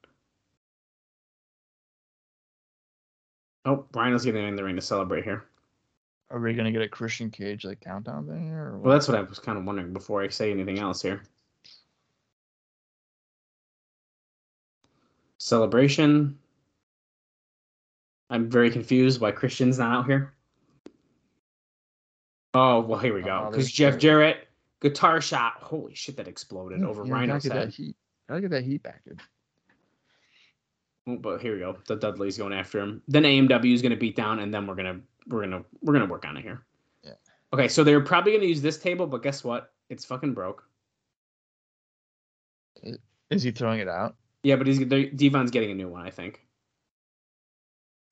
oh, 3.67 3.85
Rhino's 3.93 4.25
getting 4.25 4.47
in 4.47 4.55
the 4.55 4.63
ring 4.63 4.75
to 4.75 4.81
celebrate 4.81 5.23
here. 5.23 5.45
Are 6.29 6.39
we 6.39 6.53
gonna 6.53 6.71
get 6.71 6.81
a 6.81 6.89
Christian 6.89 7.29
Cage 7.29 7.63
like 7.63 7.79
countdown 7.79 8.27
thing 8.27 8.47
here? 8.47 8.71
Or 8.73 8.77
Well, 8.79 8.93
that's 8.93 9.07
what 9.07 9.17
I 9.17 9.21
was 9.21 9.39
kind 9.39 9.57
of 9.57 9.63
wondering 9.63 9.93
before 9.93 10.21
I 10.21 10.27
say 10.29 10.51
anything 10.51 10.79
else 10.79 11.01
here. 11.01 11.21
Celebration. 15.37 16.37
I'm 18.29 18.49
very 18.49 18.69
confused 18.69 19.21
why 19.21 19.31
Christian's 19.31 19.79
not 19.79 19.91
out 19.91 20.05
here. 20.05 20.33
Oh 22.53 22.81
well, 22.81 22.99
here 22.99 23.13
we 23.13 23.21
go. 23.21 23.43
Oh, 23.43 23.49
Because 23.49 23.65
there's 23.65 23.71
Jeff 23.71 23.97
Jarrett. 23.97 24.35
Jarrett 24.35 24.47
guitar 24.81 25.21
shot. 25.21 25.53
Holy 25.61 25.95
shit, 25.95 26.17
that 26.17 26.27
exploded 26.27 26.83
over 26.83 27.05
Yeah, 27.05 27.13
Rhino's 27.13 27.43
head. 27.43 27.53
that 27.53 27.69
heat. 27.69 27.95
Gotta 28.27 28.41
get 28.41 28.51
that 28.51 28.63
heat 28.63 28.83
back, 28.83 29.03
dude. 29.05 29.21
But 31.07 31.41
here 31.41 31.53
we 31.53 31.59
go. 31.59 31.77
The 31.87 31.95
Dudley's 31.95 32.37
going 32.37 32.51
after 32.51 32.79
him. 32.79 33.01
Then 33.07 33.23
AMW 33.23 33.73
is 33.73 33.81
going 33.81 33.91
to 33.91 33.95
beat 33.97 34.17
down, 34.17 34.39
and 34.39 34.53
then 34.53 34.67
we're 34.67 34.75
gonna 34.75 34.99
we're 35.27 35.41
gonna 35.41 35.63
we're 35.81 35.93
gonna 35.93 36.05
work 36.05 36.25
on 36.25 36.35
it 36.35 36.41
here. 36.43 36.65
Yeah. 37.03 37.13
Okay, 37.53 37.69
so 37.69 37.83
they're 37.83 38.01
probably 38.01 38.33
gonna 38.33 38.45
use 38.45 38.61
this 38.61 38.77
table, 38.77 39.07
but 39.07 39.23
guess 39.23 39.43
what? 39.43 39.71
It's 39.89 40.03
fucking 40.03 40.33
broke. 40.33 40.63
Is 43.29 43.41
he 43.43 43.51
throwing 43.51 43.79
it 43.79 43.87
out? 43.87 44.15
Yeah, 44.43 44.57
but 44.57 44.67
he's 44.67 44.79
Devon's 44.79 45.51
getting 45.51 45.71
a 45.71 45.75
new 45.75 45.87
one, 45.87 46.05
I 46.05 46.09
think. 46.09 46.41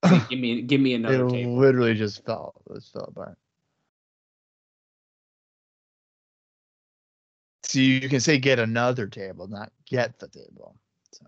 give 0.29 0.39
me 0.39 0.61
give 0.61 0.79
me 0.79 0.93
It 0.93 0.97
another 0.97 1.29
table. 1.29 1.57
literally 1.57 1.95
just 1.95 2.25
fell. 2.25 2.53
It 2.69 2.83
fell 2.93 3.05
apart. 3.09 3.37
See, 7.63 7.99
you 7.99 8.09
can 8.09 8.19
say 8.19 8.37
get 8.37 8.59
another 8.59 9.07
table, 9.07 9.47
not 9.47 9.71
get 9.85 10.17
the 10.19 10.27
table. 10.27 10.75
So 11.11 11.25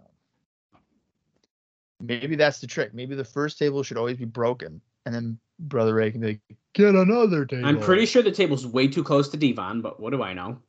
maybe 2.00 2.36
that's 2.36 2.60
the 2.60 2.68
trick. 2.68 2.94
Maybe 2.94 3.16
the 3.16 3.24
first 3.24 3.58
table 3.58 3.84
should 3.84 3.98
always 3.98 4.18
be 4.18 4.26
broken, 4.26 4.82
and 5.06 5.14
then 5.14 5.40
Brother 5.60 5.94
Ray 5.94 6.12
can 6.12 6.22
be 6.22 6.28
like, 6.28 6.42
get 6.74 6.94
another 6.94 7.46
table. 7.46 7.66
I'm 7.66 7.80
pretty 7.80 8.06
sure 8.06 8.22
the 8.22 8.32
table's 8.32 8.66
way 8.66 8.88
too 8.88 9.04
close 9.04 9.30
to 9.30 9.38
Devon, 9.38 9.82
but 9.82 10.00
what 10.00 10.12
do 10.12 10.22
I 10.22 10.34
know? 10.34 10.60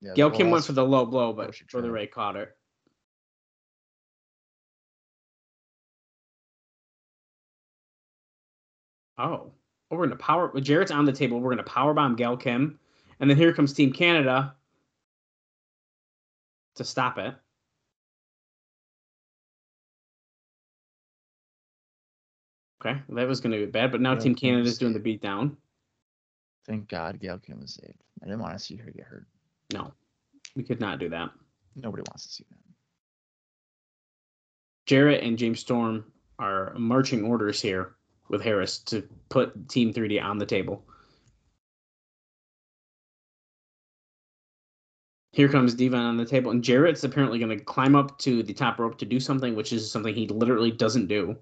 Yeah, 0.00 0.14
Gail 0.14 0.30
Kim 0.30 0.50
went 0.50 0.64
for 0.64 0.72
the 0.72 0.84
low 0.84 1.06
blow, 1.06 1.32
but 1.32 1.54
Brother. 1.70 1.90
Ray 1.90 2.06
caught 2.06 2.36
it. 2.36 2.56
Oh. 9.16 9.52
Oh, 9.90 9.96
we're 9.96 10.06
gonna 10.06 10.16
power 10.16 10.48
Jarrett's 10.60 10.90
on 10.90 11.04
the 11.04 11.12
table. 11.12 11.40
We're 11.40 11.50
gonna 11.50 11.62
power 11.62 11.94
bomb 11.94 12.16
Gail 12.16 12.36
Kim. 12.36 12.78
And 13.20 13.30
then 13.30 13.36
here 13.36 13.52
comes 13.52 13.72
Team 13.72 13.92
Canada 13.92 14.54
to 16.74 16.84
stop 16.84 17.18
it. 17.18 17.34
Okay, 22.84 23.00
that 23.10 23.28
was 23.28 23.40
gonna 23.40 23.56
be 23.56 23.66
bad, 23.66 23.92
but 23.92 24.00
now 24.00 24.14
Gail 24.14 24.22
Team 24.22 24.34
Canada's 24.34 24.78
doing 24.78 24.92
the 24.92 25.00
beatdown. 25.00 25.56
Thank 26.66 26.88
God 26.88 27.20
Gail 27.20 27.38
Kim 27.38 27.60
was 27.60 27.74
saved. 27.74 28.02
I 28.22 28.26
didn't 28.26 28.40
want 28.40 28.54
to 28.54 28.58
see 28.58 28.76
her 28.76 28.90
get 28.90 29.04
hurt. 29.04 29.26
No, 29.72 29.92
we 30.54 30.62
could 30.62 30.80
not 30.80 30.98
do 30.98 31.08
that. 31.10 31.30
Nobody 31.76 32.02
wants 32.08 32.26
to 32.26 32.32
see 32.32 32.44
that. 32.50 32.58
Jarrett 34.86 35.22
and 35.22 35.38
James 35.38 35.60
Storm 35.60 36.04
are 36.38 36.74
marching 36.76 37.24
orders 37.24 37.60
here 37.60 37.94
with 38.28 38.42
Harris 38.42 38.78
to 38.78 39.02
put 39.28 39.68
Team 39.68 39.92
3D 39.92 40.22
on 40.22 40.38
the 40.38 40.46
table. 40.46 40.84
Here 45.32 45.48
comes 45.48 45.74
Devon 45.74 46.00
on 46.00 46.16
the 46.16 46.24
table, 46.24 46.50
and 46.50 46.62
Jarrett's 46.62 47.02
apparently 47.02 47.38
going 47.38 47.56
to 47.56 47.64
climb 47.64 47.96
up 47.96 48.18
to 48.20 48.42
the 48.42 48.52
top 48.52 48.78
rope 48.78 48.98
to 48.98 49.04
do 49.04 49.18
something, 49.18 49.56
which 49.56 49.72
is 49.72 49.90
something 49.90 50.14
he 50.14 50.28
literally 50.28 50.70
doesn't 50.70 51.08
do. 51.08 51.36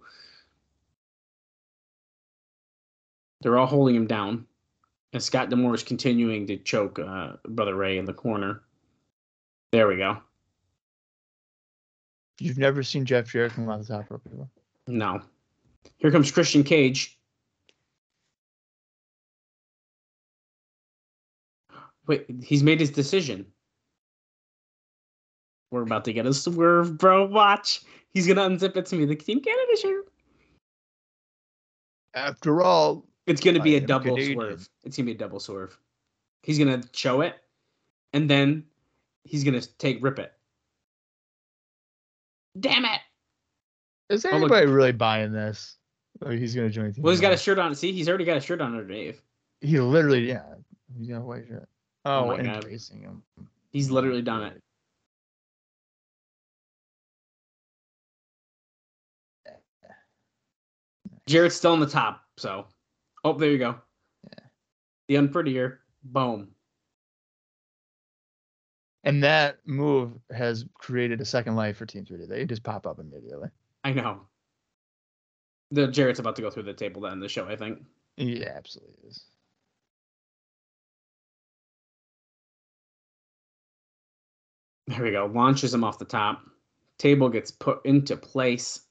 They're 3.43 3.59
all 3.59 3.67
holding 3.67 3.97
him 3.97 4.07
down, 4.07 4.47
and 5.13 5.23
Scott 5.23 5.51
D'Amore 5.51 5.75
is 5.75 5.83
continuing 5.83 6.47
to 6.47 6.57
choke 6.57 6.99
uh, 6.99 7.33
Brother 7.49 7.75
Ray 7.75 7.99
in 7.99 8.05
the 8.05 8.13
corner. 8.13 8.63
There 9.73 9.89
we 9.89 9.97
go. 9.97 10.19
You've 12.39 12.59
never 12.59 12.83
seen 12.83 13.05
Jeff 13.05 13.27
Jarrett 13.27 13.53
come 13.53 13.69
out 13.69 13.81
the 13.81 13.87
top 13.87 14.11
rope 14.11 14.23
before. 14.25 14.49
No. 14.87 15.21
Here 15.99 16.11
comes 16.11 16.31
Christian 16.31 16.63
Cage. 16.63 17.19
Wait, 22.07 22.27
he's 22.43 22.63
made 22.63 22.81
his 22.81 22.91
decision. 22.91 23.47
We're 25.71 25.83
about 25.83 26.05
to 26.05 26.13
get 26.13 26.27
a 26.27 26.35
swerve, 26.35 26.99
bro. 26.99 27.27
Watch. 27.27 27.81
He's 28.11 28.27
gonna 28.27 28.43
unzip 28.43 28.77
it 28.77 28.87
to 28.87 28.97
me. 28.97 29.05
The 29.05 29.17
Team 29.17 29.41
Canada 29.41 29.77
shirt. 29.81 30.09
After 32.15 32.63
all, 32.63 33.07
It's 33.27 33.41
gonna 33.41 33.63
be 33.63 33.77
a 33.77 33.81
double 33.81 34.17
Canadian. 34.17 34.35
swerve. 34.37 34.69
It's 34.85 34.97
gonna 34.97 35.07
be 35.07 35.13
a 35.13 35.17
double 35.19 35.41
swerve. 35.41 35.79
He's 36.43 36.59
gonna 36.59 36.83
show 36.93 37.21
it, 37.21 37.37
and 38.13 38.29
then 38.29 38.65
he's 39.25 39.45
gonna 39.45 39.61
take 39.61 40.03
rip 40.03 40.19
it. 40.19 40.33
Damn 42.59 42.85
it! 42.85 43.01
is 44.11 44.25
Oh, 44.25 44.31
look. 44.31 44.53
anybody 44.53 44.67
really 44.67 44.93
buying 44.93 45.33
this? 45.33 45.77
Or 46.21 46.33
he's 46.33 46.55
gonna 46.55 46.69
join. 46.71 46.93
Well, 46.99 47.13
he's 47.13 47.21
got 47.21 47.33
a 47.33 47.37
shirt 47.37 47.59
on. 47.59 47.75
See, 47.75 47.93
he's 47.93 48.09
already 48.09 48.25
got 48.25 48.37
a 48.37 48.41
shirt 48.41 48.61
on 48.61 48.87
Dave. 48.87 49.23
He 49.61 49.79
literally, 49.81 50.29
yeah, 50.29 50.43
he's 50.99 51.09
got 51.09 51.19
a 51.19 51.21
white 51.25 51.47
shirt. 51.49 51.69
Oh 52.05 52.25
Oh, 52.25 52.27
my 52.29 52.39
and 52.39 52.47
God. 52.47 52.65
racing 52.65 53.03
him. 53.03 53.23
He's 53.71 53.91
literally 53.91 54.23
done 54.23 54.43
it. 54.43 54.61
Jarrett's 61.27 61.55
still 61.55 61.73
on 61.73 61.81
the 61.81 61.87
top, 61.87 62.25
so. 62.37 62.67
Oh, 63.25 63.35
there 63.35 63.51
you 63.51 63.59
go. 63.59 63.77
Yeah. 64.25 64.45
The 65.09 65.15
unprettier. 65.17 65.79
Boom. 66.05 66.49
And 69.05 69.23
that 69.25 69.59
move 69.67 70.13
has 70.31 70.65
created 70.75 71.21
a 71.21 71.25
second 71.25 71.57
life 71.57 71.77
for 71.77 71.87
Team 71.87 72.05
3D. 72.05 72.29
They 72.29 72.45
just 72.45 72.63
pop 72.63 72.87
up 72.87 72.99
immediately. 73.01 73.49
I 73.83 73.93
know. 73.93 74.23
The 75.73 75.89
Jarrett's 75.89 76.21
about 76.21 76.37
to 76.37 76.43
go 76.43 76.51
through 76.51 76.65
the 76.65 76.75
table 76.75 77.03
to 77.03 77.09
end 77.09 77.23
the 77.23 77.29
show, 77.29 77.47
I 77.49 77.57
think. 77.57 77.83
Yeah, 78.17 78.53
absolutely 78.55 79.09
is. 79.09 79.25
There 84.87 85.03
we 85.03 85.13
go. 85.13 85.27
Launches 85.27 85.73
him 85.73 85.85
off 85.85 85.99
the 85.99 86.05
top. 86.05 86.43
Table 86.99 87.29
gets 87.29 87.51
put 87.51 87.85
into 87.87 88.17
place. 88.17 88.82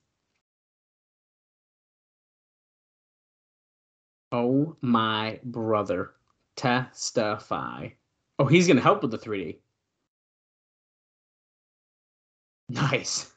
Oh 4.31 4.75
my 4.81 5.39
brother. 5.43 6.11
Testify. 6.55 7.89
Oh, 8.39 8.45
he's 8.45 8.67
going 8.67 8.77
to 8.77 8.83
help 8.83 9.01
with 9.01 9.11
the 9.11 9.17
3D. 9.17 9.57
Nice. 12.69 13.33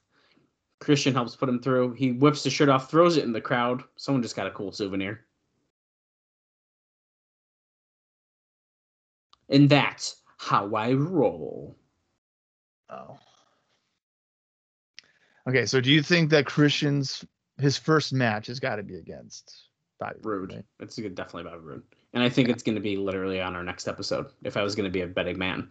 Christian 0.81 1.15
helps 1.15 1.35
put 1.35 1.49
him 1.49 1.61
through. 1.61 1.93
He 1.93 2.13
whips 2.13 2.43
the 2.43 2.51
shirt 2.51 2.69
off, 2.69 2.91
throws 2.91 3.17
it 3.17 3.25
in 3.25 3.33
the 3.33 3.41
crowd. 3.41 3.83
Someone 3.97 4.23
just 4.23 4.37
got 4.37 4.47
a 4.47 4.51
cool 4.51 4.71
souvenir. 4.71 5.25
And 9.49 9.69
that's 9.69 10.23
how 10.39 10.75
I 10.75 10.93
roll. 10.93 11.77
Oh. 12.89 13.19
Okay, 15.49 15.67
so 15.67 15.81
do 15.81 15.93
you 15.93 16.03
think 16.03 16.31
that 16.31 16.47
Christian's 16.47 17.25
his 17.59 17.79
first 17.79 18.13
match 18.13 18.47
has 18.49 18.59
got 18.59 18.77
to 18.77 18.83
be 18.83 18.97
against 18.97 19.69
Bobby 19.99 20.17
Roode? 20.23 20.53
Rude. 20.53 20.65
It's 20.81 20.97
good, 20.99 21.15
definitely 21.15 21.49
about 21.49 21.65
Roode. 21.65 21.83
And 22.13 22.23
I 22.23 22.29
think 22.29 22.49
it's 22.49 22.63
going 22.63 22.75
to 22.77 22.81
be 22.81 22.97
literally 22.97 23.41
on 23.41 23.55
our 23.57 23.65
next 23.65 23.89
episode. 23.89 24.27
If 24.43 24.57
I 24.57 24.63
was 24.63 24.75
going 24.75 24.85
to 24.85 24.91
be 24.93 25.01
a 25.03 25.07
betting 25.07 25.39
man, 25.39 25.71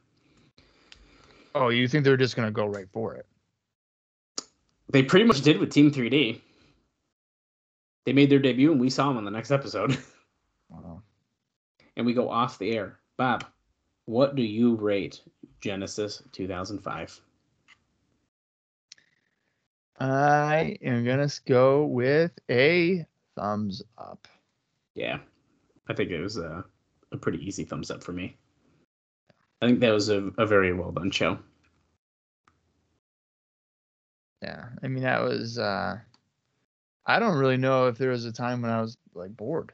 Oh, 1.56 1.70
you 1.70 1.88
think 1.88 2.04
they're 2.04 2.18
just 2.18 2.36
gonna 2.36 2.50
go 2.50 2.66
right 2.66 2.88
for 2.92 3.14
it? 3.16 3.28
they 4.90 5.04
pretty 5.04 5.26
much 5.26 5.42
did 5.42 5.60
with 5.60 5.72
Team 5.72 5.92
3D. 5.92 6.42
They 8.06 8.14
made 8.14 8.30
their 8.30 8.40
debut, 8.40 8.72
and 8.72 8.82
we 8.82 8.90
saw 8.90 9.08
them 9.08 9.18
on 9.18 9.26
the 9.26 9.32
next 9.32 9.52
episode. 9.52 9.98
Wow. 10.70 11.04
and 11.96 12.04
we 12.08 12.14
go 12.16 12.28
off 12.32 12.58
the 12.58 12.72
air. 12.76 12.98
Bob, 13.16 13.46
what 14.06 14.34
do 14.36 14.42
you 14.42 14.74
rate 14.76 15.22
Genesis 15.62 16.24
2005? 16.32 17.22
I 20.00 20.78
am 20.82 21.06
gonna 21.06 21.30
go 21.46 21.86
with 21.86 22.32
a 22.50 23.06
thumbs 23.36 23.82
up. 23.98 24.28
Yeah, 24.96 25.20
I 25.88 25.94
think 25.94 26.12
it 26.12 26.22
was 26.22 26.38
a, 26.38 26.64
a 27.12 27.18
pretty 27.18 27.40
easy 27.46 27.64
thumbs 27.64 27.90
up 27.92 28.04
for 28.04 28.12
me. 28.14 28.38
I 29.62 29.68
think 29.68 29.80
that 29.80 29.92
was 29.92 30.10
a, 30.10 30.32
a 30.38 30.46
very 30.46 30.74
well 30.74 30.92
done 30.92 31.10
show. 31.12 31.38
Yeah, 34.42 34.66
I 34.84 34.88
mean 34.88 35.04
that 35.04 35.22
was. 35.22 35.58
uh 35.58 35.98
I 37.06 37.20
don't 37.20 37.38
really 37.38 37.58
know 37.58 37.88
if 37.88 37.98
there 37.98 38.12
was 38.12 38.26
a 38.26 38.32
time 38.32 38.62
when 38.62 38.72
I 38.72 38.82
was 38.82 38.98
like 39.14 39.36
bored. 39.36 39.74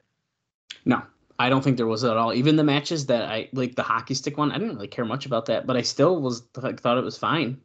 No, 0.86 1.02
I 1.38 1.50
don't 1.50 1.64
think 1.64 1.78
there 1.78 1.86
was 1.88 2.04
at 2.04 2.18
all. 2.18 2.34
Even 2.34 2.56
the 2.56 2.64
matches 2.64 3.06
that 3.08 3.24
I 3.30 3.50
like 3.54 3.76
the 3.76 3.84
hockey 3.84 4.14
stick 4.14 4.38
one, 4.38 4.52
I 4.52 4.58
didn't 4.58 4.76
really 4.76 4.88
care 4.88 5.06
much 5.06 5.26
about 5.26 5.46
that, 5.48 5.68
but 5.68 5.76
I 5.78 5.82
still 5.82 6.22
was 6.22 6.44
like 6.56 6.80
thought 6.82 6.98
it 6.98 7.04
was 7.04 7.18
fine. 7.18 7.60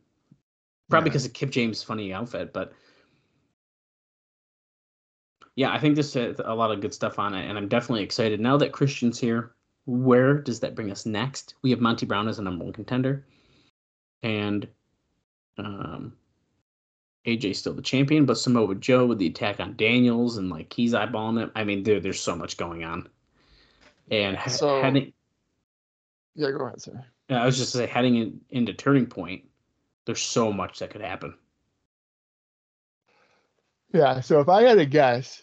Probably 0.90 1.08
Yeah. 1.08 1.12
because 1.12 1.26
of 1.26 1.32
Kip 1.32 1.50
James' 1.50 1.82
funny 1.82 2.12
outfit, 2.12 2.52
but 2.52 2.72
yeah, 5.56 5.72
I 5.72 5.78
think 5.78 5.96
this 5.96 6.16
a 6.16 6.34
lot 6.54 6.70
of 6.72 6.80
good 6.80 6.94
stuff 6.94 7.18
on 7.18 7.34
it, 7.34 7.48
and 7.48 7.56
I'm 7.56 7.68
definitely 7.68 8.02
excited 8.02 8.40
now 8.40 8.56
that 8.56 8.72
Christian's 8.72 9.18
here. 9.18 9.52
Where 9.86 10.34
does 10.38 10.60
that 10.60 10.74
bring 10.74 10.90
us 10.90 11.04
next? 11.06 11.54
We 11.62 11.70
have 11.70 11.80
Monty 11.80 12.06
Brown 12.06 12.26
as 12.26 12.38
a 12.38 12.42
number 12.42 12.64
one 12.64 12.72
contender, 12.72 13.24
and 14.22 14.66
um, 15.58 16.14
AJ's 17.26 17.58
still 17.58 17.74
the 17.74 17.82
champion, 17.82 18.24
but 18.24 18.38
Samoa 18.38 18.74
Joe 18.74 19.06
with 19.06 19.18
the 19.18 19.26
attack 19.26 19.60
on 19.60 19.76
Daniels 19.76 20.36
and 20.38 20.50
like 20.50 20.72
he's 20.72 20.92
eyeballing 20.92 21.44
it. 21.44 21.52
I 21.54 21.64
mean, 21.64 21.82
dude, 21.82 22.02
there's 22.02 22.20
so 22.20 22.34
much 22.34 22.56
going 22.56 22.84
on. 22.84 23.08
And 24.10 24.36
he- 24.38 24.50
So- 24.50 24.82
heading, 24.82 25.12
Yeah, 26.34 26.50
go 26.50 26.64
ahead, 26.66 26.82
sir. 26.82 27.04
I 27.30 27.46
was 27.46 27.56
just 27.56 27.72
say 27.72 27.86
heading 27.86 28.16
in, 28.16 28.40
into 28.50 28.74
turning 28.74 29.06
point, 29.06 29.44
there's 30.04 30.20
so 30.20 30.52
much 30.52 30.80
that 30.80 30.90
could 30.90 31.00
happen. 31.00 31.34
Yeah, 33.92 34.20
so 34.20 34.40
if 34.40 34.48
I 34.48 34.62
had 34.62 34.74
to 34.78 34.86
guess, 34.86 35.40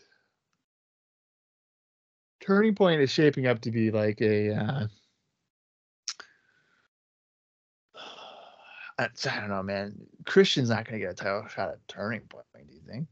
Turning 2.41 2.75
Point 2.75 3.01
is 3.01 3.09
shaping 3.09 3.47
up 3.47 3.61
to 3.61 3.71
be 3.71 3.91
like 3.91 4.21
a. 4.21 4.55
Uh, 4.55 4.87
I, 8.99 9.07
don't 9.23 9.49
know, 9.49 9.63
man. 9.63 9.95
Christian's 10.25 10.69
not 10.69 10.85
going 10.85 10.99
to 10.99 11.05
get 11.05 11.13
a 11.13 11.15
title 11.15 11.47
shot 11.47 11.69
at 11.69 11.87
Turning 11.87 12.21
Point. 12.21 12.45
Do 12.53 12.75
you 12.75 12.81
think? 12.87 13.07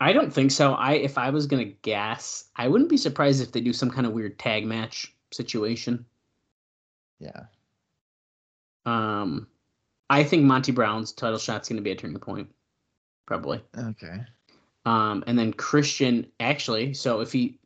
I 0.00 0.12
don't 0.12 0.32
think 0.32 0.50
so. 0.50 0.74
I 0.74 0.94
if 0.94 1.18
I 1.18 1.30
was 1.30 1.46
gonna 1.46 1.64
guess, 1.64 2.44
I 2.56 2.68
wouldn't 2.68 2.90
be 2.90 2.96
surprised 2.96 3.42
if 3.42 3.52
they 3.52 3.60
do 3.60 3.72
some 3.72 3.90
kind 3.90 4.06
of 4.06 4.12
weird 4.12 4.38
tag 4.38 4.64
match 4.64 5.12
situation. 5.32 6.04
Yeah. 7.18 7.44
Um, 8.86 9.48
I 10.08 10.22
think 10.22 10.44
Monty 10.44 10.72
Brown's 10.72 11.12
title 11.12 11.38
shot's 11.38 11.68
gonna 11.68 11.82
be 11.82 11.90
a 11.90 11.96
turning 11.96 12.18
point, 12.18 12.48
probably. 13.26 13.60
Okay. 13.76 14.20
Um, 14.86 15.24
and 15.26 15.38
then 15.38 15.52
Christian 15.52 16.26
actually. 16.38 16.94
So 16.94 17.20
if 17.20 17.32
he, 17.32 17.58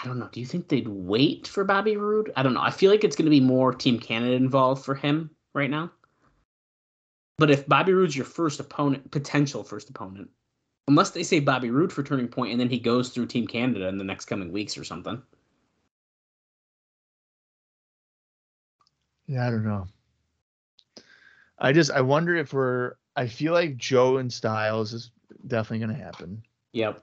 I 0.00 0.06
don't 0.06 0.18
know. 0.18 0.28
Do 0.32 0.40
you 0.40 0.46
think 0.46 0.68
they'd 0.68 0.88
wait 0.88 1.46
for 1.46 1.64
Bobby 1.64 1.96
Roode? 1.96 2.32
I 2.36 2.42
don't 2.42 2.54
know. 2.54 2.62
I 2.62 2.70
feel 2.70 2.90
like 2.90 3.04
it's 3.04 3.16
gonna 3.16 3.30
be 3.30 3.40
more 3.40 3.72
Team 3.72 3.98
Canada 3.98 4.34
involved 4.34 4.84
for 4.84 4.94
him 4.94 5.30
right 5.54 5.70
now. 5.70 5.90
But 7.38 7.50
if 7.50 7.66
Bobby 7.66 7.92
Roode's 7.92 8.16
your 8.16 8.24
first 8.24 8.60
opponent, 8.60 9.10
potential 9.10 9.64
first 9.64 9.90
opponent, 9.90 10.30
unless 10.88 11.10
they 11.10 11.22
say 11.22 11.40
Bobby 11.40 11.70
Roode 11.70 11.92
for 11.92 12.02
turning 12.02 12.28
point, 12.28 12.52
and 12.52 12.60
then 12.60 12.68
he 12.68 12.78
goes 12.78 13.10
through 13.10 13.26
Team 13.26 13.46
Canada 13.46 13.88
in 13.88 13.98
the 13.98 14.04
next 14.04 14.26
coming 14.26 14.52
weeks 14.52 14.76
or 14.76 14.84
something. 14.84 15.20
Yeah, 19.26 19.46
I 19.46 19.50
don't 19.50 19.64
know. 19.64 19.86
I 21.58 21.72
just 21.72 21.90
I 21.90 22.00
wonder 22.00 22.36
if 22.36 22.52
we're. 22.52 22.94
I 23.16 23.26
feel 23.26 23.52
like 23.52 23.76
Joe 23.76 24.16
and 24.16 24.32
Styles 24.32 24.92
is 24.92 25.10
definitely 25.46 25.86
going 25.86 25.98
to 25.98 26.04
happen. 26.04 26.42
Yep. 26.72 27.02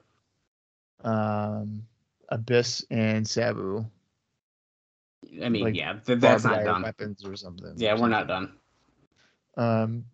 Um, 1.04 1.82
Abyss 2.30 2.84
and 2.90 3.26
Sabu. 3.26 3.84
I 5.42 5.48
mean, 5.48 5.64
Like, 5.64 5.74
yeah, 5.76 5.94
th- 6.04 6.18
that's 6.20 6.44
not 6.44 6.64
done. 6.64 6.82
Weapons 6.82 7.24
or 7.24 7.36
something. 7.36 7.74
Yeah, 7.76 7.94
or 7.94 8.00
we're 8.02 8.08
not 8.08 8.26
done. 8.26 8.52
Um, 9.56 10.04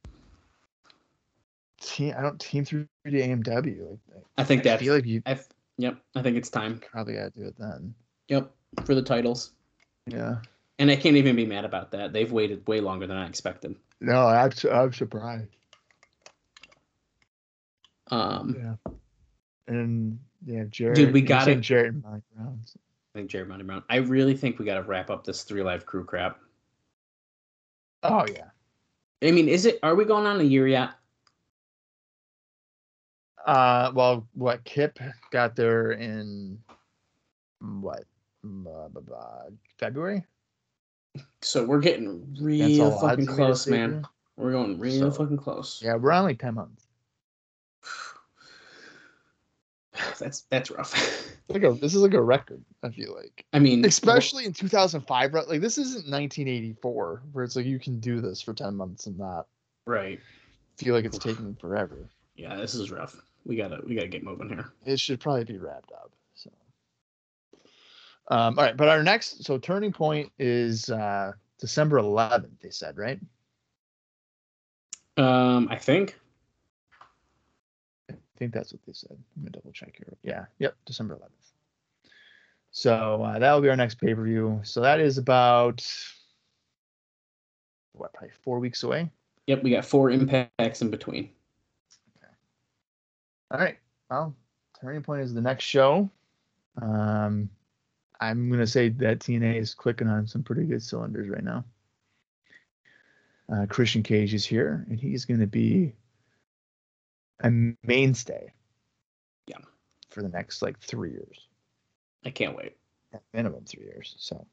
team. 1.80 2.14
I 2.16 2.22
don't 2.22 2.40
team 2.40 2.64
through 2.64 2.88
to 3.04 3.10
AMW. 3.10 3.90
Like, 3.90 4.24
I 4.38 4.44
think 4.44 4.62
I 4.62 4.64
that's. 4.70 4.82
feel 4.82 4.94
like 4.94 5.06
you 5.06 5.22
I 5.26 5.38
yep. 5.78 5.98
I 6.14 6.22
think 6.22 6.36
it's 6.36 6.50
time. 6.50 6.80
probably 6.90 7.14
got 7.14 7.34
to 7.34 7.40
do 7.40 7.46
it 7.46 7.54
then. 7.58 7.94
Yep. 8.28 8.50
For 8.84 8.94
the 8.94 9.02
titles. 9.02 9.52
Yeah. 10.06 10.36
And 10.78 10.90
I 10.90 10.96
can't 10.96 11.16
even 11.16 11.36
be 11.36 11.46
mad 11.46 11.64
about 11.64 11.92
that. 11.92 12.12
They've 12.12 12.30
waited 12.30 12.66
way 12.66 12.80
longer 12.80 13.06
than 13.06 13.16
I 13.16 13.26
expected. 13.28 13.76
No, 14.00 14.26
I'm 14.26 14.50
I'm 14.70 14.92
surprised. 14.92 15.48
Um, 18.10 18.56
Yeah. 18.58 18.92
And 19.68 20.18
yeah, 20.46 20.64
Jarrett. 20.70 20.96
Dude, 20.96 21.12
we 21.12 21.20
gotta- 21.20 21.44
said 21.44 21.60
Jarrett 21.62 21.92
and 21.94 22.02
Mike 22.04 22.22
Brown. 22.34 22.60
I 23.14 23.18
think 23.18 23.30
Jarrett 23.30 23.48
Monty 23.48 23.64
Brown. 23.64 23.82
I 23.90 23.96
really 23.96 24.36
think 24.36 24.58
we 24.58 24.64
got 24.64 24.74
to 24.74 24.82
wrap 24.82 25.10
up 25.10 25.24
this 25.24 25.42
three 25.42 25.62
live 25.62 25.84
crew 25.84 26.04
crap. 26.04 26.38
Oh 28.02 28.24
yeah. 28.32 28.44
I 29.22 29.30
mean, 29.32 29.48
is 29.48 29.64
it? 29.66 29.78
Are 29.82 29.94
we 29.94 30.04
going 30.04 30.26
on 30.26 30.40
a 30.40 30.44
year 30.44 30.68
yet? 30.68 30.90
Uh, 33.46 33.92
well, 33.94 34.26
what 34.34 34.64
Kip 34.64 34.98
got 35.30 35.56
there 35.56 35.92
in 35.92 36.58
what 37.60 38.00
uh, 38.44 38.88
blah, 38.88 38.88
blah, 38.88 39.42
February? 39.78 40.24
So 41.42 41.64
we're 41.64 41.80
getting 41.80 42.36
real 42.40 42.90
fucking 43.00 43.20
you 43.20 43.26
mean 43.26 43.26
to 43.28 43.34
close, 43.34 43.66
man. 43.66 44.04
We're 44.36 44.52
going 44.52 44.78
real 44.78 45.10
So- 45.10 45.22
fucking 45.22 45.38
close. 45.38 45.80
Yeah, 45.82 45.94
we're 45.94 46.12
on 46.12 46.24
like 46.24 46.38
ten 46.38 46.54
months. 46.54 46.85
That's 50.18 50.42
that's 50.50 50.70
rough. 50.70 51.32
Like 51.48 51.62
a, 51.62 51.74
this 51.74 51.94
is 51.94 52.02
like 52.02 52.14
a 52.14 52.20
record. 52.20 52.64
I 52.82 52.90
feel 52.90 53.14
like, 53.14 53.46
I 53.52 53.60
mean, 53.60 53.84
especially 53.84 54.46
in 54.46 54.52
2005. 54.52 55.32
right? 55.32 55.48
Like 55.48 55.60
this 55.60 55.78
isn't 55.78 56.10
1984, 56.10 57.22
where 57.30 57.44
it's 57.44 57.54
like 57.54 57.66
you 57.66 57.78
can 57.78 58.00
do 58.00 58.20
this 58.20 58.42
for 58.42 58.52
10 58.52 58.74
months 58.74 59.06
and 59.06 59.16
not 59.16 59.46
right? 59.86 60.18
feel 60.76 60.92
like 60.92 61.04
it's 61.04 61.18
taking 61.18 61.54
forever. 61.54 62.08
Yeah, 62.34 62.56
this 62.56 62.74
is 62.74 62.90
rough. 62.90 63.14
We 63.44 63.54
gotta 63.54 63.80
we 63.86 63.94
gotta 63.94 64.08
get 64.08 64.24
moving 64.24 64.48
here. 64.48 64.72
It 64.84 64.98
should 64.98 65.20
probably 65.20 65.44
be 65.44 65.58
wrapped 65.58 65.92
up. 65.92 66.10
So, 66.34 66.50
um, 68.28 68.58
all 68.58 68.64
right, 68.64 68.76
but 68.76 68.88
our 68.88 69.04
next 69.04 69.44
so 69.44 69.56
turning 69.56 69.92
point 69.92 70.32
is 70.40 70.90
uh 70.90 71.30
December 71.60 71.98
11th. 71.98 72.60
They 72.60 72.70
said 72.70 72.98
right. 72.98 73.20
Um, 75.16 75.68
I 75.70 75.76
think. 75.76 76.18
I 78.36 78.38
think 78.38 78.52
that's 78.52 78.72
what 78.72 78.82
they 78.86 78.92
said. 78.92 79.12
I'm 79.12 79.42
gonna 79.42 79.50
double 79.50 79.72
check 79.72 79.94
here. 79.96 80.14
Yeah. 80.22 80.44
Yep. 80.58 80.76
December 80.84 81.14
11th. 81.14 82.10
So 82.70 83.22
uh, 83.22 83.38
that 83.38 83.52
will 83.54 83.62
be 83.62 83.70
our 83.70 83.76
next 83.76 83.94
pay 83.94 84.14
per 84.14 84.22
view. 84.22 84.60
So 84.62 84.82
that 84.82 85.00
is 85.00 85.16
about 85.16 85.86
what, 87.92 88.12
probably 88.12 88.34
four 88.44 88.58
weeks 88.58 88.82
away. 88.82 89.10
Yep, 89.46 89.62
we 89.62 89.70
got 89.70 89.86
four 89.86 90.10
impacts 90.10 90.82
in 90.82 90.90
between. 90.90 91.30
Okay. 92.18 92.32
All 93.52 93.58
right. 93.58 93.78
Well, 94.10 94.34
turning 94.78 95.02
point 95.02 95.22
is 95.22 95.32
the 95.32 95.40
next 95.40 95.64
show. 95.64 96.10
Um, 96.82 97.48
I'm 98.20 98.50
gonna 98.50 98.66
say 98.66 98.90
that 98.90 99.20
TNA 99.20 99.56
is 99.56 99.72
clicking 99.72 100.08
on 100.08 100.26
some 100.26 100.42
pretty 100.42 100.64
good 100.64 100.82
cylinders 100.82 101.30
right 101.30 101.44
now. 101.44 101.64
Uh, 103.50 103.64
Christian 103.66 104.02
Cage 104.02 104.34
is 104.34 104.44
here, 104.44 104.84
and 104.90 105.00
he's 105.00 105.24
gonna 105.24 105.46
be 105.46 105.94
a 107.40 107.50
mainstay. 107.84 108.52
Yeah. 109.46 109.58
For 110.10 110.22
the 110.22 110.28
next 110.28 110.62
like 110.62 110.78
three 110.78 111.10
years. 111.10 111.48
I 112.24 112.30
can't 112.30 112.56
wait. 112.56 112.76
at 113.12 113.22
minimum 113.32 113.64
three 113.64 113.84
years. 113.84 114.14
So 114.18 114.46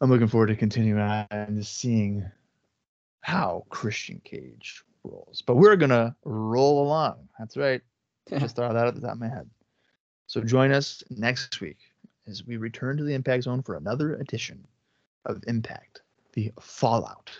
I'm 0.00 0.10
looking 0.10 0.28
forward 0.28 0.48
to 0.48 0.56
continuing 0.56 1.00
on 1.00 1.26
and 1.30 1.58
just 1.58 1.78
seeing 1.78 2.24
how 3.20 3.64
Christian 3.70 4.20
Cage 4.24 4.84
rolls. 5.04 5.42
But 5.42 5.56
we're 5.56 5.76
gonna 5.76 6.14
roll 6.24 6.82
along. 6.86 7.28
That's 7.38 7.56
right. 7.56 7.82
Just 8.38 8.56
throw 8.56 8.72
that 8.72 8.86
at 8.86 8.94
the 8.94 9.00
top 9.00 9.12
of 9.12 9.20
my 9.20 9.28
head. 9.28 9.48
So 10.26 10.40
join 10.40 10.72
us 10.72 11.02
next 11.10 11.60
week 11.60 11.78
as 12.26 12.44
we 12.44 12.56
return 12.56 12.96
to 12.96 13.04
the 13.04 13.14
Impact 13.14 13.44
Zone 13.44 13.62
for 13.62 13.76
another 13.76 14.16
edition 14.16 14.66
of 15.24 15.42
Impact, 15.46 16.02
the 16.32 16.52
fallout 16.60 17.30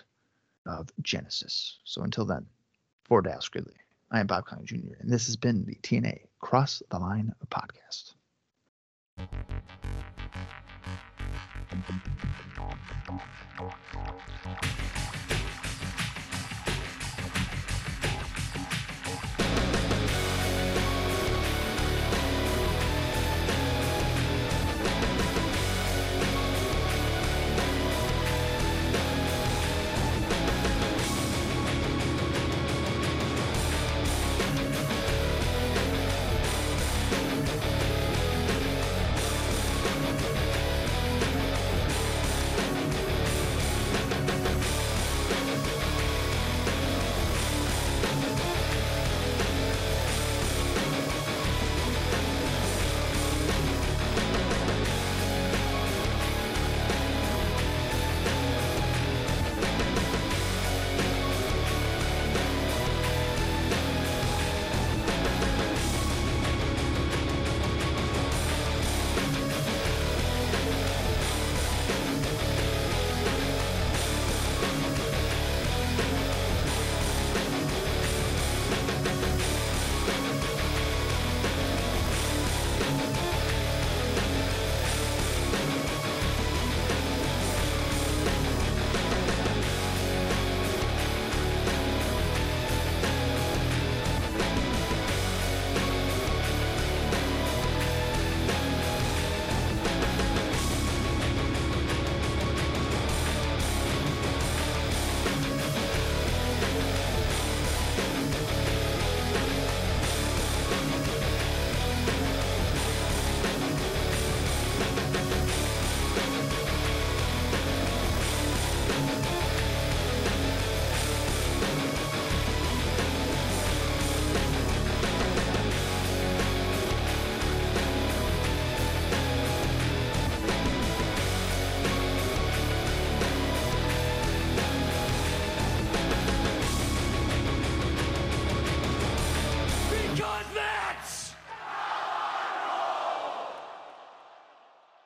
of 0.65 0.89
Genesis. 1.01 1.79
So 1.83 2.03
until 2.03 2.25
then, 2.25 2.45
for 3.03 3.21
Dallas 3.21 3.49
Gridley, 3.49 3.75
I 4.09 4.19
am 4.21 4.27
Bob 4.27 4.45
Colling 4.45 4.65
Jr., 4.65 4.95
and 4.99 5.11
this 5.11 5.27
has 5.27 5.35
been 5.35 5.65
the 5.65 5.75
TNA 5.75 6.21
Cross 6.39 6.81
the 6.89 6.99
Line 6.99 7.33
podcast. 7.49 8.13
Thank 9.17 9.31
you. 15.31 15.46